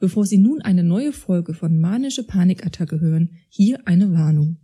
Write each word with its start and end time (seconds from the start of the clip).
Bevor 0.00 0.24
Sie 0.24 0.38
nun 0.38 0.62
eine 0.62 0.82
neue 0.82 1.12
Folge 1.12 1.52
von 1.52 1.78
Manische 1.78 2.24
Panikattacke 2.24 3.00
hören, 3.00 3.32
hier 3.50 3.86
eine 3.86 4.14
Warnung. 4.14 4.56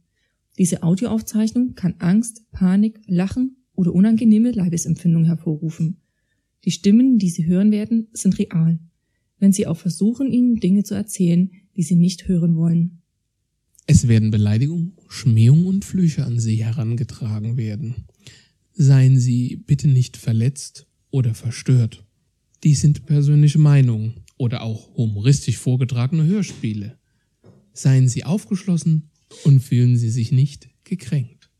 Diese 0.59 0.83
Audioaufzeichnung 0.83 1.75
kann 1.75 1.97
Angst, 1.99 2.51
Panik, 2.53 3.01
Lachen 3.07 3.58
oder 3.75 3.92
unangenehme 3.92 4.52
Leibesempfindungen 4.52 5.26
hervorrufen. 5.26 6.00
Die 6.64 6.70
Stimmen, 6.70 7.18
die 7.18 7.28
Sie 7.28 7.44
hören 7.44 7.70
werden, 7.70 8.09
sind 8.14 8.38
real. 8.38 8.79
Wenn 9.38 9.52
Sie 9.52 9.66
auch 9.66 9.77
versuchen, 9.77 10.32
Ihnen 10.32 10.57
Dinge 10.57 10.84
zu 10.84 10.95
erzählen, 10.95 11.50
die 11.77 11.82
Sie 11.82 11.96
nicht 11.96 12.29
hören 12.29 12.57
wollen. 12.57 13.03
Es 13.87 14.09
werden 14.09 14.30
Beleidigungen, 14.30 14.96
Schmähungen 15.07 15.66
und 15.66 15.84
Flüche 15.84 16.25
an 16.25 16.41
Sie 16.41 16.64
herangetragen 16.64 17.59
werden. 17.59 18.07
Seien 18.73 19.18
Sie 19.18 19.57
bitte 19.57 19.87
nicht 19.87 20.16
verletzt 20.16 20.87
oder 21.11 21.34
verstört. 21.34 22.07
Dies 22.64 22.80
sind 22.80 23.05
persönliche 23.05 23.59
Meinungen 23.59 24.14
oder 24.37 24.62
auch 24.62 24.95
humoristisch 24.96 25.59
vorgetragene 25.59 26.27
Hörspiele. 26.27 26.98
Seien 27.73 28.09
Sie 28.09 28.24
aufgeschlossen 28.24 29.11
und 29.45 29.61
fühlen 29.61 29.97
Sie 29.97 30.11
sich 30.11 30.33
nicht 30.33 30.69
gekränkt. 30.84 31.51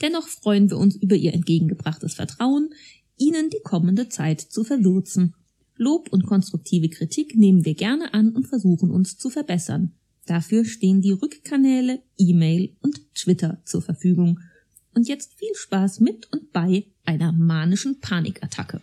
Dennoch 0.00 0.26
freuen 0.26 0.68
wir 0.68 0.78
uns 0.78 0.96
über 0.96 1.14
Ihr 1.14 1.32
entgegengebrachtes 1.32 2.14
Vertrauen, 2.14 2.70
Ihnen 3.16 3.50
die 3.50 3.60
kommende 3.62 4.08
Zeit 4.08 4.40
zu 4.40 4.64
verwürzen. 4.64 5.34
Lob 5.76 6.08
und 6.12 6.26
konstruktive 6.26 6.88
Kritik 6.88 7.36
nehmen 7.36 7.64
wir 7.64 7.74
gerne 7.74 8.12
an 8.14 8.34
und 8.34 8.46
versuchen 8.46 8.90
uns 8.90 9.16
zu 9.16 9.30
verbessern. 9.30 9.92
Dafür 10.26 10.64
stehen 10.64 11.00
die 11.00 11.12
Rückkanäle, 11.12 12.02
E-Mail 12.18 12.76
und 12.80 13.14
Twitter 13.14 13.60
zur 13.64 13.82
Verfügung. 13.82 14.40
Und 14.94 15.08
jetzt 15.08 15.34
viel 15.34 15.54
Spaß 15.54 16.00
mit 16.00 16.30
und 16.32 16.52
bei 16.52 16.86
einer 17.04 17.32
manischen 17.32 18.00
Panikattacke. 18.00 18.80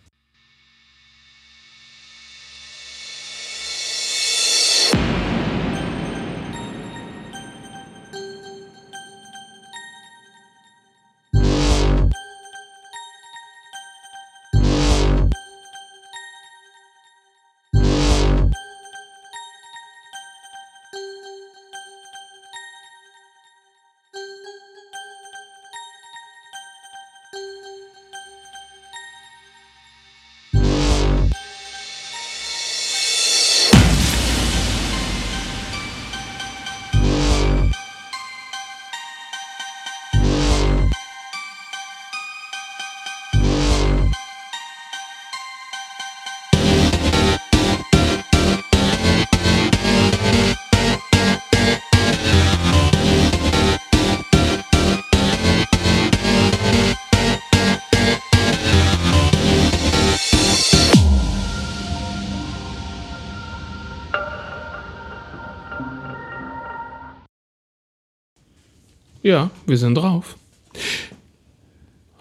Ja, 69.22 69.50
wir 69.66 69.76
sind 69.76 69.94
drauf. 69.96 70.36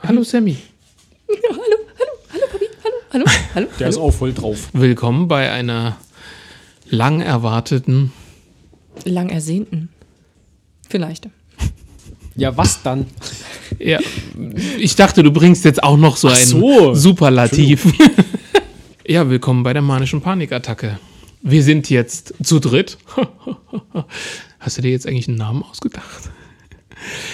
Hallo 0.03 0.23
Sammy. 0.23 0.57
hallo, 1.29 1.39
hallo, 1.53 2.11
hallo, 2.33 2.45
Papi, 2.51 2.65
hallo, 2.83 2.95
hallo, 3.13 3.25
hallo. 3.55 3.67
Der 3.79 3.87
ist 3.87 3.97
auch 3.97 4.11
voll 4.11 4.33
drauf. 4.33 4.69
Willkommen 4.73 5.27
bei 5.27 5.49
einer 5.51 5.97
lang 6.89 7.21
erwarteten. 7.21 8.11
Lang 9.05 9.29
ersehnten. 9.29 9.89
Vielleicht. 10.89 11.29
Ja, 12.35 12.57
was 12.57 12.81
dann? 12.83 13.05
Ja, 13.79 13.99
ich 14.77 14.95
dachte, 14.95 15.23
du 15.23 15.31
bringst 15.31 15.63
jetzt 15.63 15.81
auch 15.83 15.97
noch 15.97 16.17
so 16.17 16.27
Ach 16.27 16.37
ein 16.37 16.45
so. 16.45 16.93
Superlativ. 16.95 17.85
ja, 19.07 19.29
willkommen 19.29 19.63
bei 19.63 19.71
der 19.73 19.81
manischen 19.81 20.21
Panikattacke. 20.21 20.99
Wir 21.41 21.63
sind 21.63 21.89
jetzt 21.89 22.33
zu 22.43 22.59
dritt. 22.59 22.97
Hast 24.59 24.77
du 24.77 24.81
dir 24.81 24.91
jetzt 24.91 25.07
eigentlich 25.07 25.29
einen 25.29 25.37
Namen 25.37 25.63
ausgedacht? 25.63 26.29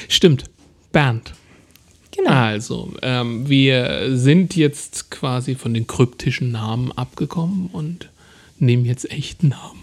Stimmt, 0.07 0.45
Bernd. 0.91 1.33
Genau. 2.11 2.31
Also, 2.31 2.93
ähm, 3.01 3.49
wir 3.49 4.17
sind 4.17 4.55
jetzt 4.55 5.11
quasi 5.11 5.55
von 5.55 5.73
den 5.73 5.85
kryptischen 5.85 6.51
Namen 6.51 6.91
abgekommen 6.93 7.67
und 7.73 8.09
nehmen 8.59 8.85
jetzt 8.85 9.11
echten 9.11 9.49
Namen. 9.49 9.81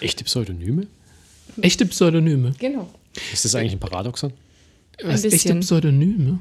Echte 0.00 0.24
Pseudonyme? 0.24 0.86
Echte 1.60 1.86
Pseudonyme. 1.86 2.54
Genau. 2.58 2.88
Ist 3.32 3.44
das 3.44 3.54
eigentlich 3.54 3.72
ein 3.72 3.80
Paradoxon? 3.80 4.32
Was, 5.02 5.24
echte 5.24 5.30
bisschen. 5.30 5.60
Pseudonyme? 5.60 6.38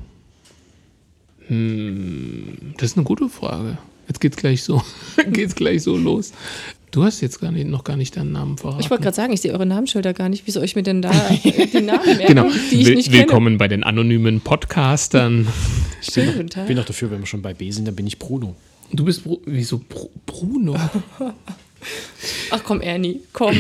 Hm, 1.48 2.74
das 2.78 2.92
ist 2.92 2.98
eine 2.98 3.04
gute 3.04 3.30
Frage. 3.30 3.78
Jetzt 4.08 4.22
geht's 4.22 4.38
gleich 4.38 4.64
so, 4.64 4.84
geht's 5.32 5.56
gleich 5.56 5.84
so 5.84 5.98
los. 5.98 6.34
Du 6.98 7.04
hast 7.04 7.22
jetzt 7.22 7.40
gar 7.40 7.52
nicht, 7.52 7.68
noch 7.68 7.84
gar 7.84 7.96
nicht 7.96 8.18
deinen 8.18 8.32
Namen 8.32 8.58
verraten. 8.58 8.80
Ich 8.80 8.90
wollte 8.90 9.04
gerade 9.04 9.16
sagen, 9.16 9.32
ich 9.32 9.42
sehe 9.42 9.54
eure 9.54 9.68
Namensschilder 9.68 10.16
gar 10.16 10.30
nicht. 10.30 10.48
Wie 10.48 10.52
soll 10.52 10.64
ich 10.64 10.76
mir 10.76 10.82
denn 10.82 11.04
da 11.04 11.12
die 11.44 11.82
Namen 11.82 12.04
merken, 12.04 12.26
genau. 12.26 12.50
die 12.72 12.82
ich 12.82 12.88
Will- 12.88 12.96
nicht 12.96 13.12
Willkommen 13.12 13.60
bei 13.60 13.68
den 13.68 13.84
anonymen 13.84 14.42
Podcastern. 14.42 15.46
kenne? 16.02 16.02
Schönen 16.12 16.34
guten 16.38 16.50
Tag. 16.50 16.66
Bin 16.66 16.80
auch 16.80 16.86
dafür, 16.86 17.12
wenn 17.12 17.20
wir 17.20 17.28
schon 17.28 17.44
bei 17.44 17.54
B 17.54 17.70
sind, 17.70 17.88
dann 17.88 17.96
bin 17.96 18.08
ich 18.08 18.18
Bruno. 18.18 18.56
Du 18.92 19.06
bist 19.06 19.24
Bru 19.24 19.40
wieso 19.46 19.78
Bru 19.78 20.10
Bruno? 20.26 20.76
Ach 22.50 22.64
komm, 22.64 22.82
Ernie, 22.82 23.22
komm. 23.32 23.56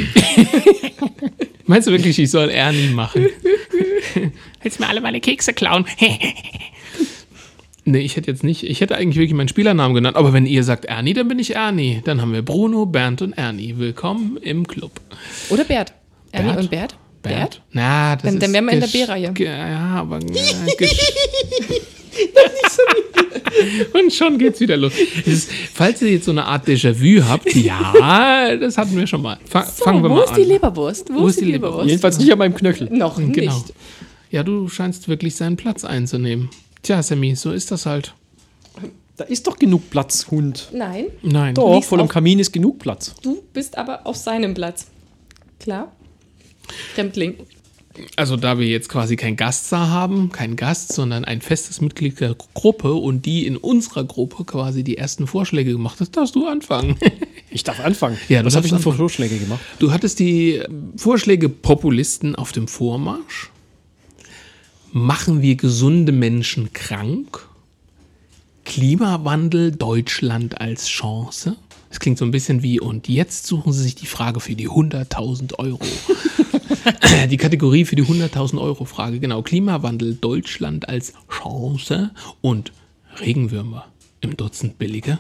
Meinst 1.68 1.88
du 1.88 1.92
wirklich, 1.92 2.18
ich 2.18 2.32
soll 2.32 2.50
Ernie 2.50 2.88
machen? 2.88 3.28
Willst 4.64 4.80
mir 4.80 4.88
alle 4.90 5.00
meine 5.00 5.22
Kekse 5.22 5.54
klauen? 5.54 5.86
Nee, 7.88 8.00
ich 8.00 8.16
hätte 8.16 8.30
jetzt 8.30 8.44
nicht, 8.44 8.64
ich 8.64 8.82
hätte 8.82 8.96
eigentlich 8.96 9.18
wirklich 9.18 9.34
meinen 9.34 9.48
Spielernamen 9.48 9.96
genannt, 9.96 10.18
aber 10.18 10.34
wenn 10.34 10.46
ihr 10.46 10.64
sagt 10.64 10.86
Ernie, 10.86 11.14
dann 11.14 11.28
bin 11.28 11.40
ich 11.40 11.56
Ernie. 11.56 12.02
Dann 12.06 12.22
haben 12.22 12.34
wir 12.34 12.42
Bruno, 12.44 12.86
Bernd 12.86 13.22
und 13.22 13.34
Ernie. 13.34 13.76
Willkommen 13.78 14.38
im 14.42 14.68
Club. 14.68 14.92
Oder 15.50 15.64
Bert. 15.64 15.94
Ernie 16.32 16.50
Bert? 16.50 16.60
und 16.60 16.70
Bert? 16.70 16.96
Bernd? 17.24 17.62
Na, 17.72 18.16
das 18.16 18.24
Dann- 18.24 18.34
ist 18.36 18.44
dann 18.44 18.54
wären 18.54 18.66
wir 18.66 18.74
in 18.74 18.80
der 18.80 18.88
B-Reihe. 18.88 19.34
Ja, 19.38 19.76
aber. 19.96 20.20
Äh, 20.20 20.24
Und 23.94 24.14
schon 24.14 24.38
geht's 24.38 24.60
wieder 24.60 24.78
los. 24.78 24.94
Ist, 25.26 25.50
falls 25.74 26.02
ihr 26.02 26.12
jetzt 26.12 26.26
so 26.26 26.32
eine 26.32 26.46
Art 26.46 26.68
Déjà-vu 26.68 27.24
habt, 27.28 27.54
ja, 27.56 28.56
das 28.56 28.78
hatten 28.78 28.96
wir 28.96 29.08
schon 29.08 29.22
mal. 29.22 29.38
Fa 29.50 29.64
So, 29.66 29.84
fangen 29.84 30.04
wir 30.04 30.10
wo 30.10 30.16
mal 30.16 30.24
ist 30.24 30.30
an. 30.32 30.36
die 30.36 30.44
Leberwurst? 30.44 31.10
Wo, 31.12 31.28
ist 31.28 31.42
die 31.42 31.46
Leberwurst? 31.46 31.88
Jedenfalls 31.88 32.20
nicht 32.20 32.32
an 32.32 32.38
meinem 32.38 32.54
Knöchel. 32.56 32.90
Noch 32.92 33.18
nicht. 33.18 33.34
Genau. 33.34 33.64
Ja, 34.30 34.44
du 34.44 34.68
scheinst 34.70 35.08
wirklich 35.08 35.36
seinen 35.36 35.58
Platz 35.58 35.86
einzunehmen. 35.86 36.50
Tja, 36.88 37.04
Sammy, 37.04 37.36
so 37.36 37.52
ist 37.52 37.70
das 37.70 37.86
halt. 37.86 38.14
Da 39.18 39.26
ist 39.26 39.46
doch 39.46 39.60
genug 39.60 39.90
Platz, 39.90 40.28
Hund. 40.32 40.70
Nein, 40.72 41.08
Nein. 41.22 41.54
Doch, 41.54 41.84
vor 41.84 41.98
dem 41.98 42.08
Kamin 42.08 42.40
ist 42.40 42.54
genug 42.54 42.80
Platz. 42.80 43.14
du 43.22 43.44
bist 43.52 43.78
aber 43.78 44.08
auf 44.08 44.16
seinem 44.16 44.54
Platz. 44.54 44.88
Klar? 45.60 45.92
Fremdling. 46.96 47.34
Also 48.16 48.38
da 48.38 48.58
wir 48.58 48.68
jetzt 48.68 48.88
quasi 48.88 49.18
kein 49.18 49.36
Gast 49.36 49.70
da 49.70 49.90
haben, 49.90 50.32
kein 50.32 50.56
Gast, 50.56 50.94
sondern 50.94 51.26
ein 51.26 51.42
festes 51.42 51.82
Mitglied 51.82 52.22
der 52.22 52.38
Gruppe 52.54 52.94
und 52.94 53.26
die 53.26 53.46
in 53.46 53.58
unserer 53.58 54.06
Gruppe 54.06 54.46
quasi 54.46 54.86
die 54.86 54.98
ersten 54.98 55.28
Vorschläge 55.28 55.74
gemacht 55.74 56.00
hat, 56.00 56.16
darfst 56.16 56.36
du 56.36 56.48
anfangen. 56.48 56.96
Ich 57.50 57.64
darf 57.64 57.80
anfangen. 57.80 58.18
Ja, 58.30 58.46
Was 58.46 58.56
habe 58.56 58.66
ich 58.68 58.72
denn 58.72 58.80
für 58.80 58.90
anfangen. 58.92 58.98
Vorschläge 59.10 59.38
gemacht? 59.38 59.60
Du 59.80 59.92
hattest 59.92 60.20
die 60.20 60.62
Vorschläge 60.96 61.50
Populisten 61.50 62.36
auf 62.36 62.52
dem 62.54 62.68
Vormarsch. 62.68 63.50
Machen 64.98 65.44
wir 65.44 65.56
gesunde 65.56 66.12
Menschen 66.12 66.74
krank? 66.74 67.48
Klimawandel 68.66 69.72
Deutschland 69.72 70.60
als 70.60 70.88
Chance? 70.88 71.56
Das 71.90 72.00
klingt 72.00 72.18
so 72.18 72.26
ein 72.26 72.32
bisschen 72.32 72.64
wie, 72.64 72.80
und 72.80 73.08
jetzt 73.08 73.46
suchen 73.46 73.74
Sie 73.74 73.84
sich 73.84 73.94
die 73.94 74.08
Frage 74.08 74.40
für 74.40 74.56
die 74.56 74.68
100.000 74.68 75.60
Euro. 75.60 75.86
die 77.30 77.38
Kategorie 77.38 77.86
für 77.86 77.96
die 77.96 78.06
100.000 78.06 78.60
Euro 78.60 78.86
Frage, 78.86 79.20
genau. 79.20 79.44
Klimawandel 79.44 80.16
Deutschland 80.16 80.90
als 80.90 81.14
Chance 81.30 82.10
und 82.42 82.72
Regenwürmer 83.20 83.86
im 84.22 84.36
Dutzend 84.36 84.80
billiger. 84.80 85.20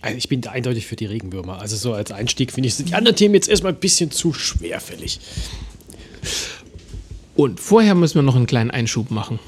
Also 0.00 0.16
ich 0.16 0.30
bin 0.30 0.40
da 0.40 0.52
eindeutig 0.52 0.86
für 0.86 0.96
die 0.96 1.04
Regenwürmer. 1.04 1.60
Also 1.60 1.76
so 1.76 1.92
als 1.92 2.10
Einstieg 2.10 2.52
finde 2.52 2.68
ich 2.68 2.74
sind 2.74 2.88
die 2.88 2.94
anderen 2.94 3.16
Themen 3.16 3.34
jetzt 3.34 3.50
erstmal 3.50 3.74
ein 3.74 3.80
bisschen 3.80 4.10
zu 4.10 4.32
schwerfällig. 4.32 5.20
Und 7.38 7.60
vorher 7.60 7.94
müssen 7.94 8.16
wir 8.16 8.22
noch 8.22 8.34
einen 8.34 8.48
kleinen 8.48 8.72
Einschub 8.72 9.12
machen. 9.12 9.38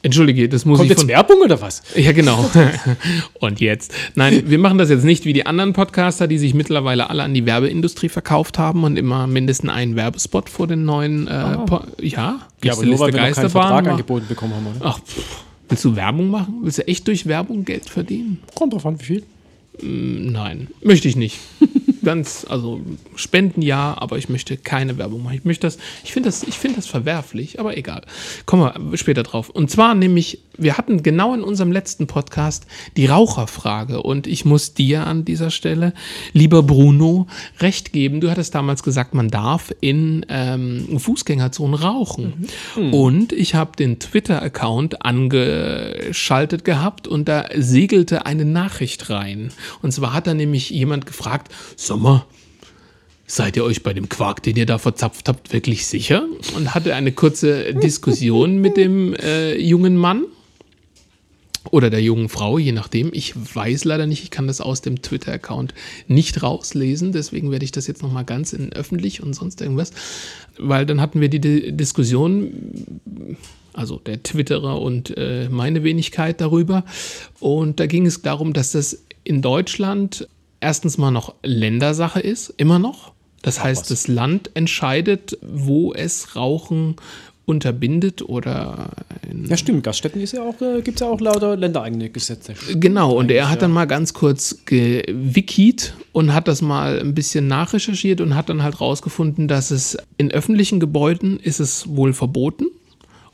Entschuldige, 0.00 0.48
das 0.48 0.64
muss 0.64 0.78
Kommt 0.78 0.86
ich 0.86 0.90
jetzt 0.92 1.00
von. 1.00 1.08
Werbung 1.08 1.40
oder 1.42 1.60
was? 1.60 1.82
Ja, 1.94 2.12
genau. 2.12 2.48
Und 3.38 3.60
jetzt. 3.60 3.92
Nein, 4.14 4.44
wir 4.46 4.58
machen 4.58 4.78
das 4.78 4.88
jetzt 4.88 5.04
nicht 5.04 5.26
wie 5.26 5.34
die 5.34 5.44
anderen 5.44 5.74
Podcaster, 5.74 6.26
die 6.26 6.38
sich 6.38 6.54
mittlerweile 6.54 7.10
alle 7.10 7.22
an 7.22 7.34
die 7.34 7.44
Werbeindustrie 7.44 8.08
verkauft 8.08 8.58
haben 8.58 8.82
und 8.84 8.96
immer 8.96 9.26
mindestens 9.26 9.68
einen 9.68 9.94
Werbespot 9.94 10.48
vor 10.48 10.68
den 10.68 10.86
neuen. 10.86 11.28
Äh, 11.28 11.58
po 11.66 11.82
ja, 12.00 12.40
Ja, 12.64 12.72
aber 12.72 12.86
nur 12.86 12.98
weil 12.98 13.12
wir 13.12 13.20
keinen 13.20 13.34
Vertrag 13.34 13.86
angeboten 13.86 14.24
bekommen 14.26 14.54
haben, 14.54 14.66
oder? 14.66 14.86
Ach, 14.86 14.98
pff, 14.98 15.44
willst 15.68 15.84
du 15.84 15.96
Werbung 15.96 16.30
machen? 16.30 16.60
Willst 16.62 16.78
du 16.78 16.88
echt 16.88 17.06
durch 17.08 17.26
Werbung 17.26 17.66
Geld 17.66 17.90
verdienen? 17.90 18.38
Kommt 18.54 18.72
drauf 18.72 18.86
an, 18.86 18.98
wie 19.00 19.04
viel. 19.04 19.22
Nein, 19.82 20.68
möchte 20.82 21.08
ich 21.08 21.16
nicht. 21.16 21.36
Ganz, 22.06 22.46
also 22.48 22.80
Spenden 23.16 23.62
ja, 23.62 23.96
aber 23.98 24.16
ich 24.16 24.28
möchte 24.28 24.56
keine 24.56 24.96
Werbung 24.96 25.24
machen. 25.24 25.34
Ich 25.34 25.44
möchte 25.44 25.66
das, 25.66 25.76
ich 26.04 26.12
finde 26.12 26.28
das, 26.28 26.44
ich 26.44 26.56
finde 26.56 26.76
das 26.76 26.86
verwerflich, 26.86 27.58
aber 27.58 27.76
egal. 27.76 28.02
Kommen 28.44 28.92
wir 28.92 28.96
später 28.96 29.24
drauf. 29.24 29.50
Und 29.50 29.72
zwar 29.72 29.96
nämlich, 29.96 30.38
wir 30.58 30.78
hatten 30.78 31.02
genau 31.02 31.34
in 31.34 31.42
unserem 31.42 31.72
letzten 31.72 32.06
Podcast 32.06 32.66
die 32.96 33.06
Raucherfrage 33.06 34.02
und 34.02 34.26
ich 34.26 34.44
muss 34.44 34.74
dir 34.74 35.06
an 35.06 35.24
dieser 35.24 35.50
Stelle, 35.50 35.92
lieber 36.32 36.62
Bruno, 36.62 37.26
recht 37.60 37.92
geben. 37.92 38.20
Du 38.20 38.30
hattest 38.30 38.54
damals 38.54 38.82
gesagt, 38.82 39.14
man 39.14 39.28
darf 39.28 39.74
in 39.80 40.24
ähm, 40.28 40.98
Fußgängerzonen 40.98 41.74
rauchen. 41.74 42.46
Und 42.76 43.32
ich 43.32 43.54
habe 43.54 43.76
den 43.76 43.98
Twitter-Account 43.98 45.04
angeschaltet 45.04 46.64
gehabt 46.64 47.08
und 47.08 47.28
da 47.28 47.46
segelte 47.54 48.26
eine 48.26 48.44
Nachricht 48.44 49.10
rein. 49.10 49.50
Und 49.82 49.92
zwar 49.92 50.12
hat 50.12 50.26
da 50.26 50.34
nämlich 50.34 50.70
jemand 50.70 51.06
gefragt, 51.06 51.52
Sommer, 51.76 52.26
seid 53.26 53.56
ihr 53.56 53.64
euch 53.64 53.82
bei 53.82 53.92
dem 53.92 54.08
Quark, 54.08 54.42
den 54.42 54.56
ihr 54.56 54.66
da 54.66 54.78
verzapft 54.78 55.28
habt, 55.28 55.52
wirklich 55.52 55.86
sicher? 55.86 56.24
Und 56.54 56.74
hatte 56.74 56.94
eine 56.94 57.12
kurze 57.12 57.74
Diskussion 57.74 58.58
mit 58.58 58.76
dem 58.76 59.14
äh, 59.14 59.56
jungen 59.56 59.96
Mann 59.96 60.24
oder 61.70 61.90
der 61.90 62.02
jungen 62.02 62.28
Frau, 62.28 62.58
je 62.58 62.72
nachdem. 62.72 63.10
Ich 63.12 63.34
weiß 63.36 63.84
leider 63.84 64.06
nicht, 64.06 64.22
ich 64.22 64.30
kann 64.30 64.46
das 64.46 64.60
aus 64.60 64.80
dem 64.80 65.02
Twitter-Account 65.02 65.74
nicht 66.08 66.42
rauslesen, 66.42 67.12
deswegen 67.12 67.50
werde 67.50 67.64
ich 67.64 67.72
das 67.72 67.86
jetzt 67.86 68.02
nochmal 68.02 68.24
ganz 68.24 68.52
in 68.52 68.72
öffentlich 68.72 69.22
und 69.22 69.34
sonst 69.34 69.60
irgendwas, 69.60 69.92
weil 70.58 70.86
dann 70.86 71.00
hatten 71.00 71.20
wir 71.20 71.28
die 71.28 71.40
Di- 71.40 71.72
Diskussion, 71.72 73.36
also 73.72 73.98
der 73.98 74.22
Twitterer 74.22 74.80
und 74.80 75.16
äh, 75.16 75.48
meine 75.50 75.84
Wenigkeit 75.84 76.40
darüber. 76.40 76.84
Und 77.40 77.78
da 77.80 77.86
ging 77.86 78.06
es 78.06 78.22
darum, 78.22 78.52
dass 78.52 78.72
das 78.72 79.04
in 79.24 79.42
Deutschland 79.42 80.28
erstens 80.60 80.96
mal 80.96 81.10
noch 81.10 81.34
Ländersache 81.42 82.20
ist, 82.20 82.54
immer 82.56 82.78
noch. 82.78 83.12
Das 83.42 83.62
heißt, 83.62 83.90
das 83.90 84.08
Land 84.08 84.50
entscheidet, 84.54 85.38
wo 85.42 85.92
es 85.92 86.34
Rauchen 86.34 86.96
unterbindet 87.46 88.22
oder 88.22 88.90
in 89.30 89.46
Ja, 89.46 89.56
stimmt. 89.56 89.84
Gaststätten 89.84 90.20
ist 90.20 90.32
ja 90.32 90.42
auch, 90.42 90.60
äh, 90.60 90.82
gibt 90.82 90.96
es 90.96 91.00
ja 91.00 91.08
auch 91.08 91.20
lauter 91.20 91.56
ländereigene 91.56 92.10
Gesetze. 92.10 92.54
Genau, 92.74 93.12
und 93.12 93.30
er 93.30 93.48
hat 93.48 93.56
ja. 93.56 93.60
dann 93.62 93.70
mal 93.70 93.86
ganz 93.86 94.12
kurz 94.12 94.58
gewikit 94.66 95.94
und 96.12 96.34
hat 96.34 96.48
das 96.48 96.60
mal 96.60 96.98
ein 97.00 97.14
bisschen 97.14 97.46
nachrecherchiert 97.46 98.20
und 98.20 98.34
hat 98.34 98.48
dann 98.48 98.64
halt 98.64 98.80
rausgefunden, 98.80 99.46
dass 99.46 99.70
es 99.70 99.96
in 100.18 100.32
öffentlichen 100.32 100.80
Gebäuden 100.80 101.38
ist 101.38 101.60
es 101.60 101.86
wohl 101.88 102.12
verboten 102.12 102.66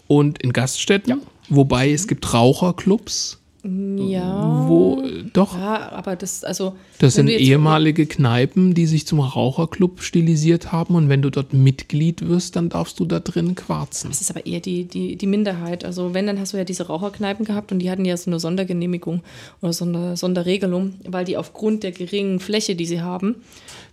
und 0.08 0.42
in 0.42 0.52
Gaststätten, 0.52 1.22
wobei 1.48 1.90
es 1.90 2.06
gibt 2.06 2.34
Raucherclubs, 2.34 3.41
Ja. 3.64 4.64
wo 4.66 5.02
doch, 5.32 5.56
Ja, 5.56 5.92
aber 5.92 6.16
das, 6.16 6.42
also. 6.42 6.74
das 6.98 7.14
sind 7.14 7.28
ehemalige 7.28 8.06
Kneipen, 8.06 8.74
die 8.74 8.86
sich 8.86 9.06
zum 9.06 9.20
Raucherclub 9.20 10.02
stilisiert 10.02 10.72
haben 10.72 10.96
und 10.96 11.08
wenn 11.08 11.22
du 11.22 11.30
dort 11.30 11.52
Mitglied 11.52 12.26
wirst, 12.28 12.56
dann 12.56 12.70
darfst 12.70 12.98
du 12.98 13.04
da 13.04 13.20
drin 13.20 13.54
quarzen. 13.54 14.08
Das 14.10 14.20
ist 14.20 14.30
aber 14.30 14.44
eher 14.46 14.58
die, 14.58 14.84
die, 14.84 15.14
die 15.16 15.26
Minderheit. 15.28 15.84
Also 15.84 16.12
wenn, 16.12 16.26
dann 16.26 16.40
hast 16.40 16.52
du 16.54 16.56
ja 16.56 16.64
diese 16.64 16.88
Raucherkneipen 16.88 17.44
gehabt 17.46 17.70
und 17.70 17.78
die 17.78 17.88
hatten 17.90 18.04
ja 18.04 18.16
so 18.16 18.30
eine 18.30 18.40
Sondergenehmigung 18.40 19.22
oder 19.60 19.72
so 19.72 19.84
eine 19.84 20.16
Sonderregelung, 20.16 20.94
weil 21.06 21.24
die 21.24 21.36
aufgrund 21.36 21.84
der 21.84 21.92
geringen 21.92 22.40
Fläche, 22.40 22.74
die 22.74 22.86
sie 22.86 23.00
haben, 23.00 23.36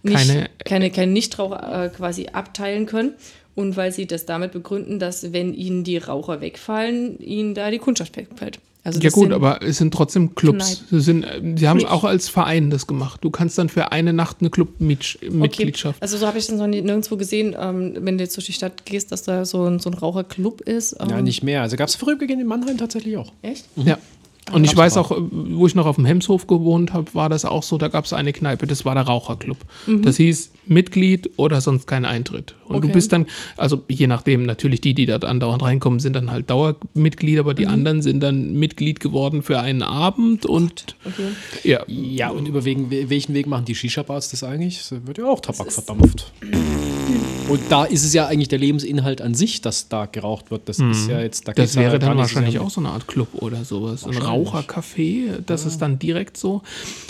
nicht, 0.01 0.15
Keine- 0.15 0.49
keine, 0.65 0.89
keine, 0.89 1.11
Nichtraucher 1.11 1.85
äh, 1.85 1.89
quasi 1.89 2.27
abteilen 2.33 2.87
können. 2.87 3.13
Und 3.55 3.75
weil 3.77 3.91
sie 3.91 4.07
das 4.07 4.25
damit 4.25 4.53
begründen, 4.53 4.99
dass 4.99 5.33
wenn 5.33 5.53
ihnen 5.53 5.83
die 5.83 5.97
Raucher 5.97 6.39
wegfallen, 6.39 7.19
ihnen 7.19 7.53
da 7.55 7.69
die 7.69 7.77
Kundschaft 7.77 8.15
wegfällt. 8.15 8.59
Also 8.83 8.99
Ja 9.01 9.09
gut, 9.09 9.31
aber 9.31 9.61
es 9.61 9.77
sind 9.77 9.93
trotzdem 9.93 10.35
Clubs. 10.35 10.85
Sie, 10.89 11.01
sind, 11.01 11.25
sie 11.57 11.67
haben 11.67 11.79
Clubs. 11.79 11.91
auch 11.91 12.03
als 12.05 12.29
Verein 12.29 12.69
das 12.69 12.87
gemacht. 12.87 13.19
Du 13.23 13.29
kannst 13.29 13.57
dann 13.57 13.67
für 13.69 13.91
eine 13.91 14.13
Nacht 14.13 14.37
eine 14.39 14.49
Clubmitgliedschaft. 14.49 16.01
Also 16.01 16.17
so 16.17 16.25
habe 16.25 16.37
ich 16.37 16.47
das 16.47 16.57
noch 16.57 16.67
nie, 16.67 16.81
nirgendwo 16.81 17.17
gesehen, 17.17 17.55
ähm, 17.59 17.97
wenn 17.99 18.17
du 18.17 18.23
jetzt 18.23 18.37
durch 18.37 18.45
die 18.45 18.53
Stadt 18.53 18.85
gehst, 18.85 19.11
dass 19.11 19.23
da 19.23 19.43
so 19.45 19.65
ein, 19.65 19.79
so 19.79 19.89
ein 19.89 19.93
Raucherclub 19.93 20.61
ist. 20.61 20.95
Ähm, 20.99 21.09
Ja, 21.09 21.21
nicht 21.21 21.43
mehr. 21.43 21.61
Also 21.61 21.75
gab 21.75 21.89
es 21.89 21.95
vorübergehend 21.95 22.41
in 22.41 22.47
Mannheim 22.47 22.77
tatsächlich 22.77 23.17
auch. 23.17 23.33
Echt? 23.41 23.65
Ja. 23.75 23.97
Und 24.51 24.63
ich 24.63 24.75
weiß 24.75 24.97
auch. 24.97 25.11
wo 25.31 25.67
ich 25.67 25.75
noch 25.75 25.85
auf 25.85 25.97
dem 25.97 26.05
Hemshof 26.05 26.47
gewohnt 26.47 26.91
habe, 26.93 27.13
war 27.13 27.29
das 27.29 27.45
auch 27.45 27.61
so, 27.61 27.77
da 27.77 27.87
gab 27.87 28.05
es 28.05 28.13
eine 28.13 28.33
Kneipe, 28.33 28.65
das 28.65 28.83
war 28.83 28.95
der 28.95 29.03
Raucherclub. 29.03 29.57
Das 29.85 30.17
hieß 30.17 30.51
Mitglied 30.65 31.29
oder 31.37 31.61
sonst 31.61 31.85
kein 31.85 32.03
Eintritt. 32.05 32.55
Und 32.69 32.77
Okay. 32.77 32.87
du 32.87 32.93
bist 32.93 33.11
dann, 33.11 33.25
also 33.57 33.83
je 33.89 34.07
nachdem, 34.07 34.43
natürlich 34.43 34.79
die, 34.79 34.93
die 34.93 35.05
da 35.05 35.17
andauernd 35.17 35.61
reinkommen, 35.63 35.99
sind 35.99 36.13
dann 36.15 36.31
halt 36.31 36.49
Dauermitglied, 36.49 37.39
aber 37.39 37.53
die 37.53 37.67
anderen 37.67 38.01
sind 38.01 38.21
dann 38.21 38.53
Mitglied 38.53 38.99
geworden 39.01 39.43
für 39.43 39.59
einen 39.59 39.81
Abend 39.83 40.45
und 40.45 40.95
Okay. 41.03 41.29
ja, 41.63 41.83
Ja, 41.87 42.29
und 42.29 42.47
über 42.47 42.63
wegen, 42.65 42.89
welchen 42.91 43.33
Weg 43.33 43.47
machen 43.47 43.65
die 43.65 43.75
Shisha-Bars 43.75 44.29
das 44.29 44.43
eigentlich? 44.43 44.77
Das 44.77 45.05
wird 45.05 45.17
ja 45.17 45.25
auch 45.25 45.39
Tabak 45.41 45.71
verdampft. 45.71 46.31
Und 47.49 47.61
da 47.69 47.85
ist 47.85 48.03
es 48.05 48.13
ja 48.13 48.27
eigentlich 48.27 48.47
der 48.49 48.59
Lebensinhalt 48.59 49.21
an 49.23 49.33
sich, 49.33 49.61
dass 49.61 49.89
da 49.89 50.05
geraucht 50.05 50.51
wird. 50.51 50.69
Das 50.69 50.77
ist 50.79 51.07
ja 51.07 51.19
jetzt, 51.19 51.47
da 51.47 51.53
Das 51.53 51.73
ja 51.73 51.81
wäre 51.81 51.97
dann 51.97 52.15
wahrscheinlich 52.15 52.59
auch 52.59 52.69
so 52.69 52.79
eine 52.79 52.89
Art 52.89 53.07
Club 53.07 53.29
oder 53.33 53.65
sowas. 53.65 54.05
Ein. 54.05 54.13
Rauchercafé, 54.13 55.39
das 55.45 55.65
ist 55.65 55.79
dann 55.79 55.97
direkt 55.97 56.37
so. 56.37 56.61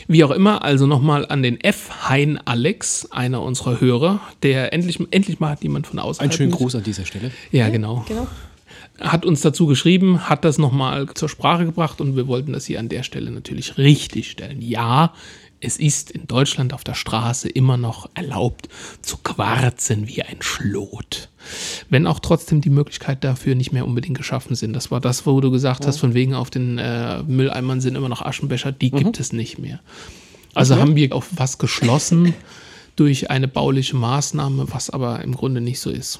Wie 0.08 0.24
auch 0.24 0.32
immer, 0.32 0.64
also 0.64 0.88
nochmal 0.88 1.26
an 1.28 1.44
den 1.44 1.60
F. 1.60 2.08
Hein 2.10 2.40
Alex, 2.46 3.12
einer 3.12 3.42
unserer 3.42 3.82
Hörer, 3.82 4.22
der 4.42 4.72
endlich, 4.72 5.00
endlich 5.12 5.42
mal 5.42 5.49
hat 5.50 5.64
jemand 5.64 5.88
von 5.88 6.00
außerhalb. 6.00 6.32
Ein 6.32 6.36
schönen 6.36 6.52
Gruß 6.52 6.76
an 6.76 6.84
dieser 6.84 7.06
Stelle. 7.06 7.32
Ja, 7.52 7.70
genau. 7.70 8.06
Genau. 8.08 8.28
Hat 9.00 9.26
uns 9.26 9.42
dazu 9.42 9.66
geschrieben, 9.66 10.30
hat 10.30 10.44
das 10.44 10.58
nochmal 10.58 11.08
zur 11.14 11.30
Sprache 11.30 11.66
gebracht 11.66 12.02
und 12.02 12.16
wir 12.16 12.28
wollten 12.28 12.54
das 12.54 12.66
hier 12.66 12.80
an 12.80 12.90
der 12.90 13.04
Stelle 13.04 13.32
natürlich 13.32 13.78
richtig 13.78 14.30
stellen. 14.30 14.62
Ja, 14.62 15.14
es 15.62 15.78
ist 15.78 16.12
in 16.12 16.28
Deutschland 16.28 16.74
auf 16.74 16.84
der 16.84 16.94
Straße 16.94 17.50
immer 17.50 17.78
noch 17.78 18.10
erlaubt 18.14 18.70
zu 19.02 19.18
quarzen 19.18 20.08
wie 20.08 20.22
ein 20.22 20.42
Schlot. 20.42 21.30
Wenn 21.90 22.08
auch 22.08 22.20
trotzdem 22.20 22.62
die 22.62 22.70
Möglichkeit 22.70 23.24
dafür 23.24 23.56
nicht 23.56 23.74
mehr 23.74 23.86
unbedingt 23.86 24.18
geschaffen 24.18 24.56
sind. 24.56 24.74
Das 24.74 24.92
war 24.92 25.02
das, 25.02 25.26
wo 25.26 25.40
du 25.42 25.52
gesagt 25.52 25.86
hast, 25.86 25.98
von 25.98 26.14
wegen 26.14 26.34
auf 26.34 26.50
den 26.50 26.78
äh, 26.78 27.24
Mülleimern 27.24 27.82
sind 27.82 27.96
immer 27.96 28.10
noch 28.10 28.22
Aschenbecher, 28.22 28.72
die 28.72 28.92
gibt 28.92 29.20
es 29.20 29.34
nicht 29.34 29.60
mehr. 29.60 29.80
Also 30.54 30.78
haben 30.78 30.96
wir 30.96 31.14
auf 31.14 31.28
was 31.36 31.58
geschlossen 31.58 32.34
durch 33.00 33.30
eine 33.30 33.48
bauliche 33.48 33.96
Maßnahme, 33.96 34.68
was 34.72 34.90
aber 34.90 35.24
im 35.24 35.34
Grunde 35.36 35.62
nicht 35.62 35.80
so 35.80 35.90
ist. 35.90 36.20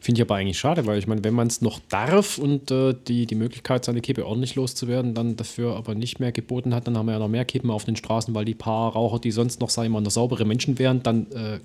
Finde 0.00 0.20
ich 0.20 0.22
aber 0.22 0.36
eigentlich 0.36 0.58
schade, 0.58 0.86
weil 0.86 0.98
ich 0.98 1.08
meine, 1.08 1.24
wenn 1.24 1.34
man 1.34 1.48
es 1.48 1.62
noch 1.62 1.80
darf 1.88 2.38
und 2.38 2.70
äh, 2.70 2.94
die, 3.08 3.26
die 3.26 3.34
Möglichkeit, 3.34 3.84
seine 3.84 4.00
Kippe 4.00 4.24
ordentlich 4.24 4.54
loszuwerden, 4.54 5.14
dann 5.14 5.34
dafür 5.34 5.74
aber 5.74 5.96
nicht 5.96 6.20
mehr 6.20 6.30
geboten 6.30 6.74
hat, 6.74 6.86
dann 6.86 6.96
haben 6.96 7.06
wir 7.06 7.14
ja 7.14 7.18
noch 7.18 7.28
mehr 7.28 7.44
Kippen 7.44 7.70
auf 7.70 7.84
den 7.84 7.96
Straßen, 7.96 8.34
weil 8.34 8.44
die 8.44 8.54
paar 8.54 8.92
Raucher, 8.92 9.18
die 9.18 9.32
sonst 9.32 9.60
noch, 9.60 9.70
sagen 9.70 9.88
wir 9.88 9.94
mal, 9.94 10.00
noch 10.02 10.12
saubere 10.12 10.44
Menschen 10.44 10.78
wären, 10.78 11.02
dann 11.02 11.26
äh, 11.32 11.58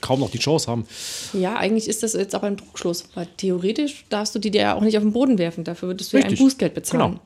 kaum 0.00 0.18
noch 0.18 0.30
die 0.30 0.38
Chance 0.38 0.68
haben. 0.68 0.86
Ja, 1.32 1.56
eigentlich 1.56 1.86
ist 1.86 2.02
das 2.02 2.14
jetzt 2.14 2.34
aber 2.34 2.48
ein 2.48 2.56
Druckschluss, 2.56 3.04
weil 3.14 3.28
theoretisch 3.36 4.04
darfst 4.08 4.34
du 4.34 4.40
die 4.40 4.50
dir 4.50 4.62
ja 4.62 4.74
auch 4.74 4.82
nicht 4.82 4.96
auf 4.96 5.04
den 5.04 5.12
Boden 5.12 5.38
werfen. 5.38 5.62
Dafür 5.62 5.88
würdest 5.90 6.12
du 6.12 6.16
ja 6.16 6.24
ein 6.24 6.30
Richtig. 6.30 6.44
Bußgeld 6.44 6.74
bezahlen. 6.74 7.12
Genau. 7.12 7.22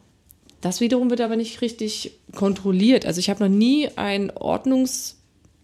Das 0.61 0.81
wiederum 0.81 1.09
wird 1.11 1.21
aber 1.23 1.37
nicht 1.37 1.61
richtig 1.63 2.13
kontrolliert. 2.35 3.07
Also 3.07 3.19
ich 3.19 3.31
habe 3.31 3.43
noch 3.43 3.51
nie 3.51 3.89
einen 3.97 4.31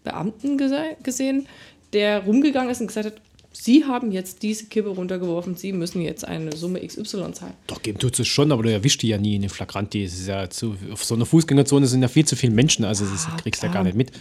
Ordnungsbeamten 0.05 0.57
gese 0.57 0.95
gesehen, 1.03 1.47
der 1.93 2.23
rumgegangen 2.23 2.69
ist 2.69 2.81
und 2.81 2.87
gesagt 2.87 3.07
hat, 3.07 3.21
Sie 3.51 3.83
haben 3.83 4.11
jetzt 4.11 4.43
diese 4.43 4.65
Kippe 4.65 4.89
runtergeworfen, 4.89 5.55
Sie 5.55 5.73
müssen 5.73 6.01
jetzt 6.01 6.23
eine 6.23 6.55
Summe 6.55 6.85
XY 6.85 7.33
zahlen. 7.33 7.53
Doch, 7.65 7.81
geben 7.81 7.97
tut 7.97 8.17
es 8.19 8.27
schon, 8.27 8.51
aber 8.51 8.61
du 8.61 8.71
erwischst 8.71 9.01
die 9.01 9.07
ja 9.07 9.17
nie 9.17 9.35
in 9.35 9.41
den 9.41 9.49
Flagranti. 9.49 10.03
Es 10.03 10.13
ist 10.13 10.27
ja 10.27 10.49
zu, 10.49 10.77
auf 10.91 11.03
so 11.03 11.15
einer 11.15 11.25
Fußgängerzone 11.25 11.87
sind 11.87 12.03
ja 12.03 12.07
viel 12.07 12.25
zu 12.25 12.35
viele 12.35 12.53
Menschen, 12.53 12.85
also 12.85 13.05
das 13.05 13.27
kriegst 13.41 13.63
du 13.63 13.67
ja 13.67 13.73
gar 13.73 13.83
nicht 13.83 13.97
mit. 13.97 14.11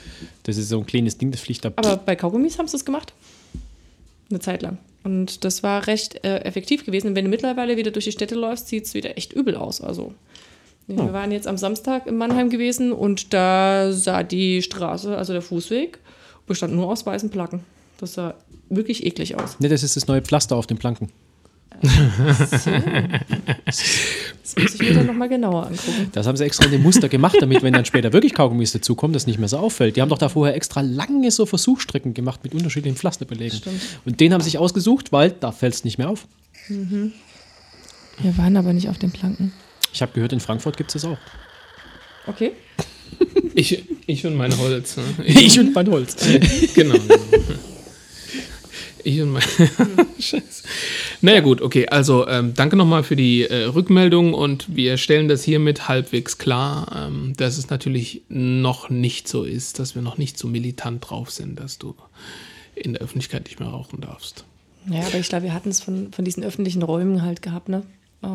Das 0.45 0.57
ist 0.57 0.71
so 0.71 0.79
ein 0.79 0.87
kleines 0.87 1.19
Ding, 1.19 1.31
das 1.31 1.43
fliegt 1.43 1.65
da. 1.65 1.73
Aber 1.77 1.99
bei 1.99 2.17
Kaugummis 2.17 2.59
haben 2.59 2.69
sie 2.69 2.77
es 2.77 2.85
gemacht. 2.87 3.13
Eine 4.31 4.41
Zeit 4.41 4.63
lang. 4.63 4.79
Und 5.05 5.45
das 5.45 5.63
war 5.63 5.87
recht 5.87 6.25
äh, 6.25 6.39
effektiv 6.41 6.85
gewesen. 6.85 7.09
Und 7.09 7.15
wenn 7.15 7.25
du 7.25 7.31
mittlerweile 7.31 7.77
wieder 7.77 7.91
durch 7.91 8.07
die 8.07 8.13
Städte 8.13 8.35
läufst, 8.35 8.69
sieht 8.69 8.87
es 8.87 8.95
wieder 8.95 9.17
echt 9.17 9.35
übel 9.35 9.57
aus. 9.57 9.81
Also, 9.81 10.15
nee, 10.89 10.97
wir 10.97 11.13
waren 11.13 11.31
jetzt 11.31 11.47
am 11.47 11.57
Samstag 11.57 12.07
in 12.07 12.17
Mannheim 12.17 12.51
gewesen 12.51 12.93
und 12.93 13.33
da 13.33 13.93
sah 13.93 14.23
die 14.23 14.63
Straße, 14.63 15.17
also 15.17 15.33
der 15.33 15.43
Fußweg, 15.43 15.99
bestand 16.47 16.75
nur 16.75 16.89
aus 16.89 17.07
weißen 17.07 17.31
Placken. 17.31 17.61
Das 17.99 18.15
sah 18.15 18.35
wirklich 18.69 19.05
eklig 19.07 19.37
aus. 19.37 19.61
Ne, 19.61 19.69
das 19.69 19.83
ist 19.83 19.97
das 19.97 20.07
neue 20.07 20.23
Pflaster 20.23 20.57
auf 20.57 20.67
den 20.67 20.79
Planken. 20.79 21.11
Das 24.45 24.57
muss 24.57 24.75
ich 24.75 24.81
mir 24.81 24.95
dann 24.95 25.07
nochmal 25.07 25.29
genauer 25.29 25.67
angucken. 25.67 26.09
Das 26.13 26.27
haben 26.27 26.37
sie 26.37 26.45
extra 26.45 26.65
in 26.65 26.73
dem 26.73 26.83
Muster 26.83 27.09
gemacht, 27.09 27.37
damit, 27.41 27.63
wenn 27.63 27.73
dann 27.73 27.85
später 27.85 28.13
wirklich 28.13 28.35
Kaugummis 28.35 28.73
dazukommen, 28.73 29.13
das 29.13 29.27
nicht 29.27 29.39
mehr 29.39 29.49
so 29.49 29.59
auffällt. 29.59 29.97
Die 29.97 30.03
haben 30.03 30.09
doch 30.09 30.19
da 30.19 30.29
vorher 30.29 30.57
extra 30.57 30.81
lange 30.81 31.31
so 31.31 31.47
Versuchsstrecken 31.47 32.15
gemacht 32.15 32.41
mit 32.43 32.55
unterschiedlichen 32.55 32.97
Pflasterbelegen. 32.97 33.59
Stimmt. 33.59 33.81
Und 34.05 34.19
den 34.21 34.33
haben 34.33 34.41
sie 34.41 34.47
sich 34.51 34.59
ausgesucht, 34.59 35.13
weil 35.13 35.31
da 35.33 35.53
fällt 35.53 35.75
es 35.75 35.85
nicht 35.85 35.99
mehr 35.99 36.09
auf. 36.09 36.27
Wir 36.69 37.13
waren 38.39 38.57
aber 38.57 38.73
nicht 38.73 38.89
auf 38.89 38.99
den 38.99 39.13
Planken. 39.13 39.53
Ich 39.93 40.03
habe 40.03 40.13
gehört, 40.13 40.33
in 40.33 40.41
Frankfurt 40.41 40.77
gibt 40.77 40.95
es 40.95 41.03
das 41.03 41.11
auch. 41.11 41.19
Okay. 42.27 42.53
Ich, 43.55 43.85
ich 44.07 44.27
und 44.27 44.37
mein 44.37 44.57
Holz. 44.59 44.97
Ne? 44.97 45.05
Ich 45.25 45.59
und 45.59 45.75
mein 45.75 45.91
Holz. 45.91 46.17
genau. 46.75 46.95
genau. 46.95 47.59
Ich 49.05 49.21
und 49.21 49.31
mein. 49.31 49.43
Scheiße. 50.21 50.63
Naja, 51.21 51.41
gut, 51.41 51.63
okay. 51.63 51.89
Also, 51.89 52.29
ähm, 52.29 52.55
danke 52.55 52.77
nochmal 52.77 53.03
für 53.03 53.17
die 53.17 53.45
äh, 53.45 53.65
Rückmeldung 53.65 54.35
und 54.35 54.77
wir 54.77 54.99
stellen 54.99 55.29
das 55.29 55.43
hiermit 55.43 55.89
halbwegs 55.89 56.39
klar, 56.39 57.09
ähm, 57.09 57.33
dass 57.37 57.59
es 57.59 57.71
natürlich 57.71 58.23
noch 58.29 58.91
nicht 58.91 59.27
so 59.27 59.45
ist, 59.45 59.79
dass 59.79 59.95
wir 59.95 60.03
noch 60.03 60.19
nicht 60.19 60.39
so 60.39 60.47
militant 60.47 61.09
drauf 61.09 61.31
sind, 61.31 61.59
dass 61.59 61.79
du 61.79 61.95
in 62.75 62.93
der 62.93 63.03
Öffentlichkeit 63.03 63.45
nicht 63.45 63.59
mehr 63.61 63.69
rauchen 63.69 64.01
darfst. 64.01 64.45
Ja, 64.91 65.01
aber 65.01 65.19
ich 65.19 65.29
glaube, 65.29 65.45
wir 65.45 65.55
hatten 65.55 65.71
es 65.71 65.81
von, 65.81 66.13
von 66.13 66.25
diesen 66.25 66.45
öffentlichen 66.45 66.83
Räumen 66.83 67.23
halt 67.23 67.43
gehabt, 67.43 67.69
ne? 67.69 67.83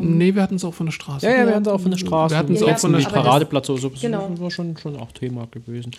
Nee, 0.00 0.34
wir 0.34 0.42
hatten 0.42 0.54
es 0.54 0.64
auch 0.64 0.72
von 0.74 0.86
der 0.86 0.92
Straße. 0.92 1.26
Ja, 1.26 1.32
ja, 1.32 1.46
wir 1.46 1.54
hatten 1.54 1.66
es 1.66 1.68
auch 1.72 1.80
von 1.80 1.90
der 1.90 1.98
Straße. 1.98 2.34
Wir 2.34 2.38
hatten 2.38 2.54
es 2.54 2.60
Ja, 2.60 2.74
auch 2.74 2.78
von 2.78 2.92
der 2.92 3.00
Straße. 3.00 3.14
Paradeplatz 3.16 3.68
oder 3.70 3.80
so. 3.80 3.88
Das 3.90 4.00
Genau. 4.00 4.30
war 4.38 4.50
schon, 4.50 4.76
schon 4.78 4.96
auch 4.96 5.12
Thema 5.12 5.46
gewesen. 5.50 5.92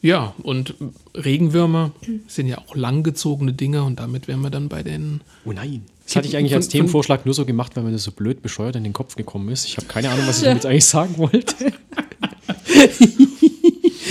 Ja, 0.00 0.34
und 0.44 0.74
Regenwürmer 1.16 1.90
sind 2.28 2.46
ja 2.46 2.58
auch 2.58 2.76
langgezogene 2.76 3.52
Dinge 3.52 3.82
und 3.82 3.98
damit 3.98 4.28
wären 4.28 4.40
wir 4.42 4.50
dann 4.50 4.68
bei 4.68 4.84
den. 4.84 5.20
Oh 5.44 5.52
nein. 5.52 5.82
Das 6.06 6.14
hatte 6.16 6.28
ich 6.28 6.36
eigentlich 6.36 6.54
als 6.54 6.68
Themenvorschlag 6.68 7.26
nur 7.26 7.34
so 7.34 7.44
gemacht, 7.44 7.72
weil 7.76 7.82
mir 7.82 7.90
das 7.92 8.04
so 8.04 8.12
blöd 8.12 8.40
bescheuert 8.40 8.76
in 8.76 8.84
den 8.84 8.92
Kopf 8.92 9.16
gekommen 9.16 9.48
ist. 9.48 9.66
Ich 9.66 9.76
habe 9.76 9.86
keine 9.88 10.08
Ahnung, 10.10 10.26
was 10.28 10.38
ich 10.38 10.44
damit 10.44 10.64
eigentlich 10.64 10.86
sagen 10.86 11.18
wollte. 11.18 11.54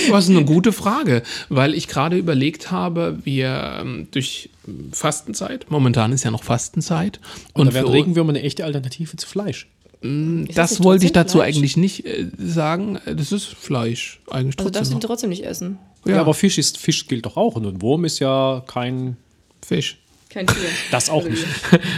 Das 0.10 0.24
ist 0.24 0.30
eine 0.30 0.46
gute 0.46 0.72
Frage, 0.72 1.22
weil 1.50 1.74
ich 1.74 1.88
gerade 1.90 2.18
überlegt 2.18 2.72
habe, 2.72 3.20
wir 3.24 3.80
ähm, 3.82 4.08
durch 4.12 4.50
Fastenzeit, 4.92 5.66
momentan 5.70 6.12
ist 6.12 6.24
ja 6.24 6.32
noch 6.32 6.44
Fastenzeit, 6.44 7.20
Und, 7.54 7.62
und, 7.62 7.68
da 7.68 7.74
wären 7.74 7.88
Regenwürmer 7.88 8.30
eine 8.30 8.42
echte 8.42 8.66
Alternative 8.66 9.16
zu 9.18 9.28
Fleisch. 9.28 9.68
Ist 10.02 10.58
das 10.58 10.72
nicht 10.72 10.84
wollte 10.84 11.06
ich 11.06 11.12
trotzdem 11.12 11.24
dazu 11.24 11.38
Fleisch? 11.40 11.56
eigentlich 11.56 11.78
nicht 11.78 12.06
äh, 12.06 12.28
sagen. 12.38 13.00
Äh, 13.06 13.16
Das 13.16 13.32
ist 13.32 13.46
Fleisch, 13.46 14.20
eigentlich 14.30 14.58
Also 14.60 14.70
darfst 14.70 14.94
du 14.94 14.98
trotzdem 14.98 14.98
ihn 14.98 15.02
trotzdem 15.02 15.30
nicht 15.30 15.44
essen. 15.46 15.80
Ja. 16.06 16.16
Ja. 16.16 16.22
aber 16.22 16.34
Fisch 16.34 16.58
ist 16.58 16.78
Fisch 16.78 17.08
gilt 17.08 17.26
doch 17.26 17.36
auch 17.36 17.56
und 17.56 17.66
ein 17.66 17.82
Wurm 17.82 18.06
ist 18.06 18.20
ja 18.20 18.64
kein 18.68 19.18
Fisch. 19.66 19.98
Kein 20.30 20.46
Tier. 20.46 20.56
das 20.92 21.10
auch 21.10 21.28
nicht. 21.28 21.44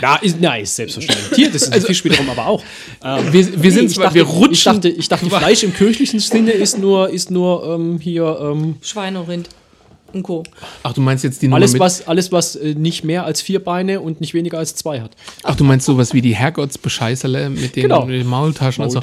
Ja, 0.01 0.15
ist, 0.21 0.37
na, 0.39 0.55
ist 0.55 0.75
selbstverständlich. 0.75 1.29
Tier, 1.31 1.51
das 1.51 1.63
ist 1.63 1.73
ein 1.73 1.81
Fisch 1.81 2.03
wiederum 2.05 2.29
aber 2.29 2.47
auch. 2.47 2.63
Ähm, 3.03 3.25
Wir, 3.33 3.63
wir 3.63 3.71
sind 3.71 3.87
ich 3.87 3.95
zwar, 3.95 4.05
dachte, 4.05 4.15
wir 4.15 4.23
rutschen. 4.23 4.53
Ich 4.53 4.63
dachte, 4.63 4.89
ich 4.89 5.07
dachte 5.09 5.29
Fleisch 5.29 5.63
im 5.63 5.73
kirchlichen 5.73 6.19
Sinne 6.19 6.51
ist 6.51 6.77
nur, 6.77 7.09
ist 7.09 7.31
nur 7.31 7.65
ähm, 7.65 7.99
hier 7.99 8.39
ähm, 8.41 8.77
Schweine, 8.81 9.27
Rind 9.27 9.49
und 10.15 10.23
Co. 10.23 10.43
Ach, 10.83 10.93
du 10.93 11.01
meinst 11.01 11.23
jetzt 11.23 11.41
die 11.41 11.47
Nummer 11.47 11.57
alles, 11.57 11.77
was, 11.79 12.07
alles, 12.07 12.31
was 12.31 12.55
äh, 12.55 12.73
nicht 12.75 13.03
mehr 13.03 13.25
als 13.25 13.41
vier 13.41 13.63
Beine 13.63 14.01
und 14.01 14.21
nicht 14.21 14.33
weniger 14.33 14.57
als 14.57 14.75
zwei 14.75 15.01
hat. 15.01 15.11
Ach, 15.43 15.55
du 15.55 15.63
meinst 15.63 15.85
sowas 15.85 16.13
wie 16.13 16.21
die 16.21 16.35
Herrgottsbescheißerle 16.35 17.49
mit 17.49 17.75
den, 17.75 17.83
Genau. 17.83 18.05
mit 18.05 18.19
den 18.19 18.27
Maultaschen 18.27 18.83
und 18.83 18.91
so. 18.91 18.99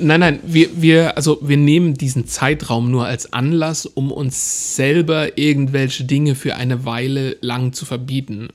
Nein, 0.00 0.20
nein, 0.20 0.40
wir, 0.44 0.68
wir, 0.76 1.16
also 1.16 1.38
wir 1.42 1.56
nehmen 1.56 1.94
diesen 1.94 2.26
Zeitraum 2.26 2.90
nur 2.90 3.06
als 3.06 3.32
Anlass, 3.32 3.86
um 3.86 4.12
uns 4.12 4.76
selber 4.76 5.38
irgendwelche 5.38 6.04
Dinge 6.04 6.34
für 6.34 6.56
eine 6.56 6.84
Weile 6.84 7.36
lang 7.40 7.72
zu 7.72 7.84
verbieten. 7.84 8.48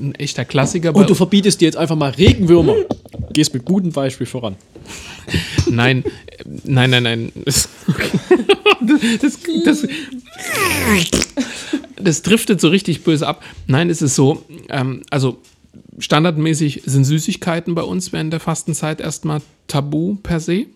Ein 0.00 0.14
echter 0.16 0.44
Klassiker. 0.44 0.94
Und 0.94 1.08
du 1.10 1.14
verbietest 1.14 1.60
dir 1.60 1.66
jetzt 1.66 1.76
einfach 1.76 1.96
mal 1.96 2.10
Regenwürmer. 2.10 2.74
Gehst 3.32 3.54
mit 3.54 3.64
gutem 3.64 3.92
Beispiel 3.92 4.26
voran. 4.26 4.56
Nein, 5.70 6.04
äh, 6.04 6.44
nein, 6.64 6.90
nein, 6.90 7.02
nein. 7.02 7.32
Das, 8.80 9.00
das, 9.20 9.38
das, 9.64 9.88
das 11.96 12.22
driftet 12.22 12.60
so 12.60 12.68
richtig 12.68 13.04
böse 13.04 13.26
ab. 13.26 13.42
Nein, 13.66 13.90
es 13.90 14.02
ist 14.02 14.14
so, 14.14 14.44
ähm, 14.68 15.02
also 15.10 15.38
standardmäßig 15.98 16.82
sind 16.86 17.04
Süßigkeiten 17.04 17.74
bei 17.74 17.82
uns 17.82 18.12
während 18.12 18.32
der 18.32 18.40
Fastenzeit 18.40 19.00
erstmal 19.00 19.40
tabu 19.66 20.16
per 20.22 20.40
se. 20.40 20.66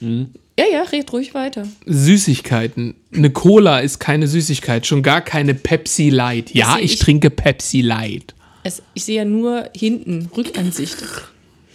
Ja, 0.00 0.64
ja, 0.70 0.82
red 0.82 1.12
ruhig 1.12 1.32
weiter. 1.34 1.66
Süßigkeiten. 1.86 2.94
Eine 3.14 3.30
Cola 3.30 3.80
ist 3.80 3.98
keine 4.00 4.26
Süßigkeit, 4.28 4.86
schon 4.86 5.02
gar 5.02 5.20
keine 5.20 5.54
Pepsi 5.54 6.10
Light. 6.10 6.52
Ja, 6.54 6.78
ich 6.78 6.94
ich- 6.94 6.98
trinke 6.98 7.30
Pepsi 7.30 7.80
Light. 7.80 8.34
Es, 8.64 8.80
ich 8.94 9.04
sehe 9.04 9.16
ja 9.16 9.24
nur 9.24 9.68
hinten, 9.76 10.28
Rückansicht. 10.36 10.96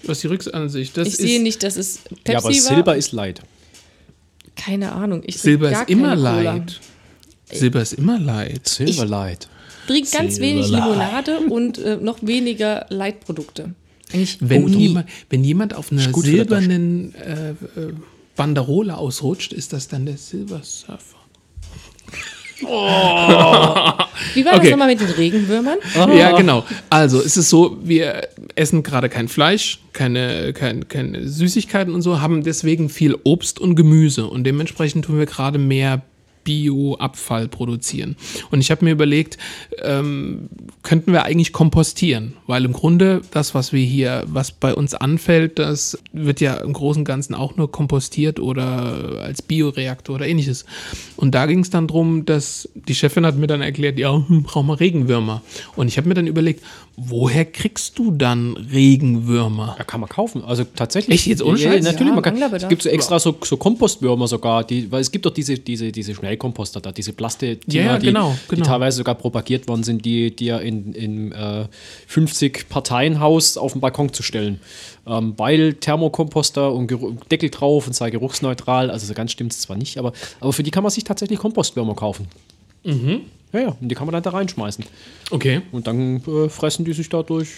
Was 0.03 0.17
ist 0.19 0.23
die 0.23 0.27
Rückansicht? 0.27 0.95
Das 0.95 1.07
Ich 1.07 1.13
ist, 1.15 1.19
sehe 1.19 1.41
nicht, 1.41 1.63
dass 1.63 1.75
es 1.75 1.99
Pepsi 2.23 2.31
ja, 2.31 2.37
aber 2.37 2.45
war. 2.45 2.53
Silber 2.53 2.95
ist 2.95 3.11
Leid. 3.11 3.41
Keine 4.55 4.93
Ahnung. 4.93 5.21
Ich 5.25 5.37
Silber 5.37 5.69
ist 5.71 5.89
immer 5.89 6.15
Cola. 6.15 6.41
Light. 6.41 6.79
Silber 7.51 7.81
ist 7.81 7.93
immer 7.93 8.19
Light. 8.19 8.67
Silber 8.67 9.05
Light. 9.05 9.47
Trinke 9.87 10.09
ganz 10.11 10.35
Silber 10.35 10.47
wenig 10.49 10.69
Light. 10.69 10.83
Limonade 10.83 11.39
und 11.39 11.77
äh, 11.77 11.97
noch 11.97 12.17
weniger 12.21 12.85
Leitprodukte. 12.89 13.73
Eigentlich 14.13 14.37
Wenn, 14.41 14.65
oh, 14.65 14.67
jemand, 14.67 15.09
wenn 15.29 15.43
jemand 15.43 15.73
auf 15.75 15.91
einer 15.91 16.01
silbernen 16.13 17.13
äh, 17.15 17.49
äh, 17.51 17.55
Banderole 18.35 18.97
ausrutscht, 18.97 19.51
ist 19.53 19.73
das 19.73 19.87
dann 19.87 20.05
der 20.05 20.17
Silver 20.17 20.61
Surfer. 20.63 21.17
Wie 22.59 22.65
war 24.45 24.53
Okay. 24.55 24.61
das 24.63 24.69
nochmal 24.71 24.87
mit 24.87 24.99
den 24.99 25.09
Regenwürmern? 25.11 25.77
Ja, 26.15 26.35
genau. 26.35 26.63
Also 26.89 27.21
es 27.21 27.37
ist 27.37 27.49
so, 27.49 27.77
wir 27.83 28.29
essen 28.55 28.81
gerade 28.81 29.09
kein 29.09 29.27
Fleisch, 29.27 29.79
keine, 29.93 30.53
kein, 30.53 30.87
keine 30.87 31.27
Süßigkeiten 31.27 31.93
und 31.93 32.01
so, 32.01 32.19
haben 32.19 32.43
deswegen 32.43 32.89
viel 32.89 33.15
Obst 33.23 33.59
und 33.59 33.75
Gemüse 33.75 34.25
und 34.25 34.43
dementsprechend 34.43 35.05
tun 35.05 35.19
wir 35.19 35.27
gerade 35.27 35.59
mehr 35.59 36.01
Bio-Abfall 36.47 37.49
produzieren. 37.49 38.15
Und 38.51 38.61
ich 38.61 38.71
habe 38.71 38.85
mir 38.85 38.91
überlegt, 38.91 39.37
ähm, 39.83 40.47
könnten 40.81 41.11
wir 41.11 41.25
eigentlich 41.25 41.51
kompostieren? 41.51 42.37
Weil 42.47 42.63
im 42.63 42.71
Grunde 42.71 43.21
das, 43.31 43.53
was 43.53 43.73
wir 43.73 43.83
hier, 43.83 44.23
was 44.27 44.51
bei 44.51 44.73
uns 44.73 44.93
anfällt, 44.93 45.59
das 45.59 45.99
wird 46.13 46.39
ja 46.39 46.55
im 46.55 46.71
Großen 46.71 47.01
und 47.01 47.05
Ganzen 47.05 47.35
auch 47.35 47.57
nur 47.57 47.69
kompostiert 47.69 48.39
oder 48.39 49.19
als 49.21 49.41
Bioreaktor 49.41 50.15
oder 50.15 50.25
ähnliches. 50.25 50.65
Und 51.17 51.35
da 51.35 51.47
ging 51.47 51.59
es 51.59 51.69
dann 51.69 51.85
drum, 51.85 52.23
dass 52.23 52.69
die 52.73 52.95
Chefin 52.95 53.25
hat 53.25 53.35
mir 53.35 53.47
dann 53.47 53.61
erklärt, 53.61 53.99
ja, 53.99 54.13
hm, 54.13 54.43
brauchen 54.43 54.67
wir 54.67 54.79
Regenwürmer. 54.79 55.41
Und 55.75 55.89
ich 55.89 55.97
habe 55.97 56.07
mir 56.07 56.13
dann 56.13 56.27
überlegt, 56.27 56.63
woher 56.95 57.45
kriegst 57.45 57.99
du 57.99 58.11
dann 58.11 58.55
Regenwürmer? 58.57 59.75
Ja, 59.77 59.83
kann 59.83 59.99
man 59.99 60.09
kaufen. 60.09 60.43
Also 60.43 60.63
tatsächlich. 60.63 61.19
Echt 61.19 61.27
jetzt 61.27 61.43
ohne 61.43 61.59
ja, 61.59 61.71
natürlich. 61.79 62.07
Ja, 62.07 62.13
man 62.13 62.23
kann, 62.23 62.41
es 62.53 62.67
gibt 62.69 62.83
so 62.83 62.89
extra 62.89 63.19
so, 63.19 63.37
so 63.43 63.57
Kompostwürmer 63.57 64.27
sogar, 64.27 64.63
die, 64.63 64.89
weil 64.91 65.01
es 65.01 65.11
gibt 65.11 65.25
doch 65.25 65.33
diese, 65.33 65.59
diese, 65.59 65.91
diese 65.91 66.13
Schnellkomposter 66.37 66.79
da, 66.81 66.91
diese 66.91 67.13
Plaste, 67.13 67.57
Ja, 67.67 67.83
ja, 67.83 67.97
die, 67.97 68.07
genau, 68.07 68.35
die 68.49 68.55
genau. 68.55 68.65
teilweise 68.65 68.97
sogar 68.97 69.15
propagiert 69.15 69.67
worden 69.67 69.83
sind, 69.83 70.05
die 70.05 70.35
dir 70.35 70.61
in, 70.61 70.93
in 70.93 71.31
äh, 71.31 71.67
50 72.07 72.69
Parteienhaus 72.69 73.57
auf 73.57 73.73
den 73.73 73.81
Balkon 73.81 74.13
zu 74.13 74.23
stellen. 74.23 74.59
Ähm, 75.05 75.33
weil 75.37 75.73
Thermokomposter 75.73 76.71
und 76.71 76.87
Geru 76.87 77.13
Deckel 77.31 77.49
drauf 77.49 77.87
und 77.87 77.93
sei 77.93 78.09
geruchsneutral, 78.11 78.91
also 78.91 79.05
so 79.07 79.13
ganz 79.13 79.31
stimmt 79.31 79.51
es 79.53 79.61
zwar 79.61 79.77
nicht, 79.77 79.97
aber, 79.97 80.13
aber 80.39 80.53
für 80.53 80.63
die 80.63 80.71
kann 80.71 80.83
man 80.83 80.91
sich 80.91 81.03
tatsächlich 81.03 81.39
Kompostwürmer 81.39 81.95
kaufen. 81.95 82.27
Mhm. 82.83 83.21
Ja, 83.53 83.59
ja, 83.61 83.77
und 83.79 83.89
die 83.89 83.95
kann 83.95 84.05
man 84.05 84.13
dann 84.13 84.23
da 84.23 84.31
reinschmeißen. 84.31 84.85
Okay. 85.31 85.61
Und 85.71 85.87
dann 85.87 86.17
äh, 86.27 86.49
fressen 86.49 86.85
die 86.85 86.93
sich 86.93 87.09
dadurch 87.09 87.49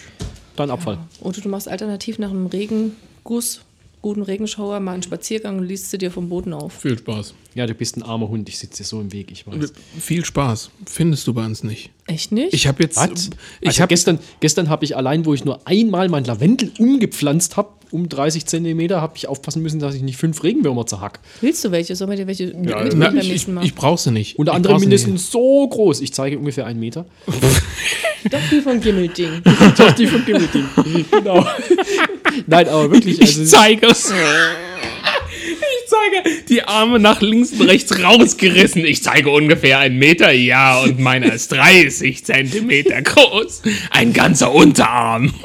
deinen 0.56 0.72
Abfall. 0.72 1.00
Oder 1.22 1.42
du 1.42 1.50
machst 1.50 1.68
alternativ 1.68 2.20
nach 2.20 2.30
einem 2.30 2.46
Regenguss, 2.46 3.62
guten 4.02 4.22
Regenschauer, 4.22 4.80
mal 4.80 4.94
einen 4.94 5.04
Spaziergang 5.04 5.60
und 5.60 5.66
liest 5.66 5.90
sie 5.92 5.98
dir 5.98 6.12
vom 6.12 6.30
Boden 6.30 6.54
auf. 6.54 6.74
Viel 6.74 6.98
Spaß. 6.98 7.34
Ja, 7.56 7.66
du 7.66 7.74
bist 7.74 7.98
ein 7.98 8.04
armer 8.04 8.30
Hund, 8.30 8.48
ich 8.48 8.58
sitze 8.58 8.84
dir 8.84 8.88
so 8.88 9.02
im 9.02 9.12
Weg, 9.12 9.32
ich 9.32 9.46
weiß. 9.46 9.74
Viel 10.00 10.24
Spaß. 10.24 10.70
Findest 10.86 11.28
du 11.28 11.34
bei 11.34 11.46
uns 11.46 11.64
nicht. 11.64 11.92
Echt 12.08 12.32
nicht? 12.32 12.54
Ich 12.54 12.68
habe 12.68 12.84
jetzt. 12.84 12.98
Was? 12.98 13.30
Ich 13.62 13.68
also 13.68 13.82
habe 13.82 13.90
gestern, 13.90 14.20
gestern 14.40 14.70
habe 14.70 14.86
ich 14.86 14.96
allein, 14.96 15.26
wo 15.26 15.34
ich 15.34 15.44
nur 15.44 15.68
einmal 15.68 16.10
mein 16.10 16.24
Lavendel 16.24 16.72
umgepflanzt 16.78 17.58
habe, 17.58 17.70
um 17.92 18.08
30 18.10 18.46
Zentimeter, 18.46 19.02
habe 19.02 19.14
ich 19.18 19.28
aufpassen 19.28 19.62
müssen, 19.62 19.80
dass 19.80 19.96
ich 19.96 20.02
nicht 20.02 20.18
fünf 20.18 20.44
Regenwürmer 20.44 20.86
zerhack. 20.86 21.20
Willst 21.42 21.64
du 21.66 21.72
welche? 21.72 21.96
Sollen 21.96 22.10
wir 22.10 22.18
dir 22.18 22.28
welche 22.28 22.46
Ja, 22.46 22.58
mitbringen 22.58 22.90
Na, 22.98 23.10
beim 23.10 23.18
ich, 23.20 23.48
Mal? 23.48 23.66
ich 23.66 23.76
brauche 23.76 24.00
sie 24.00 24.12
nicht. 24.12 24.38
Unter 24.40 24.54
anderem 24.54 24.80
mindestens 24.80 25.32
so 25.32 25.68
groß. 25.68 26.02
Ich 26.02 26.14
zeige 26.14 26.38
ungefähr 26.38 26.66
einen 26.66 26.80
Meter. 26.80 27.06
Doch 28.32 28.40
die 28.52 28.62
von 28.62 28.82
Gimmelding. 28.82 29.42
Doch 29.78 29.92
die 29.94 30.06
von 30.08 30.26
Gimmelding. 30.26 30.66
genau. 31.10 31.46
Nein, 32.48 32.68
aber 32.68 32.92
wirklich. 32.92 33.18
nicht. 33.20 33.22
Also, 33.22 33.44
Ich 33.44 33.50
zeige 33.50 33.88
es. 33.88 34.12
Ich 35.42 35.90
zeige 35.90 36.44
die 36.50 36.64
Arme 36.64 37.00
nach 37.00 37.22
links 37.22 37.52
und 37.54 37.62
rechts 37.62 37.98
rausgerissen. 38.04 38.84
Ich 38.86 39.02
zeige 39.04 39.30
ungefähr 39.32 39.80
einen 39.80 39.98
Meter, 39.98 40.32
ja, 40.32 40.82
und 40.82 41.00
meiner 41.00 41.34
ist 41.34 41.52
30 41.52 42.26
Zentimeter 42.26 43.02
groß. 43.02 43.62
Ein 43.92 44.14
ganzer 44.14 44.54
Unterarm. 44.54 45.34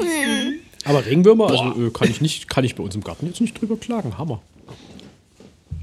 aber 0.84 1.04
Regenwürmer, 1.04 1.48
also 1.48 1.86
äh, 1.86 1.90
kann 1.90 2.10
ich 2.10 2.20
nicht, 2.20 2.48
kann 2.48 2.64
ich 2.64 2.74
bei 2.74 2.82
uns 2.82 2.94
im 2.94 3.02
Garten 3.02 3.26
jetzt 3.26 3.40
nicht 3.40 3.60
drüber 3.60 3.76
klagen. 3.76 4.18
Hammer. 4.18 4.42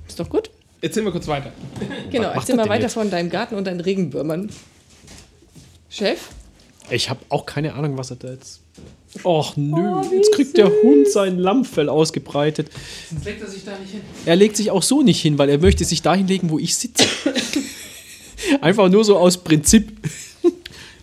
Ist 0.08 0.20
doch 0.20 0.30
gut. 0.30 0.50
Erzählen 0.82 1.06
wir 1.06 1.12
kurz 1.12 1.28
weiter. 1.28 1.52
Genau, 2.10 2.30
erzähl 2.30 2.56
er 2.56 2.66
mal 2.66 2.70
weiter 2.70 2.84
jetzt? 2.84 2.94
von 2.94 3.10
deinem 3.10 3.30
Garten 3.30 3.56
und 3.56 3.66
deinen 3.66 3.80
Regenwürmern. 3.80 4.50
Chef? 5.90 6.30
Ich 6.90 7.10
habe 7.10 7.20
auch 7.30 7.46
keine 7.46 7.74
Ahnung, 7.74 7.98
was 7.98 8.10
er 8.10 8.18
da 8.18 8.32
jetzt. 8.32 8.62
Och 9.24 9.58
nö, 9.58 10.02
jetzt 10.12 10.34
kriegt 10.34 10.58
der 10.58 10.68
Hund 10.68 11.08
sein 11.10 11.38
Lammfell 11.38 11.90
ausgebreitet. 11.90 12.70
Sonst 13.10 13.26
legt 13.26 13.42
er 13.42 13.48
sich 13.48 13.66
da 13.66 13.78
nicht 13.78 13.92
hin. 13.92 14.02
Er 14.26 14.36
legt 14.36 14.56
sich 14.56 14.72
auch 14.72 14.84
so 14.84 15.02
nicht 15.02 15.22
hin, 15.22 15.38
weil 15.38 15.50
er 15.50 15.58
möchte 15.58 15.84
sich 15.84 16.02
dahin 16.02 16.28
legen, 16.28 16.50
wo 16.50 16.58
ich 16.58 16.76
sitze. 16.76 17.06
Einfach 18.62 18.90
nur 18.90 19.04
so 19.04 19.18
aus 19.18 19.38
Prinzip. 19.38 19.92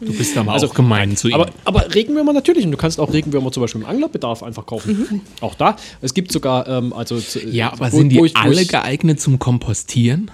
Du 0.00 0.12
bist 0.12 0.36
aber 0.36 0.54
auch 0.54 0.74
gemein 0.74 1.16
zu 1.16 1.28
ihm. 1.28 1.34
Also, 1.34 1.46
Aber, 1.64 1.80
aber 1.82 1.94
Regenwürmer 1.94 2.32
natürlich. 2.32 2.64
Und 2.64 2.70
du 2.72 2.76
kannst 2.76 3.00
auch 3.00 3.12
Regenwürmer 3.12 3.50
zum 3.52 3.62
Beispiel 3.62 3.80
im 3.82 3.86
Anglerbedarf 3.86 4.42
einfach 4.42 4.64
kaufen. 4.66 5.22
Auch 5.40 5.54
da. 5.54 5.76
Es 6.00 6.14
gibt 6.14 6.30
sogar, 6.32 6.68
ähm, 6.68 6.92
also. 6.92 7.18
zu- 7.18 7.46
ja, 7.48 7.72
aber 7.72 7.92
wo- 7.92 7.96
sind 7.98 8.10
die 8.10 8.18
wo 8.18 8.24
ich- 8.24 8.34
wo 8.34 8.38
alle 8.40 8.64
geeignet 8.64 9.20
zum 9.20 9.38
Kompostieren? 9.38 10.30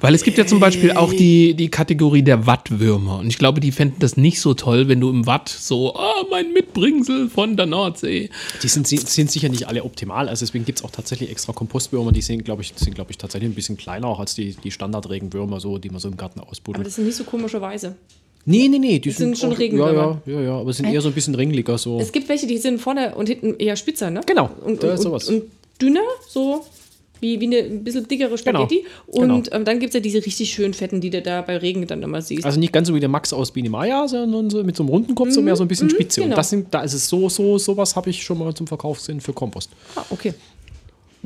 Weil 0.00 0.14
es 0.14 0.22
gibt 0.22 0.36
ja 0.36 0.46
zum 0.46 0.60
Beispiel 0.60 0.92
auch 0.92 1.12
die, 1.14 1.54
die 1.54 1.68
Kategorie 1.70 2.22
der 2.22 2.46
Wattwürmer. 2.46 3.20
Und 3.20 3.28
ich 3.28 3.38
glaube, 3.38 3.60
die 3.60 3.72
fänden 3.72 4.00
das 4.00 4.18
nicht 4.18 4.38
so 4.40 4.52
toll, 4.52 4.86
wenn 4.88 5.00
du 5.00 5.08
im 5.08 5.24
Watt 5.26 5.48
so, 5.48 5.94
ah, 5.96 6.24
mein 6.30 6.52
Mitbringsel 6.52 7.30
von 7.30 7.56
der 7.56 7.64
Nordsee. 7.66 8.28
Die 8.62 8.68
sind, 8.68 8.86
sind 8.86 9.30
sicher 9.30 9.48
nicht 9.48 9.66
alle 9.66 9.82
optimal. 9.82 10.28
Also 10.28 10.44
deswegen 10.44 10.66
gibt 10.66 10.80
es 10.80 10.84
auch 10.84 10.90
tatsächlich 10.90 11.30
extra 11.30 11.52
Kompostwürmer. 11.54 12.12
Die 12.12 12.20
sind, 12.20 12.44
glaube 12.44 12.60
ich, 12.62 12.74
sind, 12.76 12.94
glaube 12.94 13.12
ich, 13.12 13.18
tatsächlich 13.18 13.50
ein 13.50 13.54
bisschen 13.54 13.78
kleiner 13.78 14.08
auch 14.08 14.20
als 14.20 14.34
die, 14.34 14.54
die 14.62 14.72
Standardregenwürmer, 14.72 15.58
so, 15.60 15.78
die 15.78 15.88
man 15.88 16.00
so 16.00 16.08
im 16.08 16.18
Garten 16.18 16.40
Aber 16.40 16.50
ausbuddelt. 16.50 16.86
das 16.86 16.96
sind 16.96 17.06
nicht 17.06 17.16
so 17.16 17.24
komischerweise. 17.24 17.96
Nee, 18.46 18.68
nee, 18.68 18.78
nee. 18.78 18.98
Die 18.98 19.10
sind 19.10 19.38
schon 19.38 19.52
auch- 19.52 19.58
Regenwürmer. 19.58 20.20
Ja, 20.26 20.32
ja, 20.32 20.40
ja, 20.40 20.46
ja, 20.46 20.58
aber 20.58 20.72
sind 20.72 20.86
eher 20.92 21.00
so 21.00 21.08
ein 21.08 21.14
bisschen 21.14 21.34
ringliger. 21.34 21.78
So. 21.78 21.98
Es 21.98 22.12
gibt 22.12 22.28
welche, 22.28 22.46
die 22.46 22.58
sind 22.58 22.78
vorne 22.80 23.14
und 23.14 23.28
hinten 23.28 23.54
eher 23.58 23.76
spitzer, 23.76 24.10
ne? 24.10 24.20
Genau, 24.26 24.50
Und, 24.64 24.82
da 24.82 24.88
und, 24.88 24.94
ist 24.94 25.02
sowas. 25.02 25.28
und, 25.28 25.36
und 25.42 25.50
dünner, 25.80 26.00
so 26.28 26.62
wie, 27.20 27.40
wie 27.40 27.46
eine 27.46 27.58
ein 27.58 27.82
bisschen 27.84 28.06
dickere 28.06 28.36
Spaghetti. 28.36 28.84
Genau, 29.12 29.36
Und 29.36 29.48
ähm, 29.54 29.64
dann 29.64 29.78
gibt 29.78 29.90
es 29.90 29.94
ja 29.94 30.00
diese 30.00 30.18
richtig 30.18 30.50
schön 30.52 30.74
fetten, 30.74 31.00
die 31.00 31.08
du 31.08 31.22
da 31.22 31.40
bei 31.40 31.56
Regen 31.56 31.86
dann 31.86 32.02
immer 32.02 32.20
siehst. 32.20 32.44
Also 32.44 32.60
nicht 32.60 32.72
ganz 32.72 32.88
so 32.88 32.94
wie 32.94 33.00
der 33.00 33.08
Max 33.08 33.32
aus 33.32 33.50
Biene 33.50 33.70
Maya, 33.70 34.06
sondern 34.06 34.50
so 34.50 34.62
mit 34.62 34.76
so 34.76 34.82
einem 34.82 34.90
runden 34.90 35.14
Kopf, 35.14 35.30
so 35.30 35.40
mehr 35.40 35.56
so 35.56 35.64
ein 35.64 35.68
bisschen 35.68 35.88
spitze. 35.88 36.20
genau. 36.20 36.32
Und 36.34 36.38
das 36.38 36.50
sind, 36.50 36.74
da 36.74 36.82
ist 36.82 36.92
es 36.92 37.08
so, 37.08 37.28
so, 37.30 37.56
sowas 37.56 37.96
habe 37.96 38.10
ich 38.10 38.22
schon 38.22 38.38
mal 38.38 38.52
zum 38.52 38.66
Verkauf 38.66 39.00
sehen 39.00 39.22
für 39.22 39.32
Kompost. 39.32 39.70
ah, 39.96 40.04
okay. 40.10 40.34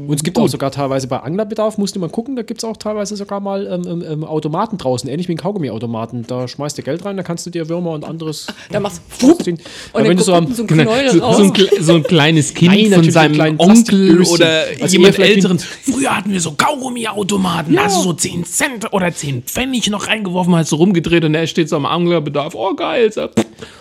Und 0.07 0.15
es 0.15 0.23
gibt 0.23 0.39
auch 0.39 0.47
sogar 0.47 0.71
teilweise 0.71 1.09
bei 1.09 1.19
Anglerbedarf, 1.19 1.77
musste 1.77 1.99
man 1.99 2.13
gucken, 2.13 2.37
da 2.37 2.43
gibt 2.43 2.61
es 2.61 2.65
auch 2.65 2.77
teilweise 2.77 3.17
sogar 3.17 3.41
mal 3.41 3.67
ähm, 3.67 3.83
ähm, 3.91 4.05
ähm, 4.09 4.25
Automaten 4.25 4.79
draußen, 4.79 5.11
ähnlich 5.11 5.27
wie 5.27 5.33
ein 5.33 5.39
Kaugummiautomaten. 5.39 6.25
Da 6.29 6.47
schmeißt 6.47 6.79
du 6.79 6.83
Geld 6.83 7.05
rein, 7.05 7.17
da 7.17 7.25
kannst 7.25 7.47
du 7.47 7.51
dir 7.51 7.69
Würmer 7.69 7.91
und 7.91 8.05
anderes. 8.05 8.47
Da 8.71 8.81
machst 8.81 9.01
du 9.19 9.31
und 9.31 9.49
dann 9.95 10.05
wenn 10.09 10.17
du 10.19 10.23
so 10.23 10.35
am, 10.35 10.47
so 10.53 10.55
so, 10.55 10.65
so, 10.67 10.75
ein, 10.75 11.53
kle- 11.53 11.83
so 11.83 11.95
ein 11.95 12.03
kleines 12.03 12.53
Kind 12.53 12.71
Nein, 12.73 12.93
von 12.93 13.11
seinem 13.11 13.35
so 13.35 13.65
Onkel 13.65 14.23
oder 14.23 14.65
Also 14.81 14.97
jemand 14.97 15.19
Älteren. 15.19 15.59
Früher 15.59 16.15
hatten 16.15 16.33
wir 16.33 16.41
so 16.41 16.53
Kaugummiautomaten. 16.53 17.75
Da 17.75 17.85
hast 17.85 17.97
du 17.97 18.03
so 18.03 18.13
10 18.13 18.45
Cent 18.45 18.93
oder 18.93 19.13
10 19.13 19.43
Pfennig 19.45 19.89
noch 19.91 20.07
reingeworfen, 20.07 20.55
hast 20.55 20.71
du 20.73 20.77
rumgedreht 20.77 21.25
und 21.25 21.35
er 21.35 21.47
steht 21.47 21.69
so 21.71 21.77
am 21.77 21.87
Anglerbedarf. 21.87 22.55
Oh, 22.55 22.75
geil. 22.75 23.11
So. 23.11 23.29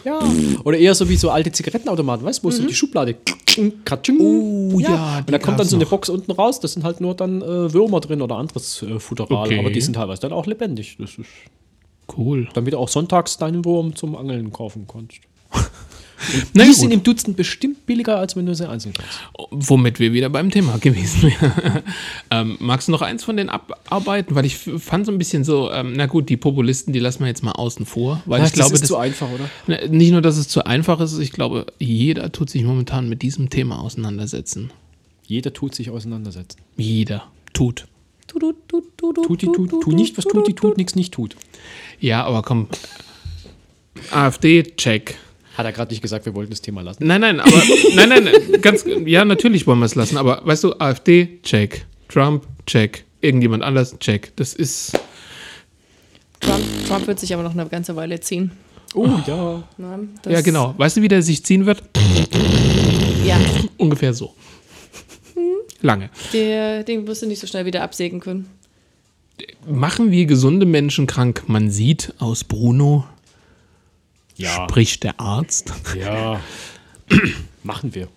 ja. 0.06 0.20
Oder 0.64 0.78
eher 0.78 0.96
so 0.96 1.10
wie 1.10 1.18
so 1.18 1.30
alte 1.30 1.52
Zigarettenautomaten, 1.52 2.26
weißt 2.26 2.40
du, 2.40 2.48
wo 2.48 2.52
so 2.52 2.64
die 2.66 2.74
Schublade. 2.74 3.16
Katsching. 3.86 4.20
Oh, 4.20 4.80
ja, 4.80 5.18
Und 5.20 5.28
die 5.28 5.32
da 5.32 5.40
kommt 5.40 5.60
dann 5.60 5.68
so 5.68 5.76
eine 5.76 5.86
noch. 5.86 5.90
Box 6.08 6.10
unten 6.10 6.32
raus, 6.32 6.60
das 6.60 6.74
sind 6.74 6.84
halt 6.84 7.02
nur 7.02 7.16
dann 7.16 7.42
äh, 7.42 7.74
Würmer 7.74 8.00
drin 8.00 8.22
oder 8.22 8.38
anderes 8.38 8.82
äh, 8.84 9.00
Futteral, 9.00 9.48
Okay. 9.48 9.60
aber 9.60 9.70
die 9.70 9.82
sind 9.82 9.94
teilweise 9.94 10.22
dann 10.22 10.34
auch 10.34 10.46
lebendig. 10.46 10.98
Das 11.00 11.12
ist, 11.12 11.28
Cool. 12.18 12.48
damit 12.54 12.74
du 12.74 12.78
auch 12.78 12.90
sonntags 12.90 13.38
deinen 13.38 13.66
Wurm 13.66 13.96
zum 13.96 14.16
Angeln 14.16 14.52
kaufen 14.54 14.88
kannst. 14.92 15.20
Na 16.54 16.64
die 16.64 16.70
gut. 16.70 16.78
sind 16.78 16.92
im 16.92 17.04
Dutzend 17.04 17.38
bestimmt 17.38 17.86
billiger, 17.86 18.18
als 18.18 18.36
wenn 18.36 18.48
du 18.48 18.56
sie 18.56 18.68
einzeln 18.68 18.94
kaufst. 18.94 19.20
Womit 19.52 20.00
wir 20.00 20.14
wieder 20.14 20.30
beim 20.30 20.50
Thema 20.50 20.78
gewesen 20.80 21.24
wären. 21.24 21.84
ähm, 22.32 22.58
magst 22.60 22.88
du 22.88 22.92
noch 22.92 23.04
eins 23.04 23.24
von 23.24 23.38
den 23.38 23.50
abarbeiten? 23.50 24.34
Weil 24.34 24.46
ich 24.46 24.58
fand 24.58 25.06
so 25.06 25.12
ein 25.12 25.20
bisschen 25.20 25.44
so, 25.44 25.70
ähm, 25.72 25.94
na 25.96 26.08
gut, 26.08 26.30
die 26.30 26.38
Populisten, 26.38 26.92
die 26.92 27.00
lassen 27.00 27.20
wir 27.20 27.28
jetzt 27.28 27.44
mal 27.44 27.52
außen 27.52 27.86
vor. 27.86 28.24
Weil 28.26 28.44
ich 28.46 28.54
glaube, 28.54 28.72
das 28.72 28.82
ist 28.82 28.82
das, 28.84 28.88
zu 28.90 28.98
einfach, 28.98 29.28
oder? 29.30 29.88
Nicht 29.90 30.12
nur, 30.12 30.22
dass 30.22 30.38
es 30.38 30.48
zu 30.48 30.66
einfach 30.66 31.00
ist, 31.02 31.20
ich 31.20 31.32
glaube, 31.32 31.68
jeder 31.78 32.32
tut 32.32 32.50
sich 32.50 32.64
momentan 32.64 33.08
mit 33.10 33.22
diesem 33.22 33.52
Thema 33.52 33.80
auseinandersetzen. 33.80 34.72
Jeder 35.28 35.52
tut 35.52 35.76
sich 35.76 35.90
auseinandersetzen. 35.90 36.58
Jeder 36.78 37.28
tut. 37.52 37.86
Tu, 38.28 38.40
tu, 38.40 38.54
tu, 38.68 38.82
tu, 38.96 39.12
tu, 39.14 39.24
Tut 39.24 39.42
die, 39.42 39.46
tut, 39.48 39.70
tu 39.70 39.92
nicht, 39.92 40.18
was 40.18 40.24
tut 40.24 40.48
die, 40.48 40.54
tut 40.54 40.78
nichts, 40.78 40.96
nicht 40.96 41.14
tut. 41.14 41.36
Ja, 42.00 42.24
aber 42.24 42.44
komm. 42.44 42.68
AfD, 44.12 44.64
check. 44.78 45.16
Hat 45.58 45.66
er 45.66 45.74
gerade 45.74 45.92
nicht 45.92 46.02
gesagt, 46.02 46.26
wir 46.26 46.34
wollten 46.34 46.52
das 46.52 46.62
Thema 46.62 46.82
lassen. 46.82 47.06
Nein, 47.06 47.20
nein, 47.20 47.42
aber 47.42 47.62
nein, 47.96 48.10
nein, 48.10 48.62
ganz 48.62 48.86
ja, 49.06 49.26
natürlich 49.26 49.68
wollen 49.68 49.80
wir 49.80 49.86
es 49.86 49.96
lassen, 49.96 50.16
aber 50.16 50.42
weißt 50.46 50.64
du, 50.64 50.74
AfD, 50.80 51.40
check. 51.44 51.86
Trump, 52.08 52.46
check. 52.66 53.04
Irgendjemand 53.20 53.64
anders, 53.64 54.00
check. 54.00 54.32
Das 54.38 54.54
ist 54.54 54.98
Trump, 56.40 56.64
Trump 56.88 57.08
wird 57.08 57.20
sich 57.20 57.34
aber 57.34 57.44
noch 57.44 57.52
eine 57.52 57.66
ganze 57.68 57.98
Weile 57.98 58.20
ziehen. 58.22 58.52
Oh, 58.94 59.10
ja. 59.28 59.64
Na, 59.78 60.00
ja 60.30 60.40
genau. 60.40 60.74
Weißt 60.78 60.96
du, 60.96 61.02
wie 61.02 61.10
der 61.10 61.22
sich 61.22 61.44
ziehen 61.44 61.66
wird? 61.66 61.84
Ja, 63.26 63.38
Ungefähr 63.78 64.14
so. 64.14 64.34
Lange. 65.82 66.10
der, 66.34 66.84
den 66.84 67.06
wirst 67.08 67.22
du 67.22 67.28
nicht 67.28 67.40
so 67.40 67.48
schnell 67.48 67.66
wieder 67.66 67.84
absägen 67.84 68.20
können. 68.20 68.50
Machen 69.68 70.10
wir 70.12 70.26
gesunde 70.26 70.66
Menschen 70.66 71.06
krank? 71.06 71.44
Man 71.48 71.70
sieht 71.70 72.14
aus 72.18 72.44
Bruno 72.44 73.06
Ja. 74.36 74.50
spricht 74.70 75.04
der 75.04 75.20
Arzt. 75.20 75.72
Ja. 76.00 76.42
Machen 77.64 77.94
wir. 77.94 78.08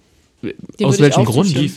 Dem 0.42 0.87
aus 0.87 0.99
welchem 1.01 1.25
Grund? 1.27 1.55
Äh, 1.55 1.70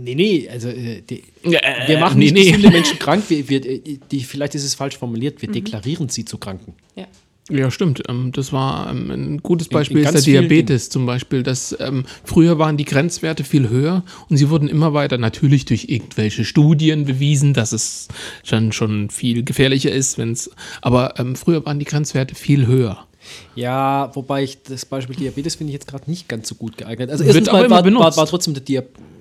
Nee, 0.00 0.14
nee, 0.16 0.48
also 0.50 0.68
äh, 0.68 1.02
die, 1.02 1.22
äh, 1.44 1.86
wir 1.88 1.98
machen 2.00 2.18
nee, 2.18 2.32
nicht 2.32 2.34
nee. 2.34 2.44
gesunde 2.50 2.70
Menschen 2.70 2.98
krank, 2.98 3.22
wir, 3.28 3.48
wir, 3.48 3.60
die, 3.60 4.20
vielleicht 4.24 4.56
ist 4.56 4.64
es 4.64 4.74
falsch 4.74 4.96
formuliert, 4.98 5.40
wir 5.40 5.48
Mhm. 5.50 5.52
deklarieren 5.52 6.08
sie 6.08 6.24
zu 6.24 6.36
Kranken. 6.38 6.74
Ja. 6.96 7.06
Ja, 7.50 7.70
stimmt. 7.70 8.02
Ähm, 8.08 8.30
das 8.32 8.52
war 8.52 8.88
ähm, 8.90 9.10
ein 9.10 9.38
gutes 9.42 9.68
Beispiel 9.68 9.98
in 9.98 10.04
ist 10.04 10.26
der 10.26 10.40
Diabetes 10.42 10.90
zum 10.90 11.06
Beispiel. 11.06 11.42
Dass, 11.42 11.76
ähm, 11.80 12.04
früher 12.24 12.58
waren 12.58 12.76
die 12.76 12.84
Grenzwerte 12.84 13.42
viel 13.42 13.68
höher 13.68 14.04
und 14.28 14.36
sie 14.36 14.48
wurden 14.48 14.68
immer 14.68 14.94
weiter 14.94 15.18
natürlich 15.18 15.64
durch 15.64 15.86
irgendwelche 15.88 16.44
Studien 16.44 17.04
bewiesen, 17.04 17.52
dass 17.52 17.72
es 17.72 18.08
schon, 18.44 18.70
schon 18.70 19.10
viel 19.10 19.42
gefährlicher 19.42 19.90
ist, 19.90 20.18
wenn's. 20.18 20.50
Aber 20.82 21.18
ähm, 21.18 21.34
früher 21.34 21.66
waren 21.66 21.80
die 21.80 21.84
Grenzwerte 21.84 22.34
viel 22.36 22.66
höher. 22.66 23.06
Ja, 23.54 24.10
wobei 24.14 24.44
ich 24.44 24.62
das 24.62 24.84
Beispiel 24.84 25.16
Diabetes 25.16 25.56
finde 25.56 25.70
ich 25.70 25.74
jetzt 25.74 25.88
gerade 25.88 26.08
nicht 26.10 26.28
ganz 26.28 26.48
so 26.48 26.54
gut 26.54 26.76
geeignet. 26.76 27.10
Also 27.10 27.24
erstens 27.24 27.48
aber 27.48 27.68
mal 27.68 27.86
immer 27.86 28.00
war, 28.00 28.10
war, 28.10 28.16
war 28.16 28.26
trotzdem 28.26 28.54
der 28.54 28.62
Diabetes. 28.62 29.11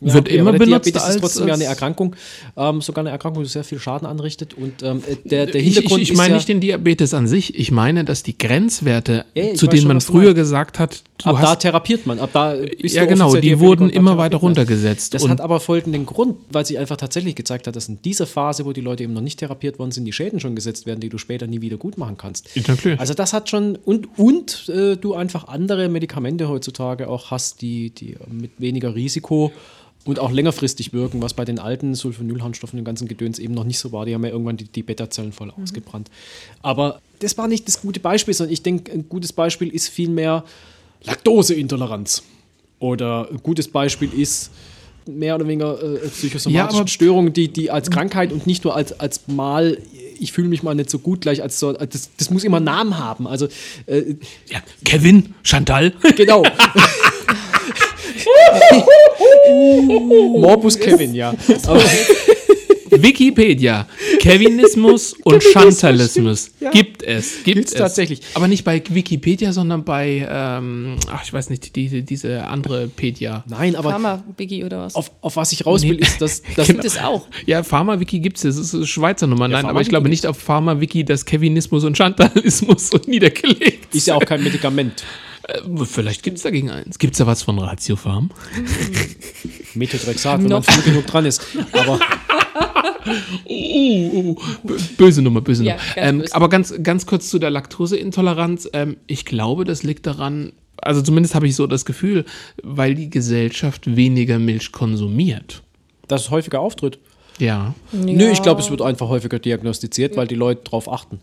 Wird 0.00 0.28
immer 0.28 0.50
aber 0.50 0.58
der 0.58 0.64
benutzt 0.66 0.86
Diabetes 0.86 1.02
als- 1.02 1.14
ist 1.16 1.20
trotzdem 1.20 1.48
ja 1.48 1.54
eine 1.54 1.64
Erkrankung, 1.64 2.14
ähm, 2.56 2.80
sogar 2.80 3.02
eine 3.02 3.10
Erkrankung, 3.10 3.42
die 3.42 3.48
sehr 3.48 3.64
viel 3.64 3.80
Schaden 3.80 4.06
anrichtet. 4.06 4.54
Und 4.54 4.82
ähm, 4.82 5.02
äh, 5.08 5.16
der, 5.28 5.46
der 5.46 5.56
Ich, 5.56 5.74
Hintergrund 5.74 6.02
ich, 6.02 6.08
ich 6.08 6.12
ist 6.12 6.16
meine 6.16 6.30
ja, 6.30 6.36
nicht 6.36 6.48
den 6.48 6.60
Diabetes 6.60 7.14
an 7.14 7.26
sich, 7.26 7.58
ich 7.58 7.70
meine, 7.72 8.04
dass 8.04 8.22
die 8.22 8.38
Grenzwerte, 8.38 9.24
Ja, 9.34 9.42
ja, 9.44 9.50
ich 9.52 9.58
zu 9.58 9.66
denen 9.66 9.82
schon, 9.82 9.88
man 9.88 10.00
früher 10.00 10.34
gesagt 10.34 10.78
hat, 10.78 11.02
ab 11.24 11.36
da 11.40 11.48
hast. 11.50 11.60
therapiert 11.62 12.06
man. 12.06 12.20
Ab 12.20 12.30
da 12.32 12.54
bist 12.80 12.94
Ja, 12.94 13.06
genau, 13.06 13.34
die 13.34 13.58
wurden 13.58 13.88
da 13.88 13.94
immer 13.94 14.16
weiter 14.18 14.36
runtergesetzt. 14.36 15.14
Das 15.14 15.26
hat 15.28 15.40
aber 15.40 15.58
folgenden 15.58 16.06
Grund, 16.06 16.36
weil 16.52 16.64
sich 16.64 16.78
einfach 16.78 16.96
tatsächlich 16.96 17.34
gezeigt 17.34 17.66
hat, 17.66 17.74
dass 17.74 17.88
in 17.88 18.00
dieser 18.02 18.26
Phase, 18.26 18.64
wo 18.66 18.72
die 18.72 18.80
Leute 18.80 19.02
eben 19.02 19.12
noch 19.14 19.20
nicht 19.20 19.38
therapiert 19.40 19.78
worden 19.80 19.90
sind, 19.90 20.04
die 20.04 20.12
Schäden 20.12 20.38
schon 20.38 20.54
gesetzt 20.54 20.86
werden, 20.86 21.00
die 21.00 21.08
du 21.08 21.18
später 21.18 21.46
nie 21.48 21.60
wieder 21.60 21.76
gut 21.76 21.98
machen 21.98 22.16
kannst. 22.16 22.48
Ja. 22.54 22.94
Also 22.98 23.14
das 23.14 23.32
hat 23.32 23.48
schon 23.48 23.74
und 23.76 24.08
und 24.16 24.68
äh, 24.68 24.96
du 24.96 25.14
einfach 25.14 25.48
andere 25.48 25.88
Medikamente 25.88 26.48
heutzutage 26.48 27.08
auch 27.08 27.30
hast, 27.32 27.62
die 27.62 27.90
die 27.90 28.16
mit 28.30 28.52
weniger 28.58 28.94
Risiko 28.94 29.50
und 30.04 30.18
auch 30.18 30.30
längerfristig 30.30 30.92
wirken, 30.92 31.20
was 31.20 31.34
bei 31.34 31.44
den 31.44 31.58
alten 31.58 31.94
Sulfonylharnstoffen 31.94 32.78
und 32.78 32.84
dem 32.84 32.86
ganzen 32.86 33.08
Gedöns 33.08 33.38
eben 33.38 33.54
noch 33.54 33.64
nicht 33.64 33.78
so 33.78 33.92
war. 33.92 34.06
Die 34.06 34.14
haben 34.14 34.24
ja 34.24 34.30
irgendwann 34.30 34.56
die, 34.56 34.64
die 34.64 34.82
Beta-Zellen 34.82 35.32
voll 35.32 35.50
ausgebrannt. 35.50 36.10
Aber 36.62 37.00
das 37.18 37.36
war 37.36 37.48
nicht 37.48 37.66
das 37.68 37.80
gute 37.80 38.00
Beispiel, 38.00 38.32
sondern 38.32 38.52
ich 38.52 38.62
denke, 38.62 38.92
ein 38.92 39.08
gutes 39.08 39.32
Beispiel 39.32 39.68
ist 39.68 39.88
vielmehr 39.88 40.44
Laktoseintoleranz. 41.02 42.22
Oder 42.78 43.28
ein 43.30 43.42
gutes 43.42 43.68
Beispiel 43.68 44.12
ist 44.12 44.50
mehr 45.08 45.34
oder 45.34 45.46
weniger 45.46 45.82
äh, 45.82 46.08
psychosomatische 46.08 46.82
Ja, 46.82 46.86
Störungen, 46.86 47.32
die, 47.32 47.48
die 47.48 47.70
als 47.70 47.90
Krankheit 47.90 48.30
und 48.32 48.46
nicht 48.46 48.64
nur 48.64 48.76
als, 48.76 48.98
als 49.00 49.26
mal, 49.26 49.78
ich 50.20 50.32
fühle 50.32 50.48
mich 50.48 50.62
mal 50.62 50.74
nicht 50.74 50.90
so 50.90 50.98
gut 50.98 51.22
gleich 51.22 51.42
als 51.42 51.58
so, 51.58 51.72
das, 51.72 52.10
das 52.16 52.30
muss 52.30 52.44
immer 52.44 52.58
einen 52.58 52.66
Namen 52.66 52.98
haben. 52.98 53.26
Also 53.26 53.48
äh, 53.86 54.14
ja, 54.50 54.62
Kevin, 54.84 55.34
Chantal. 55.42 55.92
genau. 56.16 56.44
Morbus 60.38 60.78
Kevin, 60.78 61.14
ja. 61.14 61.34
Aber, 61.66 61.82
Wikipedia. 62.90 63.86
Kevinismus 64.18 65.14
und 65.24 65.42
Chantalismus. 65.42 66.50
Ja. 66.58 66.70
Gibt 66.70 67.02
es. 67.02 67.42
Gibt 67.44 67.56
Gibt's 67.56 67.72
es. 67.72 67.78
tatsächlich. 67.78 68.20
Aber 68.34 68.48
nicht 68.48 68.64
bei 68.64 68.82
Wikipedia, 68.88 69.52
sondern 69.52 69.84
bei, 69.84 70.26
ähm, 70.30 70.96
ach, 71.10 71.22
ich 71.22 71.32
weiß 71.32 71.50
nicht, 71.50 71.76
die, 71.76 72.02
diese 72.02 72.44
andere 72.46 72.88
Pedia. 72.88 73.44
nein, 73.48 73.76
aber 73.76 73.90
Pharma, 73.90 74.24
Biggie 74.36 74.64
oder 74.64 74.82
was? 74.82 74.94
auf, 74.94 75.10
auf 75.20 75.36
was 75.36 75.52
ich 75.52 75.66
raus 75.66 75.82
will, 75.82 75.96
Nee. 75.96 76.02
ist, 76.02 76.20
dass, 76.20 76.42
dass 76.56 76.66
Gibt 76.66 76.84
es 76.84 76.98
auch. 76.98 77.26
Ja, 77.46 77.62
Pharma-Wiki 77.62 78.20
gibt 78.20 78.38
es, 78.38 78.42
das 78.42 78.56
ist 78.56 78.74
eine 78.74 78.86
Schweizer 78.86 79.26
Nummer. 79.26 79.48
Nein, 79.48 79.64
aber 79.66 79.80
ich 79.80 79.88
Pharma-Wiki 79.88 79.90
glaube 79.90 80.08
nicht 80.08 80.26
auf 80.26 80.38
Pharma-Wiki, 80.38 81.04
dass 81.04 81.24
Kevinismus 81.24 81.84
und 81.84 81.96
Chantalismus 81.96 82.88
so 82.88 82.98
niedergelegt 83.06 83.94
ist 83.94 84.06
ja 84.06 84.14
auch 84.14 84.24
kein 84.24 84.42
Medikament. 84.42 85.04
Äh, 85.48 85.84
Vielleicht 85.84 86.22
gibt 86.22 86.36
es 86.36 86.42
dagegen 86.44 86.70
eins. 86.70 86.98
Gibt 86.98 87.14
es 87.14 87.18
da 87.18 87.26
was 87.26 87.42
von 87.42 87.58
Ratiofarm? 87.58 88.30
Methotrexat, 89.74 90.42
wenn 90.42 90.48
man 90.50 90.62
früh 90.62 90.82
genug 90.82 91.06
dran 91.06 91.26
ist. 91.26 91.42
Aber 91.72 91.98
Oh, 93.46 94.36
oh, 94.36 94.36
böse 94.98 95.22
Nummer, 95.22 95.40
böse 95.40 95.64
Ja, 95.64 95.74
Nummer. 95.74 95.84
ganz 95.94 96.08
Ähm, 96.10 96.18
böse. 96.18 96.34
aber 96.34 96.48
ganz, 96.50 96.74
ganz 96.82 97.06
kurz 97.06 97.30
zu 97.30 97.38
der 97.38 97.50
Laktoseintoleranz. 97.50 98.68
Ähm, 98.74 98.98
ich 99.06 99.24
glaube, 99.24 99.64
das 99.64 99.82
liegt 99.82 100.06
daran, 100.06 100.52
also 100.76 101.00
zumindest 101.00 101.34
habe 101.34 101.46
ich 101.46 101.56
so 101.56 101.66
das 101.66 101.84
Gefühl, 101.86 102.24
weil 102.62 102.94
die 102.94 103.08
Gesellschaft 103.08 103.96
weniger 103.96 104.38
Milch 104.38 104.72
konsumiert. 104.72 105.62
dass 106.06 106.22
es 106.22 106.30
häufiger 106.30 106.60
auftritt. 106.60 106.98
Ja. 107.38 107.74
Nö, 107.92 108.30
ich 108.30 108.42
glaube, 108.42 108.60
es 108.60 108.70
wird 108.70 108.82
einfach 108.82 109.08
häufiger 109.08 109.38
diagnostiziert, 109.38 110.16
weil 110.16 110.26
die 110.26 110.34
Leute 110.34 110.62
drauf 110.64 110.90
achten. 110.92 111.20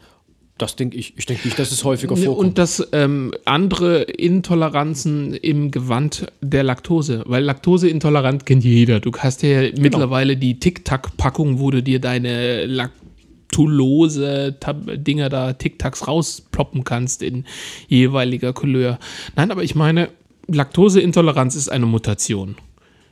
Das 0.58 0.78
denke 0.78 0.96
ich. 0.98 1.14
Ich 1.18 1.26
denke 1.26 1.46
nicht, 1.48 1.60
dass 1.60 1.72
es 1.72 1.84
häufiger 1.84 2.16
vorkommt. 2.16 2.38
Und 2.38 2.58
das 2.58 2.88
ähm, 2.94 3.34
andere 3.44 4.04
Intoleranzen 4.04 5.34
im 5.34 5.70
Gewand 5.70 6.28
der 6.42 6.64
Laktose. 6.64 7.24
Weil 7.26 7.44
Laktoseintolerant 7.44 8.46
kennt 8.46 8.64
jeder. 8.64 9.02
Du 9.02 9.12
hast 9.18 9.44
ja 9.44 9.70
Genau. 9.70 9.82
mittlerweile 9.82 10.38
die 10.38 10.58
Tic-Tac-Packung, 10.58 11.60
wo 11.60 11.72
du 11.72 11.84
dir 11.84 12.00
deine 12.00 12.66
laktulose 12.68 14.56
Dinger 14.96 15.30
da 15.30 15.54
Tic-Tacs 15.54 16.08
rausploppen 16.08 16.84
kannst 16.86 17.22
in 17.22 17.46
jeweiliger 17.88 18.54
Couleur. 18.54 18.98
Nein, 19.36 19.52
aber 19.52 19.64
ich 19.64 19.76
meine, 19.76 20.10
Laktoseintoleranz 20.48 21.56
ist 21.56 21.70
eine 21.70 21.86
Mutation. 21.86 22.56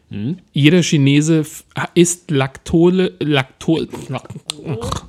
Hm? 0.09 0.37
Jeder 0.51 0.81
Chinese 0.81 1.43
isst 1.95 2.29
Laktole, 2.31 3.13
Laktol, 3.19 3.87
Lak, 4.09 4.29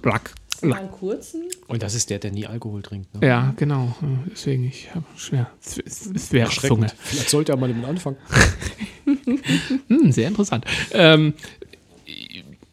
Lak, 0.03 0.35
Mal 0.69 0.81
einen 0.81 0.91
kurzen. 0.91 1.43
Und 1.69 1.83
das 1.83 1.95
ist 1.95 2.11
der, 2.11 2.19
der 2.19 2.31
nie 2.33 2.47
Alkohol 2.47 2.83
trinkt. 2.83 3.15
Ne? 3.15 3.27
Ja, 3.27 3.55
genau. 3.57 3.95
Deswegen, 4.31 4.65
ich 4.65 4.95
habe 4.95 5.05
schwer. 5.17 5.51
Wäre 6.31 6.51
Zunge. 6.51 6.89
Vielleicht 6.99 7.31
sollte 7.31 7.53
er 7.53 7.59
mal 7.59 7.69
damit 7.69 7.85
anfangen. 7.85 8.17
Hm, 9.89 10.13
sehr 10.13 10.29
interessant. 10.29 10.65
Ähm, 10.93 11.35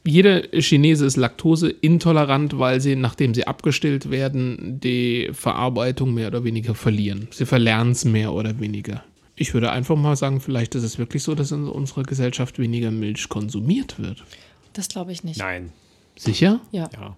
jeder 0.04 0.42
Chinese 0.60 1.06
ist 1.06 1.18
laktoseintolerant, 1.18 2.58
weil 2.58 2.82
sie, 2.82 2.96
nachdem 2.96 3.34
sie 3.34 3.46
abgestillt 3.46 4.10
werden, 4.10 4.80
die 4.80 5.30
Verarbeitung 5.34 6.14
mehr 6.14 6.28
oder 6.28 6.44
weniger 6.44 6.74
verlieren. 6.74 7.28
Sie 7.32 7.46
verlernen 7.46 7.92
es 7.92 8.06
mehr 8.06 8.34
oder 8.34 8.60
weniger. 8.60 9.04
Ich 9.36 9.54
würde 9.54 9.72
einfach 9.72 9.96
mal 9.96 10.16
sagen, 10.16 10.42
vielleicht 10.42 10.76
ist 10.76 10.84
es 10.84 10.98
wirklich 10.98 11.24
so, 11.24 11.36
dass 11.36 11.52
in 11.52 11.68
unserer 11.68 12.04
Gesellschaft 12.04 12.60
weniger 12.60 12.92
Milch 12.92 13.30
konsumiert 13.30 14.00
wird. 14.00 14.24
Das 14.74 14.88
glaube 14.88 15.12
ich 15.12 15.24
nicht. 15.24 15.40
Nein. 15.40 15.72
Sicher? 16.16 16.60
Ja. 16.72 16.90
Ja. 16.94 17.16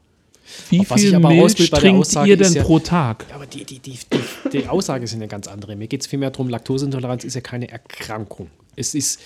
Wie 0.69 0.81
Auf 0.81 0.87
viel 0.99 1.17
Milch 1.19 1.69
trinkt 1.71 2.15
ihr 2.25 2.37
denn 2.37 2.53
ja- 2.53 2.63
pro 2.63 2.79
Tag? 2.79 3.25
Aber 3.33 3.45
die, 3.45 3.63
die, 3.63 3.79
die, 3.79 3.97
die, 4.11 4.49
die 4.49 4.67
Aussage 4.67 5.05
ist 5.05 5.13
eine 5.13 5.27
ganz 5.27 5.47
andere. 5.47 5.75
Mir 5.75 5.87
geht 5.87 6.01
es 6.01 6.07
vielmehr 6.07 6.31
darum, 6.31 6.49
Laktoseintoleranz 6.49 7.23
ist 7.23 7.35
ja 7.35 7.41
keine 7.41 7.69
Erkrankung. 7.69 8.49
Es 8.75 8.95
ist, 8.95 9.19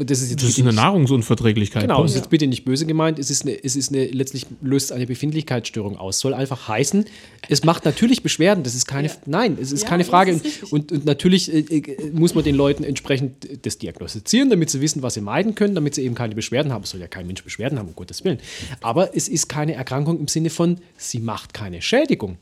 und 0.00 0.10
das 0.10 0.20
ist 0.22 0.30
jetzt 0.30 0.42
Das 0.42 0.50
ist 0.50 0.58
eine 0.58 0.68
nicht- 0.68 0.76
Nahrungsunverträglichkeit. 0.76 1.82
Genau, 1.82 1.94
das 1.94 1.98
Punkt. 1.98 2.10
ist 2.10 2.16
jetzt 2.16 2.30
bitte 2.30 2.46
nicht 2.46 2.64
böse 2.64 2.86
gemeint. 2.86 3.18
Es 3.18 3.30
ist 3.30 3.42
eine, 3.42 3.62
es 3.62 3.76
ist 3.76 3.90
eine, 3.92 4.06
letztlich 4.06 4.46
löst 4.62 4.92
eine 4.92 5.06
Befindlichkeitsstörung 5.06 5.96
aus. 5.96 6.20
Soll 6.20 6.34
einfach 6.34 6.68
heißen, 6.68 7.04
es 7.48 7.64
macht 7.64 7.84
natürlich 7.84 8.22
Beschwerden. 8.22 8.64
Das 8.64 8.74
ist 8.74 8.86
keine, 8.86 9.08
Ja. 9.08 9.14
nein, 9.26 9.58
es 9.60 9.72
ist 9.72 9.82
Ja, 9.82 9.88
keine 9.88 10.04
Frage. 10.04 10.32
ist 10.32 10.72
und, 10.72 10.90
und 10.90 11.04
natürlich 11.04 11.52
äh, 11.52 11.58
äh, 11.60 12.10
muss 12.12 12.34
man 12.34 12.42
den 12.44 12.54
Leuten 12.56 12.82
entsprechend 12.84 13.46
das 13.66 13.78
diagnostizieren, 13.78 14.50
damit 14.50 14.70
sie 14.70 14.80
wissen, 14.80 15.02
was 15.02 15.14
sie 15.14 15.20
meiden 15.20 15.54
können, 15.54 15.74
damit 15.74 15.94
sie 15.94 16.02
eben 16.02 16.14
keine 16.14 16.34
Beschwerden 16.34 16.72
haben. 16.72 16.84
Es 16.84 16.90
soll 16.90 17.00
ja 17.00 17.06
kein 17.06 17.26
Mensch 17.26 17.44
Beschwerden 17.44 17.78
haben, 17.78 17.88
um 17.88 17.94
Gottes 17.94 18.24
Willen. 18.24 18.38
Aber 18.80 19.14
es 19.14 19.28
ist 19.28 19.48
keine 19.48 19.74
Erkrankung 19.74 20.18
im 20.18 20.28
Sinne 20.28 20.50
von, 20.50 20.78
sie 20.96 21.18
macht 21.20 21.52
keine 21.54 21.82
Schädigung. 21.82 22.38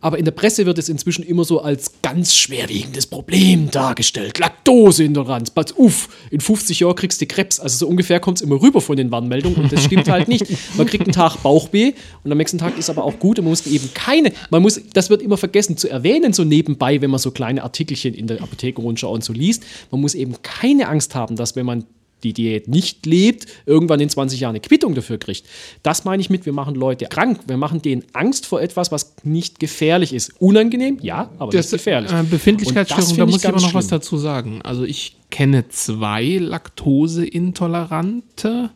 Aber 0.00 0.18
in 0.18 0.24
der 0.24 0.32
Presse 0.32 0.64
wird 0.66 0.78
es 0.78 0.88
inzwischen 0.88 1.22
immer 1.22 1.44
so 1.44 1.60
als 1.60 1.92
ganz 2.02 2.34
schwerwiegendes 2.34 3.06
Problem 3.06 3.70
dargestellt. 3.70 4.38
Laktoseintoleranz. 4.38 5.52
Uff, 5.76 6.08
in 6.30 6.40
50 6.40 6.80
Jahren 6.80 6.94
kriegst 6.94 7.20
du 7.20 7.26
Krebs. 7.26 7.60
Also 7.60 7.78
so 7.78 7.88
ungefähr 7.88 8.20
kommt 8.20 8.38
es 8.38 8.42
immer 8.42 8.60
rüber 8.60 8.80
von 8.80 8.96
den 8.96 9.10
Warnmeldungen 9.10 9.58
und 9.62 9.72
das 9.72 9.84
stimmt 9.84 10.08
halt 10.08 10.28
nicht. 10.28 10.46
Man 10.76 10.86
kriegt 10.86 11.04
einen 11.04 11.12
Tag 11.12 11.36
Bauchweh 11.42 11.92
und 12.24 12.32
am 12.32 12.38
nächsten 12.38 12.58
Tag 12.58 12.78
ist 12.78 12.88
aber 12.90 13.04
auch 13.04 13.18
gut 13.18 13.38
und 13.38 13.44
man 13.44 13.52
muss 13.52 13.66
eben 13.66 13.92
keine, 13.92 14.32
man 14.50 14.62
muss, 14.62 14.80
das 14.92 15.10
wird 15.10 15.22
immer 15.22 15.36
vergessen 15.36 15.76
zu 15.76 15.88
erwähnen, 15.88 16.32
so 16.32 16.44
nebenbei, 16.44 17.00
wenn 17.00 17.10
man 17.10 17.20
so 17.20 17.30
kleine 17.30 17.62
Artikelchen 17.62 18.14
in 18.14 18.26
der 18.26 18.42
Apothekenrundschau 18.42 19.12
und 19.12 19.24
so 19.24 19.32
liest. 19.32 19.62
Man 19.90 20.00
muss 20.00 20.14
eben 20.14 20.34
keine 20.42 20.88
Angst 20.88 21.14
haben, 21.14 21.36
dass 21.36 21.56
wenn 21.56 21.66
man 21.66 21.84
die 22.24 22.32
Diät 22.32 22.68
nicht 22.68 23.06
lebt, 23.06 23.46
irgendwann 23.66 24.00
in 24.00 24.08
20 24.08 24.40
Jahren 24.40 24.50
eine 24.50 24.60
Quittung 24.60 24.94
dafür 24.94 25.18
kriegt. 25.18 25.44
Das 25.82 26.04
meine 26.04 26.20
ich 26.20 26.30
mit, 26.30 26.46
wir 26.46 26.52
machen 26.52 26.74
Leute 26.74 27.06
krank. 27.06 27.40
Wir 27.46 27.56
machen 27.56 27.82
denen 27.82 28.04
Angst 28.12 28.46
vor 28.46 28.60
etwas, 28.60 28.92
was 28.92 29.14
nicht 29.24 29.60
gefährlich 29.60 30.12
ist. 30.12 30.32
Unangenehm, 30.40 30.98
ja, 31.00 31.30
aber 31.38 31.52
Das, 31.52 31.66
nicht 31.66 31.82
gefährlich. 31.82 32.12
Äh, 32.12 32.22
Befindlichkeitsstörung, 32.24 33.16
da 33.16 33.26
muss 33.26 33.42
ich 33.42 33.48
aber 33.48 33.60
noch 33.60 33.74
was 33.74 33.86
schlimm. 33.86 33.98
dazu 33.98 34.18
sagen. 34.18 34.60
Also 34.62 34.84
ich 34.84 35.16
kenne 35.30 35.68
zwei 35.68 36.38
Laktoseintolerante, 36.38 38.70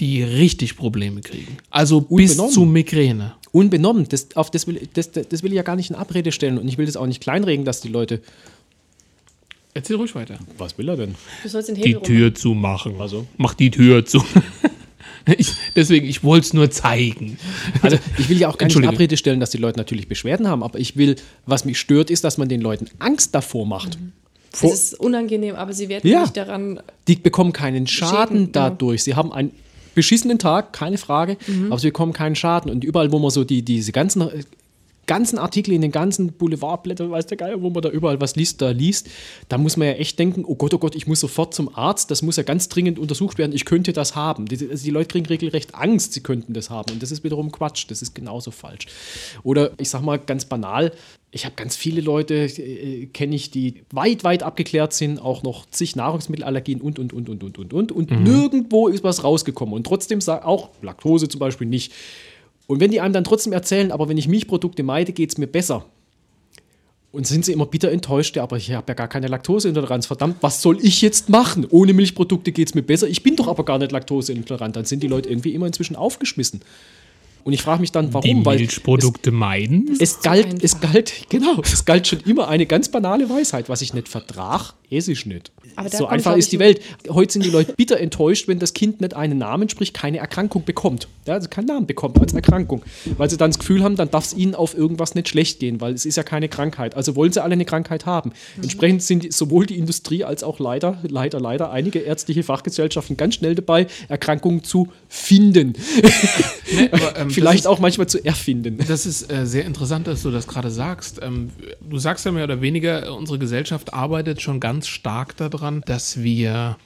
die 0.00 0.22
richtig 0.22 0.76
Probleme 0.76 1.20
kriegen. 1.20 1.58
Also 1.70 2.00
bis 2.00 2.36
zu 2.36 2.64
Migräne. 2.64 3.34
Unbenommen, 3.52 4.06
das, 4.08 4.34
auf 4.34 4.50
das, 4.50 4.66
will, 4.66 4.88
das, 4.94 5.12
das 5.12 5.42
will 5.42 5.52
ich 5.52 5.56
ja 5.56 5.62
gar 5.62 5.76
nicht 5.76 5.90
in 5.90 5.96
Abrede 5.96 6.32
stellen 6.32 6.58
und 6.58 6.66
ich 6.66 6.78
will 6.78 6.86
das 6.86 6.96
auch 6.96 7.06
nicht 7.06 7.20
kleinregen, 7.20 7.64
dass 7.64 7.82
die 7.82 7.88
Leute. 7.88 8.20
Erzähl 9.74 9.96
ruhig 9.96 10.14
weiter. 10.14 10.38
Was 10.58 10.76
will 10.76 10.88
er 10.88 10.96
denn? 10.96 11.14
Du 11.42 11.48
sollst 11.48 11.68
den 11.68 11.76
Die 11.76 11.82
Hebel 11.82 11.96
rum. 11.96 12.04
Tür 12.04 12.34
zumachen. 12.34 13.00
Also? 13.00 13.26
Mach 13.38 13.54
die 13.54 13.70
Tür 13.70 14.04
zu. 14.04 14.22
ich, 15.38 15.52
deswegen, 15.74 16.06
ich 16.06 16.22
wollte 16.22 16.46
es 16.46 16.52
nur 16.52 16.70
zeigen. 16.70 17.38
Also 17.80 17.98
ich 18.18 18.28
will 18.28 18.38
ja 18.38 18.48
auch 18.48 18.58
gar 18.58 18.66
nicht 18.66 18.76
in 18.76 18.82
Entschuldige. 18.82 18.92
Abrede 18.92 19.16
stellen, 19.16 19.40
dass 19.40 19.50
die 19.50 19.58
Leute 19.58 19.78
natürlich 19.78 20.08
Beschwerden 20.08 20.46
haben, 20.48 20.62
aber 20.62 20.78
ich 20.78 20.96
will, 20.96 21.16
was 21.46 21.64
mich 21.64 21.78
stört, 21.80 22.10
ist, 22.10 22.22
dass 22.24 22.36
man 22.38 22.48
den 22.48 22.60
Leuten 22.60 22.86
Angst 22.98 23.34
davor 23.34 23.66
macht. 23.66 23.96
Vor, 24.50 24.70
Es 24.70 24.84
ist 24.92 25.00
unangenehm, 25.00 25.54
aber 25.54 25.72
sie 25.72 25.88
werden 25.88 26.08
Ja. 26.10 26.22
nicht 26.22 26.36
daran. 26.36 26.80
die 27.08 27.16
bekommen 27.16 27.54
keinen 27.54 27.86
Schaden 27.86 28.16
Schäden, 28.40 28.52
genau. 28.52 28.68
dadurch. 28.68 29.02
Sie 29.04 29.14
haben 29.14 29.32
einen 29.32 29.52
beschissenen 29.94 30.38
Tag, 30.38 30.74
keine 30.74 30.98
Frage, 30.98 31.38
Mhm. 31.46 31.66
aber 31.72 31.78
sie 31.78 31.86
bekommen 31.88 32.12
keinen 32.12 32.36
Schaden. 32.36 32.70
Und 32.70 32.84
überall, 32.84 33.10
wo 33.12 33.18
man 33.18 33.30
so 33.30 33.44
die, 33.44 33.62
diese 33.62 33.92
ganzen, 33.92 34.28
ganzen 35.06 35.38
Artikel 35.38 35.72
in 35.72 35.80
den 35.80 35.90
ganzen 35.90 36.32
Boulevardblättern, 36.32 37.10
weiß 37.10 37.26
der 37.26 37.36
Geier, 37.36 37.60
wo 37.60 37.70
man 37.70 37.82
da 37.82 37.90
überall 37.90 38.20
was 38.20 38.36
liest, 38.36 38.62
da 38.62 38.70
liest, 38.70 39.08
da 39.48 39.58
muss 39.58 39.76
man 39.76 39.88
ja 39.88 39.94
echt 39.94 40.18
denken, 40.18 40.44
oh 40.46 40.54
Gott, 40.54 40.72
oh 40.74 40.78
Gott, 40.78 40.94
ich 40.94 41.06
muss 41.06 41.20
sofort 41.20 41.54
zum 41.54 41.74
Arzt, 41.74 42.10
das 42.10 42.22
muss 42.22 42.36
ja 42.36 42.42
ganz 42.42 42.68
dringend 42.68 42.98
untersucht 42.98 43.38
werden, 43.38 43.52
ich 43.52 43.64
könnte 43.64 43.92
das 43.92 44.14
haben. 44.14 44.46
Die, 44.46 44.68
also 44.70 44.84
die 44.84 44.90
Leute 44.90 45.08
kriegen 45.08 45.26
regelrecht 45.26 45.74
Angst, 45.74 46.12
sie 46.12 46.20
könnten 46.20 46.52
das 46.52 46.70
haben. 46.70 46.92
Und 46.92 47.02
das 47.02 47.10
ist 47.10 47.24
wiederum 47.24 47.50
Quatsch, 47.50 47.86
das 47.88 48.02
ist 48.02 48.14
genauso 48.14 48.50
falsch. 48.50 48.86
Oder 49.42 49.72
ich 49.78 49.88
sag 49.88 50.02
mal 50.02 50.18
ganz 50.18 50.44
banal, 50.44 50.92
ich 51.34 51.46
habe 51.46 51.54
ganz 51.56 51.76
viele 51.76 52.02
Leute, 52.02 52.34
äh, 52.34 53.06
kenne 53.06 53.34
ich, 53.34 53.50
die 53.50 53.82
weit, 53.90 54.22
weit 54.22 54.42
abgeklärt 54.42 54.92
sind, 54.92 55.18
auch 55.18 55.42
noch 55.42 55.66
zig 55.70 55.96
Nahrungsmittelallergien 55.96 56.80
und, 56.80 56.98
und, 56.98 57.12
und, 57.12 57.28
und, 57.28 57.42
und, 57.42 57.58
und, 57.58 57.72
und. 57.72 57.92
Und 57.92 58.22
nirgendwo 58.22 58.88
ist 58.88 59.02
was 59.02 59.24
rausgekommen. 59.24 59.74
Und 59.74 59.84
trotzdem 59.86 60.20
sagt 60.20 60.44
auch 60.44 60.70
Laktose 60.82 61.28
zum 61.28 61.40
Beispiel 61.40 61.66
nicht. 61.66 61.92
Und 62.66 62.80
wenn 62.80 62.90
die 62.90 63.00
einem 63.00 63.12
dann 63.12 63.24
trotzdem 63.24 63.52
erzählen, 63.52 63.92
aber 63.92 64.08
wenn 64.08 64.18
ich 64.18 64.28
Milchprodukte 64.28 64.82
meide, 64.82 65.12
geht 65.12 65.30
es 65.30 65.38
mir 65.38 65.46
besser. 65.46 65.84
Und 67.10 67.26
sind 67.26 67.44
sie 67.44 67.52
immer 67.52 67.66
bitter 67.66 67.90
enttäuscht, 67.92 68.36
ja, 68.36 68.42
aber 68.42 68.56
ich 68.56 68.72
habe 68.72 68.86
ja 68.88 68.94
gar 68.94 69.08
keine 69.08 69.26
Laktoseintoleranz. 69.26 70.06
Verdammt, 70.06 70.36
was 70.40 70.62
soll 70.62 70.78
ich 70.82 71.02
jetzt 71.02 71.28
machen? 71.28 71.66
Ohne 71.68 71.92
Milchprodukte 71.92 72.52
geht 72.52 72.68
es 72.68 72.74
mir 72.74 72.82
besser. 72.82 73.06
Ich 73.06 73.22
bin 73.22 73.36
doch 73.36 73.48
aber 73.48 73.66
gar 73.66 73.78
nicht 73.78 73.92
laktoseintolerant. 73.92 74.76
Dann 74.76 74.86
sind 74.86 75.02
die 75.02 75.08
Leute 75.08 75.28
irgendwie 75.28 75.52
immer 75.52 75.66
inzwischen 75.66 75.94
aufgeschmissen. 75.94 76.62
Und 77.44 77.52
ich 77.52 77.62
frage 77.62 77.80
mich 77.80 77.92
dann, 77.92 78.14
warum? 78.14 78.22
Die 78.22 78.46
Weil 78.46 78.58
Milchprodukte 78.58 79.30
meiden. 79.30 79.96
es 79.98 80.20
galt, 80.20 80.62
es 80.62 80.80
galt, 80.80 81.12
genau, 81.28 81.60
es 81.62 81.84
galt 81.84 82.06
schon 82.06 82.20
immer 82.20 82.48
eine 82.48 82.66
ganz 82.66 82.88
banale 82.88 83.28
Weisheit. 83.28 83.68
Was 83.68 83.82
ich 83.82 83.94
nicht 83.94 84.08
vertrag, 84.08 84.74
esse 84.90 85.12
ich 85.12 85.26
nicht. 85.26 85.50
So 85.90 86.06
einfach 86.06 86.36
ist 86.36 86.52
die 86.52 86.58
Welt. 86.58 86.80
Heute 87.08 87.32
sind 87.32 87.44
die 87.44 87.50
Leute 87.50 87.72
bitter 87.74 87.98
enttäuscht, 87.98 88.48
wenn 88.48 88.58
das 88.58 88.74
Kind 88.74 89.00
nicht 89.00 89.14
einen 89.14 89.38
Namen, 89.38 89.68
sprich 89.68 89.92
keine 89.92 90.18
Erkrankung 90.18 90.64
bekommt. 90.64 91.08
Ja, 91.26 91.34
also 91.34 91.48
keinen 91.48 91.66
Namen 91.66 91.86
bekommt 91.86 92.20
als 92.20 92.32
Erkrankung. 92.32 92.82
Weil 93.16 93.30
sie 93.30 93.36
dann 93.36 93.50
das 93.50 93.58
Gefühl 93.58 93.82
haben, 93.82 93.96
dann 93.96 94.10
darf 94.10 94.24
es 94.24 94.34
ihnen 94.34 94.54
auf 94.54 94.76
irgendwas 94.76 95.14
nicht 95.14 95.28
schlecht 95.28 95.60
gehen, 95.60 95.80
weil 95.80 95.94
es 95.94 96.04
ist 96.04 96.16
ja 96.16 96.22
keine 96.22 96.48
Krankheit. 96.48 96.96
Also 96.96 97.16
wollen 97.16 97.32
sie 97.32 97.42
alle 97.42 97.52
eine 97.52 97.64
Krankheit 97.64 98.06
haben. 98.06 98.30
Mhm. 98.56 98.62
Entsprechend 98.64 99.02
sind 99.02 99.32
sowohl 99.32 99.66
die 99.66 99.78
Industrie 99.78 100.24
als 100.24 100.42
auch 100.42 100.58
leider, 100.58 100.98
leider, 101.02 101.40
leider 101.40 101.70
einige 101.70 102.00
ärztliche 102.00 102.42
Fachgesellschaften 102.42 103.16
ganz 103.16 103.36
schnell 103.36 103.54
dabei, 103.54 103.86
Erkrankungen 104.08 104.64
zu 104.64 104.88
finden. 105.08 105.74
Nee, 106.74 106.88
aber, 106.90 107.18
ähm, 107.18 107.30
Vielleicht 107.30 107.60
ist, 107.60 107.66
auch 107.66 107.80
manchmal 107.80 108.06
zu 108.06 108.24
erfinden. 108.24 108.78
Das 108.88 109.04
ist 109.04 109.30
äh, 109.30 109.46
sehr 109.46 109.66
interessant, 109.66 110.06
dass 110.06 110.22
du 110.22 110.30
das 110.30 110.46
gerade 110.46 110.70
sagst. 110.70 111.20
Ähm, 111.22 111.50
du 111.80 111.98
sagst 111.98 112.24
ja 112.24 112.32
mehr 112.32 112.44
oder 112.44 112.62
weniger, 112.62 113.06
äh, 113.06 113.10
unsere 113.10 113.38
Gesellschaft 113.38 113.92
arbeitet 113.92 114.40
schon 114.40 114.58
ganz 114.58 114.86
stark 114.88 115.36
daran, 115.36 115.61
dass 115.84 116.22
wir, 116.22 116.76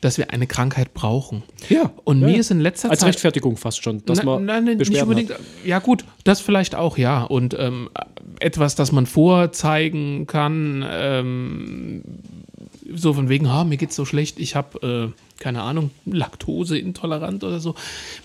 dass 0.00 0.18
wir 0.18 0.30
eine 0.32 0.46
Krankheit 0.46 0.92
brauchen. 0.94 1.42
Ja, 1.68 1.92
Und 2.04 2.20
ja, 2.20 2.26
mir 2.28 2.38
ist 2.38 2.50
in 2.50 2.60
letzter 2.60 2.90
Als 2.90 3.00
Zeit 3.00 3.08
Rechtfertigung 3.10 3.56
fast 3.56 3.82
schon, 3.82 4.04
dass 4.04 4.18
Na- 4.18 4.24
man 4.24 4.44
nein, 4.44 4.64
nicht 4.64 5.00
unbedingt. 5.02 5.30
hat. 5.30 5.40
Ja, 5.64 5.78
gut, 5.78 6.04
das 6.24 6.40
vielleicht 6.40 6.74
auch, 6.74 6.98
ja. 6.98 7.22
Und 7.22 7.56
ähm, 7.58 7.88
etwas, 8.40 8.74
das 8.74 8.92
man 8.92 9.06
vorzeigen 9.06 10.26
kann, 10.26 10.84
ähm, 10.88 12.02
so 12.94 13.14
von 13.14 13.28
wegen, 13.28 13.50
ha, 13.52 13.64
mir 13.64 13.76
geht's 13.78 13.96
so 13.96 14.04
schlecht, 14.04 14.38
ich 14.38 14.54
habe, 14.54 15.12
äh, 15.16 15.42
keine 15.42 15.62
Ahnung, 15.62 15.90
Laktoseintolerant 16.04 17.42
oder 17.44 17.60
so. 17.60 17.74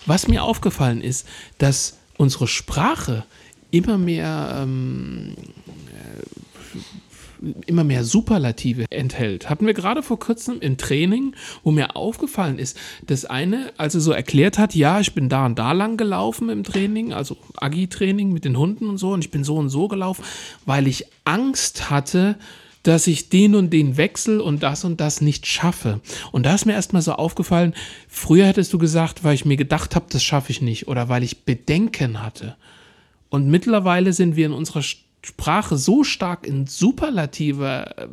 Was 0.06 0.28
mir 0.28 0.44
aufgefallen 0.44 1.00
ist, 1.00 1.26
dass 1.58 1.98
unsere 2.16 2.46
Sprache 2.46 3.24
immer 3.70 3.98
mehr 3.98 4.60
ähm, 4.62 5.34
immer 7.66 7.84
mehr 7.84 8.04
Superlative 8.04 8.86
enthält. 8.90 9.50
Hatten 9.50 9.66
wir 9.66 9.74
gerade 9.74 10.02
vor 10.02 10.18
kurzem 10.18 10.60
im 10.60 10.76
Training, 10.76 11.34
wo 11.62 11.70
mir 11.70 11.96
aufgefallen 11.96 12.58
ist, 12.58 12.78
dass 13.06 13.24
eine, 13.24 13.72
also 13.76 14.00
so 14.00 14.12
erklärt 14.12 14.58
hat, 14.58 14.74
ja, 14.74 15.00
ich 15.00 15.14
bin 15.14 15.28
da 15.28 15.46
und 15.46 15.58
da 15.58 15.72
lang 15.72 15.96
gelaufen 15.96 16.48
im 16.48 16.64
Training, 16.64 17.12
also 17.12 17.36
Agi-Training 17.56 18.32
mit 18.32 18.44
den 18.44 18.58
Hunden 18.58 18.88
und 18.88 18.98
so, 18.98 19.12
und 19.12 19.24
ich 19.24 19.30
bin 19.30 19.44
so 19.44 19.56
und 19.56 19.68
so 19.68 19.88
gelaufen, 19.88 20.24
weil 20.66 20.86
ich 20.86 21.06
Angst 21.24 21.90
hatte, 21.90 22.36
dass 22.82 23.06
ich 23.06 23.28
den 23.28 23.54
und 23.54 23.72
den 23.72 23.96
Wechsel 23.96 24.40
und 24.40 24.62
das 24.62 24.84
und 24.84 25.00
das 25.00 25.20
nicht 25.20 25.46
schaffe. 25.46 26.00
Und 26.32 26.44
da 26.44 26.54
ist 26.54 26.66
mir 26.66 26.72
erstmal 26.72 27.02
so 27.02 27.12
aufgefallen, 27.12 27.74
früher 28.08 28.46
hättest 28.46 28.72
du 28.72 28.78
gesagt, 28.78 29.24
weil 29.24 29.34
ich 29.34 29.44
mir 29.44 29.56
gedacht 29.56 29.94
habe, 29.94 30.06
das 30.10 30.22
schaffe 30.24 30.50
ich 30.50 30.60
nicht 30.60 30.88
oder 30.88 31.08
weil 31.08 31.22
ich 31.22 31.44
Bedenken 31.44 32.22
hatte. 32.22 32.56
Und 33.30 33.48
mittlerweile 33.48 34.12
sind 34.12 34.36
wir 34.36 34.46
in 34.46 34.52
unserer 34.52 34.82
Sprache 35.22 35.76
so 35.76 36.04
stark 36.04 36.46
in 36.46 36.66
Superlative 36.66 37.94
äh, 37.96 38.08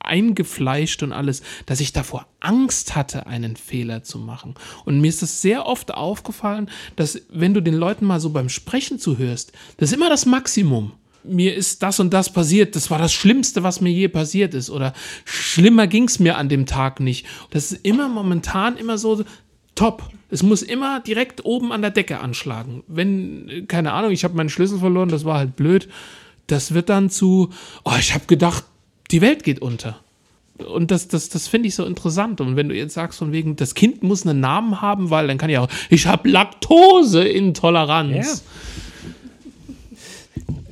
eingefleischt 0.00 1.02
und 1.02 1.12
alles, 1.12 1.42
dass 1.66 1.80
ich 1.80 1.92
davor 1.92 2.26
Angst 2.40 2.96
hatte, 2.96 3.26
einen 3.26 3.56
Fehler 3.56 4.02
zu 4.02 4.18
machen. 4.18 4.54
Und 4.84 5.00
mir 5.00 5.08
ist 5.08 5.22
das 5.22 5.42
sehr 5.42 5.66
oft 5.66 5.92
aufgefallen, 5.92 6.70
dass 6.96 7.20
wenn 7.28 7.54
du 7.54 7.60
den 7.60 7.74
Leuten 7.74 8.06
mal 8.06 8.20
so 8.20 8.30
beim 8.30 8.48
Sprechen 8.48 8.98
zuhörst, 8.98 9.52
das 9.76 9.90
ist 9.90 9.96
immer 9.96 10.08
das 10.08 10.26
Maximum. 10.26 10.92
Mir 11.22 11.54
ist 11.54 11.82
das 11.82 12.00
und 12.00 12.14
das 12.14 12.32
passiert, 12.32 12.74
das 12.76 12.90
war 12.90 12.98
das 12.98 13.12
Schlimmste, 13.12 13.62
was 13.62 13.82
mir 13.82 13.92
je 13.92 14.08
passiert 14.08 14.54
ist. 14.54 14.70
Oder 14.70 14.94
schlimmer 15.26 15.86
ging 15.86 16.04
es 16.04 16.18
mir 16.18 16.38
an 16.38 16.48
dem 16.48 16.64
Tag 16.64 16.98
nicht. 16.98 17.26
Das 17.50 17.72
ist 17.72 17.84
immer 17.84 18.08
momentan 18.08 18.78
immer 18.78 18.96
so 18.96 19.22
top. 19.74 20.08
Es 20.30 20.42
muss 20.42 20.62
immer 20.62 21.00
direkt 21.00 21.44
oben 21.44 21.72
an 21.72 21.82
der 21.82 21.90
Decke 21.90 22.20
anschlagen. 22.20 22.84
Wenn, 22.86 23.66
keine 23.68 23.92
Ahnung, 23.92 24.12
ich 24.12 24.24
habe 24.24 24.34
meinen 24.34 24.48
Schlüssel 24.48 24.78
verloren, 24.78 25.10
das 25.10 25.26
war 25.26 25.36
halt 25.36 25.56
blöd. 25.56 25.88
Das 26.50 26.74
wird 26.74 26.88
dann 26.88 27.10
zu, 27.10 27.50
oh, 27.84 27.92
ich 27.98 28.14
habe 28.14 28.26
gedacht, 28.26 28.64
die 29.10 29.20
Welt 29.20 29.44
geht 29.44 29.60
unter. 29.60 30.00
Und 30.58 30.90
das, 30.90 31.08
das, 31.08 31.28
das 31.28 31.48
finde 31.48 31.68
ich 31.68 31.74
so 31.74 31.84
interessant. 31.84 32.40
Und 32.40 32.56
wenn 32.56 32.68
du 32.68 32.74
jetzt 32.74 32.94
sagst, 32.94 33.18
von 33.18 33.32
wegen, 33.32 33.56
das 33.56 33.74
Kind 33.74 34.02
muss 34.02 34.26
einen 34.26 34.40
Namen 34.40 34.80
haben, 34.80 35.10
weil 35.10 35.26
dann 35.26 35.38
kann 35.38 35.50
ich 35.50 35.58
auch, 35.58 35.68
ich 35.88 36.06
habe 36.06 36.28
Laktoseintoleranz. 36.28 38.14
Ja. 38.14 38.24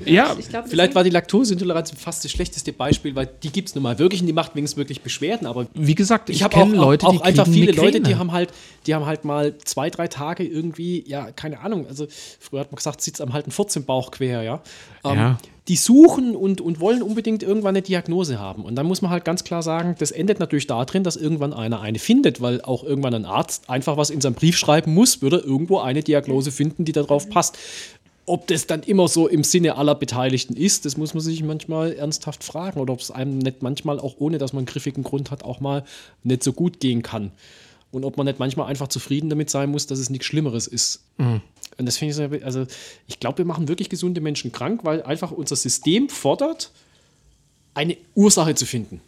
Ja, 0.04 0.34
glaub, 0.48 0.68
vielleicht 0.68 0.94
war 0.94 1.04
die 1.04 1.10
Laktoseintoleranz 1.10 1.92
fast 1.96 2.24
das 2.24 2.30
schlechteste 2.30 2.72
Beispiel, 2.72 3.14
weil 3.14 3.28
die 3.42 3.50
gibt 3.50 3.68
es 3.68 3.74
nun 3.74 3.82
mal 3.82 3.98
wirklich 3.98 4.20
und 4.20 4.26
die 4.26 4.32
macht 4.32 4.54
wenigstens 4.54 4.78
wirklich 4.78 5.02
Beschwerden. 5.02 5.46
Aber 5.46 5.66
wie 5.74 5.94
gesagt, 5.94 6.30
ich, 6.30 6.36
ich 6.36 6.42
habe 6.42 6.56
auch, 6.56 6.68
Leute, 6.68 7.06
auch, 7.06 7.16
auch 7.16 7.20
einfach 7.20 7.46
viele 7.46 7.72
Leute, 7.72 8.00
die 8.00 8.16
haben 8.16 8.32
halt, 8.32 8.52
die 8.86 8.94
haben 8.94 9.06
halt 9.06 9.24
mal 9.24 9.58
zwei, 9.58 9.90
drei 9.90 10.08
Tage 10.08 10.44
irgendwie, 10.44 11.04
ja, 11.06 11.30
keine 11.32 11.60
Ahnung. 11.60 11.86
Also 11.88 12.06
früher 12.40 12.60
hat 12.60 12.70
man 12.72 12.76
gesagt, 12.76 13.02
sitzt 13.02 13.20
am 13.20 13.32
halt 13.32 13.48
ein 13.48 13.50
14 13.50 13.84
Bauch 13.84 14.10
quer, 14.10 14.42
ja. 14.42 14.62
Ähm, 15.04 15.16
ja. 15.16 15.38
Die 15.68 15.76
suchen 15.76 16.34
und, 16.34 16.60
und 16.60 16.80
wollen 16.80 17.02
unbedingt 17.02 17.42
irgendwann 17.42 17.76
eine 17.76 17.82
Diagnose 17.82 18.38
haben. 18.38 18.64
Und 18.64 18.74
dann 18.74 18.86
muss 18.86 19.02
man 19.02 19.10
halt 19.10 19.24
ganz 19.24 19.44
klar 19.44 19.62
sagen, 19.62 19.94
das 19.98 20.10
endet 20.10 20.40
natürlich 20.40 20.66
darin, 20.66 21.04
dass 21.04 21.16
irgendwann 21.16 21.52
einer 21.52 21.80
eine 21.80 21.98
findet, 21.98 22.40
weil 22.40 22.62
auch 22.62 22.84
irgendwann 22.84 23.14
ein 23.14 23.26
Arzt 23.26 23.68
einfach 23.68 23.96
was 23.96 24.10
in 24.10 24.20
seinem 24.20 24.34
Brief 24.34 24.56
schreiben 24.56 24.94
muss, 24.94 25.20
würde 25.20 25.38
irgendwo 25.38 25.78
eine 25.78 26.02
Diagnose 26.02 26.50
finden, 26.50 26.84
die 26.84 26.92
darauf 26.92 27.28
passt. 27.28 27.58
Ob 28.24 28.46
das 28.46 28.66
dann 28.66 28.82
immer 28.82 29.08
so 29.08 29.26
im 29.26 29.44
Sinne 29.44 29.76
aller 29.76 29.94
Beteiligten 29.94 30.54
ist, 30.54 30.84
das 30.84 30.96
muss 30.96 31.14
man 31.14 31.22
sich 31.22 31.42
manchmal 31.42 31.92
ernsthaft 31.92 32.44
fragen. 32.44 32.80
Oder 32.80 32.92
ob 32.94 33.00
es 33.00 33.10
einem 33.10 33.38
nicht 33.38 33.62
manchmal 33.62 34.00
auch 34.00 34.16
ohne, 34.18 34.38
dass 34.38 34.52
man 34.52 34.60
einen 34.60 34.66
griffigen 34.66 35.02
Grund 35.02 35.30
hat, 35.30 35.44
auch 35.44 35.60
mal 35.60 35.84
nicht 36.24 36.42
so 36.42 36.52
gut 36.52 36.80
gehen 36.80 37.02
kann. 37.02 37.32
Und 37.90 38.04
ob 38.04 38.16
man 38.16 38.26
nicht 38.26 38.38
manchmal 38.38 38.66
einfach 38.66 38.88
zufrieden 38.88 39.30
damit 39.30 39.50
sein 39.50 39.70
muss, 39.70 39.86
dass 39.86 39.98
es 39.98 40.10
nichts 40.10 40.26
Schlimmeres 40.26 40.66
ist. 40.66 41.02
Mhm. 41.16 41.40
Und 41.78 41.86
das 41.86 41.96
finde 41.96 42.10
ich 42.10 42.40
so, 42.40 42.44
also 42.44 42.66
ich 43.06 43.20
glaube, 43.20 43.38
wir 43.38 43.44
machen 43.44 43.68
wirklich 43.68 43.88
gesunde 43.88 44.20
Menschen 44.20 44.52
krank, 44.52 44.80
weil 44.84 45.02
einfach 45.02 45.30
unser 45.30 45.56
System 45.56 46.08
fordert, 46.08 46.70
eine 47.74 47.96
Ursache 48.14 48.54
zu 48.54 48.66
finden. 48.66 49.00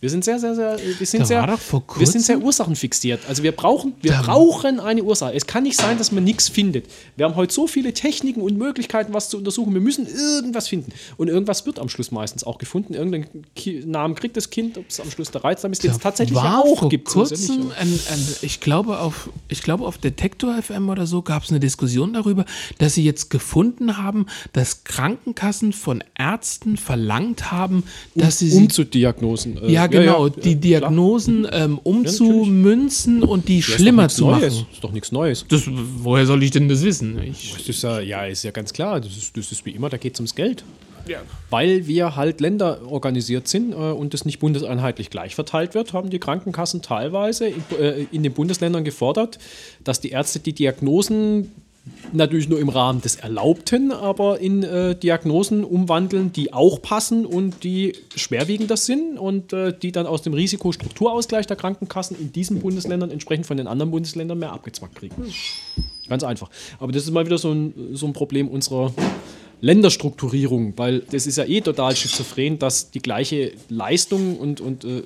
Wir 0.00 0.10
sind 0.10 0.24
sehr, 0.24 0.38
sehr, 0.38 0.54
sehr, 0.54 0.78
wir 0.78 1.06
sind, 1.06 1.26
sehr, 1.26 1.44
wir 1.44 2.06
sind 2.06 2.24
sehr 2.24 2.38
ursachenfixiert. 2.38 3.22
Also 3.28 3.42
wir 3.42 3.50
brauchen, 3.50 3.94
wir 4.00 4.12
brauchen 4.12 4.78
eine 4.78 5.02
Ursache. 5.02 5.34
Es 5.34 5.44
kann 5.44 5.64
nicht 5.64 5.76
sein, 5.76 5.98
dass 5.98 6.12
man 6.12 6.22
nichts 6.22 6.48
findet. 6.48 6.86
Wir 7.16 7.26
haben 7.26 7.34
heute 7.34 7.52
so 7.52 7.66
viele 7.66 7.92
Techniken 7.92 8.40
und 8.40 8.56
Möglichkeiten, 8.56 9.12
was 9.12 9.28
zu 9.28 9.38
untersuchen. 9.38 9.74
Wir 9.74 9.80
müssen 9.80 10.06
irgendwas 10.06 10.68
finden. 10.68 10.92
Und 11.16 11.26
irgendwas 11.26 11.66
wird 11.66 11.80
am 11.80 11.88
Schluss 11.88 12.12
meistens 12.12 12.44
auch 12.44 12.58
gefunden. 12.58 12.94
Irgendeinen 12.94 13.44
Namen 13.90 14.14
kriegt 14.14 14.36
das 14.36 14.50
Kind, 14.50 14.78
ob 14.78 14.84
es 14.88 15.00
am 15.00 15.10
Schluss 15.10 15.32
der 15.32 15.42
Reizdarm 15.42 15.72
ist, 15.72 15.82
den 15.82 15.90
es 15.90 15.98
tatsächlich 15.98 16.36
war 16.36 16.62
auch 16.62 16.78
vor 16.78 16.88
gibt. 16.90 17.08
Kurzem 17.08 17.72
ein, 17.76 17.88
ein, 17.88 18.26
ich, 18.42 18.60
glaube 18.60 19.00
auf, 19.00 19.30
ich 19.48 19.62
glaube, 19.62 19.84
auf 19.84 19.98
Detektor 19.98 20.62
FM 20.62 20.90
oder 20.90 21.08
so 21.08 21.22
gab 21.22 21.42
es 21.42 21.50
eine 21.50 21.58
Diskussion 21.58 22.12
darüber, 22.12 22.44
dass 22.78 22.94
sie 22.94 23.02
jetzt 23.02 23.30
gefunden 23.30 23.96
haben, 23.96 24.26
dass 24.52 24.84
Krankenkassen 24.84 25.72
von 25.72 26.04
Ärzten 26.16 26.76
verlangt 26.76 27.50
haben, 27.50 27.82
dass 28.14 28.40
um, 28.40 28.48
sie. 28.48 28.56
Um 28.56 28.70
zu 28.70 28.84
Diagnosen. 28.84 29.60
Äh, 29.60 29.72
ja, 29.72 29.87
genau, 29.88 30.26
ja, 30.26 30.34
ja, 30.34 30.42
die 30.42 30.56
Diagnosen 30.56 31.46
ähm, 31.50 31.78
umzumünzen 31.82 33.22
und 33.22 33.48
die 33.48 33.62
schlimmer 33.62 34.08
zu 34.08 34.26
machen. 34.26 34.40
Neues. 34.40 34.64
ist 34.72 34.84
doch 34.84 34.92
nichts 34.92 35.12
Neues. 35.12 35.44
Das, 35.48 35.62
woher 35.66 36.26
soll 36.26 36.42
ich 36.42 36.50
denn 36.50 36.68
das 36.68 36.82
wissen? 36.82 37.18
Ich 37.22 37.54
das 37.56 37.68
ist 37.68 37.82
ja, 37.82 38.00
ja, 38.00 38.24
ist 38.24 38.44
ja 38.44 38.50
ganz 38.50 38.72
klar. 38.72 39.00
Das 39.00 39.16
ist, 39.16 39.36
das 39.36 39.52
ist 39.52 39.64
wie 39.66 39.70
immer, 39.70 39.88
da 39.88 39.96
geht 39.96 40.14
es 40.14 40.20
ums 40.20 40.34
Geld. 40.34 40.64
Ja. 41.06 41.22
Weil 41.50 41.86
wir 41.86 42.16
halt 42.16 42.40
Länder 42.40 42.80
organisiert 42.86 43.48
sind 43.48 43.72
äh, 43.72 43.76
und 43.76 44.14
das 44.14 44.24
nicht 44.24 44.38
bundeseinheitlich 44.38 45.10
gleich 45.10 45.34
verteilt 45.34 45.74
wird, 45.74 45.92
haben 45.92 46.10
die 46.10 46.18
Krankenkassen 46.18 46.82
teilweise 46.82 47.48
in, 47.48 47.62
äh, 47.80 48.06
in 48.12 48.22
den 48.22 48.32
Bundesländern 48.32 48.84
gefordert, 48.84 49.38
dass 49.84 50.00
die 50.00 50.10
Ärzte 50.10 50.40
die 50.40 50.52
Diagnosen 50.52 51.52
natürlich 52.12 52.48
nur 52.48 52.58
im 52.60 52.68
Rahmen 52.68 53.00
des 53.00 53.16
Erlaubten, 53.16 53.92
aber 53.92 54.40
in 54.40 54.62
äh, 54.62 54.94
Diagnosen 54.94 55.64
umwandeln, 55.64 56.32
die 56.32 56.52
auch 56.52 56.80
passen 56.82 57.26
und 57.26 57.64
die 57.64 57.94
schwerwiegender 58.14 58.76
sind 58.76 59.18
und 59.18 59.52
äh, 59.52 59.76
die 59.76 59.92
dann 59.92 60.06
aus 60.06 60.22
dem 60.22 60.34
Risikostrukturausgleich 60.34 61.46
der 61.46 61.56
Krankenkassen 61.56 62.18
in 62.18 62.32
diesen 62.32 62.60
Bundesländern 62.60 63.10
entsprechend 63.10 63.46
von 63.46 63.56
den 63.56 63.66
anderen 63.66 63.90
Bundesländern 63.90 64.38
mehr 64.38 64.52
abgezwackt 64.52 64.96
kriegen. 64.96 65.14
Ganz 66.08 66.24
einfach. 66.24 66.50
Aber 66.80 66.92
das 66.92 67.04
ist 67.04 67.10
mal 67.10 67.26
wieder 67.26 67.38
so 67.38 67.52
ein, 67.52 67.74
so 67.92 68.06
ein 68.06 68.12
Problem 68.12 68.48
unserer 68.48 68.92
Länderstrukturierung, 69.60 70.74
weil 70.76 71.00
das 71.00 71.26
ist 71.26 71.36
ja 71.36 71.44
eh 71.44 71.60
total 71.60 71.96
schizophren, 71.96 72.58
dass 72.58 72.90
die 72.90 73.00
gleiche 73.00 73.52
Leistung 73.68 74.38
und, 74.38 74.60
und 74.60 74.84
äh, 74.84 75.02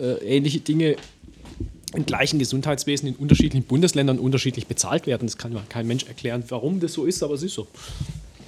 äh 0.00 0.36
ähnliche 0.36 0.60
Dinge 0.60 0.96
im 1.94 2.06
gleichen 2.06 2.38
Gesundheitswesen 2.38 3.08
in 3.08 3.16
unterschiedlichen 3.16 3.64
Bundesländern 3.64 4.18
unterschiedlich 4.18 4.66
bezahlt 4.66 5.06
werden. 5.06 5.26
Das 5.26 5.38
kann 5.38 5.56
kein 5.68 5.86
Mensch 5.86 6.04
erklären, 6.04 6.44
warum 6.48 6.80
das 6.80 6.92
so 6.92 7.04
ist, 7.04 7.22
aber 7.22 7.34
es 7.34 7.42
ist 7.42 7.54
so. 7.54 7.66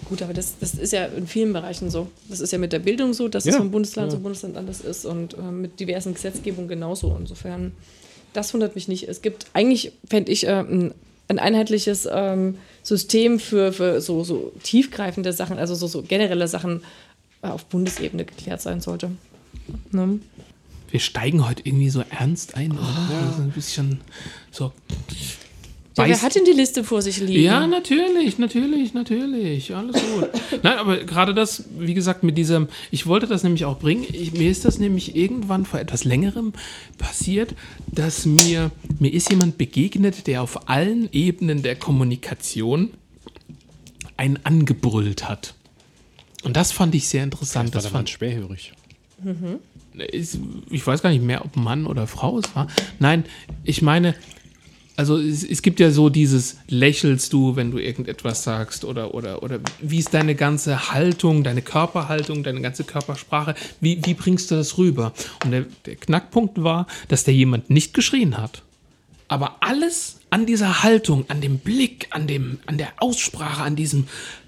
Gut, 0.08 0.22
aber 0.22 0.34
das, 0.34 0.58
das 0.60 0.74
ist 0.74 0.92
ja 0.92 1.06
in 1.06 1.26
vielen 1.26 1.52
Bereichen 1.52 1.90
so. 1.90 2.08
Das 2.28 2.40
ist 2.40 2.52
ja 2.52 2.58
mit 2.58 2.72
der 2.72 2.78
Bildung 2.78 3.12
so, 3.12 3.28
dass 3.28 3.44
ja. 3.44 3.52
es 3.52 3.56
von 3.56 3.70
Bundesland 3.70 4.12
ja. 4.12 4.16
zu 4.16 4.22
Bundesland 4.22 4.56
anders 4.56 4.80
ist 4.80 5.04
und 5.04 5.34
äh, 5.34 5.42
mit 5.42 5.80
diversen 5.80 6.14
Gesetzgebungen 6.14 6.68
genauso. 6.68 7.16
Insofern, 7.18 7.72
das 8.32 8.54
wundert 8.54 8.76
mich 8.76 8.86
nicht. 8.86 9.08
Es 9.08 9.20
gibt 9.20 9.46
eigentlich, 9.52 9.92
fände 10.08 10.30
ich, 10.30 10.46
äh, 10.46 10.52
ein, 10.60 10.94
ein, 11.28 11.40
einheitliches 11.40 12.08
ähm, 12.10 12.58
System 12.84 13.40
für, 13.40 13.72
für 13.72 14.00
so, 14.00 14.22
so 14.22 14.52
tiefgreifende 14.62 15.32
Sachen, 15.32 15.58
also 15.58 15.74
so, 15.74 15.88
so 15.88 16.02
generelle 16.02 16.46
Sachen 16.46 16.82
äh, 17.42 17.48
auf 17.48 17.64
Bundesebene 17.64 18.24
geklärt 18.24 18.62
sein 18.62 18.80
sollte. 18.80 19.10
Ne? 19.90 20.20
Wir 20.96 21.00
steigen 21.00 21.46
heute 21.46 21.60
irgendwie 21.66 21.90
so 21.90 22.02
ernst 22.08 22.54
ein, 22.54 22.72
oder? 22.72 22.80
Ja. 22.80 23.26
Also 23.26 23.42
ein 23.42 23.50
bisschen 23.50 24.00
so. 24.50 24.72
Ja, 25.94 26.06
wer 26.06 26.22
hat 26.22 26.34
denn 26.34 26.46
die 26.46 26.52
Liste 26.52 26.84
vor 26.84 27.02
sich 27.02 27.18
liegen? 27.18 27.42
Ja, 27.42 27.66
natürlich, 27.66 28.38
natürlich, 28.38 28.94
natürlich. 28.94 29.74
Alles 29.74 29.96
gut. 29.96 30.30
Nein, 30.62 30.78
aber 30.78 31.04
gerade 31.04 31.34
das, 31.34 31.64
wie 31.78 31.92
gesagt, 31.92 32.22
mit 32.22 32.38
diesem, 32.38 32.68
ich 32.90 33.06
wollte 33.06 33.26
das 33.26 33.42
nämlich 33.42 33.66
auch 33.66 33.78
bringen. 33.78 34.06
Ich, 34.10 34.32
mir 34.32 34.50
ist 34.50 34.64
das 34.64 34.78
nämlich 34.78 35.14
irgendwann 35.14 35.66
vor 35.66 35.80
etwas 35.80 36.04
längerem 36.04 36.54
passiert, 36.96 37.54
dass 37.92 38.24
mir, 38.24 38.70
mir 38.98 39.12
ist 39.12 39.30
jemand 39.30 39.58
begegnet, 39.58 40.26
der 40.26 40.40
auf 40.40 40.70
allen 40.70 41.10
Ebenen 41.12 41.62
der 41.62 41.76
Kommunikation 41.76 42.92
einen 44.16 44.38
angebrüllt 44.44 45.28
hat. 45.28 45.52
Und 46.42 46.56
das 46.56 46.72
fand 46.72 46.94
ich 46.94 47.06
sehr 47.06 47.22
interessant. 47.22 47.74
Das, 47.74 47.82
das 47.82 47.92
fand 47.92 48.08
schwerhörig. 48.08 48.72
Mhm 49.22 49.58
ich 50.70 50.86
weiß 50.86 51.02
gar 51.02 51.10
nicht 51.10 51.22
mehr, 51.22 51.44
ob 51.44 51.56
Mann 51.56 51.86
oder 51.86 52.06
Frau 52.06 52.38
es 52.38 52.54
war. 52.54 52.68
Nein, 52.98 53.24
ich 53.64 53.82
meine, 53.82 54.14
also 54.96 55.18
es, 55.18 55.44
es, 55.44 55.62
gibt 55.62 55.78
ja 55.78 55.90
so 55.90 56.08
dieses 56.08 56.56
lächelst 56.68 57.32
du, 57.32 57.54
wenn 57.56 57.70
du 57.70 57.78
irgendetwas 57.78 58.42
sagst 58.42 58.84
oder 58.84 59.14
oder 59.14 59.42
oder 59.42 59.60
wie 59.80 59.98
ist 59.98 60.14
deine 60.14 60.34
ganze 60.34 60.90
Haltung, 60.90 61.44
deine 61.44 61.62
Körperhaltung, 61.62 62.42
deine 62.42 62.62
ganze 62.62 62.84
Körpersprache, 62.84 63.54
wie, 63.80 64.00
wie 64.04 64.14
bringst 64.14 64.50
du 64.50 64.54
das 64.54 64.78
rüber? 64.78 65.12
Und 65.44 65.50
der, 65.50 65.66
der 65.84 65.96
Knackpunkt 65.96 66.62
war, 66.62 66.86
dass 67.08 67.24
der 67.24 67.34
jemand 67.34 67.68
nicht 67.68 67.92
geschrien 67.92 68.38
hat. 68.38 68.62
Aber 69.28 69.56
alles 69.60 70.20
an 70.30 70.46
dieser 70.46 70.82
Haltung, 70.82 71.24
an 71.28 71.40
dem 71.40 71.58
Blick, 71.58 72.08
an 72.10 72.26
dem 72.26 72.58
an 72.66 72.78
der 72.78 72.94
Aussprache, 72.98 73.62
an 73.62 73.76
diesem 73.76 74.06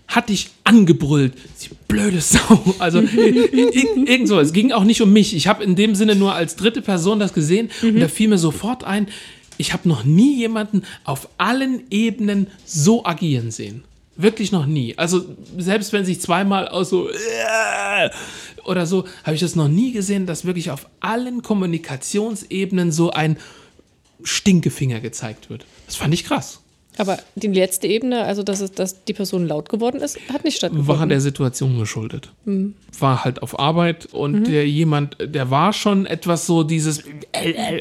hat 0.08 0.30
dich 0.30 0.50
angebrüllt. 0.64 1.34
Sie 1.54 1.70
blöde 1.86 2.20
Sau. 2.20 2.38
Also 2.78 3.00
irgend 3.00 4.26
so. 4.28 4.40
Es 4.40 4.52
ging 4.52 4.72
auch 4.72 4.84
nicht 4.84 5.02
um 5.02 5.12
mich. 5.12 5.36
Ich 5.36 5.46
habe 5.46 5.62
in 5.62 5.76
dem 5.76 5.94
Sinne 5.94 6.16
nur 6.16 6.34
als 6.34 6.56
dritte 6.56 6.82
Person 6.82 7.20
das 7.20 7.34
gesehen 7.34 7.70
mhm. 7.82 7.88
und 7.90 8.00
da 8.00 8.08
fiel 8.08 8.28
mir 8.28 8.38
sofort 8.38 8.84
ein, 8.84 9.08
ich 9.58 9.72
habe 9.72 9.88
noch 9.88 10.04
nie 10.04 10.36
jemanden 10.36 10.82
auf 11.04 11.28
allen 11.36 11.82
Ebenen 11.90 12.46
so 12.64 13.04
agieren 13.04 13.50
sehen. 13.50 13.84
Wirklich 14.16 14.50
noch 14.50 14.66
nie. 14.66 14.96
Also 14.96 15.24
selbst 15.58 15.92
wenn 15.92 16.04
sich 16.04 16.20
zweimal 16.20 16.68
aus 16.68 16.90
so 16.90 17.08
äh, 17.08 18.10
oder 18.64 18.86
so, 18.86 19.04
habe 19.24 19.34
ich 19.34 19.40
das 19.40 19.56
noch 19.56 19.68
nie 19.68 19.92
gesehen, 19.92 20.26
dass 20.26 20.44
wirklich 20.44 20.70
auf 20.70 20.88
allen 21.00 21.42
Kommunikationsebenen 21.42 22.92
so 22.92 23.10
ein 23.10 23.36
Stinkefinger 24.22 25.00
gezeigt 25.00 25.50
wird. 25.50 25.66
Das 25.86 25.96
fand 25.96 26.14
ich 26.14 26.24
krass. 26.24 26.60
Aber 26.98 27.18
die 27.36 27.46
letzte 27.46 27.86
Ebene, 27.86 28.24
also 28.24 28.42
dass, 28.42 28.60
es, 28.60 28.72
dass 28.72 29.04
die 29.04 29.12
Person 29.12 29.46
laut 29.46 29.68
geworden 29.68 30.00
ist, 30.00 30.18
hat 30.32 30.44
nicht 30.44 30.56
stattgefunden. 30.56 30.98
War 30.98 31.06
der 31.06 31.20
Situation 31.20 31.78
geschuldet. 31.78 32.32
Mhm. 32.44 32.74
War 32.98 33.24
halt 33.24 33.42
auf 33.42 33.58
Arbeit 33.58 34.06
und 34.06 34.40
mhm. 34.40 34.44
der 34.44 34.68
jemand, 34.68 35.16
der 35.20 35.50
war 35.50 35.72
schon 35.72 36.06
etwas 36.06 36.46
so 36.46 36.64
dieses, 36.64 37.04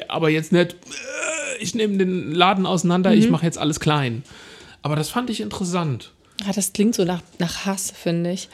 aber 0.08 0.30
jetzt 0.30 0.52
nicht, 0.52 0.74
äh, 0.74 0.76
ich 1.60 1.74
nehme 1.74 1.98
den 1.98 2.32
Laden 2.32 2.66
auseinander, 2.66 3.10
mhm. 3.12 3.18
ich 3.18 3.30
mache 3.30 3.46
jetzt 3.46 3.58
alles 3.58 3.80
klein. 3.80 4.24
Aber 4.84 4.96
das 4.96 5.10
fand 5.10 5.30
ich 5.30 5.42
interessant. 5.42 6.12
Ah, 6.48 6.52
das 6.54 6.72
klingt 6.72 6.94
so 6.94 7.04
nach, 7.04 7.22
nach 7.40 7.66
Hass, 7.66 7.92
finde 7.92 8.32
ich. 8.32 8.50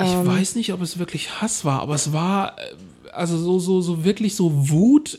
Ich 0.00 0.04
weiß 0.04 0.54
nicht, 0.54 0.72
ob 0.72 0.80
es 0.80 0.98
wirklich 0.98 1.40
Hass 1.42 1.64
war, 1.64 1.82
aber 1.82 1.96
es 1.96 2.12
war 2.12 2.56
äh, 2.58 3.12
also 3.12 3.36
so, 3.36 3.58
so, 3.58 3.80
so 3.80 4.04
wirklich 4.04 4.34
so 4.34 4.70
Wut, 4.70 5.18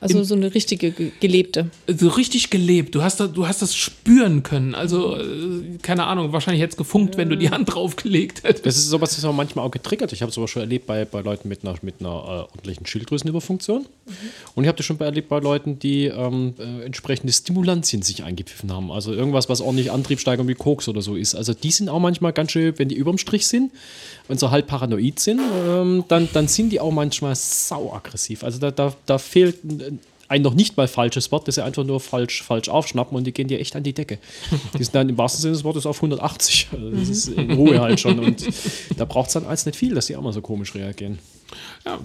Also 0.00 0.22
so 0.24 0.34
eine 0.34 0.54
richtige 0.54 0.92
ge- 0.92 1.12
gelebte. 1.20 1.70
so 1.86 2.08
richtig 2.08 2.50
gelebt. 2.50 2.94
Du 2.94 3.02
hast, 3.02 3.20
da, 3.20 3.26
du 3.26 3.46
hast 3.46 3.60
das 3.62 3.74
spüren 3.74 4.42
können. 4.42 4.74
Also, 4.74 5.16
äh, 5.16 5.78
keine 5.82 6.06
Ahnung, 6.06 6.32
wahrscheinlich 6.32 6.62
hätte 6.62 6.72
es 6.72 6.76
gefunkt, 6.76 7.16
wenn 7.16 7.28
du 7.28 7.36
die 7.36 7.50
Hand 7.50 7.74
draufgelegt 7.74 8.42
hättest. 8.44 8.64
Das 8.64 8.76
ist 8.76 8.88
sowas, 8.88 9.10
das 9.10 9.18
ist 9.18 9.24
auch 9.24 9.34
manchmal 9.34 9.66
auch 9.66 9.70
getriggert. 9.70 10.12
Ich 10.12 10.22
habe 10.22 10.32
sowas 10.32 10.50
schon 10.50 10.62
erlebt 10.62 10.86
bei, 10.86 11.04
bei 11.04 11.20
Leuten 11.20 11.48
mit 11.48 11.62
einer, 11.64 11.74
mit 11.82 11.96
einer 12.00 12.08
äh, 12.10 12.50
ordentlichen 12.56 12.86
Schilddrüsenüberfunktion. 12.86 13.86
Und 14.54 14.64
ich 14.64 14.68
habe 14.68 14.76
das 14.76 14.86
schon 14.86 14.98
erlebt 15.00 15.28
bei 15.28 15.38
Leuten, 15.38 15.78
die 15.78 16.06
ähm, 16.06 16.54
äh, 16.58 16.84
entsprechende 16.84 17.32
Stimulantien 17.32 18.02
sich 18.02 18.24
eingepfiffen 18.24 18.72
haben. 18.72 18.90
Also 18.90 19.12
irgendwas, 19.12 19.48
was 19.48 19.60
ordentlich 19.60 19.90
Antriebssteigerung 19.92 20.48
wie 20.48 20.54
Koks 20.54 20.88
oder 20.88 21.02
so 21.02 21.14
ist. 21.16 21.34
Also 21.34 21.52
die 21.54 21.70
sind 21.70 21.88
auch 21.88 22.00
manchmal 22.00 22.32
ganz 22.32 22.52
schön, 22.52 22.72
wenn 22.78 22.88
die 22.88 22.96
überm 22.96 23.18
Strich 23.18 23.46
sind 23.46 23.70
und 24.28 24.40
so 24.40 24.50
halb 24.50 24.66
paranoid 24.66 25.18
sind, 25.20 25.40
ähm, 25.68 26.04
dann, 26.08 26.28
dann 26.32 26.48
sind 26.48 26.70
die 26.70 26.80
auch 26.80 26.90
manchmal 26.92 27.34
sau 27.34 27.92
aggressiv. 27.92 28.44
Also 28.44 28.58
da, 28.58 28.70
da, 28.70 28.94
da 29.06 29.18
fehlt 29.18 29.58
ein, 30.30 30.42
noch 30.42 30.54
nicht 30.54 30.76
mal 30.76 30.86
falsches 30.86 31.32
Wort, 31.32 31.48
das 31.48 31.56
sie 31.56 31.64
einfach 31.64 31.82
nur 31.82 31.98
falsch, 31.98 32.44
falsch 32.44 32.68
aufschnappen 32.68 33.16
und 33.16 33.24
die 33.24 33.32
gehen 33.32 33.48
dir 33.48 33.58
echt 33.58 33.74
an 33.74 33.82
die 33.82 33.92
Decke. 33.92 34.18
Die 34.78 34.84
sind 34.84 34.94
dann 34.94 35.08
im 35.08 35.18
wahrsten 35.18 35.42
Sinne 35.42 35.54
des 35.54 35.64
Wortes 35.64 35.86
auf 35.86 35.96
180. 35.96 36.68
Also 36.72 36.90
das 36.90 37.08
ist 37.08 37.28
in 37.28 37.50
Ruhe 37.52 37.80
halt 37.80 37.98
schon. 37.98 38.18
Und 38.24 38.46
da 38.96 39.04
braucht 39.04 39.28
es 39.28 39.32
dann 39.34 39.44
als 39.44 39.66
nicht 39.66 39.76
viel, 39.76 39.94
dass 39.94 40.06
die 40.06 40.16
auch 40.16 40.22
mal 40.22 40.32
so 40.32 40.40
komisch 40.40 40.74
reagieren. 40.74 41.18
Ja, 41.84 41.98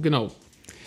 genau. 0.00 0.30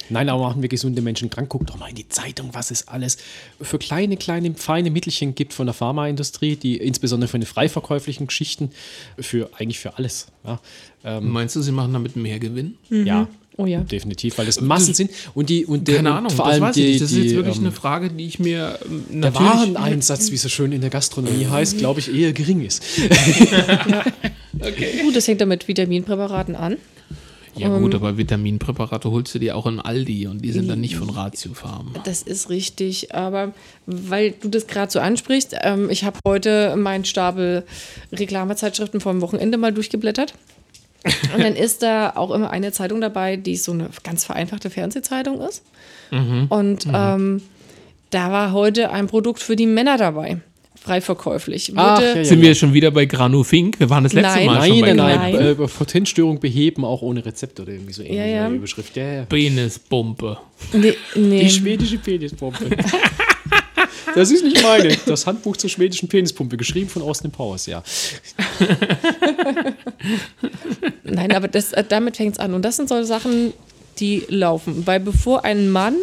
Nein, 0.09 0.27
aber 0.29 0.41
machen 0.41 0.61
wir 0.61 0.69
gesunde 0.69 1.01
Menschen 1.01 1.29
krank. 1.29 1.49
Guck 1.49 1.67
doch 1.67 1.77
mal 1.77 1.89
in 1.89 1.95
die 1.95 2.09
Zeitung, 2.09 2.49
was 2.53 2.71
es 2.71 2.87
alles 2.87 3.17
für 3.61 3.77
kleine, 3.77 4.17
kleine, 4.17 4.55
feine 4.55 4.89
Mittelchen 4.89 5.35
gibt 5.35 5.53
von 5.53 5.67
der 5.67 5.73
Pharmaindustrie, 5.73 6.55
die 6.55 6.77
insbesondere 6.77 7.27
für 7.27 7.39
die 7.39 7.45
freiverkäuflichen 7.45 8.27
Geschichten, 8.27 8.71
für 9.19 9.51
eigentlich 9.57 9.79
für 9.79 9.97
alles. 9.97 10.27
Ja, 10.43 10.59
ähm, 11.03 11.29
Meinst 11.29 11.55
du, 11.55 11.61
sie 11.61 11.71
machen 11.71 11.93
damit 11.93 12.15
mehr 12.15 12.39
Gewinn? 12.39 12.77
ja 12.89 13.27
Oh 13.61 13.65
ja. 13.67 13.81
definitiv, 13.81 14.37
weil 14.37 14.45
das 14.45 14.59
Massen 14.59 14.93
sind 14.93 15.11
und 15.33 15.49
die 15.49 15.65
und 15.65 15.87
der, 15.87 15.97
Keine 15.97 16.11
und 16.11 16.17
Ahnung, 16.17 16.31
vor 16.31 16.45
das 16.45 16.53
allem 16.53 16.63
weiß 16.63 16.75
die. 16.75 16.99
Das 16.99 17.11
ist 17.11 17.17
jetzt 17.17 17.35
wirklich 17.35 17.57
ähm, 17.57 17.63
eine 17.63 17.71
Frage, 17.71 18.09
die 18.09 18.25
ich 18.25 18.39
mir 18.39 18.79
ähm, 18.85 19.21
der. 19.21 19.35
Wareneinsatz, 19.35 20.31
wie 20.31 20.35
es 20.35 20.41
so 20.41 20.49
schön 20.49 20.71
in 20.71 20.81
der 20.81 20.89
Gastronomie 20.89 21.45
heißt, 21.45 21.77
glaube 21.77 21.99
ich, 21.99 22.13
eher 22.13 22.33
gering 22.33 22.65
ist. 22.65 22.83
Gut, 25.03 25.15
das 25.15 25.27
hängt 25.27 25.41
dann 25.41 25.49
mit 25.49 25.67
Vitaminpräparaten 25.67 26.55
an. 26.55 26.77
Ja 27.55 27.77
gut, 27.77 27.93
aber 27.95 28.17
Vitaminpräparate 28.17 29.11
holst 29.11 29.35
du 29.35 29.39
dir 29.39 29.57
auch 29.57 29.65
in 29.67 29.79
Aldi 29.79 30.27
und 30.27 30.41
die 30.41 30.51
sind 30.51 30.69
dann 30.69 30.79
nicht 30.79 30.95
von 30.95 31.09
Ratio 31.09 31.53
Farm. 31.53 31.93
Das 32.05 32.21
ist 32.21 32.49
richtig, 32.49 33.13
aber 33.13 33.53
weil 33.85 34.31
du 34.31 34.47
das 34.47 34.67
gerade 34.67 34.91
so 34.91 34.99
ansprichst, 34.99 35.55
ähm, 35.61 35.89
ich 35.89 36.03
habe 36.03 36.19
heute 36.25 36.75
meinen 36.77 37.03
Stapel 37.03 37.65
Reklamezeitschriften 38.13 39.01
vom 39.01 39.21
Wochenende 39.21 39.57
mal 39.57 39.73
durchgeblättert. 39.73 40.33
Und 41.33 41.43
dann 41.43 41.55
ist 41.55 41.81
da 41.81 42.11
auch 42.15 42.31
immer 42.31 42.51
eine 42.51 42.71
Zeitung 42.71 43.01
dabei, 43.01 43.35
die 43.37 43.55
so 43.57 43.71
eine 43.71 43.89
ganz 44.03 44.23
vereinfachte 44.23 44.69
Fernsehzeitung 44.69 45.41
ist. 45.41 45.63
Und 46.49 46.85
ähm, 46.93 47.41
da 48.09 48.31
war 48.31 48.51
heute 48.51 48.91
ein 48.91 49.07
Produkt 49.07 49.39
für 49.41 49.55
die 49.55 49.65
Männer 49.65 49.97
dabei. 49.97 50.41
Frei 50.83 50.99
verkäuflich. 50.99 51.71
Ach, 51.75 52.01
ja, 52.01 52.15
ja. 52.15 52.25
Sind 52.25 52.41
wir 52.41 52.55
schon 52.55 52.73
wieder 52.73 52.89
bei 52.89 53.05
Granu 53.05 53.43
Fink? 53.43 53.79
Wir 53.79 53.89
waren 53.91 54.03
das 54.03 54.13
letzte 54.13 54.39
Nein. 54.39 54.45
Mal 54.47 54.67
schon 54.67 54.79
Nein, 54.79 54.81
bei 54.81 54.93
nein, 54.93 55.19
nein. 55.19 55.33
Nein. 55.33 55.45
Äh, 55.51 55.67
Potenzstörung 55.67 56.39
beheben, 56.39 56.83
auch 56.83 57.03
ohne 57.03 57.23
Rezept 57.23 57.59
oder 57.59 57.71
irgendwie 57.71 57.93
so 57.93 58.01
ähnliche 58.01 58.29
ja. 58.29 58.49
Überschrift. 58.49 58.95
Ja, 58.97 59.13
ja. 59.13 59.25
Penisbombe. 59.25 60.37
Nee, 60.73 60.95
nee. 61.15 61.41
Die 61.41 61.49
schwedische 61.51 61.99
Penispumpe. 61.99 62.65
Das 64.15 64.31
ist 64.31 64.43
nicht 64.43 64.61
meine. 64.63 64.95
Das 65.05 65.25
Handbuch 65.25 65.57
zur 65.57 65.69
schwedischen 65.69 66.07
Penispumpe, 66.09 66.57
geschrieben 66.57 66.89
von 66.89 67.01
Austin 67.01 67.31
Powers, 67.31 67.65
ja. 67.65 67.83
Nein, 71.03 71.31
aber 71.33 71.47
das, 71.47 71.73
äh, 71.73 71.83
damit 71.87 72.17
fängt 72.17 72.35
es 72.35 72.39
an. 72.39 72.53
Und 72.53 72.63
das 72.63 72.75
sind 72.77 72.89
so 72.89 73.03
Sachen, 73.03 73.53
die 73.99 74.23
laufen. 74.29 74.85
Weil 74.85 74.99
bevor 74.99 75.45
ein 75.45 75.69
Mann, 75.69 75.95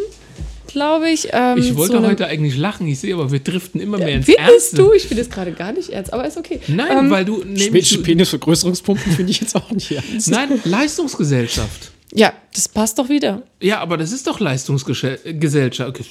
glaube 0.67 1.09
ich. 1.09 1.29
Ähm, 1.31 1.57
Ich 1.57 1.75
wollte 1.75 2.01
heute 2.01 2.27
eigentlich 2.27 2.57
lachen, 2.57 2.87
ich 2.87 2.99
sehe 2.99 3.13
aber, 3.13 3.31
wir 3.31 3.39
driften 3.39 3.81
immer 3.81 3.97
mehr 3.97 4.09
ins 4.15 4.25
Findest 4.25 4.49
Ernste. 4.49 4.75
du? 4.77 4.93
Ich 4.93 5.07
finde 5.07 5.23
es 5.23 5.29
gerade 5.29 5.51
gar 5.51 5.71
nicht 5.71 5.89
ernst, 5.89 6.13
aber 6.13 6.27
ist 6.27 6.37
okay. 6.37 6.59
Nein, 6.67 7.05
Ähm, 7.05 7.09
weil 7.09 7.25
du 7.25 7.37
nämlich... 7.43 7.65
Schwedische 7.67 8.01
Penisvergrößerungspumpen 8.01 9.11
finde 9.13 9.31
ich 9.31 9.41
jetzt 9.41 9.55
auch 9.55 9.71
nicht 9.71 9.91
ernst. 9.91 10.29
nein, 10.29 10.59
Leistungsgesellschaft. 10.65 11.91
Ja, 12.13 12.33
das 12.55 12.67
passt 12.67 12.97
doch 12.97 13.09
wieder. 13.09 13.43
Ja, 13.61 13.79
aber 13.79 13.97
das 13.97 14.11
ist 14.11 14.25
doch 14.27 14.39
Leistungsgesellschaft. 14.39 16.01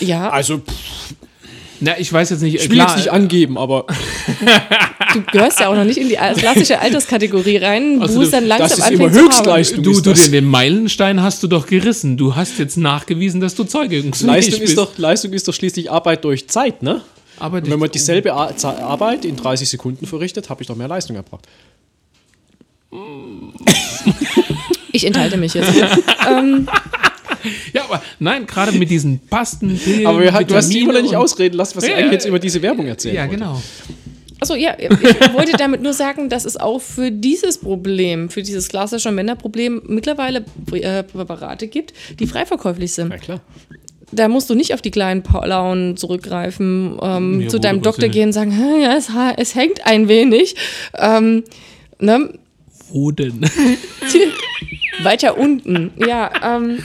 Ja, 0.00 0.30
Also, 0.30 0.58
pff, 0.58 1.14
Na, 1.80 1.98
ich 1.98 2.12
weiß 2.12 2.30
jetzt 2.30 2.42
nicht. 2.42 2.54
ich 2.56 2.62
will 2.70 2.76
klar, 2.76 2.88
jetzt 2.88 2.96
nicht 2.98 3.12
angeben, 3.12 3.56
aber 3.58 3.86
du 5.14 5.22
gehörst 5.32 5.58
ja 5.60 5.68
auch 5.68 5.74
noch 5.74 5.84
nicht 5.84 5.98
in 5.98 6.08
die 6.08 6.14
klassische 6.16 6.78
Alterskategorie 6.80 7.56
rein, 7.58 8.00
Also 8.00 8.16
wo 8.18 8.22
es 8.22 8.30
du- 8.30 8.36
dann 8.36 8.48
das 8.48 8.58
langsam 8.58 8.78
ist 8.78 8.90
immer 8.90 9.04
anfängt 9.06 9.14
zu 9.14 9.20
haben. 9.20 9.26
Höchstleistung. 9.36 9.82
Du, 9.84 9.90
ist 9.92 10.06
du, 10.06 10.10
das. 10.10 10.30
den, 10.30 10.44
Meilenstein 10.44 11.22
hast 11.22 11.42
du 11.42 11.48
doch 11.48 11.66
gerissen. 11.66 12.16
Du 12.16 12.34
hast 12.36 12.58
jetzt 12.58 12.76
nachgewiesen, 12.76 13.40
dass 13.40 13.54
du 13.56 13.64
zeugungsfähig 13.64 14.26
Leistung 14.26 14.60
bist. 14.60 14.72
ist, 14.72 14.78
doch, 14.78 14.96
Leistung 14.98 15.32
ist 15.32 15.46
doch 15.48 15.54
schließlich 15.54 15.90
Arbeit 15.90 16.24
durch 16.24 16.48
Zeit, 16.48 16.82
ne? 16.82 17.02
Aber 17.40 17.58
Und 17.58 17.70
wenn 17.70 17.78
man 17.78 17.90
dieselbe 17.90 18.32
Ar 18.34 18.52
Arbeit 18.64 19.24
in 19.24 19.36
30 19.36 19.68
Sekunden 19.68 20.06
verrichtet, 20.06 20.48
habe 20.50 20.62
ich 20.62 20.68
doch 20.68 20.74
mehr 20.76 20.88
Leistung 20.88 21.14
erbracht. 21.16 21.46
Ich 24.92 25.06
enthalte 25.06 25.36
mich 25.36 25.54
jetzt. 25.54 25.70
Ja, 27.72 27.84
aber 27.84 28.02
nein, 28.18 28.46
gerade 28.46 28.72
mit 28.72 28.90
diesen 28.90 29.20
Pasten, 29.20 29.78
Pillen, 29.78 30.06
Aber 30.06 30.20
wir, 30.20 30.32
du 30.32 30.54
hast 30.56 30.70
die 30.70 30.80
immer 30.80 31.00
nicht 31.00 31.14
ausreden 31.14 31.56
lassen, 31.56 31.76
was 31.76 31.84
ich 31.84 31.90
Ja, 31.90 31.96
eigentlich 31.96 32.12
jetzt 32.12 32.26
über 32.26 32.38
diese 32.40 32.60
Werbung 32.62 32.86
erzählen 32.86 33.14
Ja, 33.14 33.22
wollte. 33.22 33.36
genau. 33.36 33.62
Achso, 34.40 34.54
ja, 34.54 34.76
ich 34.78 34.90
wollte 35.32 35.52
damit 35.56 35.82
nur 35.82 35.92
sagen, 35.92 36.28
dass 36.28 36.44
es 36.44 36.56
auch 36.56 36.80
für 36.80 37.10
dieses 37.12 37.58
Problem, 37.58 38.28
für 38.28 38.42
dieses 38.42 38.68
klassische 38.68 39.12
Männerproblem 39.12 39.82
mittlerweile 39.86 40.44
äh, 40.72 41.02
Präparate 41.04 41.68
gibt, 41.68 41.92
die 42.18 42.26
frei 42.26 42.44
verkäuflich 42.44 42.92
sind. 42.92 43.10
Ja, 43.10 43.18
klar. 43.18 43.40
Da 44.10 44.26
musst 44.28 44.48
du 44.50 44.54
nicht 44.54 44.74
auf 44.74 44.80
die 44.82 44.90
kleinen 44.90 45.22
Paulauen 45.22 45.96
zurückgreifen, 45.96 46.98
ähm, 47.02 47.40
Ja, 47.42 47.48
zu 47.48 47.60
deinem 47.60 47.82
Doktor 47.82 48.08
gehen 48.08 48.28
und 48.28 48.32
sagen, 48.32 48.56
"Hm, 48.56 48.80
ja, 48.80 48.96
es, 48.96 49.10
es 49.36 49.54
hängt 49.54 49.86
ein 49.86 50.08
wenig. 50.08 50.56
Ähm, 50.96 51.44
ne? 52.00 52.32
Wo 52.90 53.10
denn? 53.10 53.40
Weiter 55.02 55.38
unten, 55.38 55.92
ja. 55.96 56.56
Ähm, 56.58 56.78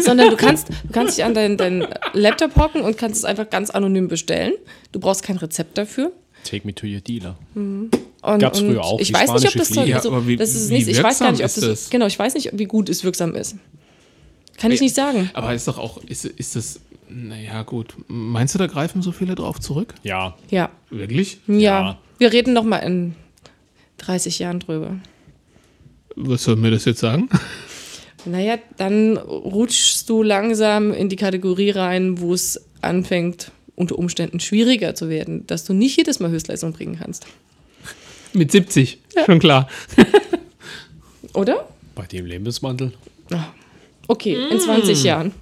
sondern 0.00 0.30
du 0.30 0.36
kannst, 0.36 0.68
du 0.68 0.92
kannst 0.92 1.16
dich 1.18 1.24
an 1.24 1.34
deinen 1.34 1.56
deinen 1.56 1.86
Laptop 2.12 2.56
hocken 2.56 2.82
und 2.82 2.96
kannst 2.98 3.18
es 3.18 3.24
einfach 3.24 3.48
ganz 3.50 3.70
anonym 3.70 4.08
bestellen. 4.08 4.52
Du 4.92 5.00
brauchst 5.00 5.22
kein 5.22 5.36
Rezept 5.36 5.76
dafür. 5.78 6.12
Take 6.44 6.66
me 6.66 6.74
to 6.74 6.86
your 6.86 7.00
dealer. 7.00 7.36
Und, 7.54 7.90
Gab's 8.22 8.60
und 8.60 8.68
früher 8.70 8.82
auch, 8.84 9.00
Ich 9.00 9.08
die 9.08 9.14
weiß 9.14 9.30
nicht, 9.32 9.46
ob 9.48 9.54
das 9.54 9.68
so, 9.68 9.80
also, 9.80 10.26
wie- 10.26 10.36
das 10.36 10.54
ist 10.54 10.70
nicht, 10.70 10.88
ich 10.88 11.02
weiß 11.02 11.20
gar 11.20 11.30
nicht, 11.32 11.40
ob 11.40 11.44
das, 11.44 11.54
das? 11.56 11.90
genau, 11.90 12.06
ich 12.06 12.18
weiß 12.18 12.34
nicht, 12.34 12.50
wie 12.52 12.64
gut 12.64 12.88
es 12.88 13.04
wirksam 13.04 13.34
ist. 13.34 13.56
Kann 14.58 14.70
ich 14.72 14.80
nicht 14.80 14.94
sagen. 14.94 15.30
Aber 15.34 15.54
ist 15.54 15.66
doch 15.68 15.78
auch, 15.78 16.02
ist, 16.04 16.24
ist 16.24 16.54
das, 16.56 16.80
naja, 17.08 17.62
gut. 17.62 17.94
Meinst 18.08 18.54
du, 18.54 18.58
da 18.58 18.66
greifen 18.66 19.02
so 19.02 19.10
viele 19.12 19.34
drauf 19.34 19.58
zurück? 19.60 19.94
Ja. 20.02 20.36
Ja. 20.50 20.70
Wirklich? 20.90 21.38
Ja. 21.46 21.54
Ja. 21.56 21.98
Wir 22.18 22.32
reden 22.32 22.52
noch 22.52 22.64
mal 22.64 22.78
in 22.78 23.14
30 23.98 24.38
Jahren 24.38 24.60
drüber. 24.60 24.96
Was 26.16 26.44
soll 26.44 26.56
mir 26.56 26.70
das 26.70 26.84
jetzt 26.84 27.00
sagen? 27.00 27.28
Naja, 28.24 28.58
dann 28.76 29.16
rutschst 29.16 30.08
du 30.08 30.22
langsam 30.22 30.92
in 30.92 31.08
die 31.08 31.16
Kategorie 31.16 31.70
rein, 31.70 32.20
wo 32.20 32.34
es 32.34 32.60
anfängt, 32.80 33.50
unter 33.74 33.98
Umständen 33.98 34.38
schwieriger 34.38 34.94
zu 34.94 35.08
werden, 35.08 35.46
dass 35.46 35.64
du 35.64 35.72
nicht 35.72 35.96
jedes 35.96 36.20
Mal 36.20 36.30
Höchstleistung 36.30 36.72
bringen 36.72 36.98
kannst. 37.00 37.26
Mit 38.32 38.52
70, 38.52 38.98
schon 39.26 39.38
klar. 39.38 39.68
Oder? 41.34 41.68
Bei 41.94 42.06
dem 42.06 42.26
Lebenswandel. 42.26 42.92
Okay, 44.08 44.36
in 44.50 44.60
20 44.60 45.02
Jahren. 45.02 45.32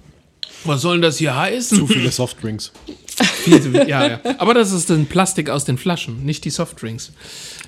Was 0.63 0.81
soll 0.81 0.95
denn 0.95 1.01
das 1.01 1.17
hier 1.17 1.35
heißen? 1.35 1.77
Zu 1.77 1.87
viele 1.87 2.11
Softdrinks. 2.11 2.71
Ja, 3.87 4.07
ja. 4.07 4.19
Aber 4.37 4.53
das 4.53 4.71
ist 4.71 4.89
dann 4.89 5.05
Plastik 5.05 5.49
aus 5.49 5.65
den 5.65 5.77
Flaschen, 5.77 6.23
nicht 6.23 6.45
die 6.45 6.49
Softdrinks. 6.49 7.11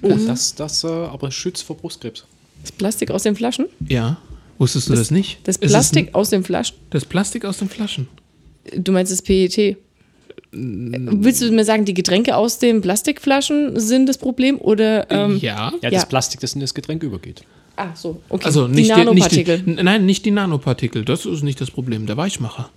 Oh, 0.02 0.14
das, 0.28 0.56
das 0.56 0.84
äh, 0.84 0.88
aber 0.88 1.32
schützt 1.32 1.64
vor 1.64 1.78
Brustkrebs. 1.78 2.26
Das 2.64 2.72
Plastik 2.72 3.12
aus 3.12 3.22
den 3.24 3.36
Flaschen? 3.36 3.68
Ja. 3.88 4.18
Wusstest 4.58 4.90
du 4.90 4.96
das, 4.96 5.12
nicht? 5.12 5.40
Das 5.44 5.58
Es 5.58 5.62
ist 5.64 5.70
Plastik 5.72 6.16
aus 6.16 6.30
den 6.32 6.44
Flaschen? 6.44 6.76
ein- 6.78 6.88
Das 6.90 7.06
Plastik 7.06 7.46
aus 7.46 7.58
den 7.60 7.70
Flaschen. 7.70 8.08
Du 8.76 8.92
meinst 8.92 9.12
das 9.12 9.22
PET? 9.22 9.78
Willst 10.52 11.42
du 11.42 11.52
mir 11.52 11.66
sagen, 11.66 11.84
die 11.86 11.94
Getränke 11.94 12.36
aus 12.36 12.60
den 12.60 12.82
Plastikflaschen 12.82 13.80
sind 13.80 14.08
das 14.08 14.18
Problem 14.18 14.60
oder? 14.60 15.10
Ähm, 15.12 15.38
ja. 15.38 15.72
Ja, 15.72 15.74
Ja. 15.84 15.90
das 15.92 16.08
Plastik, 16.08 16.40
das 16.40 16.54
in 16.54 16.62
das 16.62 16.74
Getränk 16.74 17.04
übergeht. 17.04 17.44
Ach 17.76 17.96
so, 17.96 18.22
okay. 18.30 18.46
Also 18.46 18.68
die 18.68 18.76
nicht 18.76 18.92
die, 18.92 18.94
nicht 18.94 19.00
die, 19.00 19.06
Nanopartikel. 19.06 19.64
n- 19.66 19.80
nein, 19.84 20.06
nicht 20.06 20.26
die 20.26 20.32
Nanopartikel. 20.32 21.04
Das 21.06 21.26
ist 21.26 21.42
nicht 21.42 21.60
das 21.60 21.72
Problem. 21.72 22.06
Der 22.06 22.18
Weichmacher. 22.18 22.70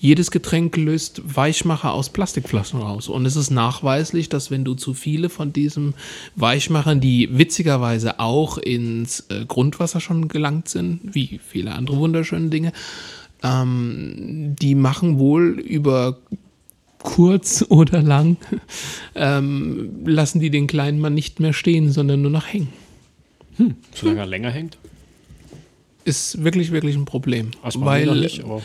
Jedes 0.00 0.30
Getränk 0.30 0.76
löst 0.76 1.22
Weichmacher 1.24 1.92
aus 1.92 2.10
Plastikflaschen 2.10 2.80
raus. 2.80 3.08
Und 3.08 3.26
es 3.26 3.34
ist 3.34 3.50
nachweislich, 3.50 4.28
dass 4.28 4.50
wenn 4.50 4.64
du 4.64 4.74
zu 4.74 4.94
viele 4.94 5.28
von 5.28 5.52
diesen 5.52 5.94
Weichmachern, 6.36 7.00
die 7.00 7.36
witzigerweise 7.36 8.20
auch 8.20 8.58
ins 8.58 9.26
äh, 9.28 9.44
Grundwasser 9.44 10.00
schon 10.00 10.28
gelangt 10.28 10.68
sind, 10.68 11.00
wie 11.02 11.40
viele 11.44 11.72
andere 11.72 11.96
wunderschöne 11.96 12.48
Dinge, 12.48 12.72
ähm, 13.42 14.54
die 14.60 14.76
machen 14.76 15.18
wohl 15.18 15.58
über 15.58 16.18
kurz 16.98 17.64
oder 17.68 18.00
lang, 18.00 18.36
ähm, 19.16 19.90
lassen 20.04 20.38
die 20.38 20.50
den 20.50 20.68
kleinen 20.68 21.00
Mann 21.00 21.14
nicht 21.14 21.40
mehr 21.40 21.52
stehen, 21.52 21.90
sondern 21.90 22.22
nur 22.22 22.30
noch 22.30 22.46
hängen. 22.46 22.68
Solange 23.94 24.20
er 24.20 24.26
länger 24.26 24.50
hängt. 24.50 24.78
Ist 26.04 26.42
wirklich, 26.42 26.70
wirklich 26.70 26.94
ein 26.94 27.04
Problem. 27.04 27.50
Weil, 27.62 28.20
nicht, 28.20 28.44
aber 28.44 28.62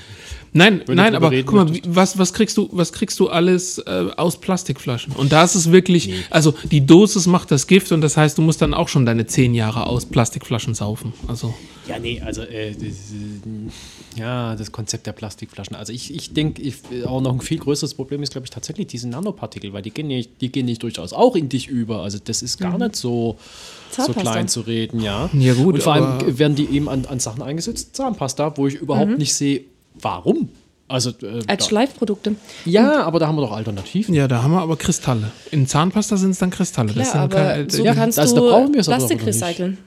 Nein, 0.53 0.83
nein, 0.87 1.15
aber 1.15 1.31
guck 1.43 1.53
mal, 1.53 1.65
möchtest. 1.65 1.95
was, 1.95 2.17
was 2.19 2.33
kriegst 2.33 2.57
du, 2.57 2.69
was 2.71 2.93
kriegst 2.93 3.19
du 3.19 3.27
alles 3.29 3.79
äh, 3.79 4.05
aus 4.17 4.39
Plastikflaschen? 4.39 5.13
Und 5.13 5.31
da 5.31 5.43
ist 5.43 5.55
es 5.55 5.71
wirklich, 5.71 6.13
also 6.29 6.53
die 6.71 6.85
Dosis 6.85 7.25
macht 7.25 7.49
das 7.49 7.65
Gift 7.65 7.91
und 7.91 8.01
das 8.01 8.17
heißt, 8.17 8.37
du 8.37 8.43
musst 8.43 8.61
dann 8.61 8.75
auch 8.75 8.87
schon 8.87 9.05
deine 9.05 9.25
zehn 9.25 9.55
Jahre 9.55 9.87
aus 9.87 10.05
Plastikflaschen 10.05 10.75
saufen. 10.75 11.13
Also 11.27 11.55
Ja, 11.87 11.97
nee, 11.97 12.21
also 12.21 12.43
äh, 12.43 12.71
das, 12.71 12.83
äh, 12.83 14.19
ja, 14.19 14.55
das 14.55 14.71
Konzept 14.71 15.07
der 15.07 15.13
Plastikflaschen. 15.13 15.75
Also 15.75 15.91
ich, 15.91 16.13
ich 16.13 16.33
denke, 16.33 16.61
auch 17.07 17.21
noch 17.21 17.33
ein 17.33 17.41
viel 17.41 17.57
größeres 17.57 17.95
Problem 17.95 18.21
ist, 18.21 18.31
glaube 18.31 18.45
ich, 18.45 18.51
tatsächlich 18.51 18.85
diese 18.87 19.09
Nanopartikel, 19.09 19.73
weil 19.73 19.81
die 19.81 19.91
gehen, 19.91 20.07
nicht, 20.07 20.39
die 20.39 20.51
gehen 20.51 20.67
nicht 20.67 20.83
durchaus 20.83 21.13
auch 21.13 21.35
in 21.35 21.49
dich 21.49 21.67
über. 21.67 22.03
Also 22.03 22.19
das 22.23 22.43
ist 22.43 22.59
gar 22.59 22.77
nicht 22.77 22.95
so, 22.95 23.37
so 23.89 24.13
klein 24.13 24.47
zu 24.47 24.61
reden, 24.61 25.01
ja. 25.01 25.31
Ja, 25.33 25.55
gut, 25.55 25.75
Und 25.75 25.83
vor 25.83 25.93
allem 25.93 26.37
werden 26.37 26.55
die 26.55 26.67
eben 26.67 26.87
an, 26.89 27.05
an 27.05 27.19
Sachen 27.19 27.41
eingesetzt, 27.41 27.95
Zahnpasta, 27.95 28.55
wo 28.57 28.67
ich 28.67 28.75
überhaupt 28.75 29.17
nicht 29.17 29.33
sehe, 29.33 29.63
warum. 30.03 30.49
Also 30.87 31.09
äh, 31.11 31.41
Als 31.47 31.63
da, 31.63 31.69
Schleifprodukte. 31.69 32.35
ja, 32.65 33.03
aber 33.03 33.19
da 33.19 33.27
haben 33.27 33.35
wir 33.37 33.41
doch 33.41 33.53
Alternativen. 33.53 34.13
ja, 34.13 34.27
da 34.27 34.43
haben 34.43 34.51
wir 34.51 34.61
aber 34.61 34.75
Kristalle. 34.77 35.31
In 35.51 35.65
Zahnpasta 35.65 36.17
sind 36.17 36.31
es 36.31 36.39
dann 36.39 36.49
Kristalle. 36.51 36.91
Klar, 36.93 37.05
sind 37.05 37.15
aber 37.21 37.35
keine- 37.35 37.69
so 37.69 37.83
Ja, 37.83 37.95
kannst 37.95 38.19
also 38.19 38.35
da 38.35 38.41
du 38.41 38.47
brauchen 38.49 38.73
wir 38.73 38.81
es 38.81 38.89
aber 38.89 38.97
Plastik 38.97 39.25
nicht. 39.25 39.41
recyceln. 39.41 39.77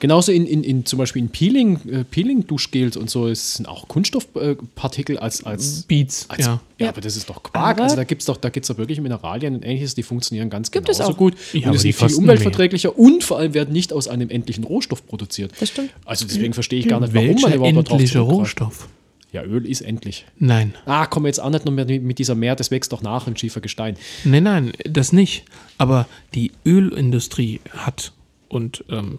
Genauso 0.00 0.32
in, 0.32 0.46
in, 0.46 0.64
in 0.64 0.84
zum 0.86 0.98
Beispiel 0.98 1.22
in 1.22 1.28
Peeling, 1.28 1.78
äh, 1.90 2.04
Peeling-Duschgels 2.04 2.96
und 2.96 3.08
so, 3.10 3.28
es 3.28 3.54
sind 3.54 3.66
auch 3.68 3.86
Kunststoffpartikel 3.88 5.18
als, 5.18 5.44
als 5.44 5.82
Beats, 5.82 6.26
Als, 6.28 6.40
ja. 6.40 6.46
ja. 6.46 6.60
Ja. 6.78 6.88
aber 6.90 7.00
das 7.00 7.16
ist 7.16 7.28
doch 7.28 7.42
Quark. 7.42 7.76
Aber- 7.76 7.82
also 7.84 7.96
da 7.96 8.04
gibt 8.04 8.22
es 8.22 8.26
doch, 8.26 8.36
da 8.36 8.48
gibt's 8.48 8.68
doch 8.68 8.78
wirklich 8.78 9.00
Mineralien 9.00 9.54
und 9.54 9.64
ähnliches, 9.64 9.94
die 9.94 10.02
funktionieren 10.02 10.50
ganz 10.50 10.70
Gibt 10.70 10.88
es 10.88 10.98
genauso 10.98 11.14
auch. 11.14 11.18
gut. 11.18 11.34
Ja, 11.52 11.58
und 11.60 11.64
aber 11.68 11.72
die 11.78 11.92
sind 11.92 11.94
viel 12.10 12.14
umweltverträglicher 12.18 12.98
und 12.98 13.22
vor 13.24 13.38
allem 13.38 13.54
werden 13.54 13.72
nicht 13.72 13.92
aus 13.92 14.08
einem 14.08 14.30
endlichen 14.30 14.64
Rohstoff 14.64 15.06
produziert. 15.06 15.52
Das 15.60 15.68
stimmt. 15.68 15.90
Also 16.04 16.24
deswegen 16.26 16.52
verstehe 16.54 16.78
ich 16.80 16.88
gar 16.88 17.00
nicht, 17.00 17.14
warum 17.14 17.26
man 17.28 17.36
Welcher 17.42 17.54
überhaupt 17.56 17.76
darauf 17.76 17.90
endliche 17.92 18.12
zurückgreift. 18.14 18.40
Rohstoff? 18.40 18.88
Ja, 19.32 19.42
Öl 19.42 19.66
ist 19.66 19.82
endlich. 19.82 20.24
Nein. 20.38 20.74
Ah, 20.86 21.06
komm 21.06 21.26
jetzt 21.26 21.40
auch 21.40 21.50
nicht 21.50 21.64
noch 21.64 21.72
mehr 21.72 21.84
mit 22.00 22.18
dieser 22.18 22.34
Meer, 22.34 22.56
das 22.56 22.70
wächst 22.70 22.92
doch 22.92 23.02
nach 23.02 23.26
im 23.26 23.36
Schiefergestein. 23.36 23.96
Nein, 24.24 24.44
nein, 24.44 24.72
das 24.84 25.12
nicht. 25.12 25.44
Aber 25.78 26.06
die 26.34 26.52
Ölindustrie 26.64 27.60
hat 27.70 28.12
und 28.48 28.84
ähm, 28.88 29.18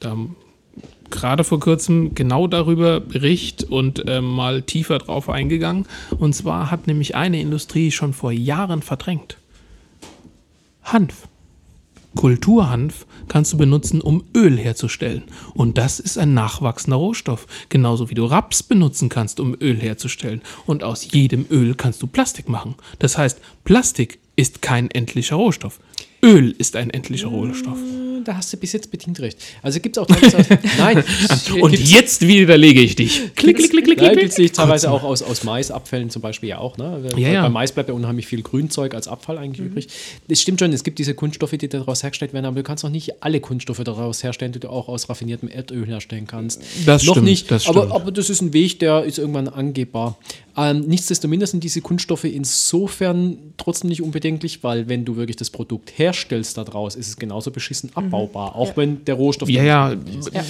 da 0.00 0.16
gerade 1.10 1.44
vor 1.44 1.60
kurzem 1.60 2.14
genau 2.14 2.46
darüber 2.46 3.00
Bericht 3.00 3.64
und 3.64 4.04
ähm, 4.06 4.24
mal 4.24 4.62
tiefer 4.62 4.98
drauf 4.98 5.28
eingegangen. 5.28 5.86
Und 6.18 6.34
zwar 6.34 6.70
hat 6.70 6.86
nämlich 6.86 7.14
eine 7.14 7.40
Industrie 7.40 7.90
schon 7.90 8.12
vor 8.12 8.32
Jahren 8.32 8.82
verdrängt. 8.82 9.38
Hanf. 10.82 11.28
Kulturhanf 12.16 13.06
kannst 13.28 13.52
du 13.52 13.56
benutzen, 13.58 14.00
um 14.00 14.24
Öl 14.34 14.58
herzustellen. 14.58 15.24
Und 15.54 15.78
das 15.78 16.00
ist 16.00 16.18
ein 16.18 16.34
nachwachsender 16.34 16.96
Rohstoff. 16.96 17.46
Genauso 17.68 18.10
wie 18.10 18.14
du 18.14 18.24
Raps 18.24 18.62
benutzen 18.62 19.08
kannst, 19.08 19.40
um 19.40 19.56
Öl 19.60 19.76
herzustellen. 19.76 20.42
Und 20.66 20.82
aus 20.82 21.12
jedem 21.12 21.46
Öl 21.50 21.74
kannst 21.74 22.02
du 22.02 22.06
Plastik 22.06 22.48
machen. 22.48 22.74
Das 22.98 23.18
heißt, 23.18 23.40
Plastik 23.64 24.18
ist 24.36 24.62
kein 24.62 24.90
endlicher 24.90 25.36
Rohstoff. 25.36 25.80
Öl 26.22 26.54
ist 26.58 26.74
ein 26.76 26.90
endlicher 26.90 27.28
Rohstoff. 27.28 27.78
Da 28.24 28.36
hast 28.36 28.52
du 28.52 28.56
bis 28.56 28.72
jetzt 28.72 28.90
bedingt 28.90 29.20
recht. 29.20 29.38
Also 29.62 29.78
gibt 29.80 29.96
es 29.96 30.02
auch 30.02 30.06
teilweise. 30.06 30.58
Nein. 30.78 31.04
Und 31.60 31.78
jetzt 31.78 32.26
widerlege 32.26 32.80
ich 32.80 32.96
dich. 32.96 33.34
Klick, 33.36 33.56
klick, 33.56 33.70
klick, 33.70 33.84
klick, 33.84 33.98
Nein, 33.98 34.10
klick. 34.10 34.20
gibt's 34.22 34.36
nicht 34.38 34.54
teilweise 34.54 34.90
auch 34.90 35.04
aus, 35.04 35.22
aus 35.22 35.44
Maisabfällen 35.44 36.10
zum 36.10 36.20
Beispiel 36.20 36.48
ja 36.48 36.58
auch. 36.58 36.76
Ne? 36.76 37.08
Ja, 37.16 37.28
ja. 37.28 37.42
Bei 37.42 37.48
Mais 37.48 37.72
bleibt 37.72 37.88
ja 37.88 37.94
unheimlich 37.94 38.26
viel 38.26 38.42
Grünzeug 38.42 38.94
als 38.94 39.06
Abfall 39.06 39.38
eigentlich 39.38 39.64
übrig. 39.64 39.88
Es 40.26 40.42
stimmt 40.42 40.60
schon, 40.60 40.72
es 40.72 40.82
gibt 40.82 40.98
diese 40.98 41.14
Kunststoffe, 41.14 41.52
die 41.52 41.68
daraus 41.68 42.02
hergestellt 42.02 42.32
werden, 42.32 42.46
aber 42.46 42.56
du 42.56 42.62
kannst 42.64 42.84
auch 42.84 42.90
nicht 42.90 43.22
alle 43.22 43.40
Kunststoffe 43.40 43.82
daraus 43.84 44.22
herstellen, 44.22 44.52
die 44.52 44.60
du 44.60 44.68
auch 44.68 44.88
aus 44.88 45.08
raffiniertem 45.08 45.48
Erdöl 45.48 45.86
herstellen 45.86 46.26
kannst. 46.26 46.60
Das 46.84 47.04
Noch 47.04 47.14
stimmt, 47.14 47.26
nicht, 47.26 47.50
das 47.50 47.68
aber, 47.68 47.82
stimmt. 47.82 47.94
aber 47.94 48.10
das 48.10 48.28
ist 48.28 48.42
ein 48.42 48.52
Weg, 48.52 48.80
der 48.80 49.04
ist 49.04 49.18
irgendwann 49.18 49.48
angehbar. 49.48 50.18
Ähm, 50.56 50.80
nichtsdestominder 50.80 51.46
sind 51.46 51.62
diese 51.62 51.80
Kunststoffe 51.80 52.24
insofern 52.24 53.38
trotzdem 53.58 53.90
nicht 53.90 54.02
unbedenklich, 54.02 54.64
weil 54.64 54.88
wenn 54.88 55.04
du 55.04 55.16
wirklich 55.16 55.36
das 55.36 55.50
Produkt 55.50 55.87
herstellst 55.96 56.56
daraus, 56.56 56.96
ist 56.96 57.08
es 57.08 57.16
genauso 57.16 57.50
beschissen 57.50 57.90
abbaubar, 57.94 58.56
auch 58.56 58.76
wenn 58.76 59.04
der 59.04 59.14
Rohstoff 59.14 59.48
Ja, 59.48 59.62
ja, 59.62 59.96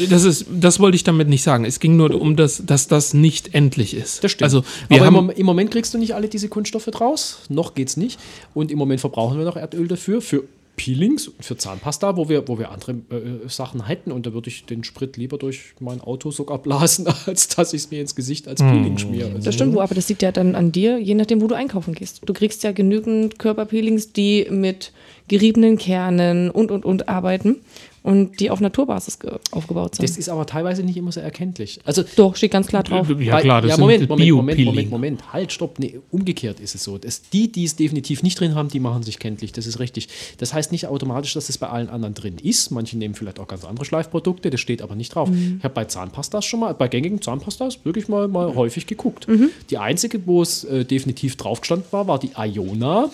das 0.08 0.24
ist, 0.24 0.46
das 0.50 0.80
wollte 0.80 0.96
ich 0.96 1.04
damit 1.04 1.28
nicht 1.28 1.42
sagen. 1.42 1.64
Es 1.64 1.80
ging 1.80 1.96
nur 1.96 2.14
um 2.20 2.36
das, 2.36 2.62
dass 2.64 2.88
das 2.88 3.14
nicht 3.14 3.54
endlich 3.54 3.94
ist. 3.94 4.24
Das 4.24 4.32
stimmt. 4.32 4.44
Also, 4.44 4.64
wir 4.88 5.00
Aber 5.00 5.08
im, 5.08 5.16
haben, 5.16 5.30
im 5.30 5.46
Moment 5.46 5.70
kriegst 5.70 5.94
du 5.94 5.98
nicht 5.98 6.14
alle 6.14 6.28
diese 6.28 6.48
Kunststoffe 6.48 6.86
draus. 6.86 7.40
Noch 7.48 7.74
geht's 7.74 7.96
nicht. 7.96 8.18
Und 8.54 8.70
im 8.70 8.78
Moment 8.78 9.00
verbrauchen 9.00 9.38
wir 9.38 9.44
noch 9.44 9.56
Erdöl 9.56 9.88
dafür, 9.88 10.20
für 10.20 10.44
Peelings 10.78 11.28
und 11.28 11.44
für 11.44 11.58
Zahnpasta, 11.58 12.16
wo 12.16 12.30
wir, 12.30 12.48
wo 12.48 12.58
wir 12.58 12.70
andere 12.70 12.92
äh, 12.92 13.48
Sachen 13.48 13.86
hätten. 13.86 14.10
Und 14.10 14.24
da 14.24 14.32
würde 14.32 14.48
ich 14.48 14.64
den 14.64 14.84
Sprit 14.84 15.18
lieber 15.18 15.36
durch 15.36 15.74
mein 15.80 16.00
Auto 16.00 16.30
sogar 16.30 16.58
blasen, 16.58 17.06
als 17.26 17.48
dass 17.48 17.74
ich 17.74 17.82
es 17.82 17.90
mir 17.90 18.00
ins 18.00 18.14
Gesicht 18.14 18.48
als 18.48 18.62
Peeling 18.62 18.96
schmiere. 18.96 19.28
Also, 19.32 19.44
Das 19.44 19.54
stimmt, 19.54 19.74
wo, 19.74 19.80
aber 19.80 19.94
das 19.94 20.08
liegt 20.08 20.22
ja 20.22 20.32
dann 20.32 20.54
an 20.54 20.72
dir, 20.72 20.98
je 20.98 21.14
nachdem, 21.14 21.42
wo 21.42 21.48
du 21.48 21.54
einkaufen 21.54 21.94
gehst. 21.94 22.22
Du 22.24 22.32
kriegst 22.32 22.62
ja 22.62 22.72
genügend 22.72 23.38
Körperpeelings, 23.38 24.12
die 24.12 24.46
mit 24.50 24.92
geriebenen 25.26 25.76
Kernen 25.76 26.50
und 26.50 26.70
und 26.70 26.86
und 26.86 27.08
arbeiten 27.08 27.56
und 28.02 28.40
die 28.40 28.50
auf 28.50 28.60
Naturbasis 28.60 29.18
ge- 29.18 29.32
aufgebaut 29.50 29.96
sind. 29.96 30.08
Das 30.08 30.16
ist 30.16 30.28
aber 30.28 30.46
teilweise 30.46 30.82
nicht 30.82 30.96
immer 30.96 31.12
so 31.12 31.20
erkenntlich. 31.20 31.80
Also 31.84 32.04
Doch, 32.16 32.36
steht 32.36 32.50
ganz 32.52 32.66
klar 32.68 32.82
drauf. 32.82 33.08
ja 33.18 33.40
klar, 33.40 33.60
das 33.62 33.70
ja, 33.70 33.74
sind 33.76 33.80
Moment, 33.82 34.08
Moment, 34.08 34.30
Moment. 34.30 34.64
Moment, 34.64 34.90
Moment, 34.90 35.32
halt, 35.32 35.52
stopp. 35.52 35.78
Nee, 35.78 36.00
umgekehrt 36.10 36.60
ist 36.60 36.74
es 36.74 36.84
so. 36.84 36.98
Das, 36.98 37.22
die, 37.30 37.50
die 37.52 37.64
es 37.64 37.76
definitiv 37.76 38.22
nicht 38.22 38.38
drin 38.40 38.54
haben, 38.54 38.68
die 38.68 38.80
machen 38.80 39.02
sich 39.02 39.18
kenntlich. 39.18 39.52
Das 39.52 39.66
ist 39.66 39.78
richtig. 39.80 40.08
Das 40.38 40.52
heißt 40.54 40.72
nicht 40.72 40.86
automatisch, 40.86 41.34
dass 41.34 41.48
es 41.48 41.58
bei 41.58 41.68
allen 41.68 41.88
anderen 41.88 42.14
drin 42.14 42.36
ist. 42.42 42.70
Manche 42.70 42.96
nehmen 42.98 43.14
vielleicht 43.14 43.38
auch 43.40 43.48
ganz 43.48 43.64
andere 43.64 43.84
Schleifprodukte, 43.84 44.50
das 44.50 44.60
steht 44.60 44.82
aber 44.82 44.94
nicht 44.94 45.14
drauf. 45.14 45.28
Ich 45.58 45.64
habe 45.64 45.74
bei 45.74 45.84
Zahnpastas 45.84 46.44
schon 46.44 46.60
mal, 46.60 46.74
bei 46.74 46.88
gängigen 46.88 47.20
Zahnpastas 47.22 47.84
wirklich 47.84 48.08
mal, 48.08 48.28
mal 48.28 48.54
häufig 48.54 48.86
geguckt. 48.86 49.26
Die 49.70 49.78
einzige, 49.78 50.26
wo 50.26 50.42
es 50.42 50.64
äh, 50.64 50.84
definitiv 50.84 51.36
drauf 51.36 51.60
gestanden 51.60 51.86
war, 51.90 52.06
war 52.08 52.18
die 52.18 52.30
Iona. 52.36 53.10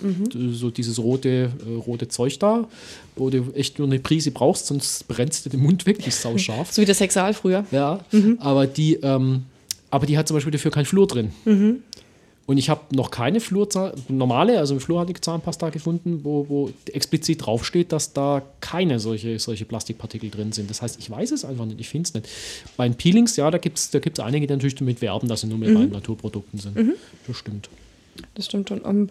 D- 0.00 0.52
So 0.52 0.70
dieses 0.70 0.98
rote, 0.98 1.28
äh, 1.66 1.74
rote 1.86 2.08
Zeug 2.08 2.38
da, 2.38 2.68
wo 3.16 3.30
du 3.30 3.52
echt 3.54 3.78
nur 3.78 3.88
eine 3.88 3.98
Prise 3.98 4.30
brauchst, 4.30 4.66
sonst 4.66 5.06
brennst 5.08 5.44
du 5.46 5.50
den 5.50 5.60
Mund 5.60 5.86
weg, 5.86 5.98
die 5.98 6.08
ist 6.08 6.22
sauscharf. 6.22 6.72
So 6.72 6.82
wie 6.82 6.86
das 6.86 7.00
Hexal 7.00 7.34
früher. 7.34 7.64
Ja, 7.70 8.00
aber 8.38 8.66
die, 8.66 8.94
ähm, 9.02 9.44
aber 9.90 10.06
die 10.06 10.16
hat 10.18 10.28
zum 10.28 10.36
Beispiel 10.36 10.52
dafür 10.52 10.70
kein 10.70 10.84
Flur 10.84 11.06
drin. 11.06 11.30
Und 12.46 12.56
ich 12.56 12.70
habe 12.70 12.80
noch 12.96 13.10
keine 13.10 13.40
Flur, 13.40 13.68
normale, 14.08 14.58
also 14.58 14.78
fluorhaltige 14.78 15.20
Zahnpasta 15.20 15.68
gefunden, 15.68 16.20
wo, 16.22 16.46
wo 16.48 16.70
explizit 16.94 17.44
draufsteht, 17.44 17.92
dass 17.92 18.14
da 18.14 18.40
keine 18.60 19.00
solche, 19.00 19.38
solche 19.38 19.66
Plastikpartikel 19.66 20.30
drin 20.30 20.52
sind. 20.52 20.70
Das 20.70 20.80
heißt, 20.80 20.98
ich 20.98 21.10
weiß 21.10 21.30
es 21.32 21.44
einfach 21.44 21.66
nicht, 21.66 21.78
ich 21.78 21.88
finde 21.90 22.06
es 22.08 22.14
nicht. 22.14 22.26
Bei 22.78 22.88
den 22.88 22.94
Peelings, 22.96 23.36
ja, 23.36 23.50
da 23.50 23.58
gibt 23.58 23.76
es 23.76 23.90
da 23.90 23.98
gibt's 23.98 24.18
einige, 24.20 24.46
die 24.46 24.52
natürlich 24.54 24.76
damit 24.76 25.02
werben, 25.02 25.28
dass 25.28 25.42
sie 25.42 25.46
nur 25.46 25.58
mit 25.58 25.68
reinen 25.76 25.90
Naturprodukten 25.92 26.58
sind. 26.58 26.74
Das 27.26 27.36
stimmt. 27.36 27.68
Das 28.34 28.46
stimmt 28.46 28.70
schon. 28.70 28.80
Um, 28.80 29.10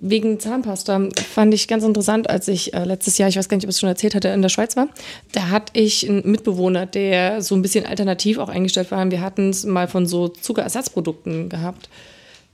wegen 0.00 0.38
Zahnpasta 0.40 1.08
fand 1.32 1.54
ich 1.54 1.68
ganz 1.68 1.84
interessant, 1.84 2.28
als 2.28 2.48
ich 2.48 2.74
äh, 2.74 2.84
letztes 2.84 3.18
Jahr, 3.18 3.28
ich 3.28 3.36
weiß 3.36 3.48
gar 3.48 3.56
nicht, 3.56 3.64
ob 3.64 3.70
ich 3.70 3.76
es 3.76 3.80
schon 3.80 3.88
erzählt 3.88 4.14
hatte, 4.14 4.28
in 4.28 4.42
der 4.42 4.48
Schweiz 4.48 4.76
war. 4.76 4.88
Da 5.32 5.48
hatte 5.48 5.78
ich 5.78 6.08
einen 6.08 6.30
Mitbewohner, 6.30 6.86
der 6.86 7.42
so 7.42 7.54
ein 7.54 7.62
bisschen 7.62 7.86
alternativ 7.86 8.38
auch 8.38 8.48
eingestellt 8.48 8.90
war. 8.90 9.10
Wir 9.10 9.20
hatten 9.20 9.50
es 9.50 9.64
mal 9.64 9.88
von 9.88 10.06
so 10.06 10.28
Zuckerersatzprodukten 10.28 11.48
gehabt. 11.48 11.88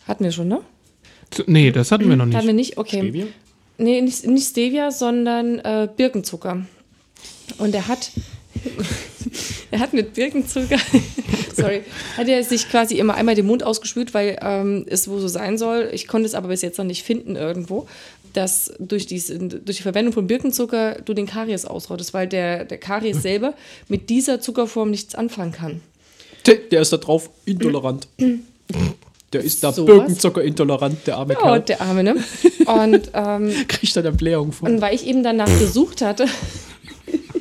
Hatten 0.06 0.24
wir 0.24 0.32
schon, 0.32 0.48
ne? 0.48 0.60
Nee, 1.46 1.72
das 1.72 1.90
hatten 1.90 2.08
wir 2.08 2.16
noch 2.16 2.24
Hatten 2.32 2.46
wir 2.46 2.52
nicht. 2.54 2.70
nicht? 2.70 2.78
Okay. 2.78 3.00
Stevia? 3.00 3.26
Nee, 3.78 4.00
nicht, 4.00 4.26
nicht 4.26 4.48
Stevia, 4.48 4.90
sondern 4.90 5.58
äh, 5.58 5.88
Birkenzucker. 5.94 6.64
Und 7.58 7.74
er 7.74 7.88
hat, 7.88 8.10
er 9.70 9.80
hat 9.80 9.92
mit 9.92 10.14
Birkenzucker, 10.14 10.78
sorry, 11.56 11.82
hat 12.16 12.28
er 12.28 12.42
sich 12.44 12.68
quasi 12.68 12.98
immer 12.98 13.14
einmal 13.14 13.34
den 13.34 13.46
Mund 13.46 13.62
ausgespült, 13.62 14.14
weil 14.14 14.38
ähm, 14.40 14.84
es 14.88 15.08
wo 15.08 15.18
so 15.18 15.28
sein 15.28 15.58
soll. 15.58 15.90
Ich 15.92 16.06
konnte 16.06 16.26
es 16.26 16.34
aber 16.34 16.48
bis 16.48 16.62
jetzt 16.62 16.78
noch 16.78 16.84
nicht 16.84 17.02
finden 17.02 17.36
irgendwo, 17.36 17.86
dass 18.32 18.72
durch, 18.78 19.06
dies, 19.06 19.26
durch 19.28 19.78
die 19.78 19.82
Verwendung 19.82 20.12
von 20.12 20.26
Birkenzucker 20.26 21.00
du 21.04 21.14
den 21.14 21.26
Karies 21.26 21.64
ausrottest, 21.64 22.12
weil 22.14 22.26
der, 22.28 22.64
der 22.64 22.78
Karies 22.78 23.22
selber 23.22 23.54
mit 23.88 24.10
dieser 24.10 24.40
Zuckerform 24.40 24.90
nichts 24.90 25.14
anfangen 25.14 25.52
kann. 25.52 25.80
Der, 26.46 26.56
der 26.56 26.82
ist 26.82 26.92
da 26.92 26.98
drauf 26.98 27.30
intolerant. 27.44 28.06
Der 29.32 29.40
ist 29.40 29.64
da 29.64 29.72
So 29.72 29.84
Birkenzucker 29.84 30.42
intolerant, 30.42 31.06
der 31.06 31.16
arme 31.16 31.34
Oh, 31.38 31.42
Kerl. 31.42 31.60
der 31.60 31.80
Arme, 31.80 32.04
ne? 32.04 32.14
Und, 32.66 33.10
ähm, 33.14 33.52
Kriegt 33.68 33.96
dann 33.96 34.06
eine 34.06 34.16
Blähung 34.16 34.52
von. 34.52 34.70
und 34.70 34.80
weil 34.80 34.94
ich 34.94 35.06
eben 35.06 35.22
danach 35.22 35.46
gesucht 35.58 36.02
hatte, 36.02 36.26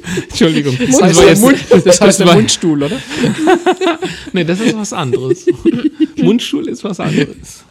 Entschuldigung. 0.29 0.77
Das 0.79 1.01
heißt, 1.01 1.15
war 1.17 1.23
der, 1.23 1.29
jetzt- 1.33 1.41
Mund, 1.41 1.57
das 1.85 2.01
heißt 2.01 2.19
der 2.19 2.33
Mundstuhl, 2.33 2.83
oder? 2.83 2.97
Nee, 4.33 4.43
das 4.43 4.59
ist 4.59 4.75
was 4.77 4.91
anderes. 4.93 5.45
Mundstuhl 6.17 6.67
ist 6.67 6.83
was 6.83 6.99
anderes. 6.99 7.63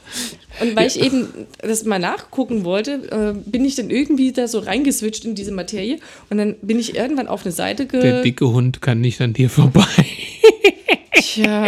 Und 0.61 0.77
weil 0.77 0.87
ich 0.87 1.01
eben 1.01 1.27
das 1.59 1.85
mal 1.85 1.99
nachgucken 1.99 2.65
wollte, 2.65 3.35
äh, 3.37 3.51
bin 3.51 3.65
ich 3.65 3.75
dann 3.75 3.91
irgendwie 3.91 4.33
da 4.33 4.47
so 4.49 4.61
reingeswitcht 4.61 5.25
in 5.25 5.35
diese 5.35 5.51
Materie. 5.53 5.99
Und 6.31 6.39
dann 6.39 6.55
bin 6.63 6.79
ich 6.79 6.95
irgendwann 6.95 7.27
auf 7.27 7.45
eine 7.45 7.53
Seite 7.53 7.87
Der 7.87 8.01
ge... 8.01 8.23
dicke 8.23 8.49
Hund 8.49 8.81
kann 8.81 9.01
nicht 9.01 9.21
an 9.21 9.33
dir 9.33 9.51
vorbei. 9.51 9.85
Tja, 11.17 11.67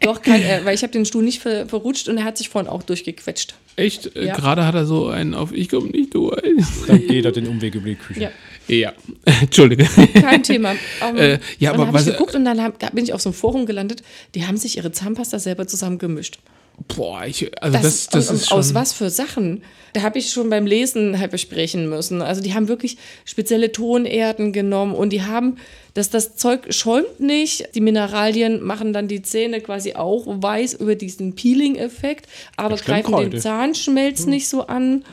Doch, 0.00 0.22
kein, 0.22 0.42
äh, 0.42 0.60
weil 0.64 0.74
ich 0.74 0.82
habe 0.82 0.92
den 0.92 1.04
Stuhl 1.04 1.22
nicht 1.24 1.42
ver 1.42 1.66
verrutscht 1.66 2.08
und 2.08 2.18
er 2.18 2.24
hat 2.24 2.38
sich 2.38 2.48
vorhin 2.48 2.70
auch 2.70 2.82
durchgequetscht. 2.84 3.54
Echt? 3.76 4.14
Äh, 4.16 4.26
Ja. 4.26 4.34
Gerade 4.36 4.64
hat 4.66 4.74
er 4.74 4.86
so 4.86 5.08
einen 5.08 5.34
auf 5.34 5.52
Ich 5.52 5.68
komme 5.68 5.88
nicht 5.88 6.14
durch. 6.14 6.40
Dann 6.86 7.06
geht 7.06 7.24
er 7.24 7.32
den 7.32 7.48
Umweg 7.48 7.74
über 7.74 7.88
die 7.88 7.94
Küche. 7.96 8.20
Ja, 8.20 8.30
Ja, 8.68 8.92
Entschuldige. 9.40 9.84
kein 10.20 10.42
Thema. 10.42 10.74
Um, 11.08 11.16
Äh, 11.16 11.38
ja, 11.58 11.72
aber 11.72 11.92
was- 11.92 12.06
ich 12.06 12.12
geguckt 12.12 12.34
und 12.34 12.44
dann 12.44 12.62
hab, 12.62 12.78
bin 12.94 13.04
ich 13.04 13.12
auf 13.12 13.20
so 13.22 13.28
einem 13.30 13.34
Forum 13.34 13.66
gelandet, 13.66 14.02
die 14.34 14.46
haben 14.46 14.56
sich 14.56 14.76
ihre 14.76 14.92
Zahnpasta 14.92 15.38
selber 15.38 15.66
zusammengemischt. 15.66 16.38
Boah, 16.96 17.24
ich, 17.26 17.50
also 17.62 17.76
das, 17.78 18.08
das, 18.08 18.30
und, 18.30 18.36
ist 18.36 18.48
schon. 18.48 18.58
aus 18.58 18.72
was 18.74 18.92
für 18.92 19.10
Sachen? 19.10 19.62
Da 19.94 20.02
habe 20.02 20.18
ich 20.18 20.30
schon 20.30 20.48
beim 20.48 20.64
Lesen 20.66 21.18
halt 21.18 21.32
besprechen 21.32 21.88
müssen. 21.88 22.22
Also 22.22 22.40
die 22.40 22.54
haben 22.54 22.68
wirklich 22.68 22.98
spezielle 23.24 23.72
Tonerden 23.72 24.52
genommen 24.52 24.94
und 24.94 25.10
die 25.12 25.22
haben, 25.22 25.56
dass 25.94 26.10
das 26.10 26.36
Zeug 26.36 26.72
schäumt 26.72 27.18
nicht. 27.18 27.74
Die 27.74 27.80
Mineralien 27.80 28.62
machen 28.62 28.92
dann 28.92 29.08
die 29.08 29.22
Zähne 29.22 29.60
quasi 29.60 29.94
auch 29.94 30.24
weiß 30.26 30.74
über 30.74 30.94
diesen 30.94 31.34
Peeling-Effekt, 31.34 32.28
aber 32.56 32.76
greifen 32.76 33.16
den 33.30 33.40
Zahnschmelz 33.40 34.26
nicht 34.26 34.48
so 34.48 34.66
an. 34.66 35.04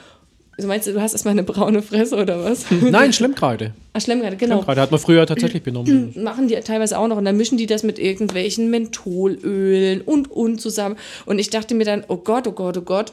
Also 0.58 0.68
meinst 0.70 0.88
du, 0.88 0.94
du 0.94 1.02
hast 1.02 1.14
erstmal 1.14 1.34
eine 1.34 1.44
braune 1.44 1.82
Fresse 1.82 2.16
oder 2.16 2.44
was? 2.44 2.66
Nein, 2.82 3.12
Schlemmkreide. 3.12 3.74
Ah, 3.94 4.00
Schlemmkreide, 4.00 4.38
genau 4.38 4.56
Schlemmkreide 4.56 4.82
hat 4.82 4.92
man 4.92 5.00
früher 5.00 5.28
tatsächlich 5.28 5.64
benommen. 5.64 6.14
machen 6.24 6.48
die 6.48 6.56
teilweise 6.56 6.98
auch 6.98 7.08
noch 7.08 7.18
und 7.18 7.26
dann 7.26 7.36
mischen 7.36 7.58
die 7.58 7.66
das 7.66 7.84
mit 7.84 8.00
irgendwelchen 8.00 8.70
Mentholölen 8.70 10.02
und 10.02 10.32
und 10.32 10.62
zusammen 10.62 10.96
und 11.26 11.40
ich 11.40 11.50
dachte 11.50 11.76
mir 11.76 11.84
dann, 11.84 12.06
oh 12.08 12.18
Gott, 12.18 12.48
oh 12.48 12.54
Gott, 12.54 12.78
oh 12.78 12.82
Gott. 12.82 13.12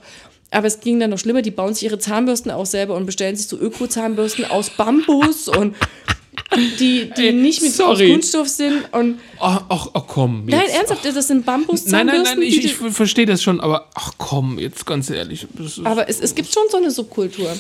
Aber 0.53 0.67
es 0.67 0.81
ging 0.81 1.01
dann 1.01 1.11
noch 1.11 1.19
schlimmer, 1.19 1.41
die 1.41 1.51
bauen 1.51 1.73
sich 1.73 1.85
ihre 1.85 1.99
Zahnbürsten 1.99 2.51
auch 2.51 2.67
selber 2.67 2.95
und 2.95 3.07
bestellen 3.07 3.37
sich 3.37 3.49
so 3.49 3.59
Öko-Zahnbürsten 3.59 4.45
aus 4.45 4.69
Bambus 4.71 5.49
und 5.49 5.75
die, 6.57 7.11
die 7.17 7.27
Ey, 7.29 7.33
nicht 7.33 7.63
mit 7.63 7.73
sorry. 7.73 8.11
Kunststoff 8.13 8.49
sind 8.49 8.93
und 8.93 9.19
Ach, 9.39 9.65
ach, 9.69 9.89
ach 9.95 10.05
komm. 10.07 10.45
nein, 10.47 10.61
jetzt. 10.67 10.75
ernsthaft, 10.77 11.05
das 11.05 11.27
sind 11.29 11.39
Nein, 11.39 11.45
Bambus-Zahnbürsten. 11.63 12.23
nein, 12.25 12.39
nein, 12.39 12.43
ich, 12.43 12.65
ich 12.65 12.75
verstehe 12.75 13.27
das 13.27 13.43
schon, 13.43 13.61
aber 13.61 13.89
ach 13.95 14.13
komm, 14.19 14.59
jetzt 14.59 14.85
ganz 14.87 15.11
ehrlich. 15.11 15.47
Aber 15.85 16.09
es, 16.09 16.21
es 16.21 16.35
gibt 16.35 16.53
schon 16.53 16.65
so 16.71 16.77
eine 16.77 16.91
Subkultur. 16.91 17.51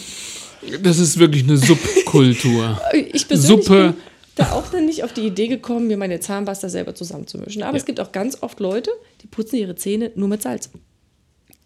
das 0.82 0.98
ist 0.98 1.18
wirklich 1.18 1.44
eine 1.44 1.56
Subkultur. 1.56 2.80
Ich 3.12 3.26
persönlich 3.28 3.64
Suppe. 3.66 3.82
bin 3.92 3.94
da 4.36 4.52
auch 4.52 4.68
dann 4.70 4.86
nicht 4.86 5.04
auf 5.04 5.12
die 5.12 5.22
Idee 5.26 5.48
gekommen, 5.48 5.86
mir 5.88 5.96
meine 5.96 6.18
Zahnpasta 6.20 6.68
selber 6.68 6.94
zusammenzumischen. 6.94 7.62
Aber 7.62 7.76
es 7.76 7.84
gibt 7.84 8.00
auch 8.00 8.12
ganz 8.12 8.38
oft 8.42 8.60
Leute, 8.60 8.90
die 9.22 9.26
putzen 9.26 9.56
ihre 9.56 9.74
Zähne 9.74 10.10
nur 10.14 10.28
mit 10.28 10.40
Salz. 10.42 10.70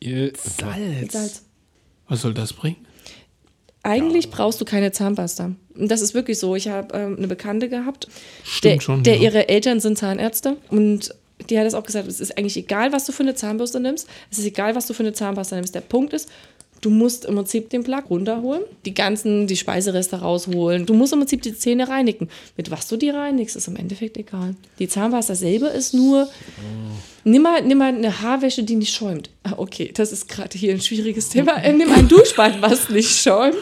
Ihr- 0.00 0.32
Mit 1.00 1.12
Salz. 1.12 1.42
Was 2.08 2.22
soll 2.22 2.34
das 2.34 2.52
bringen? 2.52 2.76
Eigentlich 3.86 4.30
brauchst 4.30 4.60
du 4.60 4.64
keine 4.64 4.90
Zahnpasta. 4.90 5.52
Und 5.74 5.90
das 5.90 6.00
ist 6.00 6.14
wirklich 6.14 6.38
so. 6.38 6.56
Ich 6.56 6.68
habe 6.68 6.96
ähm, 6.96 7.16
eine 7.16 7.28
Bekannte 7.28 7.68
gehabt, 7.68 8.08
Stimmt 8.42 8.74
der, 8.74 8.80
schon, 8.80 9.02
der 9.04 9.16
ja. 9.16 9.22
ihre 9.22 9.48
Eltern 9.48 9.80
sind 9.80 9.96
Zahnärzte 9.96 10.56
und 10.70 11.14
die 11.50 11.58
hat 11.58 11.66
es 11.66 11.74
auch 11.74 11.84
gesagt, 11.84 12.08
es 12.08 12.18
ist 12.18 12.36
eigentlich 12.36 12.56
egal, 12.56 12.92
was 12.92 13.04
du 13.04 13.12
für 13.12 13.22
eine 13.22 13.34
Zahnbürste 13.34 13.78
nimmst. 13.78 14.08
Es 14.30 14.38
ist 14.38 14.46
egal, 14.46 14.74
was 14.74 14.86
du 14.86 14.94
für 14.94 15.02
eine 15.02 15.12
Zahnpasta 15.12 15.56
nimmst. 15.56 15.74
Der 15.74 15.82
Punkt 15.82 16.12
ist, 16.14 16.30
du 16.86 16.90
musst 16.90 17.24
im 17.24 17.34
Prinzip 17.34 17.68
den 17.70 17.82
Plak 17.82 18.08
runterholen, 18.10 18.62
die 18.84 18.94
ganzen, 18.94 19.48
die 19.48 19.56
Speisereste 19.56 20.20
rausholen. 20.20 20.86
Du 20.86 20.94
musst 20.94 21.12
im 21.12 21.18
Prinzip 21.18 21.42
die 21.42 21.52
Zähne 21.52 21.88
reinigen. 21.88 22.28
Mit 22.56 22.70
was 22.70 22.86
du 22.86 22.96
die 22.96 23.10
reinigst, 23.10 23.56
ist 23.56 23.66
im 23.66 23.74
Endeffekt 23.74 24.16
egal. 24.16 24.54
Die 24.78 24.86
Zahnpasta 24.86 25.34
selber 25.34 25.72
ist 25.72 25.94
nur, 25.94 26.28
nimm, 27.24 27.42
mal, 27.42 27.60
nimm 27.62 27.78
mal 27.78 27.92
eine 27.92 28.22
Haarwäsche, 28.22 28.62
die 28.62 28.76
nicht 28.76 28.94
schäumt. 28.94 29.30
Ah, 29.42 29.54
okay, 29.56 29.90
das 29.92 30.12
ist 30.12 30.28
gerade 30.28 30.56
hier 30.56 30.72
ein 30.74 30.80
schwieriges 30.80 31.28
Thema. 31.28 31.56
Äh, 31.56 31.72
nimm 31.72 31.90
ein 31.90 32.06
Duschbad, 32.06 32.62
was 32.62 32.88
nicht 32.88 33.10
schäumt. 33.10 33.56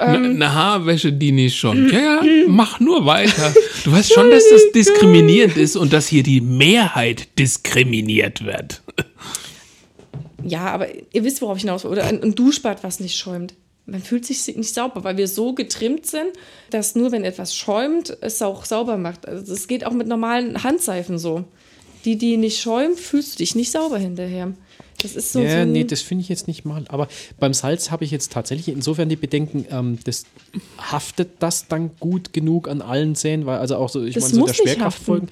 Ähm, 0.00 0.36
Eine 0.36 0.54
Haarwäsche, 0.54 1.12
die 1.12 1.32
nicht 1.32 1.58
schon. 1.58 1.90
Ja, 1.92 2.00
ja, 2.00 2.22
mach 2.46 2.80
nur 2.80 3.04
weiter. 3.04 3.52
Du 3.84 3.92
weißt 3.92 4.14
schon, 4.14 4.30
dass 4.30 4.48
das 4.48 4.62
diskriminierend 4.74 5.58
ist 5.58 5.76
und 5.76 5.92
dass 5.92 6.08
hier 6.08 6.22
die 6.22 6.40
Mehrheit 6.40 7.28
diskriminiert 7.38 8.42
wird. 8.46 8.80
Ja, 10.44 10.66
aber 10.72 10.88
ihr 11.12 11.24
wisst, 11.24 11.42
worauf 11.42 11.56
ich 11.56 11.62
hinaus 11.62 11.84
will. 11.84 11.90
Oder 11.90 12.04
ein, 12.04 12.22
ein 12.22 12.34
Duschbad, 12.34 12.82
was 12.82 13.00
nicht 13.00 13.16
schäumt. 13.16 13.54
Man 13.86 14.02
fühlt 14.02 14.24
sich 14.24 14.46
nicht 14.56 14.72
sauber, 14.74 15.02
weil 15.04 15.16
wir 15.16 15.26
so 15.26 15.52
getrimmt 15.52 16.06
sind, 16.06 16.28
dass 16.70 16.94
nur 16.94 17.10
wenn 17.12 17.24
etwas 17.24 17.54
schäumt, 17.56 18.16
es 18.20 18.40
auch 18.42 18.64
sauber 18.64 18.96
macht. 18.96 19.26
Also 19.26 19.52
das 19.52 19.66
geht 19.68 19.84
auch 19.84 19.92
mit 19.92 20.06
normalen 20.06 20.62
Handseifen 20.62 21.18
so. 21.18 21.44
Die, 22.04 22.16
die 22.16 22.36
nicht 22.36 22.60
schäumt, 22.60 22.98
fühlst 22.98 23.34
du 23.34 23.38
dich 23.38 23.54
nicht 23.54 23.70
sauber 23.72 23.98
hinterher. 23.98 24.52
Das 25.02 25.16
ist 25.16 25.32
so. 25.32 25.40
so 25.40 25.44
Ja, 25.44 25.62
ein- 25.62 25.72
nee, 25.72 25.84
das 25.84 26.02
finde 26.02 26.22
ich 26.22 26.28
jetzt 26.28 26.46
nicht 26.46 26.64
mal. 26.64 26.84
Aber 26.88 27.08
beim 27.38 27.52
Salz 27.54 27.90
habe 27.90 28.04
ich 28.04 28.10
jetzt 28.10 28.32
tatsächlich 28.32 28.68
insofern 28.68 29.08
die 29.08 29.16
Bedenken, 29.16 29.66
ähm, 29.70 29.98
das 30.04 30.24
haftet 30.78 31.30
das 31.40 31.66
dann 31.68 31.90
gut 31.98 32.32
genug 32.32 32.68
an 32.68 32.82
allen 32.82 33.14
Zähnen, 33.16 33.44
weil 33.46 33.58
also 33.58 33.76
auch 33.76 33.88
so, 33.88 34.02
ich 34.04 34.14
meine, 34.16 34.26
so 34.28 34.36
der 34.36 34.46
nicht 34.46 34.56
Schwerkraft 34.62 34.84
haften. 34.98 35.04
folgen. 35.04 35.28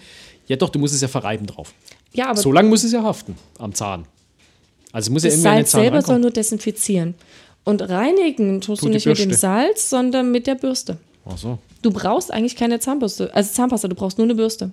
Ja, 0.46 0.56
doch, 0.56 0.70
du 0.70 0.78
musst 0.78 0.94
es 0.94 1.00
ja 1.02 1.08
verreiben 1.08 1.46
drauf. 1.46 1.74
ja, 2.12 2.26
aber 2.30 2.40
So 2.40 2.50
lange 2.50 2.68
muss 2.70 2.82
es 2.82 2.92
ja 2.92 3.02
haften 3.02 3.36
am 3.58 3.74
Zahn. 3.74 4.06
Also 4.92 5.08
es 5.08 5.10
muss 5.10 5.22
ja 5.24 5.30
das 5.30 5.38
irgendwie 5.38 5.48
an 5.48 5.56
den 5.56 5.64
Salz 5.64 5.70
Zahn 5.70 5.80
selber 5.80 5.96
soll 5.96 5.96
rankommen. 5.98 6.20
nur 6.22 6.30
desinfizieren. 6.30 7.14
Und 7.64 7.82
reinigen 7.82 8.60
tust 8.60 8.82
du 8.82 8.86
Tut 8.86 8.94
die 8.94 8.96
nicht 8.96 9.06
mit 9.06 9.18
dem. 9.18 9.32
Salz, 9.32 9.90
sondern 9.90 10.30
mit 10.30 10.46
der 10.46 10.54
Bürste. 10.54 10.96
Ach 11.26 11.36
so. 11.36 11.58
Du 11.82 11.90
brauchst 11.90 12.32
eigentlich 12.32 12.56
keine 12.56 12.80
Zahnbürste, 12.80 13.32
also 13.34 13.52
Zahnpasta, 13.52 13.88
du 13.88 13.94
brauchst 13.94 14.18
nur 14.18 14.26
eine 14.26 14.34
Bürste. 14.34 14.72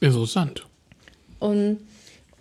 Interessant. 0.00 0.66
Und 1.38 1.78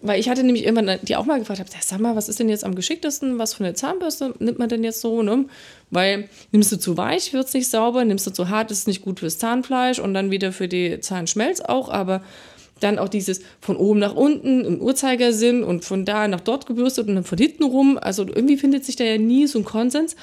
weil 0.02 0.20
ich 0.20 0.30
hatte 0.30 0.44
nämlich 0.44 0.64
irgendwann 0.64 1.00
die 1.02 1.16
auch 1.16 1.26
mal 1.26 1.40
gefragt, 1.40 1.60
hab, 1.60 1.68
sag 1.84 2.00
mal, 2.00 2.16
was 2.16 2.30
ist 2.30 2.40
denn 2.40 2.50
jetzt 2.50 2.64
am 2.64 2.76
geschicktesten? 2.76 3.40
Was 3.40 3.56
für 3.56 3.64
eine 3.64 3.74
Zahnbürste 3.74 4.34
nimmt 4.40 4.60
man 4.60 4.70
denn 4.70 4.84
jetzt 4.84 5.02
so? 5.02 5.24
Ne? 5.24 5.46
Weil 5.90 6.30
nimmst 6.52 6.72
du 6.72 6.78
zu 6.78 6.98
weich, 6.98 7.34
wird 7.34 7.48
es 7.48 7.54
nicht 7.54 7.70
sauber, 7.70 8.06
nimmst 8.06 8.28
du 8.28 8.32
zu 8.32 8.50
hart, 8.50 8.72
ist 8.72 8.80
es 8.80 8.88
nicht 8.88 9.02
gut 9.02 9.20
fürs 9.20 9.40
Zahnfleisch 9.40 10.00
und 10.00 10.14
dann 10.14 10.30
wieder 10.30 10.52
für 10.52 10.68
die 10.68 11.00
Zahnschmelz 11.00 11.62
auch, 11.62 11.90
aber 11.90 12.22
dann 12.80 13.00
auch 13.00 13.10
dieses 13.10 13.42
von 13.62 13.76
oben 13.76 14.00
nach 14.00 14.14
unten 14.16 14.66
im 14.66 14.82
Uhrzeigersinn 14.82 15.64
und 15.64 15.86
von 15.86 16.06
da 16.06 16.28
nach 16.28 16.42
dort 16.42 16.66
gebürstet 16.66 17.08
und 17.08 17.16
dann 17.16 17.24
von 17.24 17.38
hinten 17.38 17.64
rum. 17.64 17.98
Also 18.02 18.26
irgendwie 18.28 18.58
findet 18.58 18.86
sich 18.86 18.96
da 18.96 19.04
ja 19.04 19.18
nie 19.18 19.48
so 19.48 19.60
ein 19.60 19.66
Konsens. 19.66 20.16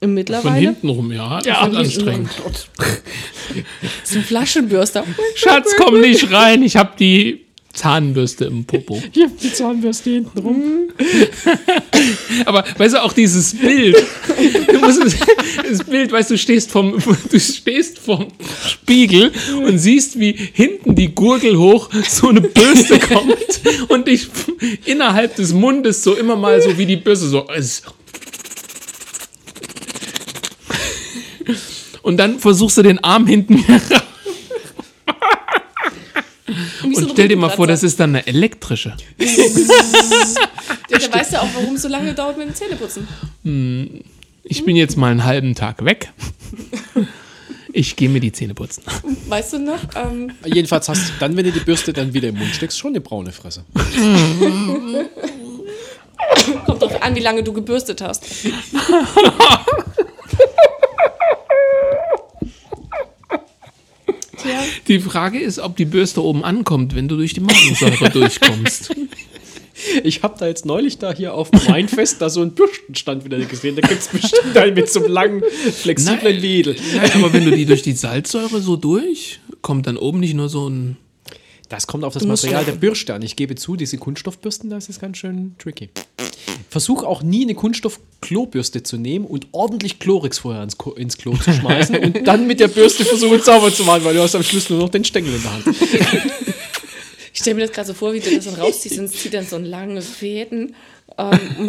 Und 0.00 0.08
Von 0.08 0.14
mittlerweile 0.14 0.58
hinten 0.58 0.88
rum, 0.88 1.12
ja. 1.12 1.40
Das 1.40 1.58
von 1.58 1.76
anstrengend. 1.76 2.30
rum. 2.44 2.52
so 4.04 4.18
ein 4.18 4.24
Flaschenbürster. 4.24 5.04
Schatz, 5.36 5.74
komm 5.78 6.00
nicht 6.00 6.32
rein. 6.32 6.64
Ich 6.64 6.76
habe 6.76 6.94
die 6.98 7.46
Zahnbürste 7.72 8.44
im 8.44 8.64
Popo. 8.64 9.02
Hier, 9.12 9.30
die 9.42 9.52
Zahnbürste 9.52 10.10
hinten 10.10 10.38
rum. 10.38 10.62
Aber 12.44 12.64
weißt 12.76 12.94
du, 12.94 13.02
auch 13.02 13.12
dieses 13.12 13.54
Bild. 13.54 13.96
Du 14.70 14.78
musst, 14.78 15.00
das 15.68 15.84
Bild, 15.84 16.12
weißt 16.12 16.30
du, 16.30 16.38
stehst 16.38 16.70
vom, 16.70 16.98
du 17.30 17.40
stehst 17.40 17.98
vom 17.98 18.28
Spiegel 18.66 19.32
und 19.66 19.78
siehst, 19.78 20.18
wie 20.20 20.32
hinten 20.32 20.94
die 20.94 21.14
Gurgel 21.14 21.56
hoch 21.56 21.88
so 22.08 22.28
eine 22.28 22.42
Bürste 22.42 22.98
kommt 22.98 23.60
und 23.88 24.06
dich 24.06 24.28
innerhalb 24.84 25.36
des 25.36 25.52
Mundes 25.52 26.02
so 26.02 26.14
immer 26.14 26.36
mal 26.36 26.60
so 26.60 26.76
wie 26.76 26.86
die 26.86 26.96
Bürste 26.96 27.26
so. 27.26 27.46
Und 32.02 32.16
dann 32.18 32.38
versuchst 32.38 32.76
du 32.76 32.82
den 32.82 33.02
Arm 33.02 33.26
hinten 33.26 33.64
so 33.88 33.94
und 36.82 37.10
stell 37.12 37.28
dir 37.28 37.36
mal 37.36 37.50
vor, 37.50 37.66
das 37.66 37.82
ist 37.82 37.98
dann 38.00 38.10
eine 38.10 38.26
elektrische. 38.26 38.96
Ja, 39.18 40.98
da 40.98 41.12
weißt 41.12 41.32
du 41.32 41.40
auch, 41.40 41.48
warum 41.54 41.74
es 41.76 41.82
so 41.82 41.88
lange 41.88 42.14
dauert 42.14 42.36
mit 42.38 42.48
dem 42.48 42.54
Zähneputzen. 42.54 43.08
Ich 44.44 44.64
bin 44.64 44.76
jetzt 44.76 44.96
mal 44.96 45.10
einen 45.10 45.24
halben 45.24 45.54
Tag 45.54 45.84
weg. 45.84 46.12
Ich 47.72 47.96
gehe 47.96 48.08
mir 48.10 48.20
die 48.20 48.32
Zähne 48.32 48.54
putzen. 48.54 48.82
Weißt 49.28 49.54
du 49.54 49.58
noch? 49.58 49.78
Ähm, 49.96 50.32
Jedenfalls 50.44 50.88
hast 50.90 51.08
du 51.08 51.12
dann, 51.18 51.36
wenn 51.36 51.44
du 51.46 51.52
die 51.52 51.60
Bürste 51.60 51.94
dann 51.94 52.12
wieder 52.12 52.28
im 52.28 52.36
Mund 52.36 52.54
steckst, 52.54 52.78
schon 52.78 52.90
eine 52.90 53.00
braune 53.00 53.32
Fresse. 53.32 53.64
kommt 56.66 56.82
drauf 56.82 57.02
an, 57.02 57.14
wie 57.16 57.20
lange 57.20 57.42
du 57.42 57.52
gebürstet 57.52 58.00
hast. 58.00 58.24
Tja, 64.42 64.62
Die 64.88 65.00
Frage 65.00 65.38
ist, 65.38 65.58
ob 65.58 65.76
die 65.76 65.84
Bürste 65.84 66.22
oben 66.22 66.44
ankommt, 66.44 66.94
wenn 66.94 67.08
du 67.08 67.16
durch 67.16 67.34
die 67.34 67.40
Magensäure 67.40 68.10
durchkommst. 68.12 68.94
Ich 70.04 70.22
habe 70.22 70.36
da 70.38 70.46
jetzt 70.46 70.64
neulich 70.64 70.98
da 70.98 71.12
hier 71.12 71.34
auf 71.34 71.50
dem 71.50 71.66
Weinfest 71.66 72.20
da 72.20 72.30
so 72.30 72.40
einen 72.40 72.52
Bürstenstand 72.52 73.24
wieder 73.24 73.38
gesehen. 73.38 73.74
Da 73.74 73.82
gibt 73.86 74.00
es 74.00 74.08
bestimmt 74.08 74.56
einen 74.56 74.74
mit 74.74 74.88
so 74.88 75.00
einem 75.00 75.12
langen, 75.12 75.42
flexiblen. 75.72 76.40
Wedel. 76.42 76.76
Nein, 76.94 77.10
aber 77.14 77.32
wenn 77.32 77.44
du 77.44 77.50
die 77.50 77.66
durch 77.66 77.82
die 77.82 77.92
Salzsäure 77.92 78.60
so 78.60 78.76
durch, 78.76 79.40
kommt 79.60 79.86
dann 79.86 79.96
oben 79.96 80.20
nicht 80.20 80.34
nur 80.34 80.48
so 80.48 80.68
ein. 80.68 80.96
Das 81.72 81.86
kommt 81.86 82.04
auf 82.04 82.12
das 82.12 82.26
Material 82.26 82.66
der. 82.66 82.72
Bürste 82.72 83.14
an. 83.14 83.22
Ich 83.22 83.34
gebe 83.34 83.54
zu, 83.54 83.76
diese 83.76 83.96
Kunststoffbürsten, 83.96 84.68
das 84.68 84.90
ist 84.90 85.00
ganz 85.00 85.16
schön 85.16 85.54
tricky. 85.58 85.88
Versuch 86.68 87.02
auch 87.02 87.22
nie 87.22 87.44
eine 87.44 87.54
Kunststoff-Klobürste 87.54 88.82
zu 88.82 88.98
nehmen 88.98 89.24
und 89.24 89.46
ordentlich 89.52 89.98
Chlorix 89.98 90.38
vorher 90.40 90.62
ins, 90.62 90.76
Ko- 90.76 90.92
ins 90.92 91.16
Klo 91.16 91.34
zu 91.34 91.50
schmeißen 91.50 91.96
und 91.96 92.24
dann 92.26 92.46
mit 92.46 92.60
der 92.60 92.68
Bürste 92.68 93.06
versuchen 93.06 93.40
sauber 93.40 93.72
zu 93.72 93.84
machen, 93.84 94.04
weil 94.04 94.14
du 94.14 94.20
hast 94.20 94.34
am 94.34 94.42
Schluss 94.42 94.68
nur 94.68 94.80
noch 94.80 94.90
den 94.90 95.02
Stängel 95.02 95.34
in 95.34 95.42
der 95.42 95.52
Hand. 95.52 95.64
ich 97.32 97.40
stelle 97.40 97.54
mir 97.56 97.62
das 97.62 97.72
gerade 97.72 97.88
so 97.88 97.94
vor, 97.94 98.12
wie 98.12 98.20
du 98.20 98.34
das 98.34 98.44
dann 98.44 98.54
rausziehst 98.56 98.98
und 98.98 99.06
es 99.06 99.12
zieht 99.12 99.32
dann 99.32 99.46
so 99.46 99.56
einen 99.56 99.64
langen 99.64 100.02
Fäden 100.02 100.74
Ähm, 101.18 101.68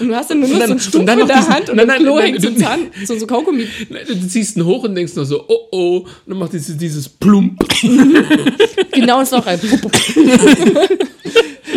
und 0.00 0.08
du 0.08 0.14
hast 0.14 0.30
dann 0.30 0.40
nur 0.40 0.48
noch 0.48 0.54
Und 0.54 0.60
dann- 0.60 0.68
so 0.68 0.72
einen 0.72 0.80
Stumpf 0.80 1.06
dann 1.06 1.18
in 1.18 1.26
noch 1.26 1.34
der 1.34 1.48
Hand 1.48 1.70
und 1.70 1.76
nein, 1.76 1.84
im 1.84 1.88
nein, 1.88 2.02
Klo 2.02 2.20
hängt 2.20 2.40
so 2.40 2.48
ein 2.48 2.54
nein. 2.54 2.62
Zahn, 2.94 3.06
so, 3.06 3.18
so 3.18 3.26
Kaugummi. 3.26 3.66
Du 4.06 4.26
ziehst 4.28 4.56
ihn 4.56 4.64
hoch 4.64 4.84
und 4.84 4.94
denkst 4.94 5.14
nur 5.14 5.24
so, 5.26 5.44
oh 5.46 5.68
oh, 5.70 5.96
und 5.98 6.08
dann 6.26 6.38
macht 6.38 6.52
dieses, 6.52 6.76
dieses 6.76 7.08
Plump. 7.08 7.64
Genau 8.92 9.20
ins 9.20 9.32
Loch 9.32 9.44
rein. 9.44 9.58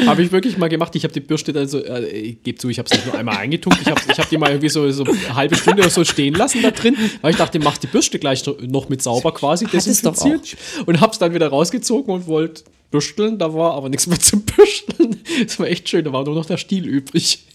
Habe 0.05 0.21
ich 0.21 0.31
wirklich 0.31 0.57
mal 0.57 0.69
gemacht. 0.69 0.95
Ich 0.95 1.03
habe 1.03 1.13
die 1.13 1.19
Bürste 1.19 1.51
dann 1.51 1.67
so, 1.67 1.83
äh, 1.83 2.05
ich 2.07 2.43
gebe 2.43 2.57
zu, 2.57 2.69
ich 2.69 2.77
habe 2.77 2.87
es 2.89 2.93
nicht 2.93 3.05
nur 3.07 3.15
einmal 3.17 3.37
eingetunkt. 3.37 3.79
Ich 3.81 3.87
habe 3.87 3.99
ich 4.11 4.19
hab 4.19 4.29
die 4.29 4.37
mal 4.37 4.51
irgendwie 4.51 4.69
so, 4.69 4.89
so 4.91 5.03
eine 5.03 5.35
halbe 5.35 5.55
Stunde 5.55 5.81
oder 5.81 5.89
so 5.89 6.05
stehen 6.05 6.35
lassen 6.35 6.61
da 6.61 6.71
drin, 6.71 6.95
weil 7.21 7.31
ich 7.31 7.37
dachte, 7.37 7.59
mach 7.59 7.77
die 7.77 7.87
Bürste 7.87 8.19
gleich 8.19 8.43
noch 8.61 8.87
mit 8.89 9.01
sauber 9.01 9.33
quasi, 9.33 9.65
doch 9.65 9.71
desinfiziert. 9.71 10.55
Und 10.85 11.01
habe 11.01 11.11
es 11.11 11.19
dann 11.19 11.33
wieder 11.33 11.47
rausgezogen 11.47 12.13
und 12.13 12.27
wollte 12.27 12.63
bürsteln. 12.91 13.37
Da 13.37 13.53
war 13.53 13.73
aber 13.73 13.89
nichts 13.89 14.07
mehr 14.07 14.19
zum 14.19 14.41
Bürsteln. 14.41 15.17
Das 15.43 15.59
war 15.59 15.67
echt 15.67 15.87
schön, 15.89 16.05
da 16.05 16.13
war 16.13 16.23
nur 16.23 16.35
noch 16.35 16.45
der 16.45 16.57
Stiel 16.57 16.85
übrig. 16.85 17.45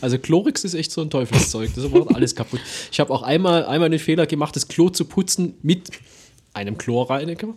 Also 0.00 0.18
Chlorix 0.18 0.64
ist 0.64 0.74
echt 0.74 0.92
so 0.92 1.00
ein 1.00 1.10
Teufelszeug. 1.10 1.70
Das 1.74 1.88
macht 1.88 2.14
alles 2.14 2.34
kaputt. 2.34 2.60
Ich 2.90 3.00
habe 3.00 3.12
auch 3.12 3.22
einmal, 3.22 3.64
einmal 3.66 3.90
den 3.90 3.98
Fehler 3.98 4.26
gemacht, 4.26 4.56
das 4.56 4.68
Klo 4.68 4.88
zu 4.88 5.04
putzen 5.04 5.54
mit 5.62 5.90
einem 6.54 6.76
Chlorreiniger 6.76 7.48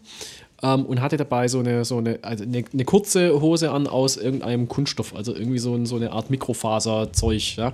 ähm, 0.63 0.85
und 0.85 1.01
hatte 1.01 1.17
dabei 1.17 1.47
so 1.47 1.59
eine, 1.59 1.85
so 1.85 1.97
eine, 1.97 2.19
also 2.21 2.43
eine, 2.43 2.63
eine 2.71 2.85
kurze 2.85 3.39
Hose 3.41 3.71
an 3.71 3.87
aus 3.87 4.17
irgendeinem 4.17 4.67
Kunststoff, 4.67 5.15
also 5.15 5.35
irgendwie 5.35 5.59
so, 5.59 5.75
ein, 5.75 5.85
so 5.85 5.95
eine 5.95 6.11
Art 6.11 6.29
Mikrofaserzeug. 6.29 7.57
Ja. 7.57 7.73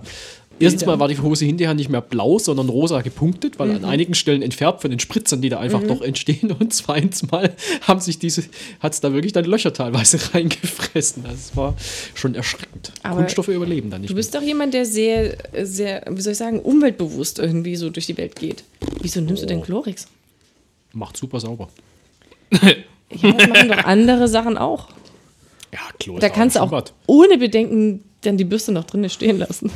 Erstens 0.61 0.85
mal 0.85 0.99
war 0.99 1.07
die 1.07 1.19
Hose 1.19 1.45
hinterher 1.45 1.73
nicht 1.73 1.89
mehr 1.89 2.01
blau, 2.01 2.39
sondern 2.39 2.69
rosa 2.69 3.01
gepunktet, 3.01 3.59
weil 3.59 3.71
an 3.71 3.85
einigen 3.85 4.13
Stellen 4.13 4.41
entfärbt 4.41 4.81
von 4.81 4.89
den 4.91 4.99
Spritzern, 4.99 5.41
die 5.41 5.49
da 5.49 5.59
einfach 5.59 5.83
doch 5.83 6.01
entstehen. 6.01 6.51
Und 6.59 6.73
zweitens 6.73 7.29
mal 7.31 7.53
haben 7.81 7.99
sich 7.99 8.19
diese, 8.19 8.43
hat 8.79 8.93
es 8.93 9.01
da 9.01 9.13
wirklich 9.13 9.33
dann 9.33 9.45
Löcher 9.45 9.73
teilweise 9.73 10.19
reingefressen. 10.33 11.25
Es 11.33 11.55
war 11.55 11.75
schon 12.13 12.35
erschreckend. 12.35 12.91
Aber 13.03 13.17
Kunststoffe 13.17 13.49
überleben 13.49 13.89
da 13.89 13.99
nicht. 13.99 14.11
Du 14.11 14.15
bist 14.15 14.33
doch 14.35 14.41
jemand, 14.41 14.73
der 14.73 14.85
sehr, 14.85 15.37
sehr, 15.63 16.03
wie 16.09 16.21
soll 16.21 16.33
ich 16.33 16.37
sagen, 16.37 16.59
umweltbewusst 16.59 17.39
irgendwie 17.39 17.75
so 17.75 17.89
durch 17.89 18.05
die 18.05 18.17
Welt 18.17 18.35
geht. 18.35 18.63
Wieso 19.01 19.21
nimmst 19.21 19.43
du 19.43 19.47
denn 19.47 19.61
Chlorix? 19.61 20.05
mehr. 20.05 20.11
Macht 20.93 21.17
super 21.17 21.39
sauber. 21.39 21.69
Ja, 23.13 23.33
das 23.33 23.49
machen 23.49 23.67
doch 23.67 23.83
andere 23.83 24.29
Sachen 24.29 24.57
auch. 24.57 24.87
Ja, 25.73 25.79
Klo 25.99 26.19
Da 26.19 26.29
kannst 26.29 26.55
du 26.55 26.61
auch 26.61 26.83
ohne 27.07 27.37
Bedenken 27.37 28.05
dann 28.21 28.37
die 28.37 28.45
Bürste 28.45 28.71
noch 28.71 28.85
drinnen 28.85 29.09
stehen 29.09 29.37
lassen. 29.39 29.71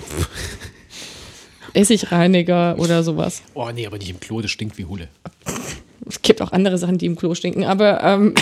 Essigreiniger 1.75 2.75
oder 2.79 3.03
sowas. 3.03 3.41
Oh 3.53 3.69
nee, 3.73 3.85
aber 3.85 3.97
nicht 3.97 4.09
im 4.09 4.19
Klo, 4.19 4.41
das 4.41 4.51
stinkt 4.51 4.77
wie 4.77 4.85
Hulle. 4.85 5.09
Es 6.07 6.21
gibt 6.21 6.41
auch 6.41 6.51
andere 6.51 6.77
Sachen, 6.77 6.97
die 6.97 7.07
im 7.07 7.15
Klo 7.15 7.33
stinken, 7.33 7.63
aber 7.63 8.03
ähm, 8.03 8.35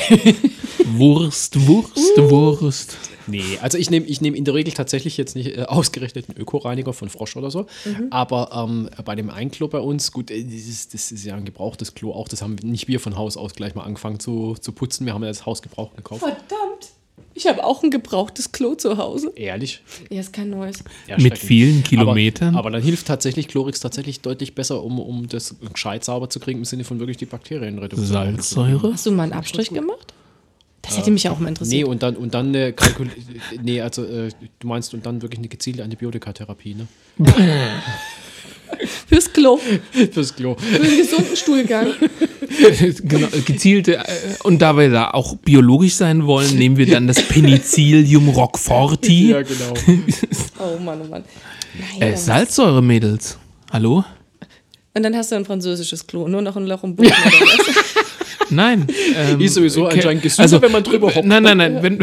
Wurst, 0.85 1.65
Wurst, 1.65 2.17
Wurst. 2.17 2.97
Nee, 3.25 3.57
also 3.61 3.77
ich 3.77 3.89
nehme 3.89 4.05
ich 4.05 4.19
nehm 4.19 4.35
in 4.35 4.43
der 4.43 4.53
Regel 4.53 4.73
tatsächlich 4.73 5.15
jetzt 5.15 5.35
nicht 5.35 5.57
äh, 5.57 5.63
ausgerechnet 5.63 6.29
einen 6.29 6.37
Ökoreiniger 6.37 6.91
von 6.91 7.09
Frosch 7.09 7.37
oder 7.37 7.51
so. 7.51 7.67
Aber 8.09 8.51
ähm, 8.53 8.89
bei 9.05 9.15
dem 9.15 9.29
Einklo 9.29 9.69
bei 9.69 9.79
uns, 9.79 10.11
gut, 10.11 10.29
äh, 10.29 10.43
das 10.43 10.53
ist, 10.53 10.93
das 10.93 11.11
ist 11.11 11.23
ja 11.23 11.35
ein 11.35 11.45
gebrauchtes 11.45 11.95
Klo 11.95 12.11
auch. 12.11 12.27
Das 12.27 12.41
haben 12.41 12.55
nicht 12.63 12.89
wir 12.89 12.99
von 12.99 13.15
Haus 13.15 13.37
aus 13.37 13.53
gleich 13.53 13.75
mal 13.75 13.83
angefangen 13.83 14.19
zu, 14.19 14.55
zu 14.59 14.73
putzen. 14.73 15.05
Wir 15.05 15.13
haben 15.13 15.23
ja 15.23 15.29
das 15.29 15.45
Haus 15.45 15.61
gebraucht 15.61 15.95
gekauft. 15.95 16.21
verdammt, 16.21 16.89
ich 17.35 17.47
habe 17.47 17.63
auch 17.63 17.83
ein 17.83 17.91
gebrauchtes 17.91 18.51
Klo 18.51 18.75
zu 18.75 18.97
Hause. 18.97 19.31
Ehrlich. 19.35 19.81
Ja, 20.09 20.19
ist 20.21 20.33
kein 20.33 20.49
neues. 20.49 20.83
Erschreckend. 21.07 21.39
vielen 21.39 21.83
Kilometern? 21.83 22.49
Aber, 22.49 22.59
aber 22.59 22.71
dann 22.71 22.81
hilft 22.83 23.07
tatsächlich 23.07 23.47
Chlorix 23.47 23.79
tatsächlich 23.79 24.21
deutlich 24.21 24.55
besser, 24.55 24.83
um, 24.83 24.99
um 24.99 25.27
das 25.27 25.55
gescheit 25.73 26.03
sauber 26.03 26.29
zu 26.29 26.39
kriegen, 26.39 26.59
im 26.59 26.65
Sinne 26.65 26.83
von 26.83 26.99
wirklich 26.99 27.17
die 27.17 27.25
Bakterienreduktion. 27.25 28.05
Salzsäure? 28.05 28.93
Hast 28.93 29.05
du 29.05 29.11
mal 29.11 29.23
einen 29.23 29.33
Abstrich 29.33 29.69
gemacht? 29.69 30.13
Das 30.81 30.97
hätte 30.97 31.11
mich 31.11 31.23
ja 31.23 31.31
auch 31.31 31.39
mal 31.39 31.45
Nee, 31.45 31.49
interessiert. 31.49 31.87
und 31.87 32.03
dann, 32.03 32.15
und 32.17 32.33
dann 32.33 32.49
eine 32.49 32.73
Kalkul 32.73 33.09
Nee, 33.63 33.79
also 33.79 34.03
äh, 34.03 34.29
du 34.59 34.67
meinst 34.67 34.93
und 34.93 35.05
dann 35.05 35.21
wirklich 35.21 35.39
eine 35.39 35.47
gezielte 35.47 35.81
Antibiotikatherapie, 35.83 36.75
ne? 36.75 36.87
Fürs 39.07 39.31
Klo, 39.31 39.59
Fürs 40.11 40.35
Klo. 40.35 40.55
für 40.55 40.79
den 40.79 40.97
gesunden 40.97 41.35
Stuhlgang. 41.35 41.87
genau, 43.03 43.27
gezielte, 43.45 43.97
äh, 43.97 44.03
und 44.43 44.61
da 44.61 44.77
wir 44.77 44.89
da 44.89 45.11
auch 45.11 45.35
biologisch 45.37 45.95
sein 45.95 46.25
wollen, 46.25 46.57
nehmen 46.57 46.77
wir 46.77 46.85
dann 46.85 47.07
das 47.07 47.21
Penicillium 47.23 48.29
roqueforti. 48.29 49.31
Ja, 49.31 49.41
genau. 49.41 49.73
Oh 50.59 50.79
Mann, 50.79 51.01
oh 51.03 51.07
Mann. 51.09 51.23
Nein, 51.99 52.13
Äh, 52.13 52.17
Salzsäure, 52.17 52.81
Mädels. 52.81 53.37
Hallo? 53.71 54.05
Und 54.93 55.03
dann 55.03 55.15
hast 55.15 55.31
du 55.31 55.35
ein 55.35 55.43
französisches 55.45 56.05
Klo, 56.05 56.27
nur 56.27 56.41
noch 56.41 56.55
ein 56.55 56.67
Loch 56.67 56.83
im 56.83 56.95
Boden. 56.95 57.11
Nein. 58.49 58.87
Ähm, 59.15 59.41
Ist 59.41 59.55
sowieso 59.55 59.87
anscheinend 59.87 60.21
gesünder, 60.21 60.61
wenn 60.61 60.71
man 60.71 60.83
drüber 60.83 61.13
hockt. 61.13 61.25
Nein, 61.25 61.43
nein, 61.43 61.57
nein. 61.57 61.79
Wenn, 61.81 61.99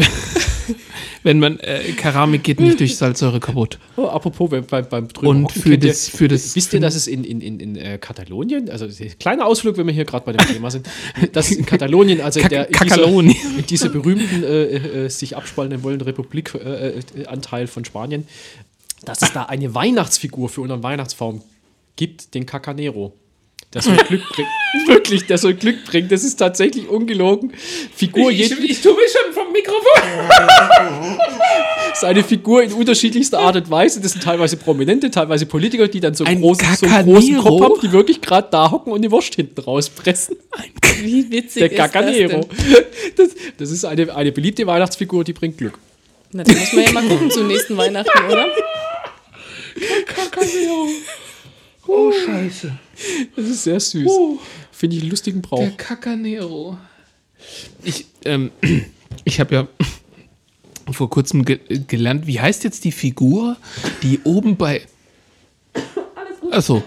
wenn 1.23 1.39
man, 1.39 1.59
äh, 1.59 1.79
Keramik 1.95 2.43
geht 2.43 2.59
nicht 2.59 2.79
durch 2.79 2.95
Salzsäure 2.97 3.39
kaputt. 3.39 3.77
Oh, 3.95 4.07
apropos, 4.07 4.49
beim, 4.49 4.65
beim, 4.65 4.87
beim 4.87 5.07
drüber 5.07 5.29
Und 5.29 5.51
für 5.51 5.77
das- 5.77 6.09
für 6.09 6.27
das- 6.27 6.55
Wisst 6.55 6.73
ihr, 6.73 6.79
dass 6.79 6.95
es 6.95 7.07
in, 7.07 7.23
in, 7.23 7.41
in, 7.41 7.59
in 7.59 7.75
äh, 7.75 7.97
Katalonien, 7.99 8.69
also 8.69 8.87
kleiner 9.19 9.45
Ausflug, 9.45 9.77
wenn 9.77 9.85
wir 9.87 9.93
hier 9.93 10.05
gerade 10.05 10.25
bei 10.25 10.31
dem 10.33 10.45
Thema 10.47 10.71
sind, 10.71 10.87
dass 11.33 11.51
in 11.51 11.65
Katalonien, 11.65 12.21
also 12.21 12.39
Kak- 12.39 12.49
der, 12.49 12.67
in 12.69 12.73
dieser, 12.73 13.59
in 13.59 13.65
dieser 13.67 13.89
berühmten, 13.89 14.43
äh, 14.43 15.05
äh, 15.05 15.09
sich 15.09 15.35
abspaltenden 15.37 15.83
wollenden 15.83 16.05
Republik, 16.07 16.53
äh, 16.55 16.89
äh, 16.99 17.25
Anteil 17.27 17.67
von 17.67 17.85
Spanien, 17.85 18.27
dass 19.05 19.21
es 19.21 19.31
da 19.33 19.43
eine 19.43 19.73
Weihnachtsfigur 19.75 20.49
für 20.49 20.61
unseren 20.61 20.83
Weihnachtsbaum 20.83 21.41
gibt, 21.95 22.33
den 22.33 22.45
Cacanero. 22.45 23.13
Der 23.73 23.81
soll 23.81 23.95
Glück 23.95 24.21
bringen. 24.29 24.49
Wirklich, 24.87 25.25
der 25.27 25.37
soll 25.37 25.53
Glück 25.53 25.85
bringen. 25.85 26.09
Das 26.09 26.23
ist 26.23 26.35
tatsächlich 26.35 26.89
ungelogen. 26.89 27.53
Figur 27.95 28.29
jeden, 28.29 28.57
tue 28.57 28.67
mich 28.67 28.81
schon 28.83 29.33
vom 29.33 29.51
Mikrofon. 29.53 31.17
ist 31.93 32.03
eine 32.03 32.23
Figur 32.23 32.63
in 32.63 32.73
unterschiedlichster 32.73 33.39
Art 33.39 33.55
und 33.55 33.69
Weise. 33.69 34.01
Das 34.01 34.11
sind 34.11 34.23
teilweise 34.23 34.57
Prominente, 34.57 35.09
teilweise 35.09 35.45
Politiker, 35.45 35.87
die 35.87 36.01
dann 36.01 36.13
so, 36.13 36.25
Ein 36.25 36.41
großen, 36.41 36.67
so 36.75 36.85
einen 36.85 37.05
großen 37.05 37.37
Kopf 37.37 37.61
haben, 37.61 37.79
die 37.81 37.91
wirklich 37.93 38.19
gerade 38.19 38.49
da 38.51 38.71
hocken 38.71 38.91
und 38.91 39.01
die 39.01 39.11
Wurst 39.11 39.35
hinten 39.35 39.61
rauspressen. 39.61 40.35
Wie 41.01 41.31
witzig 41.31 41.61
Der 41.61 41.71
ist 41.71 41.77
Cacanero. 41.77 42.47
das? 43.15 43.29
Das, 43.29 43.29
das 43.57 43.71
ist 43.71 43.85
eine, 43.85 44.13
eine 44.13 44.31
beliebte 44.33 44.67
Weihnachtsfigur, 44.67 45.23
die 45.23 45.33
bringt 45.33 45.57
Glück. 45.57 45.79
Na, 46.33 46.43
dann 46.43 46.57
muss 46.57 46.73
man 46.73 46.83
ja 46.83 46.91
mal 46.91 47.03
gucken 47.03 47.31
zum 47.31 47.47
nächsten 47.47 47.77
Weihnachten, 47.77 48.25
oder? 48.29 48.47
Oh, 51.87 52.11
scheiße. 52.11 52.71
Das 53.35 53.45
ist 53.45 53.63
sehr 53.63 53.79
süß. 53.79 54.11
Finde 54.71 54.95
ich 54.95 55.01
einen 55.01 55.11
lustigen 55.11 55.41
Brauch. 55.41 55.59
Der 55.59 55.71
Cacanero. 55.71 56.77
Ich, 57.83 58.05
ähm, 58.25 58.51
ich 59.23 59.39
habe 59.39 59.55
ja 59.55 59.67
vor 60.91 61.09
kurzem 61.09 61.45
ge 61.45 61.59
gelernt, 61.87 62.27
wie 62.27 62.39
heißt 62.39 62.63
jetzt 62.63 62.83
die 62.83 62.91
Figur, 62.91 63.57
die 64.03 64.19
oben 64.23 64.57
bei. 64.57 64.81
Achso, 66.51 66.83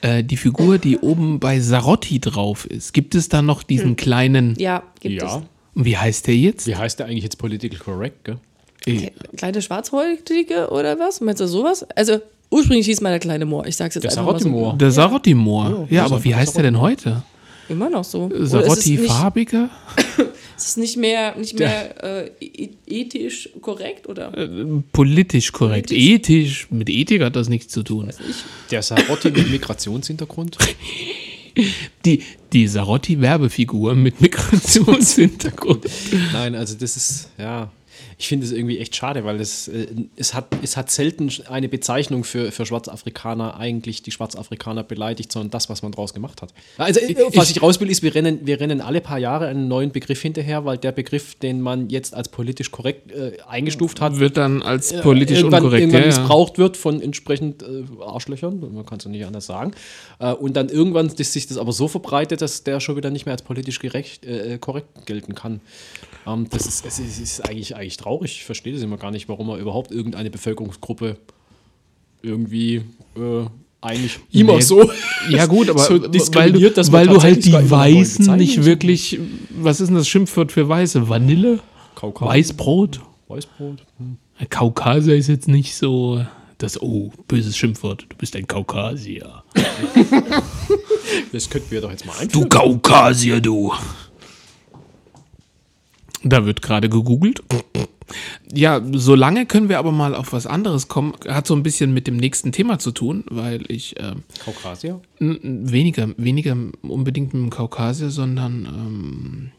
äh, 0.00 0.24
die 0.24 0.36
Figur, 0.36 0.78
die 0.78 0.98
oben 0.98 1.38
bei 1.38 1.60
Sarotti 1.60 2.18
drauf 2.18 2.66
ist. 2.66 2.92
Gibt 2.92 3.14
es 3.14 3.28
da 3.28 3.42
noch 3.42 3.62
diesen 3.62 3.96
kleinen. 3.96 4.56
Ja, 4.58 4.82
gibt 5.00 5.22
Ja. 5.22 5.42
Wie 5.74 5.96
heißt 5.96 6.26
der 6.26 6.36
jetzt? 6.36 6.66
Wie 6.66 6.76
heißt 6.76 6.98
der 6.98 7.06
eigentlich 7.06 7.24
jetzt 7.24 7.38
political 7.38 7.78
correct, 7.78 8.24
gell? 8.24 8.38
es. 8.84 9.10
Kleine 9.36 9.62
Schwarzhäutige 9.62 10.70
oder 10.70 10.98
was? 10.98 11.20
Meinst 11.20 11.40
du 11.40 11.46
sowas? 11.46 11.84
Also, 11.94 12.20
ursprünglich 12.52 12.86
hieß 12.86 13.00
mal 13.00 13.10
der 13.10 13.18
kleine 13.18 13.44
Moor. 13.46 13.66
Ich 13.66 13.76
sag's 13.76 13.94
jetzt 13.96 14.04
Der 14.04 14.10
einfach 14.12 14.24
mal 14.24 14.38
so. 14.38 14.44
Sarotti-Moor. 14.44 14.76
Der 14.78 14.90
Sarotti-Moor. 14.92 15.88
Ja, 15.90 16.02
das 16.02 16.12
aber 16.12 16.24
wie 16.24 16.34
heißt 16.34 16.56
der 16.56 16.62
denn 16.62 16.80
heute? 16.80 17.22
Immer 17.68 17.88
noch 17.88 18.04
so. 18.04 18.24
Oder 18.24 18.36
ist 18.36 18.42
es 18.42 18.50
Sarotti 18.50 18.96
nicht, 18.96 19.10
farbiger? 19.10 19.70
ist 20.56 20.68
es 20.68 20.76
nicht 20.76 20.96
mehr, 20.96 21.36
nicht 21.36 21.58
mehr 21.58 22.04
äh, 22.04 22.30
e- 22.40 22.70
ethisch 22.86 23.48
korrekt, 23.60 24.08
oder? 24.08 24.32
Politisch 24.92 25.52
korrekt. 25.52 25.90
Ethisch. 25.90 26.68
Mit 26.70 26.90
Ethik 26.90 27.22
hat 27.22 27.36
das 27.36 27.48
nichts 27.48 27.72
zu 27.72 27.82
tun. 27.82 28.10
Der 28.70 28.82
Sarotti 28.82 29.30
mit 29.30 29.50
Migrationshintergrund. 29.50 30.58
Die, 32.06 32.22
die 32.54 32.66
Sarotti-Werbefigur 32.66 33.94
mit 33.94 34.22
Migrationshintergrund. 34.22 35.84
Nein, 36.32 36.54
also 36.54 36.74
das 36.78 36.96
ist, 36.96 37.28
ja. 37.38 37.70
Ich 38.22 38.28
finde 38.28 38.46
es 38.46 38.52
irgendwie 38.52 38.78
echt 38.78 38.94
schade, 38.94 39.24
weil 39.24 39.40
es, 39.40 39.66
äh, 39.66 39.88
es, 40.14 40.32
hat, 40.32 40.46
es 40.62 40.76
hat 40.76 40.92
selten 40.92 41.28
eine 41.48 41.68
Bezeichnung 41.68 42.22
für, 42.22 42.52
für 42.52 42.64
Schwarzafrikaner 42.64 43.56
eigentlich 43.56 44.02
die 44.02 44.12
Schwarzafrikaner 44.12 44.84
beleidigt, 44.84 45.32
sondern 45.32 45.50
das, 45.50 45.68
was 45.68 45.82
man 45.82 45.90
draus 45.90 46.14
gemacht 46.14 46.40
hat. 46.40 46.54
Also, 46.78 47.00
äh, 47.00 47.16
was 47.34 47.50
ich 47.50 47.60
raus 47.60 47.80
will, 47.80 47.90
ist, 47.90 48.04
wir 48.04 48.14
rennen, 48.14 48.46
wir 48.46 48.60
rennen 48.60 48.80
alle 48.80 49.00
paar 49.00 49.18
Jahre 49.18 49.48
einen 49.48 49.66
neuen 49.66 49.90
Begriff 49.90 50.22
hinterher, 50.22 50.64
weil 50.64 50.78
der 50.78 50.92
Begriff, 50.92 51.34
den 51.34 51.60
man 51.60 51.90
jetzt 51.90 52.14
als 52.14 52.28
politisch 52.28 52.70
korrekt 52.70 53.10
äh, 53.10 53.38
eingestuft 53.48 54.00
hat, 54.00 54.20
Wird 54.20 54.36
dann 54.36 54.62
als 54.62 54.92
politisch 55.00 55.38
irgendwann, 55.38 55.64
unkorrekt. 55.64 55.82
irgendwann 55.82 56.02
ja, 56.02 56.10
ja. 56.10 56.20
missbraucht 56.20 56.58
wird 56.58 56.76
von 56.76 57.02
entsprechend 57.02 57.64
äh, 57.64 57.82
Arschlöchern, 58.06 58.60
man 58.72 58.86
kann 58.86 58.98
es 58.98 59.06
nicht 59.06 59.26
anders 59.26 59.46
sagen. 59.46 59.72
Äh, 60.20 60.32
und 60.32 60.56
dann 60.56 60.68
irgendwann 60.68 61.08
dass 61.08 61.32
sich 61.32 61.48
das 61.48 61.58
aber 61.58 61.72
so 61.72 61.88
verbreitet, 61.88 62.40
dass 62.40 62.62
der 62.62 62.78
schon 62.78 62.94
wieder 62.96 63.10
nicht 63.10 63.26
mehr 63.26 63.32
als 63.32 63.42
politisch 63.42 63.80
gerecht, 63.80 64.24
äh, 64.24 64.58
korrekt 64.58 65.06
gelten 65.06 65.34
kann. 65.34 65.60
Ähm, 66.26 66.46
das 66.50 66.66
ist, 66.66 66.86
es 66.86 66.98
ist, 67.00 67.08
es 67.08 67.18
ist 67.18 67.48
eigentlich, 67.48 67.74
eigentlich 67.74 67.96
traurig. 67.96 68.11
Ich 68.22 68.44
verstehe 68.44 68.72
das 68.72 68.82
immer 68.82 68.98
gar 68.98 69.10
nicht, 69.10 69.28
warum 69.28 69.46
man 69.46 69.58
überhaupt 69.58 69.90
irgendeine 69.90 70.30
Bevölkerungsgruppe 70.30 71.16
irgendwie 72.22 72.82
äh, 73.16 73.46
eigentlich 73.80 74.20
immer 74.30 74.56
Nee, 74.56 74.60
so, 74.60 74.90
Ja 75.28 75.46
gut, 75.46 75.70
aber 75.70 75.80
so 75.80 76.00
weil 76.34 76.52
du, 76.52 76.92
weil 76.92 77.06
du 77.06 77.22
halt 77.22 77.44
die 77.44 77.52
Weißen 77.52 78.36
nicht 78.36 78.64
wirklich, 78.64 79.18
was 79.50 79.80
ist 79.80 79.88
denn 79.88 79.96
das 79.96 80.08
Schimpfwort 80.08 80.52
für 80.52 80.68
Weiße? 80.68 81.08
Vanille? 81.08 81.60
Kaukau. 81.94 82.26
Weißbrot? 82.26 83.00
Weißbrot. 83.28 83.84
Hm. 83.98 84.18
Kaukasier 84.50 85.16
ist 85.16 85.28
jetzt 85.28 85.48
nicht 85.48 85.74
so 85.74 86.24
das, 86.58 86.80
oh, 86.80 87.10
böses 87.26 87.56
Schimpfwort, 87.56 88.06
du 88.08 88.16
bist 88.16 88.36
ein 88.36 88.46
Kaukasier. 88.46 89.42
Das 91.32 91.50
könnten 91.50 91.70
wir 91.70 91.80
doch 91.80 91.90
jetzt 91.90 92.06
mal 92.06 92.12
Du 92.12 92.20
einführen. 92.20 92.48
Kaukasier, 92.48 93.40
du. 93.40 93.72
Da 96.24 96.46
wird 96.46 96.62
gerade 96.62 96.88
gegoogelt. 96.88 97.42
Ja, 98.52 98.80
solange 98.92 99.46
können 99.46 99.68
wir 99.68 99.78
aber 99.78 99.92
mal 99.92 100.14
auf 100.14 100.32
was 100.32 100.46
anderes 100.46 100.88
kommen. 100.88 101.14
Hat 101.26 101.46
so 101.46 101.54
ein 101.54 101.62
bisschen 101.62 101.94
mit 101.94 102.06
dem 102.06 102.16
nächsten 102.16 102.52
Thema 102.52 102.78
zu 102.78 102.92
tun, 102.92 103.24
weil 103.30 103.62
ich 103.70 103.94
ähm, 103.98 104.22
Kaukasier? 104.44 105.00
weniger, 105.18 106.10
weniger 106.16 106.56
unbedingt 106.82 107.32
mit 107.32 107.42
dem 107.42 107.50
Kaukasier, 107.50 108.10
sondern 108.10 108.66
ähm, 108.66 109.52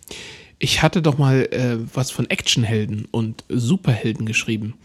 ich 0.59 0.81
hatte 0.81 1.01
doch 1.01 1.17
mal 1.17 1.47
äh, 1.51 1.77
was 1.93 2.11
von 2.11 2.29
Actionhelden 2.29 3.07
und 3.11 3.43
Superhelden 3.49 4.25
geschrieben. 4.25 4.75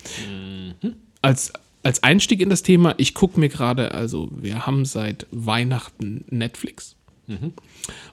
Als, 1.22 1.53
als 1.83 2.03
Einstieg 2.03 2.41
in 2.41 2.51
das 2.51 2.62
Thema, 2.62 2.95
ich 2.97 3.14
gucke 3.14 3.39
mir 3.39 3.49
gerade, 3.49 3.93
also 3.93 4.31
wir 4.35 4.66
haben 4.66 4.85
seit 4.85 5.26
Weihnachten 5.31 6.24
Netflix. 6.31 6.97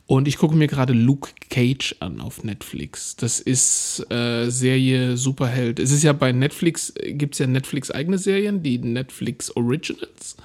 Und 0.07 0.27
ich 0.27 0.37
gucke 0.37 0.55
mir 0.55 0.67
gerade 0.67 0.93
Luke 0.93 1.31
Cage 1.49 1.95
an 1.99 2.21
auf 2.21 2.43
Netflix. 2.43 3.15
Das 3.15 3.39
ist 3.39 4.05
äh, 4.11 4.49
Serie 4.49 5.17
Superheld. 5.17 5.79
Es 5.79 5.91
ist 5.91 6.03
ja 6.03 6.13
bei 6.13 6.31
Netflix, 6.31 6.93
gibt 7.03 7.33
es 7.33 7.39
ja 7.39 7.47
Netflix 7.47 7.89
eigene 7.89 8.19
Serien, 8.19 8.61
die 8.61 8.77
Netflix 8.77 9.55
Originals. 9.55 10.37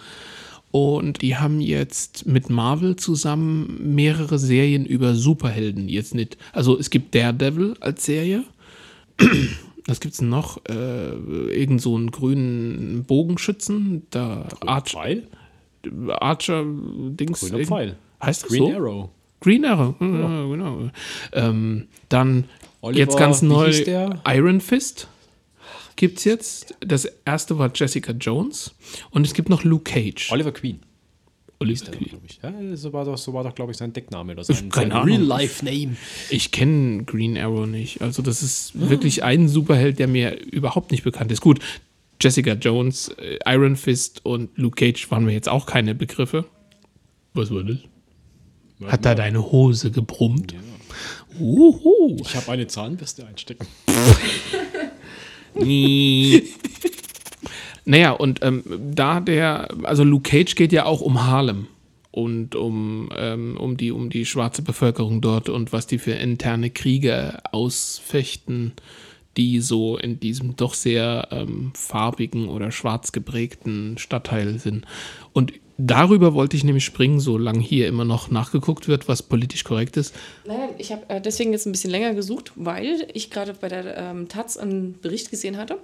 Und 0.71 1.21
die 1.21 1.37
haben 1.37 1.61
jetzt 1.61 2.27
mit 2.27 2.49
Marvel 2.49 2.97
zusammen 2.97 3.95
mehrere 3.95 4.39
Serien 4.39 4.87
über 4.87 5.14
Superhelden. 5.14 5.89
Jetzt 5.89 6.14
nicht. 6.14 6.39
Also 6.53 6.79
es 6.79 6.91
gibt 6.91 7.14
Daredevil 7.14 7.75
als 7.81 8.05
Serie. 8.05 8.45
Was 9.87 10.01
gibt's 10.01 10.18
denn 10.18 10.29
noch? 10.29 10.64
Äh, 10.68 11.11
irgend 11.53 11.83
so 11.83 11.97
einen 11.97 12.12
grünen 12.12 13.05
Bogenschützen. 13.05 14.07
Da 14.11 14.49
Arch, 14.64 14.93
Pfeil? 14.93 15.27
Archer 16.09 16.64
Dings. 16.64 17.41
Grüner 17.41 17.64
Pfeil. 17.66 17.97
Heißt 18.23 18.45
das 18.45 18.51
Green 18.51 18.73
so? 18.73 18.77
Arrow. 18.77 19.09
Green 19.41 19.64
Arrow, 19.64 19.95
ja. 20.01 20.07
genau. 20.07 20.91
Ähm, 21.33 21.89
dann 22.09 22.45
Oliver, 22.83 23.01
jetzt 23.01 23.18
ganz 23.18 23.43
neu? 23.43 23.73
Iron 24.27 24.61
Fist 24.61 25.09
gibt's 25.97 26.25
jetzt. 26.25 26.75
Das 26.81 27.07
erste 27.25 27.59
war 27.59 27.71
Jessica 27.75 28.12
Jones 28.12 28.75
und 29.11 29.27
es 29.27 29.35
gibt 29.35 29.49
noch 29.49 29.64
Luke 29.64 29.85
Cage. 29.85 30.31
Oliver 30.31 30.53
Queen. 30.53 30.81
Oliver 31.59 31.91
glaube 31.91 31.99
Queen. 31.99 32.21
ich. 32.27 32.41
Ja, 32.43 32.53
so 32.75 32.93
war 32.95 33.05
doch, 33.05 33.18
so 33.18 33.35
war 33.35 33.45
doch 33.45 33.55
glaube 33.55 33.73
ich, 33.73 33.77
sein 33.77 33.93
Deckname 33.93 34.33
oder 34.33 34.45
sein, 34.45 34.71
keine 34.71 34.95
sein. 34.95 35.03
Real-Life-Name. 35.03 35.97
Ich 36.31 36.53
kenne 36.53 37.05
Green 37.05 37.37
Arrow 37.37 37.66
nicht. 37.66 38.01
Also 38.01 38.23
das 38.23 38.43
ist 38.43 38.73
wirklich 38.89 39.25
ein 39.25 39.47
Superheld, 39.47 39.99
der 39.99 40.09
mir 40.09 40.41
überhaupt 40.41 40.91
nicht 40.91 41.05
bekannt 41.05 41.31
ist. 41.33 41.43
Gut, 41.43 41.61
Jessica 42.18 42.55
Jones, 42.55 43.09
äh, 43.18 43.39
Iron 43.47 43.77
Fist 43.77 44.25
und 44.25 44.57
Luke 44.57 44.77
Cage 44.77 45.11
waren 45.11 45.27
mir 45.27 45.33
jetzt 45.33 45.51
auch 45.51 45.66
keine 45.66 45.95
Begriffe. 45.95 46.47
Was 47.35 47.53
war 47.55 47.62
das? 47.62 47.79
Hat 48.87 49.05
da 49.05 49.14
deine 49.14 49.53
Hose 49.53 49.91
gebrummt? 49.91 50.55
Uhu. 51.39 52.16
Ich 52.20 52.35
habe 52.35 52.53
eine 52.53 52.66
Zahnbürste 52.66 53.26
einstecken. 53.26 53.66
Nee. 55.55 56.45
naja, 57.85 58.12
und 58.12 58.43
ähm, 58.43 58.62
da 58.95 59.20
der, 59.20 59.68
also 59.83 60.05
Luke 60.05 60.31
Cage 60.31 60.55
geht 60.55 60.72
ja 60.72 60.85
auch 60.85 61.01
um 61.01 61.26
Harlem 61.26 61.66
und 62.12 62.55
um, 62.55 63.09
ähm, 63.16 63.57
um, 63.57 63.76
die, 63.76 63.93
um 63.93 64.11
die 64.11 64.26
schwarze 64.26 64.62
Bevölkerung 64.62 65.20
dort 65.20 65.49
und 65.49 65.72
was 65.72 65.87
die 65.87 65.99
für 65.99 66.12
interne 66.12 66.70
Kriege 66.70 67.39
ausfechten, 67.53 68.72
die 69.37 69.61
so 69.61 69.97
in 69.97 70.18
diesem 70.18 70.57
doch 70.57 70.74
sehr 70.74 71.28
ähm, 71.31 71.72
farbigen 71.74 72.49
oder 72.49 72.72
schwarz 72.72 73.12
geprägten 73.12 73.97
Stadtteil 73.97 74.59
sind. 74.59 74.87
Und 75.33 75.53
darüber 75.87 76.35
wollte 76.35 76.57
ich 76.57 76.64
nämlich 76.64 76.85
springen, 76.85 77.20
solange 77.20 77.61
hier 77.61 77.89
immer 77.89 78.05
noch 78.05 78.31
nachgeguckt 78.31 78.89
wird, 78.89 79.09
was 79.09 79.22
politisch 79.22 79.64
korrekt 79.64 79.97
ist. 79.97 80.14
Nein, 80.47 80.70
ich 80.78 80.93
habe 80.93 81.03
äh, 81.09 81.20
deswegen 81.20 81.53
jetzt 81.53 81.66
ein 81.66 81.72
bisschen 81.72 81.91
länger 81.91 82.14
gesucht, 82.14 82.53
weil 82.57 83.07
ich 83.14 83.31
gerade 83.31 83.55
bei 83.55 83.68
der 83.68 83.97
ähm, 83.97 84.28
Taz 84.28 84.57
einen 84.57 85.01
Bericht 85.01 85.31
gesehen 85.31 85.57
hatte, 85.57 85.78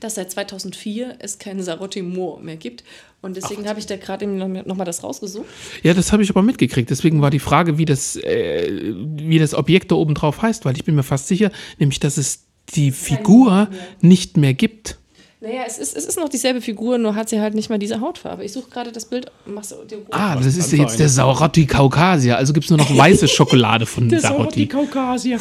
dass 0.00 0.16
seit 0.16 0.30
2004 0.30 1.16
es 1.20 1.38
keinen 1.38 1.62
Sarotti 1.62 2.02
Moor 2.02 2.40
mehr 2.40 2.56
gibt. 2.56 2.84
Und 3.22 3.36
deswegen 3.36 3.66
habe 3.68 3.78
ich 3.78 3.86
da 3.86 3.96
gerade 3.96 4.24
eben 4.24 4.36
noch, 4.36 4.48
noch 4.48 4.76
mal 4.76 4.84
das 4.84 5.02
rausgesucht. 5.02 5.46
Ja, 5.82 5.94
das 5.94 6.12
habe 6.12 6.22
ich 6.22 6.30
aber 6.30 6.42
mitgekriegt. 6.42 6.90
Deswegen 6.90 7.22
war 7.22 7.30
die 7.30 7.38
Frage, 7.38 7.78
wie 7.78 7.86
das, 7.86 8.16
äh, 8.16 8.92
wie 8.94 9.38
das 9.38 9.54
Objekt 9.54 9.90
da 9.92 9.94
oben 9.94 10.14
drauf 10.14 10.42
heißt, 10.42 10.64
weil 10.64 10.76
ich 10.76 10.84
bin 10.84 10.94
mir 10.94 11.02
fast 11.02 11.28
sicher, 11.28 11.50
nämlich, 11.78 12.00
dass 12.00 12.18
es 12.18 12.44
die 12.74 12.90
Figur 12.90 13.68
nicht 14.00 14.36
mehr 14.36 14.54
gibt. 14.54 14.98
Naja, 15.44 15.64
es 15.66 15.76
ist, 15.76 15.94
es 15.94 16.06
ist 16.06 16.16
noch 16.16 16.30
dieselbe 16.30 16.62
Figur, 16.62 16.96
nur 16.96 17.14
hat 17.14 17.28
sie 17.28 17.38
halt 17.38 17.54
nicht 17.54 17.68
mehr 17.68 17.76
diese 17.76 18.00
Hautfarbe. 18.00 18.42
Ich 18.46 18.52
suche 18.52 18.70
gerade 18.70 18.92
das 18.92 19.04
Bild. 19.04 19.30
Machst 19.44 19.74
Ah, 20.10 20.36
das 20.36 20.56
ist 20.56 20.72
jetzt 20.72 20.98
der 20.98 21.10
Saurotti 21.10 21.66
Kaukasier. 21.66 22.38
Also 22.38 22.54
gibt 22.54 22.64
es 22.64 22.70
nur 22.70 22.78
noch 22.78 22.96
weiße 22.96 23.28
Schokolade 23.28 23.84
von 23.84 24.08
Sarotti. 24.18 24.66
Kaukasier. 24.66 25.38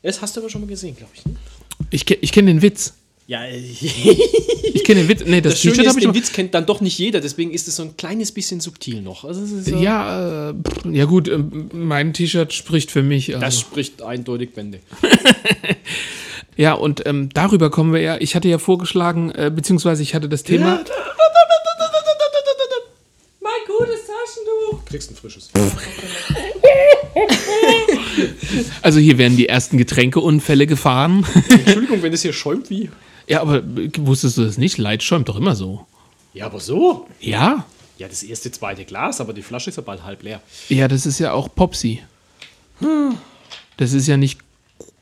Das 0.02 0.20
hast 0.20 0.36
du 0.36 0.40
aber 0.40 0.50
schon 0.50 0.60
mal 0.62 0.66
gesehen, 0.66 0.96
glaube 0.96 1.12
ich. 1.14 1.22
Ich, 1.90 2.10
ich 2.22 2.32
kenne 2.32 2.50
den 2.52 2.62
Witz. 2.62 2.94
Ja, 3.26 3.46
Ich 3.48 4.84
kenne 4.84 5.00
den 5.02 5.08
Witz. 5.08 5.22
Nee, 5.24 5.40
das, 5.40 5.54
das 5.54 5.62
Schöne 5.62 5.82
ist, 5.88 6.00
den. 6.00 6.14
Witz 6.14 6.32
kennt 6.32 6.52
dann 6.54 6.66
doch 6.66 6.80
nicht 6.82 6.98
jeder, 6.98 7.20
deswegen 7.20 7.52
ist 7.52 7.68
es 7.68 7.76
so 7.76 7.82
ein 7.84 7.96
kleines 7.96 8.32
bisschen 8.32 8.60
subtil 8.60 9.00
noch. 9.00 9.24
Also 9.24 9.46
so, 9.46 9.76
Ja, 9.76 10.50
äh, 10.50 10.54
ja 10.90 11.06
gut, 11.06 11.28
ähm, 11.28 11.70
mein 11.72 12.12
T-Shirt 12.12 12.52
spricht 12.52 12.90
für 12.90 13.02
mich. 13.02 13.28
Das 13.28 13.42
Also. 13.42 13.60
spricht 13.60 14.02
eindeutig 14.02 14.52
Bände. 14.52 14.80
Ja, 16.56 16.74
und 16.74 17.04
ähm, 17.06 17.30
darüber 17.34 17.70
kommen 17.70 17.92
wir 17.92 18.00
ja. 18.00 18.16
Ich 18.20 18.36
hatte 18.36 18.48
ja 18.48 18.58
vorgeschlagen, 18.58 19.30
äh, 19.32 19.50
beziehungsweise 19.54 20.02
ich 20.02 20.14
hatte 20.14 20.28
das 20.28 20.42
Thema. 20.44 20.84
Mein 23.40 23.52
gutes. 23.66 24.03
Kriegst 24.94 25.10
ein 25.10 25.16
frisches. 25.16 25.50
Also 28.80 29.00
hier 29.00 29.18
werden 29.18 29.36
die 29.36 29.48
ersten 29.48 29.76
Getränkeunfälle 29.76 30.68
gefahren. 30.68 31.26
Entschuldigung, 31.48 32.00
wenn 32.02 32.12
das 32.12 32.22
hier 32.22 32.32
schäumt 32.32 32.70
wie. 32.70 32.90
ja, 33.26 33.40
aber 33.40 33.62
wusstest 33.98 34.38
du 34.38 34.44
das 34.44 34.56
nicht? 34.56 34.78
Leid 34.78 35.02
schäumt 35.02 35.28
doch 35.28 35.36
immer 35.36 35.56
so. 35.56 35.84
Ja, 36.32 36.46
aber 36.46 36.60
so. 36.60 37.08
Ja? 37.18 37.66
Ja, 37.98 38.06
das 38.06 38.22
erste, 38.22 38.52
zweite 38.52 38.84
Glas, 38.84 39.20
aber 39.20 39.32
die 39.32 39.42
Flasche 39.42 39.70
ist 39.70 39.76
ja 39.76 39.82
bald 39.82 40.04
halb 40.04 40.22
leer. 40.22 40.40
Ja, 40.68 40.86
das 40.86 41.06
ist 41.06 41.18
ja 41.18 41.32
auch 41.32 41.52
Popsi. 41.52 42.00
Das 43.76 43.92
ist 43.92 44.06
ja 44.06 44.16
nicht 44.16 44.38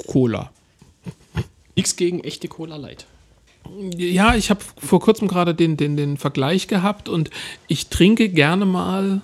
Cola. 0.07 0.51
Nichts 1.77 1.97
gegen 1.97 2.25
echte 2.25 2.49
Cola 2.49 2.77
Light. 2.77 3.05
Ja, 3.97 4.37
ich 4.37 4.49
habe 4.49 4.61
vor 4.79 5.01
kurzem 5.01 5.29
gerade 5.29 5.55
den, 5.55 5.77
den, 5.77 5.99
den 5.99 6.17
Vergleich 6.17 6.67
gehabt 6.67 7.11
und 7.11 7.29
ich 7.69 7.89
trinke 7.89 8.31
gerne 8.31 8.65
mal 8.65 9.21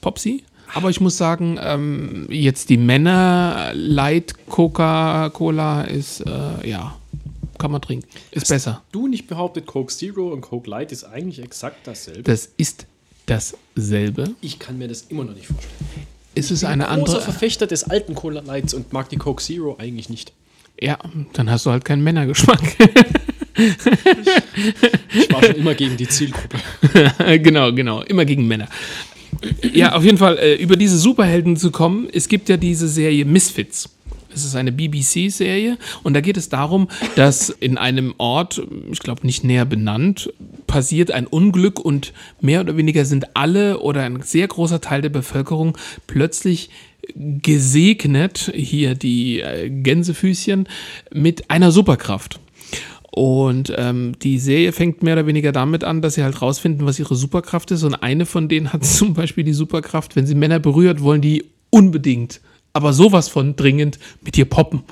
Popsi. 0.00 0.44
Aber 0.72 0.90
ich 0.90 1.00
muss 1.00 1.16
sagen, 1.16 1.58
ähm, 1.60 2.26
jetzt 2.30 2.70
die 2.70 2.76
Männer 2.76 3.72
Light 3.74 4.34
Coca-Cola 4.46 5.82
ist, 5.82 6.20
äh, 6.20 6.68
ja, 6.68 6.96
kann 7.58 7.72
man 7.72 7.82
trinken. 7.82 8.06
Ist 8.30 8.48
besser. 8.48 8.82
Du 8.92 9.08
nicht 9.08 9.26
behauptet, 9.26 9.66
Coke 9.66 9.92
Zero 9.92 10.28
und 10.32 10.40
Coke 10.42 10.70
Light 10.70 10.92
ist 10.92 11.04
eigentlich 11.04 11.42
exakt 11.42 11.86
dasselbe. 11.86 12.22
Das 12.22 12.48
ist 12.56 12.86
dasselbe. 13.26 14.34
Ich 14.40 14.58
kann 14.58 14.78
mir 14.78 14.88
das 14.88 15.02
immer 15.02 15.24
noch 15.24 15.34
nicht 15.34 15.48
vorstellen. 15.48 16.06
Ist 16.34 16.50
es 16.50 16.62
eine 16.64 16.84
Großer 16.84 16.92
andere. 16.94 17.20
Verfechter 17.20 17.66
des 17.66 17.84
alten 17.84 18.14
Cola 18.14 18.40
Lights 18.40 18.72
und 18.72 18.92
mag 18.92 19.08
die 19.08 19.16
Coke 19.16 19.42
Zero 19.42 19.76
eigentlich 19.78 20.08
nicht. 20.08 20.32
Ja, 20.80 20.98
dann 21.32 21.50
hast 21.50 21.66
du 21.66 21.70
halt 21.70 21.84
keinen 21.84 22.02
Männergeschmack. 22.04 22.60
Ich 25.12 25.32
war 25.32 25.44
schon 25.44 25.56
immer 25.56 25.74
gegen 25.74 25.96
die 25.96 26.08
Zielgruppe. 26.08 26.58
genau, 27.38 27.72
genau. 27.72 28.02
Immer 28.02 28.24
gegen 28.24 28.46
Männer. 28.46 28.68
Ja, 29.72 29.94
auf 29.94 30.04
jeden 30.04 30.18
Fall, 30.18 30.38
äh, 30.38 30.54
über 30.56 30.76
diese 30.76 30.98
Superhelden 30.98 31.56
zu 31.56 31.70
kommen, 31.70 32.08
es 32.12 32.28
gibt 32.28 32.48
ja 32.48 32.56
diese 32.56 32.88
Serie 32.88 33.24
Misfits. 33.24 33.88
Es 34.32 34.44
ist 34.44 34.54
eine 34.54 34.70
BBC-Serie 34.70 35.76
und 36.04 36.14
da 36.14 36.20
geht 36.20 36.36
es 36.36 36.48
darum, 36.48 36.88
dass 37.16 37.50
in 37.50 37.78
einem 37.78 38.14
Ort, 38.18 38.62
ich 38.92 39.00
glaube 39.00 39.26
nicht 39.26 39.42
näher 39.42 39.64
benannt, 39.64 40.32
passiert 40.68 41.10
ein 41.10 41.26
Unglück 41.26 41.80
und 41.80 42.12
mehr 42.40 42.60
oder 42.60 42.76
weniger 42.76 43.04
sind 43.04 43.34
alle 43.34 43.80
oder 43.80 44.02
ein 44.02 44.22
sehr 44.22 44.46
großer 44.46 44.80
Teil 44.80 45.02
der 45.02 45.08
Bevölkerung 45.08 45.76
plötzlich 46.06 46.70
gesegnet, 47.16 48.52
hier 48.54 48.94
die 48.94 49.40
äh, 49.40 49.68
Gänsefüßchen, 49.68 50.68
mit 51.12 51.50
einer 51.50 51.72
Superkraft. 51.72 52.38
Und 53.10 53.72
ähm, 53.76 54.12
die 54.22 54.38
Serie 54.38 54.72
fängt 54.72 55.02
mehr 55.02 55.14
oder 55.14 55.26
weniger 55.26 55.52
damit 55.52 55.82
an, 55.82 56.00
dass 56.00 56.14
sie 56.14 56.22
halt 56.22 56.40
rausfinden, 56.40 56.86
was 56.86 56.98
ihre 56.98 57.16
Superkraft 57.16 57.70
ist. 57.72 57.82
Und 57.82 57.94
eine 57.94 58.26
von 58.26 58.48
denen 58.48 58.72
hat 58.72 58.84
zum 58.84 59.14
Beispiel 59.14 59.44
die 59.44 59.52
Superkraft, 59.52 60.16
wenn 60.16 60.26
sie 60.26 60.34
Männer 60.34 60.60
berührt, 60.60 61.02
wollen 61.02 61.20
die 61.20 61.44
unbedingt, 61.70 62.40
aber 62.72 62.92
sowas 62.92 63.28
von 63.28 63.56
dringend 63.56 63.98
mit 64.22 64.38
ihr 64.38 64.44
poppen. 64.44 64.82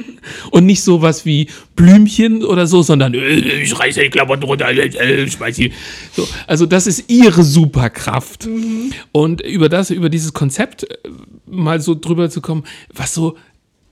Und 0.50 0.66
nicht 0.66 0.82
sowas 0.82 1.26
wie 1.26 1.48
Blümchen 1.74 2.44
oder 2.44 2.68
so, 2.68 2.82
sondern 2.82 3.14
äh, 3.14 3.38
ich 3.38 3.78
reiße 3.78 4.02
die 4.02 4.10
Klamotten 4.10 4.44
runter, 4.44 4.68
äh, 4.68 5.28
schmeiß 5.28 5.56
sie. 5.56 5.72
So, 6.12 6.28
also 6.46 6.66
das 6.66 6.86
ist 6.86 7.10
ihre 7.10 7.42
Superkraft. 7.42 8.48
Und 9.10 9.40
über 9.40 9.68
das, 9.68 9.90
über 9.90 10.10
dieses 10.10 10.32
Konzept 10.32 10.84
äh, 10.84 10.96
mal 11.46 11.80
so 11.80 11.96
drüber 11.96 12.30
zu 12.30 12.40
kommen, 12.40 12.64
was 12.92 13.14
so 13.14 13.36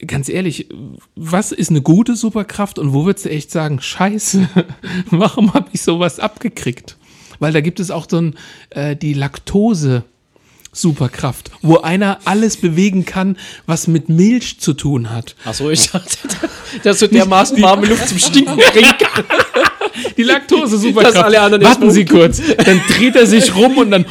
ganz 0.07 0.28
ehrlich, 0.28 0.68
was 1.14 1.53
ist 1.53 1.70
eine 1.70 1.82
gute 1.82 2.16
Superkraft 2.16 2.78
und 2.78 2.92
wo 2.92 3.05
würdest 3.05 3.26
du 3.26 3.30
echt 3.30 3.50
sagen, 3.50 3.80
scheiße, 3.80 4.48
warum 5.11 5.55
habe 5.55 5.68
ich 5.72 5.82
sowas 5.82 6.18
abgekriegt? 6.18 6.96
Weil 7.38 7.53
da 7.53 7.61
gibt 7.61 7.80
es 7.80 7.90
auch 7.90 8.07
so 8.09 8.18
ein, 8.18 8.36
äh, 8.70 8.96
die 8.96 9.14
Laktose. 9.14 10.05
Superkraft, 10.74 11.50
wo 11.61 11.80
einer 11.80 12.20
alles 12.24 12.57
bewegen 12.57 13.05
kann, 13.05 13.36
was 13.66 13.88
mit 13.88 14.09
Milch 14.09 14.59
zu 14.59 14.72
tun 14.72 15.11
hat. 15.11 15.36
Achso, 15.44 15.68
ich 15.68 15.90
dachte, 15.90 16.16
dass 16.82 16.98
du 16.98 17.09
dermaßen 17.09 17.61
warme 17.61 17.88
Luft 17.88 18.09
zum 18.09 18.18
Stinken 18.18 18.57
bringen 18.72 18.94
kann. 18.98 19.24
Die 20.16 20.22
Laktose-Superkraft. 20.22 21.16
Dass 21.16 21.22
alle 21.22 21.42
anderen 21.42 21.62
Warten 21.62 21.90
Sie 21.90 22.07
kurz. 22.07 22.40
Dann 22.64 22.80
dreht 22.88 23.16
er 23.16 23.26
sich 23.26 23.55
rum 23.55 23.76
und 23.76 23.90
dann. 23.90 24.07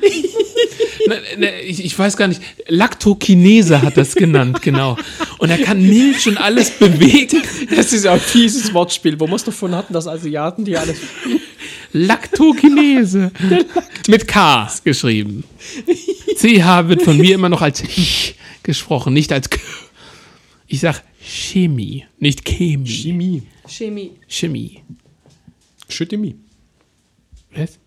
Ne, 1.06 1.20
ne, 1.38 1.60
ich, 1.62 1.82
ich 1.84 1.98
weiß 1.98 2.16
gar 2.16 2.28
nicht. 2.28 2.42
Laktokinese 2.66 3.80
hat 3.80 3.96
das 3.96 4.14
genannt, 4.14 4.60
genau. 4.60 4.98
Und 5.38 5.48
er 5.48 5.56
kann 5.58 5.80
Milch 5.80 6.26
und 6.28 6.36
alles 6.36 6.70
bewegen. 6.70 7.42
Das 7.74 7.92
ist 7.92 8.06
ein 8.06 8.20
fieses 8.20 8.74
Wortspiel. 8.74 9.18
Wo 9.18 9.26
wir 9.26 9.36
es 9.36 9.44
davon 9.44 9.74
hatten, 9.74 9.94
dass 9.94 10.06
Asiaten 10.06 10.64
die 10.64 10.76
alles. 10.76 10.98
Laktokinese. 11.92 13.30
Mit 14.08 14.28
K 14.28 14.70
geschrieben. 14.84 15.44
CH 16.36 16.88
wird 16.88 17.02
von 17.02 17.16
mir 17.16 17.34
immer 17.34 17.48
noch 17.48 17.62
als 17.62 17.82
Ch 17.82 18.34
gesprochen, 18.62 19.14
nicht 19.14 19.32
als 19.32 19.48
K. 19.48 19.58
Ich 20.66 20.80
sag 20.80 21.02
Chemie, 21.20 22.04
nicht 22.18 22.44
Chemie. 22.44 22.86
Chemie. 22.86 23.42
Chemie. 23.66 24.12
Chemie. 24.28 24.82
Schüttemie. 25.88 26.36
Was? 27.54 27.78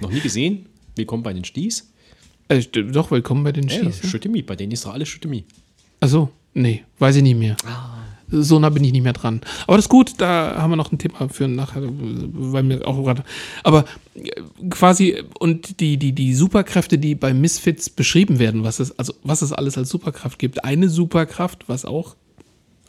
Noch 0.00 0.10
nie 0.10 0.20
gesehen? 0.20 0.67
Willkommen 0.98 1.22
bei 1.22 1.32
den 1.32 1.44
Sties. 1.44 1.92
Äh, 2.48 2.60
doch, 2.60 3.12
willkommen 3.12 3.44
bei 3.44 3.52
den 3.52 3.68
Ja, 3.68 3.84
Schießen. 3.84 4.10
Schüttemie. 4.10 4.42
Bei 4.42 4.56
denen 4.56 4.72
ist 4.72 4.84
doch 4.84 4.92
alles 4.92 5.08
Schüttemie. 5.08 5.44
Achso, 6.00 6.30
nee, 6.54 6.82
weiß 6.98 7.14
ich 7.16 7.22
nicht 7.22 7.38
mehr. 7.38 7.56
So 8.30 8.58
nah 8.58 8.68
bin 8.68 8.82
ich 8.82 8.90
nicht 8.90 9.04
mehr 9.04 9.12
dran. 9.12 9.40
Aber 9.68 9.76
das 9.76 9.84
ist 9.84 9.90
gut, 9.90 10.14
da 10.18 10.56
haben 10.60 10.72
wir 10.72 10.76
noch 10.76 10.90
ein 10.90 10.98
Thema 10.98 11.28
für 11.28 11.46
nachher, 11.46 11.82
weil 11.84 12.64
mir 12.64 12.84
auch 12.84 13.00
gerade. 13.04 13.22
Aber 13.62 13.84
äh, 14.16 14.42
quasi, 14.70 15.22
und 15.38 15.78
die, 15.78 15.98
die, 15.98 16.12
die 16.12 16.34
Superkräfte, 16.34 16.98
die 16.98 17.14
bei 17.14 17.32
Misfits 17.32 17.88
beschrieben 17.88 18.40
werden, 18.40 18.64
was 18.64 18.80
es, 18.80 18.98
also 18.98 19.14
was 19.22 19.40
es 19.42 19.52
alles 19.52 19.78
als 19.78 19.90
Superkraft 19.90 20.40
gibt. 20.40 20.64
Eine 20.64 20.88
Superkraft, 20.88 21.68
was 21.68 21.84
auch, 21.84 22.16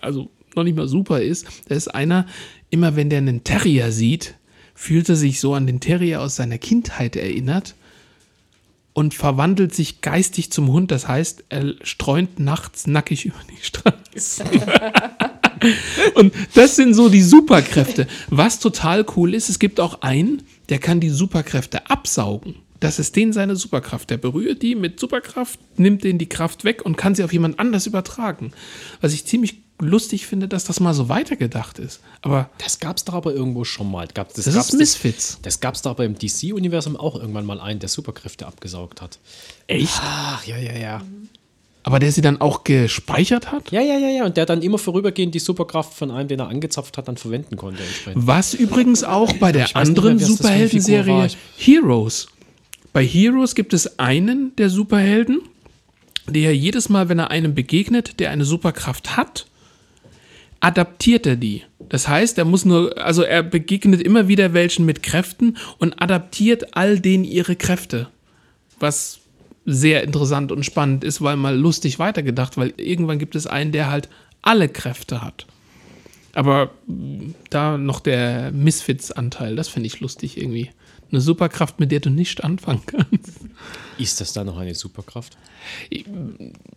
also 0.01 0.31
noch 0.55 0.63
nicht 0.63 0.75
mal 0.75 0.87
super 0.87 1.21
ist, 1.21 1.45
da 1.67 1.75
ist 1.75 1.89
einer, 1.89 2.25
immer 2.71 2.95
wenn 2.95 3.11
der 3.11 3.19
einen 3.19 3.43
Terrier 3.43 3.91
sieht, 3.91 4.33
fühlt 4.73 5.09
er 5.09 5.15
sich 5.15 5.39
so 5.39 5.53
an 5.53 5.67
den 5.67 5.79
Terrier 5.79 6.21
aus 6.21 6.37
seiner 6.37 6.57
Kindheit 6.57 7.15
erinnert 7.15 7.75
und 8.99 9.13
verwandelt 9.13 9.73
sich 9.73 10.01
geistig 10.01 10.51
zum 10.51 10.73
Hund. 10.73 10.91
Das 10.91 11.07
heißt, 11.07 11.45
er 11.47 11.73
streunt 11.83 12.37
nachts 12.37 12.85
nackig 12.85 13.23
über 13.23 13.39
die 13.49 13.63
Straße. 13.63 14.43
und 16.15 16.33
das 16.53 16.75
sind 16.75 16.93
so 16.93 17.07
die 17.07 17.21
Superkräfte. 17.21 18.07
Was 18.29 18.59
total 18.59 19.05
cool 19.15 19.33
ist, 19.33 19.47
es 19.47 19.57
gibt 19.57 19.79
auch 19.79 20.01
einen, 20.01 20.43
der 20.67 20.79
kann 20.79 20.99
die 20.99 21.11
Superkräfte 21.11 21.89
absaugen. 21.89 22.55
Das 22.81 22.99
ist 22.99 23.15
den 23.15 23.31
seine 23.31 23.55
Superkraft. 23.55 24.09
Der 24.09 24.17
berührt 24.17 24.61
die 24.63 24.75
mit 24.75 24.99
Superkraft, 24.99 25.61
nimmt 25.77 26.03
denen 26.03 26.19
die 26.19 26.27
Kraft 26.27 26.65
weg 26.65 26.85
und 26.85 26.97
kann 26.97 27.15
sie 27.15 27.23
auf 27.23 27.31
jemand 27.31 27.57
anders 27.57 27.87
übertragen. 27.87 28.51
Was 28.99 29.13
ich 29.13 29.25
ziemlich 29.25 29.61
lustig 29.79 30.27
finde, 30.27 30.47
dass 30.47 30.65
das 30.65 30.79
mal 30.79 30.93
so 30.93 31.09
weitergedacht 31.09 31.79
ist. 31.79 32.01
Aber 32.21 32.49
Das 32.57 32.79
gab 32.79 32.97
es 32.97 33.05
doch 33.05 33.13
aber 33.13 33.33
irgendwo 33.33 33.63
schon 33.63 33.89
mal. 33.89 34.07
Das 34.13 34.33
das 34.33 34.53
gab's 34.53 34.69
ist 34.69 34.77
Misfits. 34.77 35.39
Das 35.41 35.59
gab 35.59 35.75
es 35.75 35.81
doch 35.81 35.91
aber 35.91 36.05
im 36.05 36.15
DC-Universum 36.15 36.95
auch 36.95 37.15
irgendwann 37.15 37.45
mal 37.45 37.59
einen, 37.59 37.79
der 37.79 37.89
Superkräfte 37.89 38.45
abgesaugt 38.45 39.01
hat. 39.01 39.19
Echt? 39.67 39.99
Ach, 40.01 40.45
ja, 40.45 40.57
ja, 40.57 40.77
ja. 40.77 41.01
Aber 41.83 41.99
der 41.99 42.11
sie 42.11 42.21
dann 42.21 42.41
auch 42.41 42.65
gespeichert 42.65 43.51
hat? 43.51 43.71
Ja, 43.71 43.81
ja, 43.81 43.97
ja, 43.97 44.09
ja. 44.09 44.25
Und 44.25 44.37
der 44.37 44.45
dann 44.45 44.61
immer 44.61 44.77
vorübergehend 44.77 45.33
die 45.33 45.39
Superkraft 45.39 45.93
von 45.93 46.11
einem, 46.11 46.27
den 46.27 46.39
er 46.39 46.49
angezapft 46.49 46.97
hat, 46.97 47.07
dann 47.07 47.17
verwenden 47.17 47.55
konnte. 47.55 47.81
Was 48.15 48.53
übrigens 48.53 49.03
auch 49.03 49.31
bei 49.33 49.51
der 49.51 49.75
anderen 49.75 50.19
das 50.19 50.27
Superhelden-Serie. 50.27 51.29
Heroes. 51.57 52.27
Bei 52.91 53.05
Heroes 53.05 53.55
gibt 53.55 53.73
es 53.73 53.97
einen 53.97 54.55
der 54.57 54.69
Superhelden, 54.69 55.41
der 56.27 56.55
jedes 56.55 56.89
Mal, 56.89 57.07
wenn 57.07 57.19
er 57.19 57.31
einem 57.31 57.55
begegnet, 57.55 58.19
der 58.19 58.31
eine 58.31 58.45
Superkraft 58.45 59.15
hat, 59.15 59.47
adaptiert 60.59 61.25
er 61.25 61.35
die. 61.35 61.63
Das 61.89 62.07
heißt, 62.07 62.37
er 62.37 62.45
muss 62.45 62.65
nur, 62.65 62.97
also 62.97 63.23
er 63.23 63.43
begegnet 63.43 64.01
immer 64.01 64.27
wieder 64.27 64.53
welchen 64.53 64.85
mit 64.85 65.01
Kräften 65.01 65.57
und 65.77 66.01
adaptiert 66.01 66.75
all 66.75 66.99
denen 66.99 67.23
ihre 67.23 67.55
Kräfte. 67.55 68.07
Was 68.79 69.19
sehr 69.65 70.03
interessant 70.03 70.51
und 70.51 70.65
spannend 70.65 71.03
ist, 71.03 71.21
weil 71.21 71.35
mal 71.35 71.57
lustig 71.57 71.99
weitergedacht, 71.99 72.57
weil 72.57 72.73
irgendwann 72.77 73.19
gibt 73.19 73.35
es 73.35 73.47
einen, 73.47 73.71
der 73.71 73.89
halt 73.89 74.09
alle 74.41 74.69
Kräfte 74.69 75.21
hat. 75.21 75.45
Aber 76.33 76.71
da 77.49 77.77
noch 77.77 77.99
der 77.99 78.51
Misfits-Anteil, 78.51 79.55
das 79.55 79.67
finde 79.67 79.87
ich 79.87 79.99
lustig 79.99 80.37
irgendwie. 80.37 80.69
Eine 81.11 81.21
Superkraft, 81.21 81.79
mit 81.79 81.91
der 81.91 81.99
du 82.01 82.09
nicht 82.09 82.43
anfangen 82.43 82.81
kannst. 82.85 83.39
Ist 83.97 84.21
das 84.21 84.31
dann 84.33 84.45
noch 84.47 84.57
eine 84.57 84.75
Superkraft? 84.75 85.37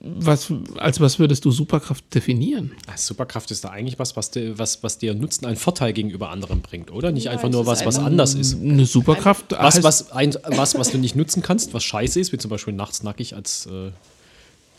Was, 0.00 0.52
als 0.78 1.00
was 1.00 1.18
würdest 1.18 1.44
du 1.44 1.50
Superkraft 1.50 2.04
definieren? 2.14 2.72
Ah, 2.86 2.96
Superkraft 2.96 3.50
ist 3.50 3.64
da 3.64 3.68
eigentlich 3.70 3.98
was, 3.98 4.16
was 4.16 4.30
dir, 4.30 4.58
was, 4.58 4.82
was 4.82 4.98
dir 4.98 5.14
Nutzen, 5.14 5.46
einen 5.46 5.56
Vorteil 5.56 5.92
gegenüber 5.92 6.30
anderen 6.30 6.60
bringt, 6.62 6.90
oder? 6.90 7.12
Nicht 7.12 7.24
Ja, 7.24 7.32
einfach 7.32 7.48
nur 7.50 7.66
was, 7.66 7.84
was 7.86 7.98
ein- 7.98 8.06
anders 8.06 8.34
ist. 8.34 8.60
Eine 8.60 8.86
Superkraft 8.86 9.52
Was, 9.52 9.76
heißt- 9.78 9.82
was, 9.82 10.12
ein, 10.12 10.34
was, 10.46 10.74
was 10.76 10.90
du 10.90 10.98
nicht 10.98 11.14
nutzen 11.14 11.42
kannst, 11.42 11.74
was 11.74 11.84
scheiße 11.84 12.18
ist, 12.18 12.32
wie 12.32 12.38
zum 12.38 12.50
Beispiel 12.50 12.74
nachts 12.74 13.02
nackig 13.02 13.36
als 13.36 13.66
äh, 13.66 13.90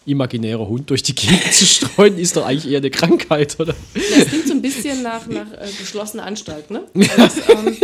imaginärer 0.06 0.68
Hund 0.68 0.90
durch 0.90 1.04
die 1.04 1.16
Gegend 1.16 1.54
zu 1.54 1.66
streuen, 1.66 2.18
ist 2.18 2.36
doch 2.36 2.46
eigentlich 2.46 2.70
eher 2.70 2.80
eine 2.80 2.92
Krankheit, 2.92 3.58
oder? 3.60 3.74
Das 3.94 4.28
klingt 4.28 4.48
so 4.48 4.54
ein 4.54 4.62
bisschen 4.62 5.02
nach, 5.02 5.26
nach 5.28 5.50
äh, 5.54 5.70
geschlossener 5.80 6.26
Anstalt, 6.26 6.70
ne? 6.72 6.84
Das, 7.16 7.38
ähm, 7.50 7.78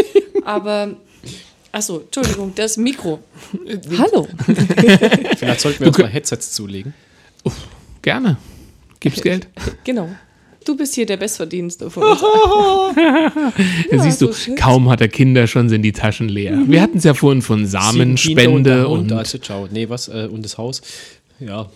aber, 0.44 0.98
achso, 1.72 2.00
Entschuldigung, 2.02 2.54
das 2.56 2.78
Mikro. 2.78 3.20
Hallo. 3.98 4.28
Vielleicht 5.38 5.62
sollten 5.62 5.80
wir 5.82 5.88
uns 5.88 5.98
mal 5.98 6.08
Headsets 6.10 6.52
zulegen. 6.54 6.94
Gerne. 8.02 8.38
Gibt's 9.00 9.22
Geld? 9.22 9.48
Genau. 9.84 10.10
Du 10.66 10.76
bist 10.76 10.94
hier 10.94 11.06
der 11.06 11.18
Bestverdienste 11.18 11.90
von 11.90 12.04
uns. 12.04 12.22
Ja, 13.92 14.00
siehst 14.04 14.22
du, 14.22 14.28
so 14.28 14.34
schön. 14.34 14.56
kaum 14.56 14.90
hat 14.90 15.02
er 15.02 15.08
Kinder, 15.08 15.48
schon 15.48 15.70
sind 15.70 15.82
die 15.84 15.92
Taschen 15.94 16.28
leer. 16.30 16.58
Wir 16.68 16.82
hatten 16.82 16.98
es 16.98 17.04
ja 17.06 17.14
vorhin 17.14 17.42
von 17.42 17.66
Samenspende 17.66 18.70
der 18.70 18.90
und, 18.90 19.00
Hund, 19.02 19.12
also 19.14 19.38
ciao. 19.38 19.68
Nee, 19.72 19.90
was? 19.90 20.08
Äh, 20.10 20.28
und 20.32 20.44
das 20.44 20.58
Haus. 20.58 20.82
Ja. 21.40 21.70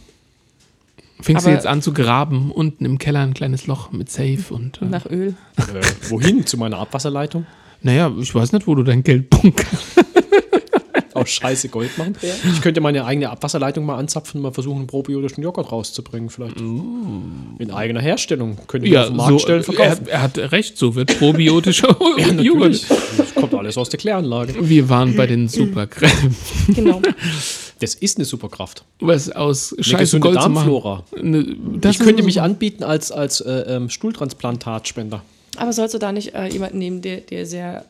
fängst 1.21 1.45
du 1.45 1.49
Aber- 1.49 1.55
jetzt 1.55 1.65
an 1.65 1.81
zu 1.81 1.93
graben, 1.93 2.51
unten 2.51 2.85
im 2.85 2.97
Keller 2.99 3.21
ein 3.21 3.33
kleines 3.33 3.67
Loch 3.67 3.91
mit 3.91 4.11
Safe 4.11 4.43
und 4.49 4.81
äh, 4.81 4.85
Nach 4.85 5.05
Öl. 5.09 5.35
Äh, 5.57 5.63
wohin? 6.09 6.45
Zu 6.45 6.57
meiner 6.57 6.77
Abwasserleitung? 6.77 7.45
Naja, 7.83 8.11
ich 8.19 8.33
weiß 8.33 8.51
nicht, 8.53 8.67
wo 8.67 8.75
du 8.75 8.83
dein 8.83 9.03
Geld 9.03 9.29
bunkerst. 9.29 9.83
Aus 11.13 11.29
Scheiße 11.29 11.69
Gold 11.69 11.95
machen. 11.99 12.15
Ich 12.51 12.61
könnte 12.61 12.81
meine 12.81 13.05
eigene 13.05 13.29
Abwasserleitung 13.29 13.85
mal 13.85 13.97
anzapfen 13.97 14.39
und 14.39 14.43
mal 14.43 14.51
versuchen, 14.51 14.79
einen 14.79 14.87
probiotischen 14.87 15.43
Joghurt 15.43 15.71
rauszubringen, 15.71 16.31
vielleicht. 16.31 16.57
In 16.59 17.69
eigener 17.71 18.01
Herstellung. 18.01 18.57
Könnte 18.67 18.87
ich 18.87 18.93
Ja, 18.93 19.01
auf 19.03 19.07
den 19.09 19.17
Markt 19.17 19.31
so, 19.31 19.39
stellen, 19.39 19.59
er, 19.59 19.63
verkaufen. 19.63 20.07
er 20.07 20.21
hat 20.23 20.37
recht, 20.39 20.75
so 20.77 20.95
wird 20.95 21.17
probiotischer 21.19 21.95
Ja, 22.17 22.29
Joghurt. 22.41 22.83
Das 23.17 23.35
kommt 23.35 23.53
alles 23.53 23.77
aus 23.77 23.89
der 23.89 23.99
Kläranlage. 23.99 24.55
Wir 24.67 24.89
waren 24.89 25.15
bei 25.15 25.27
den 25.27 25.47
Superkräften. 25.47 26.35
Genau. 26.73 26.99
Das 27.79 27.93
ist 27.93 28.17
eine 28.17 28.25
Superkraft. 28.25 28.83
Was 28.99 29.29
aus 29.29 29.73
Eine 29.73 29.83
Scheiße 29.83 30.19
Gold 30.19 30.41
zu 30.41 30.49
machen. 30.49 30.55
Darmflora. 30.55 31.03
Ne, 31.21 31.55
das 31.79 31.97
ich 31.97 32.01
könnte 32.01 32.23
mich 32.23 32.41
anbieten 32.41 32.83
als, 32.83 33.11
als 33.11 33.39
äh, 33.41 33.51
ähm, 33.67 33.89
Stuhltransplantatspender. 33.89 35.21
Aber 35.57 35.73
sollst 35.73 35.93
du 35.93 35.99
da 35.99 36.11
nicht 36.11 36.33
äh, 36.33 36.47
jemanden 36.47 36.77
nehmen, 36.77 37.01
der, 37.01 37.17
der 37.21 37.45
sehr 37.45 37.85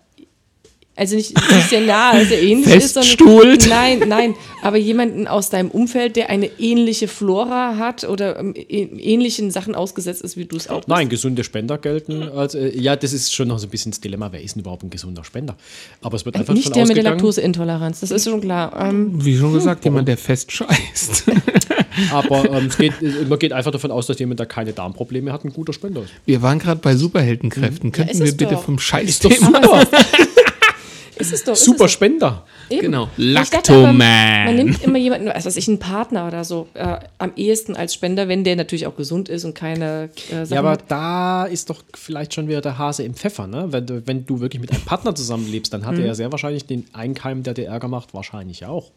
Also 0.95 1.15
nicht, 1.15 1.35
nicht 1.35 1.69
sehr 1.69 1.81
nah, 1.81 2.11
also 2.11 2.35
ähnlich 2.35 2.75
ist, 2.75 2.93
Feststuhlt. 2.93 3.63
sondern 3.63 3.79
nein, 3.79 4.03
nein, 4.07 4.35
aber 4.61 4.77
jemanden 4.77 5.27
aus 5.27 5.49
deinem 5.49 5.71
Umfeld, 5.71 6.15
der 6.15 6.29
eine 6.29 6.45
ähnliche 6.59 7.07
Flora 7.07 7.77
hat 7.77 8.03
oder 8.03 8.39
ähm, 8.39 8.53
ähnlichen 8.55 9.49
Sachen 9.49 9.73
ausgesetzt 9.73 10.21
ist, 10.21 10.37
wie 10.37 10.45
du 10.45 10.55
es 10.55 10.69
auch 10.69 10.77
bist. 10.77 10.89
Nein, 10.89 11.09
gesunde 11.09 11.43
Spender 11.43 11.79
gelten 11.79 12.29
als, 12.29 12.53
äh, 12.53 12.77
ja, 12.77 12.95
das 12.95 13.11
ist 13.11 13.33
schon 13.33 13.47
noch 13.47 13.57
so 13.57 13.65
ein 13.65 13.71
bisschen 13.71 13.91
das 13.91 14.01
Dilemma, 14.01 14.31
wer 14.31 14.43
ist 14.43 14.55
denn 14.55 14.61
überhaupt 14.61 14.83
ein 14.83 14.91
gesunder 14.91 15.23
Spender? 15.23 15.55
Aber 16.01 16.15
es 16.15 16.25
wird 16.25 16.35
einfach 16.35 16.53
Nicht 16.53 16.75
der 16.75 16.85
mit 16.85 16.95
der 16.95 17.03
Laktoseintoleranz, 17.03 18.01
das 18.01 18.11
ist 18.11 18.25
schon 18.25 18.41
klar. 18.41 18.79
Ähm, 18.79 19.13
Wie 19.25 19.35
schon 19.35 19.51
gesagt, 19.51 19.85
jemand, 19.85 20.07
der 20.07 20.17
fest 20.17 20.51
scheißt. 20.51 21.23
aber 22.11 22.51
ähm, 22.51 22.67
es 22.67 22.77
geht, 22.77 22.93
äh, 23.01 23.25
man 23.27 23.39
geht 23.39 23.51
einfach 23.51 23.71
davon 23.71 23.89
aus, 23.89 24.05
dass 24.05 24.19
jemand, 24.19 24.39
der 24.39 24.45
keine 24.45 24.73
Darmprobleme 24.73 25.33
hat, 25.33 25.43
ein 25.43 25.53
guter 25.53 25.73
Spender 25.73 26.03
ist. 26.03 26.11
Wir 26.27 26.43
waren 26.43 26.59
gerade 26.59 26.81
bei 26.81 26.95
Superheldenkräften. 26.95 27.91
Könnten 27.91 28.11
ist 28.11 28.23
wir 28.23 28.37
bitte 28.37 28.53
doch. 28.53 28.63
vom 28.63 28.75
Ist 28.75 28.83
Scheißthema 28.83 29.59
doch 29.59 29.81
super. 29.81 29.87
ist 31.17 31.33
es 31.33 31.43
doch. 31.43 31.53
ist 31.53 31.63
super 31.65 31.85
es 31.85 31.91
doch. 31.91 31.95
Spender. 31.95 32.45
Eben. 32.69 32.81
Genau. 32.81 33.03
Aber, 33.03 33.11
Man 33.17 33.33
Lactoman. 33.33 34.55
nimmt 34.55 34.83
immer 34.83 34.97
jemanden, 34.97 35.27
also 35.27 35.37
was 35.37 35.45
weiß 35.47 35.57
ich, 35.57 35.67
einen 35.67 35.79
Partner 35.79 36.27
oder 36.27 36.43
so, 36.43 36.67
äh, 36.73 36.97
am 37.17 37.31
ehesten 37.35 37.75
als 37.75 37.93
Spender, 37.93 38.27
wenn 38.27 38.43
der 38.43 38.55
natürlich 38.55 38.87
auch 38.87 38.95
gesund 38.95 39.29
ist 39.29 39.43
und 39.45 39.53
keine 39.53 40.09
äh, 40.31 40.45
Sachen 40.45 40.53
Ja, 40.53 40.59
aber 40.59 40.71
hat. 40.71 40.83
da 40.87 41.45
ist 41.45 41.69
doch 41.69 41.83
vielleicht 41.93 42.33
schon 42.33 42.47
wieder 42.47 42.61
der 42.61 42.77
Hase 42.77 43.03
im 43.03 43.13
Pfeffer, 43.13 43.47
ne? 43.47 43.67
Wenn 43.69 43.85
du, 43.85 44.07
wenn 44.07 44.25
du 44.25 44.39
wirklich 44.39 44.61
mit 44.61 44.71
einem 44.71 44.83
Partner 44.83 45.13
zusammenlebst, 45.15 45.73
dann 45.73 45.85
hat 45.85 45.97
er 45.97 46.05
ja 46.05 46.15
sehr 46.15 46.31
wahrscheinlich 46.31 46.65
den 46.65 46.85
Einkeim, 46.93 47.43
der 47.43 47.53
dir 47.53 47.65
Ärger 47.67 47.87
macht, 47.87 48.13
wahrscheinlich 48.13 48.65
auch. 48.65 48.91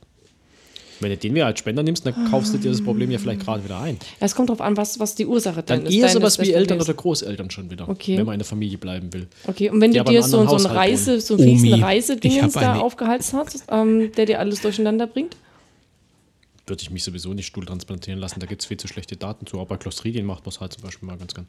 Wenn 1.00 1.10
du 1.10 1.16
den 1.18 1.34
wieder 1.34 1.46
als 1.46 1.58
Spender 1.58 1.82
nimmst, 1.82 2.06
dann 2.06 2.30
kaufst 2.30 2.54
du 2.54 2.58
dir 2.58 2.70
das 2.70 2.82
Problem 2.82 3.10
ja 3.10 3.18
vielleicht 3.18 3.40
gerade 3.40 3.62
wieder 3.62 3.78
ein. 3.80 3.98
Es 4.18 4.34
kommt 4.34 4.48
drauf 4.48 4.60
an, 4.62 4.76
was, 4.76 4.98
was 4.98 5.14
die 5.14 5.26
Ursache 5.26 5.62
dann, 5.62 5.80
Dann 5.80 5.86
ist. 5.86 5.92
eher 5.94 6.00
deines- 6.02 6.12
sowas 6.14 6.38
wie 6.40 6.52
Eltern 6.52 6.80
oder 6.80 6.94
Großeltern 6.94 7.50
schon 7.50 7.70
wieder, 7.70 7.88
Okay. 7.88 8.16
wenn 8.16 8.24
man 8.26 8.34
in 8.34 8.38
der 8.38 8.46
Familie 8.46 8.78
bleiben 8.78 9.12
will. 9.12 9.26
Okay, 9.46 9.68
und 9.70 9.80
wenn 9.80 9.92
die 9.92 9.98
du 9.98 10.04
dir 10.04 10.22
so, 10.22 10.42
so 10.44 10.48
Haushalt 10.48 10.74
Reise, 10.74 11.20
so 11.20 11.34
einen 11.36 11.64
ich 11.64 11.82
Reisedingens 11.82 12.54
da 12.54 12.72
eine- 12.72 12.82
aufgehalst 12.82 13.32
hast, 13.34 13.64
ähm, 13.70 14.10
der 14.16 14.26
dir 14.26 14.38
alles 14.40 14.62
durcheinander 14.62 15.06
bringt? 15.06 15.36
Würde 16.66 16.82
ich 16.82 16.90
mich 16.90 17.04
sowieso 17.04 17.32
nicht 17.32 17.46
Stuhl 17.46 17.64
transplantieren 17.64 18.18
lassen, 18.18 18.40
da 18.40 18.46
gibt 18.46 18.62
es 18.62 18.66
viel 18.66 18.76
zu 18.76 18.88
schlechte 18.88 19.16
Daten 19.16 19.46
zu. 19.46 19.60
Aber 19.60 19.76
Clostridien 19.78 20.24
macht 20.26 20.44
man 20.46 20.50
es 20.52 20.60
halt 20.60 20.72
zum 20.72 20.82
Beispiel 20.82 21.06
mal 21.06 21.16
ganz 21.16 21.32
gern. 21.34 21.46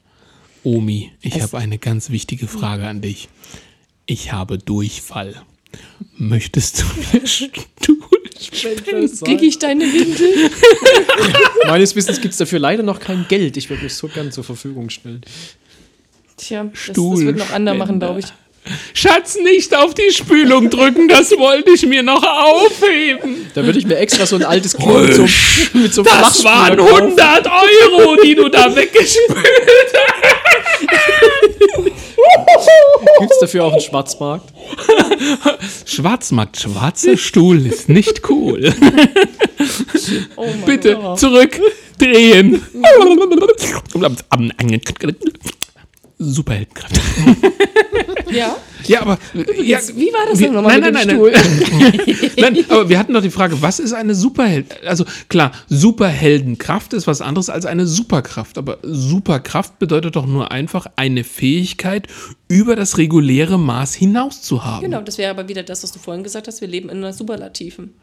Omi, 0.63 1.11
ich 1.21 1.41
habe 1.41 1.57
eine 1.57 1.77
ganz 1.77 2.09
wichtige 2.09 2.47
Frage 2.47 2.85
an 2.87 3.01
dich. 3.01 3.29
Ich 4.05 4.31
habe 4.31 4.57
Durchfall. 4.57 5.35
Möchtest 6.17 6.81
du 6.81 6.83
mir 7.13 7.25
Stuhl 8.39 8.75
Krieg 9.25 9.41
ich 9.41 9.59
deine 9.59 9.85
Windel? 9.85 10.49
Meines 11.67 11.95
Wissens 11.95 12.21
gibt 12.21 12.33
es 12.33 12.37
dafür 12.37 12.59
leider 12.59 12.83
noch 12.83 12.99
kein 12.99 13.25
Geld. 13.27 13.57
Ich 13.57 13.69
würde 13.69 13.83
mich 13.83 13.93
so 13.95 14.07
gern 14.07 14.31
zur 14.31 14.43
Verfügung 14.43 14.89
stellen. 14.89 15.21
Tja, 16.37 16.65
das, 16.65 16.95
das 16.95 16.95
wird 16.97 17.37
noch 17.37 17.51
andere 17.51 17.75
machen, 17.75 17.99
glaube 17.99 18.19
ich. 18.19 18.25
Schatz, 18.93 19.37
nicht 19.41 19.73
auf 19.75 19.93
die 19.93 20.11
Spülung 20.11 20.69
drücken, 20.69 21.07
das 21.07 21.31
wollte 21.31 21.71
ich 21.71 21.85
mir 21.85 22.03
noch 22.03 22.21
aufheben. 22.21 23.47
Da 23.55 23.63
würde 23.63 23.79
ich 23.79 23.85
mir 23.87 23.95
extra 23.97 24.25
so 24.25 24.35
ein 24.35 24.43
altes 24.43 24.75
Klo 24.75 24.99
mit 24.99 25.13
so, 25.15 25.21
einem- 25.23 25.83
mit 25.83 25.93
so 25.93 26.03
einem 26.03 26.21
Das 26.21 26.43
waren 26.43 26.73
Flachspüler 26.75 26.89
kaufen. 26.89 27.19
100 27.19 27.47
Euro, 27.47 28.21
die 28.21 28.35
du 28.35 28.49
da 28.49 28.75
weggespült 28.75 29.45
Gibt 33.19 33.31
es 33.31 33.39
dafür 33.39 33.65
auch 33.65 33.71
einen 33.71 33.81
Schwarzmarkt? 33.81 34.51
Schwarzmarkt, 35.85 36.59
schwarzer 36.59 37.17
Stuhl 37.17 37.65
ist 37.65 37.89
nicht 37.89 38.29
cool. 38.29 38.73
Oh 40.37 40.45
Bitte 40.65 40.95
Gott. 40.95 41.19
zurückdrehen. 41.19 42.61
Superheldenkräfte. 46.17 46.99
Ja? 48.31 48.57
Ja, 48.85 49.01
aber 49.01 49.17
ja, 49.33 49.63
Jetzt, 49.63 49.95
wie 49.95 50.07
war 50.13 50.25
das 50.29 50.39
denn 50.39 50.53
nochmal 50.53 50.79
nein, 50.79 50.93
mit 50.93 51.07
nein, 51.07 51.07
dem 51.07 51.31
nein, 51.31 51.93
Stuhl? 51.93 52.31
Nein, 52.37 52.65
aber 52.69 52.89
wir 52.89 52.99
hatten 52.99 53.13
doch 53.13 53.21
die 53.21 53.29
Frage, 53.29 53.61
was 53.61 53.79
ist 53.79 53.93
eine 53.93 54.15
Superheld? 54.15 54.85
Also 54.85 55.05
klar, 55.29 55.51
Superheldenkraft 55.67 56.93
ist 56.93 57.07
was 57.07 57.21
anderes 57.21 57.49
als 57.49 57.65
eine 57.65 57.85
Superkraft. 57.85 58.57
Aber 58.57 58.77
Superkraft 58.83 59.79
bedeutet 59.79 60.15
doch 60.15 60.25
nur 60.25 60.51
einfach 60.51 60.87
eine 60.95 61.23
Fähigkeit, 61.23 62.07
über 62.47 62.75
das 62.75 62.97
reguläre 62.97 63.57
Maß 63.59 63.93
hinaus 63.93 64.41
zu 64.41 64.63
haben. 64.63 64.83
Genau, 64.83 65.01
das 65.01 65.17
wäre 65.17 65.31
aber 65.31 65.49
wieder 65.49 65.63
das, 65.63 65.83
was 65.83 65.91
du 65.91 65.99
vorhin 65.99 66.23
gesagt 66.23 66.47
hast. 66.47 66.61
Wir 66.61 66.67
leben 66.67 66.89
in 66.89 66.97
einer 66.97 67.13
Superlativen. 67.13 67.93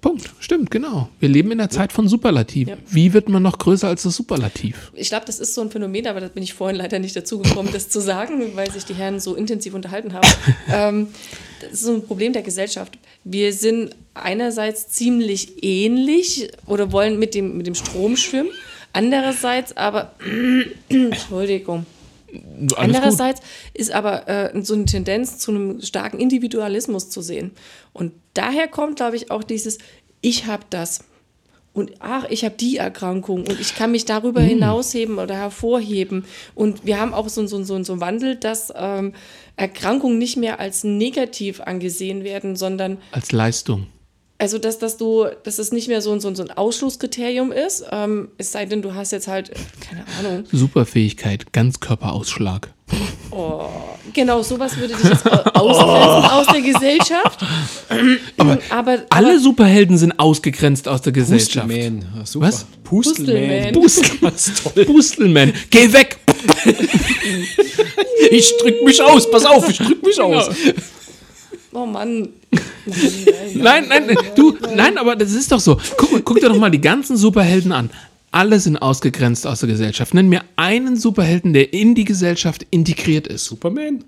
Punkt. 0.00 0.30
Stimmt, 0.38 0.70
genau. 0.70 1.08
Wir 1.18 1.28
leben 1.28 1.50
in 1.50 1.58
der 1.58 1.70
Zeit 1.70 1.92
von 1.92 2.06
Superlativ. 2.06 2.68
Ja. 2.68 2.76
Wie 2.86 3.12
wird 3.12 3.28
man 3.28 3.42
noch 3.42 3.58
größer 3.58 3.88
als 3.88 4.04
das 4.04 4.14
Superlativ? 4.14 4.92
Ich 4.94 5.08
glaube, 5.08 5.26
das 5.26 5.40
ist 5.40 5.54
so 5.54 5.60
ein 5.60 5.70
Phänomen, 5.70 6.06
aber 6.06 6.20
da 6.20 6.28
bin 6.28 6.44
ich 6.44 6.54
vorhin 6.54 6.76
leider 6.76 7.00
nicht 7.00 7.16
dazu 7.16 7.40
gekommen, 7.40 7.70
das 7.72 7.88
zu 7.88 8.00
sagen, 8.00 8.52
weil 8.54 8.70
sich 8.70 8.84
die 8.84 8.94
Herren 8.94 9.18
so 9.18 9.34
intensiv 9.34 9.74
unterhalten 9.74 10.12
haben. 10.12 10.28
ähm, 10.72 11.08
das 11.60 11.72
ist 11.72 11.82
so 11.82 11.94
ein 11.94 12.04
Problem 12.04 12.32
der 12.32 12.42
Gesellschaft. 12.42 12.96
Wir 13.24 13.52
sind 13.52 13.96
einerseits 14.14 14.88
ziemlich 14.88 15.64
ähnlich 15.64 16.48
oder 16.66 16.92
wollen 16.92 17.18
mit 17.18 17.34
dem, 17.34 17.56
mit 17.56 17.66
dem 17.66 17.74
Strom 17.74 18.16
schwimmen, 18.16 18.50
andererseits 18.92 19.76
aber, 19.76 20.14
Entschuldigung, 20.88 21.86
Alles 22.32 22.68
gut. 22.68 22.78
Andererseits 22.78 23.40
ist 23.74 23.90
aber 23.90 24.28
äh, 24.28 24.62
so 24.62 24.74
eine 24.74 24.84
Tendenz 24.84 25.38
zu 25.38 25.50
einem 25.50 25.80
starken 25.80 26.18
Individualismus 26.18 27.10
zu 27.10 27.22
sehen. 27.22 27.52
Und 27.92 28.12
daher 28.34 28.68
kommt, 28.68 28.96
glaube 28.96 29.16
ich, 29.16 29.30
auch 29.30 29.42
dieses 29.42 29.78
Ich 30.20 30.46
habe 30.46 30.64
das. 30.70 31.04
Und 31.72 31.92
ach, 32.00 32.24
ich 32.28 32.44
habe 32.44 32.56
die 32.56 32.76
Erkrankung 32.76 33.46
und 33.46 33.60
ich 33.60 33.76
kann 33.76 33.92
mich 33.92 34.04
darüber 34.04 34.40
hinausheben 34.40 35.18
oder 35.18 35.36
hervorheben. 35.36 36.24
Und 36.56 36.84
wir 36.84 36.98
haben 36.98 37.14
auch 37.14 37.28
so, 37.28 37.46
so, 37.46 37.62
so, 37.62 37.82
so 37.84 37.92
einen 37.92 38.00
Wandel, 38.00 38.34
dass 38.34 38.72
ähm, 38.74 39.12
Erkrankungen 39.54 40.18
nicht 40.18 40.36
mehr 40.36 40.58
als 40.58 40.82
negativ 40.82 41.60
angesehen 41.60 42.24
werden, 42.24 42.56
sondern 42.56 42.98
Als 43.12 43.30
Leistung. 43.30 43.86
Also 44.38 44.58
dass, 44.58 44.78
dass 44.78 44.96
du, 44.96 45.26
dass 45.44 45.58
es 45.58 45.72
nicht 45.72 45.88
mehr 45.88 46.00
so, 46.00 46.12
ein- 46.12 46.20
so, 46.20 46.28
ein- 46.28 46.36
so 46.36 46.42
ein 46.44 46.50
Ausschlusskriterium 46.50 47.50
ist, 47.52 47.84
ähm, 47.90 48.28
es 48.38 48.52
sei 48.52 48.66
denn, 48.66 48.82
du 48.82 48.94
hast 48.94 49.10
jetzt 49.12 49.28
halt, 49.28 49.50
keine 49.80 50.04
Ahnung, 50.18 50.44
Superfähigkeit, 50.50 51.52
Ganzkörperausschlag. 51.52 52.70
Genau, 54.14 54.42
sowas 54.42 54.76
würde 54.78 54.94
dich 54.94 55.04
jetzt 55.04 55.26
au- 55.26 55.60
ausgrenzen 55.60 56.30
aus 56.30 56.46
der 56.46 56.60
Gesellschaft. 56.62 57.38
Aber, 58.38 58.58
aber 58.70 58.98
Alle 59.10 59.38
Superhelden 59.38 59.98
sind 59.98 60.18
ausgegrenzt 60.18 60.88
aus 60.88 61.02
der 61.02 61.12
Gesellschaft. 61.12 61.68
Pustelman. 61.68 62.06
Super. 62.24 62.46
Was? 62.46 62.66
Pustelman. 62.84 63.72
Pustelman. 63.74 64.32
Toll. 64.74 64.84
Pustelman, 64.86 65.52
geh 65.70 65.92
weg! 65.92 66.16
Ich 68.30 68.52
drück 68.58 68.82
mich 68.84 69.00
aus. 69.02 69.30
Pass 69.30 69.44
auf, 69.44 69.68
ich 69.68 69.78
drück 69.78 70.02
mich 70.04 70.20
aus. 70.20 70.48
Oh 71.72 71.86
Mann. 71.86 72.28
Nein, 73.54 73.84
nein, 73.88 74.16
du, 74.34 74.56
nein, 74.74 74.96
aber 74.98 75.14
das 75.16 75.32
ist 75.32 75.52
doch 75.52 75.60
so. 75.60 75.78
Guck, 75.96 76.24
guck 76.24 76.40
dir 76.40 76.48
doch 76.48 76.56
mal 76.58 76.70
die 76.70 76.80
ganzen 76.80 77.16
Superhelden 77.16 77.72
an. 77.72 77.90
Alle 78.30 78.60
sind 78.60 78.76
ausgegrenzt 78.76 79.46
aus 79.46 79.60
der 79.60 79.68
Gesellschaft. 79.68 80.14
Nenn 80.14 80.28
mir 80.28 80.42
einen 80.56 80.96
Superhelden, 80.96 81.52
der 81.52 81.72
in 81.72 81.94
die 81.94 82.04
Gesellschaft 82.04 82.66
integriert 82.70 83.26
ist. 83.26 83.44
Superman. 83.46 84.04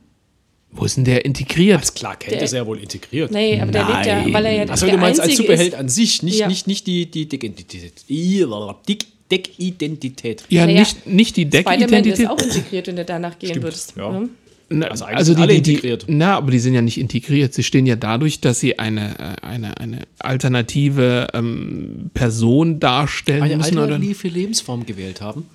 Wo 0.73 0.85
ist 0.85 0.97
denn 0.97 1.05
der 1.05 1.25
integriert? 1.25 1.79
Alles 1.79 1.95
klar, 1.95 2.17
kennt 2.17 2.33
Der- 2.33 2.43
er 2.43 2.47
sehr 2.49 2.67
wohl 2.67 2.79
integriert. 2.79 3.31
Nee, 3.33 3.61
aber 3.61 3.73
der 3.73 3.87
lebt 3.87 4.07
ja, 4.07 4.33
weil 4.33 4.47
er 4.47 4.53
ja 4.53 4.65
Also 4.67 4.87
der 4.87 4.95
du 4.97 5.01
meinst 5.01 5.21
als 5.21 5.37
Superheld 5.37 5.73
ist. 5.73 5.79
an 5.79 5.89
sich, 5.89 6.23
nicht, 6.23 6.39
Ja. 6.39 6.47
nicht, 6.49 6.67
nicht 6.69 6.87
die, 6.87 7.11
die 7.11 7.29
Deckidentität. 7.29 8.05
Dick- 8.09 9.07
Deckidentität. 9.31 10.45
Ja, 10.49 10.67
Naja, 10.67 10.81
nicht, 10.81 11.07
nicht 11.07 11.37
die 11.37 11.43
Spider-Man 11.47 11.75
ist 11.81 11.91
Deckidentität. 11.91 12.29
auch 12.29 12.39
integriert, 12.41 12.87
wenn 12.89 12.97
du 12.97 13.05
danach 13.05 13.39
gehen 13.39 13.51
Stimmt, 13.51 13.65
würdest. 13.65 13.95
ja. 13.97 14.11
Ne? 14.13 14.29
Na, 14.73 14.87
Also 14.87 15.05
also 15.05 15.35
die, 15.35 15.43
alle 15.43 15.55
die, 15.55 15.63
die, 15.63 15.71
integriert. 15.73 16.05
Na, 16.07 16.37
aber 16.37 16.53
die 16.53 16.61
sind 16.61 16.75
ja 16.75 16.81
nicht 16.81 16.99
integriert. 16.99 17.53
Sie 17.53 17.65
stehen 17.65 17.87
ja 17.87 17.97
dadurch, 17.97 18.41
dass 18.41 18.61
sie 18.61 18.79
eine, 18.79 19.19
äh, 19.19 19.45
eine, 19.45 19.77
eine 19.79 20.03
alternative 20.21 21.27
ähm, 21.35 22.11
Person 22.15 22.79
darstellen 22.79 23.43
Eine 23.43 23.57
müssen. 23.57 23.75
Oder, 23.75 23.95
alternative 23.95 24.29
Lebensform 24.29 24.87
gewählt 24.87 25.21
haben. 25.21 25.47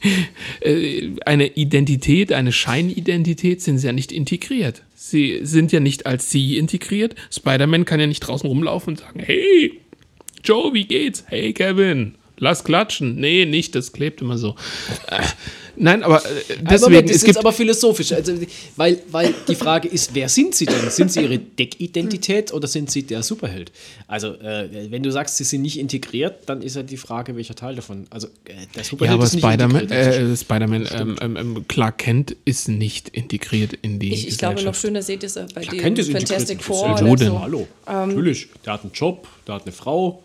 äh, 0.60 1.10
eine 1.24 1.46
Identität, 1.56 2.34
eine 2.34 2.52
Scheinidentität 2.52 3.62
sind 3.62 3.78
sie 3.78 3.86
ja 3.86 3.94
nicht 3.94 4.12
integriert. 4.12 4.82
Sie 4.94 5.40
sind 5.42 5.72
ja 5.72 5.80
nicht 5.80 6.04
als 6.04 6.30
sie 6.30 6.58
integriert. 6.58 7.14
Spider-Man 7.32 7.86
kann 7.86 7.98
ja 7.98 8.06
nicht 8.06 8.20
draußen 8.20 8.46
rumlaufen 8.46 8.92
und 8.92 8.98
sagen, 8.98 9.20
hey, 9.20 9.80
Joe, 10.44 10.74
wie 10.74 10.84
geht's? 10.84 11.24
Hey, 11.28 11.54
Kevin, 11.54 12.16
lass 12.38 12.64
klatschen. 12.64 13.16
Nee, 13.16 13.44
nicht, 13.44 13.74
das 13.74 13.92
klebt 13.92 14.20
immer 14.20 14.38
so. 14.38 14.54
Äh, 15.08 15.22
nein, 15.76 16.02
aber 16.02 16.24
äh, 16.24 16.28
deswegen, 16.60 16.92
Moment, 16.92 17.08
das 17.08 17.16
es 17.16 17.22
ist 17.22 17.24
gibt... 17.26 17.38
aber 17.38 17.52
philosophisch. 17.52 18.12
Also, 18.12 18.34
weil, 18.76 18.98
weil 19.10 19.34
die 19.46 19.54
Frage 19.54 19.88
ist, 19.88 20.14
wer 20.14 20.28
sind 20.28 20.54
sie 20.54 20.66
denn? 20.66 20.90
Sind 20.90 21.12
sie 21.12 21.22
ihre 21.22 21.38
Deckidentität 21.38 22.52
oder 22.52 22.68
sind 22.68 22.90
sie 22.90 23.02
der 23.02 23.22
Superheld? 23.22 23.72
Also, 24.06 24.34
äh, 24.34 24.90
wenn 24.90 25.02
du 25.02 25.10
sagst, 25.10 25.36
sie 25.36 25.44
sind 25.44 25.62
nicht 25.62 25.78
integriert, 25.78 26.42
dann 26.46 26.62
ist 26.62 26.76
ja 26.76 26.82
die 26.82 26.96
Frage, 26.96 27.36
welcher 27.36 27.54
Teil 27.54 27.76
davon. 27.76 28.06
Also, 28.10 28.28
äh, 28.44 28.52
der 28.74 28.84
Superheld 28.84 29.10
Ja, 29.10 29.14
aber 29.14 29.24
ist 29.24 29.34
nicht 29.34 29.44
Spider-Man, 29.44 29.82
integriert. 29.82 30.32
äh, 30.32 30.36
Spider-Man, 30.36 30.88
ähm, 30.94 31.16
ähm, 31.20 31.36
ähm, 31.36 31.64
Clark 31.68 31.98
Kent 31.98 32.36
ist 32.44 32.68
nicht 32.68 33.08
integriert 33.10 33.72
in 33.82 33.98
die 33.98 34.12
Ich, 34.12 34.28
ich 34.28 34.38
glaube, 34.38 34.62
noch 34.62 34.74
schöner 34.74 35.02
seht 35.02 35.22
ihr 35.22 35.26
es 35.26 35.34
bei 35.34 35.44
Clark 35.44 35.70
dem 35.70 35.80
Kent 35.80 35.98
ist 35.98 36.10
Fantastic 36.10 36.62
Four 36.62 37.00
oder 37.00 37.24
so. 37.24 37.40
Hallo, 37.40 37.68
natürlich. 37.86 38.48
Der 38.64 38.74
hat 38.74 38.82
einen 38.82 38.92
Job, 38.92 39.26
der 39.46 39.56
hat 39.56 39.62
eine 39.62 39.72
Frau. 39.72 40.22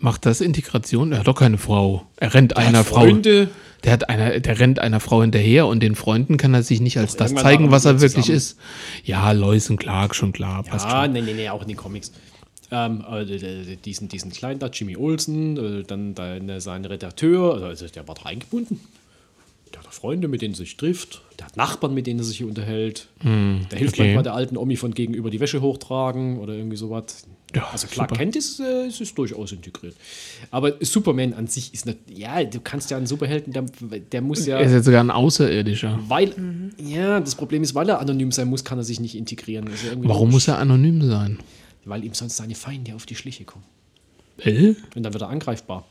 Macht 0.00 0.26
das 0.26 0.40
Integration? 0.40 1.12
Er 1.12 1.20
hat 1.20 1.26
doch 1.26 1.34
keine 1.34 1.58
Frau. 1.58 2.06
Er 2.16 2.32
rennt 2.34 2.52
Der 2.52 2.58
einer 2.58 2.84
Frau. 2.84 3.00
Freunde. 3.00 3.48
Der 3.84 3.92
hat 3.92 4.08
einer, 4.08 4.40
der 4.40 4.58
rennt 4.58 4.78
einer 4.80 4.98
Frau 5.00 5.20
hinterher 5.22 5.66
und 5.66 5.80
den 5.80 5.94
Freunden 5.94 6.36
kann 6.36 6.52
er 6.54 6.62
sich 6.64 6.80
nicht 6.80 6.98
als 6.98 7.14
das 7.16 7.32
zeigen, 7.34 7.70
was 7.70 7.84
er 7.84 8.00
wirklich 8.00 8.26
zusammen. 8.26 8.36
ist. 8.36 8.58
Ja, 9.04 9.30
Lois 9.32 9.70
und 9.70 9.76
Clark 9.78 10.16
schon 10.16 10.32
klar, 10.32 10.64
passt 10.64 10.86
Ah, 10.86 11.04
schon. 11.04 11.12
nee, 11.12 11.20
nee, 11.22 11.34
nee, 11.34 11.48
auch 11.48 11.62
in 11.62 11.68
den 11.68 11.76
Comics. 11.76 12.10
Ähm, 12.72 13.02
also, 13.06 13.34
diesen, 13.84 14.08
diesen 14.08 14.32
kleinen 14.32 14.58
da, 14.58 14.66
Jimmy 14.66 14.96
Olsen, 14.96 15.56
äh, 15.80 15.82
dann 15.84 16.14
deine, 16.14 16.60
sein 16.60 16.84
Redakteur, 16.84 17.62
also 17.62 17.86
der 17.86 18.06
war 18.08 18.16
da 18.16 18.22
eingebunden. 18.24 18.80
Der 19.72 19.80
hat 19.82 19.94
Freunde, 19.94 20.26
mit 20.28 20.42
denen 20.42 20.54
er 20.54 20.58
sich 20.58 20.76
trifft. 20.76 21.22
Der 21.38 21.46
hat 21.46 21.56
Nachbarn, 21.56 21.94
mit 21.94 22.06
denen 22.08 22.18
er 22.20 22.24
sich 22.24 22.42
unterhält. 22.42 23.06
der 23.22 23.78
hilft 23.78 23.94
okay. 23.94 24.04
manchmal 24.04 24.22
der 24.24 24.34
alten 24.34 24.56
Omi 24.56 24.76
von 24.76 24.92
gegenüber 24.92 25.30
die 25.30 25.40
Wäsche 25.40 25.60
hochtragen 25.60 26.38
oder 26.38 26.54
irgendwie 26.54 26.76
sowas. 26.76 27.26
Ja, 27.54 27.68
also 27.72 27.86
Clark 27.86 28.10
super. 28.10 28.18
Kent 28.18 28.36
ist, 28.36 28.60
äh, 28.60 28.88
ist, 28.88 29.00
ist 29.00 29.16
durchaus 29.16 29.52
integriert. 29.52 29.96
Aber 30.50 30.74
Superman 30.80 31.32
an 31.32 31.46
sich 31.46 31.72
ist 31.72 31.86
nicht, 31.86 31.98
ja, 32.14 32.44
du 32.44 32.60
kannst 32.60 32.90
ja 32.90 32.98
einen 32.98 33.06
Superhelden, 33.06 33.52
der, 33.52 33.64
der 34.12 34.20
muss 34.20 34.44
ja. 34.46 34.58
Er 34.58 34.66
ist 34.66 34.72
jetzt 34.72 34.84
sogar 34.84 35.02
ein 35.02 35.10
Außerirdischer. 35.10 35.98
Weil, 36.08 36.34
ja, 36.76 37.20
das 37.20 37.34
Problem 37.34 37.62
ist, 37.62 37.74
weil 37.74 37.88
er 37.88 38.00
anonym 38.00 38.32
sein 38.32 38.48
muss, 38.48 38.64
kann 38.64 38.78
er 38.78 38.84
sich 38.84 39.00
nicht 39.00 39.16
integrieren. 39.16 39.66
Ja 39.66 39.90
irgendwie 39.90 40.08
Warum 40.08 40.30
muss 40.30 40.46
er 40.46 40.58
anonym 40.58 41.08
sein? 41.08 41.38
Weil 41.86 42.04
ihm 42.04 42.12
sonst 42.12 42.36
seine 42.36 42.54
Feinde 42.54 42.94
auf 42.94 43.06
die 43.06 43.14
Schliche 43.14 43.44
kommen. 43.44 43.64
Äh? 44.38 44.74
Und 44.94 45.02
dann 45.02 45.14
wird 45.14 45.22
er 45.22 45.30
angreifbar. 45.30 45.86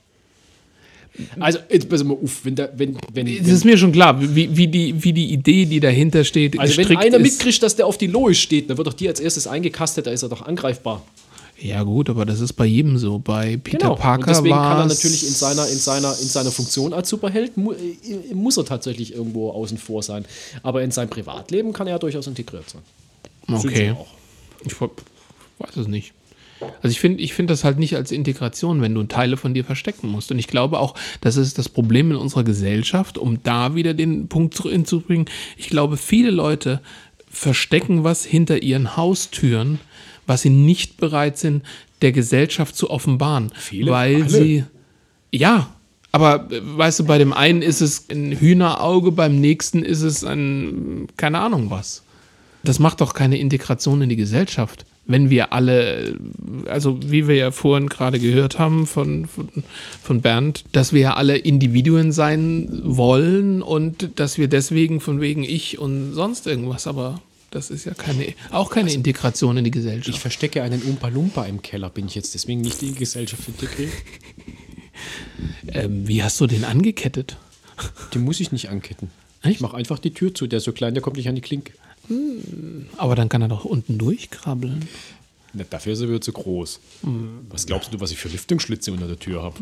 Also, 1.40 1.60
jetzt 1.70 1.90
pass 1.90 2.04
mal 2.04 2.16
auf, 2.22 2.46
wenn, 2.46 2.56
der, 2.56 2.72
wenn, 2.78 2.96
wenn, 3.12 3.26
Das 3.26 3.48
ist 3.48 3.66
mir 3.66 3.78
schon 3.78 3.92
klar, 3.92 4.20
wie, 4.22 4.56
wie, 4.56 4.68
die, 4.68 5.04
wie 5.04 5.14
die 5.14 5.34
Idee, 5.34 5.66
die 5.66 5.80
dahinter 5.80 6.24
steht, 6.24 6.60
also 6.60 6.78
wenn 6.78 6.96
einer 6.96 7.18
ist. 7.18 7.24
mitkriegt, 7.24 7.64
dass 7.64 7.76
der 7.76 7.88
auf 7.88 7.98
die 7.98 8.06
Lois 8.06 8.38
steht, 8.38 8.70
dann 8.70 8.78
wird 8.78 8.88
doch 8.88 8.94
die 8.94 9.08
als 9.08 9.20
erstes 9.20 9.48
eingekastet, 9.48 10.06
da 10.06 10.12
ist 10.12 10.22
er 10.22 10.30
doch 10.30 10.46
angreifbar. 10.46 11.04
Ja 11.60 11.82
gut, 11.84 12.10
aber 12.10 12.26
das 12.26 12.40
ist 12.40 12.54
bei 12.54 12.66
jedem 12.66 12.98
so. 13.00 13.18
Bei 13.20 13.58
Peter 13.58 13.78
Genau. 13.80 13.96
Parker 13.96 14.28
Und 14.28 14.38
deswegen 14.38 14.56
kann 14.56 14.78
er 14.80 14.86
natürlich 14.86 15.24
in 15.26 15.34
seiner, 15.34 15.68
in, 15.68 15.78
seiner, 15.78 16.12
in 16.22 16.28
seiner 16.28 16.52
Funktion 16.52 16.94
als 16.94 17.10
Superheld, 17.10 17.58
mu 17.58 17.72
äh, 17.74 18.34
muss 18.36 18.58
er 18.58 18.66
tatsächlich 18.66 19.14
irgendwo 19.14 19.50
außen 19.52 19.78
vor 19.80 20.04
sein. 20.04 20.26
Aber 20.62 20.84
in 20.84 20.92
seinem 20.92 21.10
Privatleben 21.10 21.74
kann 21.74 21.88
er 21.88 21.94
ja 21.94 22.00
durchaus 22.00 22.28
integriert 22.28 22.70
sein. 22.70 22.82
Okay. 23.52 23.96
Ich 24.66 24.80
weiß 24.80 25.78
es 25.78 25.88
nicht. 25.88 26.14
Also 26.82 26.92
ich 26.92 27.00
finde 27.00 27.22
ich 27.24 27.34
finde 27.34 27.54
das 27.54 27.64
halt 27.64 27.78
nicht 27.80 27.96
als 27.96 28.12
Integration, 28.12 28.82
wenn 28.82 28.94
du 28.96 29.04
Teile 29.04 29.38
von 29.38 29.54
dir 29.54 29.64
verstecken 29.64 30.10
musst. 30.10 30.32
Und 30.32 30.40
ich 30.40 30.48
glaube 30.48 30.80
auch, 30.80 30.96
das 31.22 31.38
ist 31.38 31.58
das 31.58 31.70
Problem 31.70 32.12
in 32.12 32.18
unserer 32.18 32.44
Gesellschaft, 32.44 33.18
um 33.18 33.42
da 33.44 33.74
wieder 33.76 33.94
den 33.94 34.28
Punkt 34.28 34.54
zu- 34.56 34.70
hinzubringen. 34.70 35.26
Ich 35.56 35.70
glaube, 35.70 35.98
viele 35.98 36.32
Leute 36.32 36.82
verstecken 37.30 38.04
was 38.04 38.26
hinter 38.26 38.64
ihren 38.64 38.98
Haustüren, 38.98 39.80
was 40.28 40.42
sie 40.42 40.50
nicht 40.50 40.98
bereit 40.98 41.38
sind, 41.38 41.64
der 42.02 42.12
Gesellschaft 42.12 42.76
zu 42.76 42.90
offenbaren. 42.90 43.52
Viele? 43.58 43.92
Weil 43.92 44.16
Alle? 44.16 44.30
sie. 44.30 44.64
Ja, 45.32 45.70
aber 46.12 46.52
äh, 46.52 46.62
weißt 46.62 47.00
du, 47.00 47.04
bei 47.06 47.18
dem 47.18 47.34
einen 47.34 47.62
ist 47.62 47.82
es 47.82 48.06
ein 48.10 48.32
Hühnerauge, 48.32 49.12
beim 49.12 49.40
nächsten 49.40 49.84
ist 49.84 50.02
es 50.02 50.24
ein, 50.24 51.08
keine 51.18 51.40
Ahnung 51.40 51.70
was. 51.70 52.04
Das 52.64 52.80
macht 52.80 53.02
doch 53.02 53.14
keine 53.14 53.38
Integration 53.38 54.02
in 54.02 54.10
die 54.10 54.16
Gesellschaft. 54.16 54.86
Wenn 55.06 55.30
wir 55.30 55.54
alle, 55.54 56.18
also 56.66 57.00
wie 57.02 57.30
wir 57.30 57.36
ja 57.36 57.52
vorhin 57.52 57.88
gerade 57.88 58.20
gehört 58.20 58.60
haben 58.60 58.86
von, 58.86 59.26
von, 59.26 59.48
von 60.04 60.22
Bernd, 60.22 60.66
dass 60.74 60.92
wir 60.92 61.00
ja 61.00 61.14
alle 61.14 61.38
Individuen 61.38 62.12
sein 62.12 62.82
wollen 62.84 63.62
und 63.62 64.20
dass 64.20 64.38
wir 64.38 64.50
deswegen 64.50 65.00
von 65.00 65.22
wegen 65.22 65.44
ich 65.44 65.80
und 65.80 66.14
sonst 66.14 66.46
irgendwas, 66.46 66.88
aber 66.88 67.22
das 67.52 67.70
ist 67.70 67.86
ja 67.86 67.94
keine, 67.94 68.34
auch 68.52 68.70
keine 68.70 68.92
Integration 68.94 69.58
in 69.58 69.64
die 69.64 69.70
Ich 69.70 69.74
Gesellschaft. 69.74 70.18
verstecke 70.20 70.62
einen 70.64 70.82
Umpa 70.82 71.08
Lumpa 71.08 71.46
im 71.46 71.62
Keller, 71.62 71.90
bin 71.90 72.08
ich 72.08 72.16
jetzt 72.16 72.34
deswegen 72.34 72.62
nicht 72.62 72.82
in 72.82 72.90
die 72.94 73.00
Gesellschaft 73.00 73.48
integriert. 73.48 73.92
Ähm, 75.68 76.08
wie 76.08 76.24
hast 76.24 76.42
du 76.42 76.48
den 76.48 76.64
angekettet? 76.64 77.38
Den 78.14 78.24
muss 78.24 78.40
ich 78.40 78.52
nicht 78.52 78.70
anketten. 78.70 79.12
Echt? 79.44 79.56
Ich 79.56 79.62
mache 79.62 79.78
einfach 79.78 80.00
die 80.00 80.12
Tür 80.12 80.34
zu, 80.34 80.48
der 80.48 80.58
ist 80.58 80.64
so 80.64 80.72
klein, 80.72 80.96
der 80.96 81.04
kommt 81.04 81.18
nicht 81.18 81.30
an 81.30 81.36
die 81.36 81.42
Klinke. 81.42 81.74
Aber 82.98 83.16
dann 83.16 83.30
kann 83.30 83.44
er 83.44 83.48
doch 83.50 83.64
unten 83.66 84.00
durchkrabbeln. 84.00 84.88
Na, 85.54 85.66
dafür 85.70 85.94
ist 85.94 86.02
er 86.02 86.08
wieder 86.10 86.22
zu 86.22 86.32
groß. 86.32 86.80
Was 87.50 87.68
glaubst 87.68 87.94
du, 87.94 88.00
was 88.00 88.10
ich 88.12 88.18
für 88.18 88.30
Lüftungsschlitze 88.30 88.92
unter 88.92 89.08
der 89.08 89.20
Tür 89.20 89.44
habe? 89.44 89.58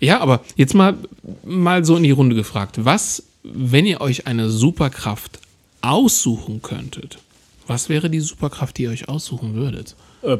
Ja, 0.00 0.20
aber 0.20 0.44
jetzt 0.56 0.74
mal, 0.74 0.96
mal 1.48 1.84
so 1.84 1.96
in 1.96 2.02
die 2.02 2.10
Runde 2.10 2.34
gefragt. 2.36 2.84
Was, 2.84 3.22
wenn 3.42 3.86
ihr 3.86 4.00
euch 4.00 4.26
eine 4.26 4.50
Superkraft 4.50 5.40
aussuchen 5.80 6.62
könntet, 6.62 7.18
was 7.66 7.88
wäre 7.88 8.10
die 8.10 8.20
Superkraft, 8.20 8.78
die 8.78 8.84
ihr 8.84 8.90
euch 8.90 9.08
aussuchen 9.08 9.54
würdet? 9.54 9.94
Äh, 10.22 10.36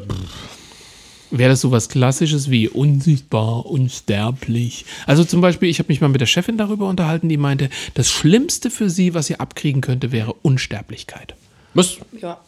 Wäre 1.31 1.51
das 1.51 1.61
sowas 1.61 1.89
Klassisches 1.89 2.49
wie 2.49 2.67
unsichtbar, 2.67 3.67
unsterblich? 3.67 4.85
Also 5.05 5.23
zum 5.23 5.41
Beispiel, 5.41 5.69
ich 5.69 5.77
habe 5.77 5.89
mich 5.89 6.01
mal 6.01 6.07
mit 6.07 6.21
der 6.21 6.25
Chefin 6.25 6.57
darüber 6.57 6.89
unterhalten, 6.89 7.29
die 7.29 7.37
meinte, 7.37 7.69
das 7.93 8.09
Schlimmste 8.09 8.71
für 8.71 8.89
sie, 8.89 9.13
was 9.13 9.29
ihr 9.29 9.39
abkriegen 9.39 9.81
könnte, 9.81 10.11
wäre 10.11 10.33
Unsterblichkeit. 10.41 11.35
was? 11.75 11.97
Ja. 12.19 12.39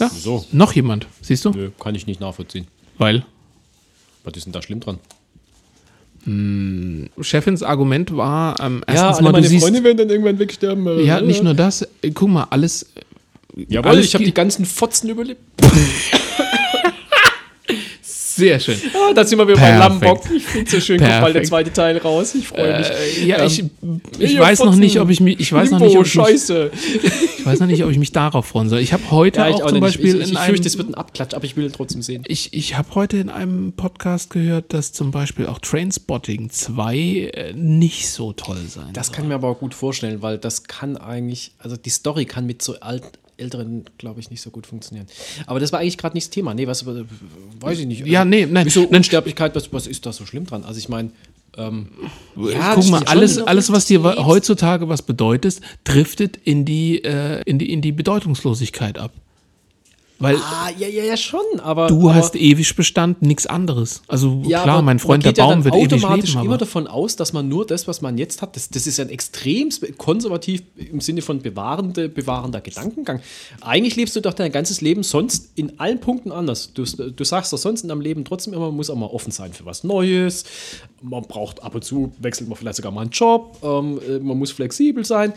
Ja? 0.00 0.10
Wieso? 0.12 0.44
Noch 0.50 0.72
jemand, 0.72 1.06
siehst 1.20 1.44
du? 1.44 1.50
Nö, 1.50 1.70
kann 1.78 1.94
ich 1.94 2.08
nicht 2.08 2.18
nachvollziehen. 2.20 2.66
Weil 2.98 3.24
Was 4.24 4.36
ist 4.36 4.46
denn 4.46 4.52
da 4.52 4.60
schlimm 4.60 4.80
dran? 4.80 4.98
Chefins 6.26 7.62
Argument 7.62 8.16
war, 8.16 8.58
ähm, 8.60 8.82
Ja, 8.88 8.94
erstens 8.94 9.16
alle 9.18 9.22
mal, 9.24 9.28
du 9.28 9.32
meine 9.32 9.46
siehst, 9.48 9.62
Freunde 9.64 9.84
werden 9.84 9.98
dann 9.98 10.10
irgendwann 10.10 10.38
wegsterben. 10.38 10.86
äh, 10.86 11.02
ja, 11.02 11.20
nicht 11.20 11.42
nur 11.42 11.54
das, 11.54 11.82
äh, 12.02 12.10
guck 12.12 12.28
mal, 12.30 12.46
alles, 12.50 12.86
Jawohl, 13.56 13.90
alles 13.90 14.06
ich 14.06 14.14
habe 14.14 14.24
die 14.24 14.34
ganzen 14.34 14.64
Fotzen 14.64 15.10
überlebt. 15.10 15.40
sehr 18.36 18.60
schön. 18.60 18.76
Ah, 18.94 19.12
da 19.14 19.24
sind 19.24 19.38
wir 19.38 19.46
wieder 19.46 19.56
Perfekt. 19.58 20.00
bei 20.00 20.06
Lambok. 20.06 20.30
Ich 20.34 20.44
finde 20.44 20.70
so 20.70 20.80
schön, 20.80 20.98
kommt 20.98 21.10
bald 21.10 21.22
der 21.22 21.40
Perfekt. 21.40 21.46
zweite 21.46 21.72
Teil 21.72 21.98
raus. 21.98 22.34
Ich 22.34 22.48
freue 22.48 22.78
mich. 22.78 22.88
Äh, 22.88 23.26
ja, 23.26 23.38
Ähm, 23.44 23.46
ich, 24.18 24.20
ich 24.32 24.38
weiß 24.38 24.60
noch 24.64 24.74
nicht, 24.76 24.98
ob 25.00 25.10
ich 25.10 25.20
mich, 25.20 25.40
ich 25.40 25.52
weiß 25.52 25.70
noch 25.70 25.80
Limbo, 25.80 26.00
nicht, 26.02 26.18
ob 26.18 26.28
ich 26.28 26.48
mich, 26.48 26.50
ich 27.38 27.46
weiß 27.46 27.60
noch 27.60 27.66
nicht, 27.66 27.84
ob 27.84 27.90
ich 27.90 27.98
mich 27.98 28.12
darauf 28.12 28.46
freuen 28.46 28.68
soll. 28.68 28.80
Ich 28.80 28.92
habe 28.92 29.10
heute 29.10 29.40
Ja, 29.40 29.48
ich 29.48 29.54
auch, 29.56 29.62
auch 29.62 29.70
zum. 29.70 29.80
Beispiel 29.80 30.06
ich, 30.06 30.14
ich, 30.14 30.20
in 30.28 30.32
ich 30.32 30.38
einem, 30.38 30.46
fürchte, 30.48 30.68
es 30.68 30.78
wird 30.78 30.88
ein 30.88 30.94
Abklatsch, 30.94 31.34
aber 31.34 31.44
ich 31.44 31.56
will 31.56 31.70
trotzdem 31.70 32.02
sehen. 32.02 32.24
ich, 32.26 32.52
ich 32.54 32.76
habe 32.76 32.88
heute 32.94 33.16
in 33.18 33.30
einem 33.30 33.72
Podcast 33.72 34.30
gehört, 34.30 34.72
dass 34.72 34.92
zum 34.92 35.10
Beispiel 35.10 35.46
auch 35.46 35.58
Trainspotting 35.58 36.50
2 36.50 36.96
äh, 36.96 37.52
nicht 37.54 38.08
so 38.08 38.32
toll 38.32 38.58
sein 38.68 38.88
Das 38.92 39.06
soll. 39.08 39.16
kann 39.16 39.24
ich 39.24 39.28
mir 39.28 39.34
aber 39.36 39.48
auch 39.48 39.58
gut 39.58 39.74
vorstellen, 39.74 40.22
weil 40.22 40.38
das 40.38 40.64
kann 40.64 40.96
eigentlich, 40.96 41.52
also 41.58 41.76
die 41.76 41.90
Story 41.90 42.24
kann 42.24 42.46
mit 42.46 42.62
so 42.62 42.80
alt, 42.80 43.02
älteren, 43.36 43.84
glaube 43.98 44.20
ich, 44.20 44.30
nicht 44.30 44.40
so 44.40 44.50
gut 44.50 44.66
funktionieren. 44.66 45.06
Aber 45.46 45.60
das 45.60 45.72
war 45.72 45.80
eigentlich 45.80 45.98
gerade 45.98 46.16
nicht 46.16 46.26
das 46.26 46.30
Thema. 46.30 46.54
Nee, 46.54 46.66
was, 46.66 46.82
äh, 46.82 47.04
weiß 47.60 47.78
ich 47.80 47.86
nicht. 47.86 48.06
Ja, 48.06 48.24
nee, 48.24 48.46
nein, 48.46 48.66
Wieso 48.66 48.82
nein. 48.82 48.96
Unsterblichkeit, 48.96 49.54
was, 49.54 49.72
was 49.72 49.86
ist 49.86 50.06
da 50.06 50.12
so 50.12 50.26
schlimm 50.26 50.46
dran? 50.46 50.64
Also 50.64 50.78
ich 50.78 50.88
meine, 50.88 51.10
ähm, 51.56 51.88
ja, 52.36 52.74
Guck 52.74 52.88
mal, 52.88 53.04
alles, 53.04 53.38
alles, 53.38 53.70
was 53.70 53.86
dir 53.86 54.02
heutzutage 54.02 54.88
was 54.88 55.02
bedeutet, 55.02 55.60
driftet 55.84 56.36
in 56.36 56.64
die, 56.64 57.04
äh, 57.04 57.42
in 57.44 57.58
die, 57.58 57.72
in 57.72 57.80
die 57.80 57.92
Bedeutungslosigkeit 57.92 58.98
ab. 58.98 59.12
Weil 60.24 60.36
Ah, 60.36 60.70
ja, 60.78 60.88
ja, 60.88 61.04
ja, 61.04 61.16
schon, 61.18 61.42
aber. 61.58 61.88
du 61.88 62.00
aber, 62.00 62.14
hast 62.14 62.34
ewig 62.34 62.74
Bestand, 62.76 63.20
nichts 63.20 63.46
anderes. 63.46 64.00
Also 64.08 64.42
ja, 64.46 64.62
klar, 64.62 64.80
mein 64.80 64.98
Freund 64.98 65.22
der 65.22 65.34
ja 65.34 65.44
Baum 65.44 65.64
wird 65.64 65.74
ewig 65.74 65.92
automatisch 65.92 66.30
leben, 66.30 66.46
immer 66.46 66.54
aber 66.54 66.58
davon 66.58 66.86
aus, 66.86 67.16
dass 67.16 67.34
man 67.34 67.46
nur 67.46 67.66
das, 67.66 67.86
was 67.86 68.00
man 68.00 68.16
jetzt 68.16 68.40
hat, 68.40 68.56
das, 68.56 68.70
das 68.70 68.86
ist 68.86 68.98
ein 69.00 69.10
extrem 69.10 69.68
konservativ 69.98 70.62
im 70.76 71.02
Sinne 71.02 71.20
von 71.20 71.40
bewahrende, 71.40 72.08
bewahrender 72.08 72.62
Gedankengang. 72.62 73.20
Eigentlich 73.60 73.96
lebst 73.96 74.16
du 74.16 74.20
doch 74.20 74.32
dein 74.32 74.50
ganzes 74.50 74.80
Leben 74.80 75.02
sonst 75.02 75.50
in 75.56 75.78
allen 75.78 76.00
Punkten 76.00 76.32
anders. 76.32 76.72
Du, 76.72 76.84
du 76.84 77.24
sagst 77.24 77.52
doch 77.52 77.58
sonst 77.58 77.82
in 77.82 77.90
deinem 77.90 78.00
Leben 78.00 78.24
trotzdem 78.24 78.54
immer, 78.54 78.66
man 78.68 78.76
muss 78.76 78.88
auch 78.88 78.96
mal 78.96 79.06
offen 79.06 79.30
sein 79.30 79.52
für 79.52 79.66
was 79.66 79.84
Neues. 79.84 80.44
Man 81.02 81.22
braucht 81.24 81.62
ab 81.62 81.74
und 81.74 81.84
zu, 81.84 82.14
wechselt 82.18 82.48
man 82.48 82.56
vielleicht 82.56 82.76
sogar 82.76 82.92
mal 82.92 83.02
einen 83.02 83.10
Job. 83.10 83.58
Ähm, 83.62 84.00
äh, 84.08 84.18
man 84.20 84.38
muss 84.38 84.52
flexibel 84.52 85.04
sein. 85.04 85.34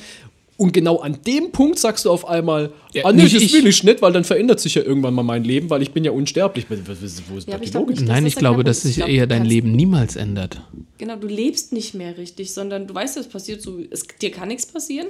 Und 0.58 0.74
genau 0.74 0.98
an 0.98 1.20
dem 1.28 1.52
Punkt 1.52 1.78
sagst 1.78 2.06
du 2.06 2.12
auf 2.12 2.28
einmal, 2.28 2.72
Ja, 2.92 3.06
ah 3.06 3.12
nee, 3.14 3.24
nicht 3.24 3.36
das 3.36 3.44
ich. 3.44 3.54
will 3.54 3.68
ich 3.68 3.84
nicht, 3.84 4.02
weil 4.02 4.12
dann 4.12 4.24
verändert 4.24 4.60
sich 4.60 4.74
ja 4.74 4.82
irgendwann 4.82 5.14
mal 5.14 5.22
mein 5.24 5.44
Leben, 5.44 5.70
weil 5.70 5.84
ich 5.84 5.92
bin 5.92 6.04
ja 6.04 6.10
unsterblich. 6.12 6.66
Wo 6.68 6.74
ist 6.74 7.24
wo 7.30 7.38
ist 7.38 7.48
Ja, 7.48 7.60
die 7.60 7.70
Logik? 7.70 7.98
nicht, 7.98 8.08
Nein, 8.08 8.26
ich 8.26 8.36
glaube, 8.36 8.64
dass 8.64 8.82
sich 8.82 8.96
glaub, 8.96 9.08
eher 9.08 9.28
dein 9.28 9.46
Leben 9.46 9.72
niemals 9.72 10.16
ändert. 10.16 10.62
Genau, 10.98 11.16
du 11.16 11.28
lebst 11.28 11.74
nicht 11.74 11.94
mehr 11.94 12.18
richtig, 12.18 12.52
sondern 12.54 12.88
du 12.88 12.96
weißt, 12.96 13.18
es 13.18 13.28
passiert 13.28 13.62
so, 13.62 13.78
es, 13.92 14.08
dir 14.20 14.32
kann 14.32 14.48
nichts 14.48 14.66
passieren, 14.66 15.08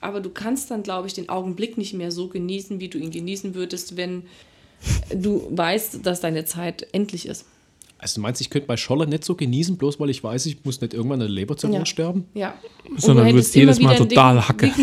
aber 0.00 0.20
du 0.20 0.30
kannst 0.30 0.72
dann, 0.72 0.82
glaube 0.82 1.06
ich, 1.06 1.14
den 1.14 1.28
Augenblick 1.28 1.78
nicht 1.78 1.94
mehr 1.94 2.10
so 2.10 2.26
genießen, 2.26 2.80
wie 2.80 2.88
du 2.88 2.98
ihn 2.98 3.12
genießen 3.12 3.54
würdest, 3.54 3.96
wenn 3.96 4.24
du 5.14 5.46
weißt, 5.50 6.04
dass 6.04 6.20
deine 6.20 6.46
Zeit 6.46 6.86
endlich 6.92 7.26
ist. 7.26 7.44
Also 8.02 8.14
du 8.16 8.20
meinst, 8.22 8.40
ich 8.40 8.48
könnte 8.48 8.66
bei 8.66 8.76
Scholler 8.78 9.04
nicht 9.06 9.24
so 9.24 9.34
genießen, 9.34 9.76
bloß 9.76 10.00
weil 10.00 10.08
ich 10.10 10.24
weiß, 10.24 10.46
ich 10.46 10.64
muss 10.64 10.80
nicht 10.80 10.94
irgendwann 10.94 11.20
an 11.20 11.26
der 11.26 11.34
Leberzirrhose 11.34 11.78
Ja. 11.80 11.86
sterben? 11.86 12.24
Ja. 12.34 12.54
Sondern 12.96 13.28
du 13.28 13.34
wirst 13.34 13.54
jedes 13.54 13.78
Mal 13.80 13.96
total 13.96 14.48
Hacke. 14.48 14.70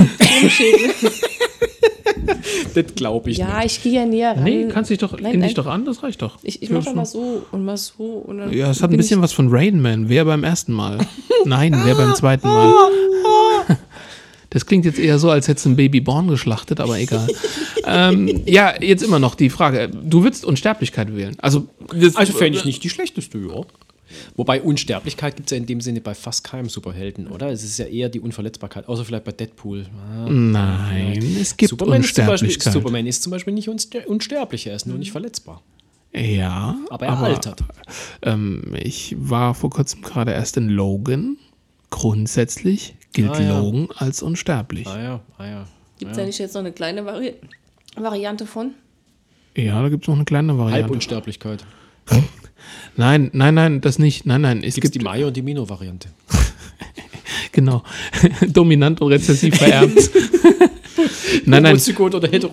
Das 2.73 2.93
glaube 2.95 3.31
ich 3.31 3.37
ja, 3.37 3.57
nicht. 3.59 3.77
ich 3.77 3.83
gehe 3.83 3.93
ja 3.93 4.05
näher 4.05 4.35
ran. 4.35 4.43
Nee, 4.43 4.67
kannst 4.69 4.91
dich 4.91 4.97
doch, 4.99 5.13
Nein, 5.13 5.31
lehn 5.33 5.41
dich 5.41 5.55
nein. 5.55 5.55
doch 5.55 5.65
an, 5.67 5.85
das 5.85 6.03
reicht 6.03 6.21
doch. 6.21 6.37
Ich, 6.43 6.61
ich 6.61 6.69
mache 6.69 6.83
schon. 6.83 6.95
mal 6.95 7.05
so 7.05 7.43
und 7.51 7.65
mal 7.65 7.77
so. 7.77 8.03
Und 8.03 8.37
dann 8.39 8.53
Ja, 8.53 8.69
es 8.69 8.83
hat 8.83 8.91
ein 8.91 8.97
bisschen 8.97 9.21
was 9.21 9.33
von 9.33 9.47
Rain 9.49 9.81
Man. 9.81 10.09
Wer 10.09 10.25
beim 10.25 10.43
ersten 10.43 10.73
Mal? 10.73 10.99
Nein, 11.45 11.75
wer 11.83 11.95
beim 11.95 12.13
zweiten 12.15 12.47
Mal? 12.47 12.73
Das 14.49 14.65
klingt 14.65 14.85
jetzt 14.85 14.99
eher 14.99 15.19
so, 15.19 15.29
als 15.29 15.47
hättest 15.47 15.65
du 15.65 15.71
ein 15.71 15.75
Baby 15.75 15.99
Born 15.99 16.27
geschlachtet, 16.27 16.79
aber 16.79 16.97
egal. 16.97 17.27
ähm, 17.85 18.43
ja, 18.45 18.81
jetzt 18.81 19.03
immer 19.03 19.19
noch 19.19 19.35
die 19.35 19.49
Frage. 19.49 19.89
Du 19.89 20.23
würdest 20.23 20.45
Unsterblichkeit 20.45 21.15
wählen. 21.15 21.35
Also, 21.39 21.67
Also 22.15 22.33
fände 22.33 22.57
ich 22.57 22.65
nicht 22.65 22.83
die 22.83 22.89
schlechteste, 22.89 23.37
ja. 23.37 23.65
Wobei 24.35 24.61
Unsterblichkeit 24.61 25.35
gibt 25.35 25.47
es 25.47 25.51
ja 25.51 25.57
in 25.57 25.65
dem 25.65 25.81
Sinne 25.81 26.01
bei 26.01 26.15
fast 26.15 26.43
keinem 26.43 26.69
Superhelden, 26.69 27.27
oder? 27.27 27.51
Es 27.51 27.63
ist 27.63 27.77
ja 27.77 27.85
eher 27.85 28.09
die 28.09 28.19
Unverletzbarkeit, 28.19 28.87
außer 28.87 29.05
vielleicht 29.05 29.25
bei 29.25 29.31
Deadpool. 29.31 29.85
Ah. 29.99 30.29
Nein, 30.29 31.37
es 31.41 31.57
gibt 31.57 31.69
Superman, 31.69 32.01
ist 32.01 32.15
zum 32.15 32.25
Beispiel, 32.25 32.47
Unsterblichkeit. 32.47 32.73
Superman 32.73 33.07
ist 33.07 33.23
zum 33.23 33.31
Beispiel 33.31 33.53
nicht 33.53 33.69
unster 33.69 34.07
unsterblich, 34.07 34.67
er 34.67 34.75
ist 34.75 34.87
nur 34.87 34.97
nicht 34.97 35.11
verletzbar. 35.11 35.61
ja, 36.13 36.77
Aber 36.89 37.05
er 37.05 37.17
altert. 37.19 37.63
Ähm, 38.21 38.75
ich 38.79 39.15
war 39.19 39.53
vor 39.53 39.69
kurzem 39.69 40.01
gerade 40.01 40.31
erst 40.31 40.55
in 40.57 40.69
Logan. 40.69 41.37
Grundsätzlich 41.89 42.95
gilt 43.13 43.31
Ah, 43.31 43.41
ja. 43.41 43.59
Logan 43.59 43.87
als 43.95 44.21
unsterblich. 44.21 44.87
Ah 44.87 45.01
ja, 45.01 45.19
ah 45.37 45.45
ja. 45.45 45.67
Gibt 45.99 46.11
es 46.11 46.17
da 46.17 46.25
nicht 46.25 46.37
jetzt 46.39 46.53
noch 46.53 46.61
eine 46.61 46.71
kleine 46.71 47.05
Vari 47.05 47.33
Variante 47.95 48.45
von? 48.45 48.73
Ja, 49.55 49.81
da 49.81 49.89
gibt 49.89 50.03
es 50.03 50.07
noch 50.07 50.15
eine 50.15 50.25
kleine 50.25 50.57
Variante. 50.57 50.83
Halbunsterblichkeit. 50.83 51.65
Nein, 52.95 53.29
nein, 53.33 53.53
nein, 53.53 53.81
das 53.81 53.99
nicht. 53.99 54.25
Nein, 54.25 54.41
nein, 54.41 54.63
es 54.63 54.75
Gibt 54.75 54.85
es 54.85 54.91
gibt 54.91 54.95
die 54.95 54.99
Mayo- 55.05 55.27
und 55.27 55.37
die 55.37 55.41
Mino-Variante? 55.41 56.09
genau 57.51 57.83
dominant 58.47 58.99
und 59.01 59.11
rezessiv 59.11 59.55
vererbt. 59.55 60.09
nein, 61.45 61.63
nein. 61.63 61.79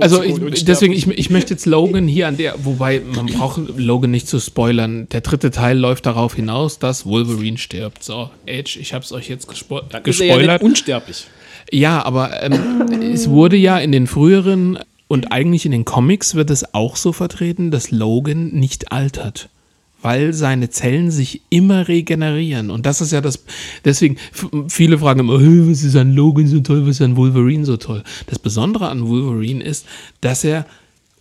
Also 0.00 0.22
ich, 0.22 0.64
deswegen, 0.64 0.92
ich, 0.92 1.06
ich 1.08 1.30
möchte 1.30 1.54
jetzt 1.54 1.66
Logan 1.66 2.06
hier 2.06 2.28
an 2.28 2.36
der, 2.36 2.54
wobei 2.64 3.00
man 3.00 3.26
braucht 3.26 3.60
Logan 3.76 4.10
nicht 4.10 4.28
zu 4.28 4.40
spoilern. 4.40 5.08
Der 5.10 5.20
dritte 5.20 5.50
Teil 5.50 5.78
läuft 5.78 6.06
darauf 6.06 6.34
hinaus, 6.34 6.78
dass 6.78 7.06
Wolverine 7.06 7.58
stirbt. 7.58 8.02
So, 8.02 8.30
Edge, 8.46 8.78
ich 8.80 8.94
habe 8.94 9.04
es 9.04 9.12
euch 9.12 9.28
jetzt 9.28 9.48
gespo 9.48 9.80
Dann 9.80 10.04
ist 10.04 10.20
er 10.20 10.26
ja 10.26 10.34
gespoilert. 10.34 10.62
unsterblich. 10.62 11.26
Ja, 11.70 12.04
aber 12.04 12.42
ähm, 12.42 12.86
es 13.12 13.28
wurde 13.28 13.56
ja 13.56 13.78
in 13.78 13.92
den 13.92 14.06
früheren 14.06 14.78
und 15.08 15.32
eigentlich 15.32 15.66
in 15.66 15.72
den 15.72 15.84
Comics 15.84 16.34
wird 16.34 16.50
es 16.50 16.74
auch 16.74 16.96
so 16.96 17.12
vertreten, 17.12 17.70
dass 17.70 17.90
Logan 17.90 18.48
nicht 18.48 18.92
altert. 18.92 19.48
Weil 20.04 20.34
seine 20.34 20.68
Zellen 20.68 21.10
sich 21.10 21.40
immer 21.48 21.88
regenerieren. 21.88 22.70
Und 22.70 22.84
das 22.84 23.00
ist 23.00 23.10
ja 23.10 23.22
das. 23.22 23.42
Deswegen, 23.86 24.18
viele 24.68 24.98
fragen 24.98 25.20
immer, 25.20 25.40
"Hey, 25.40 25.70
was 25.70 25.82
ist 25.82 25.96
an 25.96 26.12
Logan 26.12 26.46
so 26.46 26.60
toll, 26.60 26.82
was 26.82 26.96
ist 26.96 27.00
an 27.00 27.16
Wolverine 27.16 27.64
so 27.64 27.78
toll? 27.78 28.02
Das 28.26 28.38
Besondere 28.38 28.90
an 28.90 29.08
Wolverine 29.08 29.64
ist, 29.64 29.86
dass 30.20 30.44
er 30.44 30.66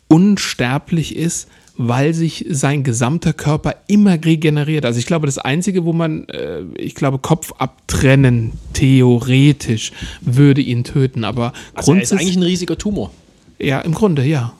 unsterblich 0.09 1.15
ist, 1.15 1.47
weil 1.77 2.13
sich 2.13 2.45
sein 2.49 2.83
gesamter 2.83 3.31
Körper 3.31 3.75
immer 3.87 4.17
regeneriert. 4.23 4.85
Also 4.85 4.99
ich 4.99 5.05
glaube, 5.05 5.27
das 5.27 5.37
Einzige, 5.37 5.85
wo 5.85 5.93
man, 5.93 6.27
äh, 6.27 6.63
ich 6.77 6.93
glaube, 6.93 7.19
Kopf 7.19 7.53
abtrennen, 7.57 8.51
theoretisch, 8.73 9.93
würde 10.19 10.59
ihn 10.59 10.83
töten. 10.83 11.23
Aber 11.23 11.53
Also 11.73 11.93
er 11.93 12.01
ist 12.01 12.11
eigentlich 12.11 12.35
ein 12.35 12.43
riesiger 12.43 12.77
Tumor. 12.77 13.11
Ja, 13.59 13.79
im 13.79 13.93
Grunde, 13.93 14.25
ja. 14.25 14.53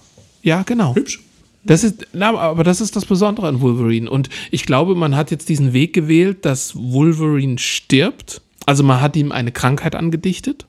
Ja, 0.43 0.63
genau. 0.63 0.95
Hübsch. 0.95 1.19
Das 1.65 1.83
ist, 1.83 2.07
na, 2.13 2.35
aber 2.37 2.63
das 2.63 2.81
ist 2.81 2.95
das 2.95 3.05
Besondere 3.05 3.47
an 3.47 3.61
Wolverine. 3.61 4.09
Und 4.09 4.29
ich 4.51 4.65
glaube, 4.65 4.95
man 4.95 5.15
hat 5.15 5.31
jetzt 5.31 5.49
diesen 5.49 5.73
Weg 5.73 5.93
gewählt, 5.93 6.45
dass 6.45 6.75
Wolverine 6.75 7.57
stirbt. 7.57 8.41
Also 8.65 8.83
man 8.83 9.01
hat 9.01 9.15
ihm 9.15 9.31
eine 9.31 9.51
Krankheit 9.51 9.95
angedichtet. 9.95 10.65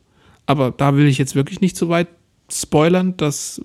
Aber 0.46 0.70
da 0.70 0.96
will 0.96 1.06
ich 1.06 1.18
jetzt 1.18 1.34
wirklich 1.34 1.60
nicht 1.60 1.76
so 1.76 1.88
weit 1.88 2.08
spoilern. 2.50 3.16
Das 3.16 3.60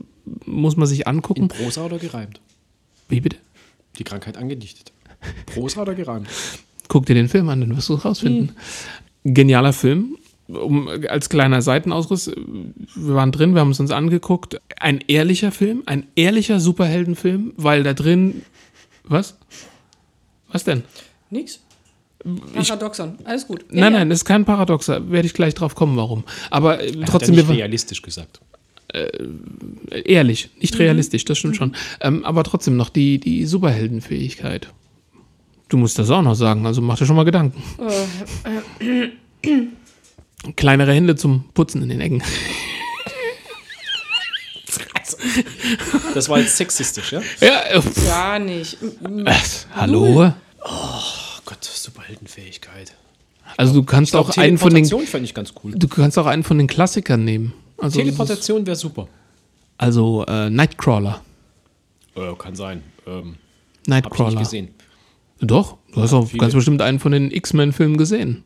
muss 0.46 0.76
man 0.76 0.88
sich 0.88 1.02
In 1.02 1.08
angucken. 1.08 1.48
Prosa 1.50 1.86
oder 1.86 1.98
gereimt? 1.98 2.42
Wie 3.10 3.22
bitte? 3.22 3.38
Die 3.98 4.04
Krankheit 4.04 4.38
angedichtet. 4.38 4.92
Prosa 5.46 5.82
oder 5.82 5.96
gereimt? 5.96 6.28
Guck 6.88 7.06
dir 7.06 7.14
den 7.14 7.30
Film 7.30 7.50
an, 7.50 7.62
dann 7.62 7.76
wirst 7.76 7.90
du 7.90 7.96
es 7.96 8.06
rausfinden. 8.06 8.54
Genialer 9.24 9.74
Film. 9.74 10.18
Um, 10.50 10.90
als 11.08 11.30
kleiner 11.30 11.62
Seitenausriss, 11.62 12.28
äh, 12.28 12.36
wir 12.96 13.14
waren 13.14 13.32
drin, 13.32 13.54
wir 13.54 13.62
haben 13.62 13.70
es 13.70 13.80
uns 13.80 13.92
angeguckt. 13.92 14.60
Ein 14.80 15.00
ehrlicher 15.08 15.52
Film, 15.52 15.84
ein 15.86 16.08
ehrlicher 16.16 16.60
Superheldenfilm, 16.60 17.54
weil 17.56 17.84
da 17.84 17.94
drin. 17.94 18.42
Was? 19.04 19.38
Was 20.52 20.64
denn? 20.64 20.84
Nix. 21.30 21.60
Paradoxon. 22.54 23.18
Alles 23.24 23.48
gut. 23.48 23.62
Ja, 23.70 23.82
nein, 23.82 23.94
ja. 23.94 24.00
nein, 24.00 24.10
das 24.10 24.20
ist 24.20 24.26
kein 24.26 24.44
Paradoxer. 24.44 25.10
Werde 25.12 25.28
ich 25.28 25.34
gleich 25.34 25.54
drauf 25.54 25.76
kommen, 25.76 25.96
warum. 25.96 26.24
Aber 26.50 26.82
äh, 26.84 26.94
Hat 26.94 27.10
trotzdem, 27.10 27.36
er 27.36 27.38
wir 27.38 27.44
nicht 27.44 27.60
realistisch 27.60 28.02
gesagt. 28.02 28.42
ehrlich, 29.92 30.50
nicht 30.60 30.80
realistisch, 30.80 31.26
das 31.26 31.38
stimmt 31.38 31.56
schon. 31.56 31.76
Ähm, 32.02 32.26
aber 32.26 32.44
trotzdem 32.44 32.76
noch 32.76 32.90
die, 32.90 33.20
die 33.20 33.46
Superheldenfähigkeit. 33.46 34.74
Du 35.70 35.78
musst 35.78 36.00
das 36.00 36.10
auch 36.10 36.24
noch 36.24 36.34
sagen, 36.34 36.66
also 36.66 36.82
mach 36.82 36.98
dir 36.98 37.06
schon 37.06 37.16
mal 37.16 37.26
Gedanken. 37.26 37.62
Kleinere 40.56 40.94
Hände 40.94 41.16
zum 41.16 41.46
Putzen 41.54 41.82
in 41.84 41.90
den 41.90 42.02
Ecken. 42.02 42.24
Das 46.14 46.30
war 46.30 46.40
jetzt 46.40 46.58
sexistisch, 46.58 47.12
ja? 47.12 47.22
Ja, 47.42 47.62
äh, 47.72 47.82
Gar 48.06 48.40
nicht. 48.40 48.78
Mm. 48.82 49.26
äh, 49.28 49.34
hallo? 49.76 50.32
Oh 50.64 51.02
Gott, 51.46 51.64
Superheldenfähigkeit. 51.64 52.94
Also 53.58 53.74
du 53.74 53.84
kannst 53.84 54.16
auch 54.16 54.38
einen 54.38 54.58
von 54.58 54.70
den 54.70 54.84
Teleportation 54.84 55.08
fände 55.08 55.26
ich 55.26 55.34
ganz 55.34 55.54
cool. 55.64 55.72
du 55.76 55.88
kannst 55.88 56.18
auch 56.20 56.28
einen 56.28 56.44
von 56.44 56.58
den 56.58 56.68
Klassikern 56.68 57.26
nehmen. 57.26 57.54
Also, 57.78 58.00
Teleportation 58.00 58.66
wäre 58.66 58.76
super. 58.76 59.08
also 59.78 60.26
äh, 60.28 60.50
Nightcrawler. 60.50 61.22
Äh, 62.16 62.34
kann 62.38 62.56
sein. 62.56 62.84
Ähm, 63.08 63.14
Hab 63.14 63.24
ich 63.24 63.26
nicht 63.26 63.88
Nightcrawler. 63.88 64.40
gesehen. 64.40 64.70
Doch, 65.42 65.78
du 65.94 66.02
hast 66.02 66.14
auch 66.14 66.28
viele. 66.28 66.42
ganz 66.42 66.54
bestimmt 66.54 66.82
einen 66.82 67.00
von 67.00 67.12
den 67.12 67.32
X-Men-Filmen 67.32 67.98
gesehen. 67.98 68.44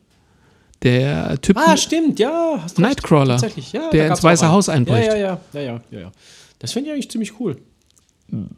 Der 0.84 1.40
Typ. 1.40 1.56
Ah, 1.58 1.76
stimmt, 1.76 2.18
ja. 2.20 2.58
Hast. 2.62 2.78
Nightcrawler, 2.78 3.38
Tatsächlich, 3.38 3.72
ja. 3.72 3.90
der 3.90 4.08
ins 4.08 4.22
Weiße. 4.22 4.48
Haus 4.48 4.68
einbricht. 4.68 5.06
Ja, 5.08 5.16
ja, 5.16 5.40
ja, 5.54 5.60
ja, 5.60 5.80
ja, 5.90 6.00
ja. 6.00 6.12
Das 6.58 6.72
fände 6.72 6.88
ich 6.90 6.94
eigentlich 6.94 7.10
ziemlich 7.10 7.40
cool. 7.40 7.56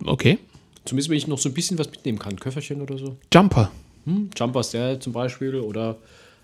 Okay. 0.04 0.38
Zumindest, 0.84 1.08
wenn 1.10 1.16
ich 1.16 1.26
noch 1.26 1.38
so 1.38 1.48
ein 1.48 1.54
bisschen 1.54 1.78
was 1.78 1.90
mitnehmen 1.90 2.18
kann. 2.18 2.38
Köfferchen 2.38 2.80
oder 2.82 2.98
so. 2.98 3.16
Jumper. 3.32 3.70
Hm? 4.04 4.30
Jumpers, 4.36 4.70
der 4.70 5.00
zum 5.00 5.12
Beispiel. 5.12 5.56
Oder, 5.56 5.96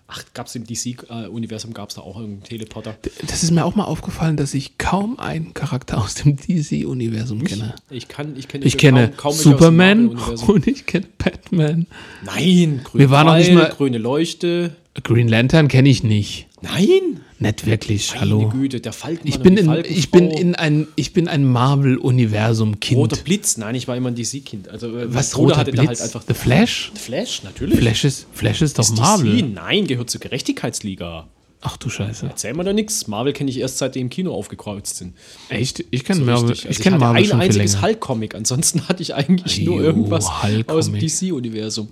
ach, 0.08 0.24
gab 0.34 0.46
es 0.48 0.54
im 0.56 0.64
DC-Universum, 0.66 1.72
gab 1.72 1.88
es 1.90 1.94
da 1.96 2.02
auch 2.02 2.16
irgendeinen 2.16 2.42
Teleporter. 2.44 2.96
Das 3.26 3.42
ist 3.44 3.50
mir 3.52 3.64
auch 3.64 3.74
mal 3.76 3.84
aufgefallen, 3.84 4.36
dass 4.36 4.54
ich 4.54 4.78
kaum 4.78 5.18
einen 5.20 5.54
Charakter 5.54 5.98
aus 5.98 6.14
dem 6.14 6.36
DC-Universum 6.36 7.44
kenne. 7.44 7.74
Ich 7.90 8.08
kann, 8.08 8.36
ich 8.36 8.48
kenne 8.48 8.64
Ich 8.64 8.76
kenne 8.78 9.08
kaum, 9.08 9.16
kaum 9.16 9.32
Superman 9.32 10.08
und 10.48 10.66
ich 10.66 10.86
kenne 10.86 11.06
Batman. 11.18 11.86
Nein, 12.24 12.80
grüne 12.84 13.00
Wir 13.04 13.10
waren 13.10 13.26
noch 13.26 13.36
nicht 13.36 13.52
mal- 13.52 13.68
grüne 13.70 13.98
Leuchte. 13.98 14.76
Green 15.02 15.28
Lantern 15.28 15.68
kenne 15.68 15.88
ich 15.88 16.02
nicht. 16.02 16.48
Nein, 16.60 17.20
Nicht 17.38 17.66
wirklich, 17.66 18.10
meine 18.10 18.20
hallo. 18.20 18.48
Güte, 18.50 18.80
der 18.80 18.92
Falkenmann 18.92 19.26
Ich 19.26 19.40
bin, 19.40 19.56
in, 19.56 19.84
ich 19.88 20.10
bin 20.10 20.30
in 20.30 20.54
ein, 20.54 20.86
ich 20.96 21.12
bin 21.12 21.26
ein 21.28 21.42
Roter 21.42 21.52
Marvel-Universum-Kind. 21.52 23.24
Blitz, 23.24 23.56
nein, 23.56 23.74
ich 23.74 23.88
war 23.88 23.96
immer 23.96 24.10
ein 24.10 24.14
DC-Kind. 24.14 24.68
Also, 24.68 24.96
äh, 24.96 25.12
Was, 25.12 25.36
roter 25.36 25.56
hatte 25.56 25.72
Blitz? 25.72 25.82
da 25.84 25.88
halt 25.88 26.00
einfach. 26.02 26.22
The 26.28 26.34
Flash? 26.34 26.92
Flash, 26.94 27.42
natürlich. 27.42 27.78
Flash 27.78 28.04
ist, 28.04 28.26
Flash 28.32 28.62
ist 28.62 28.78
doch 28.78 28.84
Ist 28.84 28.96
Marvel. 28.96 29.36
DC? 29.42 29.54
Nein, 29.54 29.86
gehört 29.86 30.10
zur 30.10 30.20
Gerechtigkeitsliga. 30.20 31.26
Ach 31.62 31.76
du 31.76 31.88
Scheiße. 31.88 32.26
Erzähl 32.26 32.54
mir 32.54 32.64
da 32.64 32.72
nichts. 32.72 33.06
Marvel 33.08 33.32
kenne 33.32 33.48
ich 33.50 33.58
erst 33.58 33.78
seit 33.78 33.94
die 33.94 34.00
im 34.00 34.10
Kino 34.10 34.34
aufgekreuzt 34.34 34.96
sind. 34.96 35.14
Echt? 35.48 35.84
Ich 35.90 36.04
kenne 36.04 36.20
So 36.20 36.26
Marvel, 36.26 36.48
richtig. 36.50 36.66
Also 36.68 36.78
ich 36.78 36.82
kenn 36.82 36.92
hatte 36.94 37.04
Marvel 37.04 37.22
ein 37.22 37.28
schon 37.28 37.40
einziges. 37.40 37.80
Hulk-Comic. 37.82 38.34
Ansonsten 38.34 38.88
hatte 38.88 39.02
ich 39.02 39.14
eigentlich 39.14 39.60
nur 39.62 39.76
Jo, 39.76 39.82
irgendwas 39.82 40.28
aus 40.66 40.90
dem 40.90 40.98
DC-Universum. 41.00 41.88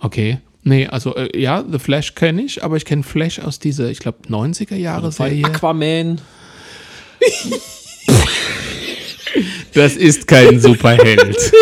Okay. 0.00 0.38
Nee, 0.64 0.86
also 0.86 1.16
äh, 1.16 1.38
ja, 1.38 1.64
The 1.68 1.78
Flash 1.78 2.14
kenne 2.14 2.42
ich, 2.42 2.62
aber 2.62 2.76
ich 2.76 2.84
kenne 2.84 3.02
Flash 3.02 3.40
aus 3.40 3.58
dieser, 3.58 3.90
ich 3.90 3.98
glaube, 3.98 4.18
90er 4.28 4.76
Jahre 4.76 5.10
Serie. 5.12 5.44
Aquaman. 5.44 6.20
Das 9.74 9.96
ist 9.96 10.26
kein 10.26 10.60
Superheld. 10.60 11.38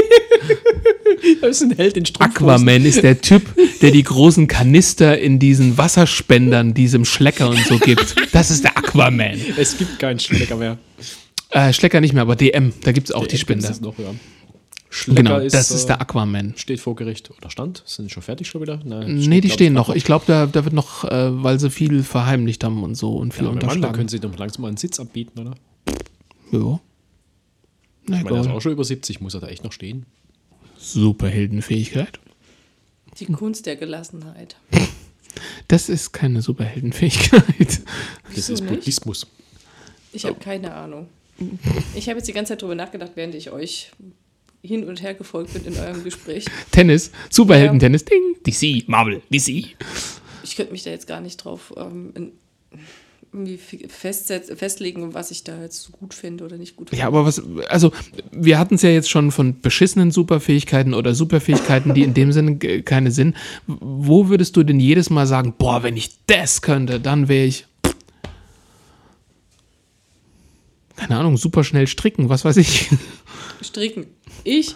Das 1.40 1.60
ist 1.60 1.62
ein 1.62 1.76
Held 1.76 1.96
in 1.96 2.06
Strumpfhosen. 2.06 2.48
Aquaman 2.48 2.84
ist 2.84 3.02
der 3.02 3.20
Typ, 3.20 3.42
der 3.82 3.90
die 3.90 4.02
großen 4.02 4.46
Kanister 4.46 5.18
in 5.18 5.38
diesen 5.38 5.76
Wasserspendern, 5.76 6.72
diesem 6.74 7.04
Schlecker 7.04 7.50
und 7.50 7.58
so 7.66 7.78
gibt. 7.78 8.16
Das 8.32 8.50
ist 8.50 8.64
der 8.64 8.76
Aquaman. 8.76 9.38
Es 9.56 9.76
gibt 9.76 9.98
keinen 9.98 10.18
Schlecker 10.18 10.56
mehr. 10.56 10.78
Äh, 11.50 11.72
Schlecker 11.72 12.00
nicht 12.00 12.14
mehr, 12.14 12.22
aber 12.22 12.36
DM, 12.36 12.72
da 12.82 12.92
gibt 12.92 13.08
es 13.08 13.14
auch 13.14 13.26
die 13.26 13.36
Gibt's 13.36 13.42
Spender. 13.42 13.74
Noch, 13.80 13.98
ja. 13.98 14.14
Schlecker 14.92 15.22
Genau, 15.22 15.38
ist, 15.38 15.54
das 15.54 15.70
ist 15.70 15.84
äh, 15.84 15.86
der 15.88 16.00
Aquaman. 16.00 16.54
Steht 16.56 16.80
vor 16.80 16.96
Gericht. 16.96 17.30
Oder 17.30 17.48
stand? 17.48 17.82
Sind 17.86 18.06
die 18.06 18.10
schon 18.12 18.24
fertig 18.24 18.48
schon 18.48 18.60
wieder? 18.60 18.80
Nein, 18.84 19.14
Nee, 19.14 19.22
steht, 19.22 19.44
die 19.44 19.50
stehen 19.50 19.72
ich, 19.72 19.76
noch. 19.76 19.94
Ich 19.94 20.02
glaube, 20.04 20.24
da, 20.26 20.46
da 20.46 20.64
wird 20.64 20.74
noch, 20.74 21.04
äh, 21.04 21.42
weil 21.42 21.60
sie 21.60 21.70
viel 21.70 22.02
verheimlicht 22.02 22.64
haben 22.64 22.82
und 22.82 22.96
so 22.96 23.14
und 23.16 23.32
viel 23.32 23.44
Ja, 23.44 23.50
aber 23.50 23.54
Mann, 23.54 23.60
da 23.60 23.66
unterschlagen. 23.68 23.94
können 23.96 24.08
sie 24.08 24.18
doch 24.20 24.36
langsam 24.36 24.62
mal 24.62 24.68
einen 24.68 24.76
Sitz 24.76 24.98
anbieten, 24.98 25.38
oder? 25.40 25.54
ja. 26.52 26.80
Na, 28.06 28.18
Ich 28.18 28.24
meine, 28.24 28.36
er 28.36 28.40
ist 28.42 28.48
auch 28.48 28.60
schon 28.60 28.72
über 28.72 28.84
70. 28.84 29.20
Muss 29.20 29.34
er 29.34 29.40
da 29.40 29.46
echt 29.46 29.62
noch 29.62 29.72
stehen? 29.72 30.06
Superheldenfähigkeit. 30.78 32.18
Die 33.18 33.26
Kunst 33.26 33.66
der 33.66 33.76
Gelassenheit. 33.76 34.56
Das 35.68 35.88
ist 35.88 36.10
keine 36.12 36.42
Superheldenfähigkeit. 36.42 37.82
Das 38.34 38.48
ist? 38.48 38.66
Buddhismus. 38.66 39.28
Ich 40.12 40.24
habe 40.24 40.34
keine 40.40 40.74
Ahnung. 40.74 41.06
Ich 41.94 42.08
habe 42.08 42.18
jetzt 42.18 42.26
die 42.26 42.32
ganze 42.32 42.50
Zeit 42.52 42.62
drüber 42.62 42.74
nachgedacht, 42.74 43.12
während 43.14 43.36
ich 43.36 43.50
euch 43.52 43.92
hin 44.62 44.84
und 44.84 45.02
her 45.02 45.14
gefolgt 45.14 45.54
bin 45.54 45.64
in 45.64 45.78
eurem 45.78 46.04
Gespräch. 46.04 46.44
Tennis, 46.70 47.10
Superhelden-Tennis, 47.30 48.04
Ding, 48.04 48.36
DC, 48.46 48.88
Marvel, 48.88 49.22
DC. 49.32 49.76
Ich 50.42 50.56
könnte 50.56 50.72
mich 50.72 50.82
da 50.82 50.90
jetzt 50.90 51.06
gar 51.06 51.20
nicht 51.20 51.36
drauf. 51.38 51.72
Ähm, 51.76 52.12
in, 52.14 52.32
irgendwie 53.32 53.58
festlegen, 53.88 55.14
was 55.14 55.30
ich 55.30 55.44
da 55.44 55.60
jetzt 55.62 55.92
gut 55.92 56.14
finde 56.14 56.44
oder 56.44 56.56
nicht 56.56 56.74
gut 56.74 56.90
finde. 56.90 57.00
Ja, 57.00 57.06
aber 57.06 57.24
was, 57.24 57.40
also 57.68 57.92
wir 58.32 58.58
hatten 58.58 58.74
es 58.74 58.82
ja 58.82 58.90
jetzt 58.90 59.08
schon 59.08 59.30
von 59.30 59.60
beschissenen 59.60 60.10
Superfähigkeiten 60.10 60.94
oder 60.94 61.14
Superfähigkeiten, 61.14 61.94
die 61.94 62.02
in 62.02 62.12
dem 62.12 62.32
Sinne 62.32 62.58
keine 62.58 63.12
sind. 63.12 63.36
Wo 63.66 64.28
würdest 64.28 64.56
du 64.56 64.64
denn 64.64 64.80
jedes 64.80 65.10
Mal 65.10 65.28
sagen, 65.28 65.54
boah, 65.56 65.84
wenn 65.84 65.96
ich 65.96 66.10
das 66.26 66.60
könnte, 66.60 66.98
dann 66.98 67.28
wäre 67.28 67.46
ich, 67.46 67.66
keine 70.96 71.16
Ahnung, 71.16 71.36
super 71.36 71.62
schnell 71.62 71.86
stricken, 71.86 72.28
was 72.28 72.44
weiß 72.44 72.56
ich. 72.56 72.90
Stricken. 73.62 74.06
Ich? 74.44 74.74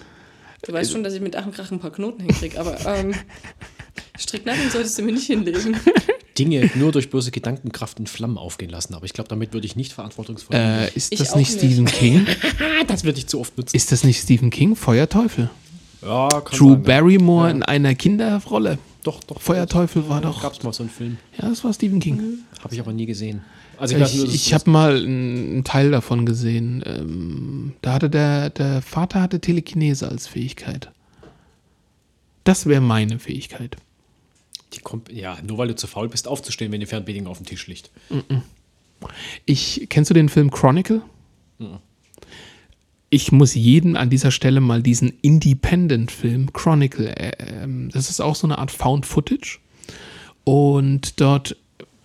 Du 0.67 0.73
weißt 0.73 0.93
schon, 0.93 1.03
dass 1.05 1.13
ich 1.15 1.21
mit 1.21 1.37
Ach 1.37 1.45
und 1.47 1.55
Krach 1.55 1.71
ein 1.71 1.79
paar 1.79 1.93
Knoten 1.93 2.23
hinkriege, 2.23 2.59
aber 2.59 2.77
ähm, 2.87 3.15
Stricknacken 4.19 4.71
solltest 4.71 4.99
du 4.99 5.03
mir 5.03 5.13
nicht 5.13 5.27
hinlegen. 5.27 5.77
Dinge 6.39 6.69
nur 6.75 6.91
durch 6.91 7.11
bloße 7.11 7.31
Gedankenkraft 7.31 8.01
in 8.01 8.07
Flammen 8.07 8.39
aufgehen 8.39 8.71
lassen. 8.71 8.95
Aber 8.95 9.05
ich 9.05 9.13
glaube, 9.13 9.29
damit 9.29 9.53
würde 9.53 9.67
ich 9.67 9.77
nicht 9.77 9.93
verantwortungsvoll. 9.93 10.57
Äh, 10.57 10.89
ist 10.95 11.13
Ich 11.13 11.19
das 11.21 11.37
nicht 11.37 11.51
nicht. 11.51 11.59
Stephen 11.59 11.85
King? 11.85 12.27
das 12.89 13.05
würde 13.05 13.19
ich 13.19 13.27
zu 13.29 13.41
oft 13.41 13.57
nutzen. 13.57 13.77
Ist 13.77 13.93
das 13.93 14.03
nicht 14.03 14.21
Stephen 14.21 14.51
King? 14.51 14.75
Feuerteufel. 14.75 15.51
Ja, 16.03 16.29
kann 16.29 16.59
Drew 16.59 16.73
sein, 16.73 16.83
ja. 16.83 16.89
Barrymore 16.89 17.51
in 17.51 17.63
einer 17.63 17.95
Kinderrolle. 17.95 18.79
Doch, 19.05 19.23
doch. 19.23 19.41
Feuerteufel 19.41 20.09
war 20.09 20.21
doch. 20.21 20.43
Gab 20.43 20.55
es 20.55 20.63
mal 20.63 20.73
so 20.73 20.83
einen 20.83 20.91
Film. 20.91 21.19
Ja, 21.41 21.49
das 21.49 21.63
war 21.63 21.73
Stephen 21.73 22.01
King. 22.01 22.39
Habe 22.63 22.75
ich 22.75 22.81
aber 22.81 22.93
nie 22.93 23.07
gesehen. 23.07 23.43
Also 23.79 23.97
ich, 23.97 24.15
nur, 24.15 24.27
Ich, 24.27 24.35
ich 24.35 24.55
habe 24.55 24.71
mal 24.71 24.97
einen 24.97 25.65
Teil 25.65 25.91
davon 25.91 26.27
gesehen. 26.27 26.83
Ähm, 26.87 27.73
da 27.83 27.95
hatte 27.95 28.11
der, 28.11 28.51
der 28.51 28.83
Vater 28.83 29.21
hatte 29.23 29.41
Telekinese 29.41 30.09
als 30.09 30.27
Fähigkeit. 30.27 30.91
Das 32.45 32.67
wäre 32.67 32.81
meine 32.81 33.19
Fähigkeit. 33.19 33.77
die 34.75 34.81
kommt, 34.81 35.11
ja, 35.11 35.39
nur 35.47 35.59
weil 35.59 35.69
du 35.69 35.77
zu 35.77 35.87
faul 35.87 36.09
bist, 36.09 36.29
aufzustehen, 36.29 36.73
wenn 36.73 36.81
die 36.81 36.87
Fernbedienung 36.87 37.31
auf 37.31 37.39
dem 37.39 37.47
Tisch 37.47 37.67
liegt. 37.67 37.91
Ich, 39.47 39.87
kennst 39.89 40.11
du 40.11 40.15
den 40.15 40.29
Film 40.29 40.51
Chronicle? 40.51 41.03
Ich 43.11 43.31
muss 43.33 43.55
jedem 43.55 43.97
an 43.97 44.11
dieser 44.11 44.31
Stelle 44.31 44.61
mal 44.61 44.83
diesen 44.83 45.13
Independent-Film 45.23 46.53
Chronicle, 46.53 47.09
äh, 47.17 47.63
ähm, 47.63 47.91
das 47.93 48.11
ist 48.11 48.21
auch 48.21 48.35
so 48.35 48.47
eine 48.47 48.59
Art 48.59 48.71
Found 48.73 49.07
Footage. 49.07 49.61
Und 50.43 51.21
dort 51.21 51.57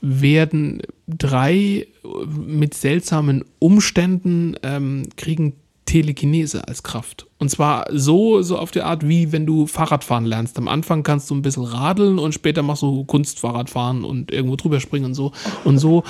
werden 0.01 0.81
drei 1.07 1.87
mit 2.27 2.73
seltsamen 2.73 3.43
Umständen 3.59 4.55
ähm, 4.63 5.09
kriegen 5.17 5.53
Telekinese 5.89 6.67
als 6.67 6.83
Kraft. 6.83 7.25
Und 7.39 7.49
zwar 7.49 7.87
so, 7.91 8.43
so 8.43 8.59
auf 8.59 8.69
die 8.69 8.83
Art, 8.83 9.07
wie 9.07 9.31
wenn 9.31 9.47
du 9.47 9.65
Fahrradfahren 9.65 10.25
lernst. 10.25 10.55
Am 10.59 10.67
Anfang 10.67 11.01
kannst 11.01 11.31
du 11.31 11.35
ein 11.35 11.41
bisschen 11.41 11.63
radeln 11.63 12.19
und 12.19 12.33
später 12.33 12.61
machst 12.61 12.83
du 12.83 13.05
Kunstfahrradfahren 13.05 14.03
und 14.03 14.31
irgendwo 14.31 14.55
drüber 14.55 14.79
springen 14.79 15.05
und 15.05 15.15
so. 15.15 15.31
Und 15.63 15.79
so 15.79 16.03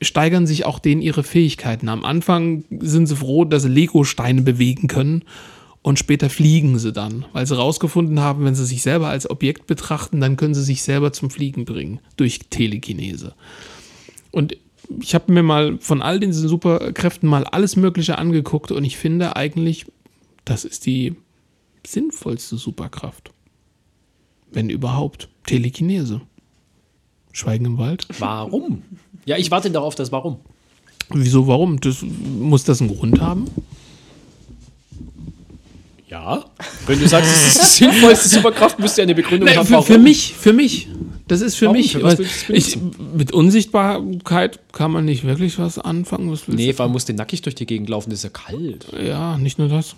steigern 0.00 0.46
sich 0.46 0.64
auch 0.64 0.78
denen 0.78 1.02
ihre 1.02 1.24
Fähigkeiten. 1.24 1.88
Am 1.88 2.04
Anfang 2.04 2.62
sind 2.78 3.06
sie 3.06 3.16
froh, 3.16 3.44
dass 3.44 3.64
sie 3.64 3.68
Lego-Steine 3.68 4.42
bewegen 4.42 4.86
können 4.86 5.24
und 5.86 6.00
später 6.00 6.30
fliegen 6.30 6.80
sie 6.80 6.92
dann, 6.92 7.26
weil 7.32 7.46
sie 7.46 7.56
rausgefunden 7.56 8.18
haben, 8.18 8.44
wenn 8.44 8.56
sie 8.56 8.66
sich 8.66 8.82
selber 8.82 9.06
als 9.06 9.30
Objekt 9.30 9.68
betrachten, 9.68 10.20
dann 10.20 10.36
können 10.36 10.52
sie 10.52 10.64
sich 10.64 10.82
selber 10.82 11.12
zum 11.12 11.30
Fliegen 11.30 11.64
bringen 11.64 12.00
durch 12.16 12.40
Telekinese. 12.50 13.36
Und 14.32 14.56
ich 15.00 15.14
habe 15.14 15.30
mir 15.30 15.44
mal 15.44 15.78
von 15.78 16.02
all 16.02 16.18
diesen 16.18 16.48
Superkräften 16.48 17.28
mal 17.28 17.44
alles 17.44 17.76
Mögliche 17.76 18.18
angeguckt 18.18 18.72
und 18.72 18.82
ich 18.82 18.96
finde 18.96 19.36
eigentlich, 19.36 19.86
das 20.44 20.64
ist 20.64 20.86
die 20.86 21.14
sinnvollste 21.86 22.56
Superkraft. 22.56 23.30
Wenn 24.50 24.70
überhaupt. 24.70 25.28
Telekinese. 25.44 26.20
Schweigen 27.30 27.64
im 27.64 27.78
Wald. 27.78 28.08
Warum? 28.18 28.82
Ja, 29.24 29.36
ich 29.36 29.52
warte 29.52 29.70
darauf, 29.70 29.94
das 29.94 30.10
Warum. 30.10 30.40
Wieso, 31.10 31.46
warum? 31.46 31.78
Das, 31.78 32.02
muss 32.02 32.64
das 32.64 32.80
einen 32.80 32.90
Grund 32.90 33.20
haben? 33.20 33.44
Ja. 36.08 36.44
Wenn 36.86 37.00
du 37.00 37.08
sagst, 37.08 37.28
es 37.30 37.56
ist 37.56 37.80
die 37.80 37.84
sinnvollste 37.84 38.28
Superkraft, 38.36 38.78
müsste 38.78 39.00
ja 39.00 39.04
eine 39.04 39.14
Begründung 39.14 39.48
Nein, 39.48 39.58
haben. 39.58 39.66
für, 39.66 39.72
warum. 39.72 39.86
für 39.86 39.98
mich, 39.98 40.34
für 40.34 40.52
mich. 40.52 40.88
Das 41.28 41.40
ist 41.40 41.56
für 41.56 41.66
Warum? 41.66 41.76
mich. 41.78 41.92
Für 41.96 42.52
ich, 42.52 42.78
mit 43.14 43.32
Unsichtbarkeit 43.32 44.60
kann 44.72 44.92
man 44.92 45.04
nicht 45.04 45.24
wirklich 45.24 45.58
was 45.58 45.76
anfangen. 45.80 46.30
Was 46.30 46.46
Nee, 46.46 46.72
vor 46.72 46.84
allem 46.84 46.92
musst 46.92 47.08
du 47.08 47.14
nackig 47.14 47.42
durch 47.42 47.56
die 47.56 47.66
Gegend 47.66 47.88
laufen, 47.88 48.10
das 48.10 48.20
ist 48.20 48.22
ja 48.22 48.30
kalt. 48.30 48.86
Ja, 49.04 49.36
nicht 49.36 49.58
nur 49.58 49.68
das. 49.68 49.96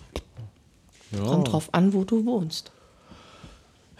Ja. 1.13 1.23
Kommt 1.25 1.53
drauf 1.53 1.69
an, 1.75 1.93
wo 1.93 2.05
du 2.05 2.25
wohnst. 2.25 2.71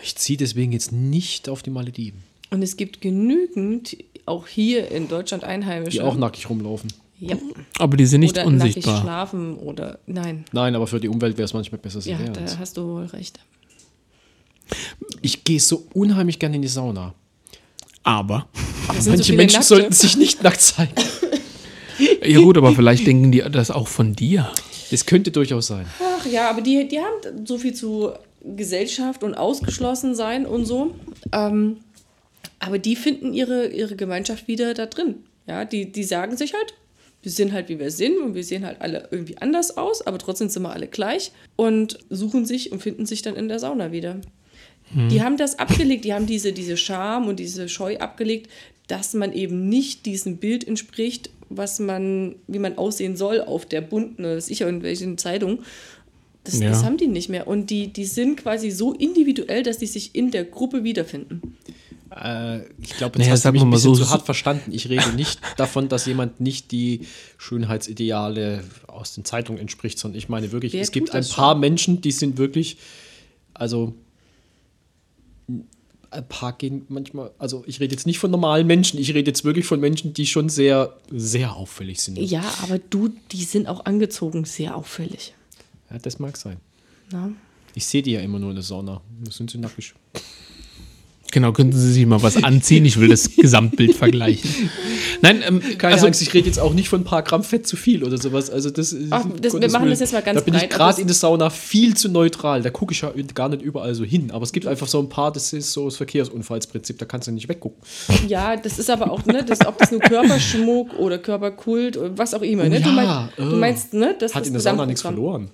Ich 0.03 0.17
ziehe 0.17 0.39
deswegen 0.39 0.73
jetzt 0.73 0.91
nicht 0.93 1.51
auf 1.51 1.63
die 1.63 1.71
Malediven, 1.71 2.23
Und 2.51 2.63
es 2.63 2.79
gibt 2.79 3.03
genügend, 3.03 3.97
auch 4.25 4.47
hier 4.47 4.91
in 4.91 5.09
Deutschland 5.09 5.45
Einheimische. 5.45 5.99
die 5.99 6.01
auch 6.03 6.17
nackig 6.17 6.49
rumlaufen. 6.49 6.91
Ja. 7.21 7.37
Aber 7.79 7.97
die 7.97 8.07
sind 8.07 8.21
nicht 8.21 8.33
oder 8.39 8.51
nackig 8.51 8.77
unsichtbar. 8.77 9.01
schlafen 9.03 9.57
oder 9.57 9.99
nein. 10.07 10.45
Nein, 10.53 10.75
aber 10.75 10.87
für 10.87 11.01
die 11.01 11.09
Umwelt 11.09 11.37
wäre 11.37 11.45
es 11.47 11.55
manchmal 11.55 11.79
besser, 11.81 12.01
sie 12.01 12.11
Ja, 12.11 12.19
da 12.19 12.41
hast 12.59 12.77
du 12.77 12.85
wohl 12.85 13.07
recht. 13.07 13.41
Ich 15.23 15.45
gehe 15.45 15.61
so 15.61 15.87
unheimlich 15.95 16.39
gerne 16.39 16.57
in 16.57 16.63
die 16.63 16.69
Sauna. 16.69 17.15
Aber. 18.03 18.47
Sind 18.99 19.17
Manche 19.17 19.33
so 19.33 19.37
Menschen 19.37 19.55
Nackte. 19.55 19.69
sollten 19.69 19.93
sich 19.93 20.17
nicht 20.17 20.43
nackt 20.43 20.61
zeigen. 20.61 20.93
Ja, 22.25 22.39
gut, 22.41 22.57
aber 22.57 22.73
vielleicht 22.75 23.09
denken 23.09 23.33
die 23.33 23.41
das 23.51 23.73
auch 23.73 23.89
von 23.89 24.15
dir. 24.15 24.53
Das 24.93 25.05
könnte 25.05 25.33
durchaus 25.33 25.67
sein. 25.67 25.85
Ach 26.01 26.25
ja, 26.27 26.49
aber 26.49 26.61
die, 26.61 26.87
die 26.87 27.01
haben 27.01 27.45
so 27.45 27.59
viel 27.59 27.75
zu 27.75 28.13
Gesellschaft 28.45 29.25
und 29.25 29.35
ausgeschlossen 29.35 30.15
sein 30.15 30.47
und 30.47 30.65
so. 30.65 30.95
Ähm, 31.33 31.79
aber 32.61 32.79
die 32.79 32.95
finden 32.95 33.35
ihre, 33.35 33.67
ihre 33.69 33.97
Gemeinschaft 33.97 34.47
wieder 34.47 34.75
da 34.75 34.87
drin. 34.87 35.17
Ja, 35.49 35.65
die, 35.65 35.91
die 35.91 36.05
sagen 36.05 36.37
sich 36.37 36.55
halt, 36.55 36.75
wir 37.29 37.33
sind 37.33 37.53
halt 37.53 37.69
wie 37.69 37.79
wir 37.79 37.91
sind 37.91 38.17
und 38.23 38.35
wir 38.35 38.43
sehen 38.43 38.65
halt 38.65 38.81
alle 38.81 39.07
irgendwie 39.11 39.37
anders 39.37 39.77
aus, 39.77 40.07
aber 40.07 40.17
trotzdem 40.17 40.49
sind 40.49 40.63
wir 40.63 40.73
alle 40.73 40.87
gleich 40.87 41.31
und 41.57 41.99
suchen 42.09 42.47
sich 42.47 42.73
und 42.73 42.83
finden 42.83 43.05
sich 43.05 43.21
dann 43.21 43.37
in 43.37 43.49
der 43.49 43.59
Sauna 43.59 43.93
wieder. 43.93 44.19
Die 45.11 45.21
haben 45.23 45.37
das 45.37 45.59
abgelegt, 45.59 46.07
die 46.07 46.15
haben 46.15 46.25
diese, 46.25 46.55
diese 46.55 46.79
Scham 46.79 47.29
und 47.29 47.39
diese 47.39 47.69
Scheu 47.69 47.99
abgelegt, 47.99 48.49
dass 48.87 49.13
man 49.13 49.35
eben 49.35 49.69
nicht 49.69 50.07
diesem 50.07 50.39
Bild 50.39 50.67
entspricht, 50.67 51.29
was 51.51 51.79
man, 51.81 52.37
wie 52.47 52.59
man 52.59 52.79
aussehen 52.79 53.15
soll 53.15 53.43
auf 53.43 53.67
der 53.67 53.83
bunten, 53.83 54.25
oder 54.25 54.41
sicher 54.41 54.65
irgendwelchen 54.65 55.19
Zeitungen. 55.19 55.59
Das, 56.45 56.59
Ja. 56.61 56.71
das 56.71 56.83
haben 56.85 56.97
die 56.97 57.09
nicht 57.09 57.29
mehr. 57.29 57.47
Und 57.47 57.69
die, 57.69 57.89
die 57.89 58.07
sind 58.07 58.39
quasi 58.39 58.71
so 58.71 58.95
individuell, 58.95 59.63
dass 59.63 59.77
die 59.77 59.87
sich 59.87 60.15
in 60.15 60.31
der 60.31 60.45
Gruppe 60.45 60.83
wiederfinden. 60.85 61.59
Äh, 62.15 62.67
ich 62.81 62.97
glaube, 62.97 63.19
jetzt 63.19 63.27
Naja, 63.27 63.33
hast 63.33 63.45
du 63.45 63.53
mich 63.53 63.63
ein 63.63 63.71
bisschen 63.71 63.95
so, 63.95 64.05
zu 64.05 64.11
hart 64.11 64.25
verstanden. 64.25 64.73
Ich 64.73 64.89
rede 64.89 65.11
nicht 65.11 65.41
davon, 65.57 65.89
dass 65.89 66.07
jemand 66.07 66.41
nicht 66.41 66.73
die 66.73 67.07
Schönheitsideale 67.37 68.65
aus 68.87 69.15
den 69.15 69.25
Zeitungen 69.25 69.61
entspricht, 69.61 69.99
sondern 69.99 70.19
ich 70.19 70.29
meine 70.29 70.53
wirklich, 70.53 70.73
Wer 70.73 70.83
es 70.83 70.93
gibt 70.93 71.11
ein 71.15 71.27
paar 71.27 71.53
schon? 71.53 71.61
Menschen, 71.61 72.01
die 72.01 72.13
sind 72.13 72.39
wirklich, 72.39 72.79
also 73.55 73.95
ein 76.11 76.27
paar 76.27 76.55
gehen 76.55 76.87
manchmal, 76.89 77.31
also 77.39 77.65
ich 77.67 77.81
rede 77.81 77.95
jetzt 77.95 78.07
nicht 78.07 78.19
von 78.19 78.31
normalen 78.31 78.67
Menschen, 78.67 78.99
ich 78.99 79.13
rede 79.13 79.31
jetzt 79.31 79.45
wirklich 79.45 79.67
von 79.67 79.79
Menschen, 79.79 80.15
die 80.15 80.27
schon 80.27 80.49
sehr, 80.49 80.97
sehr 81.11 81.55
auffällig 81.55 82.01
sind. 82.01 82.19
Ja, 82.19 82.43
aber 82.63 82.79
du, 82.79 83.11
die 83.33 83.45
sind 83.45 83.67
auch 83.67 83.85
angezogen 83.85 84.45
sehr 84.45 84.77
auffällig. 84.77 85.35
Ja, 85.91 85.99
das 85.99 86.19
mag 86.19 86.37
sein. 86.37 86.59
Na? 87.13 87.31
Ich 87.75 87.87
sehe 87.87 88.03
die 88.03 88.13
ja 88.13 88.21
immer 88.21 88.39
nur 88.39 88.51
in 88.51 88.57
der 88.57 88.65
Sauna. 88.65 89.01
Da 89.23 89.31
sind 89.31 89.51
sie 89.51 89.59
nackig. 89.59 89.95
Genau, 91.31 91.53
könnten 91.53 91.77
Sie 91.77 91.93
sich 91.93 92.07
mal 92.07 92.23
was 92.23 92.43
anziehen? 92.43 92.87
Ich 92.87 92.99
will 92.99 93.09
das 93.09 93.37
Gesamtbild 93.37 93.95
vergleichen. 93.95 94.71
Nein, 95.21 95.43
ähm, 95.47 95.61
Keine 95.77 95.95
also, 95.95 96.07
Angst, 96.07 96.23
ich 96.23 96.33
rede 96.33 96.47
jetzt 96.47 96.59
auch 96.59 96.73
nicht 96.73 96.89
von 96.89 97.03
ein 97.03 97.05
paar 97.05 97.23
Gramm 97.23 97.45
Fett 97.45 97.67
zu 97.67 97.77
viel 97.77 98.03
oder 98.03 98.17
sowas. 98.17 98.49
Also 98.51 98.71
das, 98.71 98.93
ist- 98.93 99.09
Ach, 99.11 99.27
das- 99.41 99.53
wir 99.53 99.71
machen 99.71 99.83
Willen. 99.83 99.91
das 99.91 100.01
jetzt 100.01 100.13
mal 100.13 100.23
ganz 100.23 100.39
Da 100.39 100.45
bin 100.45 100.55
ich 100.55 100.61
breit, 100.61 100.75
aber 100.75 100.85
gerade 100.85 101.01
in 101.03 101.07
der 101.07 101.15
Sauna 101.15 101.51
viel 101.51 101.95
zu 101.95 102.09
neutral. 102.09 102.63
Da 102.63 102.71
gucke 102.71 102.95
ich 102.95 103.03
ja 103.03 103.13
gar 103.35 103.51
nicht 103.51 103.63
überall 103.63 103.95
so 103.95 104.05
hin. 104.05 104.31
Aber 104.31 104.43
es 104.43 104.53
gibt 104.53 104.67
einfach 104.67 104.89
so 104.89 105.01
ein 105.01 105.11
paar, 105.11 105.31
das 105.31 105.53
ist 105.53 105.73
so 105.73 105.85
das 105.85 105.97
Verkehrsunfallsprinzip, 105.97 106.99
da 106.99 107.05
kannst 107.05 107.29
du 107.29 107.33
nicht 107.33 107.49
weggucken. 107.49 107.79
Ja, 108.27 108.57
das 108.57 108.79
ist 108.79 108.89
aber 108.89 109.11
auch, 109.11 109.25
ne, 109.27 109.45
das, 109.45 109.67
ob 109.67 109.77
das 109.79 109.91
nur 109.91 110.01
Körperschmuck 110.01 110.99
oder 110.99 111.19
Körperkult 111.19 111.97
oder 111.99 112.17
was 112.17 112.33
auch 112.33 112.43
immer. 112.43 112.65
Ne? 112.69 112.81
du, 112.81 112.89
ja, 112.89 112.95
meinst, 112.95 113.33
oh. 113.39 113.43
du 113.43 113.57
meinst, 113.57 113.95
ne, 113.95 114.17
das 114.19 114.35
Hat 114.35 114.43
ist 114.43 114.49
in 114.49 114.55
der 114.55 114.59
das 114.59 114.65
Sauna 114.65 114.87
nichts 114.87 115.03
verloren. 115.03 115.51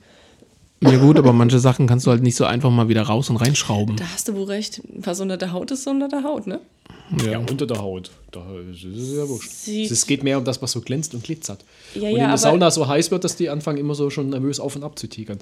Ja 0.91 0.99
gut, 0.99 1.19
aber 1.19 1.33
manche 1.33 1.59
Sachen 1.59 1.87
kannst 1.87 2.07
du 2.07 2.11
halt 2.11 2.23
nicht 2.23 2.37
so 2.37 2.45
einfach 2.45 2.71
mal 2.71 2.89
wieder 2.89 3.03
raus 3.03 3.31
und 3.31 3.37
reinschrauben. 3.37 3.97
Da 3.97 4.05
hast 4.13 4.29
du 4.29 4.35
wohl 4.35 4.45
recht. 4.45 4.83
Was 4.97 5.21
unter 5.21 5.37
der 5.37 5.53
Haut 5.53 5.71
ist, 5.71 5.87
unter 5.87 6.09
der 6.09 6.23
Haut, 6.23 6.47
ne? 6.47 6.61
Ja, 7.31 7.39
unter 7.39 7.67
der 7.67 7.79
Haut. 7.81 8.11
Da 8.33 8.45
ist 8.73 8.83
es 8.85 9.17
ja 9.17 9.29
wurscht. 9.29 9.51
Es 9.69 10.07
geht 10.07 10.25
mehr 10.25 10.39
um 10.39 10.45
das, 10.45 10.61
was 10.61 10.73
so 10.73 10.81
glänzt 10.81 11.15
und 11.15 11.23
glitzert. 11.23 11.65
Ja, 11.95 12.03
und 12.03 12.09
in 12.09 12.17
ja, 12.17 12.29
der 12.29 12.39
Sauna 12.39 12.71
so 12.73 12.89
heiß 12.89 13.13
wird, 13.13 13.23
dass 13.23 13.37
die 13.37 13.49
anfangen 13.49 13.79
immer 13.79 13.95
so 13.95 14.11
schon 14.11 14.31
nervös 14.31 14.59
auf 14.59 14.75
und 14.75 14.83
ab 14.83 14.99
zu 14.99 15.07
tigern. 15.07 15.39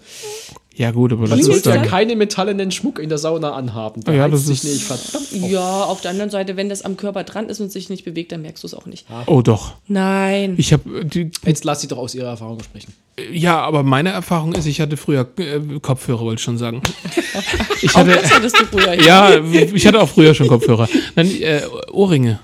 Ja 0.74 0.90
gut, 0.90 1.12
aber 1.12 1.22
Man 1.22 1.30
das 1.30 1.40
ist 1.40 1.46
sollte 1.46 1.68
ja 1.70 1.76
dann... 1.76 1.86
keinen 1.86 2.18
metallenen 2.18 2.70
Schmuck 2.70 2.98
in 2.98 3.08
der 3.08 3.16
Sauna 3.18 3.52
anhaben. 3.52 4.02
Da 4.04 4.12
Ja, 4.12 4.28
das 4.28 4.46
sich 4.46 4.62
ist- 4.64 4.64
nicht 4.64 4.82
verdammt. 4.84 5.50
Ja, 5.50 5.84
auf 5.84 6.02
der 6.02 6.10
anderen 6.10 6.30
Seite, 6.30 6.56
wenn 6.56 6.68
das 6.68 6.82
am 6.82 6.96
Körper 6.98 7.24
dran 7.24 7.48
ist 7.48 7.60
und 7.60 7.72
sich 7.72 7.88
nicht 7.88 8.04
bewegt, 8.04 8.32
dann 8.32 8.42
merkst 8.42 8.62
du 8.62 8.66
es 8.66 8.74
auch 8.74 8.84
nicht. 8.86 9.06
Oh 9.26 9.40
doch. 9.40 9.74
Nein. 9.88 10.54
Ich 10.58 10.72
habe 10.74 11.04
die 11.06 11.30
Jetzt 11.46 11.64
lass 11.64 11.80
sie 11.80 11.88
doch 11.88 11.98
aus 11.98 12.14
ihrer 12.14 12.28
Erfahrung 12.30 12.62
sprechen. 12.62 12.92
Ja, 13.30 13.60
aber 13.60 13.82
meine 13.82 14.08
Erfahrung 14.10 14.54
ist, 14.54 14.64
ich 14.64 14.80
hatte 14.80 14.96
früher 14.96 15.28
äh, 15.36 15.60
Kopfhörer, 15.80 16.20
wollte 16.20 16.40
ich 16.40 16.44
schon 16.44 16.58
sagen. 16.58 16.82
Ich 17.84 17.90
Auch 17.90 17.96
hatte, 17.96 18.12
das 18.12 18.32
hattest 18.32 18.60
du 18.60 18.64
früher. 18.66 18.94
ja, 19.02 19.40
ich 19.52 19.84
hatte 19.84 20.00
auch 20.00 20.08
früher 20.08 20.34
schon 20.34 20.46
Kopfhörer. 20.46 20.88
Nein, 21.16 21.31
äh, 21.40 21.62
Ohrringe. 21.90 22.38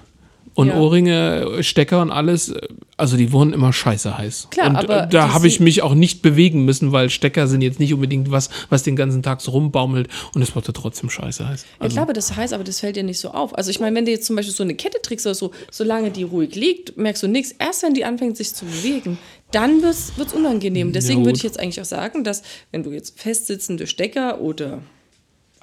Und 0.55 0.69
Ja. 0.69 0.77
Ohrringe, 0.77 1.63
Stecker 1.63 2.03
und 2.03 2.11
alles, 2.11 2.53
also 2.97 3.17
die 3.17 3.31
wurden 3.31 3.53
immer 3.53 3.73
scheiße 3.73 4.19
heiß. 4.19 4.49
Klar, 4.51 4.71
und 4.71 4.77
aber 4.77 5.05
äh, 5.05 5.09
da 5.09 5.33
habe 5.33 5.47
ich 5.47 5.61
mich 5.61 5.83
auch 5.83 5.95
nicht 5.95 6.21
bewegen 6.21 6.65
müssen, 6.65 6.91
weil 6.91 7.11
Stecker 7.11 7.47
sind 7.47 7.63
jetzt 7.63 7.79
nicht 7.79 7.95
unbedingt 7.95 8.33
was, 8.33 8.51
was 8.69 8.83
den 8.83 8.97
ganzen 8.97 9.23
Tag 9.23 9.41
so 9.41 9.53
rumbaumelt 9.53 10.09
und 10.35 10.43
es 10.43 10.57
wurde 10.57 10.73
trotzdem 10.73 11.11
scheiße 11.11 11.47
heiß. 11.47 11.63
Ja, 11.63 11.69
Also, 11.79 11.95
klar, 11.95 12.03
aber 12.03 12.13
das 12.13 12.35
heißt, 12.35 12.53
aber 12.53 12.65
das 12.65 12.81
fällt 12.81 12.97
dir 12.97 13.05
nicht 13.05 13.21
so 13.21 13.31
auf. 13.31 13.57
Also 13.57 13.71
ich 13.71 13.79
meine, 13.79 13.95
wenn 13.95 14.05
du 14.05 14.11
jetzt 14.11 14.27
zum 14.27 14.35
Beispiel 14.35 14.53
so 14.53 14.65
eine 14.65 14.75
Kette 14.75 15.01
trägst 15.01 15.27
oder 15.27 15.37
so, 15.37 15.53
solange 15.71 16.11
die 16.11 16.25
ruhig 16.25 16.57
liegt, 16.57 16.97
merkst 16.97 17.23
du 17.23 17.29
nichts. 17.29 17.55
Erst 17.57 17.85
wenn 17.85 17.95
die 17.95 18.05
anfängt, 18.05 18.37
sich 18.37 18.53
zu 18.53 18.65
bewegen, 18.65 19.17
dann 19.53 19.81
wird 19.81 19.95
es 19.95 20.33
unangenehm. 20.35 20.93
Deswegen 20.93 21.19
gut. 21.21 21.27
würde 21.27 21.37
ich 21.37 21.45
jetzt 21.45 21.61
eigentlich 21.61 21.81
auch 21.81 21.85
sagen, 21.85 22.25
dass 22.25 22.43
wenn 22.73 22.83
du 22.83 22.91
jetzt 22.91 23.21
festsitzende 23.21 23.87
Stecker 23.87 24.41
oder 24.41 24.83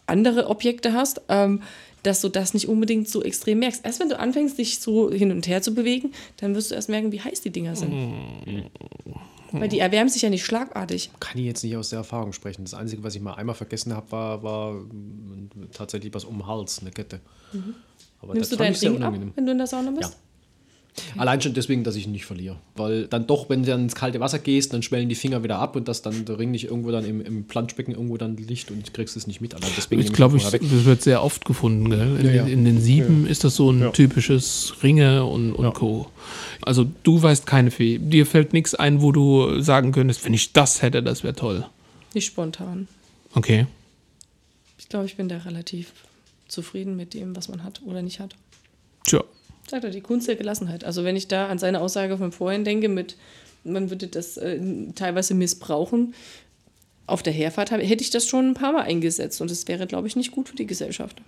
andere 0.07 0.47
Objekte 0.47 0.93
hast, 0.93 1.21
ähm, 1.27 1.61
dass 2.05 2.21
du 2.21 2.29
das 2.29 2.53
nicht 2.53 2.67
unbedingt 2.67 3.09
so 3.09 3.23
extrem 3.23 3.59
merkst. 3.59 3.85
Erst 3.85 3.99
wenn 3.99 4.09
du 4.09 4.19
anfängst, 4.19 4.57
dich 4.57 4.79
so 4.79 5.11
hin 5.11 5.31
und 5.31 5.47
her 5.47 5.61
zu 5.61 5.73
bewegen, 5.73 6.11
dann 6.37 6.55
wirst 6.55 6.71
du 6.71 6.75
erst 6.75 6.89
merken, 6.89 7.11
wie 7.11 7.21
heiß 7.21 7.41
die 7.41 7.49
Dinger 7.51 7.75
sind. 7.75 7.91
Weil 9.51 9.69
die 9.69 9.79
erwärmen 9.79 10.09
sich 10.09 10.21
ja 10.21 10.29
nicht 10.29 10.43
schlagartig. 10.43 11.11
Kann 11.19 11.37
ich 11.37 11.45
jetzt 11.45 11.63
nicht 11.63 11.77
aus 11.77 11.89
der 11.89 11.99
Erfahrung 11.99 12.33
sprechen. 12.33 12.63
Das 12.65 12.73
Einzige, 12.73 13.03
was 13.03 13.15
ich 13.15 13.21
mal 13.21 13.35
einmal 13.35 13.55
vergessen 13.55 13.93
habe, 13.95 14.11
war, 14.11 14.43
war 14.43 14.75
tatsächlich 15.71 16.13
was 16.13 16.25
um 16.25 16.39
den 16.39 16.47
Hals, 16.47 16.79
eine 16.81 16.91
Kette. 16.91 17.21
Aber 18.21 18.33
Mhm. 18.33 18.33
Nimmst 18.33 18.51
du 18.51 18.55
dein 18.57 18.73
Ding 18.73 19.01
ab, 19.03 19.13
wenn 19.35 19.45
du 19.45 19.51
in 19.51 19.57
der 19.57 19.67
Sauna 19.67 19.91
bist? 19.91 20.09
Ja. 20.11 20.17
Allein 21.17 21.41
schon 21.41 21.53
deswegen, 21.53 21.83
dass 21.83 21.95
ich 21.95 22.05
ihn 22.05 22.11
nicht 22.13 22.25
verliere. 22.25 22.55
Weil 22.75 23.07
dann 23.07 23.27
doch, 23.27 23.49
wenn 23.49 23.63
du 23.63 23.69
dann 23.69 23.81
ins 23.83 23.95
kalte 23.95 24.19
Wasser 24.21 24.39
gehst, 24.39 24.71
dann 24.73 24.81
schwellen 24.81 25.09
die 25.09 25.15
Finger 25.15 25.43
wieder 25.43 25.59
ab 25.59 25.75
und 25.75 25.87
dass 25.87 26.01
dann 26.01 26.23
der 26.25 26.39
Ring 26.39 26.51
nicht 26.51 26.65
irgendwo 26.65 26.91
dann 26.91 27.03
im, 27.05 27.19
im 27.21 27.43
Planschbecken 27.45 27.93
irgendwo 27.93 28.15
dann 28.17 28.37
liegt 28.37 28.71
und 28.71 28.87
du 28.87 28.91
kriegst 28.91 29.17
es 29.17 29.27
nicht 29.27 29.41
mit. 29.41 29.53
Allein 29.55 29.71
deswegen 29.75 30.01
ich 30.01 30.13
glaube, 30.13 30.37
das 30.37 30.53
wird 30.85 31.01
sehr 31.01 31.21
oft 31.23 31.43
gefunden. 31.45 31.89
Gell? 31.89 32.17
In, 32.19 32.25
Ja, 32.27 32.31
ja. 32.33 32.45
in 32.45 32.63
den 32.63 32.79
Sieben 32.79 33.27
ist 33.27 33.43
das 33.43 33.55
so 33.55 33.71
ein 33.71 33.81
Ja. 33.81 33.89
typisches 33.91 34.73
Ringe 34.83 35.25
und, 35.25 35.51
und 35.53 35.65
Ja. 35.65 35.71
Co. 35.71 36.09
Also 36.61 36.85
du 37.03 37.21
weißt 37.21 37.45
keine 37.45 37.71
Fee. 37.71 37.97
Dir 37.99 38.25
fällt 38.25 38.53
nichts 38.53 38.73
ein, 38.75 39.01
wo 39.01 39.11
du 39.11 39.59
sagen 39.61 39.91
könntest, 39.91 40.23
wenn 40.25 40.33
ich 40.33 40.53
das 40.53 40.81
hätte, 40.81 41.03
das 41.03 41.23
wäre 41.23 41.35
toll. 41.35 41.65
Nicht 42.13 42.25
spontan. 42.27 42.87
Okay. 43.33 43.67
Ich 44.77 44.87
glaube, 44.87 45.05
ich 45.07 45.17
bin 45.17 45.27
da 45.27 45.37
relativ 45.39 45.91
zufrieden 46.47 46.95
mit 46.95 47.13
dem, 47.13 47.35
was 47.35 47.49
man 47.49 47.63
hat 47.63 47.81
oder 47.85 48.01
nicht 48.01 48.19
hat. 48.19 48.35
Tja. 49.05 49.23
Sagt 49.69 49.83
er, 49.83 49.89
die 49.89 50.01
Kunst 50.01 50.27
der 50.27 50.35
Gelassenheit. 50.35 50.83
Also 50.83 51.03
wenn 51.03 51.15
ich 51.15 51.27
da 51.27 51.47
an 51.47 51.57
seine 51.57 51.81
Aussage 51.81 52.17
von 52.17 52.31
vorhin 52.31 52.63
denke, 52.63 52.89
mit 52.89 53.17
man 53.63 53.89
würde 53.89 54.07
das 54.07 54.37
äh, 54.37 54.59
teilweise 54.93 55.33
missbrauchen, 55.33 56.13
auf 57.07 57.23
der 57.23 57.33
Herfahrt 57.33 57.71
hab, 57.71 57.81
hätte 57.81 58.03
ich 58.03 58.09
das 58.09 58.27
schon 58.27 58.49
ein 58.49 58.53
paar 58.53 58.73
Mal 58.73 58.83
eingesetzt 58.83 59.41
und 59.41 59.51
es 59.51 59.67
wäre, 59.67 59.87
glaube 59.87 60.07
ich, 60.07 60.15
nicht 60.15 60.31
gut 60.31 60.49
für 60.49 60.55
die 60.55 60.65
Gesellschaft. 60.65 61.21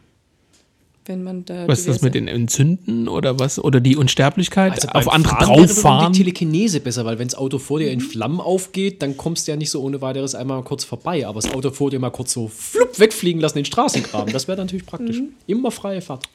Wenn 1.06 1.24
man 1.24 1.46
da 1.46 1.68
Was 1.68 1.80
ist 1.80 1.88
das 1.88 2.02
mit 2.02 2.16
den 2.16 2.28
Entzünden 2.28 3.08
oder 3.08 3.40
was? 3.40 3.60
Oder 3.60 3.80
die 3.80 3.96
Unsterblichkeit? 3.96 4.74
Also 4.74 4.90
auf 4.90 5.08
andere 5.10 5.36
Fahren 5.36 5.58
drauffahren? 5.58 6.14
Die 6.14 6.20
Telekinese 6.20 6.82
besser, 6.82 7.06
weil 7.06 7.18
wenn 7.18 7.30
das 7.30 7.38
Auto 7.38 7.60
vor 7.60 7.80
dir 7.80 7.92
in 7.92 8.02
Flammen 8.02 8.42
aufgeht, 8.42 9.02
dann 9.02 9.16
kommst 9.16 9.48
du 9.48 9.52
ja 9.52 9.58
nicht 9.58 9.70
so 9.70 9.82
ohne 9.82 10.02
weiteres 10.02 10.36
einmal 10.36 10.62
kurz 10.64 10.84
vorbei. 10.84 11.26
Aber 11.26 11.40
das 11.40 11.54
Auto 11.54 11.72
vor 11.72 11.92
dir 11.92 12.00
mal 12.00 12.10
kurz 12.10 12.34
so 12.34 12.50
flupp 12.50 13.00
wegfliegen 13.00 13.40
lassen 13.40 13.58
in 13.58 13.64
den 13.64 13.68
Straßengraben, 13.68 14.34
das 14.34 14.50
wäre 14.50 14.58
natürlich 14.58 14.86
praktisch. 14.86 15.22
Immer 15.46 15.72
freie 15.72 16.02
Fahrt. 16.02 16.28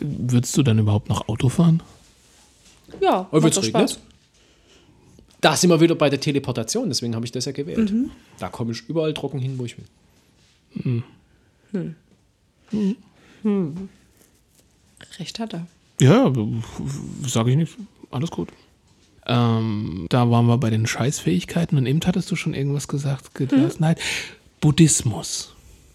Würdest 0.00 0.56
du 0.56 0.62
dann 0.62 0.78
überhaupt 0.78 1.08
noch 1.08 1.28
Auto 1.28 1.48
fahren? 1.48 1.82
Ja, 3.00 3.20
Aber 3.30 3.40
macht 3.40 3.56
wird's? 3.56 3.66
Spaß. 3.66 3.98
Da 5.40 5.56
sind 5.56 5.70
wir 5.70 5.80
wieder 5.80 5.94
bei 5.94 6.08
der 6.10 6.20
Teleportation, 6.20 6.88
deswegen 6.88 7.14
habe 7.14 7.24
ich 7.26 7.32
das 7.32 7.44
ja 7.44 7.52
gewählt. 7.52 7.92
Da 8.38 8.48
komme 8.48 8.72
ich 8.72 8.88
überall 8.88 9.14
trocken 9.14 9.38
hin, 9.38 9.58
wo 9.58 9.64
ich 9.64 9.76
will. 9.78 11.04
Recht 15.18 15.38
hat 15.38 15.54
er. 15.54 15.66
Ja, 16.00 16.32
sage 17.26 17.50
ich 17.50 17.56
nicht. 17.56 17.76
Alles 18.10 18.30
gut. 18.30 18.48
Ähm, 19.26 20.06
da 20.08 20.30
waren 20.30 20.46
wir 20.46 20.58
bei 20.58 20.70
den 20.70 20.86
Scheißfähigkeiten 20.86 21.76
und 21.78 21.86
eben 21.86 22.00
hattest 22.04 22.30
du 22.30 22.36
schon 22.36 22.54
irgendwas 22.54 22.86
gesagt. 22.86 23.34
Gelassenheit. 23.34 24.00
Buddhismus. 24.60 25.54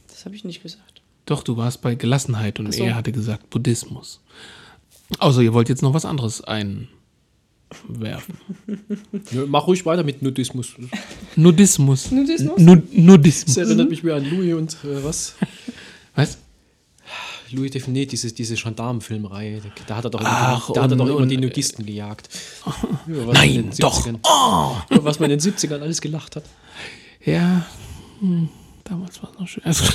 Das 0.09 0.25
habe 0.25 0.35
ich 0.35 0.43
nicht 0.43 0.61
gesagt. 0.61 0.90
Doch, 1.31 1.43
du 1.43 1.55
warst 1.57 1.81
bei 1.81 1.95
Gelassenheit 1.95 2.59
und 2.59 2.73
so. 2.73 2.83
er 2.83 2.95
hatte 2.95 3.11
gesagt 3.11 3.49
Buddhismus. 3.49 4.19
Außer 5.19 5.41
ihr 5.41 5.53
wollt 5.53 5.69
jetzt 5.69 5.81
noch 5.81 5.93
was 5.93 6.03
anderes 6.05 6.41
einwerfen. 6.43 6.89
Nö, 9.31 9.45
mach 9.47 9.65
ruhig 9.67 9.85
weiter 9.85 10.03
mit 10.03 10.21
Nudismus. 10.21 10.73
Nudismus. 11.37 12.11
Nudismus? 12.11 12.57
Nu 12.59 12.81
Nudismus. 12.91 13.55
Das 13.55 13.67
erinnert 13.67 13.89
mich 13.89 14.03
mehr 14.03 14.15
an 14.15 14.25
Louis 14.29 14.53
und 14.55 14.73
äh, 14.83 15.03
was? 15.03 15.35
Was? 16.15 16.37
Louis 17.51 17.71
Define, 17.71 18.05
diese, 18.05 18.31
diese 18.33 18.55
Gendarmenfilmreihe. 18.55 19.61
Da 19.87 19.95
hat 19.97 20.05
er 20.05 20.09
doch, 20.09 20.19
Ach, 20.23 20.67
immer, 20.69 20.73
da 20.75 20.83
hat 20.83 20.91
er 20.91 20.97
doch 20.97 21.05
und- 21.05 21.11
immer 21.11 21.19
und- 21.21 21.29
die 21.29 21.37
Nudisten 21.37 21.85
gejagt. 21.85 22.27
Nein, 23.07 23.71
doch. 23.79 24.05
70ern 24.05 24.19
Oh. 24.23 24.75
Über 24.93 25.03
was 25.05 25.19
man 25.21 25.31
in 25.31 25.39
den 25.39 25.53
70ern 25.53 25.79
alles 25.81 26.01
gelacht 26.01 26.35
hat. 26.35 26.43
Ja, 27.25 27.65
hm, 28.19 28.49
damals 28.91 29.23
war 29.23 29.31
es 29.31 29.39
noch 29.39 29.47
schön. 29.47 29.63
Also, 29.63 29.85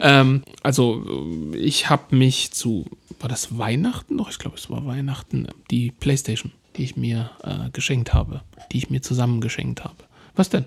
ähm, 0.00 0.42
also 0.62 1.52
ich 1.54 1.88
habe 1.88 2.16
mich 2.16 2.50
zu, 2.50 2.84
war 3.20 3.28
das 3.28 3.56
Weihnachten 3.56 4.16
noch? 4.16 4.28
Ich 4.30 4.38
glaube, 4.38 4.56
es 4.56 4.68
war 4.68 4.84
Weihnachten, 4.86 5.46
die 5.70 5.92
Playstation, 5.92 6.52
die 6.76 6.84
ich 6.84 6.96
mir 6.96 7.30
äh, 7.44 7.70
geschenkt 7.70 8.12
habe, 8.12 8.42
die 8.72 8.78
ich 8.78 8.90
mir 8.90 9.00
zusammen 9.02 9.40
geschenkt 9.40 9.84
habe. 9.84 9.96
Was 10.34 10.50
denn? 10.50 10.64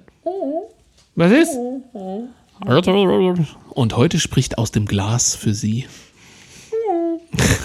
Was 1.15 1.31
ist? 1.31 1.57
Und 3.69 3.97
heute 3.97 4.19
spricht 4.19 4.57
aus 4.57 4.71
dem 4.71 4.85
Glas 4.85 5.35
für 5.35 5.53
Sie. 5.53 5.85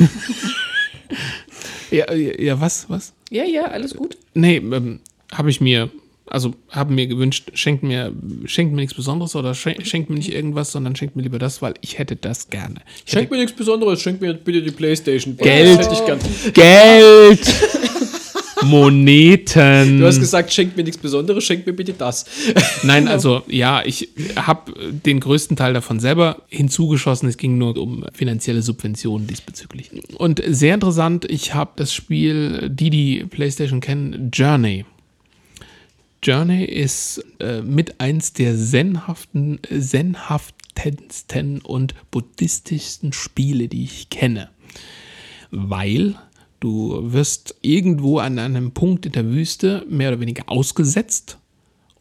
ja, 1.91 2.13
ja, 2.13 2.41
ja, 2.41 2.61
was, 2.61 2.91
was? 2.91 3.13
Ja, 3.31 3.45
ja, 3.45 3.65
alles 3.67 3.95
gut. 3.95 4.19
Nee, 4.35 4.57
ähm, 4.57 5.01
habe 5.33 5.51
ich 5.51 5.61
mir, 5.61 5.91
also 6.27 6.55
haben 6.71 6.95
mir 6.95 7.07
gewünscht, 7.07 7.51
schenkt 7.55 7.83
mir, 7.83 8.13
schenkt 8.47 8.73
mir 8.75 8.81
nichts 8.81 8.95
Besonderes 8.95 9.37
oder 9.37 9.53
schen- 9.53 9.85
schenkt 9.85 10.09
mir 10.11 10.17
nicht 10.17 10.33
irgendwas, 10.33 10.73
sondern 10.73 10.97
schenkt 10.97 11.17
mir 11.17 11.23
lieber 11.23 11.39
das, 11.39 11.61
weil 11.63 11.75
ich 11.81 11.99
hätte 11.99 12.17
das 12.17 12.49
gerne. 12.49 12.77
Ich 13.05 13.13
Schenk 13.13 13.31
mir 13.31 13.37
nichts 13.39 13.55
Besonderes, 13.55 14.01
schenk 14.01 14.21
mir 14.21 14.35
bitte 14.35 14.63
die 14.63 14.71
Playstation. 14.71 15.37
Geld. 15.37 15.81
Geld! 16.55 17.41
Moneten. 18.63 19.99
Du 19.99 20.07
hast 20.07 20.19
gesagt, 20.21 20.53
schenk 20.53 20.77
mir 20.77 20.85
nichts 20.85 20.99
Besonderes, 20.99 21.45
schenk 21.45 21.67
mir 21.67 21.73
bitte 21.75 21.93
das. 21.93 22.25
Nein, 22.83 23.09
also 23.09 23.43
ja, 23.49 23.83
ich 23.85 24.09
habe 24.37 24.73
den 25.05 25.21
größten 25.21 25.57
Teil 25.57 25.75
davon 25.75 26.01
selber 26.01 26.43
hinzugeschossen. 26.49 27.29
Es 27.29 27.37
ging 27.37 27.59
nur 27.59 27.77
um 27.77 28.05
finanzielle 28.13 28.63
Subventionen 28.63 29.27
diesbezüglich. 29.27 29.91
Und 30.17 30.43
sehr 30.47 30.75
interessant, 30.75 31.27
ich 31.31 31.55
habe 31.55 31.73
das 31.77 31.93
Spiel, 31.93 32.71
die 32.71 32.91
die 32.91 33.25
PlayStation 33.25 33.81
kennen, 33.81 34.31
Journey. 34.33 34.85
Journey 36.25 36.65
ist 36.65 37.23
äh, 37.39 37.61
mit 37.61 38.01
eins 38.01 38.33
der 38.33 38.57
zenhaften, 38.57 39.59
zenhaftesten 39.69 41.61
und 41.61 41.95
buddhistischsten 42.11 43.13
Spiele, 43.13 43.69
die 43.69 43.85
ich 43.85 44.09
kenne. 44.09 44.49
Weil 45.51 46.15
du 46.61 47.13
wirst 47.13 47.57
irgendwo 47.61 48.19
an 48.21 48.39
einem 48.39 48.73
Punkt 48.73 49.05
in 49.05 49.13
der 49.13 49.27
Wüste 49.27 49.85
mehr 49.89 50.09
oder 50.09 50.21
weniger 50.21 50.45
ausgesetzt 50.47 51.39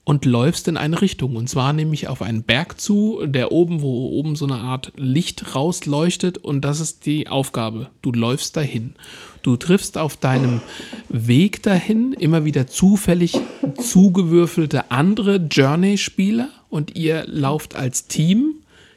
und 0.06 0.24
läufst 0.24 0.70
in 0.70 0.78
eine 0.78 1.02
Richtung. 1.02 1.36
Und 1.36 1.50
zwar 1.50 1.74
nämlich 1.74 2.08
auf 2.08 2.22
einen 2.22 2.44
Berg 2.44 2.80
zu, 2.80 3.26
der 3.26 3.52
oben, 3.52 3.82
wo 3.82 4.08
oben 4.08 4.38
so 4.38 4.46
eine 4.46 4.56
Art 4.56 4.94
Licht 4.96 5.54
rausleuchtet. 5.54 6.38
Und 6.38 6.62
das 6.62 6.80
ist 6.80 7.06
die 7.06 7.28
Aufgabe. 7.28 7.90
Du 8.02 8.14
läufst 8.14 8.56
dahin. 8.56 8.96
Du 9.44 9.58
triffst 9.58 9.98
auf 9.98 10.16
deinem 10.16 10.62
Weg 11.10 11.62
dahin 11.64 12.14
immer 12.14 12.46
wieder 12.46 12.66
zufällig 12.66 13.38
zugewürfelte 13.78 14.90
andere 14.90 15.36
Journey-Spieler 15.36 16.50
und 16.70 16.96
ihr 16.96 17.26
lauft 17.28 17.76
als 17.76 18.08
Team 18.08 18.56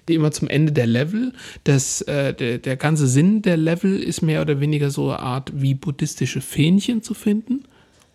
immer 0.09 0.31
zum 0.31 0.47
Ende 0.47 0.71
der 0.71 0.87
Level. 0.87 1.33
Das, 1.65 2.01
äh, 2.03 2.33
der, 2.33 2.59
der 2.59 2.77
ganze 2.77 3.09
Sinn 3.09 3.43
der 3.43 3.57
Level 3.57 4.01
ist 4.01 4.23
mehr 4.23 4.41
oder 4.41 4.61
weniger 4.61 4.91
so 4.91 5.11
eine 5.11 5.19
Art 5.19 5.51
wie 5.53 5.75
buddhistische 5.75 6.41
Fähnchen 6.41 7.03
zu 7.03 7.15
finden 7.15 7.65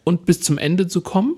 und 0.05 0.25
bis 0.25 0.39
zum 0.39 0.57
Ende 0.57 0.87
zu 0.87 1.01
kommen. 1.01 1.35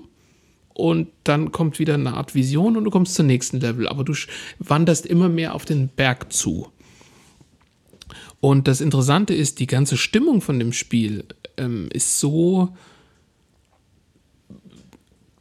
Und 0.74 1.08
dann 1.24 1.50
kommt 1.50 1.80
wieder 1.80 1.94
eine 1.94 2.14
Art 2.14 2.36
Vision 2.36 2.76
und 2.76 2.84
du 2.84 2.90
kommst 2.90 3.16
zum 3.16 3.26
nächsten 3.26 3.60
Level. 3.60 3.88
Aber 3.88 4.04
du 4.04 4.14
wanderst 4.60 5.06
immer 5.06 5.28
mehr 5.28 5.54
auf 5.56 5.64
den 5.64 5.88
Berg 5.88 6.32
zu. 6.32 6.68
Und 8.44 8.68
das 8.68 8.82
Interessante 8.82 9.32
ist, 9.32 9.58
die 9.58 9.66
ganze 9.66 9.96
Stimmung 9.96 10.42
von 10.42 10.58
dem 10.58 10.74
Spiel 10.74 11.24
ähm, 11.56 11.88
ist 11.94 12.20
so, 12.20 12.76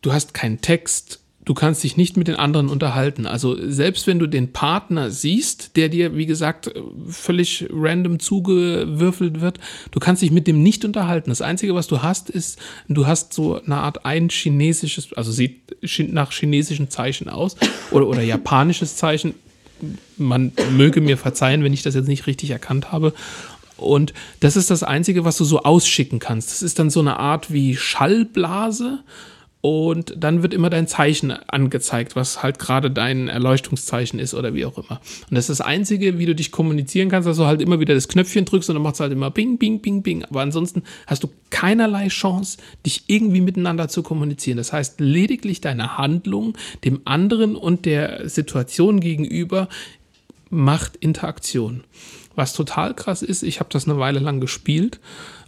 du 0.02 0.14
hast 0.14 0.34
keinen 0.34 0.62
Text, 0.62 1.20
du 1.44 1.54
kannst 1.54 1.84
dich 1.84 1.98
nicht 1.98 2.16
mit 2.16 2.30
den 2.30 2.38
anderen 2.38 2.70
unterhalten. 2.70 3.28
Also 3.28 3.58
selbst 3.70 4.08
wenn 4.08 4.20
du 4.20 4.28
den 4.28 4.54
Partner 4.54 5.12
siehst, 5.12 5.76
der 5.76 5.90
dir, 5.90 6.16
wie 6.16 6.26
gesagt, 6.26 6.74
völlig 7.10 7.68
random 7.70 8.22
zugewürfelt 8.22 9.42
wird, 9.42 9.60
du 9.92 10.00
kannst 10.00 10.22
dich 10.22 10.32
mit 10.32 10.48
dem 10.48 10.64
nicht 10.64 10.86
unterhalten. 10.86 11.30
Das 11.30 11.42
Einzige, 11.42 11.76
was 11.76 11.88
du 11.88 12.02
hast, 12.02 12.30
ist, 12.30 12.58
du 12.88 13.06
hast 13.06 13.34
so 13.34 13.62
eine 13.62 13.80
Art 13.80 14.06
ein 14.06 14.30
chinesisches, 14.30 15.12
also 15.12 15.34
sieht 15.34 15.76
nach 16.14 16.32
chinesischen 16.32 16.90
Zeichen 16.90 17.28
aus 17.28 17.58
oder, 17.92 18.08
oder 18.08 18.22
japanisches 18.22 18.96
Zeichen. 18.96 19.34
Man 20.18 20.52
möge 20.72 21.02
mir 21.02 21.18
verzeihen, 21.18 21.64
wenn 21.64 21.74
ich 21.74 21.84
das 21.84 21.96
jetzt 21.96 22.08
nicht 22.08 22.28
richtig 22.28 22.50
erkannt 22.52 22.92
habe. 22.92 23.14
Und 23.78 24.14
das 24.40 24.56
ist 24.56 24.70
das 24.70 24.84
Einzige, 24.84 25.26
was 25.26 25.38
du 25.38 25.46
so 25.46 25.64
ausschicken 25.64 26.20
kannst. 26.20 26.52
Das 26.52 26.62
ist 26.62 26.80
dann 26.80 26.90
so 26.90 27.00
eine 27.00 27.18
Art 27.20 27.52
wie 27.52 27.76
Schallblase 27.76 29.00
und 29.66 30.14
dann 30.18 30.44
wird 30.44 30.54
immer 30.54 30.70
dein 30.70 30.88
Zeichen 30.88 31.32
angezeigt, 31.32 32.18
was 32.18 32.44
halt 32.44 32.60
gerade 32.60 32.92
dein 32.92 33.30
Erleuchtungszeichen 33.30 34.20
ist 34.20 34.34
oder 34.34 34.54
wie 34.54 34.66
auch 34.66 34.78
immer. 34.78 35.00
Und 35.30 35.36
das 35.36 35.50
ist 35.50 35.60
das 35.60 35.66
Einzige, 35.66 36.20
wie 36.20 36.26
du 36.26 36.36
dich 36.36 36.52
kommunizieren 36.52 37.08
kannst, 37.08 37.30
dass 37.30 37.38
du 37.38 37.46
halt 37.46 37.62
immer 37.62 37.80
wieder 37.80 37.94
das 37.94 38.10
Knöpfchen 38.10 38.44
drückst 38.44 38.70
und 38.70 38.76
dann 38.76 38.84
macht 38.84 38.96
es 38.96 39.00
halt 39.00 39.14
immer 39.14 39.32
bing, 39.32 39.58
bing, 39.58 39.80
bing, 39.80 40.04
bing. 40.04 40.26
Aber 40.26 40.42
ansonsten 40.42 40.84
hast 41.08 41.24
du 41.24 41.30
keinerlei 41.50 42.10
Chance, 42.10 42.58
dich 42.86 43.06
irgendwie 43.08 43.40
miteinander 43.40 43.88
zu 43.88 44.04
kommunizieren. 44.04 44.58
Das 44.58 44.74
heißt, 44.74 45.00
lediglich 45.00 45.62
deine 45.62 45.98
Handlung 45.98 46.58
dem 46.84 47.00
anderen 47.06 47.56
und 47.56 47.86
der 47.86 48.28
Situation 48.28 49.00
gegenüber 49.00 49.70
macht 50.50 50.98
Interaktion. 50.98 51.86
Was 52.36 52.52
total 52.52 52.96
krass 52.96 53.22
ist, 53.22 53.44
ich 53.44 53.62
habe 53.62 53.70
das 53.72 53.88
eine 53.88 53.98
Weile 53.98 54.20
lang 54.20 54.42
gespielt. 54.42 55.00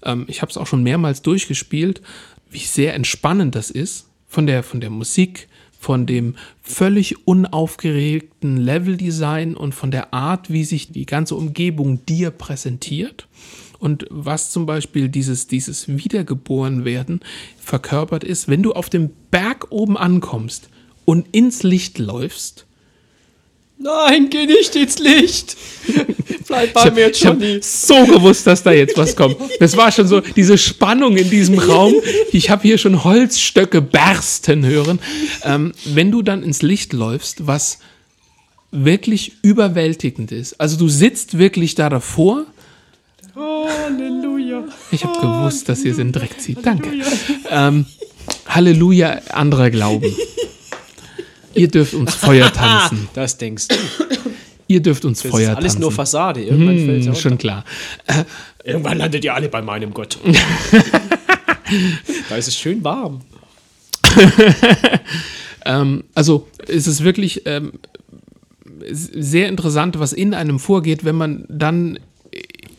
Ähm, 0.04 0.24
ich 0.30 0.42
habe 0.42 0.52
es 0.52 0.56
auch 0.56 0.68
schon 0.68 0.84
mehrmals 0.84 1.22
durchgespielt 1.22 2.02
wie 2.50 2.60
sehr 2.60 2.94
entspannend 2.94 3.56
das 3.56 3.70
ist 3.70 4.08
von 4.28 4.48
der, 4.48 4.64
von 4.64 4.82
der 4.82 4.90
Musik, 4.90 5.48
von 5.80 6.06
dem 6.06 6.36
völlig 6.62 7.28
unaufgeregten 7.28 8.58
Leveldesign 8.58 9.56
und 9.56 9.76
von 9.76 9.92
der 9.92 10.14
Art, 10.14 10.50
wie 10.50 10.64
sich 10.64 10.92
die 10.92 11.06
ganze 11.06 11.36
Umgebung 11.36 12.06
dir 12.06 12.32
präsentiert. 12.32 13.28
Und 13.78 14.08
was 14.10 14.52
zum 14.52 14.66
Beispiel 14.66 15.10
dieses, 15.10 15.48
dieses 15.48 15.88
Wiedergeborenwerden 15.88 17.20
verkörpert 17.60 18.24
ist, 18.24 18.48
wenn 18.48 18.64
du 18.64 18.74
auf 18.74 18.90
dem 18.90 19.12
Berg 19.30 19.68
oben 19.70 19.96
ankommst 19.96 20.70
und 21.04 21.28
ins 21.36 21.62
Licht 21.62 22.00
läufst, 22.00 22.66
Nein, 23.78 24.30
geh 24.30 24.46
nicht 24.46 24.76
ins 24.76 25.00
Licht. 25.00 25.58
Bleib 26.48 26.74
bei 26.74 26.92
mir 26.92 27.08
jetzt 27.08 27.22
ich 27.22 27.26
hab 27.26 27.42
Johnny. 27.42 27.60
so 27.62 28.06
gewusst, 28.06 28.48
dass 28.48 28.64
da 28.64 28.72
jetzt 28.72 28.98
was 28.98 29.16
kommt. 29.16 29.38
Das 29.60 29.76
war 29.76 29.92
schon 29.92 30.08
so 30.08 30.22
diese 30.22 30.58
Spannung 30.58 31.18
in 31.18 31.30
diesem 31.30 31.58
Raum. 31.58 31.94
Ich 32.32 32.50
habe 32.50 32.62
hier 32.62 32.78
schon 32.78 33.04
Holzstöcke 33.04 33.82
bersten 33.82 34.66
hören. 34.66 35.00
Ähm, 35.44 35.74
wenn 35.86 36.12
du 36.12 36.22
dann 36.22 36.44
ins 36.44 36.62
Licht 36.62 36.94
läufst, 36.94 37.48
was 37.48 37.80
wirklich 38.72 39.34
überwältigend 39.42 40.32
ist. 40.32 40.60
Also 40.60 40.78
du 40.78 40.88
sitzt 40.88 41.38
wirklich 41.38 41.76
da 41.76 41.90
davor. 41.90 42.46
Halleluja. 43.36 44.64
Ich 44.92 45.04
habe 45.04 45.20
gewusst, 45.20 45.68
dass 45.68 45.84
ihr 45.84 45.92
es 45.92 45.98
in 45.98 46.08
den 46.08 46.14
Dreck 46.14 46.40
zieht. 46.40 46.60
Danke. 46.64 46.90
Ähm, 47.50 47.86
Halleluja, 48.48 49.22
anderer 49.30 49.70
Glauben. 49.70 50.16
Ihr 51.56 51.68
dürft 51.68 51.94
uns 51.94 52.14
Feuer 52.16 52.52
tanzen. 52.54 53.08
Das 53.14 53.38
denkst 53.38 53.68
du. 53.70 53.76
Ihr 54.68 54.82
dürft 54.82 55.06
uns 55.06 55.22
Das 55.22 55.32
Feuer 55.32 55.52
ist 55.52 55.58
alles 55.58 55.74
tanzen. 55.74 55.82
nur 55.82 55.92
Fassade. 55.92 56.44
Irgendwann 56.44 56.78
fällt's 56.86 57.06
ja 57.06 57.14
Hm, 57.14 57.20
schon 57.20 57.38
klar. 57.38 57.64
Irgendwann 58.64 58.98
landet 58.98 59.24
ihr 59.24 59.34
alle 59.34 59.50
bei 59.50 59.62
meinem 59.62 59.94
Gott. 59.94 60.18
da 62.30 62.36
ist 62.36 62.48
es 62.48 62.58
schön 62.58 62.84
warm. 62.84 63.22
Ähm, 65.68 66.04
also 66.14 66.48
es 66.68 66.86
ist 66.86 67.04
wirklich 67.04 67.42
ähm, 67.46 67.72
sehr 68.92 69.50
interessant, 69.50 69.98
was 69.98 70.14
in 70.14 70.36
einem 70.36 70.60
vorgeht, 70.60 71.04
wenn 71.06 71.16
man 71.16 71.46
dann 71.50 71.98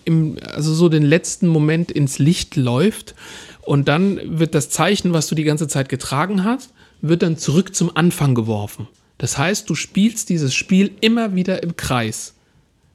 im, 0.04 0.36
also 0.54 0.72
so 0.72 0.88
den 0.88 1.02
letzten 1.02 1.48
Moment 1.48 1.90
ins 1.90 2.20
Licht 2.20 2.54
läuft 2.54 3.16
und 3.62 3.88
dann 3.88 4.20
wird 4.38 4.54
das 4.54 4.70
Zeichen, 4.70 5.12
was 5.12 5.26
du 5.26 5.34
die 5.34 5.42
ganze 5.42 5.66
Zeit 5.66 5.88
getragen 5.88 6.44
hast, 6.44 6.70
wird 7.01 7.23
dann 7.23 7.36
zurück 7.36 7.74
zum 7.74 7.97
Anfang 7.97 8.35
geworfen. 8.35 8.89
Das 9.18 9.39
heißt, 9.39 9.68
du 9.68 9.74
spielst 9.74 10.28
dieses 10.28 10.55
Spiel 10.55 10.93
immer 11.01 11.35
wieder 11.35 11.62
im 11.62 11.77
Kreis. 11.77 12.35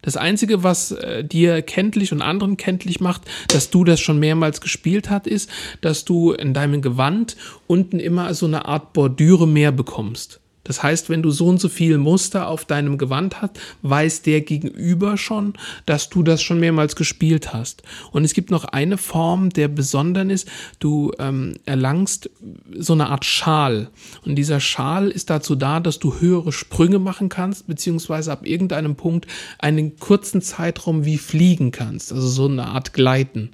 Das 0.01 0.17
Einzige, 0.17 0.63
was 0.63 0.91
äh, 0.91 1.23
dir 1.23 1.61
kenntlich 1.61 2.11
und 2.11 2.21
anderen 2.21 2.57
kenntlich 2.57 2.99
macht, 2.99 3.21
dass 3.47 3.69
du 3.69 3.83
das 3.83 3.99
schon 3.99 4.19
mehrmals 4.19 4.59
gespielt 4.61 5.09
hast, 5.09 5.27
ist, 5.27 5.49
dass 5.81 6.05
du 6.05 6.31
in 6.31 6.53
deinem 6.53 6.81
Gewand 6.81 7.37
unten 7.67 7.99
immer 7.99 8.33
so 8.33 8.47
eine 8.47 8.65
Art 8.65 8.93
Bordüre 8.93 9.47
mehr 9.47 9.71
bekommst. 9.71 10.40
Das 10.63 10.83
heißt, 10.83 11.09
wenn 11.09 11.23
du 11.23 11.31
so 11.31 11.47
und 11.47 11.59
so 11.59 11.69
viel 11.69 11.97
Muster 11.97 12.47
auf 12.47 12.65
deinem 12.65 12.97
Gewand 12.97 13.41
hast, 13.41 13.59
weiß 13.81 14.21
der 14.21 14.41
Gegenüber 14.41 15.17
schon, 15.17 15.53
dass 15.85 16.09
du 16.09 16.23
das 16.23 16.41
schon 16.41 16.59
mehrmals 16.59 16.95
gespielt 16.95 17.53
hast. 17.53 17.83
Und 18.11 18.23
es 18.23 18.33
gibt 18.33 18.51
noch 18.51 18.65
eine 18.65 18.97
Form 18.97 19.49
der 19.49 19.67
besonderen 19.67 20.29
ist, 20.29 20.47
du 20.79 21.11
ähm, 21.19 21.55
erlangst 21.65 22.29
so 22.77 22.93
eine 22.93 23.09
Art 23.09 23.25
Schal. 23.25 23.89
Und 24.25 24.35
dieser 24.35 24.59
Schal 24.59 25.09
ist 25.09 25.29
dazu 25.29 25.55
da, 25.55 25.79
dass 25.79 25.99
du 25.99 26.19
höhere 26.19 26.51
Sprünge 26.51 26.99
machen 26.99 27.29
kannst, 27.29 27.67
beziehungsweise 27.67 28.31
ab 28.31 28.45
irgendeinem 28.45 28.95
Punkt 28.95 29.27
einen 29.57 29.97
kurzen 29.97 30.41
Zeitraum 30.41 31.05
wie 31.05 31.17
fliegen 31.17 31.71
kannst. 31.71 32.13
Also 32.13 32.27
so 32.27 32.47
eine 32.47 32.67
Art 32.67 32.93
Gleiten. 32.93 33.51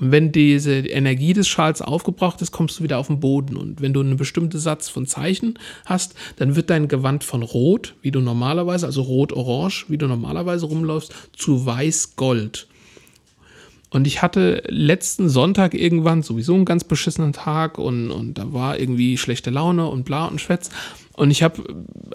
Und 0.00 0.12
wenn 0.12 0.32
diese 0.32 0.72
Energie 0.78 1.34
des 1.34 1.46
Schals 1.46 1.82
aufgebraucht 1.82 2.40
ist, 2.40 2.52
kommst 2.52 2.78
du 2.78 2.82
wieder 2.82 2.98
auf 2.98 3.08
den 3.08 3.20
Boden. 3.20 3.56
Und 3.56 3.82
wenn 3.82 3.92
du 3.92 4.00
einen 4.00 4.16
bestimmten 4.16 4.58
Satz 4.58 4.88
von 4.88 5.06
Zeichen 5.06 5.58
hast, 5.84 6.14
dann 6.36 6.56
wird 6.56 6.70
dein 6.70 6.88
Gewand 6.88 7.22
von 7.22 7.42
Rot, 7.42 7.94
wie 8.00 8.10
du 8.10 8.20
normalerweise, 8.20 8.86
also 8.86 9.02
Rot-Orange, 9.02 9.86
wie 9.88 9.98
du 9.98 10.06
normalerweise 10.06 10.66
rumläufst, 10.66 11.14
zu 11.36 11.66
Weiß-Gold. 11.66 12.66
Und 13.90 14.06
ich 14.06 14.22
hatte 14.22 14.62
letzten 14.68 15.28
Sonntag 15.28 15.74
irgendwann 15.74 16.22
sowieso 16.22 16.54
einen 16.54 16.64
ganz 16.64 16.84
beschissenen 16.84 17.32
Tag 17.32 17.76
und, 17.76 18.10
und 18.10 18.34
da 18.34 18.52
war 18.52 18.78
irgendwie 18.78 19.18
schlechte 19.18 19.50
Laune 19.50 19.88
und 19.88 20.04
bla 20.04 20.26
und 20.26 20.40
Schwätz. 20.40 20.70
Und 21.14 21.32
ich 21.32 21.42
habe 21.42 21.62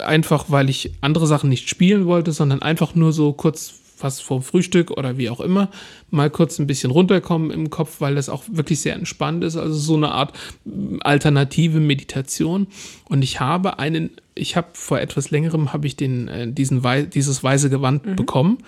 einfach, 0.04 0.46
weil 0.48 0.70
ich 0.70 0.92
andere 1.02 1.26
Sachen 1.26 1.50
nicht 1.50 1.68
spielen 1.68 2.06
wollte, 2.06 2.32
sondern 2.32 2.62
einfach 2.62 2.94
nur 2.94 3.12
so 3.12 3.34
kurz 3.34 3.74
was 4.00 4.20
vorm 4.20 4.42
Frühstück 4.42 4.90
oder 4.90 5.18
wie 5.18 5.30
auch 5.30 5.40
immer, 5.40 5.70
mal 6.10 6.30
kurz 6.30 6.58
ein 6.58 6.66
bisschen 6.66 6.90
runterkommen 6.90 7.50
im 7.50 7.70
Kopf, 7.70 8.00
weil 8.00 8.14
das 8.14 8.28
auch 8.28 8.44
wirklich 8.50 8.80
sehr 8.80 8.94
entspannt 8.94 9.44
ist. 9.44 9.56
Also 9.56 9.74
so 9.78 9.94
eine 9.96 10.10
Art 10.12 10.32
mm, 10.64 10.96
alternative 11.00 11.80
Meditation. 11.80 12.66
Und 13.08 13.22
ich 13.22 13.40
habe 13.40 13.78
einen, 13.78 14.10
ich 14.34 14.56
habe 14.56 14.68
vor 14.72 15.00
etwas 15.00 15.30
längerem 15.30 15.72
habe 15.72 15.86
ich 15.86 15.96
den, 15.96 16.28
äh, 16.28 16.50
diesen, 16.52 16.84
wei- 16.84 17.02
dieses 17.02 17.42
weiße 17.42 17.70
Gewand 17.70 18.16
bekommen. 18.16 18.58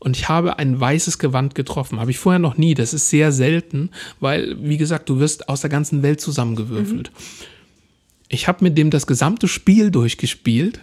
Und 0.00 0.16
ich 0.16 0.28
habe 0.28 0.58
ein 0.58 0.80
weißes 0.80 1.20
Gewand 1.20 1.54
getroffen. 1.54 2.00
Habe 2.00 2.10
ich 2.10 2.18
vorher 2.18 2.40
noch 2.40 2.56
nie. 2.56 2.74
Das 2.74 2.92
ist 2.92 3.08
sehr 3.08 3.30
selten, 3.30 3.90
weil, 4.18 4.56
wie 4.60 4.76
gesagt, 4.76 5.08
du 5.08 5.20
wirst 5.20 5.48
aus 5.48 5.60
der 5.60 5.70
ganzen 5.70 6.02
Welt 6.02 6.20
zusammengewürfelt. 6.20 7.12
Ich 8.34 8.48
habe 8.48 8.64
mit 8.64 8.78
dem 8.78 8.88
das 8.88 9.06
gesamte 9.06 9.46
Spiel 9.46 9.90
durchgespielt, 9.90 10.80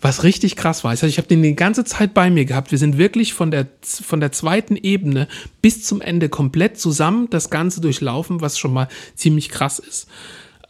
was 0.00 0.24
richtig 0.24 0.56
krass 0.56 0.82
war. 0.82 0.90
Also 0.90 1.06
ich 1.06 1.16
habe 1.18 1.28
den 1.28 1.44
die 1.44 1.54
ganze 1.54 1.84
Zeit 1.84 2.12
bei 2.12 2.28
mir 2.28 2.44
gehabt. 2.44 2.72
Wir 2.72 2.78
sind 2.78 2.98
wirklich 2.98 3.34
von 3.34 3.52
der, 3.52 3.68
von 3.82 4.18
der 4.18 4.32
zweiten 4.32 4.74
Ebene 4.74 5.28
bis 5.62 5.84
zum 5.84 6.00
Ende 6.00 6.28
komplett 6.28 6.76
zusammen 6.80 7.30
das 7.30 7.50
Ganze 7.50 7.80
durchlaufen, 7.80 8.40
was 8.40 8.58
schon 8.58 8.72
mal 8.72 8.88
ziemlich 9.14 9.48
krass 9.48 9.78
ist. 9.78 10.08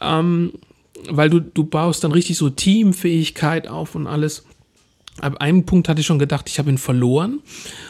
Ähm, 0.01 0.53
weil 1.09 1.31
du, 1.31 1.39
du 1.39 1.63
baust 1.63 2.03
dann 2.03 2.11
richtig 2.11 2.37
so 2.37 2.51
Teamfähigkeit 2.51 3.67
auf 3.67 3.95
und 3.95 4.05
alles. 4.05 4.45
Ab 5.21 5.37
einem 5.41 5.65
Punkt 5.65 5.89
hatte 5.89 6.01
ich 6.01 6.05
schon 6.05 6.19
gedacht, 6.19 6.47
ich 6.47 6.59
habe 6.59 6.69
ihn 6.69 6.77
verloren. 6.77 7.39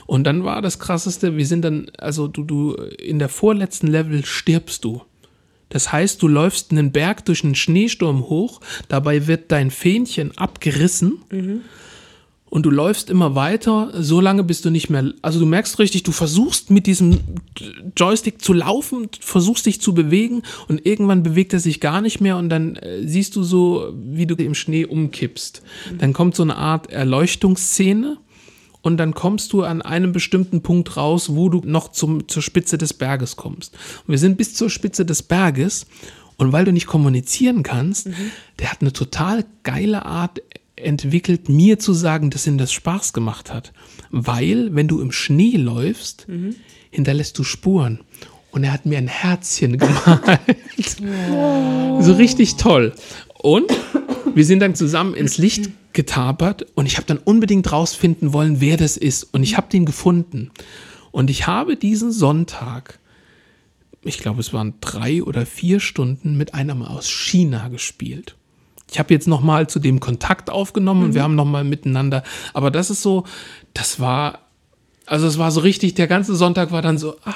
Und 0.06 0.24
dann 0.24 0.46
war 0.46 0.62
das 0.62 0.80
krasseste, 0.80 1.36
wir 1.36 1.46
sind 1.46 1.64
dann, 1.64 1.92
also 1.98 2.30
du, 2.30 2.46
du, 2.46 2.74
in 2.74 3.20
der 3.20 3.28
vorletzten 3.28 3.88
Level 3.88 4.24
stirbst 4.24 4.86
du. 4.86 5.02
Das 5.70 5.92
heißt, 5.92 6.22
du 6.22 6.28
läufst 6.28 6.72
einen 6.72 6.92
Berg 6.92 7.26
durch 7.26 7.44
einen 7.44 7.56
Schneesturm 7.56 8.24
hoch, 8.30 8.60
dabei 8.88 9.28
wird 9.28 9.52
dein 9.52 9.72
Fähnchen 9.72 10.38
abgerissen 10.38 11.22
und 12.50 12.66
du 12.66 12.72
läufst 12.72 13.10
immer 13.10 13.36
weiter, 13.36 13.92
so 13.94 14.20
lange 14.20 14.44
bis 14.44 14.62
du 14.62 14.72
nicht 14.72 14.90
mehr, 14.90 15.14
also 15.22 15.40
du 15.40 15.46
merkst 15.46 15.78
richtig, 15.80 16.04
du 16.04 16.12
versuchst 16.12 16.72
mit 16.72 16.88
diesem 16.88 17.20
Joystick 17.96 18.42
zu 18.42 18.54
laufen, 18.54 19.10
versuchst 19.20 19.66
dich 19.68 19.82
zu 19.82 19.94
bewegen 19.94 20.42
und 20.68 20.86
irgendwann 20.86 21.24
bewegt 21.24 21.54
er 21.54 21.60
sich 21.60 21.80
gar 21.80 22.02
nicht 22.02 22.22
mehr 22.22 22.38
und 22.38 22.50
dann 22.50 22.76
äh, 22.76 23.08
siehst 23.08 23.36
du 23.36 23.44
so, 23.44 23.94
wie 23.96 24.26
du 24.26 24.36
im 24.36 24.56
Schnee 24.56 24.86
umkippst. 24.86 25.62
Dann 26.00 26.14
kommt 26.14 26.36
so 26.36 26.44
eine 26.44 26.56
Art 26.56 26.90
Erleuchtungsszene 26.92 28.18
und 28.82 28.98
dann 28.98 29.14
kommst 29.14 29.54
du 29.54 29.64
an 29.64 29.82
einem 29.82 30.12
bestimmten 30.12 30.62
Punkt 30.62 30.96
raus, 30.98 31.36
wo 31.36 31.50
du 31.50 31.62
noch 31.66 31.92
zum, 31.92 32.28
zur 32.28 32.42
Spitze 32.42 32.78
des 32.78 32.94
Berges 32.94 33.36
kommst. 33.36 33.74
Und 34.06 34.12
wir 34.12 34.18
sind 34.18 34.38
bis 34.38 34.54
zur 34.54 34.70
Spitze 34.70 35.06
des 35.06 35.24
Berges 35.24 35.86
und 36.38 36.54
weil 36.54 36.66
du 36.66 36.72
nicht 36.72 36.88
kommunizieren 36.88 37.64
kannst, 37.64 38.10
der 38.60 38.72
hat 38.72 38.82
eine 38.82 38.94
total 38.94 39.46
geile 39.64 40.06
Art 40.06 40.42
entwickelt, 40.78 41.50
mir 41.50 41.80
zu 41.80 41.94
sagen, 41.94 42.30
dass 42.30 42.48
ihm 42.48 42.58
das 42.58 42.72
Spaß 42.72 43.12
gemacht 43.12 43.54
hat. 43.54 43.74
Weil, 44.12 44.74
wenn 44.74 44.88
du 44.88 45.02
im 45.02 45.12
Schnee 45.12 45.58
läufst, 45.58 46.28
hinterlässt 46.90 47.38
du 47.38 47.44
Spuren. 47.44 48.00
Und 48.52 48.64
er 48.64 48.74
hat 48.74 48.86
mir 48.86 48.98
ein 48.98 49.08
Herzchen 49.08 49.78
gemalt. 49.78 50.40
So 52.00 52.14
richtig 52.14 52.56
toll. 52.56 52.94
Und 53.42 53.72
wir 54.36 54.46
sind 54.46 54.60
dann 54.60 54.76
zusammen 54.76 55.14
ins 55.14 55.38
Licht 55.38 55.70
getapert 55.94 56.66
und 56.76 56.86
ich 56.86 56.98
habe 56.98 57.08
dann 57.08 57.18
unbedingt 57.18 57.72
rausfinden 57.72 58.34
wollen, 58.34 58.60
wer 58.60 58.78
das 58.78 58.98
ist. 58.98 59.24
Und 59.24 59.44
ich 59.44 59.56
habe 59.58 59.70
den 59.70 59.86
gefunden. 59.86 60.52
Und 61.12 61.30
ich 61.30 61.48
habe 61.48 61.78
diesen 61.78 62.12
Sonntag, 62.12 63.00
ich 64.04 64.20
glaube, 64.20 64.42
es 64.42 64.54
waren 64.54 64.74
drei 64.82 65.24
oder 65.24 65.46
vier 65.46 65.80
Stunden 65.80 66.38
mit 66.38 66.54
einem 66.54 66.82
aus 66.84 67.10
China 67.10 67.70
gespielt. 67.70 68.36
ich 68.92 69.00
habe 69.00 69.14
jetzt 69.14 69.28
noch 69.28 69.42
mal 69.42 69.68
zu 69.68 69.80
dem 69.80 70.00
Kontakt 70.00 70.50
aufgenommen 70.50 71.06
und 71.06 71.14
wir 71.14 71.24
haben 71.24 71.36
noch 71.36 71.46
mal 71.46 71.64
miteinander. 71.64 72.24
Aber 72.54 72.72
das 72.72 72.90
ist 72.90 73.02
so, 73.02 73.24
das 73.74 74.00
war, 74.00 74.40
also 75.06 75.28
es 75.28 75.38
war 75.38 75.52
so 75.52 75.62
richtig, 75.62 75.94
der 75.94 76.08
ganze 76.08 76.36
Sonntag 76.36 76.72
war 76.72 76.82
dann 76.82 76.98
so, 76.98 77.16
ah, 77.24 77.34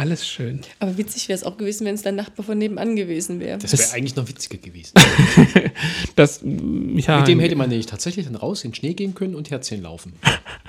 alles 0.00 0.26
schön. 0.26 0.60
Aber 0.78 0.96
witzig 0.96 1.28
wäre 1.28 1.38
es 1.38 1.44
auch 1.44 1.58
gewesen, 1.58 1.84
wenn 1.86 1.94
es 1.94 2.00
dein 2.00 2.16
Nachbar 2.16 2.42
von 2.46 2.56
nebenan 2.56 2.96
gewesen 2.96 3.38
wäre. 3.38 3.58
Das 3.58 3.76
wäre 3.78 3.92
eigentlich 3.92 4.16
noch 4.16 4.26
witziger 4.26 4.56
gewesen. 4.56 4.92
Das, 6.16 6.40
ja, 6.42 7.18
Mit 7.18 7.28
dem 7.28 7.38
hätte 7.40 7.54
man 7.56 7.68
nämlich 7.68 7.86
tatsächlich 7.86 8.26
dann 8.26 8.34
raus 8.34 8.64
in 8.64 8.70
den 8.70 8.74
Schnee 8.76 8.94
gehen 8.94 9.14
können 9.14 9.34
und 9.34 9.50
Herzchen 9.50 9.82
laufen. 9.82 10.12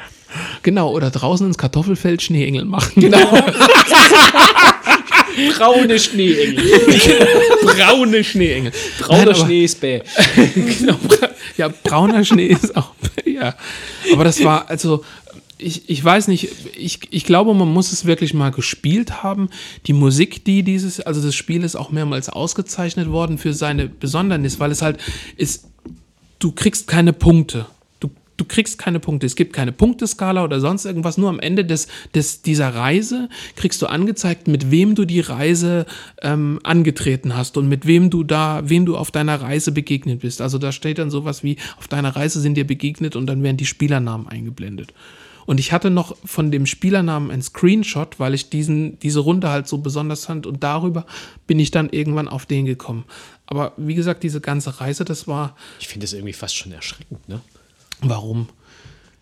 genau, 0.63 0.91
oder 0.91 1.09
draußen 1.11 1.47
ins 1.47 1.57
Kartoffelfeld 1.57 2.21
Schneeengel 2.21 2.65
machen. 2.65 3.01
Genau. 3.01 3.17
Braune 5.57 5.97
Schneeengel. 5.99 6.63
Braune 7.63 8.23
Schneeengel. 8.23 8.71
Brauner 8.99 9.25
Nein, 9.25 9.35
Schnee 9.35 9.63
ist 9.63 9.79
bäh. 9.81 10.01
genau, 10.55 10.95
bra- 11.07 11.29
ja, 11.57 11.69
brauner 11.83 12.23
Schnee 12.25 12.47
ist 12.47 12.75
auch, 12.75 12.91
ja. 13.25 13.55
Aber 14.13 14.23
das 14.23 14.43
war, 14.43 14.69
also, 14.69 15.03
ich, 15.61 15.89
ich 15.89 16.03
weiß 16.03 16.27
nicht, 16.27 16.49
ich, 16.77 16.99
ich 17.11 17.25
glaube, 17.25 17.53
man 17.53 17.71
muss 17.71 17.91
es 17.91 18.05
wirklich 18.05 18.33
mal 18.33 18.51
gespielt 18.51 19.23
haben. 19.23 19.49
Die 19.85 19.93
Musik, 19.93 20.43
die 20.45 20.63
dieses, 20.63 20.99
also 20.99 21.21
das 21.21 21.35
Spiel 21.35 21.63
ist 21.63 21.75
auch 21.75 21.91
mehrmals 21.91 22.29
ausgezeichnet 22.29 23.09
worden 23.09 23.37
für 23.37 23.53
seine 23.53 23.87
Besondernis, 23.87 24.59
weil 24.59 24.71
es 24.71 24.81
halt 24.81 24.97
ist, 25.37 25.67
du 26.39 26.51
kriegst 26.51 26.87
keine 26.87 27.13
Punkte. 27.13 27.67
Du, 27.99 28.09
du 28.37 28.45
kriegst 28.45 28.79
keine 28.79 28.99
Punkte. 28.99 29.27
Es 29.27 29.35
gibt 29.35 29.53
keine 29.53 29.71
Punkteskala 29.71 30.43
oder 30.43 30.59
sonst 30.59 30.85
irgendwas. 30.85 31.17
Nur 31.17 31.29
am 31.29 31.39
Ende 31.39 31.63
des, 31.63 31.87
des, 32.15 32.41
dieser 32.41 32.73
Reise 32.73 33.29
kriegst 33.55 33.81
du 33.81 33.87
angezeigt, 33.87 34.47
mit 34.47 34.71
wem 34.71 34.95
du 34.95 35.05
die 35.05 35.21
Reise 35.21 35.85
ähm, 36.21 36.59
angetreten 36.63 37.35
hast 37.35 37.57
und 37.57 37.69
mit 37.69 37.85
wem 37.85 38.09
du 38.09 38.23
da, 38.23 38.61
wem 38.65 38.85
du 38.85 38.97
auf 38.97 39.11
deiner 39.11 39.41
Reise 39.41 39.71
begegnet 39.71 40.21
bist. 40.21 40.41
Also 40.41 40.57
da 40.57 40.71
steht 40.71 40.97
dann 40.97 41.11
sowas 41.11 41.43
wie, 41.43 41.57
auf 41.77 41.87
deiner 41.87 42.15
Reise 42.15 42.41
sind 42.41 42.55
dir 42.55 42.65
begegnet 42.65 43.15
und 43.15 43.27
dann 43.27 43.43
werden 43.43 43.57
die 43.57 43.65
Spielernamen 43.65 44.27
eingeblendet. 44.27 44.93
Und 45.51 45.59
ich 45.59 45.73
hatte 45.73 45.89
noch 45.89 46.15
von 46.23 46.49
dem 46.49 46.65
Spielernamen 46.65 47.29
einen 47.29 47.41
Screenshot, 47.41 48.21
weil 48.21 48.33
ich 48.33 48.49
diesen, 48.49 48.97
diese 48.99 49.19
Runde 49.19 49.49
halt 49.49 49.67
so 49.67 49.79
besonders 49.79 50.23
fand 50.23 50.47
und 50.47 50.63
darüber 50.63 51.05
bin 51.45 51.59
ich 51.59 51.71
dann 51.71 51.89
irgendwann 51.89 52.29
auf 52.29 52.45
den 52.45 52.65
gekommen. 52.65 53.03
Aber 53.47 53.73
wie 53.75 53.95
gesagt, 53.95 54.23
diese 54.23 54.39
ganze 54.39 54.79
Reise, 54.79 55.03
das 55.03 55.27
war, 55.27 55.57
Ich 55.81 55.89
finde 55.89 56.05
das 56.05 56.13
irgendwie 56.13 56.31
fast 56.31 56.55
schon 56.55 56.71
erschreckend, 56.71 57.27
ne? 57.27 57.41
warum? 57.99 58.47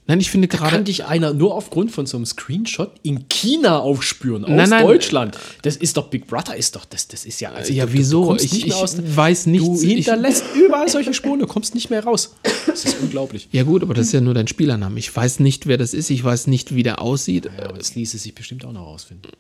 Nein, 0.09 0.19
ich 0.21 0.31
finde 0.31 0.47
Da 0.47 0.57
gerade. 0.57 0.71
kann 0.75 0.85
dich 0.85 1.05
einer 1.05 1.33
nur 1.35 1.53
aufgrund 1.53 1.91
von 1.91 2.07
so 2.07 2.17
einem 2.17 2.25
Screenshot 2.25 2.91
in 3.03 3.29
China 3.29 3.77
aufspüren, 3.77 4.43
aus 4.43 4.49
Nein, 4.49 4.67
nein. 4.69 4.85
Deutschland. 4.87 5.37
Das 5.61 5.75
ist 5.77 5.95
doch 5.97 6.07
Big 6.09 6.25
Brother, 6.25 6.55
ist 6.57 6.75
doch, 6.75 6.83
das, 6.85 7.07
das 7.07 7.25
ist 7.25 7.39
ja. 7.41 7.51
Also 7.51 7.71
Ja, 7.71 7.85
du, 7.85 7.93
wieso? 7.93 8.25
Du 8.35 8.43
Ich- 8.43 8.51
nicht 8.51 8.65
ich 8.65 8.73
aus, 8.73 8.97
weiß 9.15 9.45
nichts. 9.45 9.67
Du 9.67 9.75
Ich- 9.85 9.93
hinterlässt 9.93 10.43
überall 10.55 10.89
solche 10.89 11.13
Spuren, 11.13 11.39
du 11.39 11.45
kommst 11.45 11.75
nicht 11.75 11.91
mehr 11.91 12.03
raus. 12.03 12.33
Das 12.65 12.85
ist 12.85 12.97
unglaublich. 13.01 13.47
Ja 13.51 13.61
gut, 13.63 13.83
aber 13.83 13.93
das 13.93 14.07
ist 14.07 14.13
ja 14.13 14.21
nur 14.21 14.33
dein 14.33 14.47
Spielername. 14.47 14.97
Ich 14.97 15.15
weiß 15.15 15.39
nicht, 15.41 15.67
wer 15.67 15.77
das 15.77 15.93
ist. 15.93 16.09
Ich 16.09 16.23
weiß 16.23 16.47
nicht, 16.47 16.73
wie 16.73 16.81
der 16.81 17.01
aussieht. 17.03 17.45
Ja, 17.57 17.65
aber 17.69 17.77
das 17.77 17.93
ließe 17.93 18.17
sich 18.17 18.33
bestimmt 18.33 18.65
auch 18.65 18.71
noch 18.71 18.87
rausfinden. 18.87 19.31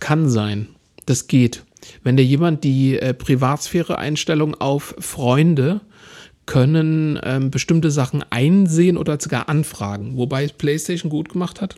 Kann 0.00 0.28
sein. 0.30 0.68
Das 1.06 1.26
geht. 1.26 1.62
Wenn 2.04 2.16
dir 2.16 2.24
jemand 2.24 2.64
die 2.64 2.98
äh, 2.98 3.14
Privatsphäre-Einstellung 3.14 4.54
auf 4.60 4.94
Freunde 4.98 5.80
können 6.48 7.20
ähm, 7.24 7.50
bestimmte 7.50 7.90
Sachen 7.90 8.24
einsehen 8.30 8.96
oder 8.96 9.20
sogar 9.20 9.50
anfragen. 9.50 10.16
Wobei 10.16 10.48
PlayStation 10.48 11.10
gut 11.10 11.28
gemacht 11.28 11.60
hat. 11.60 11.76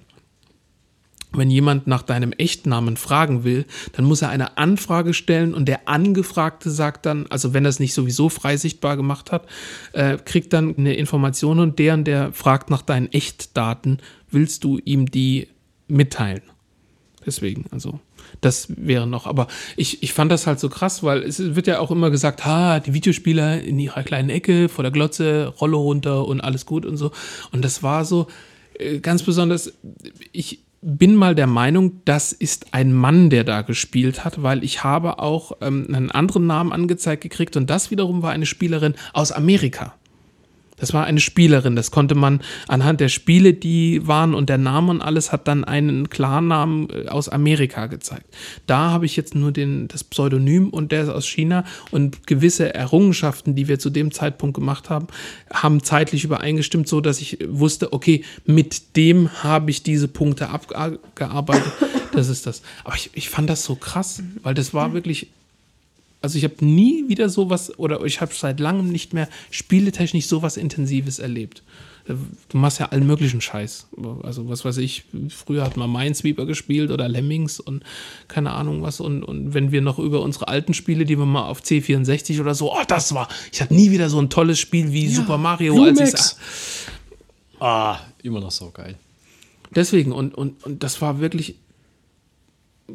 Wenn 1.33 1.51
jemand 1.51 1.89
nach 1.89 2.03
deinem 2.03 2.31
Echtnamen 2.31 2.97
fragen 2.97 3.43
will, 3.43 3.67
dann 3.93 4.05
muss 4.05 4.23
er 4.23 4.29
eine 4.29 4.59
Anfrage 4.59 5.13
stellen 5.13 5.55
und 5.55 5.67
der 5.67 5.89
Angefragte 5.89 6.71
sagt 6.71 7.05
dann, 7.05 7.27
also 7.31 7.53
wenn 7.53 7.65
er 7.65 7.71
es 7.71 7.81
nicht 7.81 7.95
sowieso 7.95 8.29
frei 8.29 8.57
sichtbar 8.57 8.97
gemacht 8.97 9.33
hat, 9.33 9.49
äh, 9.93 10.19
kriegt 10.19 10.53
dann 10.53 10.77
eine 10.77 10.95
Information 10.95 11.59
und 11.59 11.81
der 11.81 11.95
und 11.95 12.05
der 12.05 12.33
fragt 12.33 12.71
nach 12.71 12.83
deinen 12.83 13.11
Echtdaten, 13.13 13.99
willst 14.31 14.63
du 14.63 14.79
ihm 14.85 15.11
die 15.11 15.49
mitteilen? 15.89 16.43
Deswegen, 17.27 17.65
also 17.73 17.99
das 18.41 18.69
wäre 18.77 19.07
noch, 19.07 19.27
aber 19.27 19.47
ich, 19.77 20.03
ich 20.03 20.13
fand 20.13 20.31
das 20.33 20.47
halt 20.47 20.61
so 20.61 20.69
krass, 20.69 21.03
weil 21.03 21.23
es 21.23 21.55
wird 21.55 21.67
ja 21.67 21.79
auch 21.79 21.91
immer 21.91 22.11
gesagt, 22.11 22.45
ha, 22.45 22.81
die 22.81 22.95
Videospieler 22.95 23.63
in 23.63 23.79
ihrer 23.79 24.03
kleinen 24.03 24.31
Ecke 24.31 24.69
vor 24.69 24.83
der 24.83 24.93
Glotze, 24.93 25.47
Rolle 25.61 25.77
runter 25.77 26.27
und 26.27 26.41
alles 26.41 26.67
gut 26.67 26.87
und 26.87 26.97
so. 26.97 27.11
Und 27.53 27.65
das 27.65 27.83
war 27.83 28.05
so 28.05 28.27
äh, 28.79 28.99
ganz 28.99 29.23
besonders, 29.23 29.73
ich 30.33 30.61
bin 30.83 31.15
mal 31.15 31.35
der 31.35 31.47
Meinung, 31.47 32.01
das 32.05 32.33
ist 32.33 32.73
ein 32.73 32.93
Mann, 32.93 33.29
der 33.29 33.45
da 33.45 33.63
gespielt 33.63 34.25
hat, 34.25 34.43
weil 34.43 34.65
ich 34.65 34.83
habe 34.83 35.19
auch 35.19 35.53
ähm, 35.61 35.87
einen 35.89 36.11
anderen 36.11 36.47
Namen 36.47 36.73
angezeigt 36.73 37.23
gekriegt 37.23 37.57
und 37.57 37.69
das 37.69 37.91
wiederum 37.91 38.23
war 38.23 38.31
eine 38.33 38.47
Spielerin 38.47 38.95
aus 39.13 39.33
Amerika. 39.33 39.95
Das 40.81 40.93
war 40.93 41.05
eine 41.05 41.21
Spielerin. 41.21 41.77
Das 41.77 41.91
konnte 41.91 42.15
man 42.15 42.41
anhand 42.67 43.01
der 43.01 43.09
Spiele, 43.09 43.55
die 43.55 44.07
waren 44.07 44.35
und 44.35 44.49
der 44.49 44.59
Name 44.59 44.91
und 44.91 45.03
alles 45.03 45.31
hat 45.31 45.47
dann 45.47 45.65
einen 45.65 46.11
Klarnamen 46.11 46.89
äh, 46.91 47.09
aus 47.09 47.29
Amerika 47.29 47.87
gezeigt. 47.87 48.35
Da 48.67 48.91
habe 48.91 49.07
ich 49.07 49.17
jetzt 49.17 49.35
nur 49.35 49.53
den, 49.53 49.89
das 49.89 50.03
Pseudonym 50.03 50.71
und 50.71 50.91
der 50.91 51.05
ist 51.05 51.09
aus 51.11 51.27
China 51.27 51.65
und 51.91 52.27
gewisse 52.27 52.75
Errungenschaften, 52.75 53.55
die 53.55 53.69
wir 53.69 53.79
zu 53.79 53.91
dem 53.91 54.11
Zeitpunkt 54.11 54.55
gemacht 54.55 54.91
haben, 54.91 55.07
haben 55.53 55.83
zeitlich 55.83 56.25
übereingestimmt, 56.25 56.89
so 56.89 57.01
dass 57.01 57.21
ich 57.21 57.39
wusste, 57.47 57.93
okay, 57.93 58.25
mit 58.47 58.97
dem 58.97 59.31
habe 59.43 59.71
ich 59.71 59.83
diese 59.83 60.09
Punkte 60.09 60.49
abgearbeitet. 60.49 61.73
Das 62.13 62.29
ist 62.29 62.45
das. 62.45 62.63
Aber 62.83 62.97
ich, 62.97 63.11
ich 63.15 63.31
fand 63.31 63.49
das 63.49 63.63
so 63.63 63.77
krass, 63.77 64.21
weil 64.43 64.53
das 64.53 64.75
war 64.75 64.93
wirklich 64.93 65.29
also 66.23 66.37
ich 66.39 66.45
habe 66.45 66.65
nie 66.65 67.09
wieder 67.09 67.29
sowas 67.29 67.79
oder 67.79 68.05
ich 68.05 68.21
habe 68.21 68.33
seit 68.35 68.61
langem 68.61 68.89
nicht 68.91 69.15
mehr 69.15 69.29
spieletechnisch 69.51 70.27
sowas 70.27 70.57
Intensives 70.57 71.19
erlebt. 71.19 71.63
Du 72.49 72.57
machst 72.57 72.81
ja 72.81 72.87
allen 72.87 73.07
möglichen 73.07 73.41
Scheiß. 73.41 73.87
Also 74.23 74.49
was 74.49 74.65
weiß 74.65 74.79
ich, 74.79 75.05
früher 75.29 75.63
hat 75.65 75.77
man 75.77 75.93
Minesweeper 75.93 76.45
gespielt 76.45 76.91
oder 76.91 77.09
Lemmings 77.09 77.61
und 77.61 77.85
keine 78.27 78.51
Ahnung 78.53 78.83
was. 78.83 79.01
Und, 79.01 79.23
und 79.23 79.55
wenn 79.55 79.71
wir 79.71 79.81
noch 79.81 79.99
über 79.99 80.21
unsere 80.23 80.49
alten 80.49 80.75
Spiele, 80.75 81.05
die 81.05 81.19
wir 81.19 81.27
mal 81.27 81.45
auf 81.45 81.61
C64 81.63 82.41
oder 82.41 82.55
so, 82.55 82.73
oh, 82.73 82.83
das 82.89 83.15
war, 83.15 83.29
ich 83.53 83.61
hatte 83.61 83.75
nie 83.75 83.91
wieder 83.93 84.09
so 84.11 84.19
ein 84.19 84.29
tolles 84.29 84.59
Spiel 84.59 84.93
wie 84.93 85.09
Super 85.09 85.39
Mario. 85.39 85.85
Als 85.85 86.01
ich, 86.01 86.21
Ah, 87.61 87.99
immer 88.23 88.41
noch 88.41 88.51
so 88.51 88.71
geil. 88.71 88.97
deswegen, 89.75 90.13
und, 90.13 90.35
und, 90.35 90.65
und 90.65 90.83
das 90.83 91.01
war 91.03 91.21
wirklich, 91.21 91.57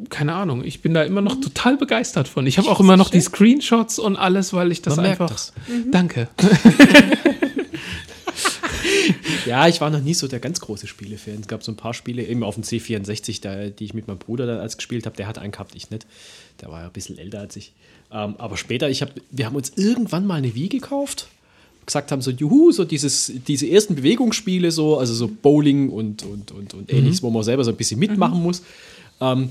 keine 0.08 0.34
Ahnung, 0.34 0.64
ich 0.64 0.82
bin 0.82 0.94
da 0.94 1.02
immer 1.02 1.20
noch 1.20 1.40
total 1.40 1.76
begeistert 1.76 2.28
von. 2.28 2.46
Ich 2.46 2.58
habe 2.58 2.68
auch 2.68 2.80
immer 2.80 2.96
noch 2.96 3.10
die 3.10 3.20
Screenshots 3.20 3.98
und 3.98 4.16
alles, 4.16 4.52
weil 4.52 4.72
ich 4.72 4.82
das 4.82 4.96
Man 4.96 5.06
einfach. 5.06 5.28
das. 5.30 5.52
Danke. 5.90 6.28
Ja, 9.46 9.68
ich 9.68 9.80
war 9.80 9.90
noch 9.90 10.00
nie 10.00 10.14
so 10.14 10.26
der 10.26 10.40
ganz 10.40 10.60
große 10.60 10.86
Spiele-Fan. 10.86 11.40
Es 11.40 11.48
gab 11.48 11.62
so 11.62 11.72
ein 11.72 11.76
paar 11.76 11.94
Spiele, 11.94 12.24
eben 12.24 12.42
auf 12.42 12.56
dem 12.56 12.64
C64, 12.64 13.40
da, 13.40 13.68
die 13.68 13.84
ich 13.84 13.94
mit 13.94 14.08
meinem 14.08 14.18
Bruder 14.18 14.46
dann 14.46 14.58
als 14.58 14.76
gespielt 14.76 15.06
habe. 15.06 15.16
Der 15.16 15.28
hat 15.28 15.38
einen 15.38 15.52
gehabt, 15.52 15.74
ich 15.74 15.90
nicht. 15.90 16.06
Der 16.60 16.68
war 16.68 16.80
ja 16.80 16.86
ein 16.86 16.92
bisschen 16.92 17.16
älter 17.16 17.40
als 17.40 17.56
ich. 17.56 17.72
Ähm, 18.12 18.34
aber 18.38 18.56
später, 18.56 18.90
ich 18.90 19.02
hab, 19.02 19.12
wir 19.30 19.46
haben 19.46 19.56
uns 19.56 19.72
irgendwann 19.76 20.26
mal 20.26 20.34
eine 20.34 20.54
Wii 20.54 20.68
gekauft. 20.68 21.28
Gesagt 21.86 22.10
haben 22.10 22.20
so, 22.22 22.32
juhu, 22.32 22.72
so 22.72 22.84
dieses, 22.84 23.32
diese 23.46 23.68
ersten 23.68 23.94
Bewegungsspiele, 23.94 24.72
so, 24.72 24.98
also 24.98 25.14
so 25.14 25.28
Bowling 25.28 25.90
und, 25.90 26.24
und, 26.24 26.50
und, 26.50 26.74
und 26.74 26.92
ähnliches, 26.92 27.22
wo 27.22 27.30
man 27.30 27.44
selber 27.44 27.62
so 27.62 27.70
ein 27.70 27.76
bisschen 27.76 28.00
mitmachen 28.00 28.42
muss. 28.42 28.62
Ähm, 29.20 29.50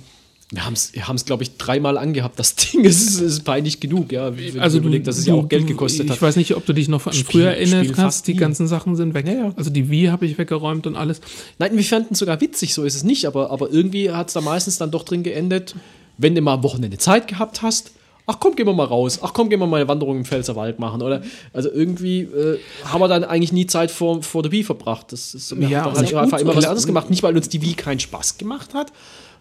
wir 0.55 0.65
haben 0.65 0.73
es, 0.73 0.93
wir 0.93 1.03
glaube 1.25 1.43
ich, 1.43 1.57
dreimal 1.57 1.97
angehabt. 1.97 2.39
Das 2.39 2.55
Ding 2.55 2.83
ist, 2.83 3.19
ist 3.19 3.43
peinlich 3.43 3.79
genug, 3.79 4.11
ja. 4.11 4.35
Wenn 4.37 4.59
Also 4.59 4.77
du, 4.79 4.85
überlegt, 4.85 5.07
dass 5.07 5.17
es 5.17 5.25
ja 5.25 5.33
auch 5.33 5.47
Geld 5.49 5.67
gekostet 5.67 6.05
ich 6.05 6.11
hat. 6.11 6.21
weiß 6.21 6.35
nicht, 6.37 6.55
ob 6.55 6.65
du 6.65 6.73
dich 6.73 6.87
noch 6.87 7.05
an 7.05 7.13
Spiel- 7.13 7.25
früher 7.41 7.49
erinnern 7.51 7.83
Spiel 7.83 7.95
kannst. 7.95 8.27
Die 8.27 8.33
nie. 8.33 8.39
ganzen 8.39 8.67
Sachen 8.67 8.95
sind 8.95 9.13
weg. 9.13 9.27
Ja, 9.27 9.33
ja. 9.33 9.53
Also 9.55 9.69
die 9.69 9.89
Wii 9.89 10.07
habe 10.07 10.25
ich 10.25 10.37
weggeräumt 10.37 10.87
und 10.87 10.95
alles. 10.95 11.21
Nein, 11.59 11.75
wir 11.75 11.83
fanden 11.83 12.13
es 12.13 12.19
sogar 12.19 12.39
witzig, 12.41 12.73
so 12.73 12.83
ist 12.83 12.95
es 12.95 13.03
nicht, 13.03 13.25
aber, 13.25 13.51
aber 13.51 13.69
irgendwie 13.71 14.09
hat 14.11 14.27
es 14.29 14.33
da 14.33 14.41
meistens 14.41 14.77
dann 14.77 14.91
doch 14.91 15.03
drin 15.03 15.23
geendet, 15.23 15.75
wenn 16.17 16.33
du 16.35 16.41
mal 16.41 16.53
am 16.55 16.63
Wochenende 16.63 16.97
Zeit 16.97 17.27
gehabt 17.27 17.61
hast, 17.61 17.91
ach 18.27 18.39
komm, 18.39 18.55
gehen 18.55 18.65
wir 18.65 18.73
mal 18.73 18.85
raus, 18.85 19.19
ach 19.21 19.33
komm, 19.33 19.49
gehen 19.49 19.59
wir 19.59 19.67
mal 19.67 19.77
eine 19.77 19.87
Wanderung 19.87 20.17
im 20.17 20.25
Pfälzerwald 20.25 20.79
machen, 20.79 21.01
oder? 21.03 21.21
Also 21.53 21.69
irgendwie 21.69 22.21
äh, 22.21 22.57
haben 22.85 23.01
wir 23.01 23.07
dann 23.07 23.23
eigentlich 23.23 23.51
nie 23.51 23.67
Zeit 23.67 23.91
vor, 23.91 24.23
vor 24.23 24.41
der 24.41 24.51
Wii 24.51 24.63
verbracht. 24.63 25.11
Das 25.11 25.35
ist, 25.35 25.59
wir 25.59 25.67
Ja, 25.67 25.83
haben 25.83 25.95
einfach 25.95 26.39
immer 26.39 26.55
was 26.55 26.65
anderes 26.65 26.87
gemacht, 26.87 27.09
nicht 27.11 27.21
weil 27.21 27.35
uns 27.35 27.49
die 27.49 27.61
Wii 27.61 27.73
keinen 27.75 27.99
Spaß 27.99 28.37
gemacht 28.39 28.73
hat, 28.73 28.91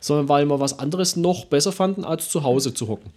sondern 0.05 0.29
weil 0.29 0.45
wir 0.45 0.61
was 0.61 0.79
anderes 0.79 1.17
noch 1.17 1.47
besser 1.47 1.73
fanden, 1.73 2.05
als 2.05 2.29
zu 2.29 2.43
Hause 2.43 2.75
zu 2.75 2.89
hocken. 2.89 3.11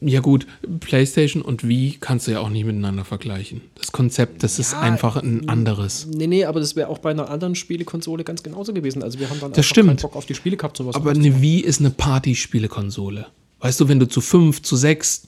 Ja 0.00 0.20
gut, 0.20 0.46
PlayStation 0.80 1.42
und 1.42 1.66
Wii 1.66 1.96
kannst 2.00 2.26
du 2.26 2.32
ja 2.32 2.40
auch 2.40 2.50
nicht 2.50 2.64
miteinander 2.64 3.04
vergleichen. 3.04 3.62
Das 3.76 3.90
Konzept, 3.90 4.42
das 4.42 4.58
ist 4.58 4.74
einfach 4.74 5.16
ein 5.16 5.48
anderes. 5.48 6.08
Nee, 6.12 6.26
nee, 6.26 6.44
aber 6.44 6.60
das 6.60 6.76
wäre 6.76 6.88
auch 6.88 6.98
bei 6.98 7.10
einer 7.10 7.30
anderen 7.30 7.54
Spielekonsole 7.54 8.24
ganz 8.24 8.42
genauso 8.42 8.74
gewesen. 8.74 9.02
Also 9.02 9.18
wir 9.18 9.30
haben 9.30 9.40
dann 9.40 9.52
Das 9.52 9.64
einfach 9.64 9.76
keinen 9.76 9.84
stimmt. 9.98 10.02
Bock 10.02 10.16
auf 10.16 10.26
die 10.26 10.34
Spiele 10.34 10.56
gehabt, 10.56 10.76
sowas 10.76 10.94
Aber 10.94 11.10
eine 11.10 11.40
Wii 11.40 11.60
ist 11.60 11.80
eine 11.80 11.90
Partyspielekonsole. 11.90 13.26
Weißt 13.60 13.80
du, 13.80 13.88
wenn 13.88 13.98
du 13.98 14.08
zu 14.08 14.20
fünf, 14.20 14.62
zu 14.62 14.76
sechs, 14.76 15.22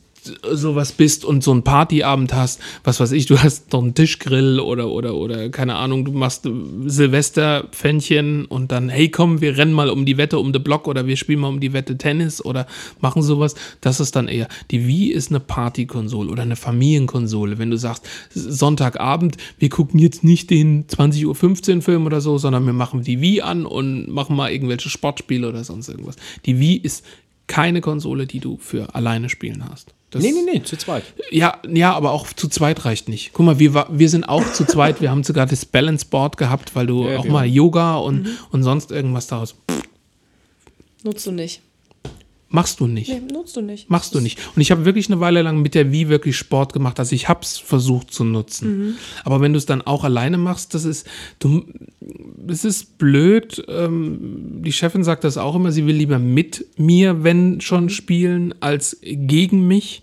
sowas 0.53 0.93
bist 0.93 1.25
und 1.25 1.43
so 1.43 1.53
einen 1.53 1.63
Partyabend 1.63 2.35
hast, 2.35 2.61
was 2.83 3.01
weiß 3.01 3.13
ich, 3.13 3.27
du 3.27 3.39
hast 3.39 3.73
noch 3.73 3.83
einen 3.83 3.95
Tischgrill 3.95 4.61
oder, 4.61 4.89
oder, 4.91 5.15
oder, 5.15 5.49
keine 5.51 5.77
Ahnung, 5.77 6.05
du 6.05 6.13
machst 6.13 6.49
Silvesterpfännchen 6.87 8.45
und 8.47 8.73
dann, 8.73 8.89
hey 8.89 9.09
komm, 9.11 9.41
wir 9.41 9.57
rennen 9.57 9.73
mal 9.73 9.91
um 9.91 10.05
die 10.07 10.17
Wette 10.17 10.39
um 10.39 10.53
den 10.53 10.63
Block 10.63 10.89
oder 10.89 11.07
wir 11.07 11.17
spielen 11.17 11.41
mal 11.41 11.49
um 11.49 11.61
die 11.61 11.73
Wette 11.73 11.99
Tennis 11.99 12.45
oder 12.45 12.67
machen 13.01 13.23
sowas. 13.23 13.55
Das 13.81 14.01
ist 14.01 14.17
dann 14.17 14.29
eher, 14.29 14.49
die 14.71 14.87
Wii 14.87 15.09
ist 15.09 15.31
eine 15.31 15.41
Partykonsole 15.41 16.31
oder 16.31 16.43
eine 16.43 16.57
Familienkonsole. 16.57 17.59
Wenn 17.59 17.71
du 17.71 17.77
sagst, 17.77 18.07
Sonntagabend, 18.31 19.37
wir 19.59 19.69
gucken 19.69 19.99
jetzt 20.01 20.25
nicht 20.25 20.51
den 20.51 20.87
20.15 20.87 21.77
Uhr 21.77 21.83
Film 21.83 22.07
oder 22.07 22.21
so, 22.21 22.39
sondern 22.39 22.67
wir 22.67 22.73
machen 22.73 23.03
die 23.03 23.21
Wii 23.21 23.43
an 23.43 23.67
und 23.67 24.09
machen 24.09 24.37
mal 24.37 24.51
irgendwelche 24.51 24.89
Sportspiele 24.89 25.49
oder 25.49 25.65
sonst 25.65 25.89
irgendwas. 25.89 26.17
Die 26.47 26.59
Wii 26.59 26.77
ist 26.77 27.05
keine 27.47 27.81
Konsole, 27.81 28.27
die 28.27 28.41
du 28.41 28.57
für 28.59 28.95
alleine 28.95 29.29
spielen 29.29 29.69
hast. 29.69 29.95
Das, 30.15 30.23
Nee, 30.23 30.31
nee, 30.31 30.53
nee, 30.53 30.63
zu 30.63 30.77
zweit. 30.77 31.03
Ja, 31.33 31.59
ja, 31.69 31.93
aber 31.93 32.13
auch 32.13 32.33
zu 32.33 32.47
zweit 32.47 32.85
reicht 32.85 33.09
nicht. 33.09 33.33
Guck 33.33 33.47
mal, 33.47 33.59
wir, 33.59 33.87
wir 33.91 34.09
sind 34.09 34.23
auch 34.25 34.53
zu 34.53 34.65
zweit. 34.65 35.01
Wir 35.01 35.11
haben 35.11 35.25
sogar 35.25 35.45
das 35.45 35.65
Balance 35.65 36.07
Board 36.09 36.37
gehabt, 36.37 36.77
weil 36.77 36.87
du 36.87 37.09
Ja, 37.09 37.19
auch 37.19 37.25
wir 37.25 37.33
mal 37.33 37.47
Yoga 37.47 37.97
und, 37.97 38.29
und 38.53 38.63
sonst 38.63 38.93
irgendwas 38.93 39.27
daraus. 39.27 39.57
Nutzt 41.03 41.27
du 41.27 41.33
nicht. 41.33 41.61
Machst 42.55 42.79
du 42.79 42.87
nicht. 42.87 43.09
Nee, 43.09 43.21
nutzt 43.33 43.57
du 43.57 43.63
nicht. 43.63 43.91
Machst 43.91 44.15
du 44.15 44.21
nicht. 44.21 44.39
Und 44.55 44.63
ich 44.63 44.71
habe 44.71 44.85
wirklich 44.85 45.09
eine 45.09 45.19
Weile 45.19 45.43
lang 45.43 45.61
mit 45.61 45.75
der 45.75 45.91
Wii 45.91 46.09
wirklich 46.09 46.37
Sport 46.37 46.73
gemacht. 46.73 47.01
Also 47.01 47.13
ich 47.13 47.29
habe 47.29 47.41
es 47.43 47.59
versucht 47.59 48.13
zu 48.13 48.23
nutzen. 48.23 48.97
Aber 49.25 49.41
wenn 49.41 49.53
du 49.53 49.59
es 49.59 49.67
dann 49.67 49.83
auch 49.83 50.05
alleine 50.05 50.39
machst, 50.39 50.73
das 50.73 50.85
ist, 50.85 51.05
du, 51.41 51.65
das 52.47 52.65
ist 52.65 52.97
blöd. 52.97 53.65
Ähm, 53.67 54.61
die 54.63 54.71
Chefin 54.71 55.03
sagt 55.03 55.25
das 55.25 55.37
auch 55.37 55.57
immer, 55.57 55.73
sie 55.73 55.85
will 55.85 55.97
lieber 55.97 56.21
mit 56.21 56.65
mir, 56.77 57.25
wenn 57.25 57.61
schon 57.61 57.91
spielen, 57.91 58.55
als 58.61 58.99
gegen 59.03 59.67
mich. 59.67 60.03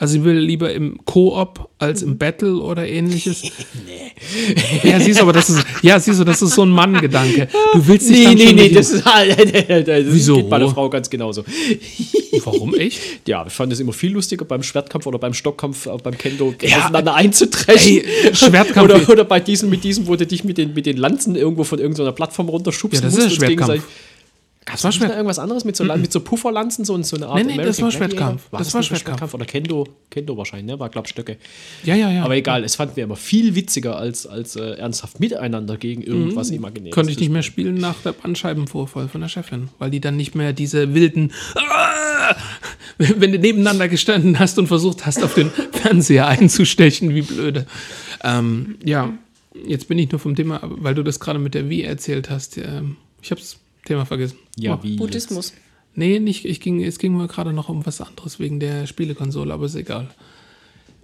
Also 0.00 0.12
sie 0.12 0.24
will 0.24 0.38
lieber 0.38 0.72
im 0.72 0.98
Koop 1.04 1.68
als 1.78 2.02
im 2.02 2.18
Battle 2.18 2.56
oder 2.58 2.86
ähnliches. 2.86 3.42
Ja, 4.82 4.98
siehst 4.98 5.18
du, 5.20 5.22
aber 5.22 5.32
das 5.32 5.48
ist, 5.48 5.64
ja, 5.82 5.98
siehst 6.00 6.18
du, 6.18 6.24
das 6.24 6.42
ist 6.42 6.54
so 6.54 6.62
ein 6.62 6.70
Mann-Gedanke. 6.70 7.46
Du 7.72 7.86
willst 7.86 8.08
dich 8.08 8.26
Nee, 8.26 8.34
nee, 8.34 8.52
nee, 8.52 8.62
mit 8.64 8.76
das 8.76 8.90
ist, 8.92 9.06
das 9.06 10.04
Wieso? 10.06 10.36
geht 10.38 10.50
bei 10.50 10.58
der 10.58 10.68
Frau 10.68 10.90
ganz 10.90 11.08
genauso. 11.08 11.44
Warum 12.44 12.74
echt? 12.74 12.98
Ja, 13.28 13.44
ich 13.46 13.52
fand 13.52 13.72
es 13.72 13.78
immer 13.80 13.92
viel 13.92 14.12
lustiger 14.12 14.44
beim 14.44 14.62
Schwertkampf 14.64 15.06
oder 15.06 15.18
beim 15.18 15.34
Stockkampf, 15.34 15.86
äh, 15.86 15.90
beim 16.02 16.18
Kendo 16.18 16.52
Ja. 16.62 16.78
aufeinander 16.78 17.14
einzutreffen. 17.14 17.98
Ey, 17.98 18.04
Schwertkampf- 18.32 18.82
oder, 18.84 19.08
oder 19.08 19.24
bei 19.24 19.38
diesen, 19.40 19.70
mit 19.70 19.84
diesem, 19.84 20.06
wo 20.08 20.16
du 20.16 20.26
dich 20.26 20.42
mit 20.44 20.58
den, 20.58 20.74
mit 20.74 20.86
den 20.86 20.96
Lanzen 20.96 21.36
irgendwo 21.36 21.62
von 21.64 21.78
irgendeiner 21.78 22.12
Plattform 22.12 22.48
runterschubst. 22.48 22.96
Ja, 22.96 23.00
das 23.08 23.16
ist 23.16 23.24
und 23.24 23.32
Schwertkampf. 23.32 23.82
Gab's 24.68 24.84
war 24.84 24.92
Schwert- 24.92 25.10
irgendwas 25.12 25.38
anderes 25.38 25.64
mit 25.64 25.76
so, 25.76 25.84
mit 25.84 26.12
so 26.12 26.20
Pufferlanzen, 26.20 26.84
so, 26.84 27.00
so 27.02 27.16
eine 27.16 27.26
Art 27.28 27.36
Nee, 27.44 27.56
nee, 27.56 27.62
das 27.64 27.80
war 27.80 27.88
American 27.88 28.10
Schwertkampf. 28.10 28.42
Gladiator? 28.50 28.58
Das 28.58 28.74
war 28.74 28.80
nicht 28.80 28.88
Schwertkampf. 28.88 29.34
Oder 29.34 29.44
Kendo, 29.46 29.86
Kendo 30.10 30.36
wahrscheinlich, 30.36 30.66
ne? 30.66 30.78
War, 30.78 30.88
glaub 30.90 31.08
Stöcke. 31.08 31.38
Ja, 31.84 31.94
ja, 31.94 32.10
ja. 32.10 32.22
Aber 32.24 32.36
egal, 32.36 32.64
es 32.64 32.76
fanden 32.76 32.96
wir 32.96 33.04
immer 33.04 33.16
viel 33.16 33.54
witziger 33.54 33.96
als, 33.96 34.26
als 34.26 34.56
äh, 34.56 34.72
ernsthaft 34.72 35.20
miteinander 35.20 35.76
gegen 35.76 36.02
irgendwas 36.02 36.50
imaginäres. 36.50 36.90
Mhm. 36.92 36.94
Konnte 36.94 37.12
ich 37.12 37.18
nicht 37.18 37.30
mehr 37.32 37.42
spielen 37.42 37.76
nach 37.76 37.96
der 38.02 38.12
Bandscheibenvorfall 38.12 39.08
von 39.08 39.20
der 39.22 39.28
Chefin, 39.28 39.68
weil 39.78 39.90
die 39.90 40.00
dann 40.00 40.16
nicht 40.16 40.34
mehr 40.34 40.52
diese 40.52 40.94
wilden, 40.94 41.32
Ah! 41.54 42.36
wenn 42.98 43.32
du 43.32 43.38
nebeneinander 43.38 43.88
gestanden 43.88 44.38
hast 44.38 44.58
und 44.58 44.66
versucht 44.66 45.06
hast, 45.06 45.22
auf 45.22 45.34
den 45.34 45.50
Fernseher 45.72 46.26
einzustechen, 46.26 47.14
wie 47.14 47.22
blöde. 47.22 47.66
Ähm, 48.22 48.76
ja, 48.84 49.12
jetzt 49.66 49.88
bin 49.88 49.98
ich 49.98 50.10
nur 50.10 50.18
vom 50.18 50.34
Thema, 50.36 50.60
weil 50.62 50.94
du 50.94 51.02
das 51.02 51.20
gerade 51.20 51.38
mit 51.38 51.54
der 51.54 51.70
Wii 51.70 51.82
erzählt 51.84 52.28
hast. 52.28 52.58
Ähm, 52.58 52.96
ich 53.22 53.30
habe 53.30 53.40
das 53.40 53.56
Thema 53.88 54.04
vergessen. 54.06 54.38
Ja, 54.56 54.76
Oh. 54.76 54.82
wie 54.82 54.96
Buddhismus. 54.96 55.52
Nee, 55.94 56.20
nicht, 56.20 56.44
ich 56.44 56.60
ging, 56.60 56.82
es 56.84 56.98
ging 56.98 57.16
mir 57.16 57.26
gerade 57.26 57.52
noch 57.52 57.68
um 57.68 57.84
was 57.84 58.00
anderes 58.00 58.38
wegen 58.38 58.60
der 58.60 58.86
Spielekonsole, 58.86 59.52
aber 59.52 59.66
ist 59.66 59.74
egal. 59.74 60.08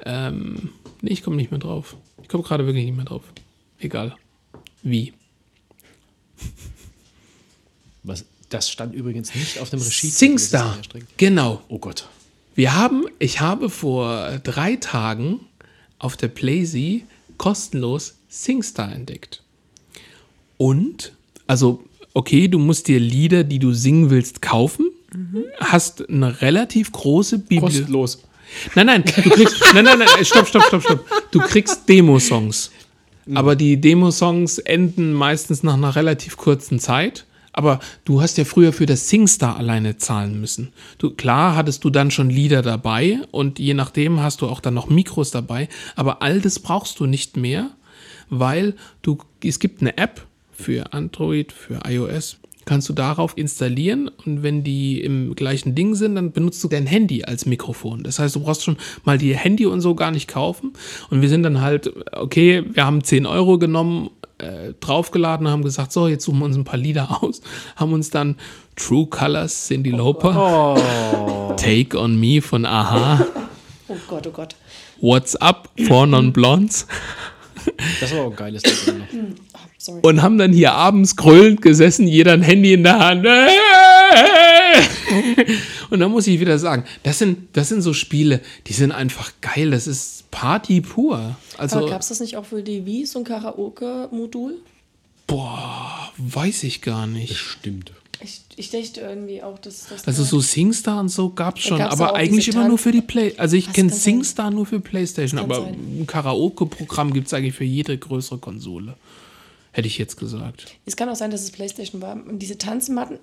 Ähm, 0.04 0.70
nee, 1.02 1.10
ich 1.12 1.22
komme 1.22 1.36
nicht 1.36 1.50
mehr 1.50 1.58
drauf. 1.60 1.96
Ich 2.22 2.28
komme 2.28 2.44
gerade 2.44 2.64
wirklich 2.66 2.84
nicht 2.84 2.96
mehr 2.96 3.04
drauf. 3.04 3.22
Egal. 3.80 4.14
Wie? 4.82 5.12
Was, 8.02 8.24
das 8.50 8.70
stand 8.70 8.94
übrigens 8.94 9.34
nicht 9.34 9.58
auf 9.58 9.70
dem 9.70 9.80
Regie. 9.80 10.10
SingStar. 10.10 10.78
Genau. 11.16 11.62
Oh 11.68 11.78
Gott. 11.78 12.08
Wir 12.54 12.74
haben, 12.74 13.06
ich 13.18 13.40
habe 13.40 13.70
vor 13.70 14.38
drei 14.44 14.76
Tagen 14.76 15.40
auf 15.98 16.16
der 16.16 16.28
Playsee 16.28 17.04
kostenlos 17.38 18.16
SingStar 18.28 18.92
entdeckt. 18.92 19.42
Und, 20.56 21.12
also, 21.46 21.82
okay, 22.14 22.48
du 22.48 22.58
musst 22.58 22.88
dir 22.88 22.98
Lieder, 22.98 23.44
die 23.44 23.58
du 23.58 23.72
singen 23.72 24.10
willst, 24.10 24.40
kaufen. 24.40 24.90
Hast 25.60 26.08
eine 26.08 26.40
relativ 26.40 26.90
große 26.92 27.38
Bibliothek. 27.38 27.80
Kostenlos. 27.80 28.22
Nein, 28.74 28.86
nein, 28.86 29.04
du 29.04 29.30
kriegst, 29.30 29.62
nein, 29.74 29.84
nein, 29.84 29.98
nein, 29.98 30.24
stopp, 30.24 30.46
stopp, 30.46 30.64
stopp, 30.64 30.82
stopp. 30.82 31.06
Du 31.30 31.40
kriegst 31.40 31.88
Demo-Songs. 31.88 32.70
Aber 33.34 33.56
die 33.56 33.80
Demo-Songs 33.80 34.58
enden 34.58 35.12
meistens 35.12 35.62
nach 35.62 35.74
einer 35.74 35.96
relativ 35.96 36.36
kurzen 36.36 36.78
Zeit. 36.78 37.26
Aber 37.52 37.78
du 38.04 38.20
hast 38.20 38.36
ja 38.36 38.44
früher 38.44 38.72
für 38.72 38.84
das 38.84 39.08
SingStar 39.08 39.56
alleine 39.56 39.96
zahlen 39.96 40.40
müssen. 40.40 40.72
Du, 40.98 41.10
klar 41.10 41.54
hattest 41.54 41.84
du 41.84 41.90
dann 41.90 42.10
schon 42.10 42.28
Lieder 42.28 42.62
dabei 42.62 43.20
und 43.30 43.60
je 43.60 43.74
nachdem 43.74 44.20
hast 44.20 44.40
du 44.40 44.48
auch 44.48 44.60
dann 44.60 44.74
noch 44.74 44.88
Mikros 44.88 45.30
dabei. 45.30 45.68
Aber 45.94 46.20
all 46.20 46.40
das 46.40 46.58
brauchst 46.58 46.98
du 46.98 47.06
nicht 47.06 47.36
mehr, 47.36 47.70
weil 48.28 48.74
du, 49.02 49.18
es 49.42 49.60
gibt 49.60 49.82
eine 49.82 49.96
App 49.96 50.26
für 50.54 50.92
Android, 50.92 51.52
für 51.52 51.80
iOS. 51.86 52.38
Kannst 52.64 52.88
du 52.88 52.94
darauf 52.94 53.36
installieren 53.36 54.08
und 54.24 54.42
wenn 54.42 54.64
die 54.64 55.02
im 55.02 55.34
gleichen 55.34 55.74
Ding 55.74 55.94
sind, 55.94 56.14
dann 56.14 56.32
benutzt 56.32 56.64
du 56.64 56.68
dein 56.68 56.86
Handy 56.86 57.22
als 57.24 57.44
Mikrofon. 57.44 58.02
Das 58.02 58.18
heißt, 58.18 58.34
du 58.36 58.40
brauchst 58.40 58.64
schon 58.64 58.78
mal 59.04 59.18
die 59.18 59.36
Handy 59.36 59.66
und 59.66 59.82
so 59.82 59.94
gar 59.94 60.10
nicht 60.10 60.28
kaufen. 60.28 60.72
Und 61.10 61.20
wir 61.20 61.28
sind 61.28 61.42
dann 61.42 61.60
halt, 61.60 61.92
okay, 62.12 62.64
wir 62.72 62.86
haben 62.86 63.04
10 63.04 63.26
Euro 63.26 63.58
genommen, 63.58 64.08
äh, 64.38 64.72
draufgeladen, 64.80 65.46
haben 65.48 65.62
gesagt, 65.62 65.92
so, 65.92 66.08
jetzt 66.08 66.24
suchen 66.24 66.38
wir 66.38 66.46
uns 66.46 66.56
ein 66.56 66.64
paar 66.64 66.78
Lieder 66.78 67.22
aus, 67.22 67.42
haben 67.76 67.92
uns 67.92 68.08
dann 68.08 68.36
True 68.76 69.06
Colors, 69.06 69.66
Cindy 69.68 69.90
Lauper, 69.90 71.54
Take 71.58 71.98
on 71.98 72.18
Me 72.18 72.40
von 72.40 72.64
Aha, 72.64 73.26
Oh 73.88 73.96
Gott, 74.08 74.26
oh 74.26 74.30
Gott. 74.30 74.56
What's 75.00 75.36
Up, 75.36 75.68
Four 75.86 76.06
Non 76.06 76.32
Blondes 76.32 76.86
Das 78.00 78.14
war 78.14 78.22
auch 78.24 78.30
ein 78.30 78.36
geiles 78.36 78.62
Lied. 78.86 79.36
Sorry. 79.84 80.00
und 80.02 80.22
haben 80.22 80.38
dann 80.38 80.52
hier 80.52 80.72
abends 80.72 81.16
grölend 81.16 81.60
gesessen, 81.62 82.06
jeder 82.06 82.32
ein 82.32 82.42
Handy 82.42 82.72
in 82.72 82.84
der 82.84 82.98
Hand. 82.98 83.26
Und 85.90 86.00
dann 86.00 86.10
muss 86.10 86.26
ich 86.26 86.40
wieder 86.40 86.58
sagen, 86.58 86.84
das 87.02 87.18
sind, 87.18 87.48
das 87.52 87.68
sind 87.68 87.82
so 87.82 87.92
Spiele, 87.92 88.40
die 88.66 88.72
sind 88.72 88.90
einfach 88.90 89.30
geil. 89.42 89.70
Das 89.70 89.86
ist 89.86 90.30
Party 90.30 90.80
pur. 90.80 91.36
Also, 91.58 91.76
Aber 91.76 91.90
gab 91.90 92.00
es 92.00 92.08
das 92.08 92.18
nicht 92.20 92.36
auch 92.36 92.46
für 92.46 92.62
die 92.62 92.84
Wii, 92.86 93.06
so 93.06 93.20
ein 93.20 93.24
Karaoke-Modul? 93.24 94.56
boah, 95.26 96.12
weiß 96.16 96.64
ich 96.64 96.82
gar 96.82 97.06
nicht. 97.06 97.36
Stimmt. 97.36 97.92
Ich, 98.20 98.40
ich 98.56 98.70
dachte 98.70 99.00
irgendwie 99.00 99.42
auch, 99.42 99.58
dass 99.58 99.86
das. 99.88 100.06
Also 100.06 100.24
so 100.24 100.40
SingStar 100.40 101.00
und 101.00 101.08
so 101.08 101.30
gab 101.30 101.58
es 101.58 101.64
schon, 101.64 101.78
gab's 101.78 102.00
aber 102.00 102.14
eigentlich 102.14 102.48
immer 102.48 102.66
nur 102.68 102.78
für 102.78 102.92
die 102.92 103.02
Play. 103.02 103.34
Also 103.36 103.56
ich 103.56 103.72
kenne 103.72 103.90
kann 103.90 103.98
sein. 103.98 104.00
SingStar 104.00 104.50
nur 104.50 104.66
für 104.66 104.80
Playstation, 104.80 105.40
aber 105.40 105.56
sein. 105.56 105.74
ein 106.00 106.06
Karaoke-Programm 106.06 107.12
gibt 107.12 107.26
es 107.26 107.34
eigentlich 107.34 107.54
für 107.54 107.64
jede 107.64 107.98
größere 107.98 108.38
Konsole. 108.38 108.94
Hätte 109.74 109.88
ich 109.88 109.98
jetzt 109.98 110.16
gesagt. 110.16 110.66
Es 110.86 110.94
kann 110.94 111.08
auch 111.08 111.16
sein, 111.16 111.32
dass 111.32 111.42
es 111.42 111.50
PlayStation 111.50 112.00
war. 112.00 112.12
Und 112.14 112.38
diese 112.38 112.56
Tanzmatten. 112.56 113.18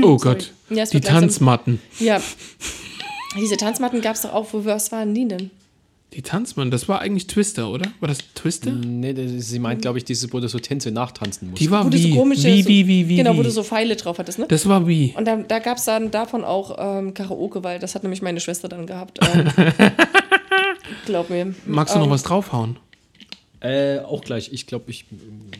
Oh 0.00 0.16
Gott, 0.16 0.52
Ja, 0.70 0.84
die 0.84 1.00
Tanzmatten. 1.00 1.80
Ja. 1.98 2.22
Diese 3.36 3.56
Tanzmatten 3.56 4.00
gab 4.00 4.14
es 4.14 4.22
doch 4.22 4.32
auch. 4.32 4.52
Wo 4.52 4.64
was 4.64 4.92
waren 4.92 5.12
die 5.12 5.26
denn? 5.26 5.50
Die 6.12 6.22
Tanzmatten, 6.22 6.70
das 6.70 6.88
war 6.88 7.00
eigentlich 7.00 7.26
Twister, 7.26 7.68
oder? 7.68 7.90
War 7.98 8.08
das 8.08 8.18
Twister? 8.36 8.70
Nee, 8.70 9.12
das, 9.12 9.48
sie 9.48 9.58
meint, 9.58 9.82
glaube 9.82 9.98
ich, 9.98 10.04
diese, 10.04 10.32
wo 10.32 10.38
du 10.38 10.48
so 10.48 10.60
Tänze 10.60 10.92
nachtanzen 10.92 11.50
musst. 11.50 11.60
Die 11.60 11.70
war 11.72 11.84
Wo 11.84 11.88
du 11.88 11.98
wie, 11.98 12.12
so 12.12 12.16
komische. 12.16 12.46
wie, 12.46 12.66
wie, 12.68 12.86
wie, 12.86 13.08
wie, 13.08 13.16
Genau, 13.16 13.36
wo 13.36 13.42
du 13.42 13.50
so 13.50 13.64
Pfeile 13.64 13.96
drauf 13.96 14.18
hattest, 14.18 14.38
ne? 14.38 14.46
Das 14.48 14.68
war 14.68 14.86
wie. 14.86 15.14
Und 15.16 15.24
da, 15.24 15.36
da 15.36 15.58
gab 15.58 15.78
es 15.78 15.84
dann 15.84 16.12
davon 16.12 16.44
auch 16.44 16.76
ähm, 16.78 17.12
Karaoke, 17.14 17.64
weil 17.64 17.80
das 17.80 17.96
hat 17.96 18.04
nämlich 18.04 18.22
meine 18.22 18.38
Schwester 18.38 18.68
dann 18.68 18.86
gehabt. 18.86 19.18
Ähm, 19.34 19.48
glaub 21.06 21.28
mir. 21.28 21.54
Magst 21.66 21.94
du 21.94 21.98
noch 21.98 22.06
Ähm, 22.06 22.12
was 22.12 22.22
draufhauen? 22.22 22.76
Äh, 23.60 23.98
auch 24.00 24.22
gleich. 24.22 24.52
Ich 24.52 24.66
glaube, 24.66 24.90
ich. 24.90 25.04
ähm, 25.10 25.50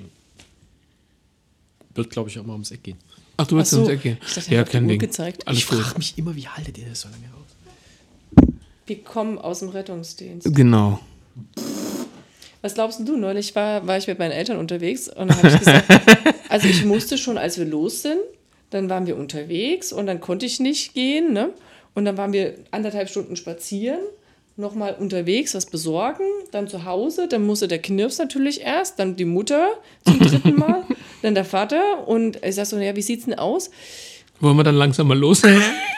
Wird, 1.95 2.11
glaube 2.11 2.31
ich, 2.31 2.39
auch 2.39 2.45
mal 2.45 2.53
ums 2.55 2.71
Eck 2.71 2.83
gehen. 2.83 2.97
Ach, 3.37 3.47
du 3.47 3.57
willst 3.57 3.71
so. 3.71 3.81
uns 3.81 3.89
ergehen. 3.89 4.19
Ich 4.27 4.35
dachte, 4.35 4.55
Ja, 4.55 4.65
kein 4.65 4.87
Ding. 4.89 4.99
gezeigt. 4.99 5.47
Alles 5.47 5.59
ich 5.59 5.65
frage 5.67 5.97
mich 5.99 6.17
immer, 6.19 6.35
wie 6.37 6.47
haltet 6.49 6.77
ihr 6.79 6.87
das 6.89 7.01
so 7.03 7.09
lange 7.09 7.25
aus? 7.35 8.47
Wir 8.87 9.03
kommen 9.03 9.39
aus 9.39 9.61
dem 9.61 9.69
Rettungsdienst. 9.71 10.55
Genau. 10.55 11.01
Was 12.63 12.75
glaubst 12.75 13.01
du? 13.07 13.17
Neulich 13.17 13.55
war, 13.55 13.87
war 13.87 13.97
ich 13.97 14.07
mit 14.07 14.19
meinen 14.19 14.33
Eltern 14.33 14.59
unterwegs 14.59 15.09
und 15.09 15.29
dann 15.29 15.37
habe 15.39 15.49
ich 15.49 15.59
gesagt, 15.59 15.87
also 16.51 16.69
ich 16.69 16.85
musste 16.85 17.17
schon, 17.17 17.39
als 17.39 17.57
wir 17.59 17.65
los 17.65 18.03
sind, 18.03 18.21
dann 18.71 18.89
waren 18.91 19.07
wir 19.07 19.17
unterwegs 19.17 19.93
und 19.93 20.07
dann 20.07 20.21
konnte 20.21 20.45
ich 20.47 20.61
nicht 20.61 20.93
gehen, 20.95 21.33
ne? 21.33 21.51
Und 21.95 22.05
dann 22.05 22.17
waren 22.19 22.33
wir 22.33 22.55
anderthalb 22.71 23.09
Stunden 23.09 23.37
spazieren, 23.37 24.01
nochmal 24.57 24.97
unterwegs 24.99 25.55
was 25.55 25.67
besorgen, 25.67 26.25
dann 26.51 26.69
zu 26.69 26.85
Hause, 26.85 27.29
dann 27.29 27.47
musste 27.47 27.69
der 27.69 27.81
Knirps 27.81 28.19
natürlich 28.19 28.61
erst, 28.61 28.99
dann 28.99 29.17
die 29.17 29.25
Mutter 29.25 29.69
zum 30.05 30.19
dritten 30.19 30.57
Mal, 30.57 30.85
dann 31.23 31.35
der 31.35 31.45
Vater 31.45 32.07
und 32.07 32.45
ich 32.45 32.55
sag 32.55 32.67
so, 32.67 32.79
ja, 32.79 32.95
wie 32.97 33.03
sieht's 33.03 33.25
denn 33.25 33.35
aus? 33.35 33.71
Wollen 34.41 34.57
wir 34.57 34.65
dann 34.65 34.77
langsam 34.77 35.09
mal 35.09 35.19
los? 35.19 35.43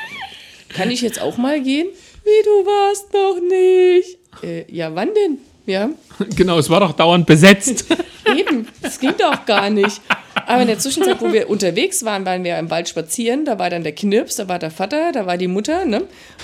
Kann 0.69 0.91
ich 0.91 1.03
jetzt 1.03 1.21
auch 1.21 1.37
mal 1.37 1.61
gehen? 1.61 1.89
Wie, 2.25 2.45
du 2.45 2.67
warst 2.67 3.13
noch 3.13 3.41
nicht? 3.41 4.19
Äh, 4.43 4.73
ja, 4.73 4.95
wann 4.95 5.11
denn? 5.15 5.39
Ja, 5.67 5.91
Genau, 6.37 6.59
es 6.59 6.69
war 6.71 6.81
doch 6.81 6.93
dauernd 6.93 7.27
besetzt. 7.27 7.87
eben. 8.37 8.69
Das 8.81 8.99
ging 8.99 9.15
doch 9.19 9.45
gar 9.47 9.71
nicht. 9.71 10.01
Aber 10.47 10.63
in 10.63 10.69
der 10.69 10.79
Zwischenzeit, 10.79 11.21
wo 11.21 11.33
wir 11.33 11.49
unterwegs 11.49 12.05
waren, 12.05 12.25
waren 12.25 12.45
wir 12.45 12.59
im 12.59 12.71
Wald 12.71 12.89
spazieren. 12.89 13.45
Da 13.45 13.59
war 13.59 13.71
dann 13.71 13.83
der 13.83 13.95
Knirps, 13.95 14.37
da 14.37 14.49
war 14.49 14.59
der 14.59 14.71
Vater, 14.71 15.13
da 15.13 15.27
war 15.27 15.37
die 15.37 15.49
Mutter. 15.49 15.85
Ne? 15.85 16.03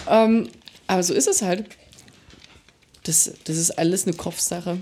Ähm, 0.09 0.49
aber 0.87 1.03
so 1.03 1.15
ist 1.15 1.29
es 1.29 1.43
halt. 1.43 1.65
Das, 3.09 3.33
das 3.45 3.57
ist 3.57 3.71
alles 3.79 4.07
eine 4.07 4.15
Kopfsache. 4.15 4.81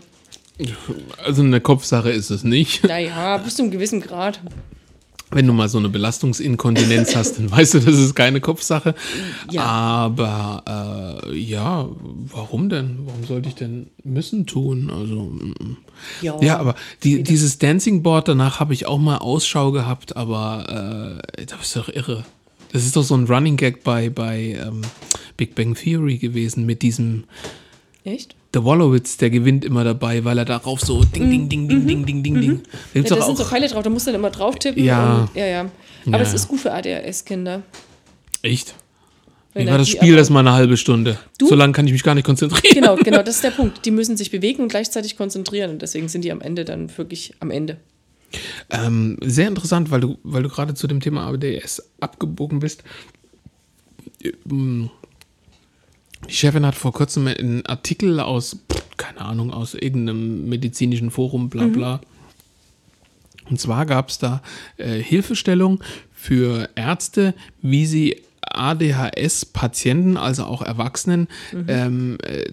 Also 1.25 1.43
eine 1.43 1.61
Kopfsache 1.61 2.11
ist 2.11 2.31
es 2.31 2.43
nicht. 2.43 2.83
Naja, 2.89 3.39
bis 3.39 3.55
zu 3.55 3.63
einem 3.63 3.71
gewissen 3.71 4.01
Grad. 4.01 4.41
Wenn 5.31 5.47
du 5.47 5.53
mal 5.53 5.69
so 5.69 5.79
eine 5.79 5.89
Belastungsinkontinenz 5.89 7.15
hast, 7.15 7.39
dann 7.39 7.53
weißt 7.53 7.75
du, 7.75 7.79
das 7.79 7.95
ist 7.95 8.17
keine 8.17 8.41
Kopfsache. 8.41 8.97
Ja. 9.53 9.63
Aber 9.63 11.23
äh, 11.31 11.37
ja, 11.37 11.89
warum 12.01 12.69
denn? 12.69 12.99
Warum 13.05 13.23
sollte 13.23 13.49
ich 13.49 13.55
denn 13.55 13.91
müssen 14.03 14.45
tun? 14.47 14.91
Also 14.91 15.23
mm. 15.23 15.77
Ja, 16.21 16.41
ja, 16.41 16.59
aber 16.59 16.75
die, 17.05 17.23
dieses 17.23 17.59
Dancing 17.59 18.03
Board 18.03 18.27
danach 18.27 18.59
habe 18.59 18.75
ich 18.75 18.87
auch 18.87 18.99
mal 18.99 19.19
Ausschau 19.19 19.71
gehabt, 19.71 20.17
aber 20.17 21.21
äh, 21.39 21.47
das 21.47 21.61
ist 21.63 21.77
doch 21.77 21.89
irre. 21.89 22.25
Das 22.73 22.85
ist 22.85 22.97
doch 22.97 23.05
so 23.05 23.17
ein 23.17 23.27
Running 23.27 23.57
Gag 23.57 23.85
bei 23.85 24.11
bei 24.11 24.59
ähm, 24.61 24.83
Big 25.37 25.55
Bang 25.55 25.75
Theory 25.75 26.19
gewesen 26.19 26.67
mit 26.67 26.83
diesem 26.83 27.23
Echt? 28.07 28.37
Der 28.55 28.65
Wallowitz, 28.65 29.17
der 29.17 29.31
gewinnt 29.31 29.65
immer 29.65 29.83
dabei, 29.83 30.25
weil 30.25 30.39
er 30.39 30.45
darauf 30.45 30.81
so 30.81 31.03
ding, 31.03 31.29
ding, 31.29 31.43
mhm. 31.43 31.49
ding, 31.49 31.69
ding, 31.69 31.87
ding, 31.87 32.07
ding, 32.07 32.23
ding, 32.23 32.41
ding. 32.41 32.51
Mhm. 32.51 32.63
Da, 32.95 33.01
ja, 33.01 33.17
da 33.17 33.23
sind 33.23 33.37
so 33.37 33.45
Pfeile 33.45 33.67
drauf, 33.67 33.83
da 33.83 33.91
musst 33.91 34.07
du 34.07 34.13
dann 34.13 34.21
immer 34.21 34.31
drauf 34.31 34.55
tippen. 34.61 34.85
Ja. 34.85 35.23
Und, 35.23 35.35
ja, 35.35 35.47
ja. 35.47 35.61
Aber 36.07 36.17
ja, 36.17 36.23
es 36.23 36.33
ist 36.33 36.47
gut 36.47 36.61
für 36.61 36.73
ADHS-Kinder. 36.73 37.63
Echt? 38.43 38.77
Wenn 39.55 39.65
Mir 39.65 39.73
war 39.73 39.79
das 39.79 39.89
Spiel 39.89 40.15
das 40.15 40.31
mal 40.31 40.39
eine 40.39 40.53
halbe 40.53 40.77
Stunde. 40.77 41.19
Du? 41.39 41.49
So 41.49 41.57
lange 41.57 41.73
kann 41.73 41.85
ich 41.89 41.93
mich 41.93 42.05
gar 42.05 42.15
nicht 42.15 42.25
konzentrieren. 42.25 42.75
Genau, 42.75 42.95
genau, 42.95 43.23
das 43.25 43.37
ist 43.37 43.45
der 43.45 43.51
Punkt. 43.51 43.85
Die 43.85 43.91
müssen 43.91 44.17
sich 44.17 44.31
bewegen 44.31 44.63
und 44.63 44.69
gleichzeitig 44.69 45.17
konzentrieren. 45.17 45.73
Und 45.73 45.83
deswegen 45.83 46.09
sind 46.09 46.23
die 46.23 46.31
am 46.31 46.41
Ende 46.41 46.65
dann 46.65 46.97
wirklich 46.97 47.35
am 47.41 47.51
Ende. 47.51 47.79
Ähm, 48.71 49.19
sehr 49.21 49.49
interessant, 49.49 49.91
weil 49.91 50.01
du, 50.01 50.19
weil 50.23 50.45
du 50.45 50.49
gerade 50.49 50.75
zu 50.75 50.87
dem 50.87 51.01
Thema 51.01 51.27
ADS 51.27 51.83
abgebogen 51.99 52.61
bist. 52.61 52.85
Ähm, 54.23 54.91
die 56.29 56.35
Chefin 56.35 56.67
hat 56.67 56.75
vor 56.75 56.93
kurzem 56.93 57.27
einen 57.27 57.65
Artikel 57.67 58.21
aus, 58.21 58.59
keine 58.97 59.21
Ahnung, 59.21 59.53
aus 59.53 59.75
irgendeinem 59.75 60.49
medizinischen 60.49 61.11
Forum, 61.11 61.49
bla 61.49 61.67
bla. 61.67 62.01
Und 63.49 63.61
zwar 63.61 63.87
gab 63.87 64.09
es 64.09 64.19
da 64.19 64.43
äh, 64.77 64.99
Hilfestellung 64.99 65.83
für 66.13 66.69
Ärzte, 66.75 67.35
wie 67.63 67.87
sie 67.87 68.23
ADHS-Patienten, 68.41 70.17
also 70.17 70.45
auch 70.45 70.63
Erwachsenen, 70.63 71.29
ähm, 71.69 72.19
äh, 72.23 72.45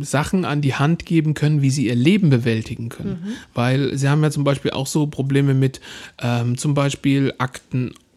Sachen 0.00 0.44
an 0.44 0.60
die 0.62 0.74
Hand 0.74 1.06
geben 1.06 1.34
können, 1.34 1.62
wie 1.62 1.70
sie 1.70 1.86
ihr 1.86 1.94
Leben 1.94 2.30
bewältigen 2.30 2.88
können. 2.88 3.36
Weil 3.54 3.96
sie 3.96 4.08
haben 4.08 4.22
ja 4.22 4.30
zum 4.30 4.44
Beispiel 4.44 4.72
auch 4.72 4.86
so 4.86 5.06
Probleme 5.06 5.54
mit 5.54 5.80
ähm, 6.20 6.58
zum 6.58 6.74
Beispiel 6.74 7.32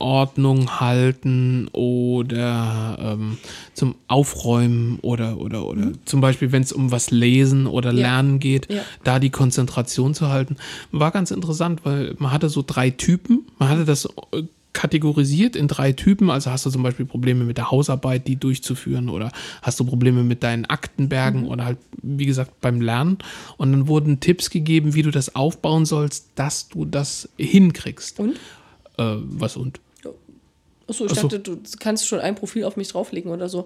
Aktenordnung 0.03 0.80
halten 0.80 1.67
oder 1.71 2.97
ähm, 2.99 3.38
zum 3.73 3.95
Aufräumen 4.07 4.99
oder 5.01 5.38
oder 5.39 5.65
oder 5.65 5.91
zum 6.05 6.21
Beispiel, 6.21 6.51
wenn 6.51 6.61
es 6.61 6.71
um 6.73 6.91
was 6.91 7.09
lesen 7.11 7.67
oder 7.67 7.93
lernen 7.93 8.39
geht, 8.39 8.71
Ja. 8.71 8.81
da 9.03 9.19
die 9.19 9.30
Konzentration 9.30 10.13
zu 10.13 10.30
halten. 10.30 10.57
War 10.91 11.11
ganz 11.11 11.31
interessant, 11.31 11.81
weil 11.85 12.15
man 12.19 12.31
hatte 12.31 12.49
so 12.49 12.63
drei 12.65 12.89
Typen. 12.89 13.45
Man 13.59 13.69
hatte 13.69 13.85
das 13.85 14.05
äh, 14.31 14.43
kategorisiert 14.73 15.55
in 15.55 15.67
drei 15.67 15.93
Typen. 15.93 16.30
Also 16.30 16.51
hast 16.51 16.65
du 16.65 16.69
zum 16.69 16.84
Beispiel 16.84 17.05
Probleme 17.05 17.45
mit 17.45 17.57
der 17.57 17.71
Hausarbeit, 17.71 18.27
die 18.27 18.35
durchzuführen, 18.35 19.07
oder 19.07 19.31
hast 19.61 19.80
du 19.80 19.85
Probleme 19.85 20.23
mit 20.23 20.43
deinen 20.43 20.65
Aktenbergen 20.65 21.47
oder 21.47 21.65
halt, 21.65 21.77
wie 22.01 22.25
gesagt, 22.25 22.59
beim 22.59 22.81
Lernen. 22.81 23.19
Und 23.57 23.71
dann 23.71 23.88
wurden 23.88 24.19
Tipps 24.19 24.49
gegeben, 24.49 24.95
wie 24.95 25.03
du 25.03 25.11
das 25.11 25.35
aufbauen 25.35 25.85
sollst, 25.85 26.27
dass 26.35 26.67
du 26.69 26.85
das 26.85 27.30
hinkriegst. 27.38 28.19
Und? 28.19 28.34
Äh, 28.97 29.15
was 29.21 29.55
und? 29.57 29.80
Achso, 30.94 31.06
ich 31.06 31.11
Ach 31.14 31.15
so. 31.15 31.28
dachte, 31.28 31.40
du 31.40 31.57
kannst 31.80 32.07
schon 32.07 32.20
ein 32.20 32.36
Profil 32.36 32.65
auf 32.65 32.78
mich 32.78 32.90
drauflegen 32.90 33.32
oder 33.32 33.49
so. 33.49 33.65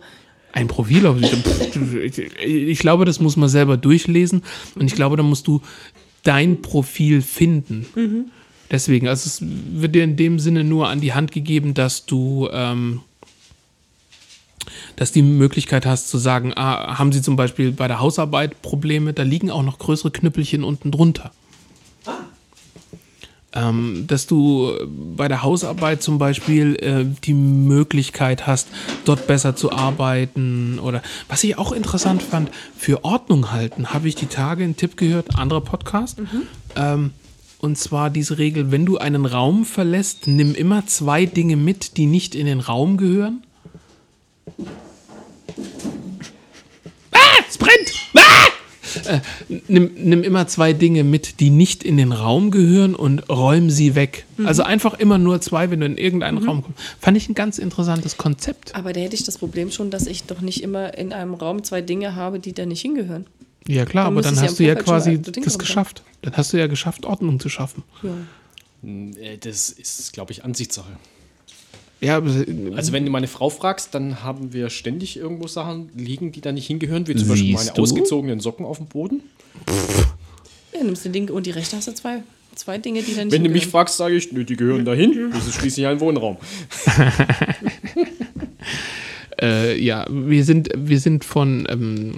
Ein 0.54 0.68
Profil 0.68 1.06
auf 1.06 1.18
ich, 1.22 2.18
ich 2.42 2.80
glaube, 2.80 3.06
das 3.06 3.20
muss 3.20 3.36
man 3.36 3.50
selber 3.50 3.78
durchlesen 3.78 4.44
und 4.76 4.86
ich 4.88 4.96
glaube, 4.96 5.18
da 5.18 5.24
musst 5.24 5.46
du 5.48 5.62
dein 6.24 6.62
Profil 6.62 7.22
finden. 7.22 7.86
Deswegen, 8.72 9.08
also 9.08 9.28
es 9.28 9.40
wird 9.42 9.94
dir 9.94 10.04
in 10.04 10.16
dem 10.16 10.40
Sinne 10.40 10.64
nur 10.64 10.88
an 10.88 11.02
die 11.02 11.14
Hand 11.14 11.32
gegeben, 11.32 11.74
dass 11.74 12.06
du 12.06 12.50
ähm, 12.52 13.02
dass 14.96 15.12
die 15.12 15.22
Möglichkeit 15.22 15.86
hast 15.86 16.10
zu 16.10 16.18
sagen, 16.18 16.54
ah, 16.56 16.98
haben 16.98 17.12
sie 17.12 17.22
zum 17.22 17.36
Beispiel 17.36 17.72
bei 17.72 17.88
der 17.88 18.00
Hausarbeit 18.00 18.62
Probleme, 18.62 19.14
da 19.14 19.24
liegen 19.24 19.52
auch 19.52 19.64
noch 19.64 19.80
größere 19.80 20.12
Knüppelchen 20.12 20.64
unten 20.64 20.92
drunter. 20.92 21.32
Ähm, 23.58 24.06
dass 24.06 24.28
du 24.28 24.72
bei 25.16 25.28
der 25.28 25.42
Hausarbeit 25.42 26.04
zum 26.04 26.20
Beispiel 26.20 26.76
äh, 26.76 27.06
die 27.24 27.34
Möglichkeit 27.34 28.46
hast, 28.46 28.68
dort 29.04 29.26
besser 29.26 29.56
zu 29.56 29.72
arbeiten 29.72 30.78
oder 30.78 31.02
was 31.28 31.44
ich 31.44 31.58
auch 31.58 31.72
interessant 31.72 32.22
fand, 32.22 32.52
für 32.78 33.04
Ordnung 33.04 33.52
halten, 33.52 33.94
habe 33.96 34.08
ich 34.08 34.16
die 34.16 34.28
Tage 34.28 34.64
einen 34.64 34.78
Tipp 34.78 34.96
gehört, 34.96 35.40
anderer 35.40 35.62
Podcast. 35.62 36.20
Ähm, 36.76 37.12
und 37.60 37.80
zwar 37.80 38.12
diese 38.12 38.38
Regel, 38.38 38.72
wenn 38.72 38.86
du 38.86 39.00
einen 39.00 39.26
Raum 39.26 39.66
verlässt, 39.66 40.28
nimm 40.28 40.54
immer 40.54 40.86
zwei 40.86 41.26
Dinge 41.26 41.56
mit, 41.56 41.98
die 41.98 42.06
nicht 42.06 42.36
in 42.36 42.46
den 42.46 42.60
Raum 42.60 42.98
gehören. 42.98 43.44
Ah, 47.12 47.44
es 47.50 47.58
brennt! 47.58 47.92
Ah! 48.16 48.47
Äh, 49.06 49.20
nimm, 49.68 49.92
nimm 49.98 50.24
immer 50.24 50.48
zwei 50.48 50.74
Dinge 50.74 51.04
mit, 51.04 51.40
die 51.40 51.50
nicht 51.50 51.84
in 51.84 51.98
den 51.98 52.12
Raum 52.12 52.52
gehören 52.52 52.96
und 52.96 53.30
räum 53.30 53.70
sie 53.70 53.96
weg. 53.96 54.26
Also 54.44 54.64
einfach 54.64 54.94
immer 54.96 55.18
nur 55.18 55.42
zwei, 55.42 55.70
wenn 55.72 55.80
du 55.80 55.86
in 55.86 55.98
irgendeinen 55.98 56.38
Raum 56.40 56.64
kommst. 56.64 56.80
Fand 57.00 57.18
ich 57.18 57.28
ein 57.30 57.36
ganz 57.36 57.58
interessantes 57.58 58.18
Konzept. 58.18 58.76
Aber 58.76 58.94
da 58.94 59.00
hätte 59.00 59.16
ich 59.16 59.24
das 59.24 59.38
Problem 59.38 59.72
schon, 59.72 59.90
dass 59.90 60.06
ich 60.08 60.24
doch 60.24 60.42
nicht 60.42 60.62
immer 60.64 60.98
in 60.98 61.14
einem 61.14 61.34
Raum 61.34 61.64
zwei 61.64 61.82
Dinge 61.82 62.16
habe, 62.16 62.40
die 62.40 62.54
da 62.54 62.66
nicht 62.66 62.82
hingehören. 62.82 63.26
Ja 63.68 63.86
klar, 63.86 64.06
Dann 64.06 64.14
aber 64.14 64.22
dann 64.22 64.40
hast 64.40 64.54
du 64.60 64.64
du 64.64 64.70
ja 64.70 64.76
ja 64.76 64.82
quasi 64.82 65.22
das 65.22 65.60
geschafft. 65.60 66.04
Dann 66.22 66.38
hast 66.38 66.54
du 66.54 66.58
ja 66.58 66.68
geschafft, 66.68 67.06
Ordnung 67.06 67.40
zu 67.40 67.50
schaffen. 67.50 67.84
Äh, 68.84 69.38
Das 69.40 69.70
ist, 69.70 70.14
glaube 70.14 70.32
ich, 70.32 70.46
Ansichtssache. 70.46 70.98
Ja, 72.00 72.22
Also 72.76 72.94
wenn 72.94 73.06
du 73.06 73.12
meine 73.12 73.28
Frau 73.28 73.50
fragst, 73.50 73.96
dann 73.96 74.24
haben 74.24 74.54
wir 74.54 74.70
ständig 74.70 75.18
irgendwo 75.18 75.48
Sachen 75.48 75.90
liegen, 75.96 76.32
die 76.32 76.42
da 76.42 76.52
nicht 76.52 76.68
hingehören, 76.68 77.08
wie 77.08 77.16
zum 77.16 77.28
Beispiel 77.28 77.54
meine 77.54 77.72
du? 77.74 77.82
ausgezogenen 77.82 78.40
Socken 78.40 78.66
auf 78.66 78.78
dem 78.78 78.88
Boden. 78.88 79.22
Ja, 80.74 80.84
nimmst 80.84 81.06
du 81.06 81.10
linke 81.10 81.34
und 81.34 81.46
die 81.48 81.52
rechte 81.52 81.76
hast 81.76 81.88
du 81.88 81.94
zwei, 81.94 82.22
zwei 82.54 82.78
Dinge, 82.78 83.02
die 83.02 83.16
da 83.16 83.24
nicht 83.24 83.34
Wenn 83.34 83.44
du 83.44 83.50
mich 83.50 83.68
fragst, 83.68 83.98
sage 83.98 84.16
ich, 84.16 84.32
nö, 84.32 84.44
die 84.44 84.56
gehören 84.56 84.86
dahin. 84.86 85.32
Das 85.32 85.48
ist 85.48 85.56
schließlich 85.56 85.88
ein 85.88 86.00
Wohnraum. 86.00 86.38
äh, 89.42 89.80
ja, 89.80 90.06
wir 90.10 90.44
sind, 90.44 90.70
wir 90.76 91.00
sind 91.00 91.26
von, 91.26 91.66
ähm, 91.70 92.14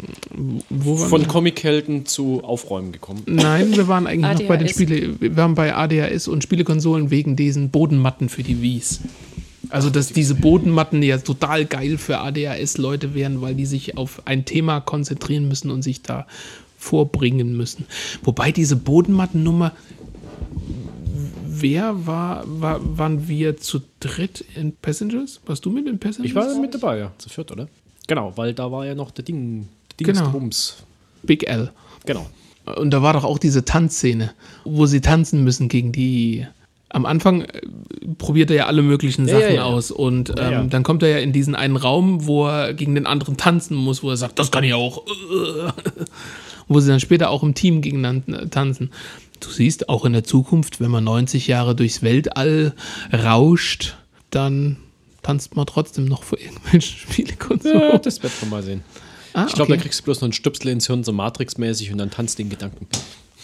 wo 0.70 1.00
waren 1.00 1.10
Von? 1.10 1.28
Comichelden 1.28 2.06
zu 2.06 2.44
Aufräumen 2.44 2.92
gekommen. 2.92 3.24
Nein, 3.28 3.78
wir 3.78 3.88
waren 3.88 4.08
eigentlich 4.08 4.42
noch 4.42 4.48
bei 4.48 4.58
den. 4.58 4.68
Spiele, 4.68 5.22
wir 5.22 5.38
waren 5.38 5.56
bei 5.56 5.74
ADHS 5.74 6.28
und 6.28 6.44
Spielekonsolen 6.44 7.12
wegen 7.12 7.38
diesen 7.38 7.70
Bodenmatten 7.70 8.28
für 8.28 8.44
die 8.44 8.62
Wiis. 8.62 9.00
Also, 9.70 9.90
dass 9.90 10.12
diese 10.12 10.36
Bodenmatten 10.36 11.04
ja 11.04 11.18
total 11.20 11.66
geil 11.66 11.98
für 11.98 12.20
ADHS-Leute 12.20 13.14
wären, 13.14 13.42
weil 13.42 13.56
die 13.56 13.66
sich 13.66 13.98
auf 13.98 14.22
ein 14.26 14.46
Thema 14.46 14.80
konzentrieren 14.82 15.48
müssen 15.48 15.70
und 15.70 15.84
sich 15.84 16.02
da 16.02 16.26
vorbringen 16.78 17.56
müssen. 17.56 17.86
Wobei 18.24 18.52
diese 18.52 18.76
Bodenmattennummer, 18.76 19.74
wer 21.46 22.06
war, 22.08 22.44
war, 22.48 22.80
waren 22.98 23.28
wir 23.28 23.58
zu 23.58 23.82
dritt 24.00 24.44
in 24.56 24.76
Passengers? 24.76 25.40
Warst 25.46 25.66
du 25.66 25.70
mit 25.70 25.88
in 25.88 26.00
Passengers? 26.00 26.30
Ich 26.30 26.36
war 26.36 26.54
mit 26.60 26.74
dabei, 26.74 26.98
ja, 27.00 27.12
zu 27.18 27.30
viert, 27.30 27.52
oder? 27.52 27.68
Genau, 28.08 28.34
weil 28.36 28.54
da 28.54 28.72
war 28.72 28.86
ja 28.86 28.96
noch 28.96 29.12
der 29.12 29.26
Ding, 29.26 29.68
der 30.00 30.08
Genau. 30.08 30.22
Dingsbums. 30.22 30.78
Big 31.24 31.48
L. 31.48 31.72
Genau. 32.06 32.28
Und 32.78 32.92
da 32.92 33.02
war 33.02 33.14
doch 33.14 33.24
auch 33.24 33.40
diese 33.40 33.66
Tanzszene, 33.66 34.34
wo 34.64 34.86
sie 34.86 35.02
tanzen 35.02 35.44
müssen 35.44 35.70
gegen 35.70 35.92
die. 35.92 36.48
Am 36.90 37.06
Anfang 37.06 37.42
äh, 37.44 37.62
probiert 38.18 38.50
er 38.50 38.56
ja 38.58 38.66
alle 38.66 38.82
möglichen 38.82 39.28
Ja, 39.28 39.36
Sachen 39.36 39.50
ja, 39.50 39.56
ja. 39.58 39.64
aus 39.64 39.92
und 39.92 40.34
ähm, 40.40 40.70
dann 40.70 40.84
kommt 40.84 41.04
er 41.04 41.10
ja 41.10 41.18
in 41.20 41.32
diesen 41.32 41.56
einen 41.56 41.76
Raum, 41.78 42.26
wo 42.26 42.48
er 42.48 42.74
gegen 42.74 42.96
den 42.96 43.06
anderen 43.06 43.38
tanzen 43.38 43.76
muss, 43.78 44.02
wo 44.04 44.10
er 44.10 44.18
sagt, 44.18 44.40
das 44.40 44.50
kann 44.52 44.64
ich 44.64 44.74
auch. 44.74 45.04
wo 46.68 46.80
sie 46.80 46.90
dann 46.90 47.00
später 47.00 47.30
auch 47.30 47.44
im 47.44 47.54
Team 47.56 47.82
gegeneinander 47.82 48.50
tanzen. 48.50 48.92
Du 49.40 49.50
siehst 49.50 49.90
auch 49.90 50.06
in 50.06 50.14
der 50.14 50.24
Zukunft, 50.24 50.80
wenn 50.82 50.92
man 50.92 51.04
90 51.04 51.48
Jahre 51.48 51.76
durchs 51.76 52.04
Weltall 52.04 52.74
rauscht, 53.14 53.96
dann 54.32 54.78
tanzt 55.24 55.56
man 55.56 55.66
trotzdem 55.66 56.06
noch 56.06 56.24
vor 56.24 56.40
irgendwelchen 56.40 56.82
Spielekonsolen. 57.12 57.80
Ja, 57.80 57.98
das 57.98 58.22
wird 58.22 58.34
man 58.42 58.50
mal 58.50 58.64
sehen. 58.64 58.84
Ah, 59.34 59.46
Ich 59.48 59.54
glaube, 59.54 59.72
okay. 59.72 59.78
da 59.78 59.84
kriegst 59.84 60.00
du 60.02 60.04
bloß 60.06 60.18
noch 60.22 60.26
einen 60.26 60.34
Stöpsel 60.34 60.70
ins 60.72 60.88
Hirn, 60.88 61.04
so 61.04 61.12
Matrix-mäßig, 61.14 61.92
und 61.92 61.98
dann 62.00 62.10
tanzt 62.10 62.40
den 62.40 62.50
Gedanken. 62.50 62.88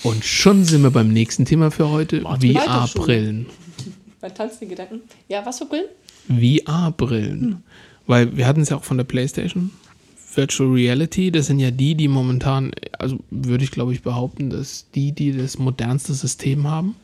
Und 0.05 0.23
schon 0.23 0.63
sind 0.65 0.83
wir 0.83 0.91
beim 0.91 1.09
nächsten 1.09 1.45
Thema 1.45 1.71
für 1.71 1.89
heute. 1.89 2.21
VR-Brillen. 2.21 3.47
Bei 4.21 4.29
Tanz 4.29 4.59
den 4.59 4.69
Gedanken. 4.69 5.01
Ja, 5.27 5.45
was 5.45 5.59
für 5.59 5.65
Brillen? 5.65 5.87
VR-Brillen. 6.27 7.63
Weil 8.07 8.35
wir 8.37 8.45
hatten 8.47 8.61
es 8.61 8.69
ja 8.69 8.77
auch 8.77 8.83
von 8.83 8.97
der 8.97 9.03
PlayStation. 9.03 9.71
Virtual 10.33 10.69
Reality, 10.69 11.31
das 11.31 11.47
sind 11.47 11.59
ja 11.59 11.71
die, 11.71 11.95
die 11.95 12.07
momentan, 12.09 12.71
also 12.99 13.17
würde 13.31 13.63
ich 13.63 13.71
glaube 13.71 13.93
ich 13.93 14.01
behaupten, 14.01 14.49
dass 14.49 14.85
die, 14.93 15.11
die 15.13 15.31
das 15.31 15.57
modernste 15.57 16.13
System 16.13 16.67
haben. 16.67 16.95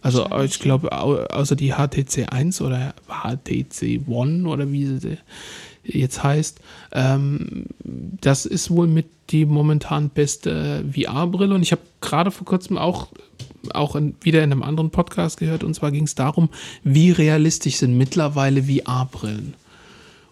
Also 0.00 0.28
ich 0.44 0.60
glaube, 0.60 0.92
au- 0.92 1.24
außer 1.24 1.56
die 1.56 1.72
HTC 1.72 2.32
1 2.32 2.60
oder 2.60 2.94
HTC 3.08 4.02
One 4.06 4.48
oder 4.48 4.70
wie 4.70 4.86
sie 4.86 5.18
jetzt 5.84 6.22
heißt, 6.22 6.60
ähm, 6.92 7.66
das 8.20 8.46
ist 8.46 8.70
wohl 8.70 8.86
mit 8.86 9.06
die 9.30 9.44
momentan 9.44 10.08
beste 10.08 10.84
VR-Brille. 10.92 11.54
Und 11.54 11.62
ich 11.62 11.72
habe 11.72 11.82
gerade 12.00 12.30
vor 12.30 12.46
kurzem 12.46 12.78
auch, 12.78 13.08
auch 13.74 13.96
in, 13.96 14.14
wieder 14.20 14.42
in 14.42 14.52
einem 14.52 14.62
anderen 14.62 14.90
Podcast 14.90 15.38
gehört, 15.38 15.64
und 15.64 15.74
zwar 15.74 15.90
ging 15.90 16.04
es 16.04 16.14
darum, 16.14 16.48
wie 16.84 17.10
realistisch 17.10 17.76
sind 17.76 17.96
mittlerweile 17.96 18.64
VR-Brillen. 18.64 19.54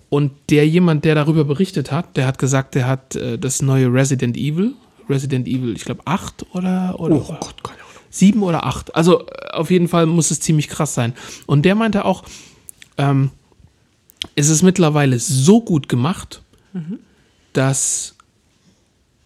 Und 0.08 0.32
der 0.50 0.66
jemand, 0.68 1.04
der 1.04 1.14
darüber 1.14 1.44
berichtet 1.44 1.90
hat, 1.90 2.16
der 2.16 2.26
hat 2.26 2.38
gesagt, 2.38 2.74
der 2.74 2.86
hat 2.86 3.16
äh, 3.16 3.38
das 3.38 3.60
neue 3.60 3.92
Resident 3.92 4.36
Evil, 4.36 4.74
Resident 5.08 5.46
Evil, 5.46 5.74
ich 5.74 5.84
glaube 5.84 6.02
8 6.04 6.46
oder, 6.52 6.98
oder 6.98 7.16
Oh 7.16 7.36
Gott, 7.40 7.62
keine 7.62 7.78
Ahnung. 7.80 7.92
sieben 8.10 8.42
oder 8.42 8.64
acht. 8.64 8.94
Also 8.94 9.26
äh, 9.26 9.50
auf 9.52 9.70
jeden 9.70 9.88
Fall 9.88 10.06
muss 10.06 10.30
es 10.30 10.40
ziemlich 10.40 10.68
krass 10.68 10.94
sein. 10.94 11.12
Und 11.46 11.64
der 11.64 11.74
meinte 11.74 12.04
auch, 12.04 12.24
ähm, 12.98 13.30
es 14.34 14.48
ist 14.48 14.62
mittlerweile 14.62 15.18
so 15.18 15.60
gut 15.60 15.88
gemacht, 15.88 16.42
dass, 17.52 18.14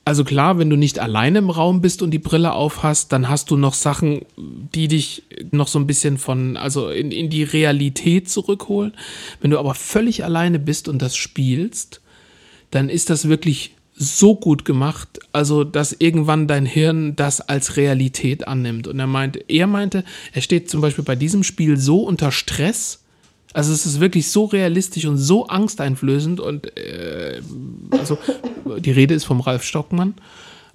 also 0.04 0.24
klar, 0.24 0.58
wenn 0.58 0.70
du 0.70 0.76
nicht 0.76 0.98
alleine 0.98 1.38
im 1.38 1.50
Raum 1.50 1.80
bist 1.80 2.02
und 2.02 2.12
die 2.12 2.18
Brille 2.18 2.52
auf 2.52 2.82
hast, 2.82 3.12
dann 3.12 3.28
hast 3.28 3.50
du 3.50 3.56
noch 3.56 3.74
Sachen, 3.74 4.22
die 4.36 4.88
dich 4.88 5.24
noch 5.50 5.68
so 5.68 5.78
ein 5.78 5.86
bisschen 5.86 6.18
von, 6.18 6.56
also 6.56 6.90
in, 6.90 7.10
in 7.10 7.30
die 7.30 7.42
Realität 7.42 8.28
zurückholen. 8.28 8.94
Wenn 9.40 9.50
du 9.50 9.58
aber 9.58 9.74
völlig 9.74 10.24
alleine 10.24 10.58
bist 10.58 10.88
und 10.88 11.02
das 11.02 11.16
spielst, 11.16 12.00
dann 12.70 12.88
ist 12.88 13.10
das 13.10 13.28
wirklich 13.28 13.74
so 13.96 14.34
gut 14.34 14.64
gemacht, 14.64 15.18
also 15.32 15.62
dass 15.62 15.92
irgendwann 15.92 16.46
dein 16.46 16.64
Hirn 16.64 17.16
das 17.16 17.40
als 17.42 17.76
Realität 17.76 18.48
annimmt. 18.48 18.86
Und 18.86 18.98
er 18.98 19.06
meinte, 19.06 19.44
er 19.48 19.66
meinte, 19.66 20.04
er 20.32 20.40
steht 20.40 20.70
zum 20.70 20.80
Beispiel 20.80 21.04
bei 21.04 21.16
diesem 21.16 21.42
Spiel 21.42 21.76
so 21.76 22.02
unter 22.02 22.32
Stress, 22.32 22.99
also 23.52 23.72
es 23.72 23.86
ist 23.86 24.00
wirklich 24.00 24.28
so 24.28 24.44
realistisch 24.44 25.06
und 25.06 25.18
so 25.18 25.46
angsteinflößend 25.46 26.40
und 26.40 26.76
äh, 26.76 27.40
also 27.90 28.18
die 28.78 28.92
Rede 28.92 29.14
ist 29.14 29.24
vom 29.24 29.40
Ralf 29.40 29.64
Stockmann. 29.64 30.14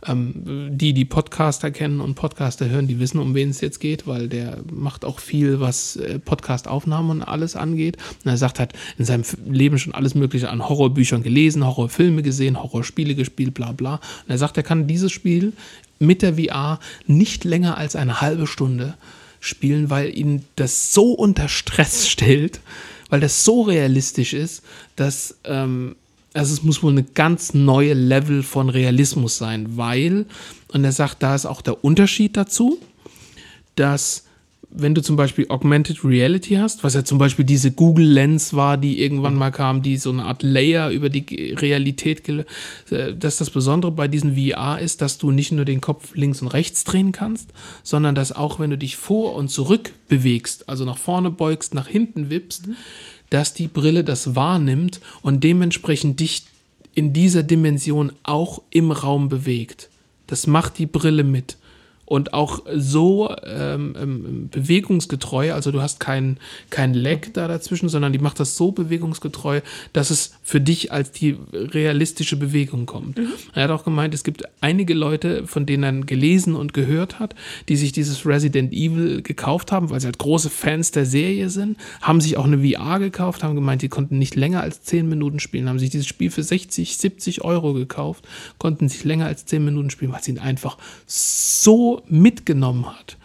Ähm, 0.05 0.69
die, 0.71 0.93
die 0.93 1.05
Podcaster 1.05 1.71
kennen 1.71 2.01
und 2.01 2.15
Podcaster 2.15 2.69
hören, 2.69 2.87
die 2.87 2.99
wissen, 2.99 3.19
um 3.19 3.33
wen 3.33 3.49
es 3.49 3.61
jetzt 3.61 3.79
geht, 3.79 4.07
weil 4.07 4.27
der 4.27 4.59
macht 4.71 5.05
auch 5.05 5.19
viel, 5.19 5.59
was 5.59 5.95
äh, 5.95 6.19
Podcast-Aufnahmen 6.19 7.09
und 7.09 7.21
alles 7.23 7.55
angeht. 7.55 7.97
Und 8.23 8.31
er 8.31 8.37
sagt, 8.37 8.59
hat 8.59 8.73
in 8.97 9.05
seinem 9.05 9.23
Leben 9.49 9.79
schon 9.79 9.95
alles 9.95 10.13
Mögliche 10.13 10.49
an 10.49 10.67
Horrorbüchern 10.67 11.23
gelesen, 11.23 11.65
Horrorfilme 11.65 12.21
gesehen, 12.23 12.61
Horrorspiele 12.61 13.15
gespielt, 13.15 13.53
bla 13.53 13.71
bla. 13.71 13.95
Und 13.95 14.29
er 14.29 14.37
sagt, 14.37 14.57
er 14.57 14.63
kann 14.63 14.87
dieses 14.87 15.11
Spiel 15.11 15.53
mit 15.97 16.21
der 16.21 16.35
VR 16.35 16.79
nicht 17.07 17.43
länger 17.45 17.77
als 17.77 17.95
eine 17.95 18.21
halbe 18.21 18.47
Stunde 18.47 18.95
spielen, 19.45 19.89
weil 19.89 20.17
ihn 20.17 20.45
das 20.55 20.93
so 20.93 21.13
unter 21.13 21.47
Stress 21.47 22.07
stellt, 22.09 22.59
weil 23.09 23.19
das 23.19 23.43
so 23.43 23.61
realistisch 23.61 24.33
ist, 24.33 24.63
dass 24.95 25.37
ähm, 25.43 25.95
also 26.33 26.53
es 26.53 26.63
muss 26.63 26.83
wohl 26.83 26.91
eine 26.91 27.03
ganz 27.03 27.53
neue 27.53 27.93
Level 27.93 28.43
von 28.43 28.69
Realismus 28.69 29.37
sein, 29.37 29.77
weil, 29.77 30.25
und 30.67 30.83
er 30.83 30.91
sagt, 30.91 31.23
da 31.23 31.33
ist 31.33 31.45
auch 31.45 31.61
der 31.61 31.83
Unterschied 31.85 32.35
dazu, 32.35 32.77
dass 33.75 34.25
wenn 34.77 34.93
du 34.93 35.01
zum 35.01 35.15
Beispiel 35.15 35.45
Augmented 35.49 36.03
Reality 36.03 36.55
hast, 36.55 36.83
was 36.83 36.93
ja 36.93 37.03
zum 37.03 37.17
Beispiel 37.17 37.45
diese 37.45 37.71
Google 37.71 38.05
Lens 38.05 38.53
war, 38.53 38.77
die 38.77 39.01
irgendwann 39.01 39.35
mal 39.35 39.51
kam, 39.51 39.81
die 39.81 39.97
so 39.97 40.11
eine 40.11 40.25
Art 40.25 40.43
Layer 40.43 40.89
über 40.89 41.09
die 41.09 41.53
Realität, 41.53 42.27
äh, 42.29 43.15
dass 43.15 43.37
das 43.37 43.49
Besondere 43.49 43.91
bei 43.91 44.07
diesen 44.07 44.35
VR 44.35 44.79
ist, 44.79 45.01
dass 45.01 45.17
du 45.17 45.31
nicht 45.31 45.51
nur 45.51 45.65
den 45.65 45.81
Kopf 45.81 46.15
links 46.15 46.41
und 46.41 46.49
rechts 46.49 46.83
drehen 46.83 47.11
kannst, 47.11 47.51
sondern 47.83 48.15
dass 48.15 48.31
auch 48.31 48.59
wenn 48.59 48.69
du 48.69 48.77
dich 48.77 48.97
vor 48.97 49.35
und 49.35 49.49
zurück 49.49 49.91
bewegst, 50.07 50.67
also 50.69 50.85
nach 50.85 50.97
vorne 50.97 51.31
beugst, 51.31 51.73
nach 51.73 51.87
hinten 51.87 52.29
wippst, 52.29 52.69
dass 53.29 53.53
die 53.53 53.67
Brille 53.67 54.03
das 54.03 54.35
wahrnimmt 54.35 54.99
und 55.21 55.43
dementsprechend 55.43 56.19
dich 56.19 56.43
in 56.93 57.13
dieser 57.13 57.43
Dimension 57.43 58.11
auch 58.23 58.61
im 58.69 58.91
Raum 58.91 59.29
bewegt. 59.29 59.89
Das 60.27 60.47
macht 60.47 60.77
die 60.77 60.85
Brille 60.85 61.23
mit. 61.23 61.57
Und 62.05 62.33
auch 62.33 62.61
so 62.73 63.33
ähm, 63.43 63.95
ähm, 63.99 64.49
bewegungsgetreu, 64.51 65.53
also 65.53 65.71
du 65.71 65.81
hast 65.81 65.99
kein, 65.99 66.37
kein 66.69 66.93
Lag 66.93 67.27
da 67.33 67.47
dazwischen, 67.47 67.89
sondern 67.89 68.13
die 68.13 68.19
macht 68.19 68.39
das 68.39 68.55
so 68.57 68.71
bewegungsgetreu, 68.71 69.61
dass 69.93 70.11
es 70.11 70.33
für 70.43 70.61
dich 70.61 70.91
als 70.91 71.11
die 71.11 71.37
realistische 71.53 72.37
Bewegung 72.37 72.85
kommt. 72.85 73.19
Er 73.53 73.63
hat 73.63 73.71
auch 73.71 73.83
gemeint, 73.83 74.13
es 74.13 74.23
gibt 74.23 74.43
einige 74.61 74.93
Leute, 74.93 75.47
von 75.47 75.65
denen 75.65 75.83
er 75.83 76.05
gelesen 76.05 76.55
und 76.55 76.73
gehört 76.73 77.19
hat, 77.19 77.35
die 77.69 77.75
sich 77.75 77.91
dieses 77.91 78.25
Resident 78.25 78.71
Evil 78.71 79.21
gekauft 79.21 79.71
haben, 79.71 79.89
weil 79.89 79.99
sie 79.99 80.05
halt 80.05 80.19
große 80.19 80.49
Fans 80.49 80.91
der 80.91 81.05
Serie 81.05 81.49
sind, 81.49 81.77
haben 82.01 82.21
sich 82.21 82.37
auch 82.37 82.45
eine 82.45 82.59
VR 82.59 82.99
gekauft, 82.99 83.43
haben 83.43 83.55
gemeint, 83.55 83.81
die 83.81 83.89
konnten 83.89 84.19
nicht 84.19 84.35
länger 84.35 84.61
als 84.61 84.83
10 84.83 85.07
Minuten 85.07 85.39
spielen, 85.39 85.67
haben 85.69 85.79
sich 85.79 85.89
dieses 85.89 86.07
Spiel 86.07 86.29
für 86.29 86.43
60, 86.43 86.97
70 86.97 87.43
Euro 87.43 87.73
gekauft, 87.73 88.25
konnten 88.57 88.89
sich 88.89 89.03
länger 89.03 89.25
als 89.25 89.45
10 89.45 89.65
Minuten 89.65 89.89
spielen, 89.89 90.11
weil 90.11 90.21
es 90.21 90.27
ihn 90.27 90.39
einfach 90.39 90.77
so 91.95 92.03
mitgenommen 92.07 92.85
hat, 92.87 93.17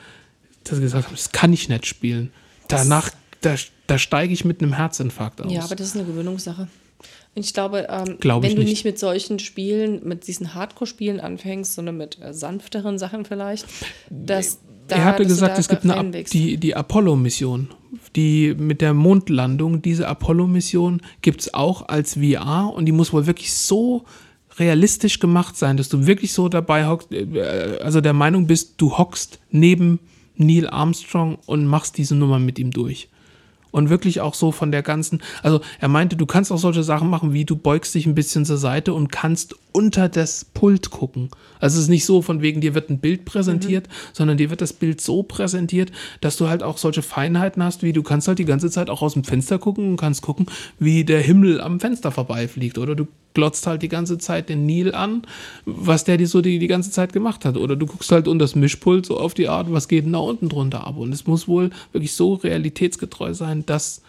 dass 0.65 0.77
sie 0.77 0.83
gesagt 0.83 1.07
haben, 1.07 1.15
das 1.15 1.33
kann 1.33 1.53
ich 1.53 1.69
nicht 1.69 1.87
spielen. 1.87 2.33
Danach, 2.69 3.11
da, 3.41 3.57
da 3.87 3.99
steige 3.99 4.33
ich 4.33 4.45
mit 4.45 4.63
einem 4.63 4.75
Herzinfarkt 4.75 5.41
aus. 5.41 5.53
Ja, 5.53 5.63
aber 5.63 5.77
das 5.77 5.89
ist 5.89 5.97
eine 5.97 6.05
Gewöhnungssache. 6.05 6.69
Und 7.35 7.45
ich 7.45 7.55
glaube, 7.55 7.87
ähm, 7.89 8.19
Glaube 8.19 8.45
wenn 8.45 8.51
ich 8.51 8.57
du 8.57 8.61
nicht. 8.63 8.71
nicht 8.71 8.85
mit 8.85 8.99
solchen 8.99 9.39
Spielen, 9.39 10.07
mit 10.07 10.27
diesen 10.27 10.55
Hardcore-Spielen 10.55 11.21
anfängst, 11.21 11.75
sondern 11.75 11.97
mit 11.97 12.21
äh, 12.21 12.35
sanfteren 12.35 12.99
Sachen 12.99 13.25
vielleicht, 13.25 13.67
dass 14.11 14.59
da, 14.89 14.97
er 14.97 15.05
hatte 15.05 15.25
gesagt, 15.25 15.57
es 15.59 15.69
gibt 15.69 15.89
eine, 15.89 16.25
die, 16.25 16.57
die 16.57 16.75
Apollo-Mission, 16.75 17.69
die 18.17 18.55
mit 18.59 18.81
der 18.81 18.93
Mondlandung, 18.93 19.81
diese 19.81 20.09
Apollo-Mission 20.09 21.01
gibt 21.23 21.43
es 21.43 21.55
auch 21.55 21.89
als 21.89 22.15
VR 22.15 22.73
und 22.75 22.87
die 22.87 22.93
muss 22.93 23.13
wohl 23.13 23.27
wirklich 23.27 23.53
so 23.53 24.05
realistisch 24.61 25.19
gemacht 25.19 25.57
sein, 25.57 25.77
dass 25.77 25.89
du 25.89 26.07
wirklich 26.07 26.33
so 26.33 26.49
dabei 26.49 26.87
hockst, 26.87 27.13
äh, 27.13 27.79
also 27.83 28.01
der 28.01 28.13
Meinung 28.13 28.47
bist, 28.47 28.75
du 28.77 28.97
hockst 28.97 29.41
neben 29.51 29.99
Neil 30.37 30.69
Armstrong 30.69 31.39
und 31.47 31.67
machst 31.67 31.99
diese 31.99 32.15
Nummer 32.15 32.39
mit 32.39 32.59
ihm 32.59 32.71
durch. 32.71 33.09
Und 33.73 33.89
wirklich 33.89 34.21
auch 34.21 34.35
so 34.35 34.53
von 34.53 34.73
der 34.73 34.83
ganzen, 34.83 35.23
also 35.43 35.61
er 35.79 35.89
meinte, 35.89 36.17
du 36.17 36.27
kannst 36.27 36.51
auch 36.51 36.59
solche 36.59 36.83
Sachen 36.83 37.09
machen, 37.09 37.33
wie 37.33 37.45
du 37.45 37.57
beugst 37.57 37.95
dich 37.95 38.07
ein 38.07 38.15
bisschen 38.15 38.45
zur 38.45 38.57
Seite 38.57 38.95
und 38.95 39.13
kannst 39.13 39.55
unter 39.73 40.09
das 40.09 40.45
Pult 40.45 40.91
gucken. 40.91 41.31
Also 41.61 41.77
es 41.77 41.85
ist 41.85 41.89
nicht 41.89 42.05
so, 42.05 42.23
von 42.23 42.43
wegen 42.43 42.61
dir 42.61 42.75
wird 42.75 42.91
ein 42.91 42.99
Bild 42.99 43.25
präsentiert, 43.25 43.89
sondern 44.13 44.39
dir 44.39 44.51
wird 44.51 44.61
das 44.61 44.73
Bild 44.73 45.01
so 45.01 45.23
präsentiert, 45.23 45.93
dass 46.21 46.37
du 46.37 46.49
halt 46.49 46.63
auch 46.63 46.79
solche 46.79 47.03
Feinheiten 47.03 47.63
hast, 47.63 47.83
wie 47.83 47.93
du 47.93 48.03
kannst 48.03 48.29
halt 48.29 48.39
die 48.39 48.45
ganze 48.45 48.71
Zeit 48.71 48.91
auch 48.91 49.03
aus 49.03 49.15
dem 49.15 49.25
Fenster 49.25 49.59
gucken 49.59 49.91
und 49.91 49.97
kannst 49.97 50.23
gucken, 50.23 50.47
wie 50.79 51.05
der 51.05 51.21
Himmel 51.21 51.61
am 51.61 51.81
Fenster 51.81 52.11
vorbeifliegt. 52.11 52.79
Oder 52.79 52.95
du 52.95 53.07
glotzt 53.35 53.67
halt 53.67 53.83
die 53.83 53.89
ganze 53.89 54.19
Zeit 54.19 54.49
den 54.49 54.67
Nil 54.67 54.95
an, 54.95 55.23
was 55.65 56.05
der 56.05 56.17
die 56.17 56.27
so 56.27 56.41
die, 56.41 56.59
die 56.59 56.67
ganze 56.67 56.91
Zeit 56.91 57.13
gemacht 57.13 57.45
hat. 57.45 57.57
Oder 57.57 57.77
du 57.77 57.87
guckst 57.87 58.11
halt 58.13 58.29
unter 58.29 58.45
das 58.45 58.55
Mischpult 58.55 59.07
so 59.07 59.19
auf 59.19 59.35
die 59.35 59.49
Art, 59.49 59.71
was 59.71 59.89
geht 59.89 60.05
denn 60.05 60.13
da 60.13 60.19
unten 60.19 60.49
drunter 60.49 60.87
ab. 60.87 60.97
Und 60.97 61.13
es 61.13 61.27
muss 61.27 61.47
wohl 61.47 61.71
wirklich 61.93 62.13
so 62.15 62.35
realitätsgetreu 62.35 63.35
sein, 63.35 63.65
dass, 63.67 64.03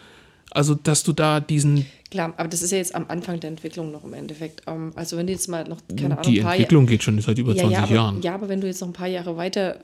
also, 0.50 0.74
dass 0.74 1.04
du 1.04 1.12
da 1.12 1.40
diesen, 1.40 1.86
Klar, 2.12 2.34
aber 2.36 2.48
das 2.50 2.60
ist 2.60 2.72
ja 2.72 2.76
jetzt 2.76 2.94
am 2.94 3.06
Anfang 3.08 3.40
der 3.40 3.48
Entwicklung 3.48 3.90
noch 3.90 4.04
im 4.04 4.12
Endeffekt. 4.12 4.60
Ähm, 4.66 4.92
also 4.96 5.16
wenn 5.16 5.26
du 5.26 5.32
jetzt 5.32 5.48
mal 5.48 5.66
noch, 5.66 5.78
keine 5.98 6.18
Ahnung, 6.18 6.30
die 6.30 6.40
Entwicklung 6.40 6.84
geht 6.84 7.02
schon 7.02 7.18
seit 7.22 7.38
über 7.38 7.54
ja, 7.54 7.62
20 7.62 7.72
ja, 7.72 7.82
aber, 7.84 7.94
Jahren. 7.94 8.20
Ja, 8.20 8.34
aber 8.34 8.50
wenn 8.50 8.60
du 8.60 8.66
jetzt 8.66 8.82
noch 8.82 8.88
ein 8.88 8.92
paar 8.92 9.08
Jahre 9.08 9.38
weiter 9.38 9.78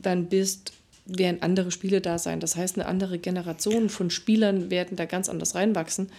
dann 0.00 0.26
bist, 0.26 0.72
werden 1.04 1.38
andere 1.42 1.72
Spiele 1.72 2.00
da 2.00 2.18
sein. 2.18 2.38
Das 2.38 2.54
heißt, 2.54 2.76
eine 2.76 2.86
andere 2.86 3.18
Generation 3.18 3.88
von 3.88 4.10
Spielern 4.10 4.70
werden 4.70 4.96
da 4.96 5.04
ganz 5.04 5.28
anders 5.28 5.56
reinwachsen, 5.56 6.10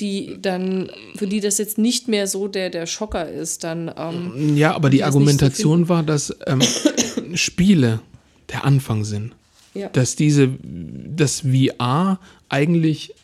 die 0.00 0.38
dann, 0.40 0.88
für 1.16 1.26
die 1.26 1.40
das 1.40 1.58
jetzt 1.58 1.76
nicht 1.76 2.06
mehr 2.06 2.28
so 2.28 2.46
der, 2.46 2.70
der 2.70 2.86
Schocker 2.86 3.28
ist, 3.28 3.64
dann 3.64 3.92
ähm, 3.96 4.56
Ja, 4.56 4.76
aber 4.76 4.88
die 4.88 4.98
nicht 4.98 5.02
so 5.02 5.06
Argumentation 5.06 5.88
war, 5.88 6.04
dass 6.04 6.32
ähm, 6.46 6.62
Spiele 7.34 8.02
der 8.50 8.64
Anfang 8.64 9.02
sind. 9.02 9.32
ja. 9.74 9.88
Dass 9.88 10.14
diese, 10.14 10.48
das 10.62 11.40
VR 11.40 12.20
eigentlich 12.48 13.14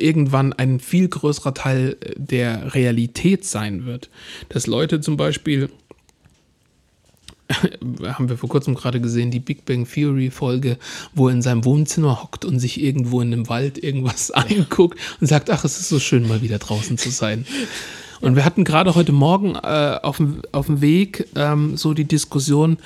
irgendwann 0.00 0.52
ein 0.52 0.80
viel 0.80 1.08
größerer 1.08 1.54
Teil 1.54 1.96
der 2.16 2.74
Realität 2.74 3.44
sein 3.44 3.86
wird. 3.86 4.10
Dass 4.48 4.66
Leute 4.66 5.00
zum 5.00 5.16
Beispiel, 5.16 5.70
haben 8.04 8.28
wir 8.28 8.36
vor 8.36 8.48
kurzem 8.48 8.74
gerade 8.74 9.00
gesehen, 9.00 9.30
die 9.30 9.40
Big 9.40 9.64
Bang 9.64 9.86
Theory 9.86 10.30
Folge, 10.30 10.78
wo 11.14 11.28
er 11.28 11.34
in 11.34 11.42
seinem 11.42 11.64
Wohnzimmer 11.64 12.22
hockt 12.22 12.44
und 12.44 12.58
sich 12.58 12.80
irgendwo 12.80 13.20
in 13.20 13.32
einem 13.32 13.48
Wald 13.48 13.82
irgendwas 13.82 14.30
anguckt 14.30 14.98
und 15.20 15.26
sagt, 15.26 15.50
ach, 15.50 15.64
es 15.64 15.80
ist 15.80 15.88
so 15.88 15.98
schön, 15.98 16.28
mal 16.28 16.42
wieder 16.42 16.58
draußen 16.58 16.98
zu 16.98 17.10
sein. 17.10 17.46
Und 18.20 18.36
wir 18.36 18.44
hatten 18.44 18.64
gerade 18.64 18.94
heute 18.94 19.12
Morgen 19.12 19.54
äh, 19.54 19.98
auf, 20.02 20.18
dem, 20.18 20.42
auf 20.52 20.66
dem 20.66 20.82
Weg 20.82 21.26
ähm, 21.36 21.76
so 21.76 21.94
die 21.94 22.04
Diskussion, 22.04 22.76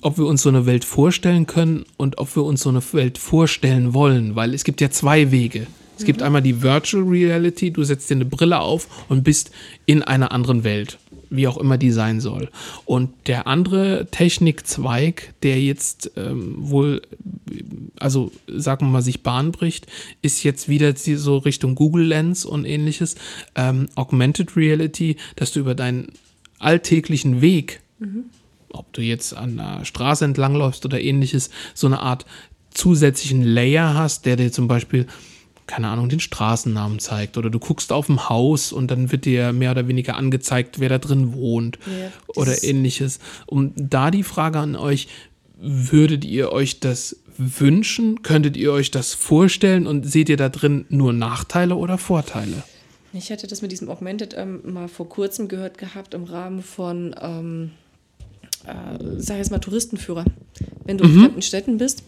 ob 0.00 0.18
wir 0.18 0.26
uns 0.26 0.42
so 0.42 0.48
eine 0.48 0.66
Welt 0.66 0.84
vorstellen 0.84 1.46
können 1.46 1.84
und 1.96 2.18
ob 2.18 2.34
wir 2.34 2.42
uns 2.42 2.62
so 2.62 2.70
eine 2.70 2.82
Welt 2.92 3.18
vorstellen 3.18 3.94
wollen, 3.94 4.34
weil 4.34 4.54
es 4.54 4.64
gibt 4.64 4.80
ja 4.80 4.90
zwei 4.90 5.30
Wege, 5.30 5.66
Es 5.98 6.04
gibt 6.04 6.22
einmal 6.22 6.42
die 6.42 6.62
Virtual 6.62 7.04
Reality, 7.04 7.70
du 7.70 7.84
setzt 7.84 8.10
dir 8.10 8.16
eine 8.16 8.24
Brille 8.24 8.60
auf 8.60 9.06
und 9.08 9.22
bist 9.22 9.50
in 9.86 10.02
einer 10.02 10.32
anderen 10.32 10.64
Welt, 10.64 10.98
wie 11.30 11.46
auch 11.46 11.56
immer 11.56 11.78
die 11.78 11.90
sein 11.90 12.20
soll. 12.20 12.50
Und 12.84 13.10
der 13.26 13.46
andere 13.46 14.08
Technikzweig, 14.10 15.34
der 15.42 15.60
jetzt 15.60 16.12
ähm, 16.16 16.54
wohl, 16.58 17.02
also 17.98 18.32
sagen 18.48 18.86
wir 18.86 18.90
mal, 18.90 19.02
sich 19.02 19.22
Bahn 19.22 19.52
bricht, 19.52 19.86
ist 20.22 20.42
jetzt 20.42 20.68
wieder 20.68 20.94
so 20.96 21.38
Richtung 21.38 21.74
Google 21.74 22.06
Lens 22.06 22.44
und 22.44 22.64
ähnliches. 22.64 23.14
Ähm, 23.54 23.88
Augmented 23.94 24.56
Reality, 24.56 25.16
dass 25.36 25.52
du 25.52 25.60
über 25.60 25.74
deinen 25.74 26.08
alltäglichen 26.58 27.40
Weg 27.40 27.80
ob 28.72 28.92
du 28.92 29.02
jetzt 29.02 29.36
an 29.36 29.56
der 29.56 29.84
Straße 29.84 30.24
entlangläufst 30.24 30.84
oder 30.84 31.00
ähnliches, 31.00 31.50
so 31.74 31.86
eine 31.86 32.00
Art 32.00 32.26
zusätzlichen 32.70 33.42
Layer 33.42 33.94
hast, 33.94 34.26
der 34.26 34.36
dir 34.36 34.50
zum 34.50 34.68
Beispiel, 34.68 35.06
keine 35.66 35.88
Ahnung, 35.88 36.08
den 36.08 36.20
Straßennamen 36.20 36.98
zeigt. 36.98 37.38
Oder 37.38 37.50
du 37.50 37.58
guckst 37.58 37.92
auf 37.92 38.08
ein 38.08 38.28
Haus 38.28 38.72
und 38.72 38.90
dann 38.90 39.12
wird 39.12 39.24
dir 39.24 39.52
mehr 39.52 39.70
oder 39.70 39.88
weniger 39.88 40.16
angezeigt, 40.16 40.80
wer 40.80 40.88
da 40.88 40.98
drin 40.98 41.34
wohnt 41.34 41.78
Ja, 41.86 42.10
oder 42.34 42.62
ähnliches. 42.64 43.20
Und 43.46 43.72
da 43.76 44.10
die 44.10 44.22
Frage 44.22 44.58
an 44.58 44.76
euch, 44.76 45.08
würdet 45.58 46.24
ihr 46.24 46.52
euch 46.52 46.80
das 46.80 47.16
wünschen? 47.38 48.22
Könntet 48.22 48.56
ihr 48.56 48.72
euch 48.72 48.90
das 48.90 49.14
vorstellen 49.14 49.86
und 49.86 50.04
seht 50.04 50.28
ihr 50.28 50.36
da 50.36 50.48
drin 50.48 50.86
nur 50.88 51.12
Nachteile 51.12 51.76
oder 51.76 51.98
Vorteile? 51.98 52.62
Ich 53.12 53.30
hatte 53.30 53.46
das 53.46 53.62
mit 53.62 53.72
diesem 53.72 53.88
Augmented 53.90 54.34
ähm, 54.36 54.60
mal 54.64 54.88
vor 54.88 55.08
kurzem 55.08 55.48
gehört 55.48 55.76
gehabt 55.76 56.14
im 56.14 56.24
Rahmen 56.24 56.62
von, 56.62 57.14
ähm, 57.20 57.70
äh, 58.64 58.98
sag 59.18 59.34
ich 59.34 59.40
jetzt 59.40 59.50
mal, 59.50 59.58
Touristenführer. 59.58 60.24
Wenn 60.84 60.98
du 60.98 61.04
in 61.04 61.20
fremden 61.20 61.42
Städten 61.42 61.78
bist, 61.78 62.02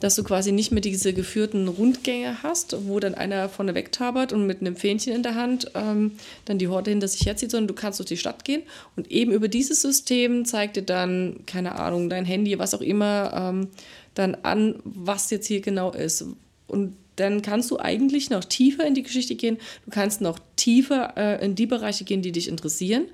dass 0.00 0.14
du 0.14 0.22
quasi 0.22 0.52
nicht 0.52 0.70
mehr 0.70 0.80
diese 0.80 1.12
geführten 1.12 1.68
Rundgänge 1.68 2.42
hast, 2.42 2.76
wo 2.86 3.00
dann 3.00 3.14
einer 3.14 3.48
vorne 3.48 3.74
wegtabert 3.74 4.32
und 4.32 4.46
mit 4.46 4.60
einem 4.60 4.76
Fähnchen 4.76 5.14
in 5.14 5.22
der 5.22 5.34
Hand 5.34 5.70
ähm, 5.74 6.12
dann 6.44 6.58
die 6.58 6.68
Horde 6.68 6.90
hinter 6.90 7.08
sich 7.08 7.26
herzieht, 7.26 7.50
sondern 7.50 7.68
du 7.68 7.74
kannst 7.74 7.98
durch 7.98 8.08
die 8.08 8.16
Stadt 8.16 8.44
gehen 8.44 8.62
und 8.96 9.10
eben 9.10 9.32
über 9.32 9.48
dieses 9.48 9.82
System 9.82 10.44
zeigt 10.44 10.76
dir 10.76 10.82
dann, 10.82 11.40
keine 11.46 11.76
Ahnung, 11.76 12.08
dein 12.08 12.24
Handy, 12.24 12.58
was 12.58 12.74
auch 12.74 12.80
immer, 12.80 13.32
ähm, 13.34 13.68
dann 14.14 14.34
an, 14.36 14.80
was 14.84 15.30
jetzt 15.30 15.46
hier 15.46 15.60
genau 15.60 15.92
ist. 15.92 16.24
Und 16.66 16.94
dann 17.16 17.42
kannst 17.42 17.70
du 17.70 17.78
eigentlich 17.78 18.30
noch 18.30 18.44
tiefer 18.44 18.86
in 18.86 18.94
die 18.94 19.02
Geschichte 19.02 19.34
gehen. 19.34 19.58
Du 19.84 19.90
kannst 19.90 20.20
noch 20.20 20.38
tiefer 20.56 21.14
äh, 21.16 21.44
in 21.44 21.54
die 21.54 21.66
Bereiche 21.66 22.04
gehen, 22.04 22.22
die 22.22 22.32
dich 22.32 22.48
interessieren. 22.48 23.06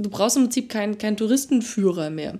Du 0.00 0.08
brauchst 0.10 0.36
im 0.36 0.44
Prinzip 0.44 0.68
keinen 0.68 0.96
keinen 0.96 1.16
Touristenführer 1.16 2.08
mehr. 2.08 2.38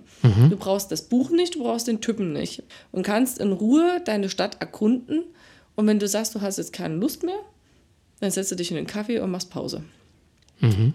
Du 0.49 0.55
brauchst 0.55 0.91
das 0.91 1.01
Buch 1.03 1.29
nicht, 1.29 1.55
du 1.55 1.63
brauchst 1.63 1.87
den 1.87 1.99
Typen 1.99 2.31
nicht. 2.31 2.63
Und 2.91 3.03
kannst 3.03 3.37
in 3.37 3.51
Ruhe 3.51 4.01
deine 4.05 4.29
Stadt 4.29 4.61
erkunden. 4.61 5.23
Und 5.75 5.85
wenn 5.85 5.99
du 5.99 6.07
sagst, 6.07 6.33
du 6.35 6.41
hast 6.41 6.57
jetzt 6.57 6.71
keine 6.73 6.95
Lust 6.95 7.23
mehr, 7.23 7.39
dann 8.21 8.31
setzt 8.31 8.51
du 8.51 8.55
dich 8.55 8.71
in 8.71 8.77
den 8.77 8.87
Kaffee 8.87 9.19
und 9.19 9.31
machst 9.31 9.49
Pause. 9.49 9.83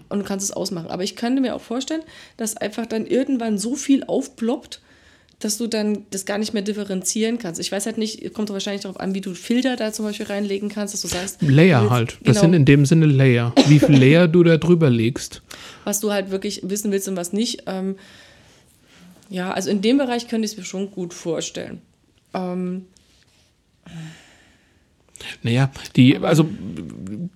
Und 0.09 0.19
du 0.19 0.23
kannst 0.23 0.43
es 0.43 0.51
ausmachen. 0.51 0.89
Aber 0.89 1.03
ich 1.03 1.15
könnte 1.15 1.41
mir 1.41 1.55
auch 1.55 1.61
vorstellen, 1.61 2.03
dass 2.37 2.57
einfach 2.57 2.85
dann 2.85 3.05
irgendwann 3.05 3.57
so 3.57 3.75
viel 3.75 4.03
aufploppt, 4.03 4.81
dass 5.39 5.57
du 5.57 5.67
dann 5.67 6.05
das 6.11 6.25
gar 6.25 6.37
nicht 6.37 6.53
mehr 6.53 6.61
differenzieren 6.61 7.37
kannst. 7.37 7.59
Ich 7.59 7.71
weiß 7.71 7.85
halt 7.85 7.97
nicht, 7.97 8.33
kommt 8.33 8.49
wahrscheinlich 8.49 8.83
darauf 8.83 8.99
an, 8.99 9.13
wie 9.13 9.21
du 9.21 9.33
Filter 9.33 9.75
da 9.75 9.91
zum 9.91 10.05
Beispiel 10.05 10.25
reinlegen 10.27 10.69
kannst, 10.69 10.93
dass 10.93 11.01
du 11.01 11.07
sagst, 11.07 11.41
Layer 11.41 11.81
willst- 11.81 11.91
halt. 11.91 12.11
Das 12.13 12.19
genau, 12.35 12.41
sind 12.41 12.53
in 12.53 12.65
dem 12.65 12.85
Sinne 12.85 13.05
Layer. 13.05 13.53
Wie 13.67 13.79
viel 13.79 13.97
Layer 13.97 14.27
du 14.27 14.43
da 14.43 14.57
drüber 14.57 14.89
legst. 14.89 15.41
was 15.83 15.99
du 15.99 16.11
halt 16.11 16.31
wirklich 16.31 16.61
wissen 16.63 16.91
willst 16.91 17.07
und 17.09 17.15
was 17.17 17.33
nicht. 17.33 17.63
Ähm, 17.67 17.95
ja, 19.29 19.51
also 19.51 19.69
in 19.69 19.81
dem 19.81 19.97
Bereich 19.97 20.27
könnte 20.27 20.45
ich 20.45 20.51
es 20.53 20.57
mir 20.57 20.63
schon 20.63 20.89
gut 20.91 21.13
vorstellen. 21.13 21.81
Ähm, 22.33 22.85
Naja, 25.43 25.71
die, 25.95 26.17
also 26.17 26.47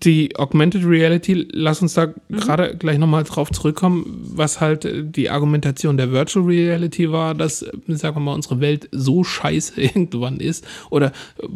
die 0.04 0.36
Augmented 0.36 0.86
Reality, 0.86 1.48
lass 1.52 1.82
uns 1.82 1.94
da 1.94 2.14
gerade 2.30 2.76
gleich 2.78 2.98
nochmal 2.98 3.24
drauf 3.24 3.52
zurückkommen, 3.52 4.22
was 4.34 4.62
halt 4.62 4.86
äh, 4.86 5.04
die 5.04 5.30
Argumentation 5.30 5.98
der 5.98 6.12
Virtual 6.12 6.46
Reality 6.46 7.12
war, 7.12 7.36
dass, 7.36 7.62
äh, 7.62 7.72
sagen 7.88 8.16
wir 8.16 8.22
mal, 8.22 8.34
unsere 8.34 8.60
Welt 8.60 8.88
so 8.92 9.24
scheiße 9.24 9.80
irgendwann 9.82 10.40
ist 10.40 10.66
oder 10.90 11.12
äh, 11.42 11.48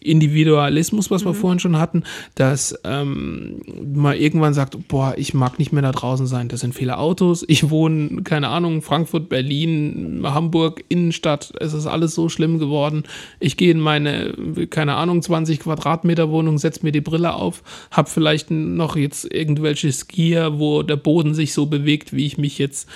Individualismus, 0.00 1.10
was 1.10 1.24
wir 1.24 1.34
vorhin 1.34 1.58
schon 1.58 1.78
hatten, 1.78 2.04
dass 2.34 2.78
ähm, 2.84 3.60
man 3.94 4.16
irgendwann 4.16 4.54
sagt, 4.54 4.88
boah, 4.88 5.14
ich 5.16 5.34
mag 5.34 5.58
nicht 5.58 5.72
mehr 5.72 5.82
da 5.82 5.92
draußen 5.92 6.26
sein, 6.26 6.48
das 6.48 6.60
sind 6.60 6.74
viele 6.74 6.98
Autos, 6.98 7.44
ich 7.46 7.70
wohne, 7.70 8.22
keine 8.22 8.48
Ahnung, 8.48 8.82
Frankfurt, 8.82 9.28
Berlin, 9.28 10.22
Hamburg, 10.24 10.84
Innenstadt, 10.88 11.52
es 11.60 11.72
ist 11.72 11.86
alles 11.86 12.14
so 12.14 12.28
schlimm 12.28 12.58
geworden, 12.58 13.04
ich 13.38 13.56
gehe 13.56 13.70
in 13.70 13.80
meine, 13.80 14.34
keine 14.70 14.94
Ahnung, 14.94 15.22
20 15.22 15.60
Quadratmeter 15.60 16.30
Wohnung, 16.30 16.58
setze 16.58 16.84
mir 16.84 16.92
die 16.92 17.00
Brille 17.00 17.34
auf, 17.34 17.62
habe 17.90 18.08
vielleicht 18.08 18.50
noch 18.50 18.96
jetzt 18.96 19.32
irgendwelche 19.32 19.92
Skier, 19.92 20.58
wo 20.58 20.82
der 20.82 20.96
Boden 20.96 21.34
sich 21.34 21.52
so 21.52 21.66
bewegt, 21.66 22.12
wie 22.12 22.26
ich 22.26 22.38
mich 22.38 22.58
jetzt 22.58 22.88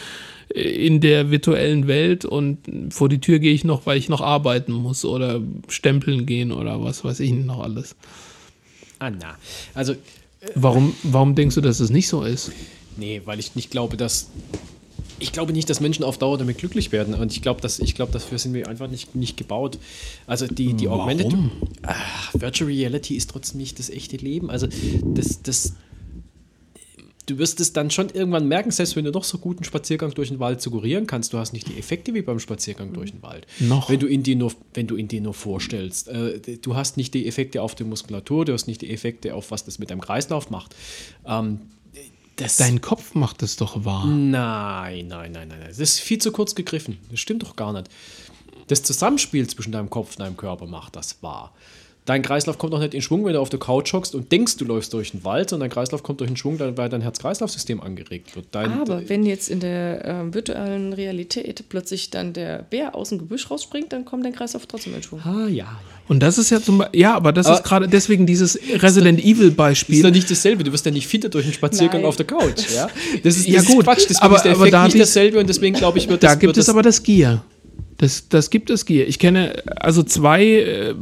in 0.49 1.01
der 1.01 1.31
virtuellen 1.31 1.87
Welt 1.87 2.25
und 2.25 2.59
vor 2.91 3.09
die 3.09 3.21
Tür 3.21 3.39
gehe 3.39 3.53
ich 3.53 3.65
noch, 3.65 3.87
weil 3.87 3.99
ich 3.99 4.09
noch 4.09 4.21
arbeiten 4.21 4.73
muss 4.73 5.05
oder 5.05 5.41
stempeln 5.69 6.27
gehen 6.27 6.53
oder 6.53 6.83
was 6.83 7.05
weiß 7.05 7.21
ich 7.21 7.33
noch 7.33 7.61
alles. 7.61 7.97
Ah, 8.99 9.11
na. 9.11 9.37
Also, 9.75 9.95
Warum, 10.55 10.95
warum 11.03 11.35
denkst 11.35 11.55
du, 11.55 11.61
dass 11.61 11.81
es 11.81 11.91
nicht 11.91 12.09
so 12.09 12.23
ist? 12.23 12.53
nee, 12.97 13.23
weil 13.25 13.39
ich 13.41 13.55
nicht 13.55 13.71
glaube, 13.71 13.97
dass. 13.97 14.31
Ich 15.21 15.33
glaube 15.33 15.53
nicht, 15.53 15.71
dass 15.71 15.81
Menschen 15.81 16.05
auf 16.05 16.19
Dauer 16.19 16.39
damit 16.39 16.59
glücklich 16.59 16.91
werden. 16.91 17.15
Und 17.15 17.33
ich 17.33 17.41
glaube, 17.41 17.61
dass, 17.61 17.79
ich 17.79 17.95
glaube, 17.95 18.13
dafür 18.13 18.37
sind 18.37 18.53
wir 18.53 18.69
einfach 18.69 18.89
nicht, 18.91 19.15
nicht 19.15 19.37
gebaut. 19.37 19.79
Also 20.27 20.47
die, 20.49 20.75
die 20.75 20.89
Augmented 20.89 21.27
Warum? 21.27 21.53
Ah, 21.83 21.95
Virtual 22.33 22.69
Reality 22.69 23.15
ist 23.15 23.31
trotzdem 23.31 23.61
nicht 23.61 23.79
das 23.79 23.91
echte 23.91 24.17
Leben. 24.17 24.51
Also 24.51 24.67
das, 25.15 25.41
das, 25.41 25.75
du 27.27 27.39
wirst 27.39 27.61
es 27.61 27.73
dann 27.73 27.91
schon 27.91 28.11
irgendwann 28.11 28.47
merken, 28.49 28.71
selbst 28.71 28.97
wenn 28.97 29.05
du 29.05 29.11
noch 29.11 29.25
so 29.25 29.39
gut 29.39 29.59
einen 29.59 29.65
Spaziergang 29.65 30.13
durch 30.13 30.29
den 30.29 30.41
Wald 30.41 30.61
suggerieren 30.61 31.07
kannst, 31.07 31.33
du 31.33 31.39
hast 31.39 31.53
nicht 31.53 31.69
die 31.69 31.79
Effekte 31.79 32.15
wie 32.15 32.23
beim 32.23 32.39
Spaziergang 32.39 32.93
durch 32.93 33.13
den 33.13 33.23
Wald. 33.23 33.47
Noch. 33.61 33.91
Wenn 33.91 34.01
du 34.01 34.07
ihn 34.07 34.23
dir 34.23 34.37
nur, 34.37 34.53
wenn 34.75 34.87
du 34.87 34.97
ihn 34.97 35.09
dir 35.09 35.21
nur 35.21 35.35
vorstellst. 35.35 36.09
Äh, 36.09 36.59
du 36.59 36.77
hast 36.77 36.97
nicht 36.97 37.15
die 37.15 37.27
Effekte 37.27 37.63
auf 37.63 37.75
die 37.75 37.85
Muskulatur, 37.85 38.45
du 38.45 38.53
hast 38.53 38.67
nicht 38.67 38.83
die 38.83 38.91
Effekte 38.91 39.35
auf 39.35 39.51
was 39.51 39.65
das 39.65 39.79
mit 39.79 39.91
deinem 39.91 40.01
Kreislauf 40.01 40.51
macht. 40.51 40.75
Ähm, 41.27 41.61
das, 42.37 42.57
Dein 42.57 42.81
Kopf 42.81 43.15
macht 43.15 43.43
es 43.45 43.57
doch 43.57 43.85
wahr. 43.85 44.07
Nein, 44.07 45.07
nein, 45.07 45.31
nein, 45.33 45.49
nein. 45.49 45.61
Das 45.69 45.79
ist 45.79 46.01
viel 46.01 46.19
zu 46.19 46.33
kurz 46.33 46.57
gegriffen. 46.57 46.99
Das 47.11 47.21
stimmt 47.21 47.45
doch 47.45 47.55
gar 47.55 47.73
nicht. 47.73 47.89
Das 48.67 48.83
Zusammenspiel 48.83 49.47
zwischen 49.47 49.73
deinem 49.73 49.89
Kopf 49.89 50.13
und 50.13 50.21
deinem 50.21 50.37
Körper 50.37 50.67
macht 50.67 50.97
das 50.97 51.23
wahr. 51.23 51.53
Dein 52.07 52.21
Kreislauf 52.21 52.59
kommt 52.59 52.75
auch 52.75 52.81
nicht 52.81 52.93
in 52.93 53.01
Schwung, 53.01 53.25
wenn 53.25 53.33
du 53.33 53.41
auf 53.41 53.49
der 53.49 53.59
Couch 53.59 53.95
hockst 53.95 54.15
und 54.15 54.31
denkst, 54.31 54.59
du 54.59 54.67
läufst 54.67 54.93
durch 54.93 55.13
den 55.13 55.25
Wald, 55.25 55.49
sondern 55.49 55.71
dein 55.71 55.75
Kreislauf 55.75 56.03
kommt 56.03 56.21
durch 56.21 56.29
den 56.29 56.37
Schwung, 56.37 56.59
weil 56.61 56.89
dein 56.91 57.01
Herz-Kreislauf-System 57.01 57.81
angeregt 57.81 58.37
wird. 58.37 58.45
Dein, 58.51 58.73
aber 58.73 59.09
wenn 59.09 59.25
jetzt 59.25 59.49
in 59.49 59.61
der 59.61 60.05
ähm, 60.05 60.35
virtuellen 60.35 60.93
Realität 60.93 61.65
plötzlich 61.71 62.11
dann 62.11 62.35
der 62.35 62.59
Bär 62.69 62.95
aus 62.95 63.09
dem 63.09 63.19
Gebüsch 63.21 63.51
rausspringt, 63.51 63.91
dann 63.95 64.05
kommt 64.05 64.23
dein 64.27 64.35
Kreislauf 64.35 64.67
trotzdem 64.67 64.95
in 64.95 65.03
Schwung. 65.03 65.21
ah, 65.25 65.47
ja, 65.47 65.65
ja. 65.65 65.81
Und 66.07 66.23
das 66.23 66.37
ist 66.37 66.51
ja 66.51 66.61
zum 66.61 66.77
Beispiel, 66.77 67.01
ja, 67.01 67.15
aber 67.15 67.33
das 67.33 67.47
Aber- 67.47 67.57
ist 67.57 67.65
gerade 67.65 67.89
deswegen 67.89 68.27
dieses 68.27 68.59
Resident 68.83 69.21
Evil 69.21 69.45
Ist 69.47 69.51
doch 69.53 69.57
Beispiel. 69.57 70.11
nicht 70.11 70.31
dasselbe. 70.31 70.63
Du 70.63 70.73
wirst 70.73 70.85
ja 70.85 70.93
nicht 70.93 71.07
fitter 71.07 71.31
durch 71.31 71.47
einen 71.47 71.55
Spaziergang 71.55 72.03
Nein. 72.03 72.09
auf 72.09 72.17
der 72.17 72.27
Couch. 72.27 72.67
Ja, 72.75 72.89
das 73.23 73.37
ist, 73.39 73.47
das 73.47 73.55
Ja, 73.55 73.61
ist 73.63 73.67
gut, 73.69 73.85
Quatsch. 73.85 74.03
Deswegen 74.11 74.19
aber- 74.27 74.37
ist 74.37 74.43
der 74.43 74.53
aber 74.53 74.61
Effekt 74.61 74.75
da 74.75 74.85
nicht 74.85 75.01
dasselbe 75.01 75.39
und 75.39 75.49
deswegen 75.49 75.75
glaube 75.75 75.97
ich, 75.97 76.07
wird 76.11 76.23
Da 76.23 76.29
das, 76.29 76.39
gibt 76.39 76.49
wird 76.49 76.59
es 76.59 76.67
das 76.67 76.75
aber 76.75 76.83
das 76.83 77.03
Gear. 77.03 77.43
Das, 77.99 78.29
das 78.29 78.51
gibt 78.51 78.71
es 78.71 78.87
Gear. 78.87 79.07
Ich 79.07 79.19
kenne 79.19 79.63
also 79.77 80.03
zwei, 80.03 80.45
äh, 80.45 80.95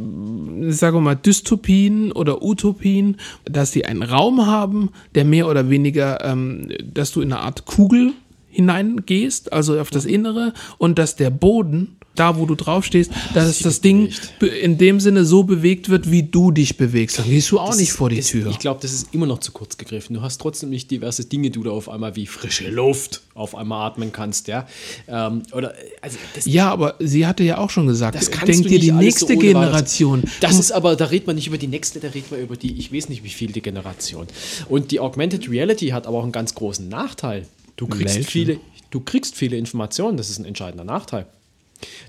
sagen 0.70 0.97
wir 0.97 1.01
mal, 1.01 1.16
Dystopien 1.16 2.12
oder 2.12 2.43
Utopien, 2.43 3.16
dass 3.44 3.70
die 3.70 3.86
einen 3.86 4.02
Raum 4.02 4.47
haben, 4.47 4.90
der 5.14 5.24
mehr 5.24 5.48
oder 5.48 5.70
weniger, 5.70 6.24
ähm, 6.24 6.69
dass 6.82 7.12
du 7.12 7.20
in 7.20 7.32
eine 7.32 7.43
Art 7.43 7.64
Kugel 7.64 8.12
hineingehst, 8.48 9.52
also 9.52 9.81
auf 9.81 9.90
das 9.90 10.05
Innere, 10.05 10.52
und 10.78 10.98
dass 10.98 11.16
der 11.16 11.31
Boden, 11.31 11.97
da 12.15 12.37
wo 12.39 12.47
du 12.47 12.55
draufstehst, 12.55 13.11
dass 13.35 13.59
das 13.61 13.81
Ding 13.81 14.11
be- 14.39 14.47
in 14.47 14.77
dem 14.79 15.01
Sinne 15.01 15.25
so 15.25 15.45
bewegt 15.45 15.89
wird, 15.89 16.11
wie 16.11 16.23
du 16.23 16.51
dich 16.51 16.77
bewegst. 16.77 17.19
Dann 17.19 17.27
gehst 17.29 17.51
du 17.51 17.59
auch 17.59 17.69
Das 17.71 17.79
nicht 17.79 17.89
ist- 17.91 17.97
vor 17.97 18.11
die 18.11 18.17
das, 18.17 18.27
Tür. 18.29 18.49
Ich 18.49 18.59
glaube, 18.59 18.81
das 18.83 18.93
ist 18.93 19.09
immer 19.15 19.27
noch 19.27 19.39
zu 19.39 19.53
kurz 19.53 19.77
gegriffen. 19.79 20.15
Du 20.15 20.23
hast 20.23 20.39
trotzdem 20.41 20.71
nicht 20.71 20.91
diverse 20.91 21.25
Dinge, 21.25 21.51
die 21.51 21.61
du 21.61 21.71
auf 21.73 21.89
einmal 21.89 22.15
wie 22.17 22.27
frische 22.27 22.69
Luft 22.71 23.23
auf 23.35 23.55
einmal 23.55 23.87
atmen 23.87 24.13
kannst, 24.13 24.47
ja. 24.49 24.67
Ähm, 25.09 25.43
oder 25.53 25.73
also 26.03 26.19
das, 26.35 26.45
ja, 26.45 26.71
aber 26.71 26.97
sie 26.99 27.27
hatte 27.27 27.43
ja 27.45 27.57
auch 27.59 27.71
schon 27.71 27.87
gesagt, 27.87 28.15
das 28.15 28.31
kannst 28.31 28.49
denk 28.49 28.63
dir 28.65 28.71
nicht 28.73 28.83
die 28.85 28.93
nächste 28.93 29.33
so 29.33 29.39
Generation. 29.39 30.23
Das 30.41 30.59
ist 30.59 30.71
aber, 30.73 30.97
da 30.97 31.07
redet 31.07 31.27
man 31.27 31.37
nicht 31.37 31.47
über 31.47 31.57
die 31.59 31.67
nächste, 31.69 31.99
da 32.01 32.09
redet 32.09 32.31
man 32.31 32.41
über 32.41 32.57
die, 32.57 32.79
ich 32.79 32.93
weiß 32.93 33.09
nicht 33.09 33.25
wie 33.25 33.31
viel 33.31 33.51
die 33.53 33.63
Generation. 33.63 34.27
Und 34.69 34.91
die 34.91 35.01
Augmented 35.01 35.49
Reality 35.51 35.89
hat 35.89 36.07
aber 36.07 36.19
auch 36.19 36.23
einen 36.25 36.33
ganz 36.33 36.55
großen 36.55 36.89
Nachteil. 36.89 37.47
Du 37.77 37.87
kriegst 37.87 38.17
Welchen? 38.17 38.31
viele, 38.31 38.61
du 38.91 39.01
kriegst 39.01 39.35
viele 39.35 39.57
Informationen, 39.57 40.19
das 40.19 40.29
ist 40.29 40.39
ein 40.39 40.45
entscheidender 40.45 40.85
Nachteil. 40.85 41.25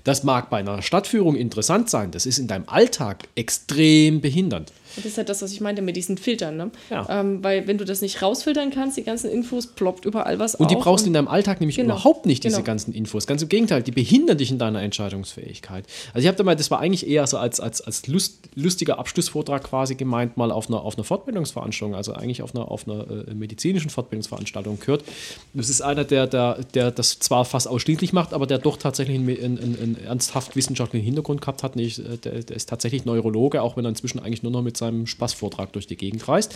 Das 0.04 0.22
mag 0.22 0.50
bei 0.50 0.58
einer 0.58 0.82
Stadtführung 0.82 1.36
interessant 1.36 1.90
sein, 1.90 2.10
das 2.10 2.26
ist 2.26 2.38
in 2.38 2.46
deinem 2.46 2.68
Alltag 2.68 3.28
extrem 3.34 4.20
behindernd. 4.20 4.72
Das 4.96 5.04
ist 5.04 5.16
ja 5.16 5.24
das, 5.24 5.42
was 5.42 5.52
ich 5.52 5.60
meinte 5.60 5.82
mit 5.82 5.96
diesen 5.96 6.16
Filtern, 6.18 6.56
ne? 6.56 6.70
Ja. 6.90 7.06
Ähm, 7.20 7.42
weil 7.42 7.66
wenn 7.66 7.78
du 7.78 7.84
das 7.84 8.00
nicht 8.00 8.22
rausfiltern 8.22 8.70
kannst, 8.70 8.96
die 8.96 9.02
ganzen 9.02 9.30
Infos, 9.30 9.66
ploppt 9.68 10.04
überall 10.04 10.38
was 10.38 10.54
Und 10.54 10.70
die 10.70 10.76
brauchst 10.76 11.04
du 11.04 11.08
in 11.08 11.14
deinem 11.14 11.28
Alltag 11.28 11.60
nämlich 11.60 11.76
Genau. 11.76 11.94
überhaupt 11.94 12.26
nicht, 12.26 12.44
diese 12.44 12.56
Genau. 12.56 12.66
ganzen 12.66 12.92
Infos. 12.94 13.26
Ganz 13.26 13.42
im 13.42 13.48
Gegenteil, 13.48 13.82
die 13.82 13.90
behindern 13.92 14.38
dich 14.38 14.50
in 14.50 14.58
deiner 14.58 14.82
Entscheidungsfähigkeit. 14.82 15.86
Also 16.12 16.24
ich 16.24 16.28
habe 16.28 16.36
da 16.36 16.44
mal, 16.44 16.56
das 16.56 16.70
war 16.70 16.80
eigentlich 16.80 17.06
eher 17.08 17.26
so 17.26 17.38
als, 17.38 17.60
als, 17.60 17.80
als 17.80 18.06
Lust, 18.06 18.48
lustiger 18.54 18.98
Abschlussvortrag 18.98 19.64
quasi 19.64 19.94
gemeint, 19.94 20.36
mal 20.36 20.50
auf 20.50 20.68
einer, 20.68 20.82
auf 20.82 20.96
einer 20.96 21.04
Fortbildungsveranstaltung, 21.04 21.94
also 21.94 22.12
eigentlich 22.12 22.42
auf 22.42 22.54
einer, 22.54 22.70
auf 22.70 22.86
einer 22.88 23.06
äh, 23.28 23.34
medizinischen 23.34 23.90
Fortbildungsveranstaltung 23.90 24.78
gehört. 24.80 25.04
Das 25.52 25.68
ist 25.70 25.80
einer, 25.80 26.04
der, 26.04 26.26
der, 26.26 26.58
der 26.74 26.90
das 26.90 27.18
zwar 27.18 27.44
fast 27.44 27.68
ausschließlich 27.68 28.12
macht, 28.12 28.32
aber 28.32 28.46
der 28.46 28.58
doch 28.58 28.76
tatsächlich 28.76 29.16
einen, 29.16 29.28
einen, 29.28 29.58
einen 29.58 29.98
ernsthaft 30.04 30.56
wissenschaftlichen 30.56 31.04
Hintergrund 31.04 31.40
gehabt 31.40 31.62
hat. 31.62 31.76
Nicht, 31.76 31.98
äh, 31.98 32.18
der, 32.18 32.42
der 32.42 32.56
ist 32.56 32.68
tatsächlich 32.68 33.04
Neurologe, 33.04 33.62
auch 33.62 33.76
wenn 33.76 33.84
er 33.84 33.90
inzwischen 33.90 34.18
eigentlich 34.18 34.42
nur 34.42 34.52
noch 34.52 34.62
mit 34.62 34.76
seinem 34.84 35.06
Spaßvortrag 35.06 35.72
durch 35.72 35.86
die 35.86 35.96
Gegend 35.96 36.26
reist. 36.28 36.54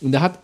Und 0.00 0.12
der 0.12 0.20
hat 0.20 0.38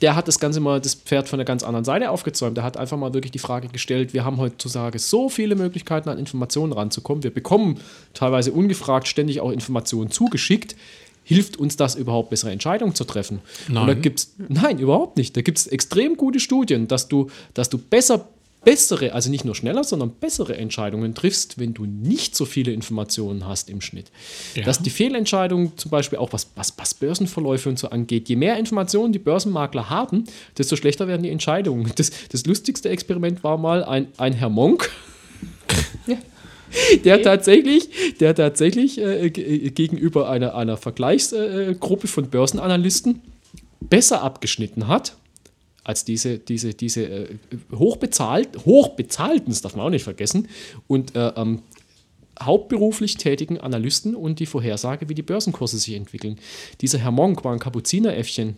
der 0.00 0.16
hat 0.16 0.28
das 0.28 0.38
Ganze 0.38 0.60
mal 0.60 0.80
das 0.80 0.94
Pferd 0.94 1.28
von 1.28 1.38
der 1.38 1.44
ganz 1.44 1.62
anderen 1.62 1.84
Seite 1.84 2.10
aufgezäumt. 2.10 2.56
Der 2.56 2.64
hat 2.64 2.76
einfach 2.76 2.96
mal 2.96 3.12
wirklich 3.12 3.32
die 3.32 3.38
Frage 3.38 3.68
gestellt, 3.68 4.14
wir 4.14 4.24
haben 4.24 4.38
heutzutage 4.38 4.98
so 4.98 5.28
viele 5.28 5.56
Möglichkeiten 5.56 6.08
an 6.08 6.18
Informationen 6.18 6.72
ranzukommen. 6.72 7.22
Wir 7.22 7.32
bekommen 7.32 7.80
teilweise 8.14 8.52
ungefragt 8.52 9.08
ständig 9.08 9.40
auch 9.40 9.50
Informationen 9.50 10.10
zugeschickt. 10.10 10.74
Hilft 11.22 11.58
uns 11.58 11.76
das 11.76 11.94
überhaupt, 11.94 12.30
bessere 12.30 12.50
Entscheidungen 12.50 12.94
zu 12.94 13.04
treffen? 13.04 13.40
Nein. 13.68 14.00
gibt's, 14.02 14.34
nein, 14.48 14.78
überhaupt 14.78 15.16
nicht. 15.16 15.36
Da 15.36 15.42
gibt 15.42 15.58
es 15.58 15.66
extrem 15.66 16.16
gute 16.16 16.40
Studien, 16.40 16.88
dass 16.88 17.08
du, 17.08 17.30
dass 17.54 17.68
du 17.68 17.78
besser, 17.78 18.26
bessere, 18.64 19.12
also 19.14 19.30
nicht 19.30 19.44
nur 19.44 19.54
schneller, 19.54 19.84
sondern 19.84 20.10
bessere 20.10 20.56
Entscheidungen 20.56 21.14
triffst, 21.14 21.58
wenn 21.58 21.72
du 21.74 21.86
nicht 21.86 22.36
so 22.36 22.44
viele 22.44 22.72
Informationen 22.72 23.46
hast 23.46 23.70
im 23.70 23.80
Schnitt. 23.80 24.10
Ja. 24.54 24.64
Dass 24.64 24.80
die 24.80 24.90
Fehlentscheidungen 24.90 25.76
zum 25.78 25.90
Beispiel 25.90 26.18
auch 26.18 26.32
was, 26.32 26.48
was, 26.56 26.74
was 26.76 26.94
Börsenverläufe 26.94 27.68
und 27.68 27.78
so 27.78 27.88
angeht, 27.90 28.28
je 28.28 28.36
mehr 28.36 28.58
Informationen 28.58 29.12
die 29.12 29.18
Börsenmakler 29.18 29.88
haben, 29.88 30.24
desto 30.58 30.76
schlechter 30.76 31.08
werden 31.08 31.22
die 31.22 31.30
Entscheidungen. 31.30 31.90
Das, 31.96 32.10
das 32.30 32.44
lustigste 32.46 32.88
Experiment 32.90 33.42
war 33.42 33.56
mal 33.56 33.82
ein, 33.84 34.08
ein 34.18 34.34
Herr 34.34 34.50
Monk, 34.50 34.90
der 37.04 37.22
tatsächlich, 37.22 37.88
der 38.20 38.34
tatsächlich 38.34 39.00
äh, 39.00 39.30
ge- 39.30 39.70
gegenüber 39.70 40.28
einer, 40.28 40.54
einer 40.54 40.76
Vergleichsgruppe 40.76 42.06
von 42.06 42.28
Börsenanalysten 42.28 43.22
besser 43.80 44.22
abgeschnitten 44.22 44.86
hat 44.86 45.16
als 45.90 46.04
diese, 46.04 46.38
diese, 46.38 46.72
diese 46.72 47.02
äh, 47.04 47.36
hochbezahlt, 47.74 48.64
hochbezahlten, 48.64 49.48
das 49.48 49.60
darf 49.60 49.74
man 49.74 49.86
auch 49.86 49.90
nicht 49.90 50.04
vergessen, 50.04 50.48
und 50.86 51.16
äh, 51.16 51.32
ähm, 51.36 51.62
hauptberuflich 52.40 53.16
tätigen 53.16 53.58
Analysten 53.58 54.14
und 54.14 54.38
die 54.38 54.46
Vorhersage, 54.46 55.08
wie 55.08 55.14
die 55.14 55.22
Börsenkurse 55.22 55.78
sich 55.78 55.94
entwickeln. 55.94 56.38
Dieser 56.80 56.98
Herr 56.98 57.10
Monk 57.10 57.44
war 57.44 57.52
ein 57.52 57.58
Kapuzineräffchen, 57.58 58.56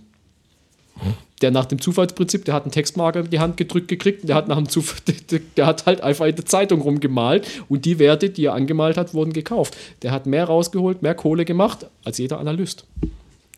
der 1.40 1.50
nach 1.50 1.64
dem 1.64 1.80
Zufallsprinzip, 1.80 2.44
der 2.44 2.52
hat 2.52 2.64
einen 2.64 2.70
Textmarker 2.70 3.20
in 3.20 3.30
die 3.30 3.40
Hand 3.40 3.56
gedrückt 3.56 3.88
gekriegt, 3.88 4.28
der 4.28 4.36
hat 4.36 4.46
nach 4.46 4.58
dem 4.58 4.68
Zufall, 4.68 5.00
der, 5.30 5.40
der 5.56 5.66
hat 5.66 5.86
halt 5.86 6.02
einfach 6.02 6.26
in 6.26 6.36
der 6.36 6.44
Zeitung 6.44 6.82
rumgemalt 6.82 7.48
und 7.70 7.86
die 7.86 7.98
Werte, 7.98 8.28
die 8.28 8.44
er 8.44 8.52
angemalt 8.52 8.98
hat, 8.98 9.14
wurden 9.14 9.32
gekauft. 9.32 9.74
Der 10.02 10.10
hat 10.10 10.26
mehr 10.26 10.44
rausgeholt, 10.44 11.00
mehr 11.00 11.14
Kohle 11.14 11.46
gemacht 11.46 11.86
als 12.04 12.18
jeder 12.18 12.38
Analyst. 12.38 12.84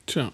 Tja. 0.06 0.30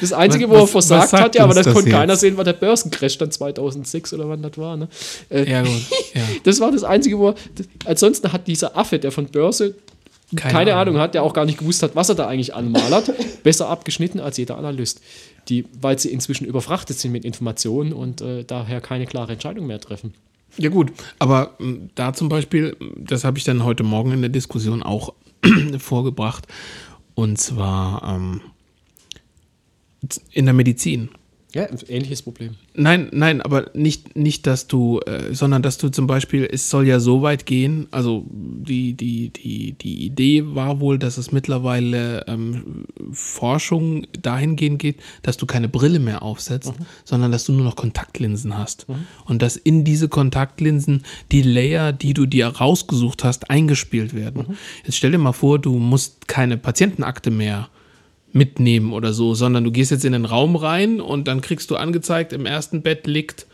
Das 0.00 0.12
Einzige, 0.12 0.48
Was- 0.50 0.56
wo 0.56 0.60
er 0.62 0.66
versagt 0.66 1.08
sagt 1.10 1.22
hat, 1.22 1.34
ja, 1.34 1.44
aber 1.44 1.54
das, 1.54 1.64
das 1.64 1.74
konnte 1.74 1.90
jetzt? 1.90 1.98
keiner 1.98 2.16
sehen, 2.16 2.36
war 2.36 2.44
der 2.44 2.52
Börsencrash 2.52 3.16
dann 3.18 3.30
2006 3.30 4.12
oder 4.14 4.28
wann 4.28 4.42
das 4.42 4.56
war. 4.58 4.76
Ne? 4.76 4.88
Äh, 5.30 5.50
Ja, 5.50 5.62
gut. 5.62 5.70
Ja. 6.14 6.22
Das 6.44 6.60
war 6.60 6.70
das 6.72 6.84
Einzige, 6.84 7.18
wo 7.18 7.28
er, 7.28 7.34
das, 7.54 7.66
ansonsten 7.86 8.32
hat 8.32 8.46
dieser 8.46 8.76
Affe, 8.76 8.98
der 8.98 9.12
von 9.12 9.26
Börse 9.26 9.74
keine, 10.34 10.52
Keine 10.52 10.72
Ahnung. 10.74 10.94
Ahnung. 10.94 11.02
hat, 11.02 11.14
der 11.14 11.22
auch 11.22 11.32
gar 11.32 11.44
nicht 11.44 11.58
gewusst 11.58 11.84
hat, 11.84 11.94
was 11.94 12.08
er 12.08 12.16
da 12.16 12.26
eigentlich 12.26 12.52
anmalert, 12.52 13.12
besser 13.44 13.68
abgeschnitten 13.68 14.18
als 14.18 14.36
jeder 14.38 14.58
Analyst. 14.58 15.00
Die, 15.48 15.64
weil 15.80 15.98
sie 16.00 16.10
inzwischen 16.10 16.46
überfrachtet 16.46 16.98
sind 16.98 17.12
mit 17.12 17.24
Informationen 17.24 17.92
und 17.92 18.20
äh, 18.22 18.42
daher 18.44 18.80
keine 18.80 19.06
klare 19.06 19.32
Entscheidung 19.34 19.68
mehr 19.68 19.80
treffen. 19.80 20.14
Ja 20.58 20.68
gut, 20.70 20.90
aber 21.20 21.52
m, 21.60 21.90
da 21.94 22.12
zum 22.12 22.28
Beispiel, 22.28 22.76
das 22.96 23.22
habe 23.22 23.38
ich 23.38 23.44
dann 23.44 23.62
heute 23.62 23.84
Morgen 23.84 24.10
in 24.12 24.20
der 24.20 24.28
Diskussion 24.30 24.82
auch 24.82 25.12
vorgebracht, 25.78 26.48
und 27.14 27.38
zwar 27.38 28.02
ähm, 28.16 28.40
in 30.32 30.44
der 30.44 30.54
Medizin. 30.54 31.10
Ja, 31.56 31.66
ähnliches 31.88 32.20
Problem. 32.20 32.56
Nein, 32.74 33.08
nein, 33.12 33.40
aber 33.40 33.70
nicht, 33.72 34.14
nicht, 34.14 34.46
dass 34.46 34.66
du, 34.66 35.00
äh, 35.06 35.32
sondern 35.32 35.62
dass 35.62 35.78
du 35.78 35.88
zum 35.88 36.06
Beispiel, 36.06 36.46
es 36.52 36.68
soll 36.68 36.86
ja 36.86 37.00
so 37.00 37.22
weit 37.22 37.46
gehen, 37.46 37.86
also 37.92 38.26
die, 38.28 38.92
die, 38.92 39.30
die, 39.30 39.72
die 39.72 40.04
Idee 40.04 40.44
war 40.54 40.80
wohl, 40.80 40.98
dass 40.98 41.16
es 41.16 41.32
mittlerweile 41.32 42.26
ähm, 42.26 42.84
Forschung 43.10 44.06
dahingehend 44.20 44.80
geht, 44.80 44.96
dass 45.22 45.38
du 45.38 45.46
keine 45.46 45.68
Brille 45.70 45.98
mehr 45.98 46.22
aufsetzt, 46.22 46.74
sondern 47.06 47.32
dass 47.32 47.44
du 47.44 47.52
nur 47.52 47.64
noch 47.64 47.76
Kontaktlinsen 47.76 48.58
hast. 48.58 48.86
Und 49.24 49.40
dass 49.40 49.56
in 49.56 49.82
diese 49.82 50.10
Kontaktlinsen 50.10 51.04
die 51.32 51.40
Layer, 51.40 51.94
die 51.94 52.12
du 52.12 52.26
dir 52.26 52.48
rausgesucht 52.48 53.24
hast, 53.24 53.48
eingespielt 53.48 54.12
werden. 54.12 54.58
Jetzt 54.84 54.96
stell 54.96 55.12
dir 55.12 55.18
mal 55.18 55.32
vor, 55.32 55.58
du 55.58 55.78
musst 55.78 56.28
keine 56.28 56.58
Patientenakte 56.58 57.30
mehr 57.30 57.70
mitnehmen 58.36 58.92
oder 58.92 59.12
so, 59.12 59.34
sondern 59.34 59.64
du 59.64 59.72
gehst 59.72 59.90
jetzt 59.90 60.04
in 60.04 60.12
den 60.12 60.24
Raum 60.24 60.56
rein 60.56 61.00
und 61.00 61.26
dann 61.26 61.40
kriegst 61.40 61.70
du 61.70 61.76
angezeigt, 61.76 62.32
im 62.32 62.46
ersten 62.46 62.82
Bett 62.82 63.06
liegt, 63.06 63.46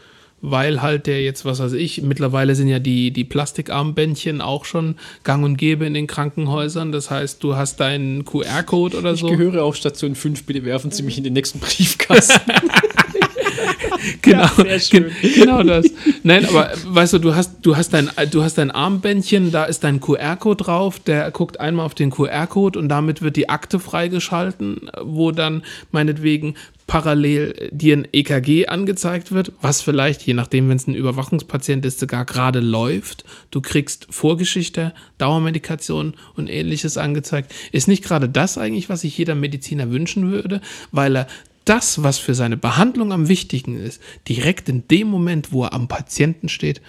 weil 0.42 0.82
halt 0.82 1.06
der 1.06 1.22
jetzt, 1.22 1.44
was 1.44 1.60
weiß 1.60 1.72
ich, 1.72 2.02
mittlerweile 2.02 2.54
sind 2.54 2.68
ja 2.68 2.78
die, 2.80 3.12
die 3.12 3.24
Plastikarmbändchen 3.24 4.40
auch 4.40 4.64
schon 4.64 4.96
gang 5.24 5.44
und 5.44 5.56
gäbe 5.56 5.86
in 5.86 5.94
den 5.94 6.06
Krankenhäusern. 6.08 6.92
Das 6.92 7.10
heißt, 7.10 7.42
du 7.42 7.56
hast 7.56 7.78
deinen 7.80 8.24
QR-Code 8.24 8.98
oder 8.98 9.12
Ich 9.14 9.20
so. 9.20 9.28
gehöre 9.28 9.62
auf 9.62 9.76
Station 9.76 10.14
5, 10.16 10.44
bitte 10.44 10.64
werfen 10.64 10.90
Sie 10.90 11.02
mich 11.04 11.16
in 11.16 11.24
den 11.24 11.32
nächsten 11.32 11.60
Briefkasten. 11.60 12.40
genau, 14.22 14.46
sehr 14.56 14.80
schön. 14.80 15.10
gen- 15.22 15.34
genau 15.34 15.62
das. 15.62 15.86
Nein, 16.22 16.44
aber 16.46 16.72
weißt 16.86 17.14
du, 17.14 17.18
du 17.18 17.34
hast, 17.34 17.52
du 17.62 17.76
hast 17.76 17.90
dein, 17.94 18.10
du 18.30 18.42
hast 18.42 18.58
dein 18.58 18.70
Armbändchen, 18.70 19.50
da 19.52 19.64
ist 19.64 19.84
dein 19.84 20.00
QR-Code 20.00 20.64
drauf, 20.64 20.98
der 21.00 21.30
guckt 21.30 21.60
einmal 21.60 21.86
auf 21.86 21.94
den 21.94 22.10
QR-Code 22.10 22.78
und 22.78 22.88
damit 22.88 23.22
wird 23.22 23.36
die 23.36 23.48
Akte 23.48 23.78
freigeschalten, 23.78 24.90
wo 25.02 25.30
dann 25.32 25.62
meinetwegen 25.90 26.54
parallel 26.92 27.70
dir 27.72 27.96
ein 27.96 28.08
EKG 28.12 28.66
angezeigt 28.66 29.32
wird, 29.32 29.52
was 29.62 29.80
vielleicht, 29.80 30.20
je 30.26 30.34
nachdem, 30.34 30.68
wenn 30.68 30.76
es 30.76 30.86
ein 30.86 30.94
Überwachungspatient 30.94 31.86
ist, 31.86 32.00
sogar 32.00 32.26
gerade 32.26 32.60
läuft. 32.60 33.24
Du 33.50 33.62
kriegst 33.62 34.08
Vorgeschichte, 34.10 34.92
Dauermedikation 35.16 36.12
und 36.36 36.50
ähnliches 36.50 36.98
angezeigt. 36.98 37.50
Ist 37.72 37.88
nicht 37.88 38.04
gerade 38.04 38.28
das 38.28 38.58
eigentlich, 38.58 38.90
was 38.90 39.00
sich 39.00 39.16
jeder 39.16 39.34
Mediziner 39.34 39.90
wünschen 39.90 40.30
würde, 40.30 40.60
weil 40.90 41.16
er 41.16 41.28
das, 41.64 42.02
was 42.02 42.18
für 42.18 42.34
seine 42.34 42.58
Behandlung 42.58 43.10
am 43.10 43.26
wichtigen 43.26 43.74
ist, 43.80 43.98
direkt 44.28 44.68
in 44.68 44.86
dem 44.88 45.08
Moment, 45.08 45.50
wo 45.50 45.64
er 45.64 45.72
am 45.72 45.88
Patienten 45.88 46.50
steht, 46.50 46.82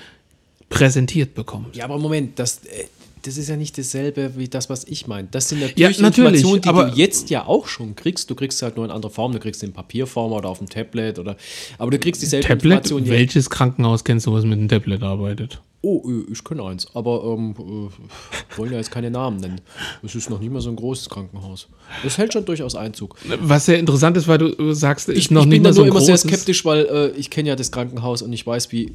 präsentiert 0.67 1.33
bekommt. 1.33 1.77
ja, 1.77 1.85
aber 1.85 1.97
Moment, 1.97 2.39
das, 2.39 2.65
äh, 2.65 2.87
das 3.23 3.37
ist 3.37 3.49
ja 3.49 3.55
nicht 3.57 3.77
dasselbe 3.77 4.37
wie 4.37 4.47
das, 4.47 4.69
was 4.69 4.85
ich 4.85 5.07
meine. 5.07 5.27
Das 5.31 5.49
sind 5.49 5.59
natürlich, 5.61 5.79
Ja, 5.79 5.89
natürlich, 5.89 6.17
Informationen, 6.17 6.61
die 6.61 6.69
aber- 6.69 6.85
du 6.91 6.95
jetzt 6.97 7.29
ja 7.29 7.45
auch 7.47 7.67
schon 7.67 7.95
kriegst. 7.95 8.29
Du 8.29 8.35
kriegst 8.35 8.61
halt 8.61 8.75
nur 8.75 8.85
in 8.85 8.91
anderer 8.91 9.11
Form. 9.11 9.31
Du 9.31 9.39
kriegst 9.39 9.61
sie 9.61 9.65
in 9.65 9.73
Papierform 9.73 10.31
oder 10.31 10.49
auf 10.49 10.59
dem 10.59 10.69
Tablet 10.69 11.19
oder, 11.19 11.35
aber 11.77 11.91
du 11.91 11.99
kriegst 11.99 12.21
dieselbe 12.21 12.47
Tablet? 12.47 12.85
Information. 12.85 13.09
Welches 13.09 13.49
Krankenhaus 13.49 14.03
kennst 14.03 14.27
du, 14.27 14.33
was 14.33 14.43
mit 14.45 14.59
einem 14.59 14.67
Tablet 14.69 15.01
arbeitet? 15.03 15.61
Oh, 15.85 16.01
äh, 16.09 16.31
ich 16.31 16.41
kenne 16.45 16.63
eins, 16.63 16.87
aber 16.93 17.23
ähm, 17.37 17.55
äh, 17.59 18.57
wollen 18.57 18.71
ja 18.71 18.77
jetzt 18.77 18.89
keine 18.91 19.11
Namen 19.11 19.37
nennen. 19.41 19.59
Es 20.01 20.15
ist 20.15 20.29
noch 20.29 20.39
nicht 20.39 20.49
mal 20.51 20.61
so 20.61 20.69
ein 20.69 20.77
großes 20.77 21.09
Krankenhaus. 21.09 21.67
Das 22.03 22.17
hält 22.17 22.31
schon 22.31 22.45
durchaus 22.45 22.75
Einzug. 22.75 23.17
Was 23.41 23.65
sehr 23.65 23.77
interessant 23.79 24.15
ist, 24.15 24.27
weil 24.29 24.37
du 24.37 24.73
sagst, 24.73 25.09
ist 25.09 25.17
Ich, 25.17 25.29
noch 25.31 25.41
ich 25.41 25.47
nicht 25.47 25.55
bin 25.57 25.63
mal 25.63 25.69
da 25.69 25.73
so 25.73 25.81
nur 25.81 25.87
ein 25.87 25.91
immer 25.97 25.99
sehr 26.01 26.15
großes- 26.15 26.27
skeptisch, 26.27 26.63
weil 26.63 26.85
äh, 26.85 27.09
ich 27.19 27.29
kenne 27.29 27.49
ja 27.49 27.55
das 27.57 27.71
Krankenhaus 27.73 28.21
und 28.21 28.31
ich 28.31 28.47
weiß, 28.47 28.71
wie 28.71 28.93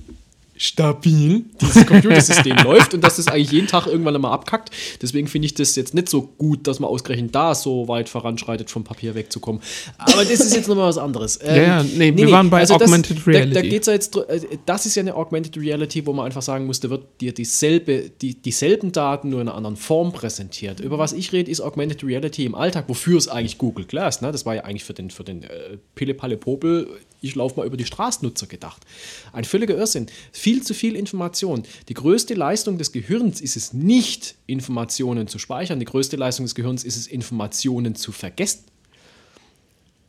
stabil 0.59 1.45
dieses 1.61 1.87
Computersystem 1.87 2.57
läuft 2.65 2.93
und 2.93 3.03
dass 3.03 3.17
das 3.17 3.29
eigentlich 3.29 3.53
jeden 3.53 3.69
Tag 3.69 3.87
irgendwann 3.87 4.15
einmal 4.15 4.33
abkackt. 4.33 4.71
Deswegen 5.01 5.29
finde 5.29 5.47
ich 5.47 5.55
das 5.55 5.77
jetzt 5.77 5.95
nicht 5.95 6.09
so 6.09 6.23
gut, 6.37 6.67
dass 6.67 6.81
man 6.81 6.91
ausgerechnet 6.91 7.35
da 7.35 7.55
so 7.55 7.89
weit 7.89 8.09
voranschreitet, 8.09 8.69
vom 8.71 8.85
Papier 8.85 9.15
wegzukommen. 9.15 9.63
Aber 9.97 10.25
das 10.25 10.41
ist 10.41 10.55
jetzt 10.55 10.69
nochmal 10.69 10.89
was 10.89 10.99
anderes. 10.99 11.39
Ähm, 11.43 11.57
Ja, 11.57 11.63
ja, 11.63 11.83
nee, 11.83 12.15
wir 12.17 12.31
waren 12.31 12.51
bei 12.51 12.69
Augmented 12.69 13.19
das, 13.19 13.25
Da, 13.25 13.33
da 13.33 13.39
Reality. 13.39 13.69
geht's 13.69 13.87
ja 13.87 13.93
jetzt, 13.93 14.17
äh, 14.17 14.41
das 14.67 14.85
ist 14.87 14.97
ja 14.97 15.03
eine 15.03 15.15
Augmented 15.15 15.57
Reality, 15.57 16.05
wo 16.07 16.13
man 16.13 16.27
einfach 16.27 16.43
sagen 16.43 16.67
muss, 16.67 16.81
da 16.81 16.91
wird 16.91 17.05
dir 17.21 17.33
dieselbe, 17.33 18.11
die, 18.21 18.35
dieselben 18.35 18.93
Daten 18.93 19.31
nur 19.31 19.41
in 19.41 19.49
einer 19.49 19.57
anderen 19.57 19.77
Form 19.77 20.13
präsentiert. 20.13 20.81
Über 20.81 20.99
was 20.99 21.13
ich 21.13 21.33
rede, 21.33 21.51
ist 21.51 21.61
Augmented 21.61 22.03
Reality 22.03 22.45
im 22.45 22.55
Alltag, 22.55 22.85
wofür 22.89 23.17
es 23.19 23.29
eigentlich 23.29 23.59
Google 23.59 23.85
Glass, 23.85 24.21
ne? 24.23 24.33
das 24.33 24.45
war 24.45 24.57
ja 24.57 24.65
eigentlich 24.65 24.85
für 24.85 24.95
den, 24.95 25.11
für 25.11 25.25
den 25.25 25.45
äh, 25.45 25.79
Pille-Palle-Popel, 25.95 26.89
ich 27.21 27.35
laufe 27.35 27.59
mal 27.59 27.67
über 27.67 27.77
die 27.77 27.85
Straßennutzer 27.85 28.47
gedacht. 28.47 28.85
Ein 29.33 29.45
völliger 29.45 29.77
Irrsinn. 29.77 30.07
Viel 30.33 30.63
zu 30.63 30.75
viel 30.75 30.97
Information. 30.97 31.63
Die 31.89 31.95
größte 31.95 32.35
Leistung 32.35 32.79
des 32.79 32.93
Gehirns 32.93 33.41
ist 33.41 33.57
es 33.57 33.73
nicht, 33.73 34.37
Informationen 34.47 35.29
zu 35.29 35.39
speichern. 35.39 35.81
Die 35.81 35.87
größte 35.87 36.17
Leistung 36.17 36.47
des 36.47 36.55
Gehirns 36.55 36.85
ist 36.85 36.97
es, 36.97 37.07
Informationen 37.07 37.95
zu 37.95 38.13
vergessen. 38.13 38.65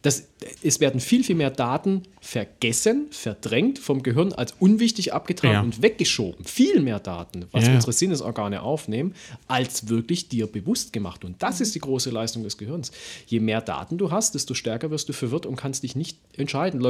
Das, 0.02 0.24
es 0.64 0.80
werden 0.80 1.02
viel, 1.02 1.26
viel 1.26 1.36
mehr 1.36 1.50
Daten 1.50 2.04
vergessen, 2.22 3.08
verdrängt 3.12 3.80
vom 3.80 4.02
Gehirn 4.02 4.32
als 4.32 4.54
unwichtig 4.58 5.14
abgetragen 5.14 5.54
Ja. 5.54 5.62
und 5.62 5.82
weggeschoben. 5.82 6.46
Viel 6.46 6.80
mehr 6.80 7.00
Daten, 7.00 7.46
was 7.52 7.68
Ja, 7.68 7.74
unsere 7.74 7.92
Sinnesorgane 7.92 8.62
aufnehmen, 8.62 9.14
als 9.50 9.90
wirklich 9.90 10.30
dir 10.30 10.48
bewusst 10.48 10.94
gemacht. 10.94 11.26
Und 11.26 11.44
das 11.44 11.60
ist 11.60 11.76
die 11.76 11.80
große 11.80 12.12
Leistung 12.12 12.44
des 12.44 12.58
Gehirns. 12.58 12.92
Je 13.28 13.42
mehr 13.42 13.60
Daten 13.60 13.98
du 13.98 14.10
hast, 14.10 14.36
desto 14.36 14.54
stärker 14.54 14.90
wirst 14.90 15.10
du 15.10 15.14
verwirrt 15.14 15.46
und 15.46 15.58
kannst 15.58 15.84
dich 15.84 15.98
nicht 15.98 16.18
entscheiden. 16.38 16.82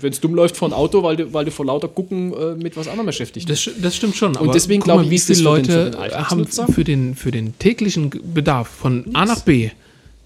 Wenn 0.00 0.12
es 0.12 0.20
dumm 0.20 0.34
läuft 0.34 0.56
vor 0.56 0.68
ein 0.68 0.72
Auto, 0.72 1.04
weil 1.04 1.16
du, 1.16 1.32
weil 1.32 1.44
du 1.44 1.52
vor 1.52 1.66
lauter 1.66 1.86
Gucken 1.88 2.32
äh, 2.32 2.54
mit 2.56 2.76
was 2.76 2.88
anderem 2.88 3.06
beschäftigt 3.06 3.46
bist. 3.46 3.68
Das, 3.68 3.74
das 3.80 3.96
stimmt 3.96 4.16
schon. 4.16 4.36
Aber 4.36 4.52
deswegen 4.52 4.82
glaube 4.82 5.04
ich, 5.04 5.10
wie 5.10 5.18
viele 5.20 5.36
für 5.36 5.42
für 5.42 5.44
Leute 5.44 5.90
den 5.92 6.00
haben 6.28 6.46
für 6.46 6.84
den, 6.84 7.14
für 7.14 7.30
den 7.30 7.56
täglichen 7.60 8.10
Bedarf 8.34 8.66
von 8.68 9.04
A 9.14 9.24
nach 9.24 9.42
B 9.42 9.70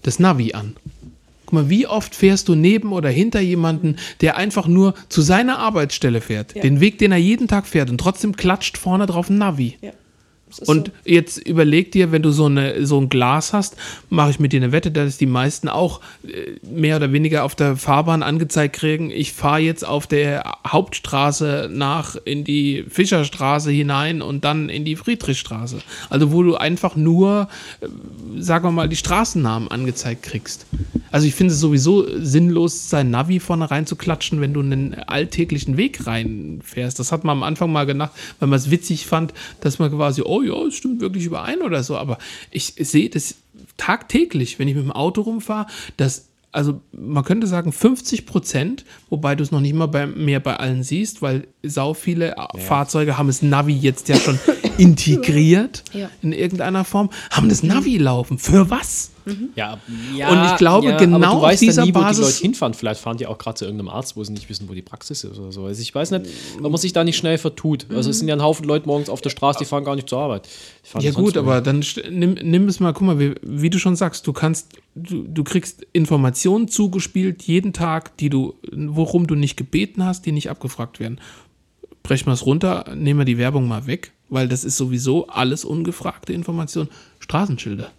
das 0.01 0.19
Navi 0.19 0.53
an. 0.53 0.75
Mal, 1.55 1.69
wie 1.69 1.87
oft 1.87 2.15
fährst 2.15 2.47
du 2.47 2.55
neben 2.55 2.91
oder 2.93 3.09
hinter 3.09 3.39
jemanden, 3.39 3.95
der 4.21 4.37
einfach 4.37 4.67
nur 4.67 4.93
zu 5.09 5.21
seiner 5.21 5.59
Arbeitsstelle 5.59 6.21
fährt, 6.21 6.55
den 6.55 6.79
Weg, 6.79 6.99
den 6.99 7.11
er 7.11 7.17
jeden 7.17 7.47
Tag 7.47 7.67
fährt 7.67 7.89
und 7.89 7.97
trotzdem 7.99 8.35
klatscht 8.35 8.77
vorne 8.77 9.05
drauf 9.05 9.29
ein 9.29 9.37
Navi. 9.37 9.77
Ja. 9.81 9.91
Und 10.65 10.87
so. 10.87 11.11
jetzt 11.11 11.37
überleg 11.37 11.91
dir, 11.91 12.11
wenn 12.11 12.21
du 12.21 12.31
so, 12.31 12.45
eine, 12.45 12.85
so 12.85 12.99
ein 12.99 13.09
Glas 13.09 13.51
hast, 13.51 13.75
mache 14.09 14.29
ich 14.29 14.39
mit 14.39 14.53
dir 14.53 14.61
eine 14.61 14.71
Wette, 14.71 14.91
dass 14.91 15.17
die 15.17 15.25
meisten 15.25 15.67
auch 15.67 16.01
äh, 16.23 16.51
mehr 16.63 16.97
oder 16.97 17.11
weniger 17.11 17.43
auf 17.43 17.55
der 17.55 17.75
Fahrbahn 17.75 18.21
angezeigt 18.21 18.75
kriegen, 18.75 19.09
ich 19.09 19.33
fahre 19.33 19.59
jetzt 19.59 19.85
auf 19.85 20.05
der 20.05 20.43
Hauptstraße 20.67 21.69
nach 21.71 22.15
in 22.25 22.43
die 22.43 22.85
Fischerstraße 22.87 23.71
hinein 23.71 24.21
und 24.21 24.45
dann 24.45 24.69
in 24.69 24.85
die 24.85 24.95
Friedrichstraße. 24.95 25.79
Also 26.09 26.31
wo 26.31 26.43
du 26.43 26.55
einfach 26.55 26.95
nur, 26.95 27.49
äh, 27.81 27.87
sagen 28.39 28.65
wir 28.65 28.71
mal, 28.71 28.87
die 28.87 28.95
Straßennamen 28.95 29.69
angezeigt 29.69 30.23
kriegst. 30.23 30.67
Also 31.11 31.27
ich 31.27 31.33
finde 31.33 31.53
es 31.53 31.59
sowieso 31.59 32.05
sinnlos, 32.19 32.89
sein 32.89 33.09
Navi 33.09 33.39
vorne 33.39 33.71
rein 33.71 33.85
zu 33.87 33.95
klatschen, 33.95 34.41
wenn 34.41 34.53
du 34.53 34.59
einen 34.59 34.93
alltäglichen 34.93 35.75
Weg 35.77 36.05
reinfährst. 36.05 36.99
Das 36.99 37.11
hat 37.11 37.23
man 37.23 37.37
am 37.37 37.43
Anfang 37.43 37.71
mal 37.71 37.85
gedacht, 37.85 38.11
weil 38.39 38.49
man 38.49 38.59
es 38.59 38.69
witzig 38.69 39.05
fand, 39.05 39.33
dass 39.61 39.79
man 39.79 39.91
quasi, 39.91 40.21
oh 40.23 40.34
ja, 40.41 40.53
es 40.67 40.75
stimmt 40.75 41.01
wirklich 41.01 41.25
überein 41.25 41.61
oder 41.61 41.83
so. 41.83 41.97
Aber 41.97 42.17
ich 42.51 42.73
sehe 42.77 43.09
das 43.09 43.35
tagtäglich, 43.77 44.59
wenn 44.59 44.67
ich 44.67 44.75
mit 44.75 44.83
dem 44.83 44.91
Auto 44.91 45.21
rumfahre, 45.21 45.67
dass 45.97 46.29
also 46.51 46.79
man 46.93 47.25
könnte 47.25 47.47
sagen 47.47 47.73
50 47.73 48.25
Prozent, 48.25 48.85
wobei 49.09 49.35
du 49.35 49.43
es 49.43 49.51
noch 49.51 49.59
nicht 49.59 49.73
mal 49.75 49.87
bei, 49.87 50.07
mehr 50.07 50.39
bei 50.39 50.55
allen 50.55 50.83
siehst, 50.83 51.21
weil 51.21 51.47
sau 51.63 51.93
viele 51.93 52.33
Fahrzeuge 52.57 53.17
haben 53.17 53.27
das 53.27 53.41
Navi 53.41 53.73
jetzt 53.73 54.07
ja 54.07 54.15
schon 54.15 54.39
integriert 54.77 55.83
Ja. 55.93 56.09
in 56.21 56.31
irgendeiner 56.31 56.85
Form, 56.85 57.09
haben 57.29 57.49
das 57.49 57.61
Navi 57.61 57.97
laufen. 57.97 58.37
Für 58.39 58.69
was? 58.69 59.11
Ja, 59.55 59.79
ja, 60.15 60.29
Und 60.29 60.51
ich 60.51 60.57
glaube, 60.57 60.87
ja, 60.87 60.97
genau 60.97 61.15
aber 61.17 61.25
du 61.25 61.31
auf 61.33 61.41
weißt 61.43 61.61
dieser 61.61 61.81
ja 61.83 61.85
nie, 61.87 61.95
wo 61.95 61.99
Basis- 61.99 62.17
die 62.17 62.23
Leute 62.23 62.37
hinfahren. 62.41 62.73
Vielleicht 62.73 62.99
fahren 63.01 63.17
die 63.17 63.25
auch 63.27 63.37
gerade 63.37 63.55
zu 63.55 63.65
irgendeinem 63.65 63.89
Arzt, 63.89 64.15
wo 64.15 64.23
sie 64.23 64.33
nicht 64.33 64.49
wissen, 64.49 64.69
wo 64.69 64.73
die 64.73 64.81
Praxis 64.81 65.23
ist 65.23 65.37
oder 65.39 65.51
so. 65.51 65.65
Also 65.65 65.81
ich 65.81 65.93
weiß 65.93 66.11
nicht, 66.11 66.25
ob 66.61 66.71
man 66.71 66.77
sich 66.77 66.93
da 66.93 67.03
nicht 67.03 67.17
schnell 67.17 67.37
vertut. 67.37 67.87
Also 67.89 68.09
es 68.09 68.19
sind 68.19 68.27
ja 68.27 68.35
ein 68.35 68.41
Haufen 68.43 68.65
Leute 68.65 68.85
morgens 68.87 69.09
auf 69.09 69.21
der 69.21 69.29
Straße, 69.31 69.59
die 69.59 69.65
fahren 69.65 69.83
gar 69.83 69.95
nicht 69.95 70.07
zur 70.09 70.19
Arbeit. 70.19 70.47
Ja 70.99 71.11
gut, 71.11 71.37
aber 71.37 71.61
dann 71.61 71.83
nimm, 72.09 72.33
nimm 72.33 72.67
es 72.67 72.79
mal, 72.79 72.93
guck 72.93 73.07
mal, 73.07 73.19
wie, 73.19 73.33
wie 73.41 73.69
du 73.69 73.79
schon 73.79 73.95
sagst, 73.95 74.27
du 74.27 74.33
kannst, 74.33 74.69
du, 74.95 75.23
du 75.27 75.43
kriegst 75.43 75.85
Informationen 75.93 76.67
zugespielt 76.67 77.43
jeden 77.43 77.73
Tag, 77.73 78.15
die 78.17 78.29
du, 78.29 78.53
worum 78.71 79.25
du 79.27 79.35
nicht 79.35 79.57
gebeten 79.57 80.03
hast, 80.05 80.25
die 80.25 80.31
nicht 80.31 80.49
abgefragt 80.49 80.99
werden. 80.99 81.19
Brechen 82.03 82.27
wir 82.27 82.33
es 82.33 82.45
runter, 82.45 82.85
nehmen 82.95 83.19
wir 83.19 83.25
die 83.25 83.39
Werbung 83.39 83.67
mal 83.67 83.87
weg, 83.87 84.11
weil 84.29 84.47
das 84.47 84.63
ist 84.63 84.77
sowieso 84.77 85.25
alles 85.27 85.65
ungefragte 85.65 86.33
Information. 86.33 86.87
Straßenschilder. 87.19 87.89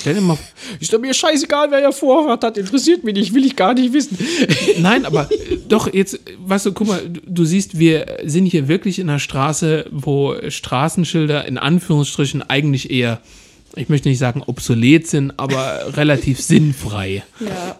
Stell 0.00 0.14
dir 0.14 0.20
mal, 0.20 0.38
Ist 0.78 0.92
doch 0.92 1.00
mir 1.00 1.12
scheißegal, 1.12 1.70
wer 1.70 1.80
ja 1.80 1.92
Vorrat 1.92 2.44
hat. 2.44 2.56
Interessiert 2.56 3.02
mich 3.02 3.14
nicht, 3.14 3.34
will 3.34 3.44
ich 3.44 3.56
gar 3.56 3.74
nicht 3.74 3.92
wissen. 3.92 4.16
Nein, 4.78 5.04
aber 5.04 5.30
äh, 5.30 5.58
doch, 5.68 5.92
jetzt, 5.92 6.20
weißt 6.38 6.66
du, 6.66 6.72
guck 6.72 6.86
mal, 6.86 7.00
du, 7.08 7.20
du 7.26 7.44
siehst, 7.44 7.78
wir 7.78 8.18
sind 8.24 8.46
hier 8.46 8.68
wirklich 8.68 8.98
in 8.98 9.08
einer 9.08 9.18
Straße, 9.18 9.86
wo 9.90 10.36
Straßenschilder 10.48 11.46
in 11.46 11.58
Anführungsstrichen 11.58 12.48
eigentlich 12.48 12.90
eher, 12.90 13.20
ich 13.74 13.88
möchte 13.88 14.08
nicht 14.08 14.18
sagen 14.18 14.42
obsolet 14.46 15.08
sind, 15.08 15.32
aber 15.36 15.80
relativ 15.96 16.40
sinnfrei. 16.40 17.24
Ja. 17.40 17.76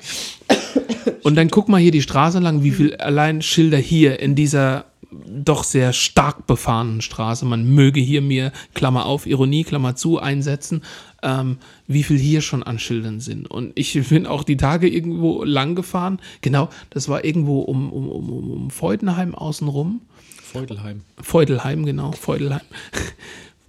Und 1.23 1.37
dann 1.37 1.51
guck 1.51 1.69
mal 1.69 1.81
hier 1.81 1.93
die 1.93 2.03
Straße 2.03 2.41
lang, 2.41 2.63
wie 2.65 2.73
viel 2.73 2.97
allein 2.97 3.43
Schilder 3.43 3.79
hier 3.79 4.19
in 4.19 4.35
dieser 4.35 4.87
doch 5.11 5.65
sehr 5.65 5.93
stark 5.93 6.47
befahrenen 6.47 7.01
Straße, 7.01 7.47
man 7.47 7.65
möge 7.65 8.01
hier 8.01 8.21
mir, 8.21 8.53
Klammer 8.75 9.07
auf, 9.07 9.27
Ironie, 9.27 9.65
Klammer 9.65 9.97
zu, 9.97 10.19
einsetzen, 10.19 10.83
ähm, 11.23 11.59
wie 11.87 12.03
viel 12.03 12.19
hier 12.19 12.41
schon 12.41 12.63
an 12.63 12.79
Schildern 12.79 13.21
sind. 13.21 13.51
Und 13.51 13.73
ich 13.75 13.99
bin 14.09 14.27
auch 14.27 14.45
die 14.45 14.57
Tage 14.57 14.89
irgendwo 14.89 15.45
lang 15.45 15.75
gefahren, 15.75 16.21
genau, 16.41 16.69
das 16.91 17.09
war 17.09 17.25
irgendwo 17.25 17.61
um, 17.61 17.93
um, 17.93 18.09
um, 18.09 18.31
um- 18.31 18.51
um 18.51 18.71
Feudenheim 18.71 19.35
außenrum, 19.35 20.01
Feudelheim. 20.43 21.03
Feudelheim, 21.21 21.85
genau, 21.85 22.13
Feudelheim. 22.13 22.63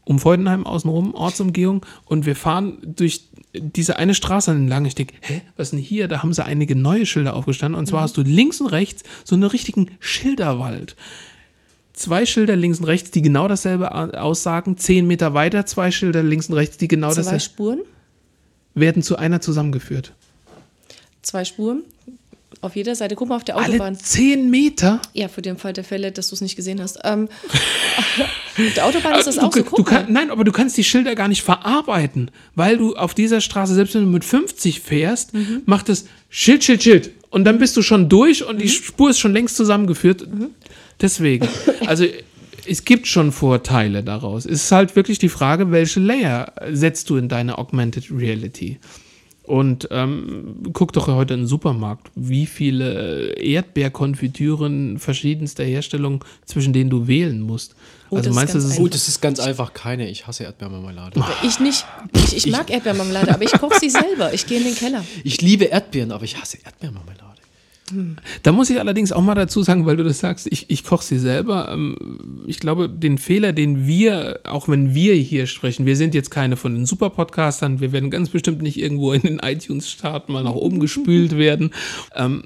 Um 0.06 0.18
Feudenheim 0.18 0.66
außenrum, 0.66 1.14
Ortsumgehung. 1.14 1.86
Und 2.06 2.26
wir 2.26 2.36
fahren 2.36 2.80
durch 2.84 3.26
diese 3.54 3.98
eine 3.98 4.16
Straße 4.16 4.50
entlang. 4.50 4.86
Ich 4.86 4.96
denke, 4.96 5.14
hä, 5.22 5.44
was 5.56 5.68
ist 5.68 5.72
denn 5.74 5.80
hier? 5.80 6.08
Da 6.08 6.24
haben 6.24 6.34
sie 6.34 6.44
einige 6.44 6.76
neue 6.76 7.06
Schilder 7.06 7.36
aufgestanden. 7.36 7.78
Und 7.78 7.86
zwar 7.86 8.02
hast 8.02 8.18
du 8.18 8.24
links 8.24 8.60
und 8.60 8.68
rechts 8.68 9.04
so 9.24 9.36
einen 9.36 9.44
richtigen 9.44 9.92
Schilderwald. 10.00 10.96
Zwei 12.00 12.26
Schilder 12.26 12.56
links 12.56 12.80
und 12.80 12.86
rechts, 12.86 13.12
die 13.12 13.22
genau 13.22 13.50
dasselbe 13.50 13.92
aussagen. 14.22 14.78
Zehn 14.78 15.06
Meter 15.06 15.34
weiter 15.34 15.66
zwei 15.66 15.92
Schilder 15.92 16.24
links 16.24 16.48
und 16.48 16.54
rechts, 16.56 16.78
die 16.78 16.88
genau 16.88 17.10
Zwei 17.10 17.16
dasselbe 17.24 17.40
Spuren. 17.42 17.80
werden 18.74 19.04
zu 19.04 19.18
einer 19.18 19.42
zusammengeführt. 19.42 20.14
Zwei 21.22 21.44
Spuren. 21.44 21.82
Auf 22.62 22.78
jeder 22.78 22.96
Seite. 22.96 23.16
Guck 23.16 23.28
mal 23.28 23.36
auf 23.36 23.44
der 23.44 23.58
Alle 23.58 23.66
Autobahn. 23.74 23.98
zehn 23.98 24.50
Meter? 24.50 25.02
Ja, 25.14 25.28
für 25.28 25.42
den 25.42 25.58
Fall 25.58 25.74
der 25.74 25.84
Fälle, 25.84 26.14
dass 26.14 26.30
du 26.30 26.36
es 26.36 26.42
nicht 26.42 26.56
gesehen 26.56 26.82
hast. 26.82 27.00
Ähm, 27.04 27.28
auf 28.58 28.74
der 28.76 28.86
Autobahn 28.86 29.20
ist 29.20 29.28
das 29.28 29.36
du, 29.36 29.42
auch 29.42 29.54
so. 29.54 29.64
Guck 29.64 29.88
kann, 29.88 30.06
nein, 30.12 30.32
aber 30.32 30.46
du 30.46 30.54
kannst 30.54 30.78
die 30.78 30.84
Schilder 30.86 31.16
gar 31.16 31.28
nicht 31.28 31.42
verarbeiten, 31.44 32.32
weil 32.56 32.78
du 32.78 32.96
auf 32.96 33.14
dieser 33.14 33.42
Straße, 33.42 33.74
selbst 33.74 33.94
wenn 33.96 34.04
du 34.06 34.10
mit 34.10 34.24
50 34.26 34.80
fährst, 34.80 35.34
Mhm. 35.34 35.64
macht 35.66 35.90
es 35.90 36.06
Schild, 36.30 36.64
Schild, 36.64 36.82
Schild. 36.84 37.12
Und 37.30 37.44
dann 37.44 37.60
bist 37.60 37.76
du 37.78 37.82
schon 37.82 38.08
durch 38.10 38.46
und 38.46 38.56
Mhm. 38.56 38.60
die 38.62 38.70
Spur 38.70 39.10
ist 39.10 39.20
schon 39.20 39.34
längst 39.34 39.56
zusammengeführt. 39.58 40.26
Deswegen. 41.02 41.48
Also 41.86 42.06
es 42.66 42.86
gibt 42.86 43.08
schon 43.08 43.32
Vorteile 43.32 44.04
daraus. 44.04 44.46
Es 44.46 44.64
ist 44.64 44.72
halt 44.72 44.96
wirklich 44.96 45.20
die 45.20 45.30
Frage, 45.30 45.72
welche 45.72 46.00
Layer 46.00 46.54
setzt 46.72 47.10
du 47.10 47.18
in 47.18 47.30
deine 47.30 47.58
Augmented 47.58 48.12
Reality? 48.12 48.80
Und 49.50 49.88
ähm, 49.90 50.58
guck 50.74 50.94
doch 50.94 51.08
heute 51.08 51.34
in 51.34 51.40
den 51.40 51.48
Supermarkt, 51.48 52.12
wie 52.14 52.46
viele 52.46 53.34
Erdbeerkonfitüren 53.34 55.00
verschiedenster 55.00 55.64
Herstellung, 55.64 56.24
zwischen 56.46 56.72
denen 56.72 56.92
du 56.92 57.08
wählen 57.08 57.42
musst. 57.42 57.74
Oh, 58.12 58.18
also 58.18 58.30
das 58.30 58.30
ist 58.30 58.36
meinst 58.36 58.54
du, 58.54 58.58
ganz 58.58 58.66
das 58.66 58.74
ist 58.74 58.78
Gut, 58.78 58.94
das 58.94 59.08
ist 59.08 59.22
ganz 59.22 59.40
einfach 59.40 59.74
keine. 59.74 60.08
Ich 60.08 60.28
hasse 60.28 60.44
Erdbeermarmelade. 60.44 61.24
Ich 61.42 61.60
nicht. 61.60 61.84
Ich, 62.14 62.38
ich 62.38 62.52
mag 62.52 62.70
Erdbeermarmelade, 62.70 63.34
aber 63.34 63.44
ich 63.44 63.54
koche 63.54 63.80
sie 63.80 63.90
selber. 63.90 64.32
Ich 64.36 64.46
gehe 64.46 64.60
in 64.60 64.66
den 64.66 64.76
Keller. 64.76 65.04
Ich 65.24 65.42
liebe 65.42 65.66
Erdbeeren, 65.66 66.12
aber 66.12 66.26
ich 66.26 66.40
hasse 66.40 66.60
Erdbeermarmelade. 66.64 67.29
Da 68.44 68.52
muss 68.52 68.70
ich 68.70 68.80
allerdings 68.80 69.12
auch 69.12 69.22
mal 69.22 69.36
dazu 69.36 69.64
sagen, 69.64 69.86
weil 69.86 69.98
du 69.98 70.04
das 70.04 70.20
sagst, 70.20 70.48
ich, 70.52 70.70
ich 70.70 70.84
koche 70.84 71.04
sie 71.04 71.20
selber. 71.20 71.70
Ähm, 71.72 72.44
Ich 72.48 72.60
glaube, 72.60 72.90
den 72.90 73.18
Fehler, 73.18 73.54
den 73.54 73.86
wir, 73.88 74.40
auch 74.44 74.68
wenn 74.68 74.94
wir 74.94 75.14
hier 75.16 75.48
sprechen, 75.48 75.86
wir 75.86 75.96
sind 75.96 76.14
jetzt 76.16 76.30
keine 76.32 76.56
von 76.56 76.74
den 76.76 76.86
Super-Podcastern, 76.86 77.80
wir 77.80 77.92
werden 77.92 78.10
ganz 78.10 78.30
bestimmt 78.30 78.62
nicht 78.62 78.80
irgendwo 78.80 79.14
in 79.14 79.22
den 79.22 79.40
iTunes-Start 79.40 80.30
mal 80.30 80.44
nach 80.44 80.54
oben 80.54 80.80
gespült 80.80 81.38
werden. 81.38 81.72
Ähm, 82.16 82.44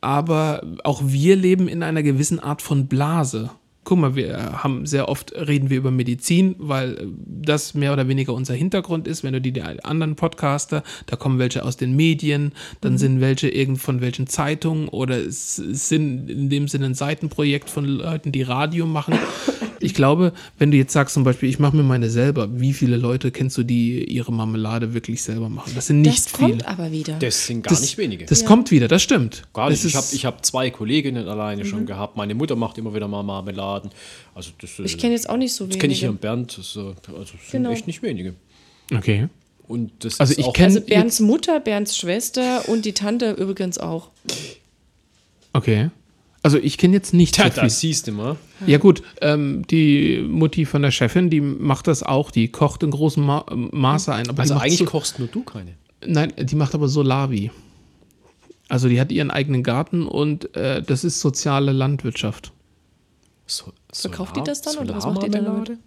aber 0.00 0.62
auch 0.84 1.02
wir 1.04 1.36
leben 1.36 1.66
in 1.66 1.82
einer 1.82 2.02
gewissen 2.02 2.38
Art 2.38 2.60
von 2.60 2.86
Blase. 2.88 3.50
Guck 3.84 3.98
mal, 3.98 4.16
wir 4.16 4.62
haben 4.62 4.86
sehr 4.86 5.08
oft 5.08 5.32
reden 5.34 5.68
wir 5.70 5.76
über 5.76 5.90
Medizin, 5.90 6.56
weil 6.58 6.92
äh, 6.94 7.06
das 7.42 7.74
mehr 7.74 7.92
oder 7.92 8.08
weniger 8.08 8.32
unser 8.32 8.54
Hintergrund 8.54 9.06
ist. 9.06 9.22
Wenn 9.22 9.34
du 9.34 9.40
die, 9.40 9.60
anderen 9.62 10.16
Podcaster, 10.16 10.82
da 11.06 11.16
kommen 11.16 11.38
welche 11.38 11.64
aus 11.64 11.76
den 11.76 11.94
Medien, 11.94 12.52
dann 12.80 12.98
sind 12.98 13.20
welche 13.20 13.48
irgend 13.48 13.78
von 13.78 14.00
welchen 14.00 14.26
Zeitungen 14.26 14.88
oder 14.88 15.16
es 15.18 15.56
sind 15.56 16.30
in 16.30 16.48
dem 16.48 16.66
Sinne 16.68 16.86
ein 16.86 16.94
Seitenprojekt 16.94 17.68
von 17.70 17.84
Leuten, 17.84 18.32
die 18.32 18.42
Radio 18.42 18.86
machen. 18.86 19.14
Ich 19.80 19.92
glaube, 19.92 20.32
wenn 20.58 20.70
du 20.70 20.78
jetzt 20.78 20.94
sagst 20.94 21.12
zum 21.12 21.24
Beispiel, 21.24 21.48
ich 21.50 21.58
mache 21.58 21.76
mir 21.76 21.82
meine 21.82 22.08
selber, 22.08 22.48
wie 22.58 22.72
viele 22.72 22.96
Leute 22.96 23.30
kennst 23.30 23.58
du, 23.58 23.64
die 23.64 24.02
ihre 24.04 24.32
Marmelade 24.32 24.94
wirklich 24.94 25.22
selber 25.22 25.50
machen? 25.50 25.72
Das 25.74 25.88
sind 25.88 26.00
nicht 26.00 26.24
das 26.26 26.32
kommt 26.32 26.52
viele. 26.54 26.68
aber 26.68 26.90
wieder. 26.90 27.18
Das 27.18 27.46
sind 27.46 27.62
gar 27.64 27.70
Das- 27.70 27.82
nicht 27.82 27.98
wenige. 27.98 28.24
Das 28.24 28.40
Ja. 28.40 28.46
kommt 28.46 28.70
wieder, 28.70 28.88
das 28.88 29.02
stimmt. 29.02 29.42
Gar 29.52 29.68
nicht. 29.68 29.84
Das 29.84 29.90
Ich 29.90 29.94
habe 29.96 30.06
ich 30.12 30.24
hab 30.24 30.46
zwei 30.46 30.70
Kolleginnen 30.70 31.28
alleine 31.28 31.66
schon 31.66 31.84
gehabt. 31.84 32.16
Meine 32.16 32.34
Mutter 32.34 32.56
macht 32.56 32.78
immer 32.78 32.94
wieder 32.94 33.08
mal 33.08 33.22
Marmeladen. 33.74 33.90
Also 34.34 34.50
das, 34.60 34.78
äh, 34.78 34.82
ich 34.84 34.98
kenne 34.98 35.14
jetzt 35.14 35.28
auch 35.28 35.36
nicht 35.36 35.52
so 35.54 35.64
das 35.64 35.70
wenige. 35.74 35.80
kenne 35.80 35.92
ich 35.92 36.00
hier 36.00 36.08
in 36.10 36.16
Bernd. 36.16 36.58
Das, 36.58 36.76
äh, 36.76 36.80
also 36.80 36.94
das 37.08 37.30
sind 37.30 37.40
Genau. 37.52 37.70
echt 37.70 37.86
nicht 37.86 38.02
wenige. 38.02 38.34
Okay. 38.94 39.28
Und 39.66 39.92
das 40.00 40.20
Also 40.20 40.32
ist 40.32 40.38
ich 40.40 40.44
auch 40.46 40.52
kenn- 40.54 40.64
Also 40.64 40.80
Bernds 40.82 41.20
Mutter, 41.20 41.58
Bernds 41.60 41.96
Schwester 41.96 42.68
und 42.68 42.84
die 42.84 42.92
Tante 42.92 43.32
übrigens 43.32 43.78
auch. 43.78 44.10
Okay. 45.52 45.90
Also 46.42 46.58
ich 46.58 46.76
kenne 46.76 46.92
jetzt 46.94 47.14
nicht 47.14 47.34
Tja, 47.36 47.46
so 47.46 47.52
viel. 47.52 47.62
das 47.62 47.80
siehst 47.80 48.06
du 48.06 48.12
mal. 48.12 48.36
Ja 48.66 48.76
gut, 48.76 49.02
ähm, 49.22 49.66
die 49.70 50.18
Mutti 50.28 50.66
von 50.66 50.82
der 50.82 50.90
Chefin, 50.90 51.30
die 51.30 51.40
macht 51.40 51.86
das 51.86 52.02
auch, 52.02 52.30
die 52.30 52.48
kocht 52.48 52.82
in 52.82 52.90
großem 52.90 53.24
Ma 53.24 53.46
Maße 53.50 54.12
ein. 54.12 54.28
Aber 54.28 54.42
Also 54.42 54.54
eigentlich 54.56 54.76
so, 54.78 54.84
kochst 54.84 55.18
nur 55.18 55.28
du 55.28 55.42
keine. 55.42 55.72
Nein, 56.06 56.34
die 56.38 56.54
macht 56.56 56.74
aber 56.74 56.88
Solavi. 56.88 57.50
Also 58.68 58.88
die 58.90 59.00
hat 59.00 59.10
ihren 59.10 59.30
eigenen 59.30 59.62
Garten 59.62 60.06
und 60.06 60.54
äh, 60.54 60.82
das 60.82 61.04
ist 61.04 61.20
soziale 61.20 61.72
Landwirtschaft. 61.72 62.52
So, 63.46 63.72
Verkauft 63.92 64.36
die 64.36 64.42
das 64.42 64.62
dann 64.62 64.78
oder 64.78 64.96
was 64.96 65.06
macht 65.06 65.22
die 65.22 65.30
dann 65.30 65.44
damit? 65.44 65.78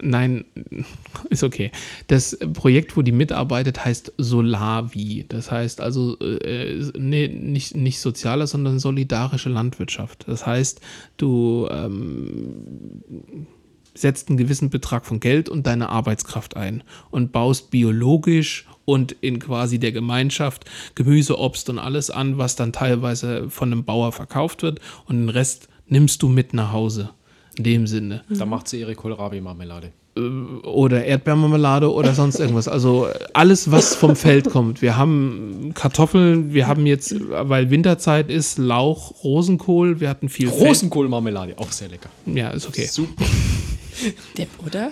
Nein, 0.00 0.44
ist 1.30 1.44
okay. 1.44 1.70
Das 2.08 2.36
Projekt, 2.54 2.96
wo 2.96 3.02
die 3.02 3.12
mitarbeitet, 3.12 3.84
heißt 3.84 4.12
Solavi. 4.18 5.26
Das 5.28 5.50
heißt 5.50 5.80
also 5.80 6.18
äh, 6.18 6.90
nee, 6.98 7.28
nicht, 7.28 7.76
nicht 7.76 8.00
soziale, 8.00 8.46
sondern 8.46 8.78
solidarische 8.78 9.48
Landwirtschaft. 9.48 10.24
Das 10.26 10.44
heißt, 10.44 10.80
du 11.16 11.68
ähm, 11.70 13.46
setzt 13.94 14.28
einen 14.28 14.38
gewissen 14.38 14.70
Betrag 14.70 15.04
von 15.04 15.20
Geld 15.20 15.48
und 15.48 15.66
deine 15.66 15.88
Arbeitskraft 15.88 16.56
ein 16.56 16.82
und 17.10 17.32
baust 17.32 17.70
biologisch 17.70 18.66
und 18.84 19.12
in 19.12 19.38
quasi 19.38 19.78
der 19.78 19.92
Gemeinschaft 19.92 20.64
Gemüse, 20.94 21.38
Obst 21.38 21.68
und 21.68 21.78
alles 21.78 22.10
an, 22.10 22.38
was 22.38 22.56
dann 22.56 22.72
teilweise 22.72 23.50
von 23.50 23.70
einem 23.70 23.84
Bauer 23.84 24.12
verkauft 24.12 24.62
wird 24.62 24.80
und 25.06 25.16
den 25.16 25.28
Rest 25.28 25.68
nimmst 25.92 26.22
du 26.22 26.28
mit 26.28 26.54
nach 26.54 26.72
Hause. 26.72 27.10
In 27.56 27.64
dem 27.64 27.86
Sinne. 27.86 28.22
Da 28.30 28.46
macht 28.46 28.66
sie 28.66 28.80
ihre 28.80 28.94
Kohlrabi-Marmelade. 28.94 29.92
Oder 30.14 31.04
Erdbeermarmelade 31.04 31.90
oder 31.92 32.14
sonst 32.14 32.38
irgendwas. 32.40 32.68
Also 32.68 33.08
alles, 33.32 33.70
was 33.70 33.94
vom 33.94 34.16
Feld 34.16 34.50
kommt. 34.50 34.82
Wir 34.82 34.96
haben 34.96 35.72
Kartoffeln, 35.74 36.52
wir 36.52 36.66
haben 36.66 36.86
jetzt, 36.86 37.14
weil 37.30 37.70
Winterzeit 37.70 38.30
ist, 38.30 38.58
Lauch, 38.58 39.22
Rosenkohl, 39.24 40.00
wir 40.00 40.08
hatten 40.08 40.28
viel. 40.28 40.48
Rosenkohlmarmelade, 40.48 41.58
auch 41.58 41.72
sehr 41.72 41.88
lecker. 41.88 42.10
Ja, 42.26 42.50
ist 42.50 42.68
okay. 42.68 42.86
Super. 42.86 43.24
Depp, 44.38 44.48
oder? 44.66 44.90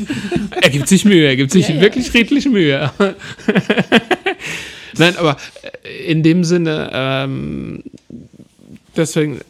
Er 0.62 0.70
gibt 0.70 0.88
sich 0.88 1.04
Mühe, 1.04 1.26
er 1.26 1.36
gibt 1.36 1.50
sich 1.50 1.68
Ja, 1.68 1.74
ja. 1.76 1.80
wirklich 1.80 2.14
redlich 2.14 2.48
Mühe. 2.48 2.90
Nein, 4.98 5.16
aber 5.16 5.36
in 6.06 6.22
dem 6.22 6.42
Sinne, 6.42 6.90
ähm, 6.92 7.82
deswegen 8.96 9.40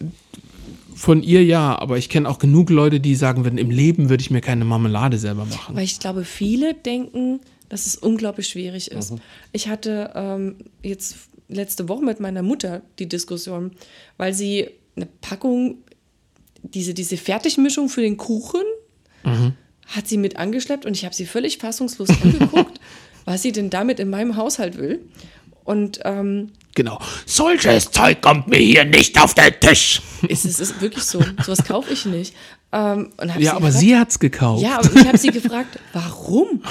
von 0.97 1.23
ihr 1.23 1.45
ja, 1.45 1.79
aber 1.79 1.99
ich 1.99 2.09
kenne 2.09 2.27
auch 2.27 2.39
genug 2.39 2.71
Leute, 2.71 3.01
die 3.01 3.15
sagen 3.15 3.45
würden, 3.45 3.59
im 3.59 3.71
Leben 3.71 4.09
würde 4.09 4.23
ich 4.23 4.31
mir 4.31 4.41
keine 4.41 4.65
Marmelade 4.65 5.19
selber 5.19 5.45
machen. 5.45 5.77
Weil 5.77 5.85
ich 5.85 6.01
glaube, 6.01 6.25
viele 6.25 6.73
denken, 6.73 7.41
dass 7.69 7.87
es 7.87 7.97
unglaublich 7.97 8.49
schwierig 8.49 8.91
ist. 8.91 9.15
Ich 9.53 9.69
hatte 9.69 10.13
ähm, 10.15 10.57
jetzt 10.83 11.17
letzte 11.49 11.91
Woche 11.91 12.03
mit 12.03 12.19
meiner 12.19 12.43
Mutter 12.43 12.81
die 12.99 13.09
Diskussion, 13.09 13.73
weil 14.17 14.33
sie 14.33 14.69
eine 14.97 15.07
Packung, 15.21 15.79
diese, 16.63 16.95
diese 16.95 17.19
Fertigmischung 17.19 17.91
für 17.91 18.01
den 18.01 18.17
Kuchen, 18.17 18.63
hat 19.87 20.09
sie 20.09 20.17
mit 20.17 20.37
angeschleppt 20.37 20.87
und 20.87 20.97
ich 20.97 21.05
habe 21.05 21.15
sie 21.15 21.27
völlig 21.27 21.59
fassungslos 21.59 22.09
angeguckt, 22.23 22.81
was 23.27 23.43
sie 23.43 23.53
denn 23.53 23.69
damit 23.71 24.01
in 24.01 24.09
meinem 24.09 24.37
Haushalt 24.37 24.79
will. 24.79 25.01
Und 25.67 26.01
ähm, 26.05 26.53
Genau. 26.75 26.99
Solches 27.25 27.91
Zeug 27.91 28.21
kommt 28.21 28.49
mir 28.49 28.59
hier 28.59 28.85
nicht 28.85 29.19
auf 29.21 29.33
den 29.35 29.53
Tisch. 29.61 30.03
es, 30.29 30.45
ist, 30.45 30.61
es 30.61 30.71
ist 30.71 30.81
wirklich 30.83 31.05
so. 31.05 31.23
Sowas 31.45 31.65
kaufe 31.65 31.93
ich 31.93 32.05
nicht. 32.05 32.35
Ähm, 32.73 33.11
und 33.17 33.33
hab 33.35 33.41
Ja, 33.41 33.51
sie 33.53 33.57
aber 33.57 33.59
gefragt- 33.67 33.79
sie 33.81 33.97
hat's 33.97 34.19
gekauft. 34.19 34.63
Ja, 34.63 34.79
und 34.81 34.95
ich 34.95 35.07
habe 35.07 35.17
sie 35.17 35.29
gefragt, 35.31 35.79
warum? 35.95 36.63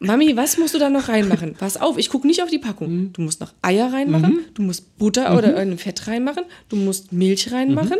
Mami, 0.00 0.36
was 0.36 0.58
musst 0.58 0.74
du 0.74 0.78
da 0.78 0.90
noch 0.90 1.08
reinmachen? 1.08 1.54
Pass 1.54 1.76
auf, 1.76 1.98
ich 1.98 2.08
gucke 2.10 2.26
nicht 2.26 2.42
auf 2.42 2.50
die 2.50 2.58
Packung. 2.58 3.12
Du 3.14 3.22
musst 3.22 3.40
noch 3.40 3.52
Eier 3.62 3.92
reinmachen, 3.92 4.40
du 4.54 4.62
musst 4.62 4.96
Butter 4.98 5.36
oder 5.36 5.48
irgendein 5.56 5.78
Fett 5.78 6.06
reinmachen, 6.06 6.44
du 6.68 6.76
musst 6.76 7.10
Milch 7.12 7.50
reinmachen. 7.50 7.96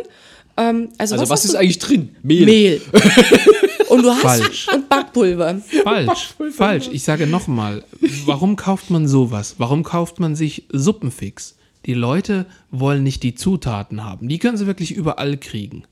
Ähm, 0.59 0.89
also 0.97 1.15
Also 1.15 1.23
was, 1.23 1.29
hast 1.39 1.45
ist 1.45 1.53
du? 1.53 1.57
eigentlich 1.59 1.79
drin? 1.79 2.15
Mehl. 2.21 2.45
Mehl. 2.45 2.81
Und 3.89 4.03
du 4.03 4.09
hast 4.11 4.21
Falsch. 4.21 4.67
und 4.71 4.87
Backpulver. 4.87 5.61
Falsch, 5.83 6.35
falsch. 6.51 6.89
Ich 6.91 7.01
sage 7.03 7.25
nochmal, 7.25 7.83
warum 8.25 8.55
kauft 8.55 8.91
man 8.91 9.07
sowas? 9.07 9.55
Warum 9.57 9.81
kauft 9.83 10.19
man 10.19 10.35
sich 10.35 10.65
Suppenfix? 10.71 11.55
Die 11.87 11.95
Leute 11.95 12.45
wollen 12.69 13.01
nicht 13.03 13.23
die 13.23 13.33
Zutaten 13.33 14.03
haben. 14.03 14.27
Die 14.29 14.37
können 14.37 14.57
sie 14.57 14.67
wirklich 14.67 14.91
überall 14.91 15.37
kriegen. 15.37 15.85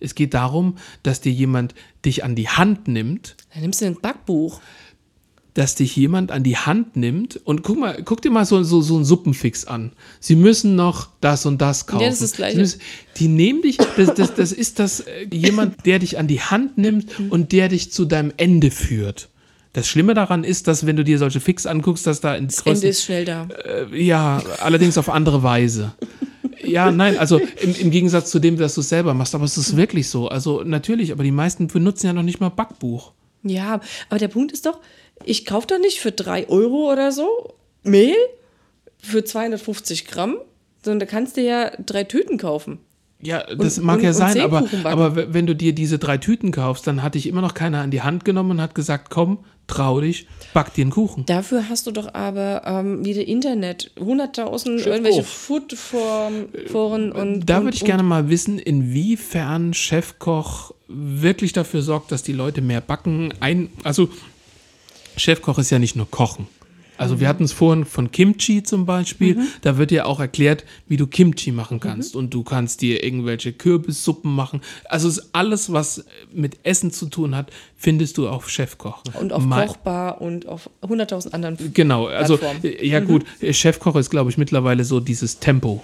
Es 0.00 0.16
geht 0.16 0.34
darum, 0.34 0.76
dass 1.04 1.20
dir 1.20 1.30
jemand 1.30 1.74
dich 2.04 2.24
an 2.24 2.34
die 2.34 2.48
Hand 2.48 2.88
nimmt, 2.88 3.36
Dann 3.52 3.62
nimmst 3.62 3.80
du 3.80 3.86
ein 3.86 4.00
Backbuch. 4.00 4.60
Dass 5.60 5.74
dich 5.74 5.94
jemand 5.94 6.32
an 6.32 6.42
die 6.42 6.56
Hand 6.56 6.96
nimmt 6.96 7.38
und 7.44 7.62
guck 7.62 7.78
mal, 7.78 8.00
guck 8.02 8.22
dir 8.22 8.30
mal 8.30 8.46
so, 8.46 8.62
so, 8.62 8.80
so 8.80 8.96
einen 8.96 9.04
Suppenfix 9.04 9.66
an. 9.66 9.92
Sie 10.18 10.34
müssen 10.34 10.74
noch 10.74 11.10
das 11.20 11.44
und 11.44 11.60
das 11.60 11.86
kaufen. 11.86 12.06
das 12.06 12.22
ist 12.22 12.40
das 12.40 12.54
müssen, 12.54 12.80
die 13.18 13.28
nehmen 13.28 13.60
dich, 13.60 13.76
das, 13.76 14.14
das, 14.14 14.34
das 14.34 14.52
ist 14.52 14.78
das, 14.78 15.00
äh, 15.00 15.26
jemand, 15.30 15.84
der 15.84 15.98
dich 15.98 16.16
an 16.16 16.28
die 16.28 16.40
Hand 16.40 16.78
nimmt 16.78 17.12
und 17.28 17.52
der 17.52 17.68
dich 17.68 17.92
zu 17.92 18.06
deinem 18.06 18.32
Ende 18.38 18.70
führt. 18.70 19.28
Das 19.74 19.86
Schlimme 19.86 20.14
daran 20.14 20.44
ist, 20.44 20.66
dass 20.66 20.86
wenn 20.86 20.96
du 20.96 21.04
dir 21.04 21.18
solche 21.18 21.40
Fix 21.40 21.66
anguckst, 21.66 22.06
dass 22.06 22.22
da 22.22 22.34
in 22.36 22.46
Das 22.46 22.62
Ende 22.62 22.88
ist 22.88 23.04
schnell 23.04 23.26
da. 23.26 23.46
ja, 23.92 24.42
allerdings 24.60 24.96
auf 24.96 25.10
andere 25.10 25.42
Weise. 25.42 25.92
Ja, 26.64 26.90
nein, 26.90 27.18
also 27.18 27.38
im, 27.38 27.74
im 27.74 27.90
Gegensatz 27.90 28.30
zu 28.30 28.38
dem, 28.38 28.56
dass 28.56 28.76
du 28.76 28.80
es 28.80 28.88
selber 28.88 29.12
machst, 29.12 29.34
aber 29.34 29.44
es 29.44 29.58
ist 29.58 29.76
wirklich 29.76 30.08
so. 30.08 30.28
Also 30.28 30.62
natürlich, 30.64 31.12
aber 31.12 31.22
die 31.22 31.30
meisten 31.30 31.66
benutzen 31.66 32.06
ja 32.06 32.14
noch 32.14 32.22
nicht 32.22 32.40
mal 32.40 32.48
Backbuch. 32.48 33.12
Ja, 33.42 33.80
aber 34.08 34.18
der 34.18 34.28
Punkt 34.28 34.52
ist 34.52 34.64
doch, 34.64 34.80
ich 35.24 35.44
kaufe 35.46 35.66
doch 35.68 35.78
nicht 35.78 36.00
für 36.00 36.12
3 36.12 36.48
Euro 36.48 36.92
oder 36.92 37.12
so 37.12 37.54
Mehl 37.82 38.16
für 39.02 39.24
250 39.24 40.06
Gramm, 40.06 40.36
sondern 40.82 41.00
da 41.00 41.06
kannst 41.06 41.36
du 41.36 41.42
ja 41.42 41.70
drei 41.84 42.04
Tüten 42.04 42.38
kaufen. 42.38 42.78
Ja, 43.22 43.44
das 43.54 43.76
Und- 43.78 43.84
mag 43.84 43.98
und- 43.98 44.04
ja 44.04 44.12
sein, 44.14 44.40
aber, 44.40 44.64
aber 44.84 45.34
wenn 45.34 45.46
du 45.46 45.54
dir 45.54 45.74
diese 45.74 45.98
drei 45.98 46.16
Tüten 46.16 46.52
kaufst, 46.52 46.86
dann 46.86 47.02
hat 47.02 47.14
dich 47.14 47.26
immer 47.26 47.42
noch 47.42 47.52
keiner 47.52 47.80
an 47.82 47.90
die 47.90 48.00
Hand 48.00 48.24
genommen 48.24 48.52
und 48.52 48.60
hat 48.62 48.74
gesagt, 48.74 49.10
komm, 49.10 49.40
trau 49.66 50.00
dich, 50.00 50.26
back 50.54 50.72
dir 50.72 50.82
einen 50.82 50.90
Kuchen. 50.90 51.26
Dafür 51.26 51.68
hast 51.68 51.86
du 51.86 51.90
doch 51.90 52.14
aber 52.14 52.62
ähm, 52.64 53.04
wieder 53.04 53.22
Internet, 53.26 53.92
100.000 53.98 54.86
irgendwelche 54.86 55.22
Food-Foren 55.22 57.12
und. 57.12 57.46
Da 57.46 57.58
und, 57.58 57.64
würde 57.64 57.74
ich 57.76 57.82
und- 57.82 57.86
gerne 57.86 58.02
mal 58.02 58.28
wissen, 58.30 58.58
inwiefern 58.58 59.74
Chefkoch 59.74 60.72
wirklich 60.88 61.52
dafür 61.52 61.82
sorgt, 61.82 62.12
dass 62.12 62.22
die 62.22 62.32
Leute 62.32 62.62
mehr 62.62 62.80
backen. 62.80 63.32
Ein, 63.40 63.68
also 63.84 64.08
Chefkoch 65.20 65.58
ist 65.58 65.70
ja 65.70 65.78
nicht 65.78 65.96
nur 65.96 66.10
Kochen. 66.10 66.46
Also 66.96 67.18
wir 67.18 67.28
hatten 67.28 67.44
es 67.44 67.52
vorhin 67.52 67.86
von 67.86 68.10
Kimchi 68.10 68.62
zum 68.62 68.84
Beispiel. 68.84 69.38
Da 69.62 69.78
wird 69.78 69.90
dir 69.90 70.06
auch 70.06 70.20
erklärt, 70.20 70.66
wie 70.86 70.98
du 70.98 71.06
Kimchi 71.06 71.50
machen 71.50 71.80
kannst. 71.80 72.14
Und 72.14 72.34
du 72.34 72.42
kannst 72.42 72.82
dir 72.82 73.02
irgendwelche 73.02 73.54
Kürbissuppen 73.54 74.30
machen. 74.34 74.60
Also 74.84 75.08
alles, 75.32 75.72
was 75.72 76.04
mit 76.30 76.58
Essen 76.62 76.90
zu 76.90 77.06
tun 77.06 77.34
hat, 77.34 77.50
findest 77.74 78.18
du 78.18 78.28
auf 78.28 78.50
Chefkoch. 78.50 79.02
Und 79.18 79.32
auf 79.32 79.42
Mein- 79.46 79.68
Kochbar 79.68 80.20
und 80.20 80.46
auf 80.46 80.68
100.000 80.82 81.32
anderen. 81.32 81.72
Genau, 81.72 82.04
also 82.08 82.36
Plattformen. 82.36 82.64
äh, 82.78 82.86
ja 82.86 83.00
gut, 83.00 83.24
Chefkoch 83.50 83.96
ist 83.96 84.10
glaube 84.10 84.30
ich 84.30 84.36
mittlerweile 84.36 84.84
so 84.84 85.00
dieses 85.00 85.38
Tempo. 85.38 85.82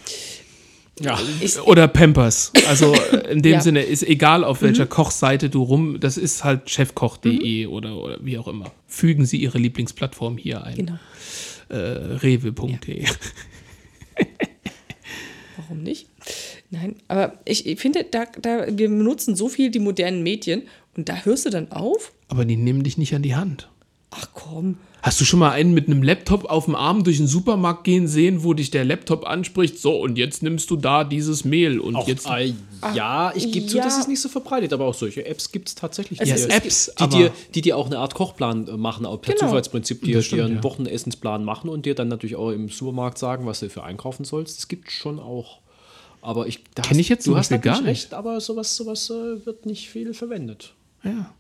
Ja. 1.01 1.19
Oder 1.65 1.89
Pampers. 1.89 2.53
Also 2.69 2.95
in 3.31 3.43
dem 3.43 3.53
Ja. 3.55 3.61
Sinne 3.61 3.83
ist 3.83 4.03
egal, 4.03 4.45
auf 4.45 4.63
welcher 4.63 4.87
Kochseite 4.87 5.51
du 5.51 5.63
rum, 5.63 6.01
das 6.01 6.17
ist 6.17 6.43
halt 6.43 6.71
chefkoch.de 6.71 7.67
oder, 7.67 7.97
oder 7.97 8.19
wie 8.23 8.39
auch 8.39 8.49
immer. 8.49 8.73
Fügen 8.87 9.27
Sie 9.27 9.37
Ihre 9.37 9.59
Lieblingsplattform 9.59 10.39
hier 10.39 10.65
ein. 10.65 10.77
Genau. 10.77 10.99
Äh, 11.69 11.77
rewe.de. 11.77 13.05
Warum 15.57 15.83
nicht? 15.83 16.09
Nein, 16.71 16.97
aber 17.09 17.39
ich, 17.45 17.67
ich 17.67 17.79
finde, 17.81 18.05
da, 18.11 18.25
da, 18.41 18.67
wir 18.71 18.89
benutzen 18.89 19.37
so 19.37 19.49
viel 19.49 19.71
die 19.71 19.79
modernen 19.79 20.23
Medien 20.23 20.63
und 20.97 21.09
da 21.09 21.25
hörst 21.25 21.45
du 21.47 21.51
dann 21.51 21.71
auf. 21.73 22.13
Aber 22.29 22.45
die 22.45 22.57
nehmen 22.57 22.83
dich 22.83 22.99
nicht 22.99 23.15
an 23.15 23.23
die 23.23 23.35
Hand. 23.35 23.69
Ach 24.19 24.29
komm. 24.35 24.79
Hast 25.03 25.21
du 25.21 25.25
schon 25.25 25.39
mal 25.39 25.51
einen 25.53 25.73
mit 25.73 25.87
einem 25.87 26.03
Laptop 26.03 26.47
auf 26.47 26.65
dem 26.65 26.75
Arm 26.75 27.05
durch 27.05 27.19
den 27.19 27.29
Supermarkt 27.29 27.85
gehen 27.85 28.09
sehen, 28.09 28.43
wo 28.43 28.55
dich 28.55 28.71
der 28.71 28.85
Laptop 28.85 29.25
anspricht? 29.25 29.79
So, 29.79 30.01
und 30.01 30.17
jetzt 30.19 30.43
nimmst 30.43 30.69
du 30.71 30.77
da 30.77 31.05
dieses 31.05 31.45
Mehl 31.45 31.79
und 31.79 31.95
Auch, 31.95 32.09
jetzt. 32.09 32.27
äh, 32.29 32.53
ja, 32.95 33.33
ich 33.37 33.53
gebe 33.53 33.67
zu, 33.67 33.77
ja. 33.77 33.85
das 33.85 33.99
ist 33.99 34.09
nicht 34.09 34.21
so 34.21 34.29
verbreitet, 34.29 34.73
aber 34.73 34.85
auch 34.87 34.95
solche 34.95 35.25
Apps 35.25 35.53
gibt 35.53 35.69
es 35.69 35.75
tatsächlich. 35.77 36.21
Es 36.21 36.29
die, 36.29 36.35
ist- 36.35 36.49
dir- 36.51 36.55
Apps, 36.57 36.87
die, 36.99 37.03
aber- 37.03 37.17
dir, 37.17 37.33
die 37.55 37.61
dir 37.61 37.77
auch 37.77 37.87
eine 37.87 37.99
Art 37.99 38.15
Kochplan 38.15 38.67
äh, 38.67 38.77
machen, 38.77 39.07
auch 39.07 39.21
per 39.21 39.35
Genau. 39.35 39.47
Zufallsprinzip, 39.47 40.03
dir, 40.03 40.17
Das 40.17 40.25
stimmt, 40.25 40.41
dir 40.41 40.45
einen 40.47 40.57
ja. 40.57 40.63
Wochennessensplan 40.65 41.45
machen 41.45 41.71
und 41.71 41.87
dir 41.87 41.95
dann 41.95 42.09
natürlich 42.09 42.35
auch 42.37 42.51
im 42.51 42.69
Supermarkt 42.69 43.19
sagen, 43.19 43.47
was 43.47 43.61
du 43.61 43.71
für 43.71 43.85
einkaufen 43.85 44.25
sollst. 44.25 44.59
Das 44.59 44.67
gibt 44.67 44.91
schon 44.91 45.21
auch. 45.21 45.61
Aber 46.23 46.49
ich 46.49 46.65
da 46.75 46.83
Kenn 46.83 46.99
ich 46.99 47.09
jetzt 47.09 47.27
du 47.29 47.37
hast 47.37 47.51
gar 47.63 47.77
nicht. 47.81 47.87
recht, 47.87 48.15
aber 48.15 48.41
sowas, 48.41 48.75
sowas 48.75 49.09
äh, 49.11 49.47
wird 49.47 49.67
nicht 49.67 49.89
viel 49.89 50.13
verwendet. 50.15 50.73
Ja. 51.05 51.33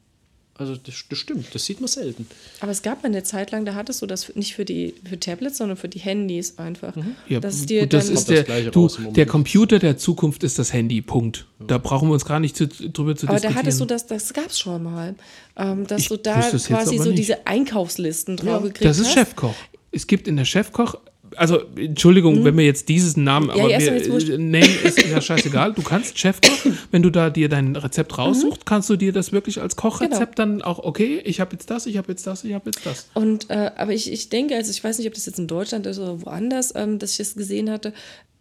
Also 0.59 0.74
das, 0.74 1.05
das 1.09 1.19
stimmt, 1.19 1.55
das 1.55 1.66
sieht 1.66 1.81
man 1.81 1.89
selten. 1.89 2.27
Aber 2.61 2.73
es 2.73 2.81
gab 2.81 3.03
mal 3.03 3.11
eine 3.11 3.23
Zeit 3.23 3.51
lang, 3.51 3.66
da 3.66 3.74
hattest 3.74 4.01
du 4.01 4.07
das 4.07 4.35
nicht 4.37 4.55
für 4.55 4.65
die 4.65 4.95
für 5.07 5.20
Tablets, 5.20 5.59
sondern 5.59 5.77
für 5.77 5.89
die 5.89 5.99
Handys 5.99 6.59
einfach. 6.59 6.95
Ja, 7.28 7.41
Dass 7.41 7.61
gut, 7.61 7.70
dir 7.70 7.87
das 7.87 8.07
dann- 8.07 8.15
ist 8.15 8.20
das 8.31 8.35
der, 8.35 8.43
Gleiche 8.45 8.70
du, 8.70 8.89
der 8.89 9.27
Computer 9.27 9.78
der 9.78 9.99
Zukunft 9.99 10.43
ist 10.45 10.59
das 10.59 10.73
Handy, 10.73 11.03
Punkt. 11.03 11.47
Da 11.59 11.77
brauchen 11.77 12.09
wir 12.09 12.15
uns 12.15 12.24
gar 12.24 12.41
nicht 12.41 12.57
zu, 12.57 12.66
drüber 12.69 13.15
zu 13.15 13.27
aber 13.27 13.35
diskutieren. 13.37 13.43
da 13.43 13.55
hattest 13.61 13.81
du 13.81 13.85
das, 13.85 14.07
das 14.07 14.33
gab 14.33 14.47
es 14.47 14.59
schon 14.59 14.83
mal, 14.83 15.15
ähm, 15.57 15.87
dass 15.87 16.01
Ich 16.03 16.09
du 16.09 16.16
da 16.16 16.41
quasi 16.41 16.73
aber 16.73 16.85
so 17.05 17.11
nicht. 17.11 17.19
diese 17.19 17.47
Einkaufslisten 17.47 18.37
drauf 18.39 18.62
gekriegt 18.62 18.85
Das 18.87 18.99
ist 18.99 19.09
hast. 19.09 19.15
Chefkoch. 19.15 19.55
Es 19.93 20.07
gibt 20.07 20.27
in 20.27 20.37
der 20.37 20.45
Chefkoch 20.47 20.97
also 21.36 21.62
Entschuldigung, 21.76 22.44
wenn 22.44 22.56
wir 22.56 22.64
jetzt 22.64 22.88
diesen 22.88 23.24
Namen, 23.24 23.50
aber 23.50 23.64
Hm? 23.64 23.70
ja, 23.70 23.78
ist 23.78 24.28
wir, 24.28 24.38
Name 24.38 24.66
ist 24.84 24.98
ja 24.98 25.20
scheißegal. 25.20 25.72
Du 25.74 25.82
kannst 25.82 26.18
Chefkoch, 26.18 26.66
wenn 26.90 27.02
du 27.02 27.10
da 27.10 27.30
dir 27.30 27.48
dein 27.48 27.76
Rezept 27.76 28.16
raussuchst, 28.18 28.66
kannst 28.66 28.90
du 28.90 28.96
dir 28.96 29.12
das 29.12 29.32
wirklich 29.32 29.60
als 29.60 29.76
Kochrezept 29.76 30.38
dann 30.38 30.62
auch, 30.62 30.78
okay, 30.78 31.20
ich 31.24 31.40
habe 31.40 31.52
jetzt 31.52 31.70
das, 31.70 31.86
ich 31.86 31.96
habe 31.96 32.12
jetzt 32.12 32.26
das, 32.26 32.44
ich 32.44 32.54
habe 32.54 32.66
jetzt 32.66 32.84
das. 32.84 33.08
Und 33.14 33.50
äh, 33.50 33.70
aber 33.76 33.92
ich, 33.92 34.10
ich 34.12 34.28
denke, 34.28 34.56
also 34.56 34.70
ich 34.70 34.82
weiß 34.82 34.98
nicht, 34.98 35.06
ob 35.06 35.14
das 35.14 35.26
jetzt 35.26 35.38
in 35.38 35.46
Deutschland 35.46 35.86
ist 35.86 35.98
oder 35.98 36.22
woanders, 36.22 36.74
ähm, 36.74 36.98
dass 36.98 37.12
ich 37.12 37.18
das 37.18 37.34
gesehen 37.34 37.70
hatte. 37.70 37.92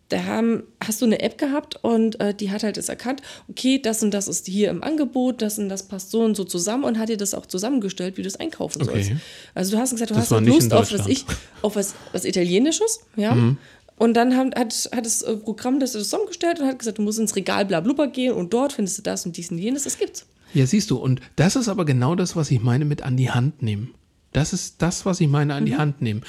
Da 0.10 0.24
haben, 0.26 0.64
hast 0.86 1.02
du 1.02 1.06
eine 1.06 1.20
App 1.22 1.40
gehabt 1.40 1.78
und 1.84 2.20
äh, 2.20 2.34
die 2.36 2.52
hat 2.52 2.62
halt 2.62 2.78
das 2.78 2.90
erkannt, 2.90 3.24
okay, 3.48 3.80
das 3.82 4.04
und 4.04 4.12
das 4.12 4.28
ist 4.28 4.46
hier 4.46 4.70
im 4.70 4.84
Angebot, 4.84 5.42
das 5.42 5.58
und 5.58 5.68
das 5.68 5.88
passt 5.88 6.12
so 6.12 6.22
und 6.22 6.36
so 6.36 6.44
zusammen 6.44 6.84
und 6.84 7.00
hat 7.00 7.10
dir 7.10 7.18
das 7.18 7.34
auch 7.34 7.48
zusammengestellt, 7.48 8.16
wie 8.18 8.22
du 8.22 8.28
es 8.28 8.36
einkaufen 8.36 8.84
Okay. 8.84 9.02
sollst. 9.04 9.22
Also 9.56 9.72
du 9.76 9.82
hast 9.82 9.92
gesagt, 9.92 10.12
du 10.12 10.14
Das 10.16 10.26
hast 10.26 10.32
halt 10.32 10.46
Lust 10.46 10.72
auf 10.74 10.92
was 10.94 11.08
ich, 11.08 11.26
auf 11.64 11.76
was, 11.76 11.96
was 12.12 12.24
Italienisches, 12.24 13.00
ja. 13.16 13.34
Mhm. 13.34 13.58
Und 13.98 14.14
dann 14.14 14.36
haben, 14.38 14.52
hat, 14.56 14.74
hat 14.94 15.06
das 15.06 15.22
äh, 15.24 15.38
Programm 15.38 15.80
das 15.80 15.94
zusammengestellt 15.94 16.60
und 16.60 16.68
hat 16.68 16.78
gesagt, 16.78 16.98
du 17.00 17.02
musst 17.02 17.18
ins 17.18 17.36
Regal 17.36 17.66
bla 17.66 17.80
blubber 17.80 18.08
gehen 18.08 18.34
und 18.34 18.54
dort 18.54 18.74
findest 18.74 18.98
du 19.00 19.02
das 19.02 19.26
und 19.26 19.38
dies 19.38 19.50
und 19.50 19.58
jenes, 19.58 19.84
das 19.86 19.98
gibt's. 19.98 20.26
Ja, 20.54 20.68
siehst 20.68 20.92
du, 20.92 20.98
und 20.98 21.20
das 21.36 21.56
ist 21.56 21.68
aber 21.68 21.84
genau 21.86 22.14
das, 22.14 22.36
was 22.36 22.52
ich 22.52 22.62
meine 22.62 22.86
mit 22.86 23.02
an 23.02 23.18
die 23.18 23.32
Hand 23.32 23.64
nehmen. 23.64 23.96
Das 24.34 24.54
ist 24.54 24.82
das, 24.84 25.06
was 25.06 25.20
ich 25.20 25.28
meine 25.30 25.56
an 25.56 25.64
Mhm. 25.64 25.66
die 25.66 25.76
Hand 25.78 26.02
nehmen. 26.02 26.22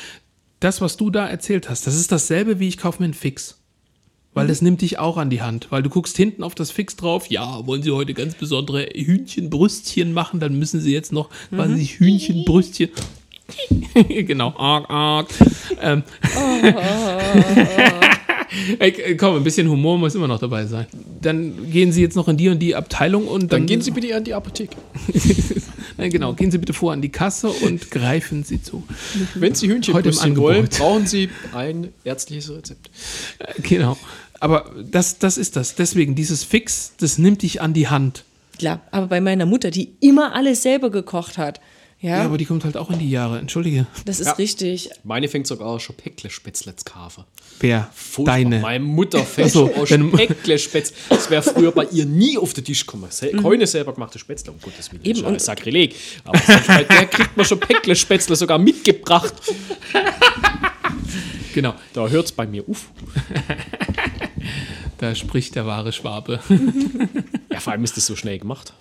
Das, 0.60 0.80
was 0.80 0.96
du 0.96 1.10
da 1.10 1.26
erzählt 1.28 1.68
hast, 1.68 1.86
das 1.86 1.94
ist 1.96 2.10
dasselbe, 2.10 2.58
wie 2.58 2.68
ich 2.68 2.78
kaufe 2.78 3.00
mir 3.02 3.04
einen 3.04 3.14
Fix. 3.14 3.58
Weil 4.36 4.44
Mhm. 4.44 4.48
das 4.48 4.60
nimmt 4.60 4.82
dich 4.82 4.98
auch 4.98 5.16
an 5.16 5.30
die 5.30 5.40
Hand. 5.40 5.68
Weil 5.70 5.82
du 5.82 5.88
guckst 5.88 6.14
hinten 6.16 6.42
auf 6.42 6.54
das 6.54 6.70
Fix 6.70 6.94
drauf, 6.94 7.28
ja, 7.30 7.66
wollen 7.66 7.82
sie 7.82 7.90
heute 7.90 8.12
ganz 8.12 8.34
besondere 8.34 8.82
Hühnchenbrüstchen 8.94 10.12
machen, 10.12 10.40
dann 10.40 10.58
müssen 10.58 10.80
sie 10.80 10.92
jetzt 10.92 11.10
noch, 11.10 11.30
Mhm. 11.50 11.56
weiß 11.58 11.70
ich, 11.78 11.98
Hühnchenbrüstchen. 11.98 12.90
genau, 14.08 14.52
arg, 14.58 14.90
arg. 14.90 15.28
Ähm. 15.80 16.02
Äh, 18.78 19.16
komm, 19.16 19.36
ein 19.36 19.44
bisschen 19.44 19.68
Humor 19.68 19.98
muss 19.98 20.14
immer 20.14 20.28
noch 20.28 20.38
dabei 20.38 20.66
sein. 20.66 20.86
Dann 21.20 21.70
gehen 21.70 21.90
Sie 21.92 22.00
jetzt 22.00 22.14
noch 22.14 22.28
in 22.28 22.36
die 22.36 22.48
und 22.48 22.60
die 22.60 22.74
Abteilung 22.76 23.26
und 23.26 23.42
dann, 23.52 23.60
Dann 23.60 23.66
gehen 23.66 23.82
Sie 23.82 23.90
bitte 23.90 24.14
an 24.16 24.22
die 24.24 24.34
Apotheke. 24.34 24.76
Nein, 25.98 26.10
genau. 26.10 26.32
Gehen 26.32 26.50
Sie 26.52 26.58
bitte 26.58 26.72
vor 26.72 26.92
an 26.92 27.02
die 27.02 27.08
Kasse 27.08 27.48
und 27.48 27.90
greifen 27.90 28.44
Sie 28.44 28.62
zu. 28.62 28.84
Wenn 29.34 29.54
Sie 29.54 29.66
Heute 29.66 29.74
Hühnchenbrüstchen 29.90 30.24
Angebot. 30.30 30.48
wollen, 30.54 30.68
brauchen 30.68 31.06
Sie 31.06 31.28
ein 31.54 31.88
ärztliches 32.04 32.50
Rezept. 32.50 32.88
Äh, 33.40 33.60
Genau. 33.62 33.98
Aber 34.40 34.70
das, 34.82 35.18
das 35.18 35.38
ist 35.38 35.56
das. 35.56 35.74
Deswegen, 35.74 36.14
dieses 36.14 36.44
Fix, 36.44 36.92
das 36.98 37.18
nimmt 37.18 37.42
dich 37.42 37.60
an 37.62 37.72
die 37.74 37.88
Hand. 37.88 38.24
Klar, 38.58 38.80
aber 38.90 39.06
bei 39.08 39.20
meiner 39.20 39.46
Mutter, 39.46 39.70
die 39.70 39.94
immer 40.00 40.34
alles 40.34 40.62
selber 40.62 40.90
gekocht 40.90 41.36
hat, 41.38 41.60
ja, 41.98 42.18
Ja, 42.18 42.24
aber 42.24 42.36
die 42.36 42.44
kommt 42.44 42.64
halt 42.64 42.76
auch 42.76 42.90
in 42.90 42.98
die 42.98 43.08
Jahre. 43.10 43.38
Entschuldige. 43.38 43.86
das 44.04 44.20
ist 44.20 44.26
Ja. 44.26 44.32
richtig. 44.34 44.90
Meine 45.02 45.28
fängt 45.28 45.46
sogar 45.46 45.80
schon 45.80 45.96
Päckle-Spätzle-Kafe. 45.96 47.24
Wer? 47.60 47.88
Furchtbar. 47.94 48.34
Deine. 48.36 48.60
Meine 48.60 48.84
Mutter 48.84 49.18
fängt 49.24 49.50
so, 49.50 49.70
schon 49.86 50.02
aus 50.02 50.10
Mu- 50.12 50.16
Päckle-Spätzle. 50.16 50.94
Das 51.08 51.30
wäre 51.30 51.42
früher 51.42 51.72
bei 51.72 51.84
ihr 51.90 52.04
nie 52.04 52.36
auf 52.36 52.52
den 52.52 52.64
Tisch 52.64 52.84
gekommen. 52.86 53.06
Se 53.10 53.30
Keine 53.30 53.66
selber 53.66 53.94
gemachte 53.94 54.18
Spätzle, 54.18 54.52
um 54.52 54.60
Gottes 54.60 54.92
Willen. 54.92 55.00
Mhm. 55.04 55.08
Eben, 55.10 55.22
das 55.22 55.36
ist 55.36 55.46
Sakrileg. 55.46 55.94
Aber 56.24 56.38
bei 56.66 56.84
der 56.84 57.06
kriegt 57.06 57.34
man 57.34 57.46
schon 57.46 57.60
Päckle-Spätzle 57.60 58.36
sogar 58.36 58.58
mitgebracht. 58.58 59.32
Genau. 61.54 61.74
Da 61.94 62.06
hört 62.06 62.26
es 62.26 62.32
bei 62.32 62.46
mir 62.46 62.62
auf. 62.68 62.90
Da 64.98 65.14
spricht 65.14 65.54
der 65.54 65.66
wahre 65.66 65.92
Schwabe. 65.92 66.40
Ja, 67.50 67.60
vor 67.60 67.72
allem 67.72 67.84
ist 67.84 67.96
das 67.96 68.04
so 68.04 68.16
schnell 68.16 68.38
gemacht. 68.38 68.74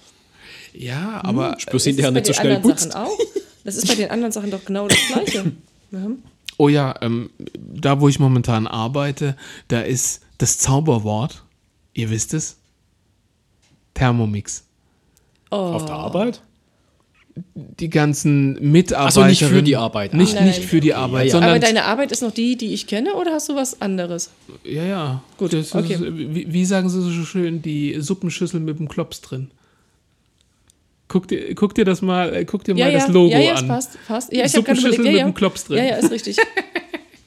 ja, 0.74 1.22
aber. 1.24 1.52
Bloß 1.70 1.72
Das 1.72 1.84
hinterher 1.86 2.10
ist 2.10 2.14
bei 2.14 2.20
nicht 2.20 2.26
so 2.28 2.34
den 2.34 2.40
schnell 2.42 2.56
anderen 2.58 2.76
putzt. 2.76 2.92
Sachen 2.92 3.06
auch. 3.08 3.18
Das 3.64 3.76
ist 3.78 3.88
bei 3.88 3.96
den 3.96 4.12
anderen 4.12 4.32
Sachen 4.34 4.52
doch 4.52 4.66
genau 4.66 4.88
das 4.88 4.98
Gleiche. 5.08 5.52
Oh 6.58 6.68
ja, 6.70 6.96
ähm, 7.02 7.30
da 7.58 8.00
wo 8.02 8.08
ich 8.10 8.18
momentan 8.20 8.66
arbeite, 8.68 9.36
da 9.68 9.82
ist 9.82 10.22
das 10.38 10.58
Zauberwort, 10.58 11.44
ihr 11.94 12.10
wisst 12.10 12.34
es, 12.34 12.58
Thermomix. 13.94 14.64
Auf 15.50 15.86
der 15.86 15.96
Arbeit? 15.96 16.42
Die 17.56 17.90
ganzen 17.90 18.72
Mitarbeiter. 18.72 19.12
so, 19.12 19.24
nicht 19.26 19.44
für 19.44 19.62
die 19.62 19.76
Arbeit. 19.76 20.14
Ah. 20.14 20.18
Nicht, 20.18 20.36
Nein, 20.36 20.48
nicht 20.48 20.64
für 20.64 20.80
die 20.80 20.94
Arbeit, 20.94 21.24
ja, 21.24 21.26
ja. 21.26 21.32
sondern. 21.32 21.50
Aber 21.52 21.60
deine 21.60 21.84
Arbeit 21.84 22.12
ist 22.14 22.22
noch 22.22 22.32
die, 22.32 22.56
die 22.56 22.74
ich 22.74 22.88
kenne, 22.88 23.14
oder 23.16 23.34
hast 23.34 23.50
du 23.50 23.56
was 23.56 23.82
anderes? 23.82 24.32
ja, 24.64 24.84
ja. 24.84 25.24
Gut, 25.38 25.52
Das 25.52 25.68
ist, 25.68 25.76
okay. 25.76 25.98
wie, 26.00 26.52
wie 26.52 26.66
sagen 26.66 26.90
sie 26.90 27.02
so 27.02 27.12
schön, 27.26 27.62
die 27.62 28.00
Suppenschüssel 28.00 28.62
mit 28.62 28.80
dem 28.80 28.88
Klops 28.88 29.20
drin. 29.20 29.52
Guck 31.08 31.28
dir, 31.28 31.54
guck 31.54 31.76
dir 31.76 31.86
das 31.86 32.02
mal, 32.02 32.34
äh, 32.34 32.46
guck 32.46 32.64
dir 32.64 32.74
mal 32.74 32.92
das 32.92 33.08
Logo 33.10 33.32
ja, 33.32 33.40
ja, 33.40 33.54
es 33.54 33.60
an. 33.60 33.68
passt, 33.68 33.98
passt. 34.08 34.34
Ja, 34.34 34.46
ich 34.46 34.52
Suppenschüssel 34.52 34.94
überlegt, 34.94 35.06
ja, 35.06 35.12
mit 35.12 35.20
ja. 35.20 35.26
dem 35.26 35.34
Klops 35.36 35.66
drin. 35.66 35.78
Ja, 35.78 35.84
ja, 35.84 35.96
ist 35.98 36.12
richtig. 36.12 36.38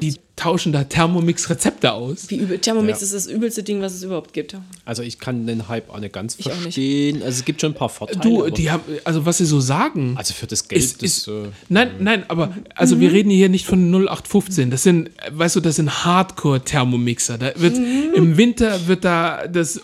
Die 0.01 0.15
tauschen 0.37 0.73
da 0.73 0.85
Thermomix-Rezepte 0.85 1.93
aus. 1.93 2.31
Wie 2.31 2.37
übel. 2.37 2.59
Thermomix 2.61 3.01
Ja. 3.01 3.05
ist 3.07 3.15
das 3.15 3.27
übelste 3.27 3.65
Ding, 3.65 3.81
was 3.81 3.95
es 3.95 4.05
überhaupt 4.05 4.33
gibt. 4.33 4.57
Also 4.85 5.03
ich 5.03 5.19
kann 5.19 5.49
den 5.49 5.66
Hype 5.69 5.91
auch 5.91 5.99
nicht 5.99 6.12
ganz 6.12 6.37
Ich 6.39 6.47
auch 6.47 6.55
nicht. 6.55 6.62
verstehen. 6.62 7.16
Also 7.25 7.41
es 7.41 7.45
gibt 7.45 7.61
schon 7.61 7.73
ein 7.73 7.75
paar 7.75 7.89
Vorteile. 7.89 8.20
Du, 8.20 8.49
die 8.49 8.70
haben, 8.70 8.83
also 9.03 9.27
was 9.27 9.39
sie 9.39 9.45
so 9.47 9.59
sagen. 9.59 10.15
also 10.16 10.35
für 10.35 10.47
das 10.47 10.69
Geld, 10.69 10.81
ist, 10.85 11.03
ist, 11.03 11.27
das, 11.27 11.35
äh, 11.35 11.49
nein, 11.69 11.91
nein, 11.99 12.25
aber 12.29 12.55
also 12.77 12.95
Mhm. 12.95 13.01
wir 13.01 13.12
reden 13.12 13.31
hier 13.31 13.49
nicht 13.49 13.66
von 13.66 13.91
0815. 13.91 14.70
Das 14.70 14.85
sind, 14.85 15.09
äh, 15.09 15.31
weißt 15.33 15.57
du, 15.57 15.61
das 15.61 15.75
sind 15.77 16.05
Hardcore-Thermomixer. 16.05 17.39
Da 17.39 17.53
wird 17.57 17.77
Mhm. 17.77 18.12
im 18.15 18.37
Winter 18.37 18.87
wird 18.87 19.05
da 19.05 19.49
das 19.49 19.81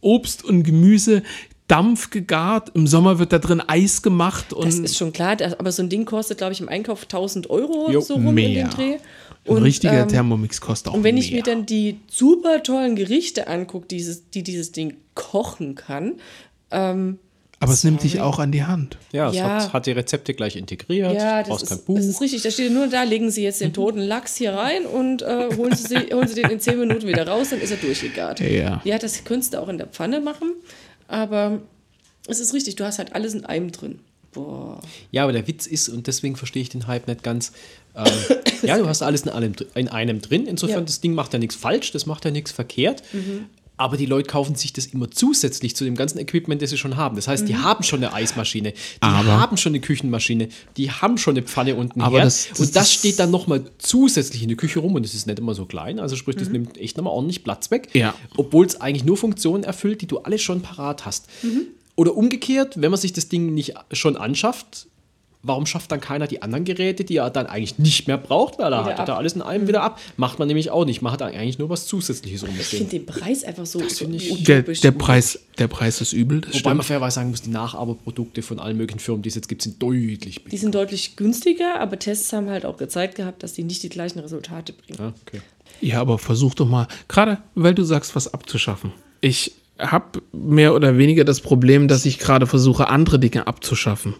Obst 0.00 0.44
und 0.44 0.64
Gemüse 0.64 1.22
Dampf 1.68 2.10
gegart, 2.10 2.70
im 2.74 2.86
Sommer 2.86 3.18
wird 3.18 3.32
da 3.32 3.40
drin 3.40 3.60
Eis 3.66 4.00
gemacht 4.00 4.52
und 4.52 4.66
Das 4.66 4.78
ist 4.78 4.96
schon 4.96 5.12
klar, 5.12 5.36
aber 5.58 5.72
so 5.72 5.82
ein 5.82 5.88
Ding 5.88 6.04
kostet, 6.04 6.38
glaube 6.38 6.52
ich, 6.52 6.60
im 6.60 6.68
Einkauf 6.68 7.06
1000 7.08 7.50
Euro 7.50 7.90
Jo, 7.90 8.00
so 8.00 8.14
rum 8.14 8.28
in 8.28 8.34
mehr. 8.34 8.68
den 8.68 8.70
Dreh. 8.70 8.96
Ein 9.48 9.62
richtiger 9.62 10.02
ähm, 10.02 10.08
Thermomix 10.08 10.60
kostet 10.60 10.92
auch 10.92 10.96
Und 10.96 11.04
wenn 11.04 11.16
ich 11.16 11.30
mehr. 11.30 11.38
mir 11.40 11.42
dann 11.44 11.66
die 11.66 11.98
super 12.10 12.62
tollen 12.62 12.96
Gerichte 12.96 13.46
angucke, 13.48 13.86
dieses, 13.86 14.30
die 14.30 14.42
dieses 14.42 14.72
Ding 14.72 14.96
kochen 15.14 15.74
kann, 15.74 16.14
ähm, 16.70 17.18
aber 17.58 17.72
es 17.72 17.84
nimmt 17.84 18.02
dich 18.02 18.20
auch 18.20 18.38
an 18.38 18.52
die 18.52 18.64
Hand. 18.64 18.98
ja, 19.12 19.30
es 19.30 19.36
Ja. 19.36 19.48
Hat, 19.64 19.72
hat 19.72 19.86
die 19.86 19.92
Rezepte 19.92 20.34
gleich 20.34 20.56
integriert. 20.56 21.14
ja, 21.14 21.42
brauchst 21.42 21.62
das 21.62 21.68
kein 21.70 21.78
ist, 21.78 21.86
Buch. 21.86 21.96
das 21.96 22.04
ist 22.04 22.20
richtig. 22.20 22.42
Da 22.42 22.50
steht 22.50 22.70
nur 22.70 22.86
da, 22.88 23.02
legen 23.04 23.30
Sie 23.30 23.42
jetzt 23.44 23.62
den 23.62 23.72
toten 23.72 24.00
Lachs 24.00 24.36
hier 24.36 24.52
rein 24.52 24.84
und 24.84 25.22
äh, 25.22 25.48
holen, 25.56 25.74
Sie, 25.74 25.96
holen 26.12 26.28
Sie 26.28 26.34
den 26.34 26.50
in 26.50 26.60
10 26.60 26.78
Minuten 26.78 27.06
wieder 27.06 27.26
raus, 27.26 27.48
dann 27.50 27.60
ist 27.62 27.70
er 27.70 27.78
durchgegart. 27.78 28.40
Ja. 28.40 28.82
Ja, 28.84 28.98
das 28.98 29.24
könntest 29.24 29.54
du 29.54 29.62
auch 29.62 29.68
in 29.68 29.78
der 29.78 29.86
Pfanne 29.86 30.20
machen, 30.20 30.52
aber 31.08 31.62
es 32.28 32.40
ist 32.40 32.52
richtig, 32.52 32.76
du 32.76 32.84
hast 32.84 32.98
halt 32.98 33.14
alles 33.14 33.32
in 33.32 33.46
einem 33.46 33.72
drin. 33.72 34.00
Boah. 34.32 34.82
Ja, 35.10 35.22
aber 35.22 35.32
der 35.32 35.48
Witz 35.48 35.66
ist, 35.66 35.88
und 35.88 36.08
deswegen 36.08 36.36
verstehe 36.36 36.60
ich 36.60 36.68
den 36.68 36.86
Hype 36.86 37.08
nicht 37.08 37.22
ganz, 37.22 37.52
ähm, 37.96 38.36
ja, 38.62 38.78
du 38.78 38.86
hast 38.88 39.02
alles 39.02 39.22
in, 39.22 39.30
allem, 39.30 39.52
in 39.74 39.88
einem 39.88 40.20
drin. 40.20 40.46
Insofern, 40.46 40.76
Ja. 40.76 40.80
Mhm. 40.82 40.86
das 40.86 41.00
Ding 41.00 41.14
macht 41.14 41.32
ja 41.32 41.38
nichts 41.38 41.54
falsch, 41.56 41.92
das 41.92 42.06
macht 42.06 42.24
ja 42.24 42.30
nichts 42.30 42.52
verkehrt. 42.52 43.02
Aber 43.78 43.98
die 43.98 44.06
Leute 44.06 44.26
kaufen 44.26 44.54
sich 44.54 44.72
das 44.72 44.86
immer 44.86 45.10
zusätzlich 45.10 45.76
zu 45.76 45.84
dem 45.84 45.96
ganzen 45.96 46.18
Equipment, 46.18 46.62
das 46.62 46.70
sie 46.70 46.78
schon 46.78 46.96
haben. 46.96 47.14
Das 47.16 47.28
heißt, 47.28 47.42
Mhm. 47.42 47.46
die 47.48 47.56
haben 47.56 47.82
schon 47.82 48.02
eine 48.02 48.14
Eismaschine, 48.14 48.72
die 48.72 48.76
Aber- 49.02 49.38
haben 49.38 49.58
schon 49.58 49.72
eine 49.72 49.80
Küchenmaschine, 49.80 50.48
die 50.78 50.90
haben 50.90 51.18
schon 51.18 51.36
eine 51.36 51.42
Pfanne 51.46 51.74
unten 51.76 52.00
Aber 52.00 52.16
her. 52.16 52.24
das- 52.24 52.48
das- 52.48 52.58
und 52.58 52.66
das 52.68 52.72
das- 52.84 52.92
steht 52.94 53.18
dann 53.18 53.30
nochmal 53.30 53.64
zusätzlich 53.76 54.40
in 54.42 54.48
der 54.48 54.56
Küche 54.56 54.78
rum 54.78 54.94
und 54.94 55.04
das 55.04 55.12
ist 55.12 55.26
nicht 55.26 55.38
immer 55.38 55.52
so 55.54 55.66
klein. 55.66 55.98
Also 56.00 56.16
sprich, 56.16 56.36
Mhm. 56.36 56.40
das 56.40 56.48
nimmt 56.48 56.78
echt 56.78 56.96
nochmal 56.96 57.12
ordentlich 57.12 57.44
Platz 57.44 57.70
weg. 57.70 57.90
Ja. 57.92 58.14
Obwohl 58.38 58.64
es 58.64 58.80
eigentlich 58.80 59.04
nur 59.04 59.18
Funktionen 59.18 59.62
erfüllt, 59.62 60.00
die 60.00 60.06
du 60.06 60.20
alle 60.20 60.38
schon 60.38 60.62
parat 60.62 61.04
hast. 61.04 61.26
Mhm. 61.42 61.66
Oder 61.96 62.16
umgekehrt, 62.16 62.80
wenn 62.80 62.90
man 62.90 62.98
sich 62.98 63.12
das 63.12 63.28
Ding 63.28 63.52
nicht 63.52 63.74
schon 63.92 64.16
anschafft, 64.16 64.86
warum 65.46 65.64
schafft 65.66 65.90
dann 65.92 66.00
keiner 66.00 66.26
die 66.26 66.42
anderen 66.42 66.64
Geräte, 66.64 67.04
die 67.04 67.16
er 67.16 67.30
dann 67.30 67.46
eigentlich 67.46 67.78
nicht 67.78 68.06
mehr 68.06 68.18
braucht, 68.18 68.58
weil 68.58 68.72
er 68.72 68.84
Wieder 68.84 68.98
hat 68.98 69.10
alles 69.10 69.34
in 69.34 69.42
einem 69.42 69.68
wieder 69.68 69.82
ab. 69.82 70.00
Macht 70.16 70.38
man 70.38 70.48
nämlich 70.48 70.70
auch 70.70 70.84
nicht. 70.84 71.02
Man 71.02 71.12
hat 71.12 71.22
eigentlich 71.22 71.58
nur 71.58 71.70
was 71.70 71.86
Zusätzliches 71.86 72.42
Ich 72.42 72.48
rumstehen. 72.48 72.78
finde 72.88 72.90
den 72.98 73.06
Preis 73.06 73.44
einfach 73.44 73.66
so, 73.66 73.78
so 73.88 74.04
ich- 74.10 74.44
Der, 74.44 74.62
der, 74.62 74.90
Preis, 74.92 75.38
der 75.58 75.68
Preis 75.68 76.00
ist 76.00 76.12
übel, 76.12 76.40
das 76.42 76.54
Wobei 76.54 76.70
man 76.70 76.76
stimmt. 76.78 76.84
fairerweise 76.86 77.14
sagen 77.14 77.30
muss, 77.30 77.42
die 77.42 77.50
Nachahmerprodukte 77.50 78.42
von 78.42 78.58
allen 78.58 78.76
möglichen 78.76 78.98
Firmen, 79.00 79.22
die 79.22 79.28
es 79.28 79.34
jetzt 79.34 79.48
gibt, 79.48 79.62
sind 79.62 79.82
deutlich 79.82 80.34
Die 80.36 80.40
billiger. 80.40 80.60
sind 80.60 80.74
deutlich 80.74 81.16
günstiger, 81.16 81.80
aber 81.80 81.98
Tests 81.98 82.32
haben 82.32 82.50
halt 82.50 82.64
auch 82.66 82.76
gezeigt 82.76 83.14
gehabt, 83.14 83.42
dass 83.42 83.52
die 83.54 83.62
nicht 83.64 83.82
die 83.82 83.88
gleichen 83.88 84.18
Resultate 84.18 84.72
bringen. 84.72 84.98
Ja, 84.98 85.12
okay. 85.26 85.40
Ja, 85.80 86.00
aber 86.00 86.18
versuch 86.18 86.54
doch 86.54 86.66
mal, 86.68 86.88
gerade 87.08 87.38
weil 87.54 87.74
du 87.74 87.84
sagst, 87.84 88.14
was 88.16 88.32
abzuschaffen. 88.32 88.92
Ich 89.20 89.52
habe 89.78 90.22
mehr 90.32 90.74
oder 90.74 90.96
weniger 90.96 91.24
das 91.24 91.40
Problem, 91.40 91.86
dass 91.86 92.06
ich 92.06 92.18
gerade 92.18 92.46
versuche, 92.46 92.88
andere 92.88 93.18
Dinge 93.18 93.46
abzuschaffen. 93.46 94.14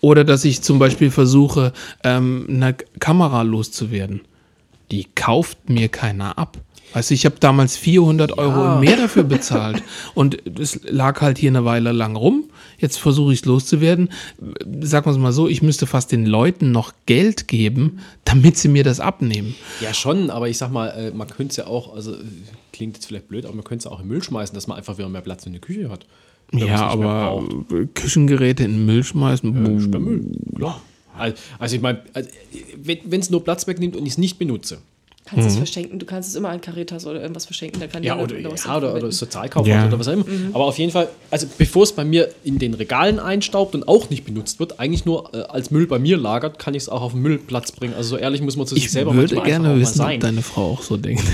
Oder 0.00 0.24
dass 0.24 0.44
ich 0.44 0.62
zum 0.62 0.78
Beispiel 0.78 1.10
versuche, 1.10 1.72
ähm, 2.04 2.46
eine 2.48 2.74
Kamera 3.00 3.42
loszuwerden. 3.42 4.22
Die 4.90 5.06
kauft 5.14 5.68
mir 5.68 5.88
keiner 5.88 6.38
ab. 6.38 6.58
Weißt 6.94 7.10
du, 7.10 7.14
ich 7.14 7.26
habe 7.26 7.36
damals 7.38 7.76
400 7.76 8.38
Euro 8.38 8.74
und 8.74 8.80
mehr 8.80 8.96
dafür 8.96 9.24
bezahlt. 9.24 9.82
Und 10.14 10.38
es 10.58 10.80
lag 10.84 11.20
halt 11.20 11.36
hier 11.36 11.50
eine 11.50 11.64
Weile 11.64 11.92
lang 11.92 12.16
rum. 12.16 12.44
Jetzt 12.78 12.98
versuche 12.98 13.32
ich 13.32 13.40
es 13.40 13.44
loszuwerden. 13.44 14.10
Sagen 14.80 15.06
wir 15.06 15.12
es 15.12 15.18
mal 15.18 15.32
so, 15.32 15.48
ich 15.48 15.60
müsste 15.60 15.86
fast 15.86 16.12
den 16.12 16.24
Leuten 16.24 16.72
noch 16.72 16.94
Geld 17.04 17.46
geben, 17.46 18.00
damit 18.24 18.56
sie 18.56 18.68
mir 18.68 18.84
das 18.84 19.00
abnehmen. 19.00 19.54
Ja, 19.80 19.92
schon, 19.92 20.30
aber 20.30 20.48
ich 20.48 20.56
sag 20.56 20.70
mal, 20.70 20.88
äh, 20.88 21.10
man 21.10 21.28
könnte 21.28 21.50
es 21.50 21.56
ja 21.56 21.66
auch, 21.66 21.94
also 21.94 22.16
klingt 22.72 22.96
jetzt 22.96 23.06
vielleicht 23.06 23.28
blöd, 23.28 23.44
aber 23.44 23.54
man 23.54 23.64
könnte 23.64 23.86
es 23.86 23.92
auch 23.92 24.00
in 24.00 24.06
Müll 24.06 24.22
schmeißen, 24.22 24.54
dass 24.54 24.66
man 24.66 24.78
einfach 24.78 24.96
wieder 24.96 25.08
mehr 25.08 25.20
Platz 25.20 25.44
in 25.44 25.52
der 25.52 25.60
Küche 25.60 25.90
hat. 25.90 26.06
Ja, 26.52 26.86
aber. 26.88 27.44
Küchengeräte 27.94 28.64
in 28.64 28.72
den 28.72 28.86
Müll 28.86 29.04
schmeißen. 29.04 29.76
Äh, 29.78 29.80
Sperrmüll, 29.80 30.24
klar. 30.56 30.80
Al- 31.16 31.34
Also 31.58 31.76
ich 31.76 31.82
meine, 31.82 32.02
also, 32.14 32.28
wenn 33.04 33.20
es 33.20 33.28
nur 33.30 33.42
Platz 33.44 33.66
wegnimmt 33.66 33.96
und 33.96 34.04
ich 34.06 34.12
es 34.12 34.18
nicht 34.18 34.38
benutze, 34.38 34.78
Kannst 35.28 35.48
es 35.48 35.56
verschenken, 35.56 35.98
du 35.98 36.06
kannst 36.06 36.28
es 36.30 36.34
immer 36.34 36.48
an 36.48 36.60
Caritas 36.60 37.04
oder 37.06 37.20
irgendwas 37.20 37.44
verschenken, 37.44 37.80
da 37.80 37.86
kann 37.86 38.02
Ja, 38.02 38.18
oder, 38.18 38.38
ja, 38.38 38.48
oder, 38.76 38.94
oder 38.94 39.12
Sozialkaufhaus 39.12 39.68
Ja. 39.68 39.86
oder 39.86 39.98
was 39.98 40.08
auch 40.08 40.12
immer. 40.14 40.24
Aber 40.52 40.64
auf 40.64 40.78
jeden 40.78 40.90
Fall, 40.92 41.08
also 41.30 41.46
bevor 41.58 41.82
es 41.82 41.92
bei 41.92 42.04
mir 42.04 42.28
in 42.44 42.58
den 42.58 42.74
Regalen 42.74 43.18
einstaubt 43.18 43.74
und 43.74 43.86
auch 43.88 44.08
nicht 44.10 44.24
benutzt 44.24 44.58
wird, 44.60 44.80
eigentlich 44.80 45.04
nur 45.04 45.34
äh, 45.34 45.42
als 45.42 45.70
Müll 45.70 45.86
bei 45.86 45.98
mir 45.98 46.16
lagert, 46.16 46.58
kann 46.58 46.74
ich 46.74 46.84
es 46.84 46.88
auch 46.88 47.02
auf 47.02 47.12
den 47.12 47.22
Müllplatz 47.22 47.72
bringen. 47.72 47.94
Also 47.94 48.10
so 48.10 48.16
ehrlich 48.16 48.40
muss 48.42 48.56
man 48.56 48.66
zu 48.66 48.74
sich 48.74 48.86
Ich 48.86 48.90
selber 48.90 49.14
würde 49.14 49.34
manchmal 49.34 49.46
gerne 49.46 49.68
einfach 49.68 49.80
wissen, 49.80 49.98
mal 49.98 50.04
ob 50.04 50.10
sein. 50.12 50.20
deine 50.20 50.42
Frau 50.42 50.72
auch 50.72 50.82
so 50.82 50.96
denkt. 50.96 51.22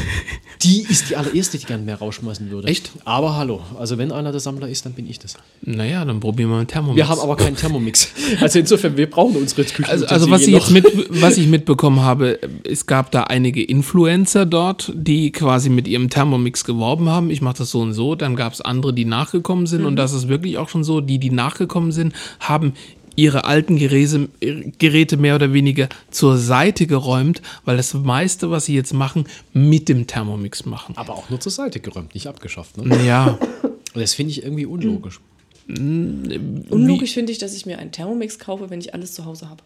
Die 0.62 0.81
ist 0.89 1.11
die 1.11 1.16
allererste, 1.16 1.59
die 1.59 1.66
gerne 1.66 1.83
mehr 1.83 1.97
rausschmeißen 1.97 2.51
würde. 2.51 2.69
Echt? 2.69 2.91
Aber 3.05 3.37
hallo, 3.37 3.61
also 3.79 3.99
wenn 3.99 4.11
einer 4.12 4.31
der 4.31 4.41
Sammler 4.41 4.69
ist, 4.69 4.87
dann 4.87 4.93
bin 4.95 5.07
ich 5.11 5.19
das. 5.19 5.35
Naja, 5.61 6.05
dann 6.05 6.21
probieren 6.21 6.49
wir 6.49 6.57
mal 6.57 6.65
Thermomix. 6.65 6.97
Wir 6.97 7.09
haben 7.09 7.21
aber 7.21 7.37
keinen 7.37 7.57
Thermomix. 7.57 8.09
Also 8.41 8.59
insofern, 8.59 8.97
wir 8.97 9.09
brauchen 9.11 9.37
unsere 9.37 9.65
Küche. 9.65 9.89
Also, 9.89 10.07
also 10.07 10.31
was, 10.31 10.43
ich 10.43 10.49
jetzt 10.49 10.71
mit, 10.71 10.87
was 11.11 11.37
ich 11.37 11.47
mitbekommen 11.49 12.01
habe, 12.01 12.39
es 12.65 12.87
gab 12.87 13.11
da 13.11 13.25
einige 13.25 13.62
Influencer 13.85 14.47
dort, 14.47 14.90
die 14.94 15.31
quasi 15.31 15.69
mit 15.69 15.86
ihrem 15.86 16.09
Thermomix 16.09 16.65
geworben 16.65 17.11
haben. 17.11 17.28
Ich 17.31 17.43
mache 17.43 17.59
das 17.59 17.70
so 17.70 17.81
und 17.81 17.93
so. 17.93 18.15
Dann 18.15 18.35
gab 18.35 18.55
es 18.55 18.62
andere, 18.62 18.94
die 18.94 19.05
nachgekommen 19.05 19.66
sind. 19.66 19.85
Und 19.85 19.97
das 19.97 20.15
ist 20.15 20.28
wirklich 20.28 20.56
auch 20.56 20.70
schon 20.70 20.85
so. 20.85 21.02
Die, 21.02 21.19
die 21.19 21.31
nachgekommen 21.31 21.93
sind, 21.93 22.15
haben 22.40 22.73
ihre 23.15 23.44
alten 23.44 23.77
Geräte, 23.77 24.31
Geräte 24.78 25.19
mehr 25.19 25.35
oder 25.35 25.52
weniger 25.52 25.90
zur 26.11 26.39
Seite 26.39 26.86
geräumt, 26.86 27.43
weil 27.66 27.77
das 27.77 27.93
meiste, 27.93 28.51
was 28.51 28.65
sie 28.65 28.74
jetzt 28.74 28.94
machen, 28.94 29.27
mit 29.52 29.90
dem 29.90 30.06
Thermomix 30.06 30.65
machen. 30.65 30.97
Aber 30.97 31.12
auch 31.12 31.28
nur 31.28 31.39
zur 31.39 31.52
Seite 31.52 31.78
geräumt, 31.78 32.15
nicht 32.15 32.27
abgeschafft. 32.27 32.78
Ne? 32.78 33.05
Ja, 33.05 33.39
Und 33.62 34.01
das 34.01 34.15
finde 34.15 34.32
ich 34.32 34.43
irgendwie 34.43 34.66
unlogisch. 34.66 35.20
Unlogisch 35.69 37.12
finde 37.12 37.32
ich, 37.32 37.39
dass 37.39 37.55
ich 37.55 37.66
mir 37.66 37.78
einen 37.78 37.93
Thermomix 37.93 38.39
kaufe, 38.39 38.70
wenn 38.70 38.81
ich 38.81 38.94
alles 38.94 39.12
zu 39.12 39.27
Hause 39.27 39.48
habe. 39.51 39.62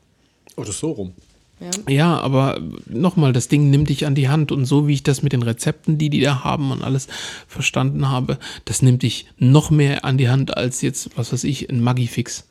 Oder 0.57 0.73
so 0.73 0.91
rum. 0.91 1.13
Ja. 1.61 1.93
Ja, 1.93 2.21
aber 2.21 2.61
nochmal, 2.87 3.33
das 3.33 3.49
Ding 3.49 3.69
nimmt 3.71 3.89
dich 3.89 4.07
an 4.07 4.15
die 4.15 4.29
Hand 4.29 4.53
und 4.53 4.65
so 4.65 4.87
wie 4.87 4.95
ich 4.95 5.03
das 5.03 5.23
mit 5.23 5.33
den 5.33 5.43
Rezepten, 5.43 5.99
die 5.99 6.09
die 6.11 6.21
da 6.21 6.45
haben 6.45 6.71
und 6.71 6.83
alles 6.85 7.09
verstanden 7.49 8.09
habe, 8.09 8.39
das 8.65 8.81
nimmt 8.83 9.03
dich 9.03 9.27
noch 9.39 9.71
mehr 9.71 10.05
an 10.05 10.19
die 10.19 10.29
Hand 10.29 10.57
als 10.57 10.83
jetzt, 10.83 11.11
was 11.17 11.33
weiß 11.33 11.43
ich, 11.45 11.69
ein 11.69 11.81
Maggi-Fix 11.83 12.45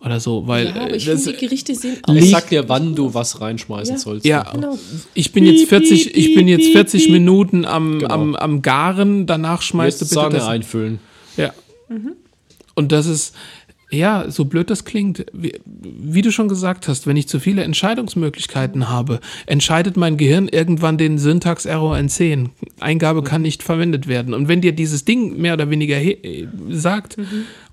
oder 0.00 0.20
so, 0.20 0.46
weil 0.46 0.66
ja, 0.66 0.74
aber 0.76 0.90
äh, 0.92 0.96
ich 0.96 1.04
das, 1.06 1.22
finde, 1.24 1.38
die 1.38 1.44
Gerichte 1.46 1.74
sehen 1.74 1.96
Es 2.06 2.22
aus. 2.24 2.30
sagt 2.30 2.50
dir, 2.52 2.68
wann 2.68 2.94
du 2.94 3.14
was 3.14 3.40
reinschmeißen 3.40 3.94
Ja. 3.94 4.00
sollst. 4.00 4.26
ja, 4.26 4.42
Genau. 4.52 4.78
ich 5.14 5.32
bin 5.32 5.44
jetzt 5.44 5.68
40, 5.68 6.16
ich 6.16 6.34
bin 6.34 6.46
jetzt 6.48 6.68
40 6.70 7.04
piep. 7.04 7.12
Minuten 7.12 7.64
am, 7.64 7.98
Genau. 8.00 8.12
am, 8.14 8.34
am 8.36 8.62
Garen, 8.62 9.26
danach 9.26 9.62
schmeißt 9.62 10.00
Jetzt 10.00 10.10
du 10.12 10.14
bitte 10.14 10.20
Sahne 10.26 10.38
das 10.38 10.46
einfüllen. 10.48 10.98
Ja. 11.36 11.52
Und 12.74 12.92
das 12.92 13.06
ist, 13.06 13.34
ja, 13.90 14.30
so 14.30 14.44
blöd 14.44 14.68
das 14.68 14.84
klingt, 14.84 15.24
wie, 15.32 15.54
wie 15.64 16.20
du 16.22 16.30
schon 16.30 16.48
gesagt 16.48 16.88
hast, 16.88 17.06
wenn 17.06 17.16
ich 17.16 17.26
zu 17.26 17.40
viele 17.40 17.62
Entscheidungsmöglichkeiten 17.62 18.88
habe, 18.88 19.20
entscheidet 19.46 19.96
mein 19.96 20.18
Gehirn 20.18 20.48
irgendwann 20.48 20.98
den 20.98 21.18
Syntax-Error 21.18 21.96
N10. 21.96 22.50
Eingabe 22.80 23.22
kann 23.22 23.42
nicht 23.42 23.62
verwendet 23.62 24.06
werden. 24.06 24.34
Und 24.34 24.46
wenn 24.48 24.60
dir 24.60 24.72
dieses 24.72 25.06
Ding 25.06 25.38
mehr 25.38 25.54
oder 25.54 25.70
weniger 25.70 25.96
äh, 25.96 26.48
sagt, 26.68 27.16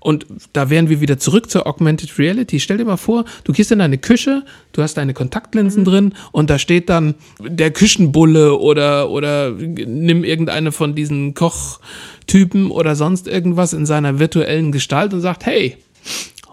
und 0.00 0.24
da 0.52 0.70
wären 0.70 0.88
wir 0.88 1.00
wieder 1.00 1.18
zurück 1.18 1.50
zur 1.50 1.66
Augmented 1.66 2.18
Reality. 2.18 2.60
Stell 2.60 2.78
dir 2.78 2.84
mal 2.84 2.96
vor, 2.96 3.24
du 3.42 3.52
gehst 3.52 3.72
in 3.72 3.80
deine 3.80 3.98
Küche, 3.98 4.44
du 4.72 4.82
hast 4.82 4.94
deine 4.96 5.14
Kontaktlinsen 5.14 5.84
drin 5.84 6.14
und 6.30 6.48
da 6.48 6.60
steht 6.60 6.88
dann 6.88 7.16
der 7.40 7.72
Küchenbulle 7.72 8.56
oder, 8.56 9.10
oder 9.10 9.50
nimm 9.50 10.22
irgendeine 10.22 10.70
von 10.70 10.94
diesen 10.94 11.34
Kochtypen 11.34 12.70
oder 12.70 12.94
sonst 12.94 13.26
irgendwas 13.26 13.72
in 13.72 13.84
seiner 13.84 14.20
virtuellen 14.20 14.70
Gestalt 14.70 15.12
und 15.12 15.22
sagt, 15.22 15.44
hey, 15.44 15.76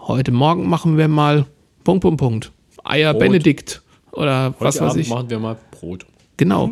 heute 0.06 0.32
Morgen 0.32 0.68
machen 0.68 0.96
wir 0.96 1.08
mal 1.08 1.46
Punkt, 1.84 2.02
Punkt, 2.02 2.18
Punkt. 2.18 2.52
Eier 2.84 3.12
Brot. 3.12 3.20
Benedikt 3.22 3.82
oder 4.12 4.54
was 4.58 4.76
Heute 4.76 4.84
weiß 4.84 4.90
Abend 4.92 5.02
ich. 5.02 5.08
machen 5.08 5.30
wir 5.30 5.38
mal 5.38 5.56
Brot. 5.70 6.06
Genau. 6.36 6.70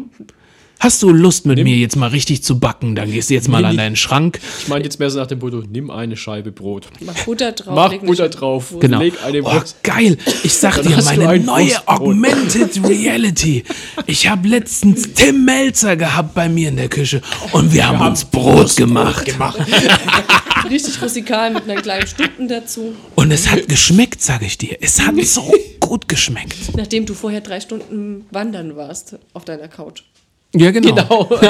Hast 0.82 1.00
du 1.00 1.10
Lust 1.10 1.46
mit 1.46 1.62
mir 1.62 1.76
jetzt 1.76 1.94
mal 1.94 2.08
richtig 2.08 2.42
zu 2.42 2.58
backen? 2.58 2.96
Dann 2.96 3.08
gehst 3.12 3.30
du 3.30 3.34
jetzt 3.34 3.48
mal 3.48 3.58
Nimm 3.58 3.66
an 3.66 3.76
deinen 3.76 3.94
Schrank. 3.94 4.40
Ich 4.58 4.66
meine 4.66 4.82
jetzt 4.82 4.98
mehr 4.98 5.10
so 5.10 5.20
nach 5.20 5.28
dem 5.28 5.38
Motto, 5.38 5.62
nimm 5.70 5.92
eine 5.92 6.16
Scheibe 6.16 6.50
Brot. 6.50 6.88
Mach 6.98 7.14
Butter 7.24 7.52
drauf. 7.52 7.74
Mach 7.76 7.96
Butter 7.98 8.28
drauf. 8.28 8.74
Genau. 8.80 8.98
Leg 8.98 9.14
eine 9.24 9.44
oh, 9.44 9.62
geil. 9.84 10.18
Ich 10.42 10.54
sag 10.54 10.82
Dann 10.82 10.88
dir, 10.88 11.00
meine 11.04 11.28
ein 11.28 11.44
neue 11.44 11.66
Wurstbrot. 11.66 12.00
Augmented 12.00 12.84
Reality. 12.84 13.62
Ich 14.06 14.26
habe 14.26 14.48
letztens 14.48 15.12
Tim 15.14 15.44
Melzer 15.44 15.94
gehabt 15.94 16.34
bei 16.34 16.48
mir 16.48 16.70
in 16.70 16.76
der 16.76 16.88
Küche 16.88 17.22
und 17.52 17.72
wir 17.72 17.86
haben 17.86 18.04
uns 18.04 18.24
Brot 18.24 18.74
gemacht. 18.74 19.24
Richtig 20.68 21.00
rustikal 21.00 21.52
mit 21.52 21.62
einer 21.62 21.80
kleinen 21.80 22.08
Stunden 22.08 22.48
dazu. 22.48 22.96
Und 23.14 23.30
es 23.30 23.48
hat 23.48 23.68
geschmeckt, 23.68 24.20
sage 24.20 24.46
ich 24.46 24.58
dir. 24.58 24.78
Es 24.80 25.00
hat 25.00 25.14
so 25.24 25.48
gut 25.80 26.08
geschmeckt. 26.08 26.76
Nachdem 26.76 27.06
du 27.06 27.14
vorher 27.14 27.40
drei 27.40 27.60
Stunden 27.60 28.26
wandern 28.32 28.74
warst 28.74 29.16
auf 29.32 29.44
deiner 29.44 29.68
Couch. 29.68 30.02
Ja, 30.54 30.70
genau. 30.70 30.94
Genau. 30.94 31.28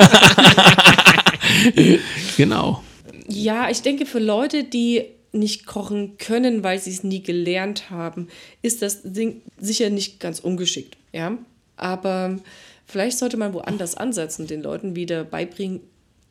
genau. 2.36 2.82
Ja, 3.28 3.70
ich 3.70 3.82
denke, 3.82 4.06
für 4.06 4.18
Leute, 4.18 4.64
die 4.64 5.04
nicht 5.32 5.66
kochen 5.66 6.18
können, 6.18 6.62
weil 6.62 6.78
sie 6.78 6.90
es 6.90 7.04
nie 7.04 7.22
gelernt 7.22 7.90
haben, 7.90 8.28
ist 8.60 8.82
das 8.82 9.00
Ding 9.02 9.40
sicher 9.58 9.90
nicht 9.90 10.20
ganz 10.20 10.40
ungeschickt. 10.40 10.96
Ja? 11.12 11.38
Aber 11.76 12.38
vielleicht 12.86 13.18
sollte 13.18 13.38
man 13.38 13.54
woanders 13.54 13.96
ansetzen, 13.96 14.46
den 14.46 14.62
Leuten 14.62 14.94
wieder 14.94 15.24
beibringen, 15.24 15.80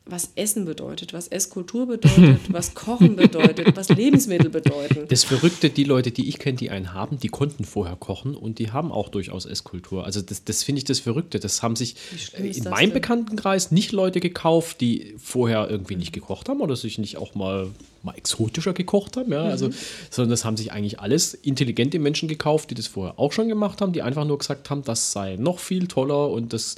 was 0.04 0.32
Essen 0.34 0.64
bedeutet, 0.64 1.12
was 1.12 1.28
Esskultur 1.28 1.86
bedeutet, 1.86 2.40
was 2.52 2.74
Kochen 2.74 3.14
bedeutet, 3.14 3.76
was 3.76 3.88
Lebensmittel 3.88 4.50
bedeuten. 4.50 5.06
Das 5.08 5.22
Verrückte, 5.22 5.70
die 5.70 5.84
Leute, 5.84 6.10
die 6.10 6.28
ich 6.28 6.38
kenne, 6.38 6.58
die 6.58 6.70
einen 6.70 6.92
haben, 6.92 7.18
die 7.18 7.28
konnten 7.28 7.64
vorher 7.64 7.94
kochen 7.94 8.34
und 8.34 8.58
die 8.58 8.72
haben 8.72 8.90
auch 8.90 9.08
durchaus 9.08 9.46
Esskultur. 9.46 10.04
Also 10.04 10.20
das, 10.20 10.42
das 10.42 10.64
finde 10.64 10.78
ich 10.78 10.84
das 10.84 10.98
Verrückte. 10.98 11.38
Das 11.38 11.62
haben 11.62 11.76
sich 11.76 11.94
in 12.36 12.64
meinem 12.64 12.90
denn? 12.90 12.94
Bekanntenkreis 12.94 13.70
nicht 13.70 13.92
Leute 13.92 14.18
gekauft, 14.18 14.80
die 14.80 15.14
vorher 15.18 15.70
irgendwie 15.70 15.96
nicht 15.96 16.12
gekocht 16.12 16.48
haben 16.48 16.60
oder 16.60 16.74
sich 16.74 16.98
nicht 16.98 17.16
auch 17.16 17.36
mal, 17.36 17.70
mal 18.02 18.14
exotischer 18.16 18.72
gekocht 18.72 19.16
haben. 19.16 19.30
Ja? 19.30 19.44
Also, 19.44 19.70
sondern 20.10 20.30
das 20.30 20.44
haben 20.44 20.56
sich 20.56 20.72
eigentlich 20.72 20.98
alles 20.98 21.32
intelligente 21.32 22.00
Menschen 22.00 22.28
gekauft, 22.28 22.70
die 22.70 22.74
das 22.74 22.88
vorher 22.88 23.20
auch 23.20 23.30
schon 23.30 23.46
gemacht 23.46 23.80
haben, 23.80 23.92
die 23.92 24.02
einfach 24.02 24.24
nur 24.24 24.38
gesagt 24.38 24.68
haben, 24.68 24.82
das 24.82 25.12
sei 25.12 25.36
noch 25.36 25.60
viel 25.60 25.86
toller 25.86 26.28
und 26.30 26.52
das 26.52 26.74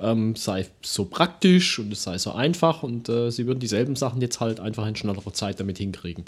ähm, 0.00 0.36
sei 0.36 0.66
so 0.82 1.04
praktisch 1.04 1.78
und 1.78 1.92
es 1.92 2.02
sei 2.02 2.18
so 2.18 2.32
einfach 2.32 2.82
und 2.82 3.08
äh, 3.08 3.30
sie 3.30 3.46
würden 3.46 3.60
dieselben 3.60 3.96
Sachen 3.96 4.20
jetzt 4.20 4.40
halt 4.40 4.60
einfach 4.60 4.86
in 4.86 4.96
schnellerer 4.96 5.32
Zeit 5.32 5.60
damit 5.60 5.78
hinkriegen. 5.78 6.24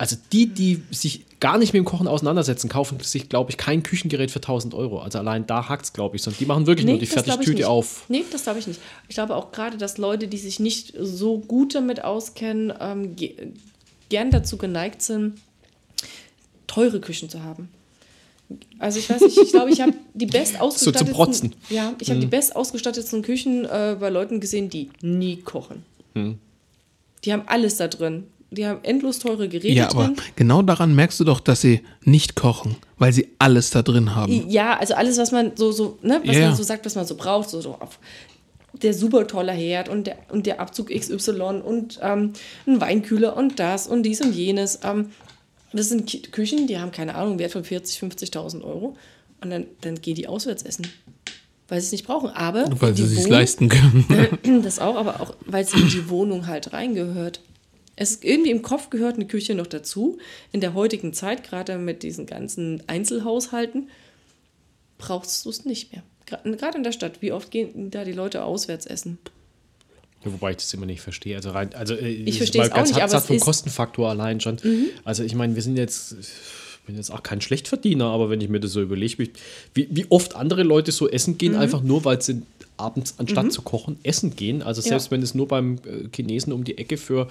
Also 0.00 0.16
die, 0.32 0.46
die 0.46 0.82
sich 0.90 1.26
gar 1.40 1.58
nicht 1.58 1.74
mit 1.74 1.80
dem 1.80 1.84
Kochen 1.84 2.08
auseinandersetzen, 2.08 2.70
kaufen 2.70 2.98
sich, 3.00 3.28
glaube 3.28 3.50
ich, 3.50 3.58
kein 3.58 3.82
Küchengerät 3.82 4.30
für 4.30 4.38
1000 4.38 4.72
Euro. 4.72 5.00
Also 5.00 5.18
allein 5.18 5.46
da 5.46 5.68
hackt 5.68 5.84
es, 5.84 5.92
glaube 5.92 6.16
ich, 6.16 6.22
sondern 6.22 6.38
die 6.38 6.46
machen 6.46 6.66
wirklich 6.66 6.86
nur 6.86 6.98
die 6.98 7.04
Fertigtüte 7.04 7.68
auf. 7.68 8.06
Nee, 8.08 8.24
das 8.32 8.44
glaube 8.44 8.60
ich 8.60 8.66
nicht. 8.66 8.80
Ich 9.08 9.14
glaube 9.16 9.36
auch 9.36 9.52
gerade, 9.52 9.76
dass 9.76 9.98
Leute, 9.98 10.26
die 10.26 10.38
sich 10.38 10.58
nicht 10.58 10.94
so 10.98 11.38
gut 11.38 11.74
damit 11.74 12.02
auskennen, 12.02 12.72
ähm, 12.80 13.14
ge 13.14 13.34
gern 14.08 14.30
dazu 14.30 14.56
geneigt 14.56 15.02
sind, 15.02 15.34
teure 16.66 17.00
Küchen 17.00 17.28
zu 17.28 17.42
haben. 17.44 17.68
Also 18.78 18.98
ich 18.98 19.08
weiß 19.08 19.20
nicht, 19.22 19.38
ich 19.38 19.50
glaube, 19.50 19.70
ich 19.70 19.80
habe 19.80 19.92
die 20.14 20.26
best 20.26 20.60
ausgestattetsten, 20.60 21.14
Protzen. 21.14 21.54
ja, 21.68 21.94
ich 22.00 22.10
habe 22.10 22.20
die 22.20 22.26
best 22.26 22.56
ausgestattetsten 22.56 23.22
Küchen 23.22 23.64
äh, 23.64 23.96
bei 23.98 24.10
Leuten 24.10 24.40
gesehen, 24.40 24.68
die 24.70 24.90
nie 25.02 25.36
kochen. 25.36 25.84
Die 27.24 27.32
haben 27.32 27.42
alles 27.46 27.76
da 27.76 27.88
drin. 27.88 28.24
Die 28.52 28.66
haben 28.66 28.80
endlos 28.82 29.20
teure 29.20 29.48
Geräte 29.48 29.74
Ja, 29.74 29.90
aber 29.90 30.06
drin. 30.06 30.16
genau 30.34 30.62
daran 30.62 30.94
merkst 30.94 31.20
du 31.20 31.24
doch, 31.24 31.38
dass 31.38 31.60
sie 31.60 31.82
nicht 32.02 32.34
kochen, 32.34 32.74
weil 32.98 33.12
sie 33.12 33.28
alles 33.38 33.70
da 33.70 33.82
drin 33.82 34.16
haben. 34.16 34.50
Ja, 34.50 34.76
also 34.76 34.94
alles, 34.94 35.18
was 35.18 35.30
man 35.30 35.52
so, 35.54 35.70
so, 35.70 35.98
ne, 36.02 36.20
was 36.24 36.36
ja. 36.36 36.48
man 36.48 36.56
so 36.56 36.64
sagt, 36.64 36.84
was 36.84 36.96
man 36.96 37.06
so 37.06 37.14
braucht, 37.14 37.48
so, 37.48 37.60
so 37.60 37.76
auf 37.78 38.00
der 38.72 38.92
super 38.94 39.26
tolle 39.26 39.52
Herd 39.52 39.88
und 39.88 40.08
der, 40.08 40.16
und 40.30 40.46
der 40.46 40.60
Abzug 40.60 40.90
XY 40.90 41.62
und 41.64 42.00
ähm, 42.02 42.32
ein 42.66 42.80
Weinkühler 42.80 43.36
und 43.36 43.60
das 43.60 43.86
und 43.86 44.02
dies 44.02 44.20
und 44.20 44.34
jenes. 44.34 44.80
Ähm, 44.82 45.10
das 45.72 45.88
sind 45.88 46.06
Ki- 46.06 46.22
Küchen, 46.22 46.66
die 46.66 46.78
haben 46.78 46.90
keine 46.92 47.14
Ahnung, 47.14 47.38
Wert 47.38 47.52
von 47.52 47.64
40, 47.64 47.98
50.000 48.00 48.62
Euro. 48.62 48.96
Und 49.42 49.50
dann, 49.50 49.66
dann 49.80 50.00
gehen 50.00 50.14
die 50.16 50.26
auswärts 50.26 50.62
essen. 50.62 50.86
Weil 51.68 51.80
sie 51.80 51.86
es 51.86 51.92
nicht 51.92 52.06
brauchen. 52.06 52.30
Aber 52.30 52.66
Weil 52.80 52.94
sie 52.96 53.04
es 53.04 53.10
sich 53.10 53.28
leisten 53.28 53.68
können. 53.68 54.04
das 54.62 54.78
auch, 54.80 54.96
aber 54.96 55.20
auch, 55.20 55.34
weil 55.46 55.64
es 55.64 55.72
in 55.72 55.88
die 55.88 56.08
Wohnung 56.08 56.46
halt 56.46 56.72
reingehört. 56.72 57.40
Es 57.96 58.10
ist 58.12 58.24
irgendwie 58.24 58.50
im 58.50 58.62
Kopf 58.62 58.90
gehört 58.90 59.16
eine 59.16 59.26
Küche 59.26 59.54
noch 59.54 59.66
dazu. 59.66 60.18
In 60.52 60.60
der 60.60 60.74
heutigen 60.74 61.12
Zeit, 61.12 61.44
gerade 61.44 61.78
mit 61.78 62.02
diesen 62.02 62.26
ganzen 62.26 62.82
Einzelhaushalten, 62.86 63.88
brauchst 64.98 65.44
du 65.44 65.50
es 65.50 65.64
nicht 65.64 65.92
mehr. 65.92 66.02
Gerade 66.26 66.76
in 66.78 66.84
der 66.84 66.92
Stadt, 66.92 67.22
wie 67.22 67.32
oft 67.32 67.50
gehen 67.50 67.90
da 67.90 68.04
die 68.04 68.12
Leute 68.12 68.44
auswärts 68.44 68.86
essen? 68.86 69.18
Ja, 70.24 70.32
wobei 70.32 70.50
ich 70.50 70.58
das 70.58 70.72
immer 70.74 70.86
nicht 70.86 71.00
verstehe. 71.00 71.36
Also 71.36 71.50
rein, 71.50 71.74
also 71.74 71.94
äh, 71.94 72.08
Ich 72.08 72.36
verstehe 72.38 72.62
es 72.62 72.72
auch 72.72 72.82
nicht, 72.84 73.00
aber 73.00 73.20
vom 73.20 73.36
Mhm. 73.36 73.40
Kostenfaktor 73.40 74.08
allein 74.10 74.40
schon. 74.40 74.58
Also 75.04 75.22
ich 75.22 75.34
meine, 75.34 75.54
wir 75.54 75.62
sind 75.62 75.76
jetzt, 75.78 76.12
ich 76.20 76.86
bin 76.86 76.96
jetzt 76.96 77.10
auch 77.10 77.22
kein 77.22 77.40
Schlechtsverdiener, 77.40 78.04
aber 78.06 78.28
wenn 78.30 78.40
ich 78.40 78.48
mir 78.48 78.60
das 78.60 78.72
so 78.72 78.82
überlege, 78.82 79.16
wie, 79.74 79.88
wie, 79.90 80.06
oft 80.10 80.36
andere 80.36 80.62
Leute 80.62 80.92
so 80.92 81.08
essen 81.08 81.38
gehen, 81.38 81.52
Mhm. 81.52 81.58
einfach 81.58 81.82
nur, 81.82 82.04
weil 82.04 82.20
sie 82.20 82.42
abends 82.76 83.14
anstatt 83.18 83.52
zu 83.52 83.62
kochen 83.62 83.98
essen 84.02 84.36
gehen. 84.36 84.62
Also 84.62 84.80
selbst 84.82 85.06
Ja. 85.06 85.10
wenn 85.12 85.22
es 85.22 85.34
nur 85.34 85.48
beim 85.48 85.76
äh, 85.86 86.08
Chinesen 86.14 86.52
um 86.52 86.64
die 86.64 86.78
Ecke 86.78 86.96
für 86.96 87.28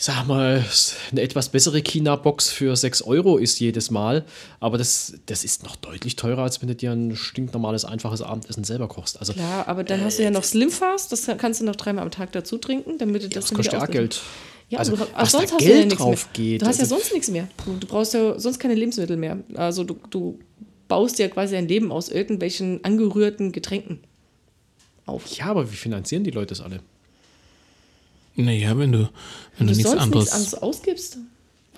ich 0.00 0.06
sag 0.06 0.26
mal, 0.26 0.64
eine 1.10 1.20
etwas 1.20 1.50
bessere 1.50 1.82
China-Box 1.82 2.48
für 2.48 2.74
6 2.74 3.02
Euro 3.02 3.36
ist 3.36 3.60
jedes 3.60 3.90
Mal. 3.90 4.24
Aber 4.58 4.78
das, 4.78 5.12
das 5.26 5.44
ist 5.44 5.62
noch 5.62 5.76
deutlich 5.76 6.16
teurer, 6.16 6.42
als 6.42 6.62
wenn 6.62 6.68
du 6.68 6.74
dir 6.74 6.92
ein 6.92 7.16
stinknormales, 7.16 7.84
einfaches 7.84 8.22
Abendessen 8.22 8.64
selber 8.64 8.88
kochst. 8.88 9.20
Also, 9.20 9.34
Klar, 9.34 9.68
aber 9.68 9.84
dann 9.84 10.00
hast 10.02 10.18
du 10.18 10.22
ja 10.22 10.30
noch 10.30 10.42
Slim 10.42 10.70
Fast, 10.70 11.12
das 11.12 11.26
kannst 11.36 11.60
du 11.60 11.66
noch 11.66 11.76
dreimal 11.76 12.02
am 12.02 12.10
Tag 12.10 12.32
dazu 12.32 12.56
trinken, 12.56 12.96
damit 12.96 13.24
du 13.24 13.28
das, 13.28 13.44
das 13.44 13.50
dann 13.50 13.56
kostet 13.56 13.72
ja 13.74 13.82
auch. 13.82 13.90
Geld. 13.90 14.22
Ja, 14.70 14.78
also, 14.78 14.94
aber 14.94 15.04
du, 15.04 15.12
da 15.12 15.26
sonst 15.26 15.42
hast 15.42 15.52
du 15.52 15.56
Geld 15.58 15.70
ja 15.70 15.84
nichts 15.84 15.98
drauf 15.98 16.24
mehr. 16.24 16.32
geht. 16.32 16.62
Du 16.62 16.66
hast 16.66 16.76
ja 16.78 16.84
also, 16.84 16.94
sonst 16.94 17.12
nichts 17.12 17.28
mehr. 17.28 17.48
Du, 17.66 17.76
du 17.76 17.86
brauchst 17.86 18.14
ja 18.14 18.38
sonst 18.38 18.58
keine 18.58 18.76
Lebensmittel 18.76 19.18
mehr. 19.18 19.36
Also 19.54 19.84
du, 19.84 19.98
du 20.08 20.38
baust 20.88 21.18
ja 21.18 21.28
quasi 21.28 21.56
ein 21.56 21.68
Leben 21.68 21.92
aus 21.92 22.08
irgendwelchen 22.08 22.82
angerührten 22.86 23.52
Getränken 23.52 24.00
auf. 25.04 25.26
Ja, 25.36 25.46
aber 25.46 25.70
wie 25.70 25.76
finanzieren 25.76 26.24
die 26.24 26.30
Leute 26.30 26.54
das 26.54 26.62
alle? 26.62 26.80
Naja, 28.36 28.78
wenn 28.78 28.92
du, 28.92 29.10
wenn 29.58 29.66
du, 29.66 29.72
du 29.72 29.78
nichts 29.78 29.92
anderes. 29.92 30.24
nichts 30.24 30.34
anderes 30.34 30.54
ausgibst. 30.54 31.18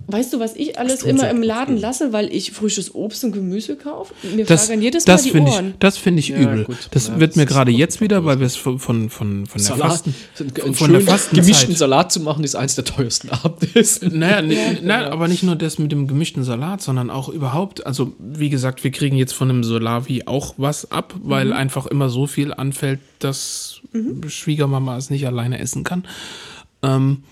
Weißt 0.09 0.33
du, 0.33 0.41
was 0.41 0.57
ich 0.57 0.79
alles 0.79 1.03
immer 1.05 1.31
im 1.31 1.43
Laden 1.43 1.77
lasse, 1.79 2.13
weil 2.13 2.33
ich 2.35 2.53
frisches 2.53 2.95
Obst 2.95 3.25
und 3.25 3.33
Gemüse 3.33 3.77
kaufe? 3.77 4.13
Mir 4.35 4.45
Das, 4.45 4.67
fragen 4.67 4.83
jedes 4.83 5.07
Mal 5.07 5.13
das 5.15 5.23
die 5.23 5.31
finde 5.31 5.51
ich, 5.51 5.57
Ohren. 5.57 5.75
das 5.79 5.97
finde 5.97 6.21
ich 6.21 6.29
Ja, 6.29 6.39
übel. 6.41 6.65
gut. 6.65 6.89
Das 6.91 7.09
Ja, 7.09 7.21
wird 7.21 7.31
das 7.31 7.37
mir 7.37 7.47
gerade 7.47 7.71
jetzt 7.71 8.01
wieder, 8.01 8.25
weil 8.25 8.39
wir 8.41 8.47
es 8.47 8.57
von, 8.57 8.79
von, 8.79 9.09
von, 9.11 9.47
von 9.47 9.63
der 9.63 9.77
Fasten, 9.77 10.15
einen 10.39 10.75
von 10.75 10.93
der 10.93 11.01
Fastenzeit. 11.03 11.45
gemischten 11.45 11.75
Salat 11.77 12.13
zu 12.13 12.21
machen, 12.21 12.45
ist 12.45 12.55
eins 12.57 12.75
der 12.75 12.85
teuersten 12.85 13.31
Abendessen. 13.45 14.19
Naja, 14.19 14.39
n- 14.39 14.79
nein, 14.83 15.05
aber 15.05 15.29
nicht 15.29 15.43
nur 15.45 15.57
das 15.57 15.79
mit 15.79 15.93
dem 15.93 16.07
gemischten 16.09 16.45
Salat, 16.45 16.83
sondern 16.83 17.09
auch 17.09 17.29
überhaupt, 17.29 17.87
also 17.87 18.13
wie 18.19 18.51
gesagt, 18.51 18.85
wir 18.85 18.91
kriegen 18.91 19.17
jetzt 19.17 19.33
von 19.33 19.49
dem 19.49 19.65
Solavi 19.65 20.25
auch 20.27 20.55
was 20.59 20.91
ab, 20.91 21.15
weil 21.23 21.47
Mhm. 21.47 21.53
einfach 21.53 21.87
immer 21.87 22.09
so 22.11 22.27
viel 22.27 22.53
anfällt, 22.53 23.01
dass 23.19 23.81
Schwiegermama 24.27 24.97
es 24.97 25.11
nicht 25.11 25.27
alleine 25.27 25.59
essen 25.59 25.85
kann. 25.85 26.05
Ähm, 26.83 27.23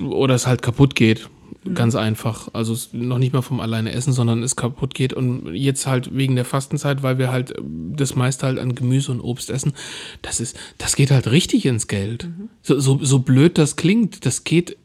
oder 0.00 0.34
es 0.34 0.46
halt 0.46 0.60
kaputt 0.62 0.94
geht. 0.94 1.28
Mhm. 1.64 1.74
Ganz 1.74 1.94
einfach. 1.94 2.48
Also 2.52 2.76
noch 2.92 3.18
nicht 3.18 3.32
mal 3.32 3.42
vom 3.42 3.60
alleine 3.60 3.92
essen, 3.92 4.12
sondern 4.12 4.42
es 4.42 4.56
kaputt 4.56 4.94
geht. 4.94 5.12
Und 5.12 5.54
jetzt 5.54 5.86
halt 5.86 6.16
wegen 6.16 6.36
der 6.36 6.44
Fastenzeit, 6.44 7.02
weil 7.02 7.18
wir 7.18 7.30
halt 7.30 7.52
äh, 7.52 7.62
das 7.96 8.16
meiste 8.16 8.46
halt 8.46 8.58
an 8.58 8.74
Gemüse 8.74 9.12
und 9.12 9.20
Obst 9.20 9.50
essen, 9.50 9.72
das 10.22 10.40
ist, 10.40 10.58
das 10.78 10.96
geht 10.96 11.10
halt 11.10 11.30
richtig 11.30 11.66
ins 11.66 11.86
Geld. 11.86 12.24
Mhm. 12.24 12.48
So, 12.62 12.78
so, 12.80 12.98
so 13.02 13.20
blöd 13.20 13.58
das 13.58 13.76
klingt, 13.76 14.26
das 14.26 14.44
geht 14.44 14.76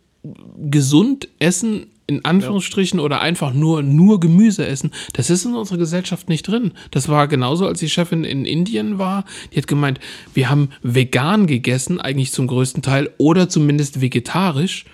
gesund 0.69 1.29
essen, 1.39 1.87
in 2.07 2.23
Anführungsstrichen, 2.23 2.99
oder 2.99 3.21
einfach 3.21 3.53
nur, 3.53 3.83
nur 3.83 4.19
Gemüse 4.19 4.65
essen, 4.65 4.91
das 5.13 5.29
ist 5.29 5.45
in 5.45 5.55
unserer 5.55 5.77
Gesellschaft 5.77 6.29
nicht 6.29 6.47
drin. 6.47 6.71
Das 6.91 7.09
war 7.09 7.27
genauso, 7.27 7.67
als 7.67 7.79
die 7.79 7.89
Chefin 7.89 8.23
in 8.23 8.45
Indien 8.45 8.97
war. 8.97 9.25
Die 9.51 9.57
hat 9.57 9.67
gemeint, 9.67 9.99
wir 10.33 10.49
haben 10.49 10.69
vegan 10.81 11.47
gegessen, 11.47 11.99
eigentlich 11.99 12.31
zum 12.31 12.47
größten 12.47 12.81
Teil, 12.81 13.09
oder 13.17 13.49
zumindest 13.49 13.99
vegetarisch. 13.99 14.85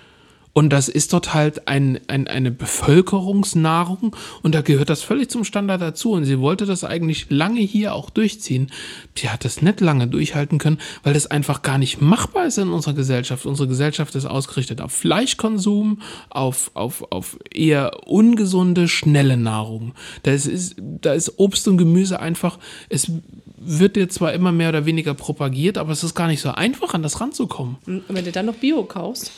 Und 0.54 0.70
das 0.70 0.88
ist 0.88 1.14
dort 1.14 1.34
halt 1.34 1.68
ein, 1.68 2.00
ein, 2.08 2.28
eine 2.28 2.52
Bevölkerungsnahrung 2.52 4.16
und 4.44 4.54
da 4.54 4.62
gehört 4.62 4.90
das 4.92 5.02
völlig 5.02 5.32
zum 5.32 5.44
Standard 5.44 5.82
dazu. 5.82 6.12
Und 6.12 6.26
sie 6.26 6.40
wollte 6.40 6.68
das 6.68 6.84
eigentlich 6.84 7.26
lange 7.30 7.62
hier 7.62 7.96
auch 7.96 8.12
durchziehen. 8.12 8.72
Sie 9.18 9.30
hat 9.30 9.46
das 9.46 9.64
nicht 9.64 9.82
lange 9.82 10.08
durchhalten 10.08 10.60
können, 10.60 10.78
weil 11.02 11.16
das 11.16 11.26
einfach 11.26 11.64
gar 11.64 11.80
nicht 11.80 12.02
machbar 12.02 12.46
ist 12.46 12.60
in 12.60 12.70
unserer 12.70 12.94
Gesellschaft. 12.94 13.48
Unsere 13.48 13.68
Gesellschaft 13.68 14.14
ist 14.14 14.28
ausgerichtet 14.28 14.80
auf 14.80 14.92
Fleischkonsum, 14.92 16.02
auf, 16.30 16.70
auf, 16.76 17.12
auf 17.12 17.40
eher 17.52 18.08
ungesunde, 18.08 18.88
schnelle 18.88 19.38
Nahrung. 19.38 19.94
Da 20.22 20.32
ist, 20.34 20.76
da 20.78 21.14
ist 21.14 21.40
Obst 21.40 21.68
und 21.68 21.78
Gemüse 21.78 22.20
einfach, 22.20 22.60
es 22.90 23.12
wird 23.58 23.96
dir 23.96 24.08
zwar 24.08 24.34
immer 24.34 24.52
mehr 24.52 24.70
oder 24.70 24.86
weniger 24.86 25.16
propagiert, 25.16 25.80
aber 25.80 25.94
es 25.94 26.04
ist 26.04 26.14
gar 26.14 26.28
nicht 26.28 26.42
so 26.42 26.52
einfach, 26.52 26.94
an 26.94 27.02
das 27.02 27.20
ranzukommen. 27.22 27.78
Und 27.88 28.04
wenn 28.10 28.26
du 28.26 28.32
dann 28.32 28.46
noch 28.46 28.56
Bio 28.56 28.84
kaufst, 28.84 29.32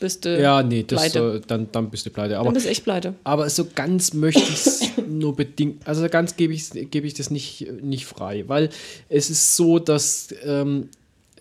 bist 0.00 0.24
du 0.24 0.40
Ja, 0.40 0.62
nee, 0.62 0.82
das, 0.82 1.00
pleite. 1.12 1.40
dann, 1.46 1.68
dann 1.72 1.90
bist 1.90 2.06
du 2.06 2.10
pleite. 2.10 2.34
dann 2.34 2.40
Aber, 2.40 2.52
bist 2.52 2.66
du 2.66 2.70
echt 2.70 2.84
pleite. 2.84 3.14
aber 3.24 3.48
so 3.50 3.66
ganz 3.74 4.12
möchte 4.14 4.40
ich 4.40 4.50
es 4.66 4.80
nur 5.08 5.34
bedingt, 5.36 5.86
also 5.86 6.06
ganz 6.08 6.36
gebe 6.36 6.52
ich, 6.52 6.70
gebe 6.90 7.06
ich 7.06 7.14
das 7.14 7.30
nicht, 7.30 7.66
nicht 7.82 8.06
frei, 8.06 8.44
weil 8.46 8.70
es 9.08 9.30
ist 9.30 9.56
so, 9.56 9.78
dass 9.78 10.28
ähm, 10.44 10.88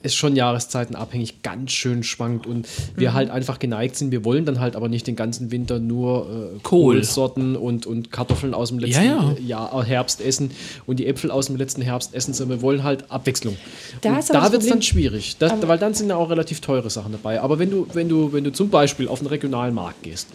es 0.03 0.16
schon 0.16 0.35
jahreszeitenabhängig 0.35 1.42
ganz 1.42 1.72
schön 1.72 2.03
schwankt 2.03 2.48
und 2.48 2.67
wir 2.95 3.14
halt 3.14 3.30
einfach 3.30 3.59
geneigt 3.59 3.95
sind. 3.95 4.11
Wir 4.11 4.24
wollen 4.26 4.45
dann 4.45 4.59
halt 4.59 4.76
aber 4.76 4.90
nicht 4.90 5.08
den 5.08 5.16
ganzen 5.16 5.51
Winter 5.51 5.80
nur 5.80 6.53
äh, 6.56 6.59
Kohl. 6.64 6.95
Kohlsorten 6.95 7.56
und, 7.56 7.85
und 7.85 8.11
Kartoffeln 8.11 8.53
aus 8.53 8.69
dem 8.69 8.80
letzten 8.80 9.03
Ja, 9.03 9.32
ja. 9.32 9.32
äh, 9.34 9.42
Jahr, 9.42 9.84
Herbst 9.84 10.22
essen 10.22 10.51
und 10.85 11.00
die 11.00 11.08
Äpfel 11.08 11.32
aus 11.32 11.48
dem 11.48 11.56
letzten 11.56 11.82
Herbst 11.82 12.14
essen, 12.14 12.34
sondern 12.34 12.59
wir 12.59 12.61
wollen 12.61 12.84
halt 12.84 13.09
Abwechslung. 13.11 13.58
Da 14.01 14.19
da 14.22 14.51
wird 14.51 14.64
es 14.64 14.69
dann 14.69 14.82
schwierig, 14.82 15.38
das, 15.38 15.53
weil 15.67 15.77
dann 15.77 15.93
sind 15.93 16.09
ja 16.09 16.16
auch 16.16 16.30
relativ 16.30 16.61
teure 16.61 16.90
Sachen 16.90 17.11
dabei. 17.11 17.42
Aber 17.42 17.59
wenn 17.59 17.72
du, 17.72 17.88
wenn 17.93 18.09
du, 18.09 18.34
wenn 18.34 18.43
du 18.43 18.51
zum 18.51 18.69
Beispiel 18.69 19.08
auf 19.08 19.19
einen 19.19 19.27
regionalen 19.27 19.74
Markt 19.74 20.03
gehst, 20.03 20.27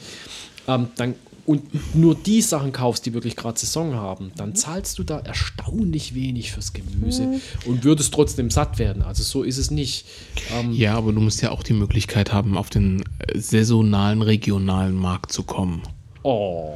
ähm, 0.69 0.89
dann 0.97 1.15
und 1.45 1.95
nur 1.95 2.15
die 2.15 2.41
Sachen 2.41 2.73
kaufst, 2.73 3.05
die 3.05 3.15
wirklich 3.15 3.35
gerade 3.37 3.59
Saison 3.59 3.95
haben, 3.95 4.31
dann 4.37 4.55
zahlst 4.55 4.99
du 4.99 5.03
da 5.03 5.19
erstaunlich 5.19 6.15
wenig 6.15 6.53
fürs 6.53 6.73
Gemüse 6.73 7.41
und 7.67 7.85
würdest 7.85 8.15
trotzdem 8.15 8.51
satt 8.51 8.79
werden. 8.79 9.03
Also 9.03 9.23
so 9.23 9.43
ist 9.43 9.59
es 9.59 9.71
nicht. 9.71 10.07
Ähm, 10.55 10.73
Ja, 10.73 10.95
aber 10.95 11.13
du 11.13 11.21
musst 11.21 11.43
ja 11.43 11.51
auch 11.51 11.63
die 11.63 11.73
Möglichkeit 11.73 12.33
haben, 12.33 12.57
auf 12.57 12.71
den 12.71 13.03
saisonalen, 13.35 14.23
regionalen 14.23 14.95
Markt 14.95 15.33
zu 15.33 15.43
kommen. 15.43 15.83
oh, 16.23 16.75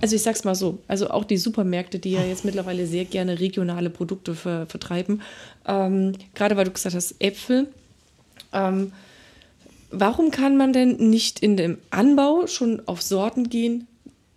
Also 0.00 0.16
ich 0.16 0.22
sag's 0.22 0.44
mal 0.44 0.54
so, 0.54 0.78
also 0.88 1.10
auch 1.10 1.24
die 1.24 1.36
Supermärkte, 1.36 1.98
die 1.98 2.12
ja 2.12 2.24
jetzt 2.24 2.44
mittlerweile 2.44 2.86
sehr 2.86 3.04
gerne 3.04 3.38
regionale 3.38 3.90
Produkte 3.90 4.34
ver 4.34 4.66
vertreiben, 4.66 5.20
ähm, 5.66 6.12
gerade 6.34 6.56
weil 6.56 6.64
du 6.64 6.70
gesagt 6.70 6.94
hast, 6.96 7.16
Äpfel, 7.18 7.68
ähm, 8.54 8.92
warum 9.90 10.30
kann 10.30 10.56
man 10.56 10.72
denn 10.72 11.10
nicht 11.10 11.40
in 11.40 11.56
dem 11.56 11.78
Anbau 11.90 12.46
schon 12.46 12.80
auf 12.86 13.02
Sorten 13.02 13.50
gehen, 13.50 13.86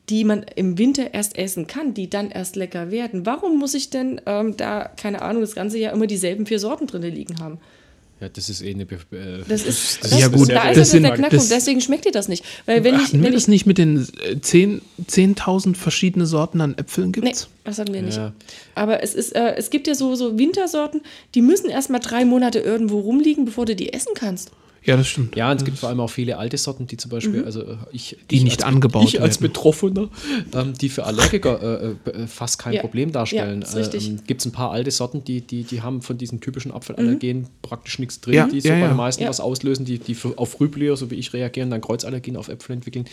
die 0.09 0.23
man 0.23 0.43
im 0.55 0.77
Winter 0.77 1.13
erst 1.13 1.37
essen 1.37 1.67
kann, 1.67 1.93
die 1.93 2.09
dann 2.09 2.31
erst 2.31 2.55
lecker 2.55 2.91
werden? 2.91 3.25
Warum 3.25 3.59
muss 3.59 3.73
ich 3.73 3.89
denn 3.89 4.19
ähm, 4.25 4.57
da, 4.57 4.89
keine 4.97 5.21
Ahnung, 5.21 5.41
das 5.41 5.55
ganze 5.55 5.77
Jahr 5.77 5.93
immer 5.93 6.07
dieselben 6.07 6.45
vier 6.45 6.59
Sorten 6.59 6.87
drin 6.87 7.01
liegen 7.03 7.39
haben? 7.39 7.59
ja, 8.21 8.27
das 8.27 8.49
ist 8.49 8.61
eh 8.61 8.71
eine. 8.71 8.85
Be 8.85 8.95
äh, 9.11 9.43
Das 9.47 9.63
ist, 9.63 10.03
das 10.03 10.09
das 10.11 10.19
Ja, 10.19 10.27
ist, 10.27 10.33
gut, 10.33 10.49
da 10.49 10.67
das 10.67 10.77
ist 10.77 10.91
sind- 10.91 11.03
ja 11.03 11.09
der 11.11 11.17
Knackpunkt, 11.19 11.41
das- 11.43 11.47
deswegen 11.49 11.79
schmeckt 11.79 12.03
dir 12.03 12.11
das 12.11 12.27
nicht. 12.27 12.43
Weil 12.65 12.83
wenn 12.83 12.95
ich, 12.95 13.01
Hatten 13.03 13.19
wir 13.19 13.23
wenn 13.27 13.33
das 13.33 13.43
ich 13.43 13.47
nicht 13.47 13.65
mit 13.65 13.77
den 13.77 14.05
äh, 14.29 14.41
10 14.41 14.81
10.000 15.09 15.75
verschiedene 15.75 16.25
Sorten 16.25 16.59
an 16.59 16.75
Äpfeln 16.77 17.11
Nee, 17.15 17.21
gibt's? 17.21 17.47
das 17.63 17.77
hatten 17.79 17.93
wir 17.93 18.01
nicht. 18.01 18.17
Ja. 18.17 18.33
Aber 18.75 19.01
es, 19.03 19.15
ist, 19.15 19.33
äh, 19.35 19.55
es 19.55 19.69
gibt 19.69 19.87
ja 19.87 19.95
so, 19.95 20.15
so 20.15 20.37
Wintersorten, 20.37 20.99
die 21.33 21.41
müssen 21.41 21.69
erstmal 21.69 22.01
drei 22.01 22.25
Monate 22.25 22.59
irgendwo 22.59 22.99
rumliegen, 22.99 23.45
bevor 23.45 23.65
du 23.65 23.73
die 23.75 23.93
essen 23.93 24.11
kannst. 24.15 24.51
Ja, 24.85 24.95
das 24.97 25.07
stimmt. 25.07 25.35
Ja, 25.35 25.51
und 25.51 25.57
es 25.57 25.65
gibt 25.65 25.77
vor 25.77 25.89
allem 25.89 25.99
auch 25.99 26.09
viele 26.09 26.37
alte 26.37 26.57
Sorten, 26.57 26.87
die 26.87 26.97
zum 26.97 27.11
Beispiel, 27.11 27.43
also 27.43 27.61
äh, 27.61 27.75
ich, 27.91 28.15
Die 28.31 28.37
ich 28.37 28.43
nicht 28.43 28.63
als, 28.63 28.73
angebaut 28.73 29.03
ich 29.07 29.21
als 29.21 29.41
werden. 29.41 29.51
Betroffener, 29.53 30.09
ähm, 30.53 30.73
die 30.79 30.89
für 30.89 31.05
Allergiker 31.05 31.95
äh, 32.05 32.09
äh, 32.09 32.27
fast 32.27 32.59
kein 32.59 32.73
Ja. 32.73 32.81
Problem 32.81 33.11
darstellen. 33.11 33.61
Ja, 33.61 33.77
richtig. 33.77 34.07
Ähm, 34.07 34.19
gibt 34.25 34.41
es 34.41 34.45
ein 34.47 34.51
paar 34.51 34.71
alte 34.71 34.89
Sorten, 34.91 35.23
die, 35.23 35.41
die, 35.41 35.63
die 35.63 35.81
haben 35.81 36.01
von 36.01 36.17
diesen 36.17 36.39
typischen 36.39 36.71
Apfelallergenen 36.71 37.47
praktisch 37.61 37.99
nichts 37.99 38.21
drin, 38.21 38.35
Ja, 38.35 38.47
die 38.47 38.61
so 38.61 38.69
ja, 38.69 38.79
bei 38.79 38.87
den 38.87 38.95
meisten 38.97 39.23
Ja. 39.23 39.29
was 39.29 39.39
auslösen, 39.39 39.85
die, 39.85 39.99
die 39.99 40.15
für, 40.15 40.37
auf 40.37 40.59
Rüblier, 40.59 40.95
so 40.95 41.11
wie 41.11 41.15
ich 41.15 41.33
reagieren, 41.33 41.69
dann 41.69 41.81
Kreuzallergien 41.81 42.37
auf 42.37 42.47
Äpfel 42.47 42.73
entwickeln. 42.73 43.05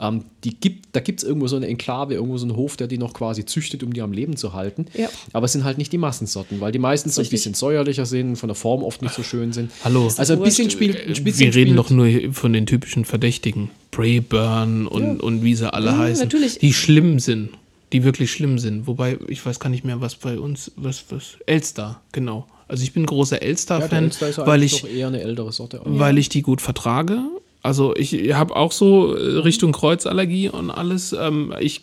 Ähm, 0.00 0.24
die 0.44 0.54
gibt, 0.54 0.88
da 0.92 1.00
gibt 1.00 1.20
es 1.22 1.28
irgendwo 1.28 1.46
so 1.46 1.56
eine 1.56 1.66
Enklave, 1.66 2.14
irgendwo 2.14 2.36
so 2.36 2.46
einen 2.46 2.56
Hof, 2.56 2.76
der 2.76 2.86
die 2.86 2.98
noch 2.98 3.14
quasi 3.14 3.46
züchtet, 3.46 3.82
um 3.82 3.92
die 3.92 4.02
am 4.02 4.12
Leben 4.12 4.36
zu 4.36 4.52
halten. 4.52 4.86
Ja. 4.94 5.08
Aber 5.32 5.46
es 5.46 5.52
sind 5.52 5.64
halt 5.64 5.78
nicht 5.78 5.92
die 5.92 5.98
Massensorten, 5.98 6.60
weil 6.60 6.70
die 6.72 6.78
meistens 6.78 7.14
so 7.14 7.22
ein 7.22 7.28
bisschen 7.28 7.54
säuerlicher 7.54 8.04
sind, 8.06 8.36
von 8.36 8.48
der 8.48 8.54
Form 8.56 8.82
oft 8.82 9.00
nicht 9.02 9.14
so 9.14 9.22
schön 9.22 9.52
sind. 9.52 9.70
Hallo. 9.82 10.10
Also 10.16 10.34
ein 10.34 10.42
bisschen 10.42 10.70
spielt. 10.70 11.13
Wir 11.22 11.54
reden 11.54 11.76
doch 11.76 11.90
nur 11.90 12.08
von 12.32 12.52
den 12.52 12.66
typischen 12.66 13.04
Verdächtigen. 13.04 13.70
Brayburn 13.90 14.86
und, 14.86 15.20
und 15.20 15.42
wie 15.42 15.54
sie 15.54 15.72
alle 15.72 15.90
Ja, 15.90 15.98
heißen. 15.98 16.24
natürlich. 16.24 16.58
Die 16.58 16.72
schlimm 16.72 17.18
sind. 17.18 17.50
Die 17.92 18.02
wirklich 18.04 18.32
schlimm 18.32 18.58
sind. 18.58 18.86
Wobei, 18.86 19.18
ich 19.28 19.44
weiß 19.44 19.60
gar 19.60 19.70
nicht 19.70 19.84
mehr, 19.84 20.00
was 20.00 20.16
bei 20.16 20.38
uns, 20.38 20.72
was, 20.76 21.04
was, 21.10 21.36
Elster, 21.46 22.00
genau. 22.12 22.46
Also 22.66 22.82
ich 22.82 22.92
bin 22.92 23.06
großer 23.06 23.36
Ja, 23.36 23.48
Elster-Fan, 23.48 24.04
Elster 24.04 24.30
ja 24.30 24.46
weil 24.46 24.60
eigentlich 24.60 24.74
ich, 24.76 24.82
noch 24.82 24.90
eher 24.90 25.06
eine 25.08 25.20
ältere 25.20 25.52
Sorte. 25.52 25.80
aber- 25.80 25.98
weil 25.98 26.18
ich 26.18 26.28
die 26.28 26.42
gut 26.42 26.60
vertrage. 26.60 27.20
Also 27.64 27.96
ich 27.96 28.34
habe 28.34 28.54
auch 28.56 28.72
so 28.72 29.16
äh, 29.16 29.38
Richtung 29.38 29.72
Kreuzallergie 29.72 30.50
und 30.50 30.70
alles. 30.70 31.14
Ähm, 31.18 31.54
ich 31.60 31.80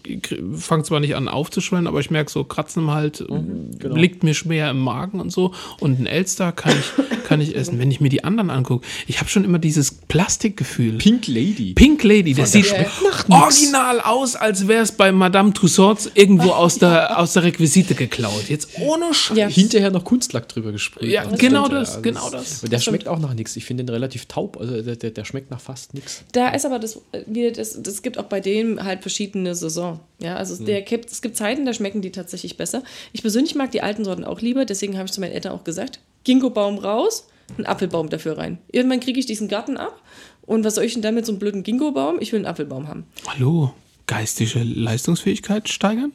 fange 0.56 0.84
zwar 0.84 1.00
nicht 1.00 1.16
an 1.16 1.28
aufzuschwellen, 1.28 1.88
aber 1.88 2.00
ich 2.00 2.12
merke 2.12 2.32
so 2.32 2.44
Kratzen 2.44 2.84
im 2.84 2.92
Halt, 2.92 3.26
genau. 3.28 3.96
liegt 3.96 4.24
mir 4.24 4.36
schwer 4.36 4.70
im 4.70 4.80
Magen 4.80 5.20
und 5.20 5.32
so. 5.32 5.56
Und 5.80 6.00
ein 6.00 6.06
Elster 6.06 6.52
kann 6.52 6.76
ich, 6.78 7.24
kann 7.24 7.42
ich 7.42 7.56
essen. 7.56 7.80
Wenn 7.80 7.90
ich 7.90 8.00
mir 8.00 8.10
die 8.10 8.24
anderen 8.24 8.52
angucke, 8.52 8.86
ich 9.08 9.20
habe 9.20 9.30
schon 9.32 9.44
immer 9.44 9.58
dieses 9.58 9.92
Plastikgefühl. 9.92 11.00
Pink 11.00 11.26
Lady. 11.28 11.74
Pink 11.74 12.04
Lady, 12.04 12.36
das 12.36 12.52
sieht 12.52 12.68
schmeckt 12.68 13.02
nach 13.04 13.28
nix. 13.28 13.42
original 13.42 14.02
aus, 14.02 14.36
als 14.36 14.68
wäre 14.68 14.84
es 14.84 14.92
bei 14.92 15.12
Madame 15.12 15.52
Tussauds 15.52 16.12
irgendwo 16.14 16.52
aus 16.52 16.78
der, 16.78 17.18
aus 17.18 17.34
der 17.34 17.42
Requisite 17.42 17.96
geklaut. 17.96 18.50
Jetzt 18.50 18.70
ohne 18.80 19.16
Scheiß. 19.16 19.36
Ja. 19.36 19.48
Hinterher 19.48 19.90
noch 19.90 20.04
Kunstlack 20.04 20.48
drüber 20.48 20.72
gesprüht. 20.72 21.10
Ja, 21.10 21.24
genau 21.24 21.68
das, 21.68 22.04
genau 22.04 22.30
das. 22.30 22.64
Und 22.64 22.72
der 22.72 22.78
schmeckt 22.78 23.08
auch 23.08 23.18
nach 23.18 23.34
nichts. 23.34 23.56
Ich 23.56 23.66
finde 23.66 23.84
den 23.86 23.90
relativ 23.90 24.28
taub. 24.28 24.58
Also 24.58 24.80
der, 24.80 24.96
der, 24.96 25.10
der 25.10 25.26
schmeckt 25.26 25.50
nach 25.50 25.60
fast 25.72 25.94
nichts. 25.94 26.24
Da 26.34 26.50
ist 26.50 26.66
aber 26.66 26.80
das, 26.80 26.98
äh, 27.14 27.24
wieder 27.28 27.52
das, 27.52 27.82
das 27.82 28.02
gibt 28.02 28.18
auch 28.18 28.26
bei 28.26 28.40
dem 28.42 28.84
halt 28.84 29.02
verschiedene 29.02 29.56
Saison. 29.56 30.00
Ja, 30.20 30.36
also 30.36 30.58
Hm. 30.58 30.66
der 30.66 30.82
gibt, 30.82 31.10
es 31.12 31.22
gibt 31.22 31.38
Zeiten, 31.38 31.66
da 31.66 31.74
schmecken 31.74 32.02
die 32.02 32.12
tatsächlich 32.12 32.58
besser. 32.58 32.84
Ich 33.14 33.22
persönlich 33.22 33.56
mag 33.56 33.72
die 33.72 33.82
alten 33.82 34.04
Sorten 34.04 34.24
auch 34.26 34.42
lieber, 34.42 34.66
deswegen 34.66 34.98
habe 34.98 35.06
ich 35.06 35.14
zu 35.14 35.22
meinen 35.22 35.32
Eltern 35.32 35.54
auch 35.54 35.64
gesagt, 35.64 36.00
Ginkgo-Baum 36.26 36.78
raus, 36.78 37.28
einen 37.58 37.66
Apfelbaum 37.66 38.10
dafür 38.10 38.38
rein. 38.38 38.58
Irgendwann 38.72 39.00
kriege 39.00 39.20
ich 39.20 39.26
diesen 39.26 39.48
Garten 39.48 39.78
ab 39.78 40.02
Und 40.46 40.64
was 40.66 40.76
soll 40.76 40.84
ich 40.84 40.94
denn 40.94 41.02
dann 41.02 41.16
mit 41.16 41.26
so 41.26 41.32
einem 41.32 41.40
blöden 41.40 41.64
Ginkgo-Baum? 41.64 42.18
Ich 42.20 42.32
will 42.32 42.40
einen 42.40 42.46
Apfelbaum 42.48 42.88
haben. 42.88 43.06
Hallo, 43.28 43.74
geistige 44.08 44.60
Leistungsfähigkeit 44.64 45.70
steigern? 45.70 46.12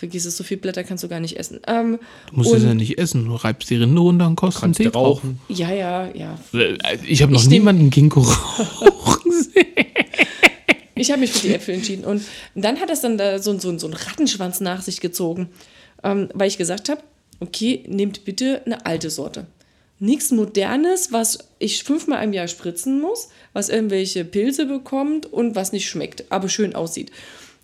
Vergiss 0.00 0.24
es, 0.24 0.34
so 0.38 0.44
viel 0.44 0.56
Blätter 0.56 0.82
kannst 0.82 1.04
du 1.04 1.08
gar 1.08 1.20
nicht 1.20 1.36
essen. 1.38 1.60
Ähm, 1.66 1.98
Du 2.30 2.36
musst 2.36 2.54
es 2.54 2.62
ja 2.64 2.72
nicht 2.72 2.96
essen, 2.98 3.26
du 3.26 3.34
reibst 3.34 3.68
die 3.68 3.76
Rinde 3.76 4.00
runter 4.00 4.26
und 4.26 4.34
kostet 4.36 4.62
einen 4.64 4.72
Kannst 4.74 4.92
Tee 4.92 4.98
rauchen. 4.98 5.38
ja, 5.48 5.70
ja, 5.70 6.08
ja. 6.14 6.38
Äh, 6.54 6.78
Ich 7.06 7.20
habe 7.20 7.32
noch 7.32 7.40
Ich 7.42 7.46
nehm- 7.48 7.50
niemanden 7.64 7.90
Ginkgo 7.90 8.20
rauchen 8.22 9.30
sehen. 9.30 9.66
Ich 10.94 11.10
habe 11.10 11.20
mich 11.20 11.32
für 11.32 11.46
die 11.48 11.54
Äpfel 11.54 11.74
entschieden. 11.74 12.04
Und 12.04 12.22
dann 12.54 12.80
hat 12.80 12.88
das 12.90 13.02
dann 13.02 13.18
da 13.18 13.38
so, 13.38 13.58
so, 13.58 13.76
so 13.78 13.86
einen 13.86 13.94
Rattenschwanz 13.94 14.60
nach 14.60 14.82
sich 14.82 15.00
gezogen, 15.00 15.48
ähm, 16.02 16.28
weil 16.34 16.48
ich 16.48 16.56
gesagt 16.58 16.88
habe, 16.88 17.02
okay, 17.40 17.84
nehmt 17.86 18.24
bitte 18.24 18.62
eine 18.66 18.86
alte 18.86 19.10
Sorte. 19.10 19.46
Nichts 19.98 20.30
Modernes, 20.30 21.12
was 21.12 21.38
ich 21.58 21.84
fünfmal 21.84 22.24
im 22.24 22.32
Jahr 22.32 22.48
spritzen 22.48 23.02
muss, 23.02 23.28
was 23.52 23.68
irgendwelche 23.68 24.24
Pilze 24.24 24.64
bekommt 24.64 25.26
und 25.30 25.54
was 25.56 25.72
nicht 25.72 25.88
schmeckt, 25.90 26.24
aber 26.32 26.48
schön 26.48 26.74
aussieht. 26.74 27.10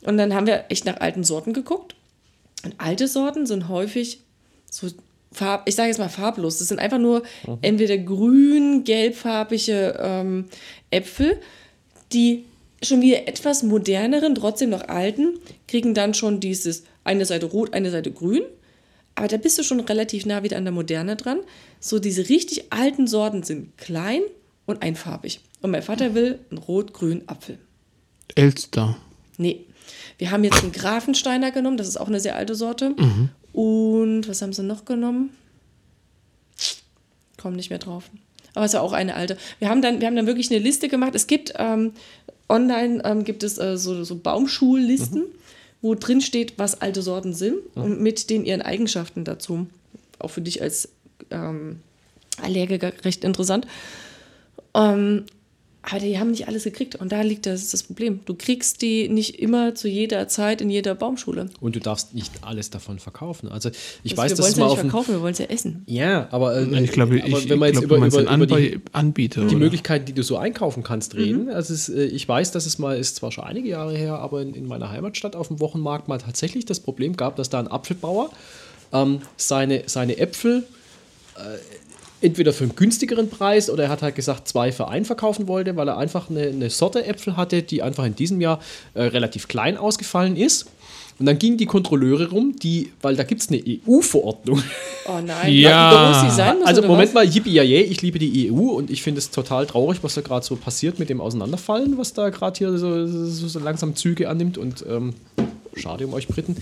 Und 0.03 0.19
dann 0.19 0.35
haben 0.35 0.47
wir 0.47 0.65
echt 0.69 0.85
nach 0.85 1.01
alten 1.01 1.25
Sorten 1.25 1.55
geguckt. 1.55 1.95
Und 2.67 2.75
alte 2.79 3.07
Sorten 3.07 3.47
sind 3.47 3.69
häufig 3.69 4.21
so 4.69 4.89
farb, 5.31 5.69
ich 5.69 5.77
sage 5.77 5.89
jetzt 5.89 5.99
mal 5.99 6.09
farblos. 6.09 6.59
Das 6.59 6.67
sind 6.67 6.81
einfach 6.81 6.99
nur 6.99 7.23
entweder 7.63 7.97
grün, 7.97 8.83
gelbfarbige 8.83 9.97
ähm, 10.01 10.47
Äpfel, 10.91 11.39
die 12.13 12.45
schon 12.83 13.03
wieder 13.03 13.29
etwas 13.29 13.63
moderneren, 13.63 14.35
trotzdem 14.35 14.71
noch 14.71 14.89
alten, 14.89 15.39
kriegen 15.69 15.95
dann 15.95 16.13
schon 16.13 16.41
dieses 16.41 16.83
eine 17.05 17.25
Seite 17.25 17.47
rot, 17.47 17.73
eine 17.73 17.93
Seite 17.93 18.11
grün. 18.11 18.43
Aber 19.15 19.29
da 19.29 19.37
bist 19.37 19.59
du 19.59 19.63
schon 19.63 19.79
relativ 19.79 20.27
nah 20.27 20.43
wieder 20.43 20.57
an 20.57 20.65
der 20.65 20.73
Moderne 20.73 21.15
dran. 21.15 21.39
So 21.79 22.01
diese 22.01 22.29
richtig 22.29 22.73
alten 22.73 23.07
Sorten 23.07 23.45
sind 23.45 23.79
klein 23.79 24.23
und 24.67 24.83
einfarbig. 24.83 25.39
Und 25.63 25.71
mein 25.71 25.83
Vater 25.83 26.15
will 26.15 26.41
einen 26.51 26.59
rot-grünen 26.59 27.29
Apfel. 27.29 27.59
Elster. 28.35 28.97
Nee. 29.39 29.66
Wir 30.19 30.31
haben 30.31 30.45
jetzt 30.45 30.63
einen 30.63 30.73
Grafensteiner 30.73 31.51
genommen, 31.51 31.77
das 31.77 31.89
ist 31.89 31.99
auch 31.99 32.09
eine 32.09 32.21
sehr 32.21 32.37
alte 32.37 32.55
Sorte. 32.55 32.95
Und 33.53 34.29
was 34.29 34.43
haben 34.43 34.53
sie 34.53 34.63
noch 34.63 34.85
genommen? 34.85 35.31
Komm 37.37 37.55
nicht 37.55 37.71
mehr 37.71 37.79
drauf. 37.79 38.11
Aber 38.55 38.65
es 38.65 38.71
ist 38.71 38.75
ja 38.75 38.81
auch 38.81 38.93
eine 38.93 39.15
alte. 39.15 39.37
Wir 39.59 39.69
haben 39.69 39.83
dann, 39.83 40.01
wir 40.01 40.07
haben 40.07 40.17
dann 40.17 40.27
wirklich 40.27 40.51
eine 40.51 40.59
Liste 40.59 40.89
gemacht. 40.89 41.15
Es 41.15 41.27
gibt 41.27 41.53
ähm, 41.59 41.93
online 42.49 43.03
ähm, 43.05 43.25
gibt 43.25 43.43
es 43.43 43.59
äh, 43.59 43.77
so, 43.77 44.03
so 44.05 44.17
Baumschullisten, 44.17 45.25
wo 45.83 45.95
drin 45.95 46.21
steht, 46.21 46.59
was 46.59 46.81
alte 46.81 47.03
Sorten 47.03 47.35
sind 47.35 47.57
und 47.75 48.01
mit 48.01 48.31
den 48.31 48.45
ihren 48.45 48.63
Eigenschaften 48.63 49.25
dazu. 49.25 49.67
Auch 50.19 50.31
für 50.31 50.41
dich 50.41 50.63
als 50.63 50.89
ähm, 51.31 51.81
Allergiker 52.43 52.93
recht 53.05 53.25
interessant. 53.25 53.67
Ähm, 54.75 55.25
aber 55.89 56.01
die 56.01 56.19
haben 56.19 56.33
nicht 56.33 56.49
alles 56.49 56.65
gekriegt 56.65 56.97
und 56.97 57.13
da 57.13 57.23
liegt 57.23 57.47
das, 57.47 57.71
das 57.71 57.85
Problem. 57.85 58.21
Du 58.25 58.35
kriegst 58.35 58.83
die 58.83 59.09
nicht 59.09 59.39
immer 59.39 59.77
zu 59.77 59.89
jeder 59.89 60.27
Zeit 60.27 60.61
in 60.61 60.69
jeder 60.69 60.97
Baumschule. 60.97 61.49
Und 61.61 61.77
du 61.77 61.81
darfst 61.81 62.13
nicht 62.13 62.33
alles 62.43 62.71
davon 62.71 62.99
verkaufen. 62.99 63.49
Also 63.49 63.71
ich 64.03 64.13
Also 64.13 64.17
weiß, 64.17 64.31
wir 64.33 64.37
dass 64.37 64.39
wollen 64.41 64.51
es 64.53 64.59
ja 64.59 64.65
mal 64.65 64.71
nicht 64.71 64.81
verkaufen, 64.81 65.15
wir 65.15 65.21
wollen 65.21 65.33
es 65.33 65.39
ja 65.39 65.47
essen. 65.47 65.85
Ja, 65.87 66.29
aber, 66.33 66.57
äh, 66.57 66.83
Ich 66.83 66.91
glaube, 66.91 67.19
ich, 67.19 67.25
aber 67.25 67.39
ich 67.39 67.49
wenn 67.49 67.59
man 67.61 67.69
jetzt 67.73 67.87
glaube, 67.87 68.01
du 68.01 68.07
über, 68.07 68.23
über, 68.23 68.35
über 68.35 68.47
die, 68.47 68.55
Anbie 68.57 68.81
Anbieter. 68.93 69.41
die 69.43 69.47
oder? 69.55 69.59
Möglichkeiten, 69.59 70.07
die 70.07 70.13
du 70.13 70.25
so 70.25 70.37
einkaufen 70.37 70.83
kannst, 70.83 71.15
reden. 71.15 71.51
Also 71.51 71.73
es, 71.73 71.89
äh, 71.89 72.05
ich 72.05 72.27
weiß, 72.29 72.51
dass 72.51 72.67
es 72.67 72.79
mal, 72.79 72.99
ist 72.99 73.17
zwar 73.17 73.31
schon 73.31 73.45
einige 73.45 73.69
Jahre 73.69 73.97
her, 73.97 74.19
aber 74.19 74.43
in, 74.43 74.55
in 74.55 74.67
meiner 74.67 74.91
Heimatstadt 74.91 75.37
auf 75.37 75.49
dem 75.49 75.61
Wochenmarkt 75.61 76.09
mal 76.09 76.19
tatsächlich 76.19 76.65
das 76.65 76.81
Problem 76.81 77.17
gab, 77.17 77.37
dass 77.37 77.49
da 77.49 77.61
ein 77.61 77.69
Apfelbauer 77.69 78.31
ähm, 78.93 79.21
seine, 79.37 79.85
seine 79.87 80.19
Äpfel 80.19 80.65
äh, 81.37 81.41
entweder 82.27 82.53
für 82.53 82.65
einen 82.65 82.77
günstigeren 82.77 83.31
Preis 83.31 83.71
oder 83.71 83.85
er 83.85 83.89
hat 83.89 84.03
halt 84.03 84.15
gesagt, 84.15 84.49
zwei 84.49 84.73
für 84.73 84.89
einen 84.89 85.05
verkaufen 85.05 85.49
wollte, 85.49 85.77
weil 85.77 85.89
er 85.89 85.97
einfach 85.97 86.29
eine, 86.29 86.49
eine 86.49 86.69
Sorte 86.71 87.05
Äpfel 87.07 87.37
hatte, 87.37 87.63
die 87.63 87.83
einfach 87.83 88.05
in 88.05 88.15
diesem 88.15 88.41
Jahr 88.41 88.61
äh, 88.95 89.03
relativ 89.05 89.49
klein 89.49 89.77
ausgefallen 89.79 90.37
ist. 90.37 90.67
Und 91.19 91.25
dann 91.25 91.39
gingen 91.39 91.57
die 91.57 91.65
Kontrolleure 91.65 92.29
rum, 92.29 92.57
die, 92.63 92.93
weil 93.01 93.17
da 93.17 93.23
gibt 93.25 93.41
es 93.41 93.49
eine 93.49 93.63
EU-Verordnung. 93.67 94.63
Oh 95.09 95.19
nein, 95.25 95.51
Ja. 95.55 96.11
groß 96.13 96.25
die 96.31 96.37
sein 96.37 96.57
müssen, 96.59 96.69
Also 96.69 96.81
oder 96.83 96.89
Moment 96.89 97.09
was? 97.09 97.15
mal, 97.15 97.25
yippie 97.25 97.53
ja 97.53 97.63
ich 97.63 98.03
liebe 98.03 98.19
die 98.19 98.53
EU 98.53 98.73
und 98.73 98.91
ich 98.91 99.03
finde 99.03 99.21
es 99.21 99.31
total 99.31 99.65
traurig, 99.67 100.01
was 100.03 100.15
da 100.15 100.21
gerade 100.21 100.45
so 100.45 100.57
passiert 100.57 100.99
mit 100.99 101.09
dem 101.09 101.23
Auseinanderfallen, 101.23 101.97
was 101.97 102.13
da 102.13 102.29
gerade 102.29 102.59
hier 102.59 102.77
so, 102.77 103.07
so, 103.07 103.49
so 103.49 103.59
langsam 103.61 103.97
Züge 103.97 104.29
annimmt 104.29 104.59
und 104.59 104.85
ähm, 104.87 105.15
schade 105.75 106.07
um 106.07 106.13
euch 106.13 106.29
Briten. 106.29 106.57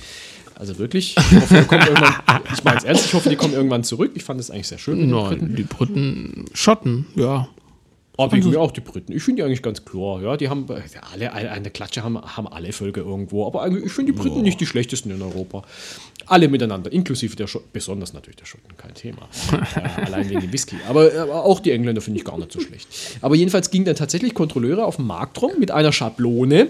Also 0.56 0.78
wirklich, 0.78 1.16
ich 1.16 1.40
hoffe, 1.40 1.56
ihr 1.56 1.64
kommt 1.64 1.86
irgendwann, 1.86 2.14
ich 2.52 2.64
meine 2.64 2.78
es 2.78 2.84
ernst, 2.84 3.06
ich 3.06 3.14
hoffe, 3.14 3.28
die 3.28 3.36
kommen 3.36 3.54
irgendwann 3.54 3.84
zurück. 3.84 4.12
Ich 4.14 4.22
fand 4.22 4.40
es 4.40 4.50
eigentlich 4.50 4.68
sehr 4.68 4.78
schön. 4.78 5.10
Nein, 5.10 5.54
die 5.56 5.64
Briten, 5.64 6.46
Schotten, 6.52 7.06
ja. 7.16 7.48
Aber 8.16 8.30
wegen 8.30 8.48
mir 8.50 8.60
auch 8.60 8.70
die 8.70 8.80
Briten. 8.80 9.12
Ich 9.12 9.24
finde 9.24 9.42
die 9.42 9.46
eigentlich 9.46 9.62
ganz 9.62 9.84
klar. 9.84 10.22
Ja, 10.22 10.36
die 10.36 10.48
haben 10.48 10.66
ja, 10.68 11.00
alle 11.12 11.32
eine, 11.32 11.70
Klatsche 11.70 12.04
haben, 12.04 12.20
haben 12.20 12.46
alle 12.46 12.72
Völker 12.72 13.00
irgendwo. 13.00 13.44
Aber 13.44 13.62
eigentlich, 13.62 13.86
ich 13.86 13.92
finde 13.92 14.12
die 14.12 14.18
Briten 14.18 14.42
nicht 14.42 14.60
die 14.60 14.66
schlechtesten 14.66 15.10
in 15.10 15.20
Europa. 15.20 15.62
Alle 16.26 16.48
miteinander, 16.48 16.92
inklusive 16.92 17.34
der 17.34 17.48
Schotten, 17.48 17.68
besonders 17.72 18.12
natürlich 18.12 18.36
der 18.36 18.46
Schotten, 18.46 18.76
kein 18.76 18.94
Thema. 18.94 19.28
äh, 19.76 20.02
allein 20.02 20.30
wegen 20.30 20.40
dem 20.40 20.52
Whisky. 20.52 20.76
Aber, 20.88 21.12
aber 21.12 21.44
auch 21.44 21.58
die 21.58 21.72
Engländer 21.72 22.00
finde 22.00 22.20
ich 22.20 22.24
gar 22.24 22.38
nicht 22.38 22.52
so 22.52 22.60
schlecht. 22.60 22.86
Aber 23.20 23.34
jedenfalls 23.34 23.70
gingen 23.70 23.84
dann 23.84 23.96
tatsächlich 23.96 24.32
Kontrolleure 24.32 24.84
auf 24.84 24.96
den 24.96 25.06
Markt 25.06 25.42
rum 25.42 25.50
mit 25.58 25.72
einer 25.72 25.92
Schablone, 25.92 26.68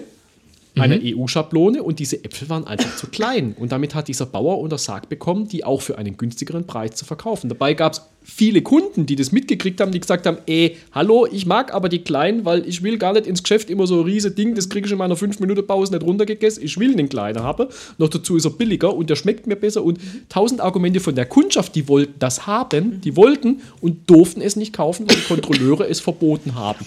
einer 0.76 0.98
EU-Schablone 1.02 1.82
und 1.82 1.98
diese 2.00 2.24
Äpfel 2.24 2.48
waren 2.48 2.66
einfach 2.66 2.96
zu 2.96 3.06
klein. 3.06 3.54
Und 3.58 3.70
damit 3.70 3.94
hat 3.94 4.08
dieser 4.08 4.26
Bauer 4.26 4.58
untersagt 4.58 5.08
bekommen, 5.08 5.46
die 5.46 5.64
auch 5.64 5.80
für 5.80 5.98
einen 5.98 6.16
günstigeren 6.16 6.66
Preis 6.66 6.96
zu 6.96 7.04
verkaufen. 7.04 7.48
Dabei 7.48 7.74
gab 7.74 7.92
es 7.92 8.02
viele 8.24 8.62
Kunden, 8.62 9.06
die 9.06 9.16
das 9.16 9.30
mitgekriegt 9.32 9.80
haben, 9.80 9.92
die 9.92 10.00
gesagt 10.00 10.26
haben, 10.26 10.38
ey, 10.46 10.78
hallo, 10.92 11.26
ich 11.30 11.46
mag 11.46 11.72
aber 11.74 11.88
die 11.88 12.00
kleinen, 12.00 12.44
weil 12.44 12.66
ich 12.66 12.82
will 12.82 12.98
gar 12.98 13.12
nicht 13.12 13.26
ins 13.26 13.42
Geschäft 13.42 13.70
immer 13.70 13.86
so 13.86 14.00
ein 14.00 14.04
riese 14.04 14.30
Ding, 14.30 14.54
das 14.54 14.68
kriege 14.68 14.86
ich 14.86 14.92
in 14.92 14.98
meiner 14.98 15.14
5-Minuten-Pause 15.14 15.92
nicht 15.92 16.02
runtergegessen. 16.02 16.64
Ich 16.64 16.78
will 16.78 16.96
den 16.96 17.08
kleinen 17.08 17.42
haben. 17.42 17.68
Noch 17.98 18.08
dazu 18.08 18.36
ist 18.36 18.46
er 18.46 18.50
billiger 18.50 18.94
und 18.94 19.10
der 19.10 19.16
schmeckt 19.16 19.46
mir 19.46 19.56
besser. 19.56 19.84
Und 19.84 20.00
tausend 20.28 20.60
Argumente 20.60 21.00
von 21.00 21.14
der 21.14 21.26
Kundschaft, 21.26 21.74
die 21.74 21.86
wollten 21.86 22.14
das 22.18 22.46
haben, 22.46 23.00
die 23.02 23.14
wollten 23.14 23.60
und 23.80 24.08
durften 24.10 24.40
es 24.40 24.56
nicht 24.56 24.72
kaufen, 24.72 25.06
weil 25.08 25.16
die 25.16 25.22
Kontrolleure 25.22 25.86
es 25.88 26.00
verboten 26.00 26.54
haben. 26.54 26.84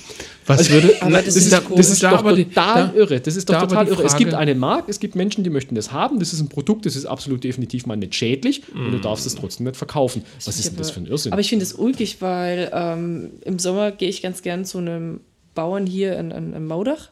Was 0.47 0.69
würde. 0.69 0.95
aber 1.01 1.21
das 1.21 1.35
ist 1.35 1.51
da- 1.51 1.61
das 1.75 1.89
ist 1.89 2.01
doch 2.03 2.11
da 2.11 2.17
aber 2.19 2.33
die- 2.35 2.45
total 2.45 2.87
da- 2.87 2.93
irre. 2.93 3.19
Das 3.19 3.35
ist 3.35 3.49
doch 3.49 3.55
aber 3.55 3.67
total 3.67 3.85
die 3.85 3.91
irre. 3.91 4.03
Es 4.03 4.15
gibt 4.15 4.33
einen 4.33 4.57
Markt, 4.59 4.89
es 4.89 4.99
gibt 4.99 5.15
Menschen, 5.15 5.43
die 5.43 5.49
möchten 5.49 5.75
das 5.75 5.91
haben. 5.91 6.19
Das 6.19 6.33
ist 6.33 6.39
ein 6.39 6.49
Produkt, 6.49 6.85
das 6.85 6.95
ist 6.95 7.05
absolut 7.05 7.43
definitiv 7.43 7.85
mal 7.85 7.95
nicht 7.97 8.15
schädlich 8.15 8.61
und 8.73 8.91
du 8.91 8.99
darfst 8.99 9.25
es 9.25 9.35
trotzdem 9.35 9.65
nicht 9.65 9.75
verkaufen. 9.77 10.23
Was 10.45 10.57
ist 10.59 10.69
denn 10.69 10.77
das 10.77 10.91
für 10.91 11.01
ein 11.01 11.05
Irrsinn? 11.07 11.31
Aber 11.33 11.41
ich 11.41 11.49
finde 11.49 11.63
es 11.63 11.73
ulkig, 11.73 12.21
weil 12.21 12.69
ähm, 12.73 13.31
im 13.45 13.59
Sommer 13.59 13.91
gehe 13.91 14.09
ich 14.09 14.21
ganz 14.21 14.41
gern 14.41 14.63
zu 14.65 14.77
einem 14.77 15.19
Bauern 15.55 15.85
hier 15.85 16.17
in, 16.17 16.31
in, 16.31 16.53
in 16.53 16.65
Maudach 16.65 17.09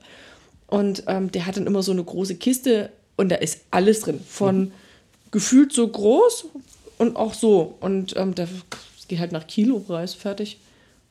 und 0.68 1.04
ähm, 1.08 1.32
der 1.32 1.46
hat 1.46 1.58
dann 1.58 1.68
immer 1.68 1.84
so 1.84 1.92
eine 1.92 2.04
große 2.04 2.36
Kiste 2.36 2.90
und 3.18 3.30
da 3.30 3.36
ist 3.36 3.62
alles 3.72 4.02
drin. 4.02 4.20
Von 4.28 4.72
gefühlt 5.32 5.74
so 5.74 5.88
groß 5.88 6.46
und 6.98 7.16
auch 7.18 7.34
so. 7.34 7.76
Und 7.82 8.16
ähm, 8.16 8.34
da 8.36 8.48
geht 9.08 9.20
halt 9.20 9.32
nach 9.32 9.48
Kilopreis 9.48 10.14
fertig. 10.14 10.58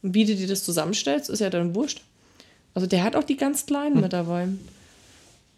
Und 0.02 0.14
wie 0.14 0.24
du 0.24 0.34
dir 0.34 0.46
das 0.46 0.64
zusammenstellst, 0.64 1.30
ist 1.30 1.40
ja 1.40 1.50
dann 1.50 1.74
wurscht. 1.74 2.02
Also 2.74 2.86
der 2.86 3.02
hat 3.04 3.16
auch 3.16 3.24
die 3.24 3.36
ganz 3.36 3.66
kleinen 3.66 4.00
mit 4.00 4.12
dabei. 4.12 4.48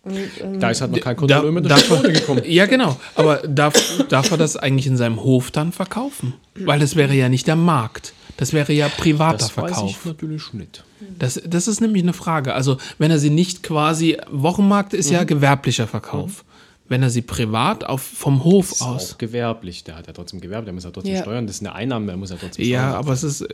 Und, 0.03 0.15
ähm, 0.41 0.61
da 0.61 0.71
ist 0.71 0.81
halt 0.81 0.93
noch 0.93 1.01
kein 1.01 1.17
Kontrolleur 1.17 1.51
mit 1.51 1.65
der 1.65 1.71
darf 1.77 2.03
gekommen. 2.03 2.43
Ja, 2.47 2.67
genau. 2.67 2.97
Aber 3.17 3.39
darf, 3.39 3.75
darf 4.09 4.31
er 4.31 4.37
das 4.37 4.57
eigentlich 4.57 4.87
in 4.87 4.97
seinem 4.97 5.23
Hof 5.25 5.51
dann 5.51 5.73
verkaufen? 5.73 6.35
Weil 6.55 6.79
das 6.79 6.95
wäre 6.95 7.13
ja 7.15 7.29
nicht 7.29 7.47
der 7.49 7.57
Markt. 7.57 8.13
Das 8.37 8.53
wäre 8.53 8.73
ja 8.73 8.89
privater 8.89 9.39
Das 9.39 9.57
weiß 9.57 9.71
Verkauf. 9.73 9.91
ich 9.91 10.05
natürlich 10.05 10.53
nicht. 10.53 10.85
Das, 11.19 11.41
das 11.45 11.67
ist 11.67 11.81
nämlich 11.81 12.03
eine 12.03 12.13
Frage. 12.13 12.55
Also, 12.55 12.77
wenn 12.99 13.11
er 13.11 13.19
sie 13.19 13.31
nicht 13.31 13.63
quasi, 13.63 14.19
Wochenmarkt 14.31 14.95
ist 14.95 15.09
Mhm. 15.09 15.15
ja 15.15 15.25
gewerblicher 15.25 15.87
Verkauf. 15.89 16.45
Wenn 16.89 17.03
er 17.03 17.11
sie 17.11 17.23
privat 17.23 17.83
auf, 17.83 18.01
vom 18.03 18.45
Hof 18.45 18.69
Das 18.69 18.77
ist 18.77 18.83
aus. 18.87 19.13
auch 19.15 19.19
gewerblich. 19.19 19.83
Der 19.83 19.97
hat 19.97 20.07
ja 20.07 20.13
trotzdem 20.13 20.41
Gewerbe, 20.41 20.67
der 20.67 20.75
muss 20.75 20.85
ja 20.85 20.91
trotzdem 20.93 21.15
Ja. 21.15 21.23
steuern. 21.23 21.47
Das 21.49 21.57
ist 21.57 21.63
eine 21.63 21.75
Einnahme, 21.75 22.07
der 22.07 22.17
muss 22.17 22.31
ja 22.31 22.37
trotzdem 22.39 22.65
Ja, 22.65 22.81
steuern. 22.91 22.95
aber 22.95 23.13
es 23.13 23.25
ist, 23.25 23.45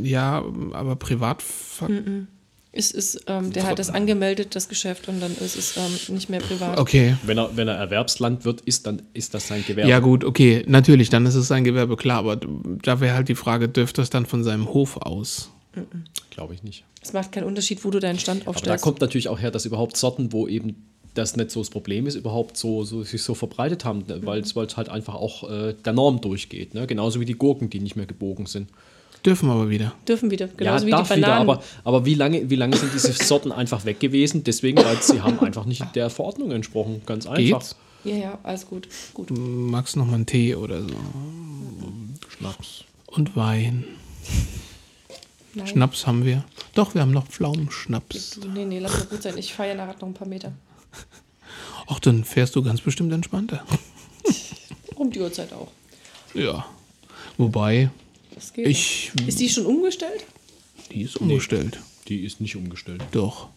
ja, 0.00 0.44
aber 0.72 0.94
privat. 0.94 1.42
ver- 1.42 1.88
ist, 2.76 2.92
ist, 2.92 3.24
ähm, 3.26 3.52
der 3.52 3.66
hat 3.66 3.78
das 3.78 3.90
angemeldet, 3.90 4.54
das 4.54 4.68
Geschäft, 4.68 5.08
und 5.08 5.20
dann 5.20 5.32
ist 5.32 5.56
es 5.56 5.76
ähm, 5.76 6.14
nicht 6.14 6.28
mehr 6.28 6.40
privat. 6.40 6.78
Okay. 6.78 7.16
Wenn 7.24 7.38
er, 7.38 7.56
wenn 7.56 7.68
er 7.68 7.74
Erwerbslandwirt 7.74 8.60
ist, 8.62 8.86
dann 8.86 9.02
ist 9.14 9.34
das 9.34 9.48
sein 9.48 9.64
Gewerbe. 9.66 9.90
Ja, 9.90 9.98
gut, 9.98 10.24
okay. 10.24 10.64
Natürlich, 10.66 11.10
dann 11.10 11.26
ist 11.26 11.34
es 11.34 11.48
sein 11.48 11.64
Gewerbe, 11.64 11.96
klar. 11.96 12.18
Aber 12.18 12.36
da 12.36 13.00
wäre 13.00 13.14
halt 13.14 13.28
die 13.28 13.34
Frage, 13.34 13.68
dürfte 13.68 14.02
es 14.02 14.10
dann 14.10 14.26
von 14.26 14.44
seinem 14.44 14.72
Hof 14.72 14.96
aus? 14.98 15.50
Glaube 16.30 16.54
ich 16.54 16.62
nicht. 16.62 16.84
Es 17.02 17.12
macht 17.12 17.32
keinen 17.32 17.44
Unterschied, 17.44 17.84
wo 17.84 17.90
du 17.90 18.00
deinen 18.00 18.18
Stand 18.18 18.42
Aber 18.42 18.52
da 18.52 18.58
aufstellst. 18.58 18.84
kommt 18.84 19.00
natürlich 19.00 19.28
auch 19.28 19.40
her, 19.40 19.50
dass 19.50 19.66
überhaupt 19.66 19.96
Sorten, 19.96 20.32
wo 20.32 20.48
eben 20.48 20.86
das 21.14 21.36
nicht 21.36 21.50
so 21.50 21.60
das 21.60 21.70
Problem 21.70 22.06
ist, 22.06 22.14
überhaupt 22.14 22.56
so, 22.56 22.84
so 22.84 23.02
sich 23.02 23.22
so 23.22 23.34
verbreitet 23.34 23.84
haben, 23.84 24.04
weil 24.24 24.40
es 24.40 24.54
weil 24.54 24.66
es 24.66 24.76
halt 24.76 24.88
einfach 24.88 25.14
auch 25.14 25.48
äh, 25.50 25.74
der 25.74 25.92
Norm 25.92 26.20
durchgeht. 26.20 26.74
Ne? 26.74 26.86
Genauso 26.86 27.20
wie 27.20 27.24
die 27.24 27.34
Gurken, 27.34 27.70
die 27.70 27.80
nicht 27.80 27.96
mehr 27.96 28.06
gebogen 28.06 28.46
sind. 28.46 28.70
Dürfen 29.26 29.50
aber 29.50 29.68
wieder. 29.68 29.92
Dürfen 30.06 30.30
wieder. 30.30 30.46
Genauso 30.46 30.86
ja, 30.86 30.86
wie 30.86 30.86
die 30.86 30.90
darf 30.92 31.16
wieder, 31.16 31.34
aber, 31.34 31.62
aber 31.82 32.06
wie, 32.06 32.14
lange, 32.14 32.48
wie 32.48 32.54
lange 32.54 32.76
sind 32.76 32.94
diese 32.94 33.12
Sorten 33.12 33.50
einfach 33.50 33.84
weg 33.84 33.98
gewesen? 33.98 34.44
Deswegen, 34.44 34.78
weil 34.78 35.02
sie 35.02 35.20
haben 35.20 35.40
einfach 35.40 35.64
nicht 35.64 35.84
der 35.96 36.10
Verordnung 36.10 36.52
entsprochen. 36.52 37.02
Ganz 37.04 37.26
einfach. 37.26 37.58
Geht's? 37.58 37.76
ja, 38.04 38.14
ja, 38.14 38.38
alles 38.44 38.66
gut. 38.66 38.86
gut. 39.14 39.30
Magst 39.32 39.96
du 39.96 39.98
noch 39.98 40.06
mal 40.06 40.14
einen 40.14 40.26
Tee 40.26 40.54
oder 40.54 40.80
so? 40.80 40.94
Schnaps. 42.38 42.84
Und 43.06 43.34
Wein. 43.34 43.84
Nein. 45.54 45.66
Schnaps 45.66 46.06
haben 46.06 46.24
wir. 46.24 46.44
Doch, 46.74 46.94
wir 46.94 47.00
haben 47.00 47.10
noch 47.10 47.26
Pflaumenschnaps. 47.26 48.38
Nee, 48.54 48.64
nee, 48.64 48.78
lass 48.78 48.92
mal 48.92 49.06
gut 49.06 49.22
sein. 49.22 49.36
Ich 49.38 49.54
fahre 49.54 49.70
ja 49.70 49.74
nachher 49.74 49.94
noch 49.94 50.08
ein 50.08 50.14
paar 50.14 50.28
Meter. 50.28 50.52
Ach, 51.88 51.98
dann 51.98 52.22
fährst 52.22 52.54
du 52.54 52.62
ganz 52.62 52.80
bestimmt 52.80 53.12
entspannter. 53.12 53.64
Um 54.94 55.10
die 55.10 55.20
Uhrzeit 55.20 55.52
auch. 55.52 55.68
Ja. 56.32 56.64
Wobei, 57.36 57.90
Das 58.36 58.52
geht. 58.52 58.68
ich. 58.68 59.10
Ist 59.26 59.40
die 59.40 59.48
schon 59.48 59.66
umgestellt? 59.66 60.24
Die 60.92 61.02
ist 61.02 61.16
umgestellt. 61.16 61.80
Die 62.06 62.24
ist 62.24 62.40
nicht 62.40 62.54
umgestellt. 62.54 63.02
Doch. 63.10 63.48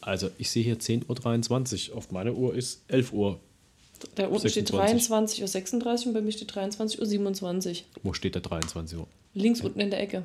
Also 0.00 0.30
ich 0.38 0.50
sehe 0.50 0.62
hier 0.62 0.78
10.23 0.78 1.90
Uhr. 1.90 1.96
Auf 1.96 2.12
meiner 2.12 2.32
Uhr 2.34 2.54
ist 2.54 2.82
11 2.88 3.12
Uhr. 3.12 3.40
Da 4.14 4.28
unten 4.28 4.48
steht 4.48 4.68
26. 4.68 5.44
23.36 5.44 6.00
Uhr 6.02 6.06
und 6.06 6.12
bei 6.14 6.20
mir 6.20 6.32
steht 6.32 6.52
23.27 6.52 7.68
Uhr. 7.70 7.76
Wo 8.02 8.12
steht 8.12 8.34
der 8.34 8.42
23 8.42 8.98
Uhr? 8.98 9.06
Links 9.34 9.60
unten 9.62 9.80
in 9.80 9.90
der 9.90 10.00
Ecke. 10.00 10.22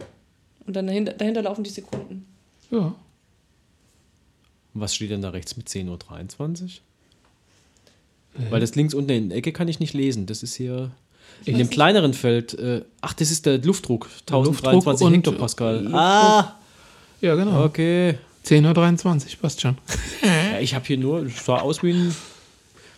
Und 0.65 0.75
dann 0.75 0.87
dahinter, 0.87 1.13
dahinter 1.13 1.41
laufen 1.41 1.63
die 1.63 1.69
Sekunden. 1.69 2.25
Ja. 2.71 2.95
Und 4.73 4.81
was 4.81 4.93
steht 4.93 5.11
denn 5.11 5.21
da 5.21 5.29
rechts 5.29 5.57
mit 5.57 5.67
10.23 5.67 6.63
Uhr? 6.63 6.69
Weil 8.49 8.59
das 8.59 8.75
links 8.75 8.93
unten 8.93 9.11
in 9.11 9.29
der 9.29 9.37
Ecke 9.37 9.53
kann 9.53 9.69
ich 9.69 9.79
nicht 9.79 9.93
lesen. 9.93 10.25
Das 10.25 10.43
ist 10.43 10.55
hier 10.55 10.91
in 11.43 11.57
dem 11.57 11.69
kleineren 11.69 12.13
Feld. 12.13 12.53
Äh, 12.53 12.81
ach, 13.01 13.13
das 13.13 13.31
ist 13.31 13.45
der 13.45 13.57
Luftdruck. 13.59 14.07
1023 14.27 15.05
und- 15.07 15.13
Hektopascal. 15.13 15.89
Ah, 15.93 16.53
Ja, 17.21 17.35
genau. 17.35 17.63
okay. 17.65 18.15
10.23 18.45 19.05
Uhr, 19.33 19.41
passt 19.41 19.61
schon. 19.61 19.77
Ja, 20.23 20.59
ich 20.61 20.73
habe 20.75 20.85
hier 20.85 20.97
nur, 20.97 21.23
es 21.25 21.43
sah 21.45 21.57
aus 21.57 21.83
wie 21.83 21.91
ein. 21.91 22.15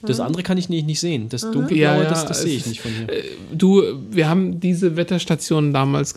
Das 0.03 0.19
andere 0.19 0.43
kann 0.43 0.59
ich 0.59 0.69
nicht, 0.69 0.85
nicht 0.85 0.99
sehen. 0.99 1.27
Das 1.27 1.41
dunkelblaue, 1.41 1.77
Ja, 1.79 1.97
ja, 2.03 2.07
das, 2.09 2.25
das 2.27 2.43
sehe 2.43 2.55
ich 2.55 2.67
nicht 2.67 2.81
von 2.81 2.91
hier. 2.91 3.07
Du, 3.51 3.81
wir 4.11 4.29
haben 4.29 4.59
diese 4.59 4.95
Wetterstation 4.95 5.73
damals 5.73 6.13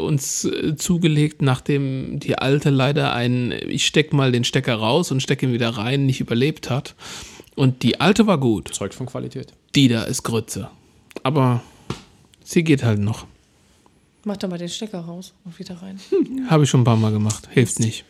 uns 0.00 0.44
äh, 0.46 0.76
zugelegt, 0.76 1.42
nachdem 1.42 2.18
die 2.20 2.38
alte 2.38 2.70
leider 2.70 3.12
einen, 3.12 3.52
ich 3.52 3.84
steck 3.86 4.14
mal 4.14 4.32
den 4.32 4.44
Stecker 4.44 4.76
raus 4.76 5.10
und 5.12 5.22
stecke 5.22 5.44
ihn 5.44 5.52
wieder 5.52 5.68
rein, 5.70 6.06
nicht 6.06 6.20
überlebt 6.20 6.70
hat. 6.70 6.94
Und 7.54 7.82
die 7.82 8.00
alte 8.00 8.26
war 8.26 8.38
gut. 8.38 8.72
Zeugt 8.72 8.94
von 8.94 9.06
Qualität. 9.06 9.52
Die 9.74 9.88
da 9.88 10.04
ist 10.04 10.22
Grütze. 10.22 10.70
Aber 11.22 11.62
sie 12.44 12.64
geht 12.64 12.82
halt 12.84 12.98
noch. 12.98 13.26
Mach 14.24 14.36
doch 14.36 14.48
mal 14.48 14.58
den 14.58 14.68
Stecker 14.68 15.00
raus 15.00 15.32
und 15.44 15.58
wieder 15.58 15.80
rein. 15.80 16.00
Habe 16.50 16.64
ich 16.64 16.70
schon 16.70 16.80
ein 16.80 16.84
paar 16.84 16.96
Mal 16.96 17.12
gemacht. 17.12 17.48
Hilft 17.50 17.80
nicht. 17.80 18.04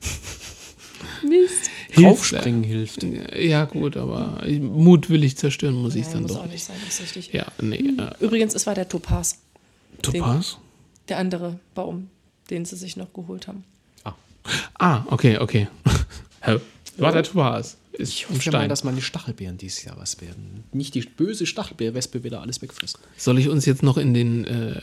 Mist. 1.22 1.70
Draufspringen 1.94 2.62
hilft. 2.62 3.04
Ja, 3.34 3.64
gut, 3.64 3.96
aber 3.96 4.42
Mut 4.60 5.08
will 5.08 5.24
ich 5.24 5.36
zerstören, 5.36 5.74
muss 5.74 5.94
ich 5.94 6.04
Nein, 6.04 6.12
dann 6.12 6.22
muss 6.22 6.32
doch 6.34 6.44
auch 6.44 6.46
nicht 6.46 6.62
sein, 6.62 6.76
das 6.84 6.94
ist 6.94 7.16
richtig. 7.16 7.32
Ja, 7.32 7.46
nee. 7.60 7.76
Äh, 7.76 8.12
Übrigens, 8.20 8.54
es 8.54 8.66
war 8.66 8.74
der 8.74 8.88
Topaz, 8.88 9.38
Topaz? 10.02 10.58
der 11.08 11.18
andere 11.18 11.58
Baum, 11.74 12.10
den 12.50 12.66
sie 12.66 12.76
sich 12.76 12.96
noch 12.96 13.12
geholt 13.14 13.48
haben. 13.48 13.64
Ah, 14.78 15.04
okay, 15.10 15.38
okay. 15.38 15.68
Hä? 16.96 17.02
War 17.02 17.12
der 17.12 17.22
Topaz? 17.22 17.76
Ist 17.92 18.12
Ich 18.12 18.28
hoffe 18.28 18.50
mal, 18.50 18.68
dass 18.68 18.84
meine 18.84 19.00
Stachelbeeren 19.00 19.56
dieses 19.56 19.84
Jahr 19.84 19.96
was 19.98 20.20
werden. 20.20 20.64
Nicht 20.72 20.94
die 20.94 21.00
böse 21.00 21.46
Stachelbeerwespe 21.46 22.24
wieder 22.24 22.42
alles 22.42 22.60
wegfrisst. 22.60 22.98
Soll 23.16 23.38
ich 23.38 23.48
uns 23.48 23.64
jetzt 23.64 23.82
noch 23.82 23.96
in 23.96 24.12
den 24.12 24.44
äh, 24.44 24.80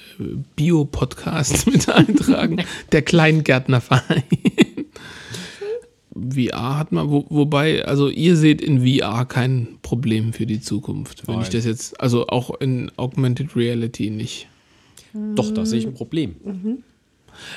Bio-Podcast 0.56 1.68
mit 1.72 1.90
eintragen? 1.90 2.64
Der 2.92 3.02
Kleingärtnerverein. 3.02 4.24
VR 6.16 6.78
hat 6.78 6.92
man, 6.92 7.10
wo, 7.10 7.26
wobei, 7.30 7.86
also 7.86 8.08
ihr 8.08 8.36
seht 8.36 8.62
in 8.62 8.86
VR 8.86 9.26
kein 9.26 9.80
Problem 9.82 10.34
für 10.34 10.46
die 10.46 10.62
Zukunft. 10.62 11.28
Wenn 11.28 11.36
ich 11.36 11.48
Nein. 11.48 11.52
das 11.54 11.66
jetzt, 11.66 12.00
also 12.00 12.28
auch 12.28 12.60
in 12.62 12.92
Augmented 12.98 13.56
Reality 13.56 14.12
nicht. 14.12 14.48
Doch, 15.36 15.52
da 15.52 15.66
sehe 15.66 15.80
ich 15.80 15.88
ein 15.88 15.94
Problem. 15.94 16.84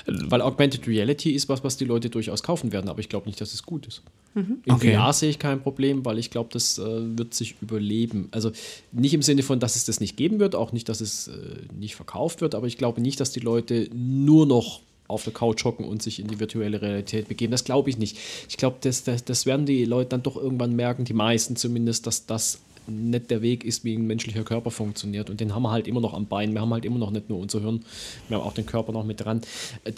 Weil 0.06 0.40
Augmented 0.42 0.86
Reality 0.86 1.32
ist 1.32 1.48
was, 1.48 1.64
was 1.64 1.76
die 1.76 1.84
Leute 1.84 2.10
durchaus 2.10 2.42
kaufen 2.42 2.72
werden, 2.72 2.88
aber 2.88 3.00
ich 3.00 3.08
glaube 3.08 3.26
nicht, 3.26 3.40
dass 3.40 3.54
es 3.54 3.62
gut 3.62 3.86
ist. 3.86 4.02
Im 4.34 4.62
Okay. 4.68 4.94
VR 4.94 5.12
sehe 5.12 5.30
ich 5.30 5.38
kein 5.38 5.62
Problem, 5.62 6.04
weil 6.04 6.18
ich 6.18 6.30
glaube, 6.30 6.50
das 6.52 6.78
äh, 6.78 6.82
wird 7.16 7.32
sich 7.32 7.56
überleben. 7.62 8.28
Also 8.32 8.52
nicht 8.92 9.14
im 9.14 9.22
Sinne 9.22 9.42
von, 9.42 9.60
dass 9.60 9.76
es 9.76 9.86
das 9.86 9.98
nicht 9.98 10.16
geben 10.16 10.40
wird, 10.40 10.54
auch 10.54 10.72
nicht, 10.72 10.88
dass 10.88 11.00
es 11.00 11.28
äh, 11.28 11.32
nicht 11.78 11.96
verkauft 11.96 12.42
wird, 12.42 12.54
aber 12.54 12.66
ich 12.66 12.76
glaube 12.76 13.00
nicht, 13.00 13.18
dass 13.18 13.30
die 13.32 13.40
Leute 13.40 13.88
nur 13.94 14.46
noch 14.46 14.80
auf 15.08 15.24
der 15.24 15.32
Couch 15.32 15.64
hocken 15.64 15.84
und 15.84 16.02
sich 16.02 16.18
in 16.20 16.26
die 16.26 16.40
virtuelle 16.40 16.82
Realität 16.82 17.28
begeben. 17.28 17.52
Das 17.52 17.64
glaube 17.64 17.90
ich 17.90 17.96
nicht. 17.98 18.18
Ich 18.48 18.56
glaube, 18.56 18.76
das, 18.80 19.04
das, 19.04 19.24
das 19.24 19.46
werden 19.46 19.64
die 19.64 19.84
Leute 19.84 20.10
dann 20.10 20.22
doch 20.22 20.36
irgendwann 20.36 20.74
merken, 20.74 21.04
die 21.04 21.14
meisten 21.14 21.56
zumindest, 21.56 22.06
dass 22.06 22.26
das 22.26 22.60
nicht 22.88 23.30
der 23.30 23.42
Weg 23.42 23.64
ist, 23.64 23.84
wie 23.84 23.96
ein 23.96 24.06
menschlicher 24.06 24.44
Körper 24.44 24.70
funktioniert. 24.70 25.30
Und 25.30 25.40
den 25.40 25.54
haben 25.54 25.62
wir 25.62 25.70
halt 25.70 25.88
immer 25.88 26.00
noch 26.00 26.14
am 26.14 26.26
Bein. 26.26 26.52
Wir 26.52 26.60
haben 26.60 26.72
halt 26.72 26.84
immer 26.84 26.98
noch 26.98 27.10
nicht 27.10 27.28
nur 27.28 27.38
unser 27.38 27.60
Hirn, 27.60 27.84
wir 28.28 28.38
haben 28.38 28.44
auch 28.44 28.54
den 28.54 28.66
Körper 28.66 28.92
noch 28.92 29.04
mit 29.04 29.24
dran. 29.24 29.40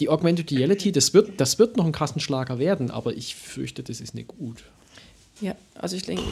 Die 0.00 0.08
Augmented 0.08 0.50
Reality, 0.50 0.92
das 0.92 1.15
wird, 1.15 1.41
das 1.41 1.58
wird 1.58 1.76
noch 1.76 1.86
ein 1.86 1.92
Kassenschlager 1.92 2.58
werden, 2.58 2.91
aber 2.91 3.15
ich 3.15 3.34
fürchte, 3.34 3.83
das 3.83 4.00
ist 4.00 4.15
nicht 4.15 4.28
gut. 4.28 4.65
Ja, 5.41 5.55
also 5.75 5.97
ich 5.97 6.02
denke, 6.02 6.23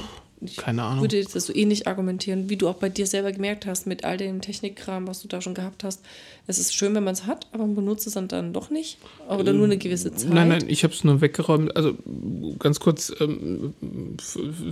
ich 0.40 0.56
Keine 0.56 0.82
Ahnung. 0.82 1.00
würde 1.02 1.16
jetzt 1.16 1.34
das 1.34 1.46
so 1.46 1.54
ähnlich 1.54 1.86
argumentieren, 1.86 2.50
wie 2.50 2.56
du 2.56 2.68
auch 2.68 2.74
bei 2.74 2.88
dir 2.88 3.06
selber 3.06 3.32
gemerkt 3.32 3.64
hast, 3.64 3.86
mit 3.86 4.04
all 4.04 4.18
dem 4.18 4.42
Technikkram, 4.42 5.06
was 5.06 5.22
du 5.22 5.28
da 5.28 5.40
schon 5.40 5.54
gehabt 5.54 5.82
hast. 5.82 6.02
Es 6.46 6.58
ist 6.58 6.74
schön, 6.74 6.94
wenn 6.94 7.04
man 7.04 7.14
es 7.14 7.26
hat, 7.26 7.46
aber 7.52 7.64
man 7.64 7.74
benutzt 7.74 8.06
es 8.06 8.14
dann, 8.14 8.28
dann 8.28 8.52
doch 8.52 8.68
nicht. 8.70 8.98
Oder 9.28 9.52
nur 9.52 9.64
eine 9.64 9.78
gewisse 9.78 10.14
Zeit. 10.14 10.32
Nein, 10.32 10.48
nein, 10.48 10.64
ich 10.68 10.84
habe 10.84 10.92
es 10.92 11.04
nur 11.04 11.20
weggeräumt. 11.20 11.74
Also 11.74 11.94
ganz 12.58 12.80
kurz, 12.80 13.12
ähm, 13.18 13.74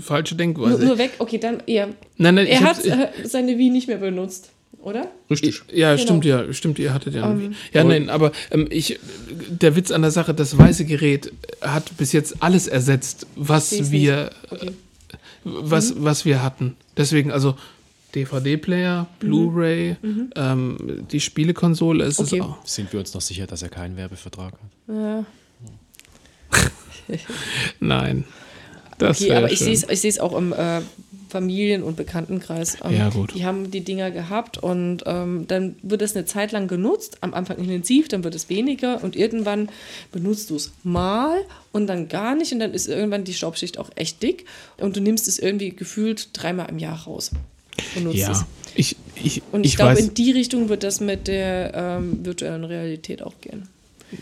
falsche 0.00 0.34
Denkweise. 0.34 0.78
Nur, 0.78 0.88
nur 0.88 0.98
weg, 0.98 1.12
okay, 1.18 1.38
dann, 1.38 1.62
ja. 1.66 1.86
nein, 2.18 2.34
nein, 2.34 2.46
Er 2.46 2.60
hat 2.60 2.84
äh, 2.84 3.08
seine 3.24 3.56
Wii 3.56 3.70
nicht 3.70 3.88
mehr 3.88 3.98
benutzt, 3.98 4.50
oder? 4.84 5.08
Richtig. 5.30 5.62
Ja, 5.72 5.92
Genau. 5.94 6.02
stimmt, 6.02 6.24
ja, 6.24 6.52
stimmt, 6.52 6.78
ihr 6.78 6.92
hattet 6.94 7.14
ja. 7.14 7.30
Ähm, 7.30 7.54
ja, 7.72 7.82
nein, 7.84 8.08
aber 8.10 8.32
ähm, 8.50 8.68
ich, 8.70 8.98
der 9.48 9.74
Witz 9.76 9.90
an 9.90 10.02
der 10.02 10.10
Sache, 10.10 10.34
das 10.34 10.56
weiße 10.56 10.84
Gerät 10.84 11.32
hat 11.60 11.96
bis 11.96 12.12
jetzt 12.12 12.42
alles 12.42 12.66
ersetzt, 12.68 13.26
was 13.36 13.90
wir. 13.90 14.30
Okay. 14.50 14.70
was, 15.44 15.94
was 16.02 16.24
wir 16.24 16.42
hatten. 16.42 16.76
Deswegen, 16.96 17.30
also 17.32 17.56
DVD-Player, 18.14 19.08
Blu-ray, 19.18 19.96
ähm, 20.36 21.04
die 21.10 21.20
Spielekonsole, 21.20 22.04
es 22.04 22.18
Okay. 22.20 22.36
ist 22.36 22.42
auch. 22.42 22.64
Sind 22.66 22.92
wir 22.92 23.00
uns 23.00 23.12
noch 23.12 23.20
sicher, 23.20 23.46
dass 23.46 23.62
er 23.62 23.68
keinen 23.70 23.96
Werbevertrag 23.96 24.52
hat? 24.52 24.94
Ja. 24.94 25.24
Nein. 27.80 28.24
Das 28.98 29.20
Okay, 29.20 29.32
aber 29.34 29.50
ich 29.50 29.58
schön. 29.58 29.74
sehe 29.74 29.88
es 29.88 30.04
ich 30.04 30.20
auch 30.20 30.36
im 30.38 30.52
äh, 30.52 30.80
Familien- 31.34 31.82
und 31.82 31.96
Bekanntenkreis. 31.96 32.78
Ähm, 32.84 32.96
Ja, 32.96 33.10
gut. 33.10 33.34
Die 33.34 33.44
haben 33.44 33.72
die 33.72 33.80
Dinger 33.80 34.12
gehabt 34.12 34.56
und 34.56 35.02
ähm, 35.04 35.46
dann 35.48 35.74
wird 35.82 36.00
es 36.00 36.14
eine 36.14 36.26
Zeit 36.26 36.52
lang 36.52 36.68
genutzt, 36.68 37.18
am 37.22 37.34
Anfang 37.34 37.58
intensiv, 37.58 38.06
dann 38.06 38.22
wird 38.22 38.36
es 38.36 38.48
weniger 38.48 39.02
und 39.02 39.16
irgendwann 39.16 39.68
benutzt 40.12 40.50
du 40.50 40.54
es 40.54 40.70
mal 40.84 41.38
und 41.72 41.88
dann 41.88 42.06
gar 42.06 42.36
nicht 42.36 42.52
und 42.52 42.60
dann 42.60 42.72
ist 42.72 42.86
irgendwann 42.86 43.24
die 43.24 43.34
Staubschicht 43.34 43.78
auch 43.78 43.90
echt 43.96 44.22
dick 44.22 44.46
und 44.76 44.94
du 44.94 45.00
nimmst 45.00 45.26
es 45.26 45.40
irgendwie 45.40 45.70
gefühlt 45.70 46.28
dreimal 46.34 46.68
im 46.68 46.78
Jahr 46.78 47.02
raus 47.02 47.32
und 47.96 48.04
nutzt 48.04 48.18
es. 48.18 48.22
Ja, 48.22 48.46
ich, 48.76 48.96
ich, 49.16 49.42
Und 49.50 49.66
ich, 49.66 49.72
ich, 49.72 49.76
glaube, 49.76 49.98
in 49.98 50.14
die 50.14 50.30
Richtung 50.30 50.68
wird 50.68 50.84
das 50.84 51.00
mit 51.00 51.26
der 51.26 51.72
ähm, 51.74 52.24
virtuellen 52.24 52.62
Realität 52.62 53.22
auch 53.22 53.34
gehen. 53.40 53.68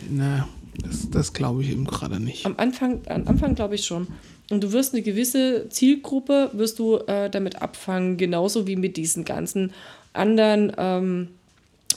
Na, 0.09 0.47
das, 0.81 1.09
das 1.09 1.33
glaube 1.33 1.63
ich 1.63 1.71
eben 1.71 1.85
gerade 1.85 2.19
nicht. 2.19 2.45
Am 2.45 2.55
Anfang, 2.57 3.01
am 3.07 3.27
Anfang 3.27 3.55
glaube 3.55 3.75
ich 3.75 3.85
schon. 3.85 4.07
Und 4.49 4.63
du 4.63 4.71
wirst 4.71 4.93
eine 4.93 5.01
gewisse 5.01 5.67
Zielgruppe, 5.69 6.49
wirst 6.53 6.79
du 6.79 6.97
äh, 6.97 7.29
damit 7.29 7.61
abfangen, 7.61 8.17
genauso 8.17 8.67
wie 8.67 8.75
mit 8.75 8.97
diesen 8.97 9.25
ganzen 9.25 9.73
anderen 10.13 10.73
ähm, 10.77 11.29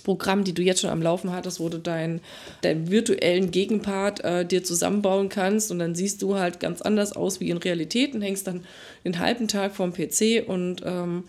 Programmen, 0.04 0.44
die 0.44 0.54
du 0.54 0.62
jetzt 0.62 0.80
schon 0.80 0.90
am 0.90 1.02
Laufen 1.02 1.32
hattest, 1.32 1.58
wo 1.58 1.68
du 1.68 1.78
deinen 1.78 2.20
deinen 2.62 2.90
virtuellen 2.90 3.50
Gegenpart 3.50 4.22
äh, 4.24 4.46
dir 4.46 4.62
zusammenbauen 4.62 5.28
kannst 5.28 5.72
und 5.72 5.80
dann 5.80 5.96
siehst 5.96 6.22
du 6.22 6.36
halt 6.36 6.60
ganz 6.60 6.80
anders 6.80 7.14
aus 7.14 7.40
wie 7.40 7.50
in 7.50 7.56
Realität 7.56 8.14
und 8.14 8.22
hängst 8.22 8.46
dann 8.46 8.64
den 9.04 9.18
halben 9.18 9.48
Tag 9.48 9.74
vorm 9.74 9.92
PC 9.92 10.44
und 10.46 10.82
ähm, 10.84 11.24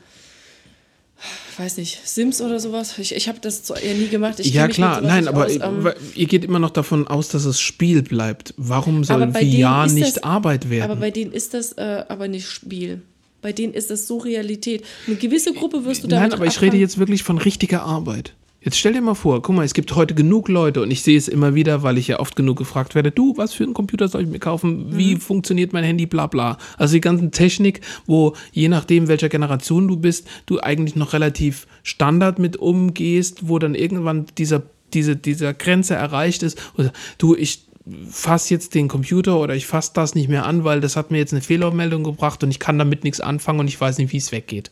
weiß 1.57 1.77
nicht, 1.77 1.99
Sims 2.07 2.41
oder 2.41 2.59
sowas. 2.59 2.97
Ich, 2.99 3.15
ich 3.15 3.27
habe 3.27 3.39
das 3.41 3.69
eher 3.69 3.95
nie 3.95 4.07
gemacht. 4.07 4.39
Ich 4.39 4.53
ja, 4.53 4.67
klar, 4.67 5.01
nein, 5.01 5.27
aber 5.27 5.45
aus. 5.45 5.55
ihr- 5.55 5.63
Ähm, 5.63 5.89
ihr 6.15 6.27
geht 6.27 6.43
immer 6.45 6.59
noch 6.59 6.69
davon 6.69 7.07
aus, 7.07 7.29
dass 7.29 7.45
es 7.45 7.59
Spiel 7.59 8.03
bleibt. 8.03 8.53
Warum 8.57 9.03
soll 9.03 9.31
VR 9.33 9.87
nicht 9.87 10.17
das- 10.17 10.23
Arbeit 10.23 10.69
werden? 10.69 10.91
Aber 10.91 10.99
bei 10.99 11.11
denen 11.11 11.31
ist 11.31 11.53
das 11.53 11.73
äh, 11.73 12.03
aber 12.07 12.27
nicht 12.27 12.47
Spiel. 12.47 13.01
Bei 13.41 13.51
denen 13.53 13.73
ist 13.73 13.89
das 13.91 14.07
so 14.07 14.17
Realität. 14.17 14.83
Eine 15.07 15.15
gewisse 15.15 15.53
Gruppe 15.53 15.85
wirst 15.85 16.03
du 16.03 16.07
damit 16.07 16.29
Nein, 16.31 16.33
aber 16.39 16.45
ich 16.47 16.57
rede 16.57 16.67
abfangen. 16.67 16.81
jetzt 16.81 16.97
wirklich 16.97 17.23
von 17.23 17.37
richtiger 17.37 17.83
Arbeit. 17.83 18.33
Jetzt 18.59 18.79
stell 18.79 18.93
dir 18.93 19.01
mal 19.01 19.13
vor, 19.13 19.41
guck 19.43 19.55
mal, 19.55 19.63
es 19.63 19.75
gibt 19.75 19.95
heute 19.95 20.15
genug 20.15 20.49
Leute 20.49 20.81
und 20.81 20.89
ich 20.89 21.03
sehe 21.03 21.17
es 21.17 21.27
immer 21.27 21.53
wieder, 21.53 21.83
weil 21.83 21.97
ich 21.97 22.07
ja 22.07 22.19
oft 22.19 22.35
genug 22.35 22.57
gefragt 22.57 22.95
werde, 22.95 23.11
du, 23.11 23.37
was 23.37 23.53
für 23.53 23.63
einen 23.63 23.75
Computer 23.75 24.07
soll 24.07 24.23
ich 24.23 24.27
mir 24.27 24.39
kaufen? 24.39 24.97
Wie 24.97 25.15
funktioniert 25.15 25.73
mein 25.73 25.83
Handy? 25.83 26.07
Bla 26.07 26.25
bla. 26.25 26.57
Also 26.75 26.95
die 26.95 27.01
ganze 27.01 27.29
Technik, 27.29 27.81
wo 28.07 28.33
je 28.51 28.67
nachdem, 28.67 29.07
welcher 29.07 29.29
Generation 29.29 29.87
du 29.87 29.95
bist, 29.95 30.27
du 30.47 30.59
eigentlich 30.59 30.95
noch 30.95 31.13
relativ 31.13 31.67
Standard 31.83 32.39
mit 32.39 32.57
umgehst, 32.57 33.47
wo 33.47 33.59
dann 33.59 33.75
irgendwann 33.75 34.25
dieser, 34.39 34.63
diese, 34.93 35.15
dieser 35.15 35.53
Grenze 35.53 35.93
erreicht 35.93 36.41
ist. 36.41 36.59
Oder, 36.77 36.91
du, 37.19 37.35
ich 37.35 37.67
fass 38.09 38.49
jetzt 38.49 38.75
den 38.75 38.87
Computer 38.87 39.39
oder 39.39 39.55
ich 39.55 39.67
fasse 39.67 39.91
das 39.93 40.15
nicht 40.15 40.29
mehr 40.29 40.45
an, 40.45 40.63
weil 40.63 40.81
das 40.81 40.95
hat 40.95 41.11
mir 41.11 41.19
jetzt 41.19 41.33
eine 41.33 41.41
Fehlermeldung 41.41 42.03
gebracht 42.03 42.43
und 42.43 42.51
ich 42.51 42.59
kann 42.59 42.79
damit 42.79 43.03
nichts 43.03 43.21
anfangen 43.21 43.59
und 43.59 43.67
ich 43.67 43.79
weiß 43.79 43.97
nicht, 43.99 44.11
wie 44.11 44.17
es 44.17 44.31
weggeht. 44.31 44.71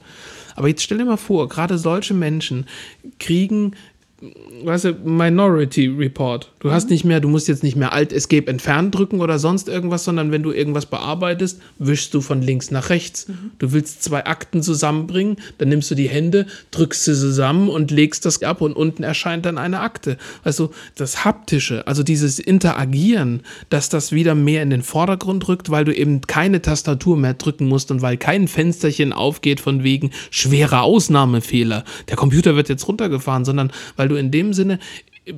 Aber 0.56 0.68
jetzt 0.68 0.84
stell 0.84 0.98
dir 0.98 1.06
mal 1.06 1.18
vor, 1.18 1.48
gerade 1.48 1.78
solche 1.78 2.14
Menschen 2.14 2.66
kriegen 3.20 3.76
weißt 4.64 4.86
du, 4.86 4.94
Minority 5.04 5.88
Report. 5.88 6.52
Du 6.60 6.72
hast 6.72 6.90
nicht 6.90 7.06
mehr, 7.06 7.20
du 7.20 7.28
musst 7.28 7.48
jetzt 7.48 7.64
nicht 7.64 7.76
mehr 7.76 7.94
Alt 7.94 8.12
Escape 8.12 8.48
entfernen 8.48 8.92
drücken 8.92 9.22
oder 9.22 9.40
sonst 9.40 9.68
irgendwas, 9.68 10.04
sondern 10.04 10.32
wenn 10.32 10.44
du 10.44 10.52
irgendwas 10.52 10.86
bearbeitest, 10.88 11.62
wischst 11.78 12.14
du 12.14 12.22
von 12.22 12.42
links 12.42 12.72
nach 12.72 12.90
rechts. 12.90 13.28
Du 13.60 13.72
willst 13.72 14.04
zwei 14.04 14.26
Akten 14.26 14.64
zusammenbringen, 14.64 15.38
dann 15.58 15.70
nimmst 15.70 15.92
du 15.92 15.96
die 15.96 16.10
Hände, 16.10 16.48
drückst 16.72 17.06
sie 17.06 17.14
zusammen 17.14 17.70
und 17.70 17.92
legst 17.92 18.26
das 18.26 18.42
ab 18.42 18.62
und 18.62 18.74
unten 18.74 19.04
erscheint 19.04 19.46
dann 19.46 19.58
eine 19.58 19.82
Akte. 19.82 20.18
Also 20.44 20.72
das 20.96 21.26
Haptische, 21.26 21.86
also 21.88 22.04
dieses 22.04 22.40
Interagieren, 22.40 23.42
dass 23.70 23.90
das 23.90 24.12
wieder 24.12 24.36
mehr 24.36 24.64
in 24.64 24.70
den 24.70 24.84
Vordergrund 24.84 25.48
rückt, 25.48 25.70
weil 25.70 25.86
du 25.86 25.96
eben 25.96 26.22
keine 26.22 26.62
Tastatur 26.62 27.18
mehr 27.18 27.36
drücken 27.36 27.68
musst 27.68 27.92
und 27.92 28.02
weil 28.02 28.18
kein 28.18 28.48
Fensterchen 28.48 29.14
aufgeht 29.14 29.60
von 29.60 29.84
wegen 29.84 30.12
schwerer 30.32 30.84
Ausnahmefehler. 30.84 31.84
Der 32.10 32.16
Computer 32.16 32.56
wird 32.56 32.70
jetzt 32.70 32.88
runtergefahren, 32.88 33.46
sondern 33.46 33.72
weil 33.96 34.08
du 34.08 34.15
in 34.16 34.32
dem 34.32 34.54
Sinne 34.54 34.80
äh, 35.26 35.34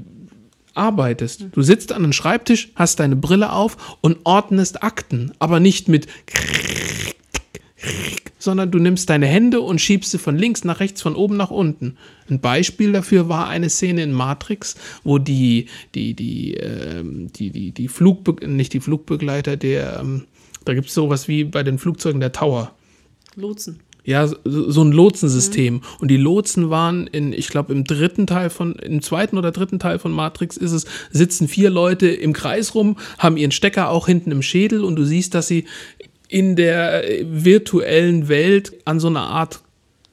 arbeitest. 0.73 1.47
Du 1.51 1.61
sitzt 1.61 1.91
an 1.91 2.03
einem 2.03 2.13
Schreibtisch, 2.13 2.69
hast 2.75 2.99
deine 2.99 3.15
Brille 3.15 3.51
auf 3.51 3.97
und 4.01 4.19
ordnest 4.23 4.83
Akten, 4.83 5.31
aber 5.39 5.59
nicht 5.59 5.87
mit 5.87 6.07
sondern 8.39 8.71
du 8.71 8.79
nimmst 8.79 9.09
deine 9.09 9.25
Hände 9.25 9.59
und 9.59 9.81
schiebst 9.81 10.11
sie 10.11 10.17
von 10.17 10.37
links 10.37 10.63
nach 10.63 10.79
rechts, 10.79 11.01
von 11.01 11.15
oben 11.15 11.35
nach 11.35 11.51
unten. 11.51 11.97
Ein 12.29 12.39
Beispiel 12.39 12.93
dafür 12.93 13.27
war 13.27 13.49
eine 13.49 13.69
Szene 13.69 14.03
in 14.03 14.13
Matrix, 14.13 14.75
wo 15.03 15.17
die, 15.17 15.67
die, 15.95 16.13
die, 16.13 16.53
ähm, 16.53 17.31
die, 17.33 17.49
die, 17.49 17.71
die 17.71 17.87
Flugbe 17.89 18.47
nicht 18.47 18.71
die 18.71 18.79
Flugbegleiter, 18.79 19.57
der, 19.57 19.99
ähm, 19.99 20.25
da 20.63 20.73
gibt 20.73 20.87
es 20.87 20.93
sowas 20.93 21.27
wie 21.27 21.43
bei 21.43 21.63
den 21.63 21.77
Flugzeugen 21.77 22.21
der 22.21 22.31
Tower. 22.31 22.71
Lotsen. 23.35 23.79
Ja, 24.07 24.25
so, 24.25 24.83
ein 24.85 24.93
Lotsensystem. 24.93 25.81
Und 25.99 26.07
die 26.07 26.15
Lotsen 26.15 26.69
waren 26.69 27.07
in, 27.07 27.33
ich 27.33 27.49
glaube, 27.49 27.73
im 27.73 27.83
dritten 27.83 28.25
Teil 28.25 28.49
von, 28.49 28.75
im 28.75 29.01
zweiten 29.01 29.37
oder 29.37 29.51
dritten 29.51 29.79
Teil 29.79 29.99
von 29.99 30.13
Matrix 30.13 30.55
ist 30.55 30.71
es, 30.71 30.85
sitzen 31.11 31.49
vier 31.49 31.69
Leute 31.69 32.07
im 32.07 32.31
Kreis 32.31 32.73
rum, 32.73 32.95
haben 33.17 33.35
ihren 33.35 33.51
Stecker 33.51 33.89
auch 33.89 34.07
hinten 34.07 34.31
im 34.31 34.41
Schädel 34.41 34.85
und 34.85 34.95
du 34.95 35.03
siehst, 35.03 35.35
dass 35.35 35.47
sie 35.47 35.65
in 36.29 36.55
der 36.55 37.03
äh, 37.03 37.25
virtuellen 37.29 38.29
Welt 38.29 38.71
an 38.85 39.01
so 39.01 39.07
einer 39.07 39.27
Art 39.27 39.59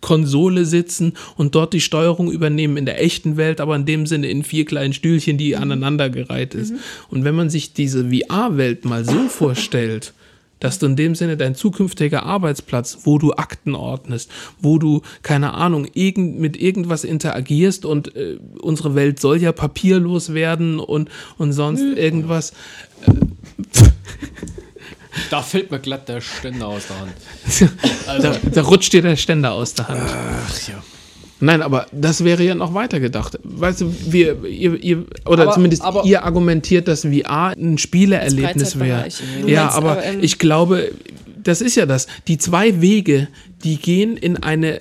Konsole 0.00 0.64
sitzen 0.64 1.12
und 1.36 1.54
dort 1.54 1.72
die 1.72 1.80
Steuerung 1.80 2.32
übernehmen 2.32 2.76
in 2.76 2.86
der 2.86 3.00
echten 3.00 3.36
Welt, 3.36 3.60
aber 3.60 3.76
in 3.76 3.86
dem 3.86 4.06
Sinne 4.06 4.26
in 4.26 4.42
vier 4.42 4.64
kleinen 4.64 4.92
Stühlchen, 4.92 5.38
die 5.38 5.54
aneinandergereiht 5.54 6.56
ist. 6.56 6.74
Und 7.10 7.22
wenn 7.22 7.36
man 7.36 7.48
sich 7.48 7.74
diese 7.74 8.10
VR-Welt 8.10 8.84
mal 8.84 9.04
so 9.04 9.28
vorstellt, 9.28 10.14
dass 10.64 10.78
du 10.78 10.86
in 10.86 10.96
dem 10.96 11.14
Sinne 11.14 11.36
dein 11.36 11.54
zukünftiger 11.54 12.22
Arbeitsplatz, 12.22 13.00
wo 13.02 13.18
du 13.18 13.34
Akten 13.34 13.74
ordnest, 13.74 14.30
wo 14.58 14.78
du, 14.78 15.02
keine 15.22 15.52
Ahnung, 15.52 15.86
irgend, 15.92 16.40
mit 16.40 16.56
irgendwas 16.56 17.04
interagierst 17.04 17.84
und 17.84 18.16
äh, 18.16 18.38
unsere 18.62 18.94
Welt 18.94 19.20
soll 19.20 19.42
ja 19.42 19.52
papierlos 19.52 20.32
werden 20.32 20.80
und, 20.80 21.10
und 21.36 21.52
sonst 21.52 21.82
irgendwas. 21.82 22.54
Da 25.30 25.42
fällt 25.42 25.70
mir 25.70 25.78
glatt 25.78 26.08
der 26.08 26.20
Ständer 26.20 26.66
aus 26.66 26.88
der 26.88 26.98
Hand. 26.98 27.12
da, 28.20 28.36
da 28.52 28.62
rutscht 28.62 28.92
dir 28.92 29.00
der 29.00 29.14
Ständer 29.14 29.52
aus 29.52 29.74
der 29.74 29.86
Hand. 29.86 30.00
Ach 30.02 30.68
ja. 30.68 30.82
Nein, 31.40 31.62
aber 31.62 31.86
das 31.92 32.24
wäre 32.24 32.42
ja 32.44 32.54
noch 32.54 32.74
weiter 32.74 33.00
gedacht. 33.00 33.38
Weißt 33.42 33.80
du, 33.82 33.94
wir, 34.08 34.44
ihr, 34.44 34.82
ihr 34.82 35.04
oder 35.26 35.42
Aber- 35.44 35.52
zumindest 35.52 35.82
aber- 35.82 36.04
ihr 36.04 36.24
argumentiert, 36.24 36.88
dass 36.88 37.02
VR 37.02 37.54
ein 37.58 37.76
Spieleerlebnis 37.78 38.78
wäre. 38.78 39.08
Ja, 39.46 39.62
meinst, 39.64 39.76
aber 39.76 39.92
aber, 39.92 40.04
ähm, 40.04 40.18
ich 40.22 40.38
glaube, 40.38 40.92
das 41.42 41.60
ist 41.60 41.74
ja 41.74 41.86
das. 41.86 42.06
Die 42.28 42.38
zwei 42.38 42.80
Wege, 42.80 43.28
die 43.64 43.76
gehen 43.76 44.16
in 44.16 44.42
eine, 44.42 44.80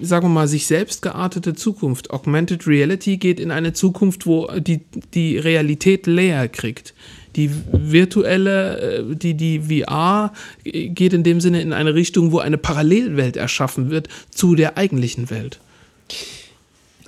sagen 0.00 0.26
wir 0.26 0.30
mal, 0.30 0.48
sich 0.48 0.66
selbst 0.66 1.02
geartete 1.02 1.54
Zukunft. 1.54 2.10
Augmented 2.10 2.66
Reality 2.66 3.16
geht 3.18 3.38
in 3.40 3.50
eine 3.50 3.72
Zukunft, 3.72 4.24
wo 4.26 4.48
die, 4.58 4.80
die 5.14 5.36
Realität 5.36 6.06
leer 6.06 6.48
kriegt. 6.48 6.94
Die 7.36 7.50
virtuelle, 7.72 8.78
äh, 9.10 9.16
die, 9.16 9.34
die 9.34 9.60
VR 9.60 10.32
geht 10.64 11.12
in 11.12 11.22
dem 11.22 11.40
Sinne 11.40 11.60
in 11.62 11.72
eine 11.72 11.94
Richtung, 11.94 12.30
wo 12.32 12.38
eine 12.38 12.58
Parallelwelt 12.58 13.36
erschaffen 13.36 13.90
wird 13.90 14.08
zu 14.30 14.54
der 14.54 14.76
eigentlichen 14.78 15.28
Welt. 15.30 15.58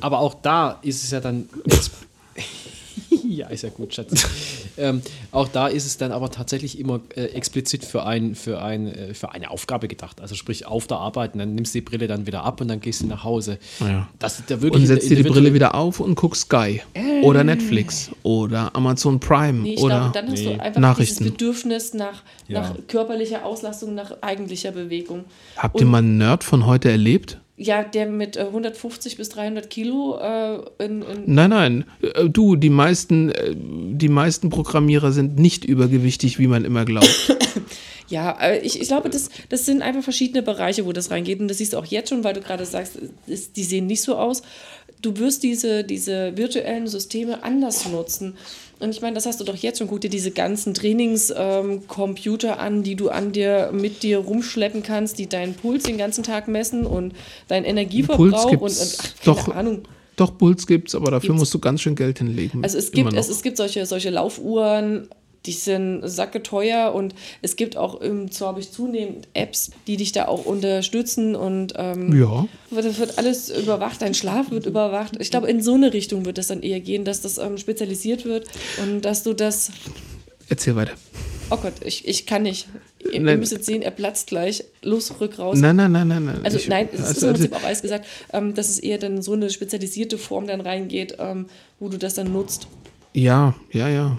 Aber 0.01 0.19
auch 0.19 0.35
da 0.35 0.79
ist 0.83 1.05
es 1.05 1.11
ja 1.11 1.21
dann. 1.21 1.49
Jetzt, 1.67 1.93
ja, 3.29 3.47
ist 3.49 3.63
ja 3.63 3.71
gut, 3.71 3.95
Schatz. 3.95 4.27
ähm, 4.77 5.01
auch 5.31 5.49
da 5.49 5.69
ist 5.69 5.87
es 5.87 5.97
dann 5.97 6.11
aber 6.13 6.31
tatsächlich 6.31 6.79
immer 6.79 7.01
äh, 7.15 7.27
explizit 7.27 7.85
für, 7.85 8.05
ein, 8.05 8.35
für, 8.35 8.61
ein, 8.61 8.89
äh, 8.89 9.15
für 9.15 9.31
eine 9.33 9.51
Aufgabe 9.51 9.89
gedacht. 9.89 10.21
Also 10.21 10.35
sprich 10.35 10.67
auf 10.67 10.87
der 10.89 10.99
Arbeit 10.99 11.33
und 11.35 11.39
dann 11.39 11.55
nimmst 11.55 11.75
du 11.75 11.79
die 11.79 11.83
Brille 11.85 12.07
dann 12.09 12.27
wieder 12.27 12.45
ab 12.45 12.61
und 12.61 12.69
dann 12.69 12.81
gehst 12.81 13.03
du 13.03 13.07
nach 13.07 13.25
Hause. 13.25 13.59
Ja. 13.81 14.09
Das 14.19 14.41
ist 14.41 14.51
ja 14.51 14.61
wirklich 14.61 14.83
Und 14.83 14.87
setzt 14.89 15.09
dir 15.09 15.17
die 15.17 15.23
Brille 15.23 15.55
wieder 15.55 15.75
auf 15.75 16.01
und 16.01 16.17
guckst 16.17 16.43
Sky 16.43 16.83
oder 17.23 17.45
Netflix 17.45 18.11
oder 18.25 18.75
Amazon 18.75 19.21
Prime 19.21 19.61
Nee, 19.63 19.75
ich 19.75 19.81
oder 19.81 20.11
glaube, 20.11 20.13
dann 20.13 20.31
hast 20.33 20.41
Nee. 20.41 20.55
du 20.57 20.61
einfach 20.63 20.81
Nachrichten. 20.81 21.19
dieses 21.25 21.33
Bedürfnis 21.33 21.95
nach, 21.95 22.23
Ja. 22.49 22.61
nach 22.63 22.75
körperlicher 22.89 23.45
Auslastung, 23.45 23.95
nach 23.95 24.13
eigentlicher 24.23 24.73
Bewegung. 24.73 25.25
Habt 25.57 25.77
ihr 25.81 25.87
Und- 25.87 25.93
mal 25.93 25.99
einen 25.99 26.19
Nerd 26.19 26.43
von 26.45 26.67
heute 26.67 26.91
erlebt? 26.91 27.39
Ja, 27.57 27.85
der 27.85 28.07
mit 28.07 28.37
äh, 28.37 28.41
150 28.41 29.17
bis 29.17 29.29
300 29.29 29.71
Kilo 29.71 30.19
äh, 30.21 30.57
in, 30.85 31.03
in 31.03 31.23
Nein, 31.27 31.51
nein. 31.51 31.85
Äh, 32.03 32.29
Du, 32.29 32.57
die 32.57 32.69
meisten, 32.71 33.31
äh, 33.31 33.55
die 33.57 34.09
meisten 34.09 34.51
Programmierer 34.51 35.13
sind 35.13 35.39
nicht 35.39 35.65
übergewichtig, 35.65 36.39
wie 36.41 36.49
man 36.49 36.65
immer 36.65 36.85
glaubt. 36.85 37.37
Ja, 38.09 38.33
äh, 38.39 38.59
ich, 38.59 38.79
ich 38.83 38.89
glaube, 38.89 39.09
das, 39.09 39.31
das 39.49 39.65
sind 39.65 39.81
einfach 39.81 40.03
verschiedene 40.03 40.43
Bereiche, 40.43 40.85
wo 40.85 40.93
das 40.93 41.11
reingeht. 41.11 41.41
Und 41.41 41.49
das 41.49 41.57
siehst 41.57 41.73
du 41.73 41.79
auch 41.79 41.87
jetzt 41.87 42.11
schon, 42.11 42.23
weil 42.23 42.35
du 42.35 42.43
gerade 42.43 42.67
sagst, 42.67 42.99
es- 43.27 43.53
die 43.53 43.65
sehen 43.65 43.87
nicht 43.87 44.03
so 44.03 44.17
aus. 44.17 44.43
Du 45.01 45.17
wirst 45.17 45.43
diese, 45.43 45.85
diese 45.85 46.37
virtuellen 46.37 46.87
Systeme 46.87 47.43
anders 47.43 47.89
nutzen. 47.89 48.37
Und 48.81 48.91
ich 48.91 49.01
meine, 49.01 49.15
das 49.15 49.27
hast 49.27 49.41
du 49.41 49.45
doch 49.45 49.57
jetzt 49.57 49.79
schon. 49.79 49.87
Guck 49.89 50.01
dir 50.01 50.11
diese 50.11 50.31
ganzen 50.31 50.75
Trainingscomputer 50.75 52.59
an, 52.59 52.83
die 52.83 52.97
du 52.97 53.09
an 53.09 53.33
dir 53.33 53.71
mit 53.73 54.03
dir 54.03 54.19
rumschleppen 54.19 54.83
kannst, 54.83 55.19
die 55.19 55.29
deinen 55.29 55.55
Puls 55.55 55.85
den 55.85 55.97
ganzen 55.97 56.25
Tag 56.25 56.49
messen 56.49 56.85
und 56.85 57.15
deinen 57.49 57.65
Energieverbrauch 57.65 58.51
und, 58.51 58.61
und 58.61 58.73
ach, 58.73 59.25
keine 59.25 59.37
doch. 59.37 59.49
Ahnung. 59.55 59.83
Doch, 60.17 60.37
Puls 60.39 60.67
gibt's, 60.67 60.95
aber 60.95 61.11
dafür 61.11 61.29
Gibt's. 61.29 61.41
musst 61.41 61.55
du 61.55 61.59
ganz 61.59 61.81
schön 61.81 61.97
Geld 61.97 62.19
hinlegen. 62.19 62.63
Also 62.63 62.79
es 62.79 62.93
gibt, 62.93 63.13
es, 63.15 63.29
es 63.29 63.43
gibt 63.43 63.57
solche, 63.57 63.85
solche 63.87 64.11
Laufuhren, 64.11 65.09
die 65.47 65.53
sind 65.53 66.03
sacke 66.09 66.43
teuer 66.43 66.95
und 66.95 67.15
es 67.43 67.57
gibt 67.57 67.77
auch, 67.77 68.01
ähm, 68.03 68.29
so 68.31 68.47
habe 68.47 68.61
ich 68.61 68.71
zunehmend 68.73 69.29
Apps, 69.35 69.71
die 69.87 69.97
dich 69.97 70.13
da 70.13 70.27
auch 70.27 70.47
unterstützen 70.47 71.35
und 71.37 71.75
ähm, 71.77 72.19
ja. 72.19 72.47
wird, 72.71 72.99
wird 72.99 73.19
alles 73.19 73.51
überwacht, 73.51 74.01
dein 74.03 74.15
Schlaf 74.15 74.51
wird 74.51 74.67
überwacht. 74.67 75.17
Ich 75.21 75.31
glaube, 75.31 75.49
in 75.49 75.63
so 75.63 75.75
eine 75.75 75.93
Richtung 75.93 76.25
wird 76.25 76.39
es 76.39 76.47
dann 76.49 76.63
eher 76.63 76.81
gehen, 76.81 77.05
dass 77.05 77.21
das 77.21 77.39
ähm, 77.39 77.59
spezialisiert 77.59 78.25
wird 78.25 78.47
und 78.83 79.03
dass 79.03 79.23
du 79.23 79.35
das, 79.35 79.71
Erzähl 80.49 80.77
weiter. 80.77 80.93
oh 81.51 81.57
Gott, 81.57 81.75
ich, 81.85 82.07
ich 82.09 82.27
kann 82.27 82.43
nicht. 82.43 82.67
Ihr, 83.01 83.13
ihr 83.15 83.37
müsst 83.37 83.53
jetzt 83.53 83.67
sehen, 83.67 83.83
er 83.83 83.91
platzt 83.91 84.29
gleich, 84.29 84.65
los, 84.83 85.13
rück 85.21 85.39
raus. 85.39 85.59
Nein, 85.59 85.77
nein, 85.77 85.93
nein, 85.93 86.09
nein, 86.09 86.25
nein. 86.25 86.41
Also 86.43 86.57
Ich- 86.57 86.69
nein, 86.69 86.89
es 86.91 87.01
ist 87.01 87.07
also- 87.09 87.27
im 87.29 87.33
Prinzip 87.35 87.53
auch 87.55 87.63
alles 87.65 87.83
gesagt, 87.83 88.07
ähm, 88.33 88.55
dass 88.55 88.71
es 88.71 88.79
eher 88.79 88.97
dann 88.97 89.21
so 89.21 89.33
eine 89.35 89.51
spezialisierte 89.51 90.17
Form 90.17 90.47
dann 90.47 90.63
reingeht, 90.63 91.17
ähm, 91.19 91.47
wo 91.81 91.91
du 91.91 91.99
das 91.99 92.15
dann 92.15 92.33
nutzt. 92.33 92.67
Ja, 93.13 93.55
ja, 93.73 93.89
ja. 93.89 94.19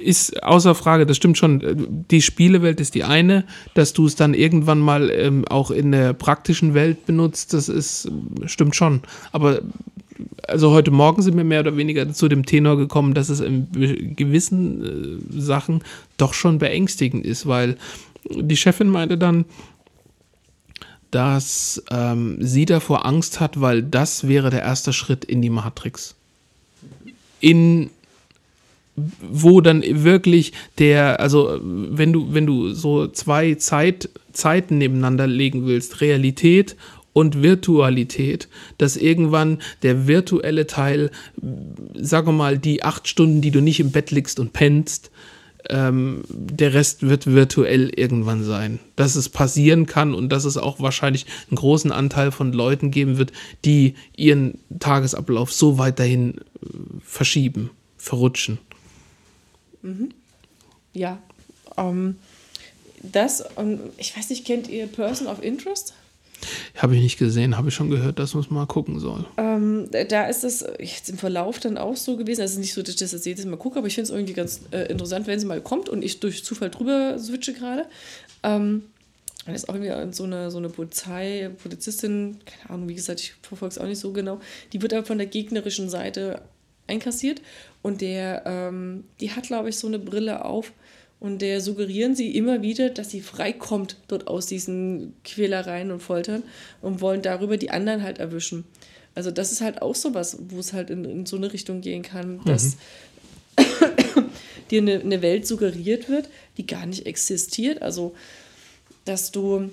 Ist 0.00 0.42
außer 0.42 0.74
Frage, 0.74 1.06
das 1.06 1.16
stimmt 1.16 1.38
schon. 1.38 2.04
Die 2.10 2.22
Spielewelt 2.22 2.80
ist 2.80 2.94
die 2.94 3.04
eine, 3.04 3.44
dass 3.74 3.92
du 3.92 4.06
es 4.06 4.16
dann 4.16 4.34
irgendwann 4.34 4.80
mal 4.80 5.10
ähm, 5.10 5.44
auch 5.48 5.70
in 5.70 5.92
der 5.92 6.12
praktischen 6.12 6.74
Welt 6.74 7.06
benutzt, 7.06 7.52
das 7.52 7.68
ist, 7.68 8.10
stimmt 8.46 8.74
schon. 8.74 9.02
Aber 9.32 9.60
also 10.46 10.70
heute 10.72 10.90
Morgen 10.90 11.22
sind 11.22 11.36
wir 11.36 11.44
mehr 11.44 11.60
oder 11.60 11.76
weniger 11.76 12.12
zu 12.12 12.28
dem 12.28 12.46
Tenor 12.46 12.76
gekommen, 12.76 13.14
dass 13.14 13.28
es 13.28 13.40
in 13.40 13.68
gewissen 14.16 15.30
äh, 15.30 15.40
Sachen 15.40 15.82
doch 16.16 16.34
schon 16.34 16.58
beängstigend 16.58 17.24
ist, 17.24 17.46
weil 17.46 17.76
die 18.30 18.56
Chefin 18.56 18.88
meinte 18.88 19.18
dann, 19.18 19.44
dass 21.10 21.82
ähm, 21.90 22.38
sie 22.40 22.64
davor 22.64 23.04
Angst 23.04 23.40
hat, 23.40 23.60
weil 23.60 23.82
das 23.82 24.28
wäre 24.28 24.50
der 24.50 24.62
erste 24.62 24.92
Schritt 24.92 25.24
in 25.24 25.42
die 25.42 25.50
Matrix 25.50 26.14
in 27.42 27.90
wo 28.96 29.60
dann 29.60 29.82
wirklich 29.82 30.52
der, 30.78 31.20
also 31.20 31.58
wenn 31.62 32.12
du, 32.12 32.34
wenn 32.34 32.46
du 32.46 32.72
so 32.72 33.06
zwei 33.06 33.54
Zeit, 33.54 34.10
Zeiten 34.32 34.78
nebeneinander 34.78 35.26
legen 35.26 35.66
willst, 35.66 36.00
Realität 36.00 36.76
und 37.12 37.42
Virtualität, 37.42 38.48
dass 38.78 38.96
irgendwann 38.96 39.58
der 39.82 40.06
virtuelle 40.06 40.66
Teil, 40.66 41.10
sagen 41.94 42.28
wir 42.28 42.32
mal, 42.32 42.58
die 42.58 42.82
acht 42.82 43.08
Stunden, 43.08 43.40
die 43.40 43.50
du 43.50 43.60
nicht 43.60 43.80
im 43.80 43.92
Bett 43.92 44.10
liegst 44.10 44.40
und 44.40 44.52
pennst, 44.52 45.10
ähm, 45.68 46.22
der 46.28 46.74
Rest 46.74 47.02
wird 47.08 47.26
virtuell 47.26 47.90
irgendwann 47.94 48.44
sein. 48.44 48.78
Dass 48.96 49.14
es 49.14 49.28
passieren 49.28 49.86
kann 49.86 50.14
und 50.14 50.30
dass 50.30 50.44
es 50.44 50.56
auch 50.56 50.80
wahrscheinlich 50.80 51.26
einen 51.48 51.56
großen 51.56 51.92
Anteil 51.92 52.30
von 52.30 52.52
Leuten 52.52 52.90
geben 52.90 53.18
wird, 53.18 53.32
die 53.64 53.94
ihren 54.16 54.58
Tagesablauf 54.80 55.52
so 55.52 55.78
weit 55.78 55.98
dahin 55.98 56.34
äh, 56.34 56.66
verschieben, 57.04 57.70
verrutschen. 57.96 58.58
Ja. 60.92 61.18
Ähm, 61.76 62.16
das, 63.02 63.44
ähm, 63.56 63.80
ich 63.98 64.16
weiß 64.16 64.30
nicht, 64.30 64.46
kennt 64.46 64.68
ihr 64.68 64.86
Person 64.86 65.26
of 65.26 65.42
Interest? 65.42 65.94
Habe 66.76 66.96
ich 66.96 67.02
nicht 67.02 67.18
gesehen, 67.18 67.56
habe 67.56 67.68
ich 67.68 67.74
schon 67.74 67.90
gehört, 67.90 68.18
dass 68.18 68.34
man 68.34 68.42
es 68.42 68.50
mal 68.50 68.66
gucken 68.66 68.98
soll. 68.98 69.24
Ähm, 69.36 69.88
da 70.08 70.26
ist 70.26 70.42
es 70.42 70.64
jetzt 70.80 71.08
im 71.08 71.18
Verlauf 71.18 71.60
dann 71.60 71.78
auch 71.78 71.96
so 71.96 72.16
gewesen. 72.16 72.40
Also 72.40 72.58
nicht 72.58 72.74
so, 72.74 72.82
dass 72.82 72.94
ich 72.94 73.00
das 73.00 73.12
jetzt 73.12 73.26
jedes 73.26 73.44
Mal 73.44 73.56
gucke, 73.56 73.78
aber 73.78 73.86
ich 73.86 73.94
finde 73.94 74.10
es 74.10 74.14
irgendwie 74.14 74.32
ganz 74.32 74.60
äh, 74.72 74.90
interessant, 74.90 75.26
wenn 75.26 75.38
sie 75.38 75.46
mal 75.46 75.60
kommt 75.60 75.88
und 75.88 76.02
ich 76.02 76.18
durch 76.18 76.44
Zufall 76.44 76.70
drüber 76.70 77.16
switche 77.18 77.52
gerade. 77.52 77.86
Ähm, 78.42 78.82
dann 79.44 79.54
ist 79.54 79.68
auch 79.68 79.74
irgendwie 79.74 80.14
so 80.14 80.24
eine, 80.24 80.50
so 80.50 80.58
eine 80.58 80.68
Polizei, 80.68 81.50
Polizistin, 81.62 82.38
keine 82.44 82.70
Ahnung, 82.74 82.88
wie 82.88 82.94
gesagt, 82.94 83.20
ich 83.20 83.34
verfolge 83.42 83.72
es 83.72 83.78
auch 83.78 83.86
nicht 83.86 83.98
so 83.98 84.12
genau, 84.12 84.40
die 84.72 84.80
wird 84.82 84.94
aber 84.94 85.04
von 85.04 85.18
der 85.18 85.26
gegnerischen 85.26 85.90
Seite 85.90 86.42
einkassiert 86.86 87.42
und 87.82 88.00
der, 88.00 88.42
ähm, 88.46 89.04
die 89.20 89.32
hat, 89.32 89.44
glaube 89.44 89.68
ich, 89.68 89.76
so 89.76 89.86
eine 89.86 89.98
Brille 89.98 90.44
auf 90.44 90.72
und 91.20 91.40
der 91.40 91.60
suggerieren 91.60 92.16
sie 92.16 92.36
immer 92.36 92.62
wieder, 92.62 92.90
dass 92.90 93.10
sie 93.10 93.20
freikommt 93.20 93.96
dort 94.08 94.26
aus 94.26 94.46
diesen 94.46 95.14
Quälereien 95.24 95.90
und 95.92 96.00
Foltern 96.00 96.42
und 96.80 97.00
wollen 97.00 97.22
darüber 97.22 97.56
die 97.56 97.70
anderen 97.70 98.02
halt 98.02 98.18
erwischen. 98.18 98.64
Also 99.14 99.30
das 99.30 99.52
ist 99.52 99.60
halt 99.60 99.82
auch 99.82 99.94
sowas, 99.94 100.38
wo 100.48 100.58
es 100.58 100.72
halt 100.72 100.90
in, 100.90 101.04
in 101.04 101.26
so 101.26 101.36
eine 101.36 101.52
Richtung 101.52 101.80
gehen 101.80 102.02
kann, 102.02 102.40
dass 102.44 102.76
dir 104.70 104.80
eine, 104.80 105.00
eine 105.00 105.22
Welt 105.22 105.46
suggeriert 105.46 106.08
wird, 106.08 106.28
die 106.56 106.66
gar 106.66 106.86
nicht 106.86 107.06
existiert. 107.06 107.82
Also 107.82 108.14
dass 109.04 109.32
du 109.32 109.70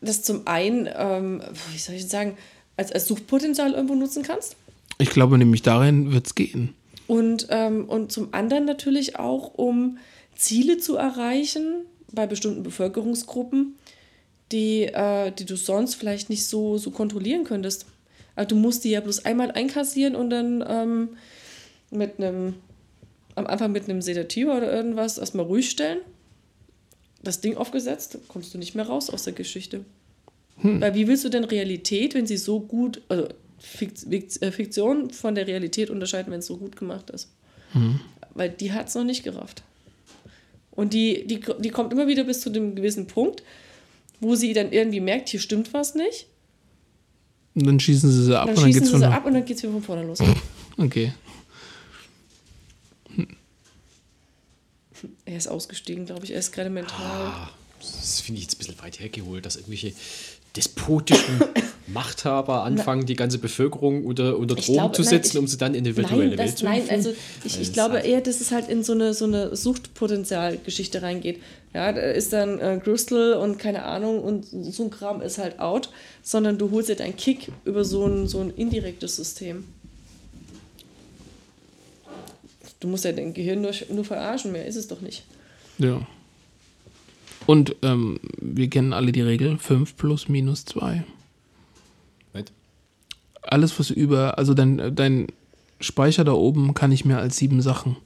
das 0.00 0.22
zum 0.22 0.46
einen, 0.46 0.88
ähm, 0.94 1.42
wie 1.72 1.78
soll 1.78 1.94
ich 1.94 2.08
sagen, 2.08 2.36
als, 2.76 2.92
als 2.92 3.06
Suchpotenzial 3.06 3.72
irgendwo 3.72 3.94
nutzen 3.94 4.22
kannst. 4.22 4.56
Ich 5.00 5.10
glaube 5.10 5.38
nämlich 5.38 5.62
darin 5.62 6.12
wird 6.12 6.26
es 6.26 6.34
gehen. 6.34 6.74
Und, 7.06 7.48
ähm, 7.50 7.88
und 7.88 8.12
zum 8.12 8.32
anderen 8.32 8.66
natürlich 8.66 9.18
auch, 9.18 9.54
um 9.54 9.98
Ziele 10.36 10.78
zu 10.78 10.96
erreichen 10.96 11.86
bei 12.12 12.26
bestimmten 12.26 12.62
Bevölkerungsgruppen, 12.62 13.76
die, 14.52 14.84
äh, 14.84 15.32
die 15.32 15.46
du 15.46 15.56
sonst 15.56 15.94
vielleicht 15.94 16.28
nicht 16.28 16.46
so, 16.46 16.78
so 16.78 16.90
kontrollieren 16.90 17.44
könntest. 17.44 17.86
Also 18.36 18.50
du 18.50 18.56
musst 18.56 18.84
die 18.84 18.90
ja 18.90 19.00
bloß 19.00 19.24
einmal 19.24 19.50
einkassieren 19.50 20.14
und 20.14 20.30
dann 20.30 20.64
ähm, 20.66 21.08
mit 21.90 22.18
einem, 22.18 22.54
am 23.34 23.46
Anfang 23.46 23.72
mit 23.72 23.88
einem 23.88 24.02
Sedativa 24.02 24.56
oder 24.56 24.72
irgendwas 24.72 25.18
erstmal 25.18 25.46
ruhig 25.46 25.70
stellen. 25.70 25.98
Das 27.22 27.40
Ding 27.40 27.56
aufgesetzt, 27.56 28.18
kommst 28.28 28.54
du 28.54 28.58
nicht 28.58 28.74
mehr 28.74 28.86
raus 28.86 29.10
aus 29.10 29.24
der 29.24 29.32
Geschichte. 29.32 29.84
Hm. 30.58 30.80
Weil 30.80 30.94
wie 30.94 31.08
willst 31.08 31.24
du 31.24 31.28
denn 31.28 31.44
Realität, 31.44 32.14
wenn 32.14 32.26
sie 32.26 32.36
so 32.36 32.60
gut, 32.60 33.02
also 33.08 33.28
Fiktion 33.60 35.10
von 35.10 35.34
der 35.34 35.46
Realität 35.46 35.90
unterscheiden, 35.90 36.32
wenn 36.32 36.40
es 36.40 36.46
so 36.46 36.56
gut 36.56 36.76
gemacht 36.76 37.10
ist. 37.10 37.28
Mhm. 37.74 38.00
Weil 38.34 38.50
die 38.50 38.72
hat 38.72 38.88
es 38.88 38.94
noch 38.94 39.04
nicht 39.04 39.22
gerafft. 39.22 39.62
Und 40.70 40.94
die, 40.94 41.26
die, 41.26 41.40
die 41.58 41.70
kommt 41.70 41.92
immer 41.92 42.06
wieder 42.06 42.24
bis 42.24 42.40
zu 42.40 42.48
einem 42.48 42.74
gewissen 42.74 43.06
Punkt, 43.06 43.42
wo 44.20 44.34
sie 44.34 44.52
dann 44.52 44.72
irgendwie 44.72 45.00
merkt, 45.00 45.28
hier 45.28 45.40
stimmt 45.40 45.74
was 45.74 45.94
nicht. 45.94 46.26
Und 47.54 47.66
dann 47.66 47.80
schießen 47.80 48.10
sie 48.10 48.24
sie 48.24 48.38
ab 48.38 48.46
dann 48.46 48.56
und 48.56 48.62
dann 48.62 48.72
geht's 48.72 48.90
sie 48.90 49.06
ab 49.06 49.26
und 49.26 49.34
dann 49.34 49.44
geht 49.44 49.56
es 49.56 49.62
wieder 49.62 49.72
von 49.72 49.82
vorne 49.82 50.02
los. 50.04 50.18
Okay. 50.78 51.12
Er 55.26 55.36
ist 55.36 55.46
ausgestiegen, 55.46 56.06
glaube 56.06 56.24
ich. 56.24 56.32
Er 56.32 56.38
ist 56.38 56.52
gerade 56.52 56.70
mental. 56.70 56.96
Ah, 56.98 57.50
das 57.80 58.20
finde 58.20 58.38
ich 58.38 58.44
jetzt 58.44 58.54
ein 58.54 58.58
bisschen 58.58 58.78
weit 58.80 58.98
hergeholt, 58.98 59.44
dass 59.44 59.56
irgendwelche 59.56 59.92
despotischen 60.56 61.40
Machthaber 61.92 62.64
anfangen, 62.64 63.06
die 63.06 63.16
ganze 63.16 63.38
Bevölkerung 63.38 64.04
unter, 64.04 64.36
unter 64.36 64.54
Drogen 64.54 64.72
glaube, 64.72 64.94
zu 64.94 65.02
setzen, 65.02 65.36
nein, 65.36 65.36
ich, 65.36 65.38
um 65.38 65.46
sie 65.48 65.58
dann 65.58 65.74
in 65.74 65.84
die 65.84 65.96
virtuelle 65.96 66.36
nein, 66.36 66.38
Welt 66.38 66.58
zu 66.58 66.64
Nein, 66.64 66.82
also 66.88 67.12
ich, 67.44 67.60
ich 67.60 67.72
glaube 67.72 67.98
eher, 67.98 68.20
dass 68.20 68.40
es 68.40 68.52
halt 68.52 68.68
in 68.68 68.84
so 68.84 68.92
eine, 68.92 69.14
so 69.14 69.24
eine 69.24 69.56
Suchtpotenzialgeschichte 69.56 71.02
reingeht. 71.02 71.40
Ja, 71.74 71.92
da 71.92 72.00
ist 72.00 72.32
dann 72.32 72.58
äh, 72.58 72.80
Crystal 72.82 73.34
und 73.34 73.58
keine 73.58 73.84
Ahnung 73.84 74.22
und 74.22 74.46
so 74.46 74.84
ein 74.84 74.90
Kram 74.90 75.20
ist 75.20 75.38
halt 75.38 75.60
out, 75.60 75.90
sondern 76.22 76.58
du 76.58 76.70
holst 76.70 76.88
dir 76.88 76.96
deinen 76.96 77.16
Kick 77.16 77.48
über 77.64 77.84
so 77.84 78.06
ein, 78.06 78.26
so 78.26 78.40
ein 78.40 78.50
indirektes 78.50 79.16
System. 79.16 79.64
Du 82.80 82.88
musst 82.88 83.04
ja 83.04 83.12
dein 83.12 83.34
Gehirn 83.34 83.60
nur, 83.60 83.72
nur 83.90 84.04
verarschen, 84.04 84.52
mehr 84.52 84.66
ist 84.66 84.76
es 84.76 84.88
doch 84.88 85.00
nicht. 85.00 85.24
Ja. 85.78 86.06
Und 87.50 87.74
ähm, 87.82 88.20
wir 88.40 88.70
kennen 88.70 88.92
alle 88.92 89.10
die 89.10 89.22
Regel 89.22 89.58
5 89.58 89.96
plus 89.96 90.28
minus 90.28 90.66
2. 90.66 91.02
Alles, 93.42 93.76
was 93.76 93.90
über, 93.90 94.38
also 94.38 94.54
dein, 94.54 94.94
dein 94.94 95.26
Speicher 95.80 96.22
da 96.22 96.30
oben 96.30 96.74
kann 96.74 96.90
nicht 96.90 97.04
mehr 97.04 97.18
als 97.18 97.38
sieben 97.38 97.60
Sachen. 97.60 97.96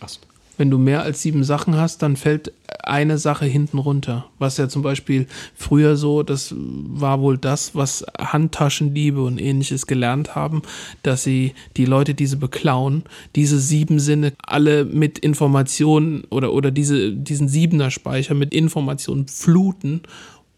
Ach 0.00 0.10
so. 0.10 0.20
Wenn 0.60 0.70
du 0.70 0.76
mehr 0.76 1.02
als 1.02 1.22
sieben 1.22 1.42
Sachen 1.42 1.76
hast, 1.78 2.02
dann 2.02 2.16
fällt 2.16 2.52
eine 2.82 3.16
Sache 3.16 3.46
hinten 3.46 3.78
runter. 3.78 4.26
Was 4.38 4.58
ja 4.58 4.68
zum 4.68 4.82
Beispiel 4.82 5.26
früher 5.54 5.96
so, 5.96 6.22
das 6.22 6.54
war 6.54 7.22
wohl 7.22 7.38
das, 7.38 7.74
was 7.74 8.04
Handtaschendiebe 8.18 9.22
und 9.22 9.40
ähnliches 9.40 9.86
gelernt 9.86 10.34
haben, 10.34 10.60
dass 11.02 11.22
sie 11.22 11.54
die 11.78 11.86
Leute, 11.86 12.12
die 12.12 12.26
sie 12.26 12.36
beklauen, 12.36 13.04
diese 13.36 13.58
sieben 13.58 14.00
Sinne 14.00 14.34
alle 14.42 14.84
mit 14.84 15.18
Informationen 15.18 16.24
oder, 16.28 16.52
oder 16.52 16.70
diese, 16.70 17.12
diesen 17.12 17.48
Siebener 17.48 17.90
Speicher 17.90 18.34
mit 18.34 18.52
Informationen 18.52 19.28
fluten 19.28 20.02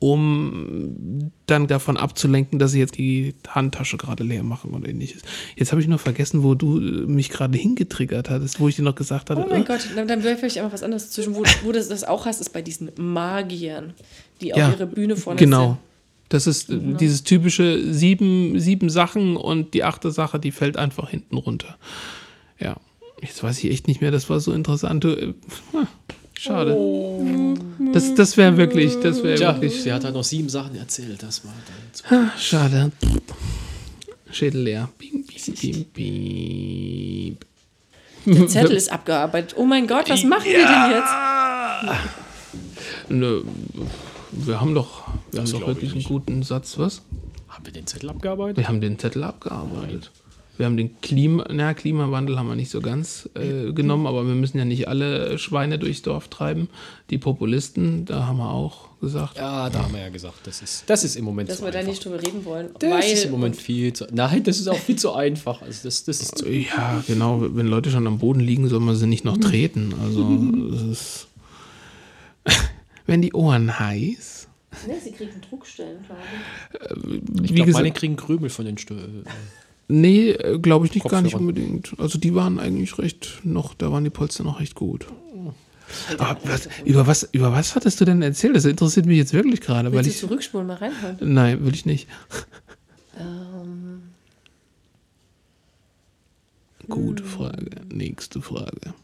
um 0.02 1.30
dann 1.46 1.68
davon 1.68 1.96
abzulenken, 1.96 2.58
dass 2.58 2.72
sie 2.72 2.80
jetzt 2.80 2.98
die 2.98 3.34
Handtasche 3.46 3.96
gerade 3.96 4.24
leer 4.24 4.42
machen 4.42 4.74
oder 4.74 4.88
ähnliches. 4.88 5.22
Jetzt 5.54 5.70
habe 5.70 5.80
ich 5.80 5.86
noch 5.86 6.00
vergessen, 6.00 6.42
wo 6.42 6.56
du 6.56 6.66
mich 7.06 7.30
gerade 7.30 7.56
hingetriggert 7.56 8.28
hattest, 8.28 8.58
wo 8.58 8.66
ich 8.66 8.74
dir 8.74 8.82
noch 8.82 8.96
gesagt 8.96 9.30
hatte. 9.30 9.44
Oh 9.44 9.48
mein 9.48 9.62
äh? 9.62 9.64
Gott, 9.64 9.88
dann, 9.94 10.08
dann 10.08 10.24
wäre 10.24 10.36
vielleicht 10.36 10.58
einfach 10.58 10.72
was 10.72 10.82
anderes 10.82 11.12
zwischen. 11.12 11.36
Wo, 11.36 11.44
wo 11.62 11.70
du 11.70 11.78
das 11.78 12.02
auch 12.02 12.26
hast, 12.26 12.40
ist 12.40 12.52
bei 12.52 12.62
diesen 12.62 12.90
Magiern, 12.96 13.94
die 14.40 14.48
ja, 14.48 14.66
auf 14.66 14.74
ihre 14.74 14.86
Bühne 14.88 15.16
vorne 15.16 15.38
genau. 15.38 15.66
sind. 15.66 15.78
Das 16.30 16.48
ist 16.48 16.66
genau. 16.66 16.96
dieses 16.96 17.22
typische 17.22 17.92
sieben, 17.94 18.58
sieben 18.58 18.90
Sachen 18.90 19.36
und 19.36 19.72
die 19.72 19.84
achte 19.84 20.10
Sache, 20.10 20.40
die 20.40 20.50
fällt 20.50 20.76
einfach 20.76 21.10
hinten 21.10 21.36
runter. 21.36 21.78
Ja. 22.58 22.76
Jetzt 23.20 23.40
weiß 23.40 23.62
ich 23.62 23.70
echt 23.70 23.86
nicht 23.86 24.00
mehr, 24.00 24.10
das 24.10 24.28
war 24.28 24.40
so 24.40 24.52
interessant. 24.52 25.04
Äh, 25.04 25.34
Schade. 26.42 26.74
Oh. 26.74 27.54
Das, 27.92 28.16
das 28.16 28.36
wäre 28.36 28.56
wirklich, 28.56 28.98
das 28.98 29.22
wäre 29.22 29.38
wirklich. 29.38 29.80
Sie 29.80 29.92
hat 29.92 30.02
halt 30.02 30.14
noch 30.14 30.24
sieben 30.24 30.48
Sachen 30.48 30.74
erzählt, 30.74 31.22
das 31.22 31.44
war 31.44 31.54
dann. 32.10 32.18
Ah, 32.18 32.32
schade. 32.36 32.90
Schädel 34.28 34.62
leer. 34.62 34.88
Bing, 34.98 35.24
bing, 35.24 35.86
bing, 35.92 37.36
Der 38.26 38.48
Zettel 38.48 38.76
ist 38.76 38.90
abgearbeitet. 38.90 39.54
Oh 39.56 39.64
mein 39.64 39.86
Gott, 39.86 40.10
was 40.10 40.24
machen 40.24 40.50
ja. 40.50 40.58
wir 40.58 40.66
denn 40.66 40.90
jetzt? 40.96 41.12
Nö, 43.08 43.42
wir 44.32 44.60
haben 44.60 44.74
doch, 44.74 45.06
wir 45.30 45.42
haben 45.42 45.52
doch 45.52 45.64
wirklich 45.68 45.92
einen 45.92 46.02
guten 46.02 46.42
Satz, 46.42 46.76
was? 46.76 47.02
Haben 47.50 47.66
wir 47.66 47.72
den 47.72 47.86
Zettel 47.86 48.10
abgearbeitet? 48.10 48.56
Wir 48.56 48.66
haben 48.66 48.80
den 48.80 48.98
Zettel 48.98 49.22
abgearbeitet. 49.22 50.10
Wir 50.58 50.66
haben 50.66 50.76
den 50.76 51.00
Klima, 51.00 51.46
na, 51.50 51.72
Klimawandel 51.72 52.38
haben 52.38 52.48
wir 52.48 52.56
nicht 52.56 52.70
so 52.70 52.80
ganz 52.80 53.28
äh, 53.34 53.72
genommen, 53.72 54.06
aber 54.06 54.26
wir 54.26 54.34
müssen 54.34 54.58
ja 54.58 54.64
nicht 54.64 54.86
alle 54.86 55.38
Schweine 55.38 55.78
durchs 55.78 56.02
Dorf 56.02 56.28
treiben. 56.28 56.68
Die 57.10 57.18
Populisten, 57.18 58.04
da 58.04 58.26
haben 58.26 58.36
wir 58.36 58.50
auch 58.50 58.88
gesagt. 59.00 59.38
Ja, 59.38 59.70
da 59.70 59.82
haben 59.82 59.94
wir 59.94 60.00
ja 60.00 60.10
gesagt, 60.10 60.46
das 60.46 60.60
ist, 60.60 60.84
das 60.88 61.04
ist 61.04 61.16
im 61.16 61.24
Moment 61.24 61.48
Dass 61.48 61.60
wir 61.60 61.68
einfach. 61.68 61.80
da 61.80 61.86
nicht 61.86 62.04
drüber 62.04 62.22
reden 62.22 62.44
wollen. 62.44 62.68
Das 62.78 63.10
ist 63.10 63.24
im 63.24 63.32
Moment 63.32 63.56
viel 63.56 63.92
zu. 63.92 64.06
Nein, 64.12 64.42
das 64.44 64.58
ist 64.58 64.68
auch 64.68 64.78
viel 64.78 64.96
zu 64.96 65.12
einfach. 65.12 65.62
Also 65.62 65.80
das, 65.84 66.04
das 66.04 66.20
ist 66.20 66.38
zu 66.38 66.48
ja, 66.50 67.02
genau. 67.06 67.40
Wenn 67.40 67.66
Leute 67.66 67.90
schon 67.90 68.06
am 68.06 68.18
Boden 68.18 68.40
liegen, 68.40 68.68
soll 68.68 68.80
man 68.80 68.94
sie 68.94 69.06
nicht 69.06 69.24
noch 69.24 69.38
treten. 69.38 69.94
Also, 70.02 70.38
das 70.70 70.82
ist. 70.82 71.28
wenn 73.06 73.22
die 73.22 73.32
Ohren 73.32 73.78
heiß. 73.78 74.48
Ne, 74.86 74.94
sie 75.02 75.12
kriegen 75.12 75.40
Druckstellen, 75.48 76.04
glaube 76.06 76.22
ich. 77.42 77.50
Ich 77.50 77.54
glaube, 77.54 77.72
meine 77.72 77.92
kriegen 77.92 78.16
Krümel 78.16 78.48
von 78.50 78.64
den 78.64 78.78
Stühlen. 78.78 79.24
Nee, 79.92 80.30
äh, 80.30 80.58
glaube 80.58 80.86
ich 80.86 80.94
nicht 80.94 81.02
Kopfhörer. 81.02 81.22
gar 81.22 81.26
nicht 81.26 81.34
unbedingt. 81.34 81.94
Also 81.98 82.18
die 82.18 82.34
waren 82.34 82.58
eigentlich 82.58 82.96
recht 82.98 83.40
noch, 83.44 83.74
da 83.74 83.92
waren 83.92 84.04
die 84.04 84.10
Polster 84.10 84.42
noch 84.42 84.58
recht 84.58 84.74
gut. 84.74 85.06
Aber 86.16 86.38
was, 86.44 86.68
über, 86.86 87.06
was, 87.06 87.28
über 87.32 87.52
was 87.52 87.74
hattest 87.74 88.00
du 88.00 88.06
denn 88.06 88.22
erzählt? 88.22 88.56
Das 88.56 88.64
interessiert 88.64 89.04
mich 89.04 89.18
jetzt 89.18 89.34
wirklich 89.34 89.60
gerade. 89.60 89.92
Willst 89.92 90.06
weil 90.06 90.12
du 90.12 90.18
zurückspulen, 90.18 90.66
mal 90.66 90.76
reinhören? 90.76 91.18
Nein, 91.20 91.64
will 91.66 91.74
ich 91.74 91.84
nicht. 91.84 92.08
Ähm. 93.18 94.02
Gute 96.88 97.24
Frage. 97.24 97.70
Nächste 97.92 98.40
Frage. 98.40 98.94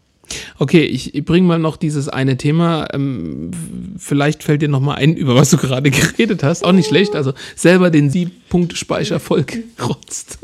Okay, 0.59 0.85
ich, 0.85 1.25
bringe 1.25 1.47
mal 1.47 1.59
noch 1.59 1.77
dieses 1.77 2.09
eine 2.09 2.37
Thema. 2.37 2.89
Ähm, 2.93 3.51
vielleicht 3.99 4.43
fällt 4.43 4.63
dir 4.63 4.69
noch 4.69 4.81
mal 4.81 4.95
ein, 4.95 5.15
über 5.15 5.35
was 5.35 5.51
du 5.51 5.57
gerade 5.57 5.91
geredet 5.91 6.43
hast. 6.43 6.65
Auch 6.65 6.73
nicht 6.73 6.89
schlecht. 6.89 7.15
Also 7.15 7.33
selber 7.57 7.91
den 7.91 8.11
Sieb-Punkt-Speicher 8.11 9.21
vollgerotzt. 9.21 10.39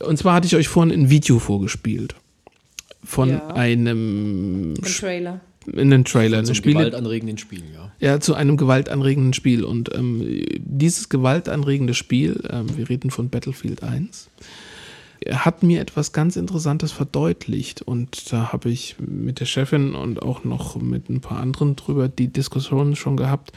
Und 0.00 0.18
zwar 0.18 0.34
hatte 0.34 0.46
ich 0.46 0.56
euch 0.56 0.68
vorhin 0.68 0.92
ein 0.92 1.10
Video 1.10 1.38
vorgespielt. 1.38 2.14
Von 3.04 3.30
ja. 3.30 3.46
einem... 3.48 4.74
Ein 4.74 4.82
Trailer. 4.82 5.40
In 5.66 5.92
einem 5.92 6.04
Trailer. 6.04 6.42
Zu 6.44 6.52
einem 6.52 6.62
gewaltanregenden 6.62 7.38
Spiel, 7.38 7.62
ja. 7.74 7.92
Ja, 8.00 8.18
zu 8.18 8.34
einem 8.34 8.56
gewaltanregenden 8.56 9.34
Spiel. 9.34 9.62
Und 9.62 9.94
ähm, 9.94 10.44
dieses 10.58 11.08
gewaltanregende 11.08 11.94
Spiel, 11.94 12.42
ähm, 12.50 12.66
wir 12.76 12.88
reden 12.88 13.10
von 13.10 13.28
Battlefield 13.28 13.82
1, 13.82 14.28
hat 15.28 15.62
mir 15.62 15.80
etwas 15.80 16.12
ganz 16.12 16.36
Interessantes 16.36 16.92
verdeutlicht. 16.92 17.82
Und 17.82 18.32
da 18.32 18.52
habe 18.52 18.70
ich 18.70 18.96
mit 18.98 19.40
der 19.40 19.46
Chefin 19.46 19.94
und 19.94 20.22
auch 20.22 20.44
noch 20.44 20.76
mit 20.76 21.08
ein 21.10 21.20
paar 21.20 21.38
anderen 21.38 21.76
drüber 21.76 22.08
die 22.08 22.28
Diskussion 22.28 22.96
schon 22.96 23.16
gehabt. 23.16 23.52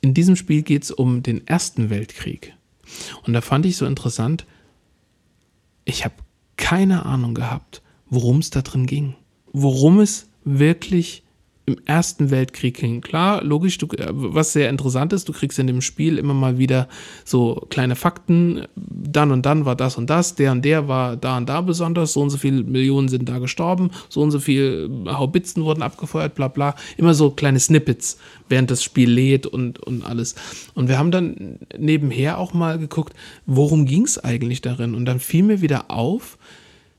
in 0.00 0.14
diesem 0.14 0.36
Spiel 0.36 0.62
geht 0.62 0.84
es 0.84 0.90
um 0.90 1.22
den 1.22 1.46
Ersten 1.46 1.90
Weltkrieg. 1.90 2.54
Und 3.24 3.32
da 3.32 3.40
fand 3.40 3.66
ich 3.66 3.76
so 3.76 3.84
interessant, 3.84 4.46
ich 5.84 6.04
habe 6.04 6.14
keine 6.56 7.04
Ahnung 7.04 7.34
gehabt, 7.34 7.82
worum 8.08 8.38
es 8.38 8.50
da 8.50 8.62
drin 8.62 8.86
ging. 8.86 9.14
Worum 9.52 10.00
es 10.00 10.28
wirklich 10.44 11.24
im 11.68 11.76
Ersten 11.84 12.30
Weltkrieg 12.30 12.78
ging. 12.78 13.02
Klar, 13.02 13.44
logisch, 13.44 13.76
du, 13.76 13.86
äh, 13.88 14.06
was 14.10 14.54
sehr 14.54 14.70
interessant 14.70 15.12
ist, 15.12 15.28
du 15.28 15.34
kriegst 15.34 15.58
in 15.58 15.66
dem 15.66 15.82
Spiel 15.82 16.16
immer 16.16 16.32
mal 16.32 16.56
wieder 16.56 16.88
so 17.26 17.66
kleine 17.68 17.94
Fakten. 17.94 18.66
Dann 18.74 19.30
und 19.30 19.44
dann 19.44 19.66
war 19.66 19.76
das 19.76 19.98
und 19.98 20.08
das, 20.08 20.34
der 20.34 20.52
und 20.52 20.64
der 20.64 20.88
war 20.88 21.16
da 21.16 21.36
und 21.36 21.48
da 21.48 21.60
besonders, 21.60 22.14
so 22.14 22.22
und 22.22 22.30
so 22.30 22.38
viele 22.38 22.64
Millionen 22.64 23.08
sind 23.08 23.28
da 23.28 23.38
gestorben, 23.38 23.90
so 24.08 24.22
und 24.22 24.30
so 24.30 24.40
viele 24.40 24.88
Haubitzen 25.06 25.62
wurden 25.62 25.82
abgefeuert, 25.82 26.34
bla 26.34 26.48
bla. 26.48 26.74
Immer 26.96 27.12
so 27.12 27.30
kleine 27.30 27.60
Snippets, 27.60 28.18
während 28.48 28.70
das 28.70 28.82
Spiel 28.82 29.10
lädt 29.10 29.46
und, 29.46 29.78
und 29.78 30.06
alles. 30.06 30.36
Und 30.74 30.88
wir 30.88 30.98
haben 30.98 31.10
dann 31.10 31.58
nebenher 31.76 32.38
auch 32.38 32.54
mal 32.54 32.78
geguckt, 32.78 33.12
worum 33.44 33.84
ging 33.84 34.04
es 34.04 34.18
eigentlich 34.18 34.62
darin? 34.62 34.94
Und 34.94 35.04
dann 35.04 35.20
fiel 35.20 35.42
mir 35.42 35.60
wieder 35.60 35.90
auf, 35.90 36.38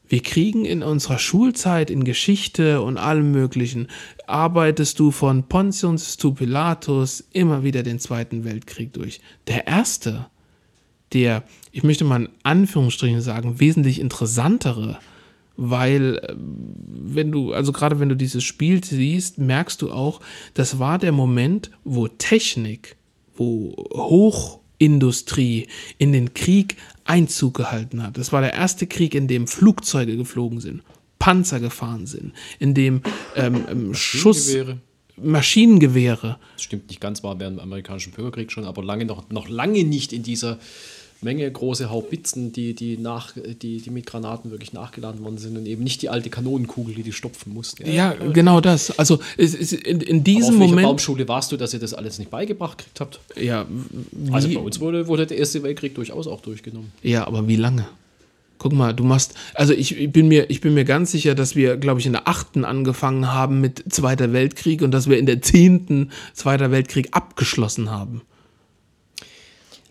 wir 0.10 0.22
kriegen 0.24 0.66
in 0.66 0.82
unserer 0.82 1.20
Schulzeit 1.20 1.92
in 1.92 2.04
Geschichte 2.04 2.82
und 2.82 2.98
allem 2.98 3.32
Möglichen, 3.32 3.88
arbeitest 4.26 5.00
du 5.00 5.12
von 5.12 5.44
Pontius 5.44 6.18
zu 6.18 6.34
Pilatus 6.34 7.24
immer 7.32 7.64
wieder 7.64 7.84
den 7.84 8.00
Zweiten 8.00 8.44
Weltkrieg 8.44 8.92
durch. 8.92 9.22
Der 9.48 9.68
erste, 9.68 10.26
der, 11.14 11.44
ich 11.72 11.84
möchte 11.84 12.06
mal 12.06 12.24
in 12.24 12.30
Anführungsstrichen 12.42 13.22
sagen, 13.22 13.60
wesentlich 13.60 14.00
interessantere, 14.00 14.98
weil 15.56 16.18
äh, 16.24 16.36
wenn 16.38 17.32
du, 17.32 17.54
also 17.54 17.72
gerade 17.72 18.00
wenn 18.00 18.10
du 18.10 18.16
dieses 18.16 18.44
Spiel 18.44 18.84
siehst, 18.84 19.38
merkst 19.38 19.82
du 19.82 19.92
auch, 19.92 20.22
das 20.56 20.80
war 20.80 20.98
der 20.98 21.12
Moment, 21.12 21.70
wo 21.84 22.08
Technik, 22.08 22.96
wo 23.36 23.76
Hochindustrie 24.80 25.68
in 25.98 26.12
den 26.12 26.34
Krieg 26.34 26.78
Einzug 27.06 27.56
gehalten 27.56 28.04
hat. 28.04 28.18
Das 28.18 28.32
war 28.32 28.42
der 28.42 28.54
erste 28.54 28.88
Krieg, 28.88 29.16
in 29.16 29.28
dem 29.28 29.48
Flugzeuge 29.48 30.16
geflogen 30.16 30.60
sind, 30.60 30.84
Panzer 31.18 31.60
gefahren 31.60 32.06
sind, 32.06 32.34
in 32.60 32.74
dem 32.74 33.02
ähm, 33.36 33.66
ähm, 33.70 33.94
Schuss. 33.94 34.48
Maschinengewehre. 34.48 34.80
Maschinengewehre. 35.22 36.40
Das 36.54 36.64
stimmt 36.64 36.88
nicht 36.88 37.02
ganz, 37.02 37.24
war 37.24 37.40
während 37.40 37.58
dem 37.58 37.64
amerikanischen 37.64 38.14
Bürgerkrieg 38.14 38.52
schon, 38.52 38.64
aber 38.64 38.84
lange 38.84 39.04
noch, 39.04 39.30
noch 39.30 39.50
lange 39.50 39.84
nicht 39.84 40.14
in 40.14 40.24
dieser 40.24 40.60
Menge 41.22 41.52
große 41.52 41.90
Haubitzen, 41.90 42.54
die, 42.54 42.74
die, 42.74 42.98
nach, 42.98 43.34
die, 43.36 43.80
die 43.80 43.90
mit 43.90 44.06
Granaten 44.06 44.52
wirklich 44.52 44.72
nachgeladen 44.74 45.24
worden 45.24 45.38
sind 45.38 45.58
und 45.58 45.66
eben 45.66 45.84
nicht 45.84 46.02
die 46.02 46.10
alte 46.10 46.30
Kanonenkugel, 46.30 46.96
die 46.96 47.04
die 47.04 47.12
stopfen 47.12 47.54
musste. 47.54 47.90
Ja, 47.90 48.14
genau 48.14 48.62
das. 48.62 48.98
Also 48.98 49.20
es, 49.38 49.54
es, 49.54 49.74
in, 49.74 50.02
in 50.02 50.18
Aber 50.18 50.24
diesem 50.24 50.56
auf 50.56 50.60
welcher 50.60 50.70
Moment. 50.72 50.88
Baumschule 50.88 51.28
warst 51.28 51.52
du, 51.52 51.58
dass 51.58 51.74
ihr 51.74 51.80
das 51.80 51.94
alles 51.94 52.20
nicht 52.20 52.32
beigebracht 52.32 52.78
gekriegt 52.78 53.00
habt? 53.00 53.20
Ja, 53.36 53.66
wie, 54.12 54.32
Also 54.32 54.50
bei 54.50 54.60
uns 54.60 54.80
wurde, 54.80 55.08
wurde 55.08 55.28
der 55.28 55.38
Erste 55.38 55.62
Weltkrieg 55.64 55.96
durchaus 55.96 56.28
auch 56.28 56.42
durchgenommen. 56.42 56.92
ja, 57.04 57.28
aber 57.28 57.48
wie 57.48 57.56
lange? 57.58 57.86
Guck 58.58 58.74
mal, 58.74 58.94
du 58.94 59.06
machst, 59.06 59.36
also 59.54 59.74
ich, 59.74 59.98
ich 59.98 60.12
bin 60.12 60.28
mir, 60.28 60.50
ich 60.50 60.60
bin 60.60 60.74
mir 60.74 60.84
ganz 60.84 61.12
sicher, 61.12 61.34
dass 61.34 61.56
wir, 61.56 61.78
glaube 61.78 62.02
ich, 62.02 62.06
in 62.06 62.12
der 62.12 62.28
achten 62.28 62.66
angefangen 62.66 63.32
haben 63.32 63.62
mit 63.62 63.86
Zweiter 63.92 64.34
Weltkrieg 64.34 64.82
und 64.82 64.92
dass 64.92 65.10
wir 65.10 65.18
in 65.18 65.26
der 65.26 65.42
zehnten 65.42 66.12
Zweiter 66.34 66.70
Weltkrieg 66.70 67.10
abgeschlossen 67.12 67.90
haben. 67.90 68.22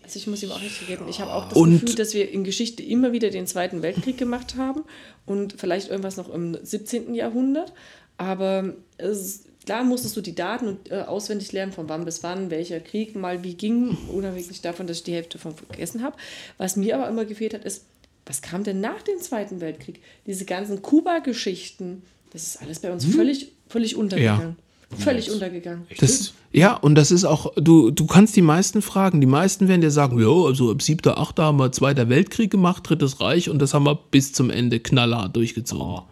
Also 0.09 0.17
ich 0.17 0.25
muss 0.27 0.41
ihm 0.41 0.51
auch 0.51 0.59
recht 0.61 0.87
geben. 0.87 1.05
Ich 1.07 1.19
habe 1.21 1.31
auch 1.31 1.47
das 1.49 1.55
Und- 1.57 1.81
Gefühl, 1.81 1.95
dass 1.95 2.15
wir 2.15 2.31
in 2.31 2.43
Geschichte 2.43 2.81
immer 2.81 3.11
wieder 3.11 3.29
den 3.29 3.45
Zweiten 3.45 3.83
Weltkrieg 3.83 4.17
gemacht 4.17 4.55
haben 4.55 4.81
und 5.27 5.53
vielleicht 5.59 5.89
irgendwas 5.91 6.17
noch 6.17 6.33
im 6.33 6.57
17. 6.63 7.13
Jahrhundert. 7.13 7.73
Aber 8.17 8.73
es, 8.97 9.43
klar 9.67 9.83
musstest 9.83 10.17
du 10.17 10.21
die 10.21 10.33
Daten 10.33 10.67
und, 10.67 10.89
äh, 10.91 11.01
auswendig 11.01 11.51
lernen, 11.51 11.71
von 11.73 11.87
wann 11.89 12.05
bis 12.05 12.23
wann, 12.23 12.49
welcher 12.49 12.79
Krieg 12.79 13.15
mal 13.15 13.43
wie 13.43 13.53
ging, 13.53 13.95
unabhängig 14.11 14.61
davon, 14.61 14.87
dass 14.87 14.97
ich 14.97 15.03
die 15.03 15.13
Hälfte 15.13 15.37
davon 15.37 15.53
vergessen 15.55 16.01
habe. 16.01 16.17
Was 16.57 16.75
mir 16.75 16.95
aber 16.97 17.07
immer 17.07 17.25
gefehlt 17.25 17.53
hat, 17.53 17.63
ist, 17.63 17.85
was 18.25 18.41
kam 18.41 18.63
denn 18.63 18.81
nach 18.81 19.03
dem 19.03 19.19
Zweiten 19.19 19.61
Weltkrieg? 19.61 20.01
Diese 20.25 20.45
ganzen 20.45 20.81
Kuba-Geschichten, 20.81 22.01
das 22.33 22.43
ist 22.47 22.61
alles 22.63 22.79
bei 22.79 22.91
uns 22.91 23.05
völlig, 23.05 23.51
völlig 23.69 23.95
untergegangen. 23.95 24.55
Völlig 24.97 25.31
untergegangen. 25.31 25.85
Das, 25.99 26.33
ja, 26.51 26.73
und 26.73 26.95
das 26.95 27.11
ist 27.11 27.23
auch, 27.23 27.53
du, 27.55 27.91
du 27.91 28.07
kannst 28.07 28.35
die 28.35 28.41
meisten 28.41 28.81
fragen. 28.81 29.21
Die 29.21 29.27
meisten 29.27 29.67
werden 29.67 29.81
dir 29.81 29.91
sagen, 29.91 30.19
ja, 30.19 30.27
also 30.27 30.71
ab 30.71 30.81
7., 30.81 31.13
8. 31.15 31.39
haben 31.39 31.59
wir 31.59 31.71
Zweiter 31.71 32.09
Weltkrieg 32.09 32.49
gemacht, 32.49 32.89
Drittes 32.89 33.19
Reich 33.21 33.49
und 33.49 33.59
das 33.59 33.73
haben 33.73 33.85
wir 33.85 33.95
bis 33.95 34.33
zum 34.33 34.49
Ende 34.49 34.79
knallhart 34.79 35.35
durchgezogen. 35.35 36.05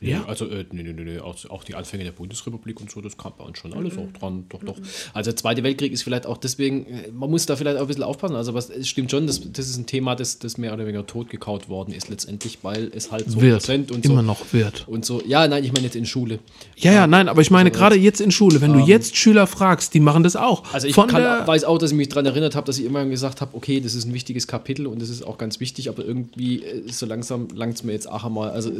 Ja. 0.00 0.24
Also, 0.26 0.46
äh, 0.46 0.64
nee, 0.70 0.82
nee, 0.82 0.92
nee, 0.92 1.04
nee, 1.04 1.18
auch, 1.18 1.64
die 1.64 1.74
Anfänge 1.74 2.04
der 2.04 2.12
Bundesrepublik 2.12 2.80
und 2.80 2.90
so, 2.90 3.00
das 3.00 3.16
kam 3.16 3.32
bei 3.36 3.44
uns 3.44 3.58
schon 3.58 3.72
alles 3.72 3.96
auch 3.98 4.12
dran. 4.18 4.44
Doch, 4.48 4.62
doch. 4.62 4.76
Also, 5.12 5.30
der 5.30 5.36
Zweite 5.36 5.62
Weltkrieg 5.62 5.92
ist 5.92 6.02
vielleicht 6.02 6.26
auch 6.26 6.36
deswegen, 6.36 6.86
äh, 6.86 7.10
man 7.12 7.30
muss 7.30 7.46
da 7.46 7.56
vielleicht 7.56 7.78
auch 7.78 7.82
ein 7.82 7.88
bisschen 7.88 8.04
aufpassen. 8.04 8.36
Also, 8.36 8.54
was, 8.54 8.70
es 8.70 8.88
stimmt 8.88 9.10
schon, 9.10 9.26
das, 9.26 9.40
das 9.52 9.68
ist 9.68 9.76
ein 9.76 9.86
Thema, 9.86 10.14
das, 10.14 10.38
das 10.38 10.58
mehr 10.58 10.72
oder 10.72 10.84
weniger 10.86 11.06
totgekaut 11.06 11.68
worden 11.68 11.92
ist, 11.92 12.08
letztendlich, 12.08 12.58
weil 12.62 12.90
es 12.94 13.10
halt 13.10 13.30
so 13.30 13.40
wird, 13.40 13.60
präsent 13.60 13.90
und 13.90 14.04
immer 14.04 14.16
so. 14.16 14.22
noch 14.22 14.52
wird. 14.52 14.86
Und 14.86 15.04
so, 15.04 15.22
ja, 15.26 15.46
nein, 15.48 15.64
ich 15.64 15.72
meine 15.72 15.84
jetzt 15.84 15.96
in 15.96 16.06
Schule. 16.06 16.38
Ja, 16.76 16.92
ja, 16.92 17.06
nein, 17.06 17.28
aber 17.28 17.42
ich 17.42 17.50
meine 17.50 17.70
gerade 17.70 17.96
jetzt 17.96 18.20
in 18.20 18.30
Schule, 18.30 18.60
wenn 18.60 18.72
du 18.72 18.80
jetzt 18.80 19.16
Schüler 19.16 19.46
fragst, 19.46 19.94
die 19.94 20.00
machen 20.00 20.22
das 20.22 20.36
auch. 20.36 20.62
Also 20.72 20.86
ich 20.86 20.94
kann, 20.94 21.46
weiß 21.46 21.64
auch, 21.64 21.78
dass 21.78 21.90
ich 21.90 21.96
mich 21.96 22.08
daran 22.08 22.26
erinnert 22.26 22.54
habe, 22.54 22.66
dass 22.66 22.78
ich 22.78 22.84
immer 22.84 23.04
gesagt 23.06 23.40
habe, 23.40 23.56
okay, 23.56 23.80
das 23.80 23.94
ist 23.94 24.06
ein 24.06 24.14
wichtiges 24.14 24.46
Kapitel 24.46 24.86
und 24.86 25.00
das 25.00 25.08
ist 25.08 25.22
auch 25.26 25.38
ganz 25.38 25.60
wichtig, 25.60 25.88
aber 25.88 26.04
irgendwie 26.04 26.62
äh, 26.62 26.82
so 26.90 27.06
langsam 27.06 27.48
langt 27.54 27.74
es 27.74 27.84
mir 27.84 27.92
jetzt 27.92 28.10
auch 28.10 28.24
einmal, 28.24 28.50
also 28.50 28.70
äh, 28.70 28.74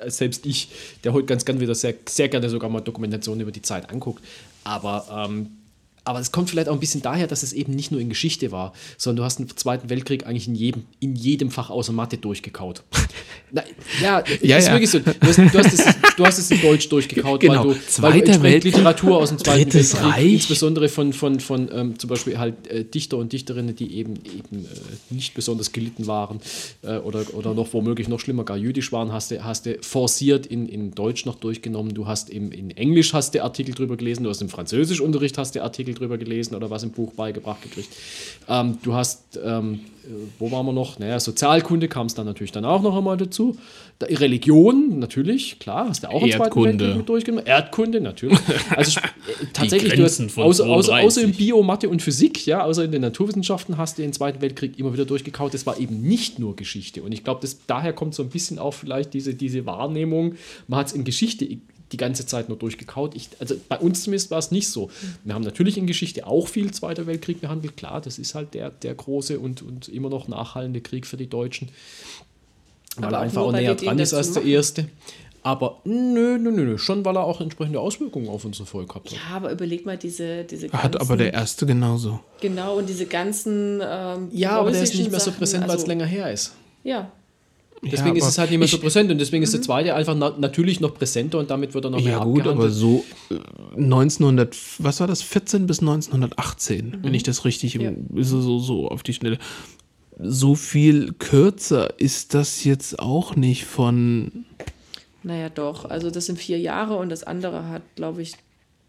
äh, 0.00 0.10
selbst 0.38 0.46
ich, 0.46 0.68
der 1.04 1.12
heute 1.12 1.26
ganz 1.26 1.44
gern 1.44 1.60
wieder 1.60 1.74
sehr, 1.74 1.94
sehr 2.08 2.28
gerne 2.28 2.48
sogar 2.48 2.70
mal 2.70 2.80
Dokumentationen 2.80 3.40
über 3.40 3.52
die 3.52 3.62
Zeit 3.62 3.90
anguckt, 3.90 4.22
aber 4.64 5.26
ähm, 5.28 5.57
aber 6.08 6.20
es 6.20 6.32
kommt 6.32 6.48
vielleicht 6.50 6.68
auch 6.68 6.72
ein 6.72 6.80
bisschen 6.80 7.02
daher, 7.02 7.26
dass 7.26 7.42
es 7.42 7.52
eben 7.52 7.72
nicht 7.74 7.92
nur 7.92 8.00
in 8.00 8.08
Geschichte 8.08 8.50
war, 8.50 8.72
sondern 8.96 9.16
du 9.18 9.24
hast 9.24 9.38
den 9.38 9.48
Zweiten 9.56 9.90
Weltkrieg 9.90 10.26
eigentlich 10.26 10.48
in 10.48 10.54
jedem, 10.54 10.84
in 11.00 11.14
jedem 11.14 11.50
Fach 11.50 11.68
außer 11.70 11.92
Mathe 11.92 12.16
durchgekaut. 12.16 12.82
Na, 13.52 13.62
ja, 14.02 14.22
Ja, 14.42 14.56
ist 14.56 14.66
ja. 14.66 14.72
wirklich 14.72 14.90
so. 14.90 14.98
Du 15.00 15.12
hast, 15.22 15.38
du, 15.38 15.58
hast 15.58 15.72
es, 15.72 15.84
du 16.16 16.26
hast 16.26 16.38
es 16.38 16.50
in 16.50 16.60
Deutsch 16.60 16.88
durchgekaut, 16.88 17.40
Genau. 17.40 17.54
weil 17.54 17.62
du, 17.62 17.68
weil 17.68 17.74
du 17.74 17.80
Zweiter 17.86 18.16
entsprechend 18.16 18.42
Weltkrieg, 18.42 18.74
Literatur 18.76 19.16
aus 19.18 19.28
dem 19.28 19.38
Zweiten 19.38 19.70
Drittes 19.70 19.94
Weltkrieg, 19.94 20.12
Reich. 20.14 20.32
insbesondere 20.34 20.88
von, 20.88 21.12
von, 21.12 21.40
von 21.40 21.68
ähm, 21.72 21.98
zum 21.98 22.08
Beispiel 22.10 22.38
halt 22.38 22.66
äh, 22.68 22.84
Dichter 22.84 23.16
und 23.18 23.32
Dichterinnen, 23.32 23.76
die 23.76 23.94
eben, 23.96 24.14
eben 24.16 24.64
äh, 24.64 24.68
nicht 25.14 25.34
besonders 25.34 25.72
gelitten 25.72 26.06
waren 26.06 26.40
äh, 26.82 26.96
oder, 26.98 27.22
oder 27.34 27.54
noch 27.54 27.72
womöglich 27.72 28.08
noch 28.08 28.20
schlimmer, 28.20 28.44
gar 28.44 28.56
jüdisch 28.56 28.92
waren, 28.92 29.12
hast 29.12 29.30
du, 29.30 29.44
hast 29.44 29.66
du 29.66 29.76
forciert 29.82 30.46
in, 30.46 30.68
in 30.68 30.92
Deutsch 30.94 31.24
noch 31.26 31.36
durchgenommen. 31.36 31.94
Du 31.94 32.06
hast 32.06 32.30
im, 32.30 32.50
in 32.52 32.70
Englisch 32.70 33.12
hast 33.12 33.34
du 33.34 33.42
Artikel 33.42 33.74
drüber 33.74 33.96
gelesen, 33.96 34.24
du 34.24 34.30
hast 34.30 34.40
im 34.42 34.48
Französischunterricht 34.48 35.36
hast 35.38 35.54
du 35.54 35.62
Artikel 35.62 35.94
drüber 35.98 36.16
gelesen 36.18 36.54
oder 36.54 36.70
was 36.70 36.82
im 36.82 36.90
Buch 36.90 37.12
beigebracht 37.12 37.62
gekriegt. 37.62 37.88
Ähm, 38.48 38.78
du 38.82 38.94
hast, 38.94 39.38
ähm, 39.44 39.80
äh, 40.04 40.08
wo 40.38 40.50
waren 40.50 40.64
wir 40.66 40.72
noch? 40.72 40.98
Naja, 40.98 41.20
Sozialkunde 41.20 41.88
kam 41.88 42.06
es 42.06 42.14
dann 42.14 42.26
natürlich 42.26 42.52
dann 42.52 42.64
auch 42.64 42.82
noch 42.82 42.96
einmal 42.96 43.16
dazu. 43.16 43.56
Da, 43.98 44.06
Religion, 44.06 44.98
natürlich, 45.00 45.58
klar, 45.58 45.88
hast 45.88 46.04
du 46.04 46.08
auch 46.10 46.22
im 46.22 46.30
Zweiten 46.30 46.42
Erdkunde. 46.44 46.78
Weltkrieg 46.78 46.96
mit 46.98 47.08
durchgenommen. 47.08 47.46
Erdkunde, 47.46 48.00
natürlich. 48.00 48.38
Also 48.70 49.00
tatsächlich, 49.52 49.94
du 49.94 50.04
hast, 50.04 50.20
außer, 50.38 50.64
außer, 50.66 50.92
außer 50.92 51.20
in 51.22 51.32
32. 51.34 51.36
Bio, 51.36 51.62
Mathe 51.62 51.88
und 51.88 52.00
Physik, 52.00 52.46
ja, 52.46 52.62
außer 52.62 52.84
in 52.84 52.92
den 52.92 53.02
Naturwissenschaften 53.02 53.76
hast 53.76 53.98
du 53.98 54.02
den 54.02 54.12
Zweiten 54.12 54.40
Weltkrieg 54.40 54.78
immer 54.78 54.92
wieder 54.92 55.04
durchgekaut. 55.04 55.52
Das 55.52 55.66
war 55.66 55.78
eben 55.80 56.00
nicht 56.02 56.38
nur 56.38 56.54
Geschichte. 56.56 57.02
Und 57.02 57.12
ich 57.12 57.24
glaube, 57.24 57.40
das- 57.40 57.58
daher 57.66 57.92
kommt 57.92 58.14
so 58.14 58.22
ein 58.22 58.28
bisschen 58.28 58.58
auch 58.58 58.74
vielleicht 58.74 59.14
diese, 59.14 59.34
diese 59.34 59.66
Wahrnehmung, 59.66 60.34
man 60.68 60.80
hat 60.80 60.86
es 60.88 60.92
in 60.92 61.02
Geschichte 61.04 61.44
die 61.92 61.96
ganze 61.96 62.26
Zeit 62.26 62.48
nur 62.48 62.58
durchgekaut. 62.58 63.14
Ich, 63.16 63.30
also 63.38 63.56
bei 63.68 63.78
uns 63.78 64.02
zumindest 64.04 64.30
war 64.30 64.38
es 64.38 64.50
nicht 64.50 64.68
so. 64.68 64.90
Wir 65.24 65.34
haben 65.34 65.44
natürlich 65.44 65.78
in 65.78 65.86
Geschichte 65.86 66.26
auch 66.26 66.48
viel 66.48 66.70
Zweiter 66.72 67.06
Weltkrieg 67.06 67.40
behandelt. 67.40 67.76
Klar, 67.76 68.00
das 68.00 68.18
ist 68.18 68.34
halt 68.34 68.54
der, 68.54 68.70
der 68.70 68.94
große 68.94 69.38
und, 69.38 69.62
und 69.62 69.88
immer 69.88 70.10
noch 70.10 70.28
nachhallende 70.28 70.80
Krieg 70.80 71.06
für 71.06 71.16
die 71.16 71.28
Deutschen. 71.28 71.70
Weil 72.96 73.12
er 73.12 73.20
einfach 73.20 73.42
auch 73.42 73.52
näher 73.52 73.74
dran 73.74 73.98
ist 73.98 74.12
als 74.12 74.32
der 74.32 74.42
machen. 74.42 74.52
erste. 74.52 74.88
Aber 75.42 75.78
nö, 75.84 76.36
nö, 76.36 76.50
nö, 76.50 76.64
nö, 76.64 76.78
schon 76.78 77.04
weil 77.04 77.16
er 77.16 77.24
auch 77.24 77.40
entsprechende 77.40 77.80
Auswirkungen 77.80 78.28
auf 78.28 78.44
unser 78.44 78.66
Volk 78.66 78.94
hat. 78.94 79.10
Ja, 79.10 79.18
aber 79.36 79.52
überleg 79.52 79.86
mal 79.86 79.96
diese, 79.96 80.44
diese 80.44 80.70
hat 80.72 81.00
aber 81.00 81.16
der 81.16 81.32
erste 81.32 81.64
genauso. 81.64 82.20
Genau, 82.40 82.76
und 82.76 82.88
diese 82.88 83.06
ganzen. 83.06 83.80
Ähm, 83.82 84.28
Ja, 84.32 84.58
aber 84.58 84.72
der 84.72 84.82
ist 84.82 84.94
nicht 84.94 85.10
mehr 85.10 85.20
so 85.20 85.30
präsent, 85.30 85.62
weil 85.62 85.70
es 85.70 85.82
also- 85.82 85.86
länger 85.86 86.06
her 86.06 86.30
ist. 86.32 86.54
Ja, 86.84 87.10
Deswegen 87.82 88.16
Ja, 88.16 88.22
ist 88.22 88.28
es 88.28 88.38
halt 88.38 88.50
nicht 88.50 88.58
mehr 88.58 88.68
so 88.68 88.78
präsent 88.78 89.10
und 89.10 89.18
deswegen 89.18 89.42
ist 89.44 89.54
der 89.54 89.62
zweite 89.62 89.94
einfach 89.94 90.14
na 90.16 90.34
natürlich 90.36 90.80
noch 90.80 90.94
präsenter 90.94 91.38
und 91.38 91.48
damit 91.50 91.74
wird 91.74 91.84
er 91.84 91.90
noch 91.90 92.00
mehr 92.00 92.18
Ja 92.18 92.24
gut, 92.24 92.46
aber 92.46 92.70
so 92.70 93.04
äh, 93.30 93.34
1900, 93.76 94.56
was 94.78 95.00
war 95.00 95.06
das, 95.06 95.22
14 95.22 95.66
bis 95.66 95.78
1918, 95.80 96.98
wenn 97.02 97.14
ich 97.14 97.22
das 97.22 97.44
richtig 97.44 97.74
Ja. 97.74 97.92
so, 98.16 98.40
so, 98.40 98.58
so 98.58 98.88
auf 98.88 99.02
die 99.02 99.14
Schnelle. 99.14 99.38
So 100.20 100.56
viel 100.56 101.12
kürzer 101.12 102.00
ist 102.00 102.34
das 102.34 102.64
jetzt 102.64 102.98
auch 102.98 103.36
nicht 103.36 103.64
von. 103.66 104.44
naja, 105.22 105.48
doch. 105.48 105.84
Also, 105.84 106.10
das 106.10 106.26
sind 106.26 106.38
vier 106.40 106.58
Jahre 106.58 106.96
und 106.96 107.08
das 107.08 107.22
andere 107.22 107.68
hat, 107.68 107.82
glaube 107.94 108.22
ich, 108.22 108.32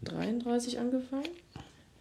33 0.02 0.80
angefangen. 0.80 1.28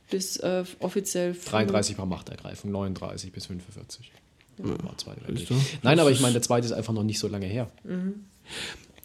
Bis 0.09 0.37
äh, 0.37 0.63
offiziell. 0.79 1.35
33 1.45 1.99
war 1.99 2.07
Machtergreifung, 2.07 2.71
39 2.71 3.31
bis 3.31 3.45
45. 3.45 4.11
War 4.59 4.97
Zweiter 4.97 5.27
Weltkrieg. 5.27 5.57
Nein, 5.83 5.99
aber 5.99 6.11
ich 6.11 6.19
meine, 6.19 6.33
der 6.33 6.41
zweite 6.41 6.65
ist 6.65 6.73
einfach 6.73 6.93
noch 6.93 7.03
nicht 7.03 7.19
so 7.19 7.27
lange 7.27 7.45
her. 7.45 7.69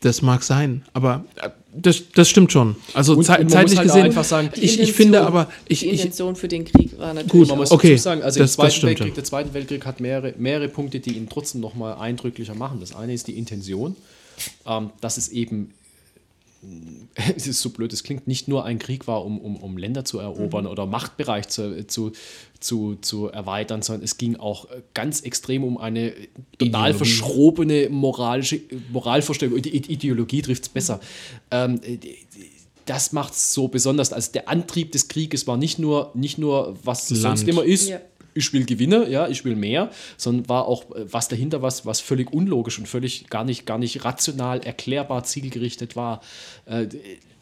Das 0.01 0.21
mag 0.21 0.43
sein, 0.43 0.85
aber 0.93 1.25
äh, 1.41 1.49
das, 1.75 2.03
das 2.15 2.29
stimmt 2.29 2.53
schon. 2.53 2.77
Also 2.93 3.15
Und- 3.17 3.25
zei- 3.25 3.41
und 3.41 3.51
zeitlich 3.51 3.71
muss 3.73 3.79
halt 3.79 3.89
gesehen, 3.89 4.05
einfach 4.05 4.25
sagen, 4.25 4.51
ich, 4.57 4.79
ich 4.79 4.93
finde 4.93 5.23
aber, 5.27 5.49
ich, 5.67 5.81
die 5.81 5.87
ich, 5.87 5.93
Intention 6.01 6.37
für 6.37 6.47
den 6.49 6.65
Krieg 6.67 6.99
war 6.99 7.15
natürlich 7.15 7.33
Gut, 7.33 7.49
Man 7.49 7.59
muss 7.59 7.71
okay, 7.71 7.97
sagen, 7.97 8.23
also 8.23 8.39
das- 8.41 8.51
im 8.51 8.55
Zweiten 8.57 8.83
Weltkrieg, 8.87 9.15
der 9.15 9.25
Zweite 9.25 9.55
Weltkrieg 9.55 9.87
hat 9.87 10.01
mehrere, 10.01 10.35
mehrere 10.37 10.69
Punkte, 10.69 11.01
die 11.01 11.17
ihn 11.17 11.29
trotzdem 11.29 11.61
nochmal 11.63 11.95
eindrücklicher 11.95 12.55
machen. 12.55 12.81
Das 12.81 12.95
eine 12.95 13.15
ist 13.15 13.29
die 13.29 13.39
Intention, 13.39 13.97
ähm, 14.67 14.91
dass 15.01 15.17
es 15.17 15.29
eben, 15.29 15.73
es 17.37 17.47
ist 17.47 17.61
so 17.63 17.71
blöd, 17.71 17.93
es 17.93 18.03
klingt, 18.03 18.27
nicht 18.27 18.47
nur 18.49 18.65
ein 18.65 18.79
Krieg 18.79 19.07
war, 19.07 19.25
um, 19.25 19.39
um, 19.39 19.57
um 19.57 19.77
Länder 19.79 20.05
zu 20.05 20.19
erobern 20.19 20.67
oder 20.67 20.85
Machtbereich 20.87 21.49
zu, 21.49 21.87
zu, 21.87 22.13
zu, 22.65 22.97
zu 22.97 23.29
erweitern, 23.29 23.83
sondern 23.83 24.05
es 24.05 24.17
ging 24.19 24.37
auch 24.37 24.65
äh, 24.71 24.83
ganz 24.95 25.21
extrem 25.21 25.65
um 25.65 25.77
eine 25.79 26.13
total 26.59 26.91
Ideologie. 26.91 26.97
verschrobene 26.99 27.89
moralische 27.91 28.61
Moralvorstellung. 28.93 29.61
Die 29.61 29.77
Ideologie 29.93 30.43
trifft 30.43 30.63
es 30.65 30.69
besser. 30.71 31.01
Ähm, 31.51 31.81
die- 31.83 32.17
das 32.87 33.13
macht 33.13 33.33
es 33.33 33.55
so 33.55 33.69
besonders. 33.69 34.13
Also 34.13 34.33
der 34.33 34.49
Antrieb 34.49 34.93
des 34.93 35.09
Krieges 35.09 35.47
war 35.47 35.57
nicht 35.57 35.79
nur, 35.79 36.11
nicht 36.15 36.37
nur 36.39 36.77
was 36.85 37.09
Land. 37.11 37.23
sonst 37.23 37.49
immer 37.49 37.65
ist, 37.65 37.89
Ja. 37.89 37.99
ich 38.35 38.53
will 38.53 38.65
Gewinne, 38.67 39.09
ja, 39.09 39.27
ich 39.29 39.45
will 39.47 39.57
mehr, 39.57 39.91
sondern 40.19 40.49
war 40.51 40.67
auch 40.67 40.91
äh, 40.95 41.07
was 41.11 41.29
dahinter, 41.29 41.63
was, 41.63 41.87
was 41.87 42.01
völlig 42.01 42.31
unlogisch 42.33 42.79
und 42.79 42.87
völlig 42.89 43.29
gar 43.31 43.45
nicht, 43.45 43.65
gar 43.65 43.79
nicht 43.79 44.05
rational 44.05 44.61
erklärbar 44.61 45.25
zielgerichtet 45.25 45.97
war. 45.97 46.21
Äh, 46.67 46.87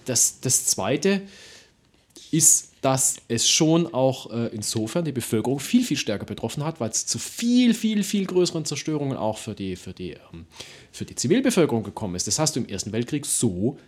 Das, 0.05 0.41
das 0.41 0.67
Zweite 0.67 1.23
ist, 2.33 2.71
dass 2.81 3.17
es 3.29 3.49
schon 3.49 3.93
auch 3.95 4.33
äh, 4.33 4.49
insofern 4.49 5.05
die 5.05 5.13
Bevölkerung 5.13 5.61
viel, 5.61 5.85
viel 5.85 5.97
stärker 5.97 6.25
betroffen 6.27 6.65
hat, 6.65 6.81
weil 6.81 6.91
es 6.91 7.07
zu 7.07 7.21
viel, 7.21 7.75
viel, 7.75 8.03
viel 8.03 8.27
größeren 8.27 8.65
Zerstörungen 8.65 9.17
auch 9.17 9.39
für 9.39 9.55
die, 9.55 9.77
für 9.77 9.93
die, 9.93 10.13
ähm, 10.33 10.47
für 10.91 11.05
die 11.05 11.15
Zivilbevölkerung 11.15 11.85
gekommen 11.85 12.17
ist. 12.17 12.27
Das 12.27 12.41
hast 12.41 12.57
du 12.57 12.61
im 12.61 12.67
Ersten 12.69 12.91
Weltkrieg 12.91 13.25
so 13.27 13.79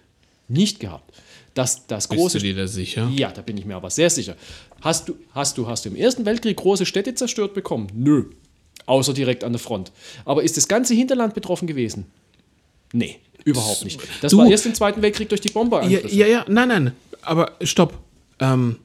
nicht 0.46 0.78
gehabt. 0.78 1.12
Das, 1.54 1.86
das 1.88 2.06
bist 2.06 2.20
große 2.20 2.38
du 2.38 2.44
dir 2.44 2.54
da 2.54 2.66
sicher? 2.68 3.10
ja, 3.14 3.32
da 3.32 3.42
bin 3.42 3.56
ich 3.56 3.64
mir 3.64 3.74
aber 3.76 3.90
sehr 3.90 4.10
sicher. 4.10 4.36
Hast 4.82 5.08
du, 5.08 5.16
hast 5.32 5.56
du, 5.58 5.66
hast 5.66 5.84
du 5.84 5.88
im 5.88 5.96
Ersten 5.96 6.24
Weltkrieg 6.24 6.56
große 6.56 6.84
Städte 6.86 7.14
zerstört 7.14 7.54
bekommen? 7.54 7.88
Nö. 7.94 8.26
Außer 8.86 9.14
direkt 9.14 9.42
an 9.44 9.52
der 9.52 9.60
Front. 9.60 9.90
Aber 10.24 10.42
ist 10.42 10.56
das 10.56 10.68
ganze 10.68 10.94
Hinterland 10.94 11.32
betroffen 11.34 11.66
gewesen? 11.66 12.06
Nee, 12.92 13.18
überhaupt 13.44 13.84
nicht. 13.84 13.98
Das 14.20 14.30
Du- 14.32 14.38
war 14.38 14.46
erst 14.48 14.66
im 14.66 14.74
Zweiten 14.74 15.00
Weltkrieg 15.02 15.28
durch 15.30 15.40
die 15.40 15.48
Ja, 15.48 15.54
Bomberangriffe. 15.54 16.08
ja, 16.14 16.26
ja, 16.26 16.44
nein, 16.48 16.68
nein, 16.68 16.92
aber 17.22 17.52
stopp. 17.62 17.98
Ähm, 18.52 18.76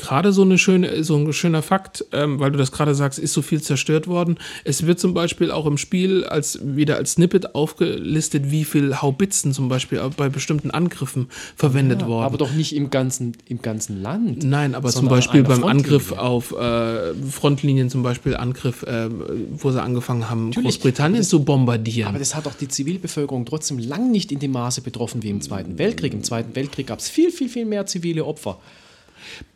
gerade 0.00 0.32
so, 0.32 0.42
eine 0.42 0.58
schöne, 0.58 1.04
so 1.04 1.16
ein 1.16 1.32
schöner 1.32 1.62
Fakt, 1.62 2.04
ähm, 2.12 2.40
weil 2.40 2.50
du 2.50 2.58
das 2.58 2.72
gerade 2.72 2.94
sagst, 2.94 3.18
ist 3.18 3.32
so 3.32 3.42
viel 3.42 3.62
zerstört 3.62 4.06
worden. 4.06 4.38
Es 4.64 4.86
wird 4.86 4.98
zum 4.98 5.14
Beispiel 5.14 5.50
auch 5.50 5.66
im 5.66 5.78
Spiel 5.78 6.24
als 6.24 6.58
wieder 6.62 6.96
als 6.96 7.12
Snippet 7.12 7.54
aufgelistet, 7.54 8.50
wie 8.50 8.64
viel 8.64 8.96
Haubitzen 8.96 9.52
zum 9.52 9.68
Beispiel 9.68 10.00
bei 10.16 10.28
bestimmten 10.28 10.70
Angriffen 10.70 11.28
verwendet 11.56 12.06
worden. 12.06 12.24
Aber 12.24 12.38
doch 12.38 12.52
nicht 12.52 12.74
im 12.74 12.90
ganzen, 12.90 13.36
im 13.46 13.62
ganzen 13.62 14.00
Land. 14.02 14.42
Nein, 14.42 14.74
aber 14.74 14.90
zum 14.90 15.08
Beispiel 15.08 15.42
beim 15.42 15.64
Angriff 15.64 16.08
Frontlinie. 16.08 16.24
auf 16.24 16.52
äh, 16.52 17.14
Frontlinien, 17.30 17.90
zum 17.90 18.02
Beispiel 18.02 18.36
Angriff, 18.36 18.82
äh, 18.82 19.08
wo 19.50 19.70
sie 19.70 19.82
angefangen 19.82 20.28
haben, 20.30 20.46
Natürlich, 20.46 20.74
Großbritannien 20.74 21.22
zu 21.22 21.44
bombardieren. 21.44 22.08
Aber 22.08 22.18
das 22.18 22.34
hat 22.34 22.46
doch 22.46 22.54
die 22.54 22.68
Zivilbevölkerung 22.68 23.44
trotzdem 23.44 23.78
lang 23.78 24.10
nicht 24.10 24.32
in 24.32 24.38
dem 24.38 24.52
Maße 24.52 24.80
betroffen 24.80 25.22
wie 25.22 25.30
im 25.30 25.40
Zweiten 25.40 25.78
Weltkrieg. 25.78 26.12
Im 26.12 26.24
Zweiten 26.24 26.54
Weltkrieg 26.56 26.86
gab 26.86 26.98
es 26.98 27.08
viel, 27.08 27.30
viel, 27.30 27.48
viel 27.48 27.66
mehr 27.66 27.86
zivile 27.86 28.24
Opfer. 28.24 28.58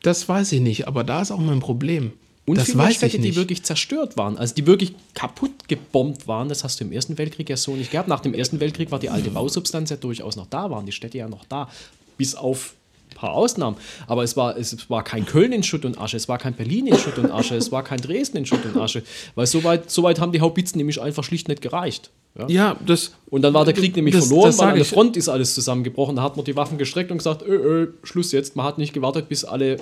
Das 0.02 0.28
weiß 0.28 0.52
ich 0.52 0.60
nicht, 0.60 0.88
aber 0.88 1.04
da 1.04 1.22
ist 1.22 1.30
auch 1.30 1.38
mein 1.38 1.60
Problem. 1.60 2.12
Und 2.46 2.58
das 2.58 2.76
weiß 2.76 2.96
Städte, 2.96 3.16
ich 3.16 3.22
nicht. 3.22 3.34
die 3.34 3.36
wirklich 3.36 3.62
zerstört 3.62 4.16
waren, 4.18 4.36
also 4.36 4.54
die 4.54 4.66
wirklich 4.66 4.94
kaputt 5.14 5.66
gebombt 5.66 6.28
waren, 6.28 6.48
das 6.48 6.62
hast 6.62 6.78
du 6.78 6.84
im 6.84 6.92
Ersten 6.92 7.16
Weltkrieg 7.16 7.48
ja 7.48 7.56
so 7.56 7.74
nicht 7.74 7.90
gehabt. 7.90 8.08
Nach 8.08 8.20
dem 8.20 8.34
Ersten 8.34 8.60
Weltkrieg 8.60 8.90
war 8.90 8.98
die 8.98 9.08
alte 9.08 9.30
Bausubstanz 9.30 9.88
ja 9.88 9.96
durchaus 9.96 10.36
noch 10.36 10.46
da, 10.46 10.70
waren 10.70 10.84
die 10.84 10.92
Städte 10.92 11.16
ja 11.16 11.28
noch 11.28 11.46
da, 11.46 11.70
bis 12.18 12.34
auf 12.34 12.74
ein 13.10 13.16
paar 13.16 13.32
Ausnahmen. 13.32 13.78
Aber 14.06 14.24
es 14.24 14.36
war, 14.36 14.58
es 14.58 14.90
war 14.90 15.02
kein 15.04 15.24
Köln 15.24 15.52
in 15.52 15.62
Schutt 15.62 15.86
und 15.86 15.98
Asche, 15.98 16.18
es 16.18 16.28
war 16.28 16.36
kein 16.36 16.54
Berlin 16.54 16.86
in 16.86 16.98
Schutt 16.98 17.16
und 17.16 17.30
Asche, 17.30 17.56
es 17.56 17.72
war 17.72 17.82
kein 17.82 18.00
Dresden 18.00 18.36
in 18.36 18.46
Schutt 18.46 18.64
und 18.66 18.76
Asche, 18.76 19.02
weil 19.34 19.46
so 19.46 19.64
weit, 19.64 19.90
so 19.90 20.02
weit 20.02 20.20
haben 20.20 20.32
die 20.32 20.42
Haubitzen 20.42 20.76
nämlich 20.76 21.00
einfach 21.00 21.24
schlicht 21.24 21.48
nicht 21.48 21.62
gereicht. 21.62 22.10
Ja? 22.36 22.48
ja, 22.48 22.76
das. 22.84 23.12
Und 23.30 23.42
dann 23.42 23.54
war 23.54 23.64
der 23.64 23.74
Krieg 23.74 23.94
nämlich 23.94 24.14
Das- 24.14 24.26
verloren, 24.26 24.46
das 24.48 24.58
weil 24.58 24.68
an 24.70 24.74
der. 24.76 24.84
Front 24.84 25.16
ist 25.16 25.28
alles 25.28 25.54
zusammengebrochen. 25.54 26.16
Da 26.16 26.22
hat 26.22 26.36
man 26.36 26.44
die 26.44 26.56
Waffen 26.56 26.78
gestreckt 26.78 27.10
und 27.12 27.18
gesagt, 27.18 27.42
ö, 27.42 27.54
ö, 27.54 27.92
Schluss 28.02 28.32
jetzt. 28.32 28.56
Man 28.56 28.66
hat 28.66 28.78
nicht 28.78 28.92
gewartet, 28.92 29.28
bis 29.28 29.44
alle 29.44 29.76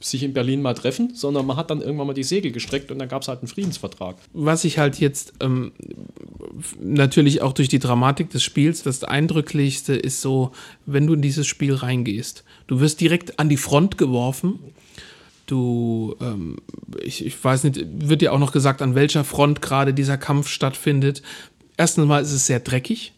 sich 0.00 0.22
in 0.22 0.32
Berlin 0.32 0.62
mal 0.62 0.74
treffen, 0.74 1.10
sondern 1.14 1.44
man 1.44 1.56
hat 1.56 1.70
dann 1.72 1.80
irgendwann 1.80 2.06
mal 2.06 2.12
die 2.14 2.22
Segel 2.22 2.52
gestreckt 2.52 2.92
und 2.92 3.00
dann 3.00 3.08
gab 3.08 3.22
es 3.22 3.28
halt 3.28 3.40
einen 3.40 3.48
Friedensvertrag. 3.48 4.14
was 4.32 4.62
ich 4.62 4.78
halt 4.78 5.00
jetzt 5.00 5.32
ähm, 5.40 5.72
natürlich 6.80 7.42
auch 7.42 7.52
durch 7.52 7.68
die 7.68 7.80
Dramatik 7.80 8.30
des 8.30 8.42
Spiels, 8.44 8.84
das 8.84 9.02
Eindrücklichste 9.04 9.94
ist 9.94 10.20
so, 10.20 10.52
wenn 10.86 11.06
du 11.08 11.14
in 11.14 11.22
dieses 11.22 11.48
Spiel 11.48 11.74
reingehst, 11.74 12.44
du 12.68 12.80
wirst 12.80 13.00
direkt 13.00 13.38
an 13.40 13.48
die 13.48 13.56
Front 13.56 13.98
geworfen. 13.98 14.60
Du, 15.46 16.14
ähm, 16.20 16.56
ich, 17.02 17.24
ich 17.24 17.42
weiß 17.42 17.64
nicht, 17.64 17.80
wird 17.90 18.20
dir 18.20 18.34
auch 18.34 18.38
noch 18.38 18.52
gesagt, 18.52 18.82
an 18.82 18.94
welcher 18.94 19.24
Front 19.24 19.62
gerade 19.62 19.94
dieser 19.94 20.18
Kampf 20.18 20.48
stattfindet. 20.48 21.22
Erstens 21.78 22.06
mal 22.06 22.20
ist 22.20 22.32
es 22.32 22.46
sehr 22.46 22.60
dreckig. 22.60 23.12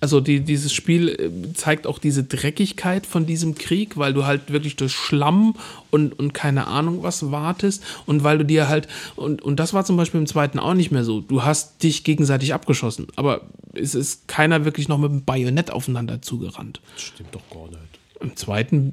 Also 0.00 0.20
die, 0.20 0.40
dieses 0.40 0.74
Spiel 0.74 1.08
äh, 1.08 1.54
zeigt 1.54 1.86
auch 1.86 1.98
diese 1.98 2.24
Dreckigkeit 2.24 3.06
von 3.06 3.24
diesem 3.24 3.54
Krieg, 3.54 3.96
weil 3.96 4.12
du 4.12 4.26
halt 4.26 4.52
wirklich 4.52 4.76
durch 4.76 4.92
Schlamm 4.92 5.54
und, 5.90 6.18
und 6.18 6.34
keine 6.34 6.66
Ahnung 6.66 7.02
was 7.02 7.30
wartest 7.30 7.82
und 8.04 8.22
weil 8.22 8.36
du 8.36 8.44
dir 8.44 8.68
halt, 8.68 8.86
und, 9.16 9.40
und 9.40 9.58
das 9.58 9.72
war 9.72 9.86
zum 9.86 9.96
Beispiel 9.96 10.20
im 10.20 10.26
zweiten 10.26 10.58
auch 10.58 10.74
nicht 10.74 10.90
mehr 10.90 11.04
so, 11.04 11.22
du 11.22 11.42
hast 11.42 11.82
dich 11.82 12.04
gegenseitig 12.04 12.52
abgeschossen, 12.52 13.06
aber 13.16 13.42
es 13.72 13.94
ist 13.94 14.28
keiner 14.28 14.66
wirklich 14.66 14.88
noch 14.88 14.98
mit 14.98 15.10
dem 15.10 15.24
Bajonett 15.24 15.70
aufeinander 15.70 16.20
zugerannt. 16.20 16.82
Stimmt 16.98 17.34
doch 17.34 17.48
gar 17.48 17.68
nicht. 17.68 17.78
Im 18.20 18.36
zweiten 18.36 18.92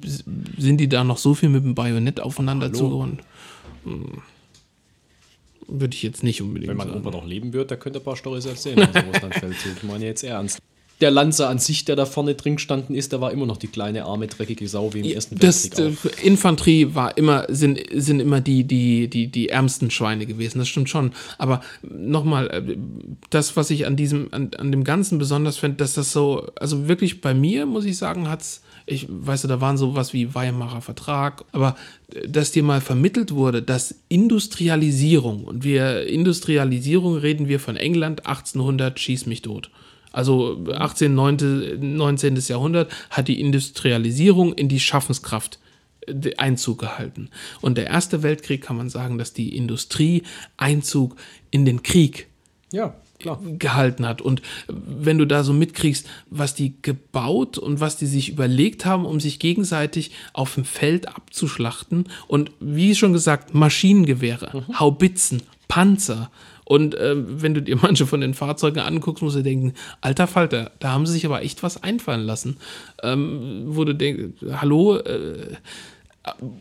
sind 0.57 0.77
die 0.77 0.87
da 0.87 1.03
noch 1.03 1.17
so 1.17 1.33
viel 1.33 1.49
mit 1.49 1.65
dem 1.65 1.75
Bajonett 1.75 2.21
aufeinander 2.21 2.67
Hallo. 2.67 2.77
zugerannt. 2.77 3.21
Hm. 3.83 4.21
Würde 5.73 5.95
ich 5.95 6.03
jetzt 6.03 6.21
nicht 6.21 6.41
unbedingt 6.41 6.69
Wenn 6.69 6.75
man 6.75 6.87
sagen. 6.87 6.99
irgendwann 6.99 7.21
noch 7.21 7.27
leben 7.27 7.53
wird, 7.53 7.71
da 7.71 7.77
könnte 7.77 7.99
ein 7.99 8.03
paar 8.03 8.17
Storys 8.17 8.45
erzählen 8.45 8.79
aus 8.81 8.89
Russlandfeldzug. 8.93 9.71
Ich 9.77 9.83
meine 9.83 10.05
jetzt 10.05 10.21
ernst. 10.23 10.59
Der 10.99 11.09
Lanzer 11.09 11.49
an 11.49 11.57
sich, 11.57 11.85
der 11.85 11.95
da 11.95 12.05
vorne 12.05 12.35
drin 12.35 12.57
gestanden 12.57 12.93
ist, 12.93 13.11
der 13.11 13.21
war 13.21 13.31
immer 13.31 13.45
noch 13.47 13.57
die 13.57 13.67
kleine, 13.67 14.03
arme, 14.05 14.27
dreckige 14.27 14.67
Sau 14.67 14.93
wie 14.93 14.99
im 14.99 15.05
Ersten 15.05 15.39
das, 15.39 15.63
Weltkrieg 15.63 15.97
auch. 16.13 16.23
äh, 16.23 16.27
Infanterie 16.27 16.93
war 16.93 17.17
immer, 17.17 17.45
sind, 17.49 17.79
sind 17.91 18.19
immer 18.19 18.41
die, 18.41 18.65
die, 18.65 19.07
die, 19.07 19.27
die 19.27 19.49
ärmsten 19.49 19.89
Schweine 19.89 20.27
gewesen, 20.27 20.59
das 20.59 20.67
stimmt 20.67 20.89
schon. 20.89 21.13
Aber 21.39 21.61
nochmal, 21.81 22.63
das, 23.31 23.55
was 23.55 23.71
ich 23.71 23.87
an 23.87 23.95
diesem, 23.95 24.27
an, 24.31 24.51
an 24.57 24.71
dem 24.71 24.83
Ganzen 24.83 25.17
besonders 25.17 25.57
finde, 25.57 25.77
dass 25.77 25.93
das 25.93 26.11
so, 26.11 26.47
also 26.59 26.87
wirklich 26.87 27.21
bei 27.21 27.33
mir, 27.33 27.65
muss 27.65 27.85
ich 27.85 27.97
sagen, 27.97 28.29
hat's, 28.29 28.61
ich 28.91 29.07
weiß, 29.09 29.43
da 29.43 29.61
waren 29.61 29.77
sowas 29.77 30.13
wie 30.13 30.35
Weimarer 30.35 30.81
Vertrag, 30.81 31.45
aber 31.51 31.75
äh, 32.13 32.27
dass 32.27 32.51
dir 32.51 32.63
mal 32.63 32.81
vermittelt 32.81 33.31
wurde, 33.31 33.61
dass 33.61 33.95
Industrialisierung, 34.09 35.45
und 35.45 35.63
wir, 35.63 36.07
Industrialisierung 36.07 37.15
reden 37.15 37.47
wir 37.47 37.59
von 37.59 37.77
England 37.77 38.25
1800, 38.25 38.99
schieß 38.99 39.25
mich 39.25 39.41
tot. 39.41 39.71
Also 40.11 40.65
18., 40.73 41.13
19. 41.15 41.95
19. 41.95 42.35
Jahrhundert 42.47 42.91
hat 43.09 43.29
die 43.29 43.39
Industrialisierung 43.39 44.53
in 44.53 44.67
die 44.67 44.81
Schaffenskraft 44.81 45.59
äh, 46.05 46.35
Einzug 46.35 46.79
gehalten. 46.79 47.29
Und 47.61 47.77
der 47.77 47.87
Erste 47.87 48.23
Weltkrieg 48.23 48.61
kann 48.61 48.75
man 48.75 48.89
sagen, 48.89 49.17
dass 49.17 49.31
die 49.31 49.55
Industrie 49.55 50.23
Einzug 50.57 51.15
in 51.49 51.65
den 51.65 51.81
Krieg 51.81 52.27
Ja, 52.73 52.95
klar. 53.21 53.39
gehalten 53.43 54.07
hat. 54.07 54.21
Und 54.21 54.41
wenn 54.67 55.17
du 55.17 55.25
da 55.25 55.43
so 55.43 55.53
mitkriegst, 55.53 56.07
was 56.29 56.53
die 56.53 56.73
gebaut 56.81 57.57
und 57.57 57.79
was 57.79 57.97
die 57.97 58.07
sich 58.07 58.29
überlegt 58.29 58.85
haben, 58.85 59.05
um 59.05 59.19
sich 59.19 59.39
gegenseitig 59.39 60.11
auf 60.33 60.55
dem 60.55 60.65
Feld 60.65 61.07
abzuschlachten 61.07 62.05
und 62.27 62.51
wie 62.59 62.95
schon 62.95 63.13
gesagt, 63.13 63.53
Maschinengewehre, 63.53 64.65
Haubitzen, 64.79 65.43
Panzer. 65.67 66.31
Und 66.65 66.95
ähm, 66.99 67.41
wenn 67.41 67.53
du 67.53 67.61
dir 67.61 67.75
manche 67.75 68.05
von 68.05 68.21
den 68.21 68.33
Fahrzeugen 68.33 68.79
anguckst, 68.79 69.21
musst 69.21 69.35
du 69.35 69.43
denken, 69.43 69.73
alter 69.99 70.27
Falter, 70.27 70.71
da 70.79 70.91
haben 70.91 71.05
sie 71.05 71.13
sich 71.13 71.25
aber 71.25 71.41
echt 71.41 71.63
was 71.63 71.83
einfallen 71.83 72.25
lassen. 72.25 72.57
Ähm, 73.03 73.63
wo 73.67 73.83
du 73.83 73.93
denkst, 73.93 74.41
hallo, 74.53 74.97
äh, 74.97 75.55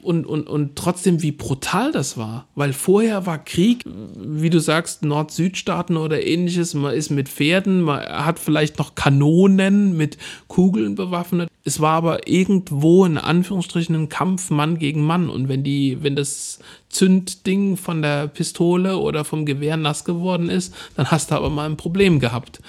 und, 0.03 0.25
und, 0.25 0.49
und 0.49 0.77
trotzdem, 0.77 1.21
wie 1.21 1.33
brutal 1.33 1.93
das 1.93 2.17
war. 2.17 2.47
Weil 2.55 2.73
vorher 2.73 3.27
war 3.27 3.45
Krieg, 3.45 3.85
wie 3.85 4.49
du 4.49 4.59
sagst, 4.59 5.05
Nord-Süd-Staaten 5.05 5.99
oder 5.99 6.25
ähnliches. 6.25 6.73
Man 6.73 6.95
ist 6.95 7.11
mit 7.11 7.29
Pferden, 7.29 7.83
man 7.83 8.01
hat 8.01 8.39
vielleicht 8.39 8.79
noch 8.79 8.95
Kanonen 8.95 9.97
mit 9.97 10.17
Kugeln 10.49 10.95
bewaffnet. 10.95 11.51
Es 11.63 11.79
war 11.79 11.93
aber 11.93 12.27
irgendwo 12.27 13.05
in 13.05 13.19
Anführungsstrichen 13.19 13.95
ein 13.95 14.09
Kampf 14.09 14.49
Mann 14.49 14.79
gegen 14.79 15.05
Mann. 15.05 15.29
Und 15.29 15.49
wenn 15.49 15.63
die, 15.63 15.99
wenn 16.03 16.17
das 16.17 16.61
Zündding 16.89 17.77
von 17.77 18.01
der 18.01 18.29
Pistole 18.29 18.97
oder 18.97 19.27
vom 19.27 19.45
Gewehr 19.45 19.77
nass 19.77 20.07
geworden 20.07 20.49
ist, 20.49 20.75
dann 20.97 21.11
hast 21.11 21.31
du 21.31 21.35
aber 21.35 21.51
mal 21.51 21.69
ein 21.69 21.77
Problem 21.77 22.19
gehabt. 22.19 22.61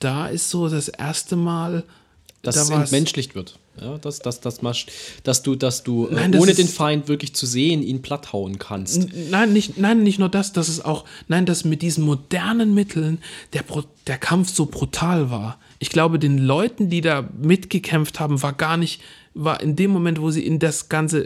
Da 0.00 0.26
ist 0.26 0.50
so 0.50 0.68
das 0.68 0.88
erste 0.88 1.36
Mal 1.36 1.84
dass 2.42 2.56
da 2.56 2.62
es 2.62 2.70
entmenschlicht 2.70 3.34
wird. 3.34 3.58
Ja, 3.80 3.98
dass, 3.98 4.18
dass, 4.20 4.40
dass, 4.40 4.62
man- 4.62 4.74
dass 5.24 5.42
du, 5.42 5.54
dass 5.54 5.82
du 5.82 6.06
äh, 6.08 6.14
Nein, 6.14 6.32
das 6.32 6.40
ohne 6.40 6.54
den 6.54 6.68
Feind 6.68 7.08
wirklich 7.08 7.34
zu 7.34 7.46
sehen, 7.46 7.82
ihn 7.82 8.02
platthauen 8.02 8.58
kannst. 8.58 9.08
Nein, 9.30 9.52
nicht, 9.52 9.78
nein, 9.78 10.02
nicht 10.02 10.18
nur 10.18 10.28
das, 10.28 10.52
dass 10.52 10.68
es 10.68 10.84
auch, 10.84 11.04
nein, 11.28 11.46
dass 11.46 11.64
mit 11.64 11.82
diesen 11.82 12.04
modernen 12.04 12.74
Mitteln 12.74 13.18
der, 13.52 13.64
der 14.06 14.18
Kampf 14.18 14.50
so 14.54 14.66
brutal 14.66 15.30
war. 15.30 15.58
Ich 15.78 15.90
glaube, 15.90 16.18
den 16.18 16.38
Leuten, 16.38 16.88
die 16.88 17.00
da 17.02 17.28
mitgekämpft 17.40 18.18
haben, 18.18 18.42
war 18.42 18.54
gar 18.54 18.76
nicht, 18.78 19.02
war 19.34 19.60
in 19.60 19.76
dem 19.76 19.90
Moment, 19.90 20.20
wo 20.22 20.30
sie 20.30 20.46
in 20.46 20.58
das 20.58 20.88
Ganze, 20.88 21.20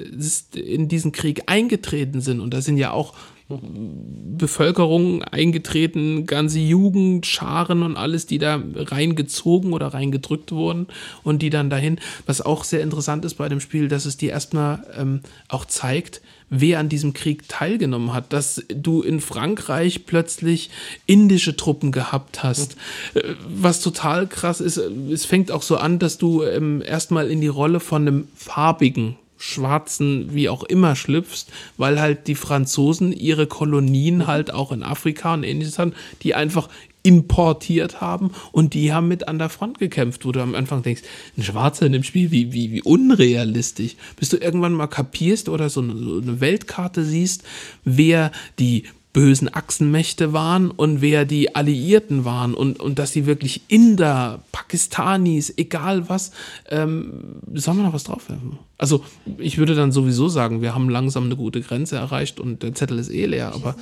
in 0.55 0.89
diesen 0.89 1.13
Krieg 1.13 1.43
eingetreten 1.47 2.21
sind, 2.21 2.41
und 2.41 2.53
da 2.53 2.61
sind 2.61 2.77
ja 2.77 2.91
auch 2.91 3.15
Bevölkerung 3.59 5.23
eingetreten, 5.23 6.27
ganze 6.27 6.59
Jugend, 6.59 7.27
Scharen 7.27 7.83
und 7.83 7.97
alles, 7.97 8.27
die 8.27 8.39
da 8.39 8.61
reingezogen 8.75 9.73
oder 9.73 9.89
reingedrückt 9.89 10.53
wurden 10.53 10.87
und 11.23 11.43
die 11.43 11.51
dann 11.51 11.71
dahin, 11.71 11.99
was 12.27 12.41
auch 12.41 12.65
sehr 12.65 12.83
interessant 12.83 13.25
ist 13.25 13.35
bei 13.35 13.49
dem 13.49 13.61
Spiel, 13.61 13.89
dass 13.89 14.05
es 14.05 14.17
dir 14.17 14.31
erstmal 14.31 14.85
ähm, 14.97 15.21
auch 15.49 15.65
zeigt, 15.65 16.21
wer 16.53 16.81
an 16.81 16.89
diesem 16.89 17.13
Krieg 17.13 17.49
teilgenommen 17.49 18.13
hat, 18.13 18.33
dass 18.33 18.65
du 18.69 19.03
in 19.03 19.21
Frankreich 19.21 20.05
plötzlich 20.05 20.71
indische 21.07 21.55
Truppen 21.55 21.93
gehabt 21.93 22.43
hast, 22.43 22.77
Äh, 23.15 23.35
was 23.49 23.81
total 23.81 24.27
krass 24.27 24.61
ist, 24.61 24.79
äh, 24.79 24.91
es 25.13 25.25
fängt 25.25 25.51
auch 25.51 25.63
so 25.63 25.77
an, 25.77 25.99
dass 25.99 26.19
du 26.19 26.43
ähm, 26.43 26.83
erstmal 26.85 27.31
in 27.31 27.41
die 27.41 27.49
Rolle 27.49 27.81
von 27.81 28.03
einem 28.03 28.29
farbigen 28.35 29.17
schwarzen, 29.41 30.35
wie 30.35 30.51
auch 30.51 30.63
immer 30.63 30.95
schlüpfst, 30.95 31.47
weil 31.79 31.99
halt 31.99 32.27
die 32.27 32.35
Franzosen 32.35 33.11
ihre 33.13 33.47
Kolonien 33.47 34.27
halt 34.27 34.53
auch 34.53 34.71
in 34.71 34.83
Afrika 34.83 35.33
und 35.33 35.45
ähnliches 35.45 35.79
haben, 35.79 35.95
die 36.23 36.35
einfach 36.35 36.69
importiert 37.03 38.03
haben 38.03 38.33
und 38.53 38.75
die 38.75 38.93
haben 38.93 39.09
mit 39.09 39.27
an 39.27 39.39
der 39.39 39.49
Front 39.49 39.79
gekämpft, 39.79 40.27
wo 40.27 40.33
du 40.33 40.41
am 40.41 40.55
Anfang 40.55 40.83
denkst, 40.83 41.03
ein 41.39 41.43
Schwarzer 41.43 41.87
in 41.87 41.93
dem 41.93 42.03
Spiel, 42.03 42.31
wie, 42.31 42.53
wie, 42.53 42.71
wie 42.71 42.83
unrealistisch. 42.83 43.97
Bis 44.17 44.29
du 44.29 44.37
irgendwann 44.37 44.75
mal 44.75 44.89
kapierst 44.89 45.49
oder 45.49 45.71
so 45.71 45.81
eine, 45.81 45.97
so 45.97 46.21
eine 46.21 46.43
Weltkarte 46.43 47.03
siehst, 47.03 47.43
wer 47.85 48.33
die 48.59 48.85
bösen 49.13 49.53
Achsenmächte 49.53 50.33
waren 50.33 50.71
und 50.71 51.01
wer 51.01 51.25
die 51.25 51.55
Alliierten 51.57 52.25
waren 52.25 52.55
und, 52.55 52.79
und 52.79 52.99
dass 52.99 53.13
sie 53.13 53.27
wirklich 53.27 53.63
Inder, 53.69 54.43
Pakistanis, 54.53 55.53
egal 55.57 56.09
was, 56.09 56.31
ähm, 56.69 57.13
sollen 57.55 57.79
wir 57.79 57.85
noch 57.85 57.93
was 57.93 58.05
draufwerfen? 58.05 58.59
Also 58.79 59.05
ich 59.39 59.59
würde 59.59 59.75
dann 59.75 59.91
sowieso 59.91 60.29
sagen, 60.29 60.63
wir 60.63 60.75
haben 60.75 60.89
langsam 60.89 61.25
eine 61.25 61.37
gute 61.37 61.61
Grenze 61.61 61.97
erreicht 61.97 62.39
und 62.39 62.63
der 62.63 62.75
Zettel 62.75 62.99
ist 62.99 63.11
eh 63.11 63.27
leer, 63.27 63.53
aber... 63.53 63.75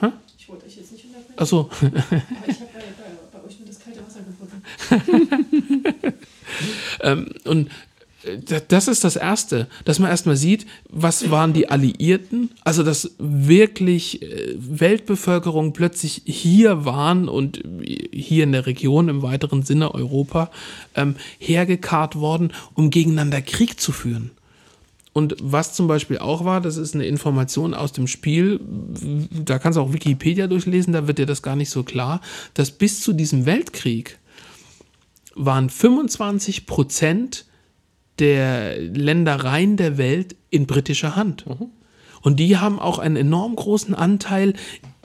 Hä? 0.00 0.08
Ich 0.38 0.48
wollte 0.48 0.66
euch 0.66 0.76
jetzt 0.76 0.92
nicht 0.92 1.06
unterbrechen, 1.06 1.34
Achso, 1.38 1.70
aber 1.80 1.86
ich 2.46 2.60
habe 2.60 2.70
bei, 2.74 2.80
bei, 2.98 3.38
bei 3.38 3.46
euch 3.46 3.58
nur 3.58 3.66
das 3.66 3.80
kalte 3.80 4.00
Wasser 4.04 4.20
gefunden. 4.20 4.62
ähm, 7.00 7.28
und 7.44 7.70
das 8.68 8.88
ist 8.88 9.04
das 9.04 9.16
Erste, 9.16 9.68
dass 9.84 9.98
man 9.98 10.10
erstmal 10.10 10.36
sieht, 10.36 10.66
was 10.88 11.30
waren 11.30 11.52
die 11.52 11.68
Alliierten, 11.68 12.50
also 12.64 12.82
dass 12.82 13.12
wirklich 13.18 14.22
äh, 14.22 14.54
Weltbevölkerung 14.56 15.72
plötzlich 15.72 16.22
hier 16.24 16.84
waren 16.84 17.28
und 17.28 17.64
äh, 17.64 18.08
hier 18.12 18.44
in 18.44 18.52
der 18.52 18.66
Region 18.66 19.08
im 19.08 19.22
weiteren 19.22 19.62
Sinne 19.62 19.94
Europa 19.94 20.50
ähm, 20.94 21.16
hergekarrt 21.38 22.16
worden, 22.16 22.52
um 22.74 22.90
gegeneinander 22.90 23.42
Krieg 23.42 23.80
zu 23.80 23.92
führen. 23.92 24.30
Und 25.12 25.34
was 25.40 25.72
zum 25.72 25.86
Beispiel 25.86 26.18
auch 26.18 26.44
war, 26.44 26.60
das 26.60 26.76
ist 26.76 26.94
eine 26.94 27.06
Information 27.06 27.72
aus 27.72 27.92
dem 27.92 28.06
Spiel, 28.06 28.60
da 29.32 29.58
kannst 29.58 29.78
du 29.78 29.80
auch 29.80 29.94
Wikipedia 29.94 30.46
durchlesen, 30.46 30.92
da 30.92 31.06
wird 31.06 31.16
dir 31.16 31.24
das 31.24 31.40
gar 31.40 31.56
nicht 31.56 31.70
so 31.70 31.84
klar, 31.84 32.20
dass 32.52 32.70
bis 32.70 33.00
zu 33.00 33.14
diesem 33.14 33.46
Weltkrieg 33.46 34.18
waren 35.34 35.70
25 35.70 36.66
Prozent 36.66 37.46
der 38.18 38.78
Ländereien 38.80 39.76
der 39.76 39.98
Welt 39.98 40.36
in 40.50 40.66
britischer 40.66 41.16
Hand. 41.16 41.44
Und 42.22 42.40
die 42.40 42.56
haben 42.56 42.78
auch 42.78 42.98
einen 42.98 43.16
enorm 43.16 43.56
großen 43.56 43.94
Anteil 43.94 44.54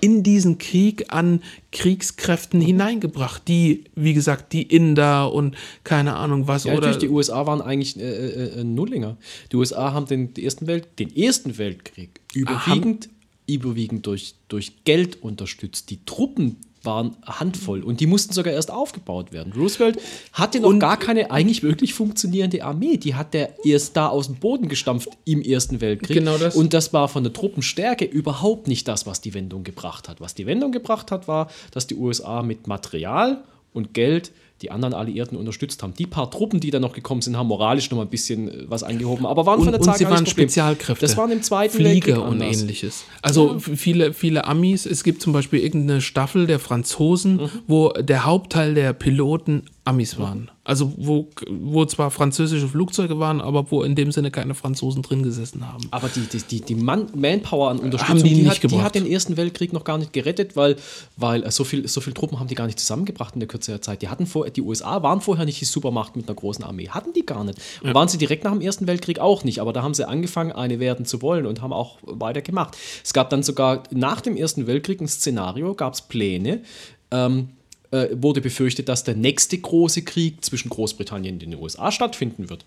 in 0.01 0.23
diesen 0.23 0.57
Krieg 0.57 1.13
an 1.13 1.41
Kriegskräften 1.71 2.59
hineingebracht, 2.59 3.47
die, 3.47 3.83
wie 3.95 4.13
gesagt, 4.13 4.51
die 4.51 4.63
Inder 4.63 5.31
und 5.31 5.55
keine 5.83 6.15
Ahnung 6.15 6.47
was 6.47 6.63
Ja, 6.63 6.73
oder 6.73 6.87
natürlich, 6.87 7.09
die 7.09 7.09
USA 7.09 7.45
waren 7.45 7.61
eigentlich 7.61 7.99
äh, 7.99 8.01
äh, 8.01 8.59
äh, 8.59 8.63
Nullinger. 8.63 9.17
Die 9.51 9.55
USA 9.55 9.93
haben 9.93 10.07
den, 10.07 10.35
ersten, 10.35 10.65
Welt, 10.65 10.87
den 10.97 11.15
ersten 11.15 11.57
Weltkrieg 11.59 12.19
überwiegend, 12.33 13.09
überwiegend 13.45 14.07
durch, 14.07 14.33
durch 14.47 14.83
Geld 14.83 15.21
unterstützt. 15.21 15.91
Die 15.91 16.03
Truppen 16.03 16.57
waren 16.83 17.15
Handvoll 17.25 17.83
und 17.83 17.99
die 17.99 18.07
mussten 18.07 18.33
sogar 18.33 18.53
erst 18.53 18.71
aufgebaut 18.71 19.31
werden. 19.31 19.53
Roosevelt 19.53 19.99
hatte 20.33 20.59
noch 20.59 20.77
gar 20.79 20.97
keine 20.97 21.31
eigentlich 21.31 21.63
wirklich 21.63 21.93
funktionierende 21.93 22.63
Armee. 22.63 22.97
Die 22.97 23.15
hat 23.15 23.33
der 23.33 23.55
erst 23.63 23.95
da 23.97 24.07
aus 24.07 24.27
dem 24.27 24.37
Boden 24.37 24.67
gestampft 24.67 25.09
im 25.25 25.41
Ersten 25.41 25.81
Weltkrieg. 25.81 26.17
Genau 26.17 26.37
das. 26.37 26.55
Und 26.55 26.73
das 26.73 26.93
war 26.93 27.07
von 27.07 27.23
der 27.23 27.33
Truppenstärke 27.33 28.05
überhaupt 28.05 28.67
nicht 28.67 28.87
das, 28.87 29.05
was 29.05 29.21
die 29.21 29.33
Wendung 29.33 29.63
gebracht 29.63 30.09
hat. 30.09 30.21
Was 30.21 30.33
die 30.33 30.45
Wendung 30.45 30.71
gebracht 30.71 31.11
hat, 31.11 31.27
war, 31.27 31.49
dass 31.71 31.87
die 31.87 31.95
USA 31.95 32.41
mit 32.41 32.67
Material 32.67 33.43
und 33.73 33.93
Geld 33.93 34.31
die 34.61 34.71
anderen 34.71 34.93
Alliierten 34.93 35.37
unterstützt 35.37 35.81
haben. 35.83 35.93
Die 35.97 36.05
paar 36.05 36.29
Truppen, 36.31 36.59
die 36.59 36.71
dann 36.71 36.81
noch 36.81 36.93
gekommen 36.93 37.21
sind, 37.21 37.35
haben 37.37 37.47
moralisch 37.47 37.89
noch 37.91 37.97
mal 37.97 38.03
ein 38.05 38.09
bisschen 38.09 38.47
äh, 38.49 38.63
was 38.67 38.83
angehoben, 38.83 39.25
aber 39.25 39.45
waren 39.45 39.59
und, 39.59 39.65
von 39.65 39.71
der 39.73 39.81
und 39.81 39.85
Zahl 39.85 39.97
sie 39.97 40.05
waren. 40.05 40.25
Spezialkräfte. 40.25 41.05
Das 41.05 41.17
waren 41.17 41.31
im 41.31 41.41
Zweiten 41.41 41.77
Weltkrieg 41.79 42.03
Flieger 42.03 42.23
und 42.25 42.41
anders. 42.41 42.61
ähnliches. 42.61 43.03
Also 43.21 43.55
f- 43.55 43.71
viele, 43.75 44.13
viele 44.13 44.45
Amis, 44.45 44.85
es 44.85 45.03
gibt 45.03 45.21
zum 45.21 45.33
Beispiel 45.33 45.59
irgendeine 45.59 46.01
Staffel 46.01 46.47
der 46.47 46.59
Franzosen, 46.59 47.37
Mhm. 47.37 47.49
wo 47.67 47.89
der 47.89 48.25
Hauptteil 48.25 48.73
der 48.73 48.93
Piloten 48.93 49.63
Amis 49.83 50.19
waren. 50.19 50.51
Also 50.63 50.93
wo, 50.95 51.27
wo 51.49 51.85
zwar 51.85 52.11
französische 52.11 52.67
Flugzeuge 52.67 53.17
waren, 53.17 53.41
aber 53.41 53.71
wo 53.71 53.81
in 53.81 53.95
dem 53.95 54.11
Sinne 54.11 54.29
keine 54.29 54.53
Franzosen 54.53 55.01
drin 55.01 55.23
gesessen 55.23 55.67
haben. 55.67 55.87
Aber 55.89 56.07
die, 56.07 56.21
die, 56.21 56.37
die, 56.37 56.61
die 56.61 56.75
Man 56.75 57.07
Manpower 57.15 57.71
an 57.71 57.79
Unterstützung, 57.79 58.19
Haben 58.19 58.23
die 58.23 58.43
nicht 58.43 58.63
hat, 58.63 58.71
die 58.71 58.81
hat 58.81 58.93
den 58.93 59.07
Ersten 59.07 59.37
Weltkrieg 59.37 59.73
noch 59.73 59.83
gar 59.83 59.97
nicht 59.97 60.13
gerettet, 60.13 60.55
weil, 60.55 60.75
weil 61.17 61.43
äh, 61.43 61.49
so 61.49 61.63
viel, 61.63 61.87
so 61.87 61.99
viel 61.99 62.13
Truppen 62.13 62.39
haben 62.39 62.47
die 62.47 62.53
gar 62.53 62.67
nicht 62.67 62.79
zusammengebracht 62.79 63.33
in 63.33 63.39
der 63.39 63.47
Kürze 63.47 63.71
der 63.71 63.81
Zeit. 63.81 64.03
Die, 64.03 64.09
hatten 64.09 64.27
vor, 64.27 64.47
die 64.51 64.61
USA 64.61 65.01
waren 65.01 65.19
vorher 65.19 65.45
nicht 65.45 65.59
die 65.59 65.65
Supermacht 65.65 66.15
mit 66.15 66.27
einer 66.27 66.35
großen 66.35 66.63
Armee. 66.63 66.89
Hatten 66.89 67.13
die 67.13 67.25
gar 67.25 67.43
nicht. 67.43 67.57
Und 67.81 67.95
waren 67.95 68.07
sie 68.07 68.19
direkt 68.19 68.43
nach 68.43 68.51
dem 68.51 68.61
Ersten 68.61 68.85
Weltkrieg 68.85 69.17
auch 69.17 69.43
nicht. 69.43 69.61
Aber 69.61 69.73
da 69.73 69.81
haben 69.81 69.95
sie 69.95 70.07
angefangen, 70.07 70.51
eine 70.51 70.79
werden 70.79 71.07
zu 71.07 71.23
wollen 71.23 71.47
und 71.47 71.63
haben 71.63 71.73
auch 71.73 71.97
weiter 72.03 72.43
gemacht. 72.43 72.77
Es 73.03 73.13
gab 73.13 73.31
dann 73.31 73.41
sogar 73.41 73.81
nach 73.89 74.21
dem 74.21 74.37
Ersten 74.37 74.67
Weltkrieg 74.67 75.01
ein 75.01 75.07
Szenario, 75.07 75.73
gab 75.73 75.95
es 75.95 76.03
Pläne, 76.03 76.61
ähm, 77.09 77.49
äh, 77.91 78.07
wurde 78.13 78.41
befürchtet, 78.41 78.89
dass 78.89 79.03
der 79.03 79.15
nächste 79.15 79.57
große 79.57 80.01
Krieg 80.03 80.43
zwischen 80.43 80.69
Großbritannien 80.69 81.35
und 81.35 81.41
den 81.41 81.55
USA 81.55 81.91
stattfinden 81.91 82.49
wird. 82.49 82.65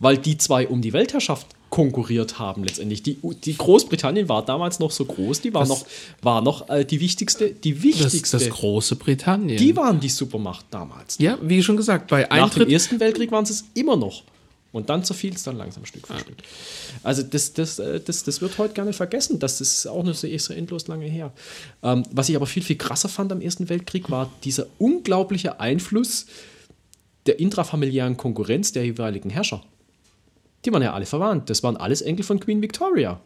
Weil 0.00 0.18
die 0.18 0.36
zwei 0.36 0.66
um 0.66 0.82
die 0.82 0.92
Weltherrschaft 0.92 1.46
konkurriert 1.70 2.38
haben 2.38 2.64
letztendlich. 2.64 3.02
Die, 3.02 3.16
die 3.44 3.56
Großbritannien 3.56 4.28
war 4.28 4.44
damals 4.44 4.78
noch 4.80 4.90
so 4.90 5.04
groß, 5.04 5.40
die 5.40 5.54
war 5.54 5.62
Das- 5.62 5.68
noch, 5.68 5.86
war 6.22 6.40
noch 6.42 6.68
äh, 6.68 6.84
die 6.84 7.00
wichtigste, 7.00 7.50
die 7.50 7.74
Das, 7.74 7.82
wichtigste. 7.82 8.38
das 8.38 8.48
große 8.50 8.96
Britannien. 8.96 9.56
die 9.58 9.74
waren 9.76 9.98
die 10.00 10.08
Supermacht 10.08 10.66
damals. 10.70 11.16
ja, 11.18 11.38
wie 11.42 11.62
schon 11.62 11.76
gesagt, 11.76 12.08
bei 12.08 12.22
Nach 12.22 12.28
dem 12.28 12.42
Eintritt 12.44 12.70
Ersten 12.70 13.00
Weltkrieg 13.00 13.30
waren 13.32 13.44
sie 13.44 13.52
es 13.54 13.64
immer 13.74 13.96
noch. 13.96 14.22
Und 14.74 14.90
dann 14.90 15.04
zerfiel 15.04 15.32
es 15.32 15.44
dann 15.44 15.56
langsam 15.56 15.86
Stück 15.86 16.08
für 16.08 16.18
Stück. 16.18 16.38
Also 17.04 17.22
das, 17.22 17.52
das, 17.52 17.78
äh, 17.78 18.00
das, 18.00 18.24
das 18.24 18.40
wird 18.40 18.58
heute 18.58 18.74
gerne 18.74 18.92
vergessen. 18.92 19.38
Das 19.38 19.60
ist 19.60 19.86
auch 19.86 20.02
nicht 20.02 20.18
so, 20.18 20.26
so 20.36 20.52
endlos 20.52 20.88
lange 20.88 21.06
her. 21.06 21.32
Ähm, 21.84 22.02
was 22.10 22.28
ich 22.28 22.34
aber 22.34 22.46
viel, 22.46 22.64
viel 22.64 22.74
krasser 22.76 23.08
fand 23.08 23.30
am 23.30 23.40
Ersten 23.40 23.68
Weltkrieg, 23.68 24.10
war 24.10 24.32
dieser 24.42 24.66
unglaubliche 24.78 25.60
Einfluss 25.60 26.26
der 27.26 27.38
intrafamiliären 27.38 28.16
Konkurrenz 28.16 28.72
der 28.72 28.84
jeweiligen 28.84 29.30
Herrscher. 29.30 29.62
Die 30.64 30.72
waren 30.72 30.82
ja 30.82 30.92
alle 30.92 31.06
verwandt. 31.06 31.50
Das 31.50 31.62
waren 31.62 31.76
alles 31.76 32.02
Enkel 32.02 32.24
von 32.24 32.40
Queen 32.40 32.60
Victoria. 32.60 33.20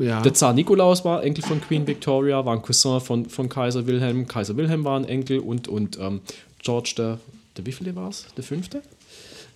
ja, 0.00 0.22
Der 0.22 0.32
Zar 0.32 0.54
Nikolaus 0.54 1.04
war 1.04 1.22
Enkel 1.22 1.44
von 1.44 1.60
Queen 1.60 1.86
Victoria, 1.86 2.42
war 2.46 2.56
ein 2.56 2.62
Cousin 2.62 3.02
von, 3.02 3.28
von 3.28 3.50
Kaiser 3.50 3.86
Wilhelm. 3.86 4.26
Kaiser 4.26 4.56
Wilhelm 4.56 4.82
war 4.84 4.98
ein 4.98 5.04
Enkel 5.04 5.40
und, 5.40 5.68
und 5.68 5.98
ähm, 5.98 6.22
George 6.62 6.94
der, 6.96 7.18
der 7.58 7.66
wievielte 7.66 7.94
war 7.94 8.08
es? 8.08 8.24
Der 8.34 8.44
fünfte? 8.44 8.82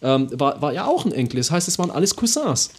Ähm, 0.03 0.29
war, 0.39 0.61
war 0.63 0.73
ja 0.73 0.87
auch 0.87 1.05
ein 1.05 1.13
Enkel. 1.13 1.39
Das 1.39 1.51
heißt, 1.51 1.69
es 1.69 1.79
waren 1.79 1.91
alles 1.91 2.15
Cousins. 2.17 2.71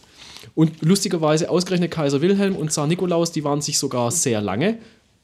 Und 0.56 0.82
lustigerweise 0.82 1.50
ausgerechnet 1.50 1.92
Kaiser 1.92 2.22
Wilhelm 2.22 2.56
und 2.56 2.72
Zar 2.72 2.88
Nikolaus, 2.88 3.32
die 3.32 3.44
waren 3.44 3.62
sich 3.62 3.78
sogar 3.78 4.12
sehr 4.12 4.42
lange 4.42 4.78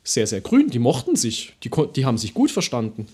sehr, 0.05 0.27
sehr 0.27 0.39
grün. 0.39 0.69
Die 0.69 0.79
mochten 0.79 1.17
sich. 1.17 1.53
Die, 1.63 1.71
die 1.95 2.05
haben 2.05 2.17
sich 2.17 2.33
gut 2.33 2.51
verstanden. 2.51 3.07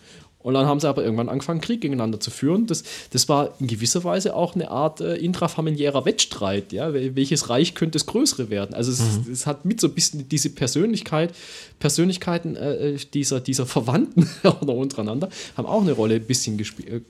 Und 0.43 0.53
dann 0.55 0.65
haben 0.65 0.79
sie 0.79 0.87
aber 0.89 1.03
irgendwann 1.03 1.29
angefangen, 1.29 1.61
Krieg 1.61 1.81
gegeneinander 1.81 2.19
zu 2.19 2.31
führen. 2.31 2.67
Das, 2.67 2.83
das 3.11 3.29
war 3.29 3.53
in 3.59 3.67
gewisser 3.67 4.03
Weise 4.03 4.35
auch 4.35 4.55
eine 4.55 4.71
Art 4.71 5.01
äh, 5.01 5.15
intrafamiliärer 5.15 6.05
Wettstreit. 6.05 6.71
Ja? 6.73 6.89
Wel- 6.89 7.15
Welches 7.15 7.49
Reich 7.49 7.75
könnte 7.75 7.93
das 7.99 8.05
Größere 8.05 8.49
werden? 8.49 8.73
Also 8.73 8.91
es, 8.91 9.01
es 9.31 9.45
hat 9.47 9.65
mit 9.65 9.79
so 9.81 9.87
ein 9.87 9.93
bisschen 9.93 10.27
diese 10.29 10.49
Persönlichkeit, 10.49 11.33
Persönlichkeiten 11.79 12.55
äh, 12.55 12.95
dieser, 13.13 13.39
dieser 13.39 13.65
Verwandten 13.65 14.29
untereinander, 14.67 15.29
haben 15.57 15.65
auch 15.67 15.81
eine 15.81 15.91
Rolle 15.93 16.15
ein 16.15 16.25
bisschen 16.25 16.57
gespielt. 16.57 16.89
Äh, 16.89 17.01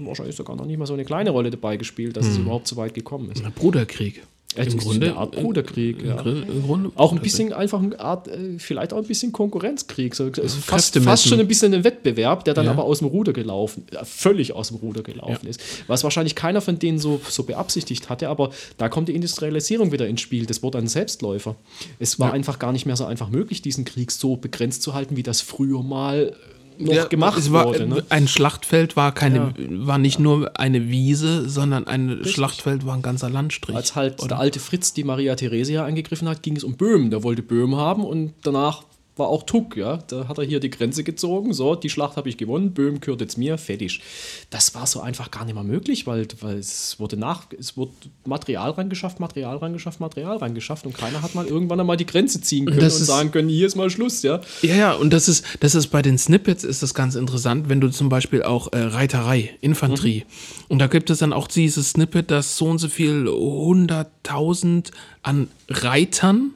wahrscheinlich 0.00 0.36
sogar 0.36 0.56
noch 0.56 0.66
nicht 0.66 0.78
mal 0.78 0.86
so 0.86 0.94
eine 0.94 1.04
kleine 1.04 1.30
Rolle 1.30 1.50
dabei 1.50 1.76
gespielt, 1.76 2.16
dass 2.16 2.26
es 2.26 2.38
überhaupt 2.38 2.66
so 2.68 2.76
weit 2.76 2.94
gekommen 2.94 3.30
ist. 3.30 3.42
Bruderkrieg. 3.54 4.22
Ja, 4.56 4.64
Im 4.64 4.78
Grunde- 4.78 5.06
eine 5.10 5.16
Art 5.16 5.30
Bruderkrieg. 5.32 6.02
Im 6.02 6.08
Ja. 6.08 6.20
Im 6.22 6.62
Grunde 6.64 6.90
Auch 6.96 7.12
ein 7.12 7.20
bisschen 7.20 7.52
einfach 7.52 7.80
eine 7.80 7.98
Art, 8.00 8.26
äh, 8.26 8.58
vielleicht 8.58 8.92
auch 8.92 8.98
ein 8.98 9.04
bisschen 9.04 9.30
Konkurrenzkrieg. 9.30 10.14
So, 10.16 10.26
ist 10.26 10.56
fast, 10.56 10.98
fast 10.98 11.28
schon 11.28 11.38
ein 11.38 11.46
bisschen 11.46 11.72
ein 11.72 11.84
Wettbewerb, 11.84 12.44
der 12.44 12.54
dann 12.54 12.64
Ja. 12.64 12.72
aber 12.72 12.82
aus 12.82 12.98
dem 12.98 13.06
Ruder 13.06 13.32
gelaufen, 13.32 13.84
äh, 13.92 14.04
völlig 14.04 14.52
aus 14.52 14.68
dem 14.68 14.78
Ruder 14.78 15.02
gelaufen 15.02 15.46
ist. 15.46 15.60
Was 15.86 16.02
wahrscheinlich 16.02 16.34
keiner 16.34 16.60
von 16.60 16.80
denen 16.80 16.98
so, 16.98 17.20
so 17.28 17.44
beabsichtigt 17.44 18.08
hatte, 18.08 18.28
aber 18.28 18.50
da 18.76 18.88
kommt 18.88 19.08
die 19.08 19.14
Industrialisierung 19.14 19.92
wieder 19.92 20.08
ins 20.08 20.20
Spiel. 20.20 20.46
Das 20.46 20.64
wurde 20.64 20.78
ein 20.78 20.88
Selbstläufer. 20.88 21.54
Es 22.00 22.18
war 22.18 22.32
einfach 22.32 22.58
gar 22.58 22.72
nicht 22.72 22.86
mehr 22.86 22.96
so 22.96 23.04
einfach 23.04 23.30
möglich, 23.30 23.62
diesen 23.62 23.84
Krieg 23.84 24.10
so 24.10 24.36
begrenzt 24.36 24.82
zu 24.82 24.94
halten, 24.94 25.16
wie 25.16 25.22
das 25.22 25.40
früher 25.40 25.82
mal 25.84 26.34
noch 26.80 26.92
Ja, 26.92 27.04
gemacht 27.04 27.38
es 27.38 27.52
war, 27.52 27.66
wurde. 27.66 27.86
Ne? 27.86 28.04
Ein 28.08 28.28
Schlachtfeld 28.28 28.96
war 28.96 29.12
keine, 29.12 29.36
Ja. 29.36 29.52
war 29.86 29.98
nicht 29.98 30.18
nur 30.18 30.58
eine 30.58 30.88
Wiese, 30.88 31.48
sondern 31.48 31.86
ein 31.86 32.20
Schlachtfeld 32.24 32.86
war 32.86 32.94
ein 32.94 33.02
ganzer 33.02 33.30
Landstrich. 33.30 33.76
Als 33.76 33.94
halt 33.94 34.30
der 34.30 34.38
alte 34.38 34.60
Fritz 34.60 34.92
die 34.92 35.04
Maria 35.04 35.34
Theresia 35.36 35.84
angegriffen 35.84 36.28
hat, 36.28 36.42
ging 36.42 36.56
es 36.56 36.64
um 36.64 36.76
Böhmen. 36.76 37.10
Der 37.10 37.22
wollte 37.22 37.42
Böhmen 37.42 37.76
haben 37.76 38.04
und 38.04 38.32
danach 38.42 38.84
war 39.16 39.28
auch 39.28 39.42
Tuck, 39.42 39.76
ja. 39.76 39.98
Da 40.08 40.28
hat 40.28 40.38
er 40.38 40.44
hier 40.44 40.60
die 40.60 40.70
Grenze 40.70 41.04
gezogen. 41.04 41.52
So, 41.52 41.74
die 41.74 41.90
Schlacht 41.90 42.16
habe 42.16 42.28
ich 42.28 42.36
gewonnen, 42.38 42.72
Böhmen 42.72 43.00
gehört 43.00 43.20
jetzt 43.20 43.36
mir, 43.36 43.58
fertig. 43.58 44.00
Das 44.48 44.74
war 44.74 44.86
so 44.86 45.00
einfach 45.00 45.30
gar 45.30 45.44
nicht 45.44 45.54
mehr 45.54 45.64
möglich, 45.64 46.06
weil, 46.06 46.26
weil 46.40 46.56
es 46.58 46.98
wurde 46.98 47.16
nach, 47.18 47.44
es 47.58 47.76
wurde 47.76 47.92
Material 48.24 48.70
rangeschafft, 48.70 49.20
Material 49.20 49.56
rangeschafft, 49.58 50.00
Material 50.00 50.38
rangeschafft 50.38 50.86
und 50.86 50.96
keiner 50.96 51.20
hat 51.22 51.34
mal 51.34 51.46
irgendwann 51.46 51.80
einmal 51.80 51.96
die 51.98 52.06
Grenze 52.06 52.40
ziehen 52.40 52.64
können 52.64 52.78
und, 52.78 52.82
das 52.82 53.00
ist- 53.00 53.08
sagen 53.08 53.30
können, 53.30 53.48
hier 53.48 53.66
ist 53.66 53.76
mal 53.76 53.90
Schluss, 53.90 54.22
ja. 54.22 54.40
Ja, 54.62 54.74
ja, 54.74 54.92
und 54.94 55.12
das 55.12 55.28
ist, 55.28 55.44
das 55.60 55.74
ist 55.74 55.88
bei 55.88 56.00
den 56.02 56.16
Snippets 56.16 56.64
ist 56.64 56.82
das 56.82 56.94
ganz 56.94 57.14
interessant, 57.14 57.68
wenn 57.68 57.80
du 57.80 57.88
zum 57.90 58.08
Beispiel 58.08 58.42
auch 58.42 58.72
äh, 58.72 58.78
Reiterei, 58.78 59.50
Infanterie, 59.60 60.24
und 60.68 60.78
da 60.78 60.86
gibt 60.86 61.10
es 61.10 61.18
dann 61.18 61.32
auch 61.34 61.46
dieses 61.48 61.90
Snippet, 61.90 62.30
dass 62.30 62.56
so 62.56 62.66
und 62.66 62.78
so 62.78 62.88
viel 62.88 63.26
hunderttausend 63.28 64.92
an 65.22 65.48
Reitern 65.68 66.52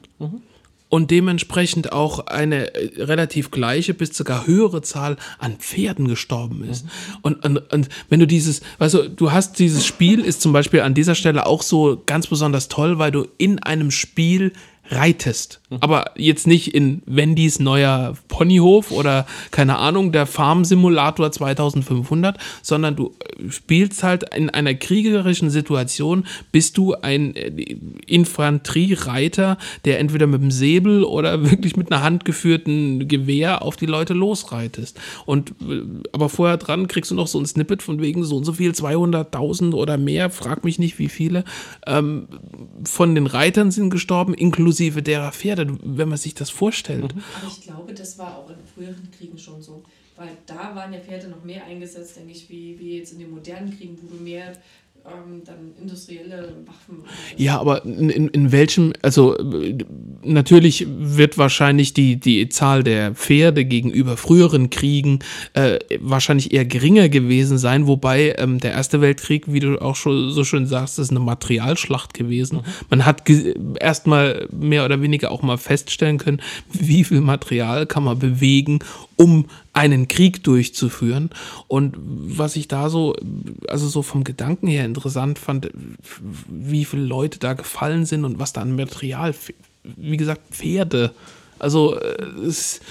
und 0.89 1.11
dementsprechend 1.11 1.91
auch 1.91 2.27
eine 2.27 2.73
äh, 2.73 3.03
relativ 3.03 3.51
gleiche 3.51 3.93
bis 3.93 4.15
sogar 4.15 4.47
höhere 4.47 4.81
Zahl 4.81 5.17
an 5.39 5.57
Pferden 5.57 6.07
gestorben 6.07 6.63
ist. 6.63 6.85
Und, 7.21 7.43
und, 7.45 7.57
und 7.73 7.89
wenn 8.09 8.19
du 8.19 8.27
dieses, 8.27 8.61
also 8.79 9.07
du 9.07 9.31
hast 9.31 9.59
dieses 9.59 9.85
Spiel, 9.85 10.19
ist 10.19 10.41
zum 10.41 10.53
Beispiel 10.53 10.81
an 10.81 10.93
dieser 10.93 11.15
Stelle 11.15 11.45
auch 11.45 11.61
so 11.61 12.01
ganz 12.05 12.27
besonders 12.27 12.67
toll, 12.67 12.99
weil 12.99 13.11
du 13.11 13.27
in 13.37 13.59
einem 13.59 13.91
Spiel 13.91 14.53
reitest. 14.89 15.61
Aber 15.79 16.11
jetzt 16.15 16.45
nicht 16.45 16.75
in 16.75 17.01
Wendys 17.05 17.59
neuer 17.59 18.13
Ponyhof 18.27 18.91
oder 18.91 19.25
keine 19.51 19.77
Ahnung, 19.77 20.11
der 20.11 20.27
Farm-Simulator 20.27 21.31
2500, 21.31 22.37
sondern 22.61 22.95
du 22.95 23.13
äh, 23.19 23.49
spielst 23.51 24.03
halt 24.03 24.35
in 24.35 24.49
einer 24.49 24.75
kriegerischen 24.75 25.49
Situation, 25.49 26.25
bist 26.51 26.77
du 26.77 26.93
ein 26.93 27.35
äh, 27.35 27.49
Infanteriereiter, 28.05 29.57
der 29.85 29.99
entweder 29.99 30.27
mit 30.27 30.41
dem 30.41 30.51
Säbel 30.51 31.03
oder 31.03 31.43
wirklich 31.49 31.75
mit 31.75 31.91
einer 31.91 32.03
handgeführten 32.03 33.07
Gewehr 33.07 33.63
auf 33.63 33.75
die 33.75 33.87
Leute 33.87 34.13
losreitest. 34.13 34.99
Und 35.25 35.51
äh, 35.61 35.81
aber 36.11 36.29
vorher 36.29 36.57
dran 36.57 36.87
kriegst 36.87 37.11
du 37.11 37.15
noch 37.15 37.27
so 37.27 37.39
ein 37.39 37.45
Snippet 37.45 37.81
von 37.81 38.01
wegen 38.01 38.23
so 38.23 38.37
und 38.37 38.45
so 38.45 38.53
viel, 38.53 38.71
200.000 38.71 39.73
oder 39.73 39.97
mehr, 39.97 40.29
frag 40.29 40.63
mich 40.63 40.79
nicht 40.79 40.99
wie 40.99 41.09
viele, 41.09 41.43
ähm, 41.87 42.27
von 42.83 43.15
den 43.15 43.27
Reitern 43.27 43.71
sind 43.71 43.89
gestorben, 43.89 44.33
inklusive 44.33 45.01
derer 45.01 45.31
Pferde, 45.31 45.64
wenn 45.83 46.09
man 46.09 46.17
sich 46.17 46.33
das 46.33 46.49
vorstellt. 46.49 47.13
Aber 47.37 47.47
ich 47.47 47.61
glaube, 47.61 47.93
das 47.93 48.17
war 48.17 48.37
auch 48.37 48.49
in 48.49 48.57
früheren 48.73 49.09
Kriegen 49.11 49.37
schon 49.37 49.61
so. 49.61 49.83
Weil 50.15 50.37
da 50.45 50.75
waren 50.75 50.93
ja 50.93 50.99
Pferde 50.99 51.27
noch 51.27 51.43
mehr 51.43 51.65
eingesetzt, 51.65 52.15
denke 52.15 52.31
ich, 52.31 52.49
wie, 52.49 52.79
wie 52.79 52.97
jetzt 52.97 53.11
in 53.11 53.19
den 53.19 53.31
modernen 53.31 53.77
Kriegen, 53.77 53.97
wo 54.01 54.15
du 54.15 54.23
mehr 54.23 54.53
ähm, 55.07 55.43
dann 55.45 55.73
industrielle 55.79 56.55
Waffen. 56.65 57.03
Ja, 57.37 57.59
aber 57.59 57.85
in, 57.85 58.09
in, 58.09 58.51
welchem, 58.51 58.93
also 59.01 59.35
natürlich 60.23 60.87
wird 60.89 61.37
wahrscheinlich 61.37 61.93
die, 61.93 62.19
die 62.19 62.49
Zahl 62.49 62.83
der 62.83 63.13
Pferde 63.13 63.65
gegenüber 63.65 64.17
früheren 64.17 64.69
Kriegen 64.69 65.19
äh, 65.53 65.79
wahrscheinlich 65.99 66.53
eher 66.53 66.65
geringer 66.65 67.09
gewesen 67.09 67.57
sein, 67.57 67.87
wobei 67.87 68.35
ähm, 68.37 68.59
der 68.59 68.71
Erste 68.71 69.01
Weltkrieg, 69.01 69.51
wie 69.51 69.59
du 69.59 69.81
auch 69.81 69.95
schon 69.95 70.31
so 70.31 70.43
schön 70.43 70.65
sagst, 70.65 70.97
ist 70.99 71.11
eine 71.11 71.19
Materialschlacht 71.19 72.13
gewesen. 72.13 72.61
Man 72.89 73.05
hat 73.05 73.25
ge- 73.25 73.55
erstmal 73.79 74.47
mehr 74.51 74.85
oder 74.85 75.01
weniger 75.01 75.31
auch 75.31 75.41
mal 75.43 75.57
feststellen 75.57 76.17
können, 76.17 76.41
wie 76.71 77.03
viel 77.03 77.21
Material 77.21 77.85
kann 77.85 78.03
man 78.03 78.17
bewegen, 78.19 78.79
um 79.17 79.45
einen 79.73 80.07
Krieg 80.07 80.43
durchzuführen. 80.43 81.29
Und 81.67 81.95
was 81.97 82.55
ich 82.55 82.67
da 82.67 82.89
so, 82.89 83.15
also 83.67 83.87
so 83.87 84.01
vom 84.01 84.23
Gedanken 84.23 84.67
her 84.67 84.85
interessant 84.85 85.39
fand, 85.39 85.69
wie 86.47 86.85
viele 86.85 87.03
Leute 87.03 87.39
da 87.39 87.53
gefallen 87.53 88.05
sind 88.05 88.25
und 88.25 88.39
was 88.39 88.53
da 88.53 88.61
an 88.61 88.75
Material, 88.75 89.33
wie 89.83 90.17
gesagt, 90.17 90.41
Pferde. 90.51 91.11
Also, 91.57 91.97
äh, 91.97 92.21
es, 92.45 92.81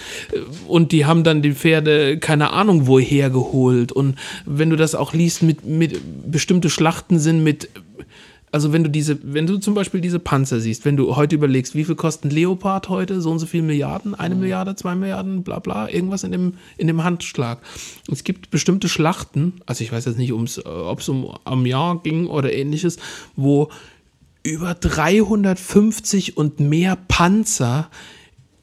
und 0.66 0.92
die 0.92 1.04
haben 1.04 1.24
dann 1.24 1.42
die 1.42 1.52
Pferde, 1.52 2.18
keine 2.18 2.52
Ahnung, 2.52 2.86
woher 2.86 3.30
geholt. 3.30 3.92
Und 3.92 4.16
wenn 4.46 4.70
du 4.70 4.76
das 4.76 4.94
auch 4.94 5.12
liest, 5.12 5.42
mit, 5.42 5.64
mit 5.64 6.00
bestimmte 6.30 6.70
Schlachten 6.70 7.18
sind 7.18 7.44
mit 7.44 7.68
also 8.54 8.72
wenn 8.72 8.84
du 8.84 8.88
diese, 8.88 9.18
wenn 9.24 9.48
du 9.48 9.58
zum 9.58 9.74
Beispiel 9.74 10.00
diese 10.00 10.20
Panzer 10.20 10.60
siehst, 10.60 10.84
wenn 10.84 10.96
du 10.96 11.16
heute 11.16 11.34
überlegst, 11.34 11.74
wie 11.74 11.84
viel 11.84 11.96
kostet 11.96 12.26
ein 12.26 12.30
Leopard 12.30 12.88
heute, 12.88 13.20
so 13.20 13.32
und 13.32 13.40
so 13.40 13.46
viele 13.46 13.64
Milliarden, 13.64 14.14
eine 14.14 14.36
Milliarde, 14.36 14.76
zwei 14.76 14.94
Milliarden, 14.94 15.42
bla 15.42 15.58
bla, 15.58 15.88
irgendwas 15.88 16.22
in 16.22 16.30
dem, 16.30 16.54
in 16.76 16.86
dem 16.86 17.02
Handschlag. 17.02 17.58
Es 18.08 18.22
gibt 18.22 18.52
bestimmte 18.52 18.88
Schlachten, 18.88 19.54
also 19.66 19.82
ich 19.82 19.90
weiß 19.90 20.04
jetzt 20.04 20.18
nicht, 20.18 20.32
ums, 20.32 20.58
äh, 20.58 20.68
ob 20.68 21.00
es 21.00 21.08
um 21.08 21.36
Amiens 21.42 22.04
ging 22.04 22.28
oder 22.28 22.52
ähnliches, 22.52 22.98
wo 23.34 23.70
über 24.44 24.74
350 24.74 26.36
und 26.36 26.60
mehr 26.60 26.96
Panzer 27.08 27.90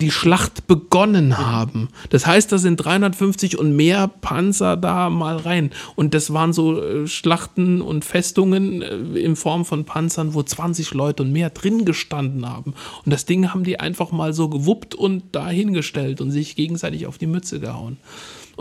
die 0.02 0.12
Schlacht 0.12 0.68
begonnen 0.68 1.38
haben. 1.38 1.90
Das 2.10 2.26
heißt, 2.26 2.52
da 2.52 2.58
sind 2.58 2.78
350 2.78 3.58
und 3.58 3.76
mehr 3.76 4.08
Panzer 4.08 4.76
da 4.76 5.10
mal 5.10 5.38
rein. 5.38 5.72
Und 5.96 6.14
das 6.14 6.34
waren 6.34 6.54
so 6.54 6.82
äh, 6.82 7.08
Schlachten 7.08 7.82
und 7.82 8.04
Festungen 8.04 8.82
äh, 8.82 9.20
in 9.20 9.36
Form 9.36 9.64
von 9.64 9.86
Panzern, 9.86 10.34
wo 10.34 10.44
20 10.44 10.94
Leute 10.94 11.24
und 11.24 11.32
mehr 11.32 11.52
drin 11.52 11.86
gestanden 11.86 12.50
haben. 12.50 12.74
Und 13.06 13.14
das 13.14 13.26
Ding 13.26 13.54
haben 13.54 13.64
die 13.64 13.80
einfach 13.80 14.12
mal 14.12 14.34
so 14.34 14.50
gewuppt 14.50 14.96
und 14.96 15.24
dahingestellt 15.34 16.20
und 16.20 16.32
sich 16.32 16.56
gegenseitig 16.56 17.06
auf 17.06 17.18
die 17.18 17.28
Mütze 17.28 17.60
gehauen. 17.60 17.98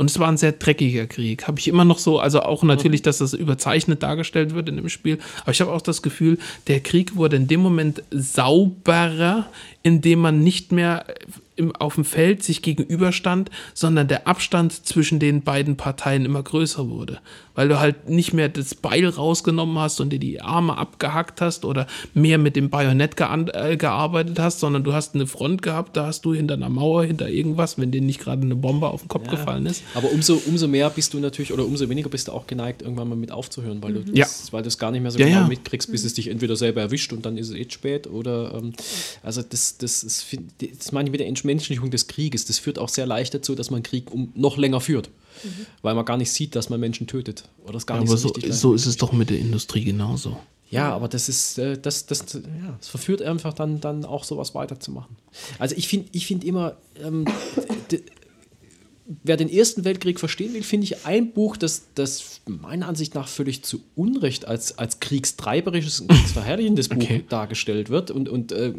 Und 0.00 0.10
es 0.10 0.18
war 0.18 0.28
ein 0.28 0.38
sehr 0.38 0.52
dreckiger 0.52 1.06
Krieg. 1.06 1.46
Habe 1.46 1.58
ich 1.58 1.68
immer 1.68 1.84
noch 1.84 1.98
so, 1.98 2.20
also 2.20 2.40
auch 2.40 2.62
natürlich, 2.62 3.02
dass 3.02 3.18
das 3.18 3.34
überzeichnet 3.34 4.02
dargestellt 4.02 4.54
wird 4.54 4.66
in 4.70 4.76
dem 4.76 4.88
Spiel. 4.88 5.18
Aber 5.42 5.50
ich 5.50 5.60
habe 5.60 5.70
auch 5.72 5.82
das 5.82 6.00
Gefühl, 6.00 6.38
der 6.68 6.80
Krieg 6.80 7.16
wurde 7.16 7.36
in 7.36 7.48
dem 7.48 7.60
Moment 7.60 8.02
sauberer, 8.10 9.50
indem 9.82 10.20
man 10.20 10.42
nicht 10.42 10.72
mehr 10.72 11.04
im, 11.56 11.74
auf 11.76 11.94
dem 11.96 12.04
Feld 12.04 12.42
sich 12.42 12.62
gegenüberstand, 12.62 13.50
sondern 13.74 14.08
der 14.08 14.26
Abstand 14.26 14.86
zwischen 14.86 15.18
den 15.18 15.42
beiden 15.42 15.76
Parteien 15.76 16.24
immer 16.24 16.42
größer 16.42 16.88
wurde. 16.88 17.20
Weil 17.54 17.68
du 17.68 17.78
halt 17.80 18.08
nicht 18.08 18.32
mehr 18.32 18.48
das 18.48 18.74
Beil 18.74 19.06
rausgenommen 19.06 19.78
hast 19.78 20.00
und 20.00 20.10
dir 20.10 20.18
die 20.18 20.40
Arme 20.40 20.78
abgehackt 20.78 21.40
hast 21.40 21.64
oder 21.64 21.86
mehr 22.14 22.38
mit 22.38 22.56
dem 22.56 22.70
Bajonett 22.70 23.16
äh, 23.20 23.76
gearbeitet 23.76 24.38
hast, 24.38 24.60
sondern 24.60 24.84
du 24.84 24.92
hast 24.92 25.14
eine 25.14 25.26
Front 25.26 25.60
gehabt, 25.60 25.96
da 25.96 26.06
hast 26.06 26.24
du 26.24 26.32
hinter 26.32 26.54
einer 26.54 26.68
Mauer, 26.70 27.04
hinter 27.04 27.28
irgendwas, 27.28 27.78
wenn 27.78 27.90
dir 27.90 28.00
nicht 28.00 28.20
gerade 28.20 28.42
eine 28.42 28.56
Bombe 28.56 28.88
auf 28.88 29.02
den 29.02 29.08
Kopf 29.08 29.28
gefallen 29.28 29.66
ist. 29.66 29.82
Aber 29.94 30.10
umso, 30.10 30.40
umso 30.46 30.68
mehr 30.68 30.88
bist 30.90 31.12
du 31.12 31.18
natürlich, 31.18 31.52
oder 31.52 31.66
umso 31.66 31.88
weniger 31.88 32.08
bist 32.08 32.28
du 32.28 32.32
auch 32.32 32.46
geneigt, 32.46 32.82
irgendwann 32.82 33.08
mal 33.08 33.16
mit 33.16 33.32
aufzuhören, 33.32 33.82
weil 33.82 33.92
du 33.94 34.00
Ja. 34.12 34.24
das, 34.24 34.52
weil 34.52 34.62
du 34.62 34.68
es 34.68 34.78
gar 34.78 34.90
nicht 34.90 35.02
mehr 35.02 35.10
so 35.10 35.18
Ja, 35.18 35.26
genau 35.26 35.40
ja. 35.40 35.48
mitkriegst, 35.48 35.90
bis 35.90 36.04
es 36.04 36.14
dich 36.14 36.28
entweder 36.28 36.56
selber 36.56 36.80
erwischt 36.80 37.12
und 37.12 37.26
dann 37.26 37.36
ist 37.36 37.48
es 37.50 37.54
eh 37.56 37.66
spät 37.68 38.06
oder 38.06 38.54
ähm, 38.54 38.72
also 39.22 39.42
das, 39.42 39.76
das, 39.76 40.02
ist, 40.02 40.26
das 40.78 40.92
meine 40.92 41.08
ich 41.08 41.12
mit 41.12 41.20
der 41.20 41.26
Entmenschlichung 41.50 41.90
des 41.90 42.06
Krieges. 42.06 42.44
Das 42.44 42.58
führt 42.58 42.78
auch 42.78 42.88
sehr 42.88 43.06
leicht 43.06 43.34
dazu, 43.34 43.54
dass 43.54 43.70
man 43.70 43.82
Krieg 43.82 44.10
um 44.12 44.32
noch 44.34 44.56
länger 44.56 44.80
führt. 44.80 45.10
Weil 45.82 45.94
man 45.94 46.04
gar 46.04 46.16
nicht 46.16 46.32
sieht, 46.32 46.54
dass 46.54 46.68
man 46.70 46.80
Menschen 46.80 47.06
tötet. 47.06 47.44
Oder 47.64 47.76
es 47.76 47.86
gar 47.86 47.98
nicht 47.98 48.08
Aber 48.08 48.18
so, 48.18 48.28
so, 48.28 48.52
so 48.52 48.74
ist 48.74 48.86
es 48.86 48.96
doch 48.96 49.12
mit 49.12 49.30
der 49.30 49.38
Industrie 49.38 49.84
genauso. 49.84 50.36
ja, 50.70 50.92
aber 50.92 51.08
das 51.08 51.28
ist, 51.28 51.58
äh, 51.58 51.78
das, 51.78 52.06
das, 52.06 52.24
ja, 52.34 52.76
das 52.78 52.88
verführt 52.88 53.22
einfach 53.22 53.54
dann, 53.54 53.80
dann 53.80 54.04
auch 54.04 54.24
sowas 54.24 54.54
weiterzumachen. 54.54 55.16
Also 55.58 55.74
ich 55.76 55.88
finde 55.88 56.08
ich 56.12 56.26
find 56.26 56.44
immer, 56.44 56.76
ähm, 57.02 57.24
wer 59.24 59.36
den 59.36 59.48
Ersten 59.48 59.84
Weltkrieg 59.84 60.20
verstehen 60.20 60.54
will, 60.54 60.62
finde 60.62 60.84
ich 60.84 61.04
ein 61.04 61.32
Buch, 61.32 61.56
das, 61.56 61.86
das 61.94 62.40
meiner 62.46 62.86
Ansicht 62.86 63.14
nach 63.14 63.26
völlig 63.28 63.64
zu 63.64 63.82
Unrecht 63.96 64.46
als, 64.46 64.78
als 64.78 65.00
kriegstreiberisches 65.00 66.00
und 66.00 66.08
kriegsverherrlichendes 66.08 66.88
Buch 66.88 67.02
Okay. 67.02 67.24
dargestellt 67.28 67.90
wird 67.90 68.10
und, 68.10 68.28
und 68.28 68.52
äh, 68.52 68.72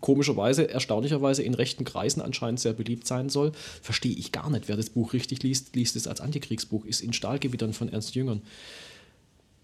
komischerweise, 0.00 0.70
erstaunlicherweise 0.70 1.42
in 1.42 1.54
rechten 1.54 1.84
Kreisen 1.84 2.22
anscheinend 2.22 2.60
sehr 2.60 2.72
beliebt 2.72 3.06
sein 3.06 3.28
soll, 3.28 3.52
verstehe 3.82 4.14
ich 4.14 4.32
gar 4.32 4.48
nicht. 4.50 4.68
Wer 4.68 4.76
das 4.76 4.90
Buch 4.90 5.12
richtig 5.12 5.42
liest, 5.42 5.76
liest 5.76 5.96
es 5.96 6.06
als 6.06 6.20
Antikriegsbuch, 6.20 6.84
ist 6.86 7.02
in 7.02 7.12
Stahlgewittern 7.12 7.72
von 7.72 7.88
Ernst 7.90 8.14
Jüngern. 8.14 8.42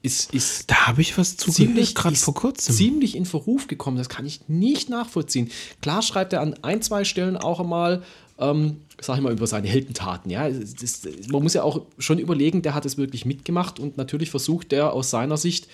Ist, 0.02 0.32
ist 0.32 0.70
Da 0.70 0.86
habe 0.86 1.02
ich 1.02 1.18
was 1.18 1.36
zu 1.36 1.50
ziemlich, 1.52 1.94
gerade 1.94 2.16
vor 2.16 2.32
kurzem. 2.34 2.74
ziemlich 2.74 3.14
in 3.14 3.26
Verruf 3.26 3.66
gekommen. 3.66 3.98
Das 3.98 4.08
kann 4.08 4.24
ich 4.24 4.48
nicht 4.48 4.88
nachvollziehen. 4.88 5.50
Klar 5.82 6.00
schreibt 6.00 6.32
er 6.32 6.40
an 6.40 6.54
ein, 6.62 6.80
zwei 6.80 7.04
Stellen 7.04 7.36
auch 7.36 7.60
einmal, 7.60 8.02
ähm, 8.40 8.78
sag 9.00 9.16
ich 9.16 9.22
mal, 9.22 9.32
über 9.32 9.46
seine 9.46 9.68
Heldentaten. 9.68 10.30
Ja? 10.30 10.48
Das, 10.48 11.02
man 11.30 11.42
muss 11.42 11.54
ja 11.54 11.62
auch 11.62 11.82
schon 11.98 12.18
überlegen, 12.18 12.62
der 12.62 12.74
hat 12.74 12.86
es 12.86 12.96
wirklich 12.98 13.24
mitgemacht 13.26 13.78
und 13.78 13.96
natürlich 13.96 14.30
versucht 14.30 14.72
er 14.72 14.92
aus 14.92 15.10
seiner 15.10 15.36
Sicht 15.36 15.68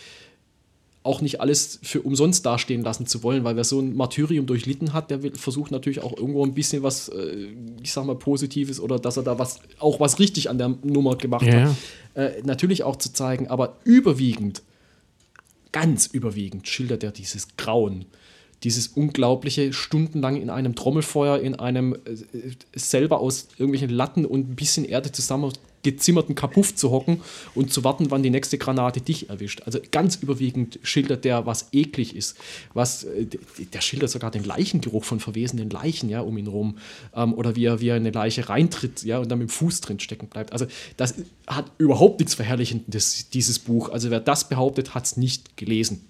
auch 1.03 1.21
nicht 1.21 1.41
alles 1.41 1.79
für 1.85 2.03
umsonst 2.03 2.45
dastehen 2.45 2.83
lassen 2.83 3.07
zu 3.07 3.23
wollen, 3.23 3.45
weil 3.45 3.55
wer 3.55 3.63
so 3.63 3.79
ein 3.81 3.95
Martyrium 3.95 4.47
durchlitten 4.47 4.93
hat, 4.93 5.11
der 5.13 5.21
versucht 5.35 5.71
natürlich 5.71 6.03
auch 6.03 6.17
irgendwo 6.17 6.45
ein 6.45 6.53
bisschen 6.53 6.83
was, 6.83 7.09
äh, 7.09 7.47
ich 7.81 7.93
sag 7.93 8.05
mal, 8.07 8.17
Positives 8.17 8.81
oder 8.81 8.99
dass 8.99 9.17
er 9.17 9.23
da 9.23 9.39
was, 9.39 9.61
auch 9.79 10.01
was 10.01 10.19
richtig 10.19 10.51
an 10.51 10.59
der 10.59 10.75
Nummer 10.83 11.15
gemacht 11.17 11.47
Ja. 11.47 11.69
hat, 11.69 11.77
äh, 12.15 12.43
natürlich 12.45 12.83
auch 12.83 12.97
zu 12.97 13.13
zeigen, 13.13 13.47
aber 13.47 13.77
überwiegend, 13.85 14.63
ganz 15.71 16.07
überwiegend 16.07 16.67
schildert 16.67 17.05
er 17.05 17.13
dieses 17.13 17.57
Grauen, 17.57 18.07
dieses 18.63 18.89
unglaubliche, 18.89 19.73
stundenlang 19.73 20.37
in 20.37 20.51
einem 20.51 20.75
Trommelfeuer, 20.75 21.39
in 21.41 21.55
einem 21.57 21.95
äh, 21.95 22.51
selber 22.75 23.21
aus 23.21 23.49
irgendwelchen 23.59 23.91
Latten 23.91 24.25
und 24.25 24.51
ein 24.51 24.57
bisschen 24.57 24.85
Erde 24.85 25.13
zusammengezimmerten 25.95 26.35
Kapuff 26.35 26.75
zu 26.75 26.91
hocken 26.91 27.21
und 27.55 27.73
zu 27.73 27.85
warten, 27.85 28.11
wann 28.11 28.23
die 28.23 28.31
nächste 28.31 28.59
Granate 28.59 29.01
dich 29.01 29.29
erwischt. 29.29 29.63
Also 29.65 29.79
ganz 29.91 30.17
überwiegend 30.17 30.79
schildert 30.83 31.25
der, 31.25 31.47
was 31.47 31.69
eklig 31.73 32.17
ist. 32.17 32.37
Was, 32.75 33.05
äh, 33.05 33.27
der 33.73 33.81
schildert 33.81 34.11
sogar 34.11 34.31
den 34.31 34.45
Leichengeruch 34.45 35.05
von 35.05 35.21
verwesenden 35.21 35.71
Leichen 35.71 36.09
ja, 36.09 36.21
um 36.21 36.37
ihn 36.39 36.47
rum. 36.47 36.79
Ähm, 37.15 37.35
oder 37.35 37.57
wie 37.57 37.65
er, 37.65 37.81
wie 37.81 37.89
er 37.89 37.97
in 37.97 38.03
eine 38.03 38.13
Leiche 38.13 38.49
reintritt 38.49 39.03
ja, 39.05 39.19
und 39.19 39.29
dann 39.29 39.39
mit 39.39 39.49
dem 39.49 39.53
Fuß 39.53 39.81
drin 39.81 40.01
stecken 40.01 40.29
bleibt. 40.29 40.53
Also 40.53 40.67
das 40.97 41.15
hat 41.47 41.71
überhaupt 41.79 42.21
nichts 42.21 42.35
Verherrlichendes, 42.35 43.31
dieses 43.31 43.59
Buch. 43.59 43.91
Also 43.91 44.11
wer 44.11 44.21
das 44.21 44.49
behauptet, 44.49 44.95
hat 44.95 45.05
es 45.05 45.17
nicht 45.17 45.57
gelesen. 45.57 46.07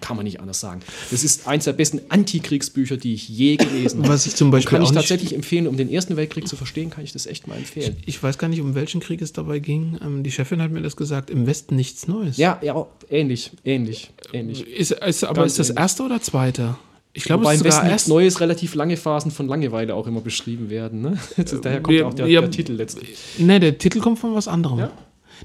Kann 0.00 0.16
man 0.16 0.24
nicht 0.24 0.40
anders 0.40 0.58
sagen. 0.58 0.80
Das 1.12 1.22
ist 1.22 1.46
eins 1.46 1.64
der 1.64 1.72
besten 1.72 2.00
Antikriegsbücher, 2.08 2.96
die 2.96 3.14
ich 3.14 3.28
je 3.28 3.54
gelesen 3.54 4.00
habe. 4.00 4.08
Was 4.12 4.26
ich 4.26 4.34
zum 4.34 4.48
Und 4.48 4.52
Beispiel 4.52 4.70
kann 4.70 4.82
ich 4.82 4.90
tatsächlich 4.90 5.32
empfehlen, 5.32 5.68
um 5.68 5.76
den 5.76 5.88
Ersten 5.88 6.16
Weltkrieg 6.16 6.48
zu 6.48 6.56
verstehen, 6.56 6.90
kann 6.90 7.04
ich 7.04 7.12
das 7.12 7.26
echt 7.26 7.46
mal 7.46 7.56
empfehlen. 7.56 7.96
Ich 8.04 8.20
weiß 8.20 8.36
gar 8.38 8.48
nicht, 8.48 8.60
um 8.60 8.74
welchen 8.74 9.00
Krieg 9.00 9.19
es 9.20 9.32
dabei 9.32 9.58
ging. 9.58 9.98
Ähm, 10.04 10.22
die 10.22 10.30
Chefin 10.30 10.60
hat 10.62 10.70
mir 10.70 10.82
das 10.82 10.96
gesagt. 10.96 11.30
Im 11.30 11.46
Westen 11.46 11.76
nichts 11.76 12.08
Neues. 12.08 12.36
Ja, 12.36 12.58
ja, 12.62 12.86
ähnlich, 13.08 13.52
ähnlich, 13.64 14.10
ähnlich. 14.32 14.66
Ist, 14.66 14.92
ist, 14.92 15.24
aber 15.24 15.42
Ganz 15.42 15.52
ist 15.52 15.58
das 15.58 15.70
ähnlich. 15.70 15.80
erste 15.82 16.02
oder 16.04 16.20
zweite? 16.20 16.76
Ich 17.12 17.24
glaube, 17.24 17.42
Wobei 17.42 17.54
es 17.54 17.60
ist 17.60 17.64
sogar 17.64 17.72
Westen 17.72 17.86
erst. 17.86 17.92
nichts 17.92 18.08
Neues 18.08 18.40
relativ 18.40 18.74
lange 18.74 18.96
Phasen 18.96 19.30
von 19.32 19.48
Langeweile 19.48 19.94
auch 19.94 20.06
immer 20.06 20.20
beschrieben 20.20 20.70
werden. 20.70 21.00
Ne? 21.00 21.18
Daher 21.62 21.80
kommt 21.80 21.96
ja 21.96 22.06
auch 22.06 22.14
der, 22.14 22.26
ja, 22.28 22.40
der 22.40 22.50
Titel 22.50 22.72
letztlich. 22.74 23.18
Ne, 23.38 23.58
der 23.58 23.78
Titel 23.78 24.00
kommt 24.00 24.18
von 24.20 24.34
was 24.34 24.46
anderem. 24.46 24.78
Ja? 24.78 24.90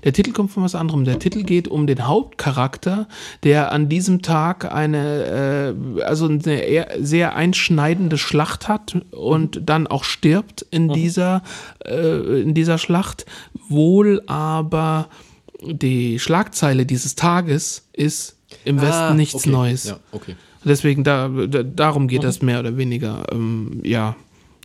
Der 0.04 0.14
Titel 0.14 0.32
kommt 0.32 0.52
von 0.52 0.64
was 0.64 0.76
anderem. 0.76 1.06
Der 1.06 1.20
Titel 1.20 1.44
geht 1.44 1.68
um 1.68 1.88
den 1.88 2.08
Hauptcharakter, 2.08 3.08
der 3.44 3.72
an 3.72 3.90
diesem 3.90 4.22
Tag 4.22 4.72
eine, 4.72 5.76
äh, 5.98 6.02
also 6.04 6.28
eine 6.28 6.88
sehr 7.00 7.36
einschneidende 7.36 8.18
Schlacht 8.18 8.68
hat 8.68 8.98
und 9.12 9.62
dann 9.66 9.88
auch 9.88 10.04
stirbt 10.04 10.66
in 10.72 10.90
dieser, 10.90 11.44
äh, 11.86 12.42
in 12.42 12.54
dieser 12.54 12.78
Schlacht. 12.78 13.26
Wohl 13.70 14.22
aber 14.28 15.08
die 15.62 16.20
Schlagzeile 16.20 16.86
dieses 16.86 17.16
Tages 17.16 17.88
ist 17.94 18.36
im 18.64 18.82
Westen 18.82 18.94
Ah, 18.94 19.14
nichts 19.14 19.36
okay. 19.36 19.50
Neues. 19.50 19.86
Ja, 19.86 20.00
okay. 20.12 20.36
Deswegen, 20.64 21.04
da, 21.04 21.30
da, 21.30 21.64
darum 21.64 22.08
geht 22.08 22.24
das 22.24 22.42
mehr 22.42 22.60
oder 22.60 22.76
weniger. 22.78 23.26
Ähm, 23.32 23.82
ja. 23.84 24.16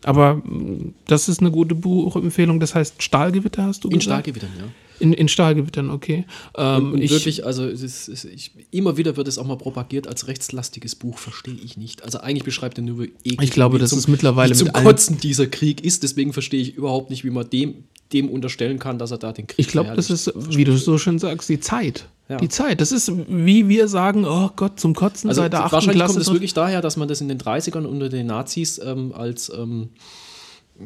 Aber 0.02 0.36
mh, 0.36 0.92
das 1.07 1.28
ist 1.28 1.41
eine 1.41 1.50
gute 1.50 1.75
Buchempfehlung. 1.75 2.59
Das 2.59 2.75
heißt, 2.75 3.02
Stahlgewitter 3.02 3.65
hast 3.65 3.84
du 3.84 3.89
In 3.89 3.99
gesagt? 3.99 4.25
Stahlgewittern, 4.25 4.50
ja. 4.59 4.65
In, 5.00 5.12
in 5.12 5.28
Stahlgewittern, 5.28 5.90
okay. 5.90 6.24
Ähm, 6.56 6.92
Und 6.92 7.02
ich, 7.02 7.10
wirklich, 7.10 7.44
also 7.44 7.64
es 7.66 7.82
ist, 7.82 8.24
ich, 8.24 8.52
immer 8.70 8.96
wieder 8.96 9.16
wird 9.16 9.26
es 9.28 9.38
auch 9.38 9.46
mal 9.46 9.56
propagiert 9.56 10.06
als 10.06 10.28
rechtslastiges 10.28 10.94
Buch, 10.94 11.18
verstehe 11.18 11.54
ich 11.54 11.76
nicht. 11.76 12.04
Also 12.04 12.20
eigentlich 12.20 12.44
beschreibt 12.44 12.78
er 12.78 12.84
nur, 12.84 13.04
eklig 13.04 13.40
Ich 13.40 13.50
glaube, 13.50 13.78
das 13.78 13.92
ist 13.92 14.08
mittlerweile 14.08 14.54
zum 14.54 14.66
mit 14.66 14.74
Kotzen 14.74 15.18
dieser 15.18 15.46
Krieg 15.46 15.84
ist. 15.84 16.02
Deswegen 16.02 16.32
verstehe 16.32 16.60
ich 16.60 16.74
überhaupt 16.76 17.10
nicht, 17.10 17.24
wie 17.24 17.30
man 17.30 17.48
dem, 17.48 17.84
dem 18.12 18.28
unterstellen 18.28 18.78
kann, 18.78 18.98
dass 18.98 19.10
er 19.10 19.18
da 19.18 19.32
den 19.32 19.46
Krieg 19.46 19.58
ich 19.58 19.68
glaube, 19.68 19.94
das 19.96 20.10
ist, 20.10 20.32
wie 20.56 20.64
du 20.64 20.76
so 20.76 20.98
schön 20.98 21.18
sagst, 21.18 21.48
die 21.48 21.60
Zeit. 21.60 22.06
Ja. 22.28 22.36
Die 22.36 22.48
Zeit. 22.48 22.80
Das 22.80 22.92
ist, 22.92 23.10
wie 23.28 23.68
wir 23.68 23.88
sagen, 23.88 24.24
oh 24.24 24.50
Gott, 24.54 24.78
zum 24.78 24.94
Kotzen 24.94 25.28
Also 25.30 25.42
seit 25.42 25.52
der 25.52 25.64
8. 25.64 25.72
wahrscheinlich 25.72 25.96
Klasse. 25.96 26.14
kommt 26.14 26.22
es 26.22 26.32
wirklich 26.32 26.54
daher, 26.54 26.80
dass 26.80 26.96
man 26.96 27.08
das 27.08 27.20
in 27.20 27.26
den 27.26 27.38
30ern 27.38 27.84
unter 27.84 28.08
den 28.08 28.28
Nazis 28.28 28.80
ähm, 28.82 29.12
als, 29.12 29.50
ähm, 29.52 29.88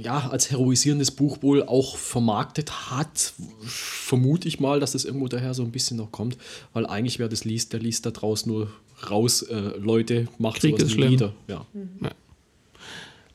ja, 0.00 0.28
als 0.30 0.50
heroisierendes 0.50 1.10
Buch 1.10 1.38
wohl 1.42 1.62
auch 1.62 1.96
vermarktet 1.96 2.90
hat. 2.90 3.32
Vermute 3.64 4.48
ich 4.48 4.60
mal, 4.60 4.80
dass 4.80 4.92
das 4.92 5.04
irgendwo 5.04 5.28
daher 5.28 5.54
so 5.54 5.62
ein 5.62 5.70
bisschen 5.70 5.96
noch 5.96 6.10
kommt, 6.12 6.36
weil 6.72 6.86
eigentlich 6.86 7.18
wer 7.18 7.28
das 7.28 7.44
liest, 7.44 7.72
der 7.72 7.80
liest 7.80 8.04
da 8.06 8.10
draus 8.10 8.46
nur 8.46 8.68
raus, 9.10 9.42
äh, 9.42 9.54
Leute, 9.78 10.28
macht 10.38 10.60
Krieg 10.60 10.72
sowas 10.72 10.84
ist 10.84 10.92
schlimm. 10.92 11.18
Ja. 11.48 11.66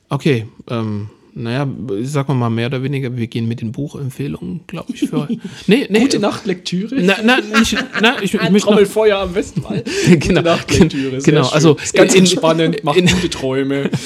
Okay, 0.08 0.46
ähm, 0.68 1.08
naja, 1.32 1.68
sagen 2.02 2.28
wir 2.28 2.34
mal 2.34 2.50
mehr 2.50 2.66
oder 2.66 2.82
weniger, 2.82 3.16
wir 3.16 3.28
gehen 3.28 3.46
mit 3.46 3.60
den 3.60 3.70
Buchempfehlungen, 3.70 4.62
glaube 4.66 4.92
ich, 4.92 5.08
für. 5.08 5.28
Nee, 5.68 5.86
nee. 5.88 6.00
Gute 6.00 6.18
Nacht 6.18 6.44
Lektüre. 6.46 6.96
Na, 7.00 7.16
na, 7.22 7.40
nicht, 7.40 7.76
na, 8.00 8.20
ich, 8.20 8.34
ich 8.34 8.62
Trommelfeuer 8.62 9.18
am 9.18 9.34
Westwall. 9.34 9.84
Genau, 10.06 10.18
Gute 10.18 10.42
Nacht 10.42 10.76
Lektüre. 10.78 11.18
genau, 11.18 11.44
schön. 11.44 11.52
also 11.54 11.76
ist 11.76 11.94
ganz 11.94 12.14
in- 12.14 12.20
entspannend, 12.20 12.82
macht 12.82 12.96
in- 12.96 13.06
gute 13.06 13.30
Träume. 13.30 13.88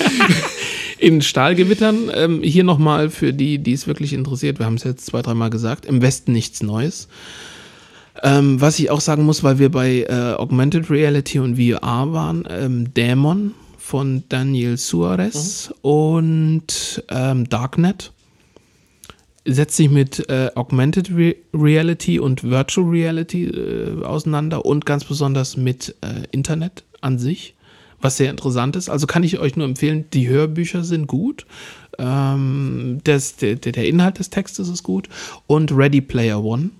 in 1.04 1.20
Stahlgewittern, 1.20 2.10
ähm, 2.14 2.42
hier 2.42 2.64
nochmal 2.64 3.10
für 3.10 3.34
die, 3.34 3.58
die 3.58 3.74
es 3.74 3.86
wirklich 3.86 4.14
interessiert, 4.14 4.58
wir 4.58 4.64
haben 4.64 4.76
es 4.76 4.84
jetzt 4.84 5.04
zwei, 5.04 5.20
dreimal 5.20 5.50
gesagt, 5.50 5.84
im 5.84 6.00
Westen 6.00 6.32
nichts 6.32 6.62
Neues. 6.62 7.08
Ähm, 8.22 8.58
was 8.58 8.78
ich 8.78 8.90
auch 8.90 9.02
sagen 9.02 9.24
muss, 9.24 9.44
weil 9.44 9.58
wir 9.58 9.70
bei 9.70 10.06
äh, 10.08 10.32
Augmented 10.38 10.88
Reality 10.88 11.40
und 11.40 11.56
VR 11.56 12.12
waren, 12.14 12.48
ähm, 12.48 12.94
Dämon 12.94 13.52
von 13.76 14.24
Daniel 14.30 14.78
Suarez 14.78 15.74
und 15.82 17.04
ähm, 17.10 17.50
Darknet. 17.50 18.12
Setzt 19.44 19.76
sich 19.76 19.90
mit 19.90 20.26
äh, 20.30 20.52
Augmented 20.54 21.14
Re 21.14 21.34
Reality 21.52 22.18
und 22.18 22.44
Virtual 22.44 22.88
Reality 22.88 23.44
äh, 23.44 24.02
auseinander 24.02 24.64
und 24.64 24.86
ganz 24.86 25.04
besonders 25.04 25.58
mit 25.58 25.94
äh, 26.00 26.26
Internet 26.30 26.84
an 27.02 27.18
sich, 27.18 27.53
was 28.04 28.18
sehr 28.18 28.30
interessant 28.30 28.76
ist. 28.76 28.90
Also 28.90 29.06
kann 29.06 29.22
ich 29.22 29.38
euch 29.38 29.56
nur 29.56 29.66
empfehlen, 29.66 30.04
die 30.12 30.28
Hörbücher 30.28 30.84
sind 30.84 31.06
gut, 31.06 31.46
ähm, 31.98 33.00
das, 33.02 33.36
der, 33.36 33.56
der 33.56 33.72
der 33.72 33.88
Inhalt 33.88 34.18
des 34.18 34.30
Textes 34.30 34.68
ist 34.68 34.82
gut 34.82 35.08
und 35.46 35.72
Ready 35.72 36.02
Player 36.02 36.44
One 36.44 36.70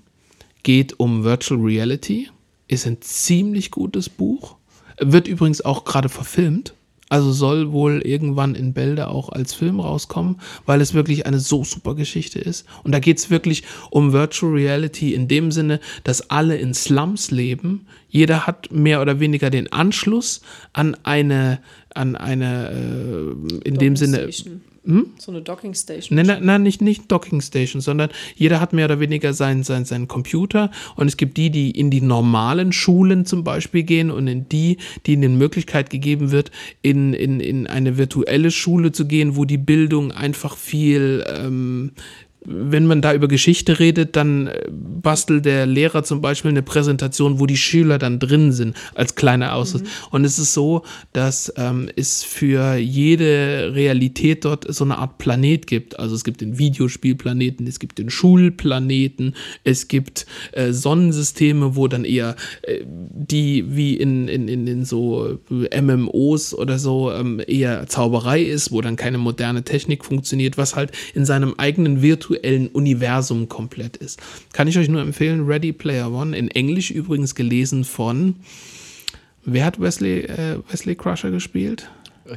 geht 0.63 1.01
um 1.01 1.25
Virtual 1.25 1.61
Reality, 1.61 2.29
ist 2.69 2.87
ein 2.87 3.01
ziemlich 3.01 3.71
gutes 3.71 4.09
Buch, 4.09 4.57
wird 5.01 5.27
übrigens 5.27 5.65
auch 5.65 5.85
gerade 5.85 6.09
verfilmt. 6.09 6.74
Also 7.11 7.33
soll 7.33 7.71
wohl 7.71 8.01
irgendwann 8.01 8.55
in 8.55 8.73
Bälde 8.73 9.09
auch 9.09 9.29
als 9.29 9.53
Film 9.53 9.79
rauskommen, 9.79 10.41
weil 10.65 10.81
es 10.81 10.95
wirklich 10.95 11.27
eine 11.27 11.39
so 11.39 11.63
super 11.63 11.95
Geschichte 11.95 12.39
ist. 12.39 12.67
Und 12.83 12.93
da 12.93 12.99
geht 12.99 13.19
es 13.19 13.31
wirklich 13.31 13.63
um 13.91 14.13
Virtual 14.13 14.53
Reality 14.53 15.15
in 15.15 15.29
dem 15.29 15.53
Sinne, 15.53 15.81
dass 16.03 16.31
alle 16.31 16.57
in 16.57 16.73
Slums 16.73 17.31
leben. 17.31 17.87
Jeder 18.09 18.47
hat 18.47 18.73
mehr 18.73 19.03
oder 19.03 19.21
weniger 19.21 19.51
den 19.51 19.71
Anschluss 19.73 20.41
an 20.73 20.97
eine, 21.03 21.61
an 21.95 22.17
eine, 22.17 22.71
äh, 22.71 23.69
in 23.69 23.75
dem 23.75 23.97
Sinne, 23.97 24.33
Station. 24.33 24.63
Hm? 24.87 25.13
So 25.19 25.33
eine 25.33 25.41
Docking 25.41 25.73
Station. 25.73 26.17
Nein, 26.17 26.27
nein, 26.27 26.45
nein, 26.45 26.63
nicht, 26.63 26.83
nicht 26.83 27.11
Docking 27.11 27.41
Station, 27.41 27.81
sondern 27.81 28.11
jeder 28.35 28.61
hat 28.61 28.75
mehr 28.75 28.85
oder 28.85 29.01
weniger 29.01 29.33
seinen 29.33 29.63
sein, 29.63 29.87
seinen 29.87 30.09
Computer 30.09 30.71
und 30.97 31.07
es 31.07 31.17
gibt 31.17 31.39
die, 31.39 31.49
die 31.49 31.71
in 31.71 31.91
die 31.91 32.03
normalen 32.03 32.71
Schulen 32.71 33.25
zum 33.25 33.45
Beispiel 33.45 33.83
gehen 33.83 34.11
und 34.11 34.27
in 34.27 34.47
die, 34.49 34.77
die 35.07 35.15
ihnen 35.15 35.39
Möglichkeit 35.39 35.89
gegeben 35.89 36.33
wird, 36.33 36.51
in, 36.83 37.15
in, 37.15 37.41
in 37.41 37.67
eine 37.67 37.97
virtuelle 37.97 38.51
Schule 38.51 38.93
zu 38.93 39.07
gehen, 39.07 39.37
wo 39.37 39.47
die 39.47 39.59
Bildung 39.59 40.13
einfach 40.13 40.57
viel 40.57 41.25
ähm, 41.29 41.93
wenn 42.45 42.87
man 42.87 43.03
da 43.03 43.15
über 43.15 43.29
Geschichte 43.29 43.79
redet, 43.79 44.17
dann 44.17 44.49
äh, 44.49 44.69
bastelt 44.71 45.45
der 45.45 45.67
Lehrer 45.67 46.05
zum 46.05 46.21
Beispiel 46.21 46.51
eine 46.51 46.63
Präsentation, 46.63 47.41
wo 47.41 47.47
die 47.47 47.57
Schüler 47.57 47.99
dann 47.99 48.19
drin 48.19 48.53
sind, 48.53 48.77
als 48.95 49.15
kleiner 49.15 49.55
Ausschuss. 49.55 49.83
Und 50.11 50.25
es 50.25 50.39
ist 50.39 50.55
so, 50.55 50.83
dass 51.13 51.53
ähm, 51.57 51.89
es 51.97 52.23
für 52.23 52.77
jede 52.77 53.73
Realität 53.75 54.45
dort 54.45 54.73
so 54.73 54.85
eine 54.85 54.99
Art 54.99 55.19
Planet 55.19 55.67
gibt. 55.67 55.99
Also 55.99 56.15
es 56.15 56.25
gibt 56.25 56.41
den 56.41 56.59
Videospielplaneten, 56.59 57.67
es 57.67 57.79
gibt 57.79 57.99
den 57.99 58.11
Schulplaneten, 58.11 59.35
es 59.65 59.89
gibt 59.89 60.27
äh, 60.53 60.73
Sonnensysteme, 60.73 61.77
wo 61.77 61.89
dann 61.89 62.05
eher 62.05 62.37
äh, 62.63 62.81
die 62.85 63.65
wie 63.75 63.97
in, 63.97 64.29
in, 64.29 64.49
in, 64.49 64.67
in 64.67 64.85
so 64.85 65.39
äh, 65.51 65.81
MMOs 65.81 66.55
oder 66.55 66.79
so 66.79 67.11
ähm, 67.13 67.41
eher 67.47 67.87
Zauberei 67.87 68.43
ist, 68.43 68.71
wo 68.71 68.81
dann 68.81 68.97
keine 68.97 69.19
moderne 69.19 69.63
Technik 69.63 70.05
funktioniert, 70.05 70.59
was 70.59 70.77
halt 70.77 70.93
in 71.15 71.25
seinem 71.25 71.55
eigenen 71.57 72.03
virtuellen 72.03 72.34
Universum 72.73 73.49
komplett 73.49 73.97
ist. 73.97 74.21
Kann 74.53 74.69
ich 74.69 74.79
euch 74.79 74.89
nur 74.89 75.01
empfehlen, 75.01 75.47
Ready 75.47 75.73
Player 75.73 76.11
One, 76.13 76.37
in 76.37 76.51
Englisch 76.51 76.91
übrigens 76.91 77.35
gelesen 77.35 77.85
von, 77.85 78.37
wer 79.45 79.65
hat 79.65 79.81
Wesley, 79.81 80.21
äh, 80.21 80.59
Wesley 80.71 80.95
Crusher 80.95 81.31
gespielt? 81.31 81.91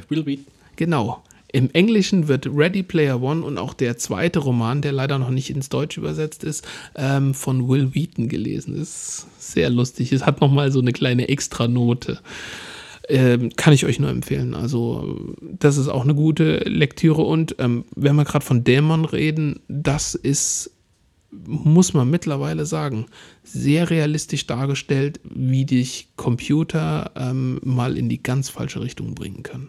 Will 0.08 0.22
be. 0.22 0.38
Genau. 0.76 1.22
Im 1.50 1.70
Englischen 1.72 2.28
wird 2.28 2.46
Ready 2.46 2.82
Player 2.82 3.22
One 3.22 3.42
und 3.42 3.56
auch 3.56 3.72
der 3.72 3.96
zweite 3.96 4.38
Roman, 4.38 4.82
der 4.82 4.92
leider 4.92 5.18
noch 5.18 5.30
nicht 5.30 5.48
ins 5.48 5.70
Deutsch 5.70 5.96
übersetzt 5.96 6.44
ist, 6.44 6.68
ähm, 6.94 7.32
von 7.32 7.68
Will 7.68 7.94
Wheaton 7.94 8.28
gelesen. 8.28 8.76
Ist 8.76 9.26
sehr 9.38 9.70
lustig. 9.70 10.12
Es 10.12 10.26
hat 10.26 10.42
nochmal 10.42 10.70
so 10.70 10.80
eine 10.80 10.92
kleine 10.92 11.28
Extranote. 11.28 12.20
Ähm, 13.08 13.50
kann 13.56 13.72
ich 13.72 13.86
euch 13.86 13.98
nur 13.98 14.10
empfehlen. 14.10 14.54
Also, 14.54 15.34
das 15.40 15.78
ist 15.78 15.88
auch 15.88 16.04
eine 16.04 16.14
gute 16.14 16.58
Lektüre. 16.58 17.22
Und 17.22 17.56
ähm, 17.58 17.84
wenn 17.96 18.16
wir 18.16 18.24
gerade 18.24 18.44
von 18.44 18.64
Dämon 18.64 19.04
reden, 19.04 19.60
das 19.68 20.14
ist 20.14 20.72
muss 21.30 21.92
man 21.92 22.08
mittlerweile 22.08 22.64
sagen, 22.64 23.06
sehr 23.42 23.90
realistisch 23.90 24.46
dargestellt, 24.46 25.20
wie 25.24 25.66
dich 25.66 26.08
Computer 26.16 27.12
ähm, 27.16 27.60
mal 27.62 27.98
in 27.98 28.08
die 28.08 28.22
ganz 28.22 28.48
falsche 28.48 28.80
Richtung 28.80 29.14
bringen 29.14 29.42
können. 29.42 29.68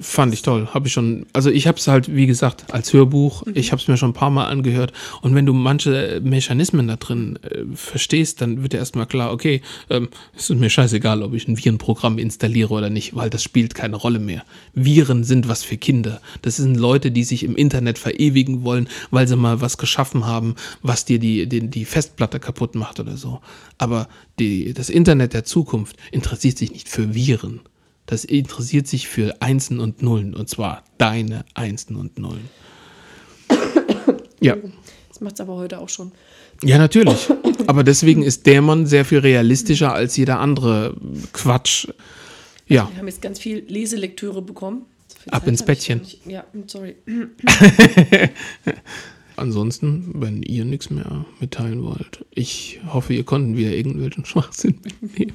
Fand 0.00 0.34
ich 0.34 0.42
toll. 0.42 0.66
Habe 0.74 0.88
ich 0.88 0.92
schon, 0.92 1.24
also 1.32 1.50
ich 1.50 1.68
habe 1.68 1.78
es 1.78 1.86
halt, 1.86 2.12
wie 2.12 2.26
gesagt, 2.26 2.74
als 2.74 2.92
Hörbuch, 2.92 3.44
ich 3.54 3.70
habe 3.70 3.80
es 3.80 3.86
mir 3.86 3.96
schon 3.96 4.10
ein 4.10 4.14
paar 4.14 4.30
Mal 4.30 4.46
angehört. 4.46 4.92
Und 5.22 5.36
wenn 5.36 5.46
du 5.46 5.52
manche 5.52 6.20
Mechanismen 6.20 6.88
da 6.88 6.96
drin 6.96 7.38
äh, 7.42 7.62
verstehst, 7.76 8.40
dann 8.40 8.62
wird 8.62 8.72
dir 8.72 8.78
erstmal 8.78 9.06
klar, 9.06 9.32
okay, 9.32 9.62
ähm, 9.90 10.08
es 10.36 10.50
ist 10.50 10.58
mir 10.58 10.68
scheißegal, 10.68 11.22
ob 11.22 11.32
ich 11.32 11.46
ein 11.46 11.56
Virenprogramm 11.56 12.18
installiere 12.18 12.74
oder 12.74 12.90
nicht, 12.90 13.14
weil 13.14 13.30
das 13.30 13.44
spielt 13.44 13.76
keine 13.76 13.94
Rolle 13.94 14.18
mehr. 14.18 14.42
Viren 14.72 15.22
sind 15.22 15.46
was 15.46 15.62
für 15.62 15.76
Kinder. 15.76 16.20
Das 16.42 16.56
sind 16.56 16.74
Leute, 16.74 17.12
die 17.12 17.22
sich 17.22 17.44
im 17.44 17.54
Internet 17.54 17.98
verewigen 17.98 18.64
wollen, 18.64 18.88
weil 19.12 19.28
sie 19.28 19.36
mal 19.36 19.60
was 19.60 19.78
geschaffen 19.78 20.26
haben, 20.26 20.56
was 20.82 21.04
dir 21.04 21.20
die, 21.20 21.48
die, 21.48 21.70
die 21.70 21.84
Festplatte 21.84 22.40
kaputt 22.40 22.74
macht 22.74 22.98
oder 22.98 23.16
so. 23.16 23.40
Aber 23.78 24.08
die, 24.40 24.74
das 24.74 24.90
Internet 24.90 25.34
der 25.34 25.44
Zukunft 25.44 25.96
interessiert 26.10 26.58
sich 26.58 26.72
nicht 26.72 26.88
für 26.88 27.14
Viren. 27.14 27.60
Das 28.06 28.24
interessiert 28.24 28.86
sich 28.86 29.08
für 29.08 29.40
Einsen 29.40 29.80
und 29.80 30.02
Nullen. 30.02 30.34
Und 30.34 30.48
zwar 30.48 30.84
deine 30.98 31.44
Einsen 31.54 31.96
und 31.96 32.18
Nullen. 32.18 32.48
Ja. 34.40 34.56
Das 35.08 35.20
macht 35.20 35.34
es 35.34 35.40
aber 35.40 35.54
heute 35.54 35.78
auch 35.80 35.88
schon. 35.88 36.12
Ja, 36.62 36.76
natürlich. 36.78 37.28
Aber 37.66 37.82
deswegen 37.82 38.22
ist 38.22 38.46
Dämon 38.46 38.86
sehr 38.86 39.04
viel 39.04 39.18
realistischer 39.18 39.92
als 39.92 40.16
jeder 40.16 40.38
andere 40.40 40.96
Quatsch. 41.32 41.88
Ja. 42.66 42.88
Wir 42.90 42.98
haben 42.98 43.06
jetzt 43.06 43.22
ganz 43.22 43.38
viel 43.38 43.64
Leselektüre 43.68 44.42
bekommen. 44.42 44.82
Ab 45.30 45.46
ins 45.46 45.60
ich 45.60 45.66
Bettchen. 45.66 46.00
nicht- 46.00 46.26
Ja, 46.26 46.44
sorry. 46.66 46.96
Ansonsten, 49.36 50.10
wenn 50.14 50.42
ihr 50.42 50.64
nichts 50.64 50.90
mehr 50.90 51.24
mitteilen 51.40 51.82
wollt, 51.82 52.24
ich 52.30 52.80
hoffe, 52.86 53.14
ihr 53.14 53.24
konnten 53.24 53.56
wieder 53.56 53.70
irgendwelchen 53.72 54.24
Schwachsinn 54.24 54.78
mitnehmen. 55.00 55.34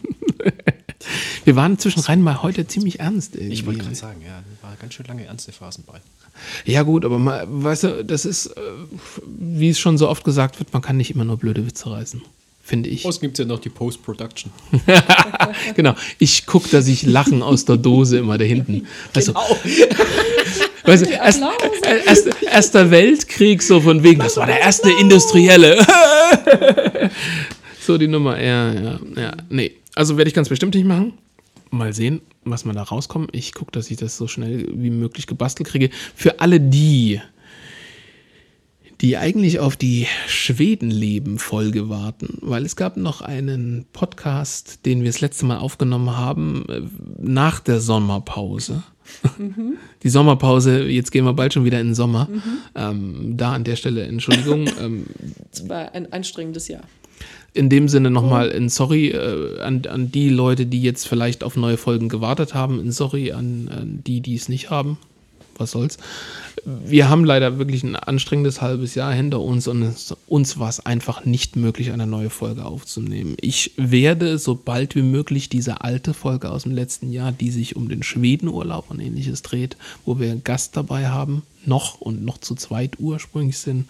Wir 1.45 1.55
waren 1.55 1.79
zwischenrein 1.79 2.21
mal 2.21 2.41
heute 2.43 2.67
ziemlich 2.67 2.99
ernst. 2.99 3.35
Irgendwie. 3.35 3.53
Ich 3.53 3.65
wollte 3.65 3.79
gerade 3.79 3.95
sagen, 3.95 4.21
ja, 4.25 4.43
war 4.61 4.75
ganz 4.79 4.93
schön 4.93 5.05
lange 5.07 5.25
ernste 5.25 5.51
Phasen 5.51 5.83
bei. 5.85 5.99
Ja 6.65 6.83
gut, 6.83 7.05
aber 7.05 7.19
mal, 7.19 7.45
weißt 7.49 7.83
du, 7.83 8.05
das 8.05 8.25
ist, 8.25 8.47
äh, 8.47 8.61
wie 9.25 9.69
es 9.69 9.79
schon 9.79 9.97
so 9.97 10.09
oft 10.09 10.23
gesagt 10.23 10.59
wird, 10.59 10.71
man 10.73 10.81
kann 10.81 10.97
nicht 10.97 11.11
immer 11.11 11.25
nur 11.25 11.37
blöde 11.37 11.65
Witze 11.65 11.91
reißen, 11.91 12.21
finde 12.63 12.89
ich. 12.89 13.05
Außerdem 13.05 13.27
gibt 13.27 13.39
es 13.39 13.45
ja 13.45 13.53
noch 13.53 13.59
die 13.59 13.69
Post-Production. 13.69 14.51
genau, 15.75 15.95
ich 16.17 16.45
gucke, 16.45 16.69
dass 16.69 16.87
ich 16.87 17.03
Lachen 17.03 17.41
aus 17.41 17.65
der 17.65 17.77
Dose 17.77 18.19
immer 18.19 18.37
da 18.37 18.45
hinten. 18.45 18.87
Also, 19.13 19.33
weißt 20.85 21.05
du, 21.05 21.09
erst, 21.09 21.41
äh, 21.41 22.05
erst, 22.05 22.29
erster 22.41 22.91
Weltkrieg, 22.91 23.61
so 23.63 23.81
von 23.81 24.03
wegen, 24.03 24.19
das 24.19 24.37
war 24.37 24.45
der 24.45 24.59
erste 24.59 24.91
Industrielle. 24.91 25.85
so 27.81 27.97
die 27.97 28.07
Nummer, 28.07 28.41
ja, 28.41 28.73
ja, 28.73 28.99
ja. 29.15 29.33
Nee, 29.49 29.73
also 29.95 30.17
werde 30.17 30.29
ich 30.29 30.35
ganz 30.35 30.49
bestimmt 30.49 30.75
nicht 30.75 30.85
machen. 30.85 31.13
Mal 31.71 31.93
sehen, 31.93 32.21
was 32.43 32.65
man 32.65 32.75
da 32.75 32.83
rauskommt. 32.83 33.29
Ich 33.33 33.53
gucke, 33.53 33.71
dass 33.71 33.91
ich 33.91 33.97
das 33.97 34.17
so 34.17 34.27
schnell 34.27 34.67
wie 34.73 34.89
möglich 34.89 35.27
gebastelt 35.27 35.69
kriege. 35.69 35.89
Für 36.15 36.39
alle 36.39 36.59
die, 36.59 37.21
die 39.01 39.17
eigentlich 39.17 39.59
auf 39.59 39.77
die 39.77 40.07
Schwedenleben-Folge 40.27 41.89
warten, 41.89 42.37
weil 42.41 42.65
es 42.65 42.75
gab 42.75 42.97
noch 42.97 43.21
einen 43.21 43.85
Podcast, 43.93 44.85
den 44.85 45.01
wir 45.01 45.09
das 45.09 45.21
letzte 45.21 45.45
Mal 45.45 45.57
aufgenommen 45.57 46.17
haben, 46.17 46.65
äh, 46.69 46.81
nach 47.19 47.59
der 47.59 47.79
Sommerpause. 47.79 48.83
Die 50.03 50.09
Sommerpause, 50.09 50.83
jetzt 50.83 51.11
gehen 51.11 51.25
wir 51.25 51.33
bald 51.33 51.53
schon 51.53 51.65
wieder 51.65 51.79
in 51.79 51.87
den 51.87 51.95
Sommer. 51.95 52.27
Ähm, 52.75 53.37
da 53.37 53.53
an 53.53 53.63
der 53.63 53.75
Stelle 53.75 54.03
Entschuldigung. 54.03 54.69
ähm, 54.79 55.07
Es 55.51 55.67
war 55.67 55.93
ein 55.93 56.13
anstrengendes 56.13 56.67
Jahr. 56.67 56.83
In 57.53 57.69
dem 57.69 57.87
Sinne 57.87 58.11
nochmal 58.11 58.51
ein 58.51 58.69
Sorry 58.69 59.09
äh, 59.09 59.61
an, 59.61 59.83
an 59.87 60.11
die 60.11 60.29
Leute, 60.29 60.65
die 60.65 60.81
jetzt 60.81 61.07
vielleicht 61.07 61.43
auf 61.43 61.55
neue 61.55 61.77
Folgen 61.77 62.09
gewartet 62.09 62.53
haben. 62.53 62.79
Ein 62.79 62.91
Sorry 62.91 63.31
an, 63.31 63.69
an 63.71 64.03
die, 64.05 64.21
die 64.21 64.35
es 64.35 64.49
nicht 64.49 64.69
haben. 64.69 64.97
Was 65.57 65.71
soll's. 65.71 65.97
Wir 66.65 67.09
haben 67.09 67.25
leider 67.25 67.57
wirklich 67.57 67.83
ein 67.83 67.97
anstrengendes 67.97 68.61
halbes 68.61 68.95
Jahr 68.95 69.13
hinter 69.13 69.41
uns 69.41 69.67
und 69.67 69.81
es, 69.81 70.15
uns 70.27 70.57
war 70.57 70.69
es 70.69 70.85
einfach 70.85 71.25
nicht 71.25 71.57
möglich, 71.57 71.91
eine 71.91 72.07
neue 72.07 72.29
Folge 72.29 72.65
aufzunehmen. 72.65 73.35
Ich 73.41 73.73
werde 73.75 74.37
so 74.37 74.55
bald 74.55 74.95
wie 74.95 75.01
möglich 75.01 75.49
diese 75.49 75.81
alte 75.81 76.13
Folge 76.13 76.49
aus 76.49 76.63
dem 76.63 76.73
letzten 76.73 77.11
Jahr, 77.11 77.33
die 77.33 77.51
sich 77.51 77.75
um 77.75 77.89
den 77.89 78.03
Schwedenurlaub 78.03 78.89
und 78.89 79.01
ähnliches 79.01 79.41
dreht, 79.41 79.75
wo 80.05 80.17
wir 80.19 80.31
einen 80.31 80.45
Gast 80.45 80.77
dabei 80.77 81.09
haben, 81.09 81.43
noch 81.65 81.99
und 81.99 82.23
noch 82.23 82.37
zu 82.37 82.55
zweit 82.55 82.99
ursprünglich 82.99 83.57
sind, 83.57 83.87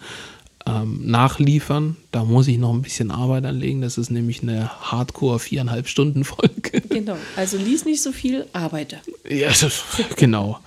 ähm, 0.66 1.00
nachliefern. 1.06 1.96
Da 2.12 2.24
muss 2.24 2.46
ich 2.48 2.58
noch 2.58 2.72
ein 2.74 2.82
bisschen 2.82 3.10
Arbeit 3.10 3.44
anlegen. 3.46 3.80
Das 3.80 3.96
ist 3.98 4.10
nämlich 4.10 4.42
eine 4.42 4.68
Hardcore 4.90 5.38
viereinhalb 5.38 5.88
Stunden 5.88 6.24
Folge. 6.24 6.80
Genau. 6.90 7.16
Also 7.36 7.56
lies 7.56 7.84
nicht 7.84 8.02
so 8.02 8.12
viel, 8.12 8.46
arbeite. 8.52 8.98
ja, 9.28 9.48
das, 9.48 9.82
genau. 10.16 10.58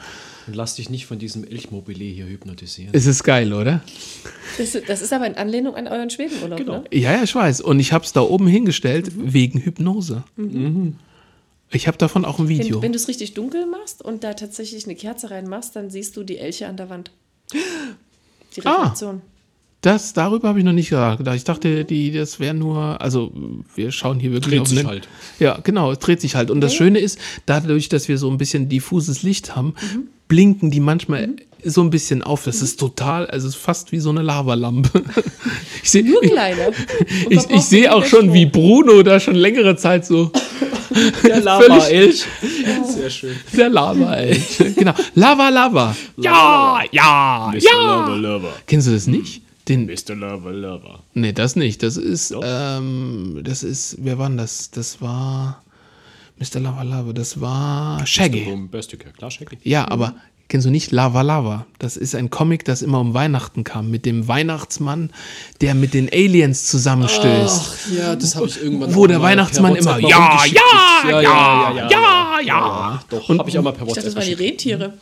Und 0.47 0.55
lass 0.55 0.75
dich 0.75 0.89
nicht 0.89 1.05
von 1.05 1.19
diesem 1.19 1.43
Elchmobile 1.45 2.03
hier 2.03 2.25
hypnotisieren. 2.25 2.89
Es 2.93 3.05
ist 3.05 3.23
geil, 3.23 3.53
oder? 3.53 3.81
Das, 4.57 4.75
das 4.87 5.01
ist 5.01 5.13
aber 5.13 5.25
in 5.27 5.35
Anlehnung 5.35 5.75
an 5.75 5.87
euren 5.87 6.09
Schwedenurlaub, 6.09 6.57
Genau. 6.59 6.77
ne? 6.79 6.83
Ja, 6.91 7.13
ja, 7.13 7.23
ich 7.23 7.33
weiß. 7.33 7.61
Und 7.61 7.79
ich 7.79 7.93
habe 7.93 8.03
es 8.03 8.11
da 8.13 8.21
oben 8.21 8.47
hingestellt 8.47 9.11
wegen 9.15 9.59
Hypnose. 9.59 10.23
Ich 11.71 11.87
habe 11.87 11.97
davon 11.97 12.25
auch 12.25 12.39
ein 12.39 12.49
Video. 12.49 12.77
Wenn, 12.77 12.83
wenn 12.83 12.91
du 12.93 12.97
es 12.97 13.07
richtig 13.07 13.33
dunkel 13.35 13.65
machst 13.67 14.03
und 14.03 14.23
da 14.23 14.33
tatsächlich 14.33 14.85
eine 14.85 14.95
Kerze 14.95 15.31
reinmachst, 15.31 15.75
dann 15.75 15.89
siehst 15.89 16.17
du 16.17 16.23
die 16.23 16.37
Elche 16.37 16.67
an 16.67 16.77
der 16.77 16.89
Wand. 16.89 17.11
Die 17.53 18.65
Ah. 18.65 18.93
Das, 19.83 20.13
darüber 20.13 20.47
habe 20.47 20.59
ich 20.59 20.65
noch 20.65 20.71
nicht 20.73 20.89
gedacht. 20.89 21.19
Ich 21.35 21.43
dachte, 21.43 21.83
die, 21.85 22.11
das 22.11 22.39
wäre 22.39 22.53
nur, 22.53 22.99
also 23.01 23.31
wir 23.75 23.91
schauen 23.91 24.19
hier 24.19 24.31
wirklich 24.31 24.53
Dreht 24.53 24.61
auf 24.61 24.67
sich 24.69 24.79
einen- 24.79 24.87
halt. 24.87 25.07
Ja, 25.39 25.59
genau, 25.61 25.91
es 25.91 25.99
dreht 25.99 26.21
sich 26.21 26.35
halt. 26.35 26.49
Und 26.49 26.61
das 26.61 26.73
Schöne 26.73 26.99
ist, 26.99 27.19
dadurch, 27.45 27.89
dass 27.89 28.07
wir 28.07 28.17
so 28.17 28.31
ein 28.31 28.37
bisschen 28.37 28.69
diffuses 28.69 29.23
Licht 29.23 29.55
haben, 29.55 29.75
Mhm. 29.93 30.07
blinken 30.29 30.71
die 30.71 30.79
manchmal 30.79 31.29
so 31.65 31.81
ein 31.81 31.89
bisschen 31.89 32.23
auf. 32.23 32.45
Das 32.45 32.61
ist 32.61 32.79
total, 32.79 33.27
also 33.27 33.47
es 33.47 33.55
ist 33.55 33.61
fast 33.61 33.91
wie 33.91 33.99
so 33.99 34.09
eine 34.09 34.21
Lavalampe. 34.21 35.03
Ich 35.83 35.89
sehe 35.91 36.05
Nur 36.05 36.21
kleiner. 36.21 36.67
Und 37.25 37.31
ich, 37.31 37.49
ich 37.49 37.61
sehe 37.63 37.93
auch 37.93 38.05
schon, 38.05 38.21
Strom. 38.21 38.33
wie 38.33 38.45
Bruno 38.45 39.03
da 39.03 39.19
schon 39.19 39.35
längere 39.35 39.75
Zeit 39.75 40.05
so 40.05 40.31
Der 41.25 41.41
Lava-Elch. 41.41 42.23
Sehr 42.87 43.09
schön. 43.09 43.35
der 43.57 43.67
Lava, 43.67 44.15
ey. 44.15 44.41
genau. 44.77 44.93
Lava, 45.15 45.49
Lava. 45.49 45.93
Ja, 46.15 46.79
ja, 46.91 47.51
ja. 47.59 48.05
Lover 48.05 48.15
Lover. 48.17 48.53
Kennst 48.65 48.87
du 48.87 48.91
das 48.93 49.07
nicht? 49.07 49.41
Den, 49.67 49.85
Mr. 49.85 50.15
Lover 50.15 50.51
Lover. 50.51 50.99
nee, 51.13 51.31
das 51.31 51.55
nicht. 51.55 51.83
Das 51.83 51.95
ist, 51.97 52.33
ähm, 52.43 53.39
das 53.43 53.63
ist, 53.63 53.97
wer 53.99 54.17
war 54.17 54.27
denn 54.27 54.37
das? 54.37 54.71
Das 54.71 55.01
war 55.01 55.63
Mr. 56.37 56.59
Lava 56.59 56.81
Lava. 56.83 57.13
Das 57.13 57.39
war 57.39 58.05
Shaggy. 58.05 58.45
Ja 58.49 59.11
klar, 59.11 59.31
Shaggy. 59.31 59.57
Ja, 59.63 59.87
aber 59.89 60.15
kennst 60.49 60.67
du 60.67 60.71
nicht 60.71 60.91
Lava 60.91 61.21
Lava? 61.21 61.65
Das 61.79 61.95
ist 61.95 62.13
ein 62.15 62.29
Comic, 62.29 62.65
das 62.65 62.81
immer 62.81 62.99
um 62.99 63.13
Weihnachten 63.13 63.63
kam, 63.63 63.89
mit 63.89 64.05
dem 64.05 64.27
Weihnachtsmann, 64.27 65.11
der 65.61 65.75
mit 65.75 65.93
den 65.93 66.09
Aliens 66.11 66.65
zusammenstößt. 66.69 67.91
ja, 67.97 68.15
das 68.17 68.35
habe 68.35 68.47
ich 68.47 68.61
irgendwann 68.61 68.93
Wo 68.93 69.07
der 69.07 69.21
Weihnachtsmann 69.21 69.75
immer, 69.77 69.95
WhatsApp 69.95 70.01
mal 70.01 70.09
ja, 70.09 70.27
rumgeschickt 70.27 70.55
ja, 70.55 71.01
gekriegt. 71.03 71.23
ja, 71.23 71.89
ja, 71.89 72.39
ja. 72.41 73.03
Doch, 73.09 73.29
Und- 73.29 73.39
habe 73.39 73.49
ich 73.49 73.57
auch 73.57 73.63
mal 73.63 73.71
per 73.71 73.87
Ich 73.87 73.93
dachte, 73.93 74.07
WhatsApp 74.07 74.15
das 74.15 74.27
waren 74.27 74.37
die. 74.37 74.43
Rentiere. 74.43 74.93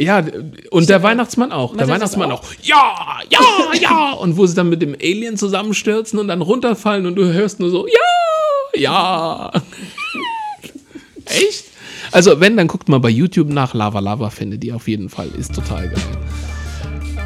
Ja, 0.00 0.24
und 0.70 0.88
der 0.88 1.02
Weihnachtsmann 1.02 1.50
auch. 1.50 1.76
Der 1.76 1.86
er 1.86 1.88
Weihnachtsmann 1.88 2.30
auch? 2.30 2.42
auch. 2.42 2.54
Ja, 2.62 3.18
ja, 3.30 3.40
ja. 3.80 4.12
Und 4.12 4.36
wo 4.36 4.46
sie 4.46 4.54
dann 4.54 4.68
mit 4.68 4.80
dem 4.80 4.94
Alien 4.94 5.36
zusammenstürzen 5.36 6.18
und 6.20 6.28
dann 6.28 6.40
runterfallen 6.40 7.06
und 7.06 7.16
du 7.16 7.32
hörst 7.32 7.58
nur 7.58 7.70
so, 7.70 7.86
ja, 7.86 8.80
ja. 8.80 9.52
Echt? 11.24 11.64
Also, 12.12 12.40
wenn, 12.40 12.56
dann 12.56 12.68
guckt 12.68 12.88
mal 12.88 13.00
bei 13.00 13.10
YouTube 13.10 13.48
nach. 13.48 13.74
Lava 13.74 13.98
Lava 13.98 14.30
findet 14.30 14.64
ihr 14.64 14.76
auf 14.76 14.86
jeden 14.88 15.08
Fall. 15.08 15.28
Ist 15.36 15.54
total 15.54 15.88
geil. 15.88 16.18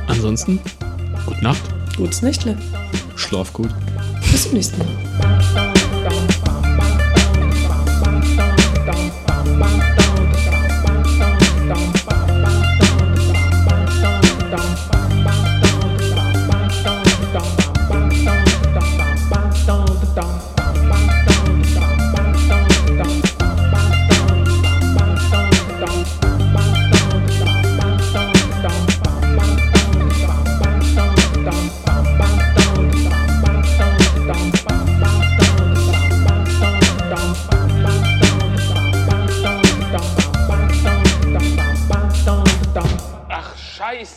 Ansonsten, 0.07 0.59
gute 1.27 1.45
Nacht. 1.45 1.63
Gutes 1.97 2.23
Nächtle. 2.23 2.59
Schlaf 3.17 3.53
gut. 3.53 3.69
Bis 4.31 4.45
zum 4.45 4.55
nächsten 4.55 4.79
Mal. 4.79 5.62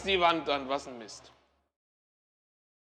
Die 0.06 0.20
Wand 0.20 0.50
an, 0.50 0.70
was 0.70 0.88
ein 0.88 0.98
Mist. 0.98 1.32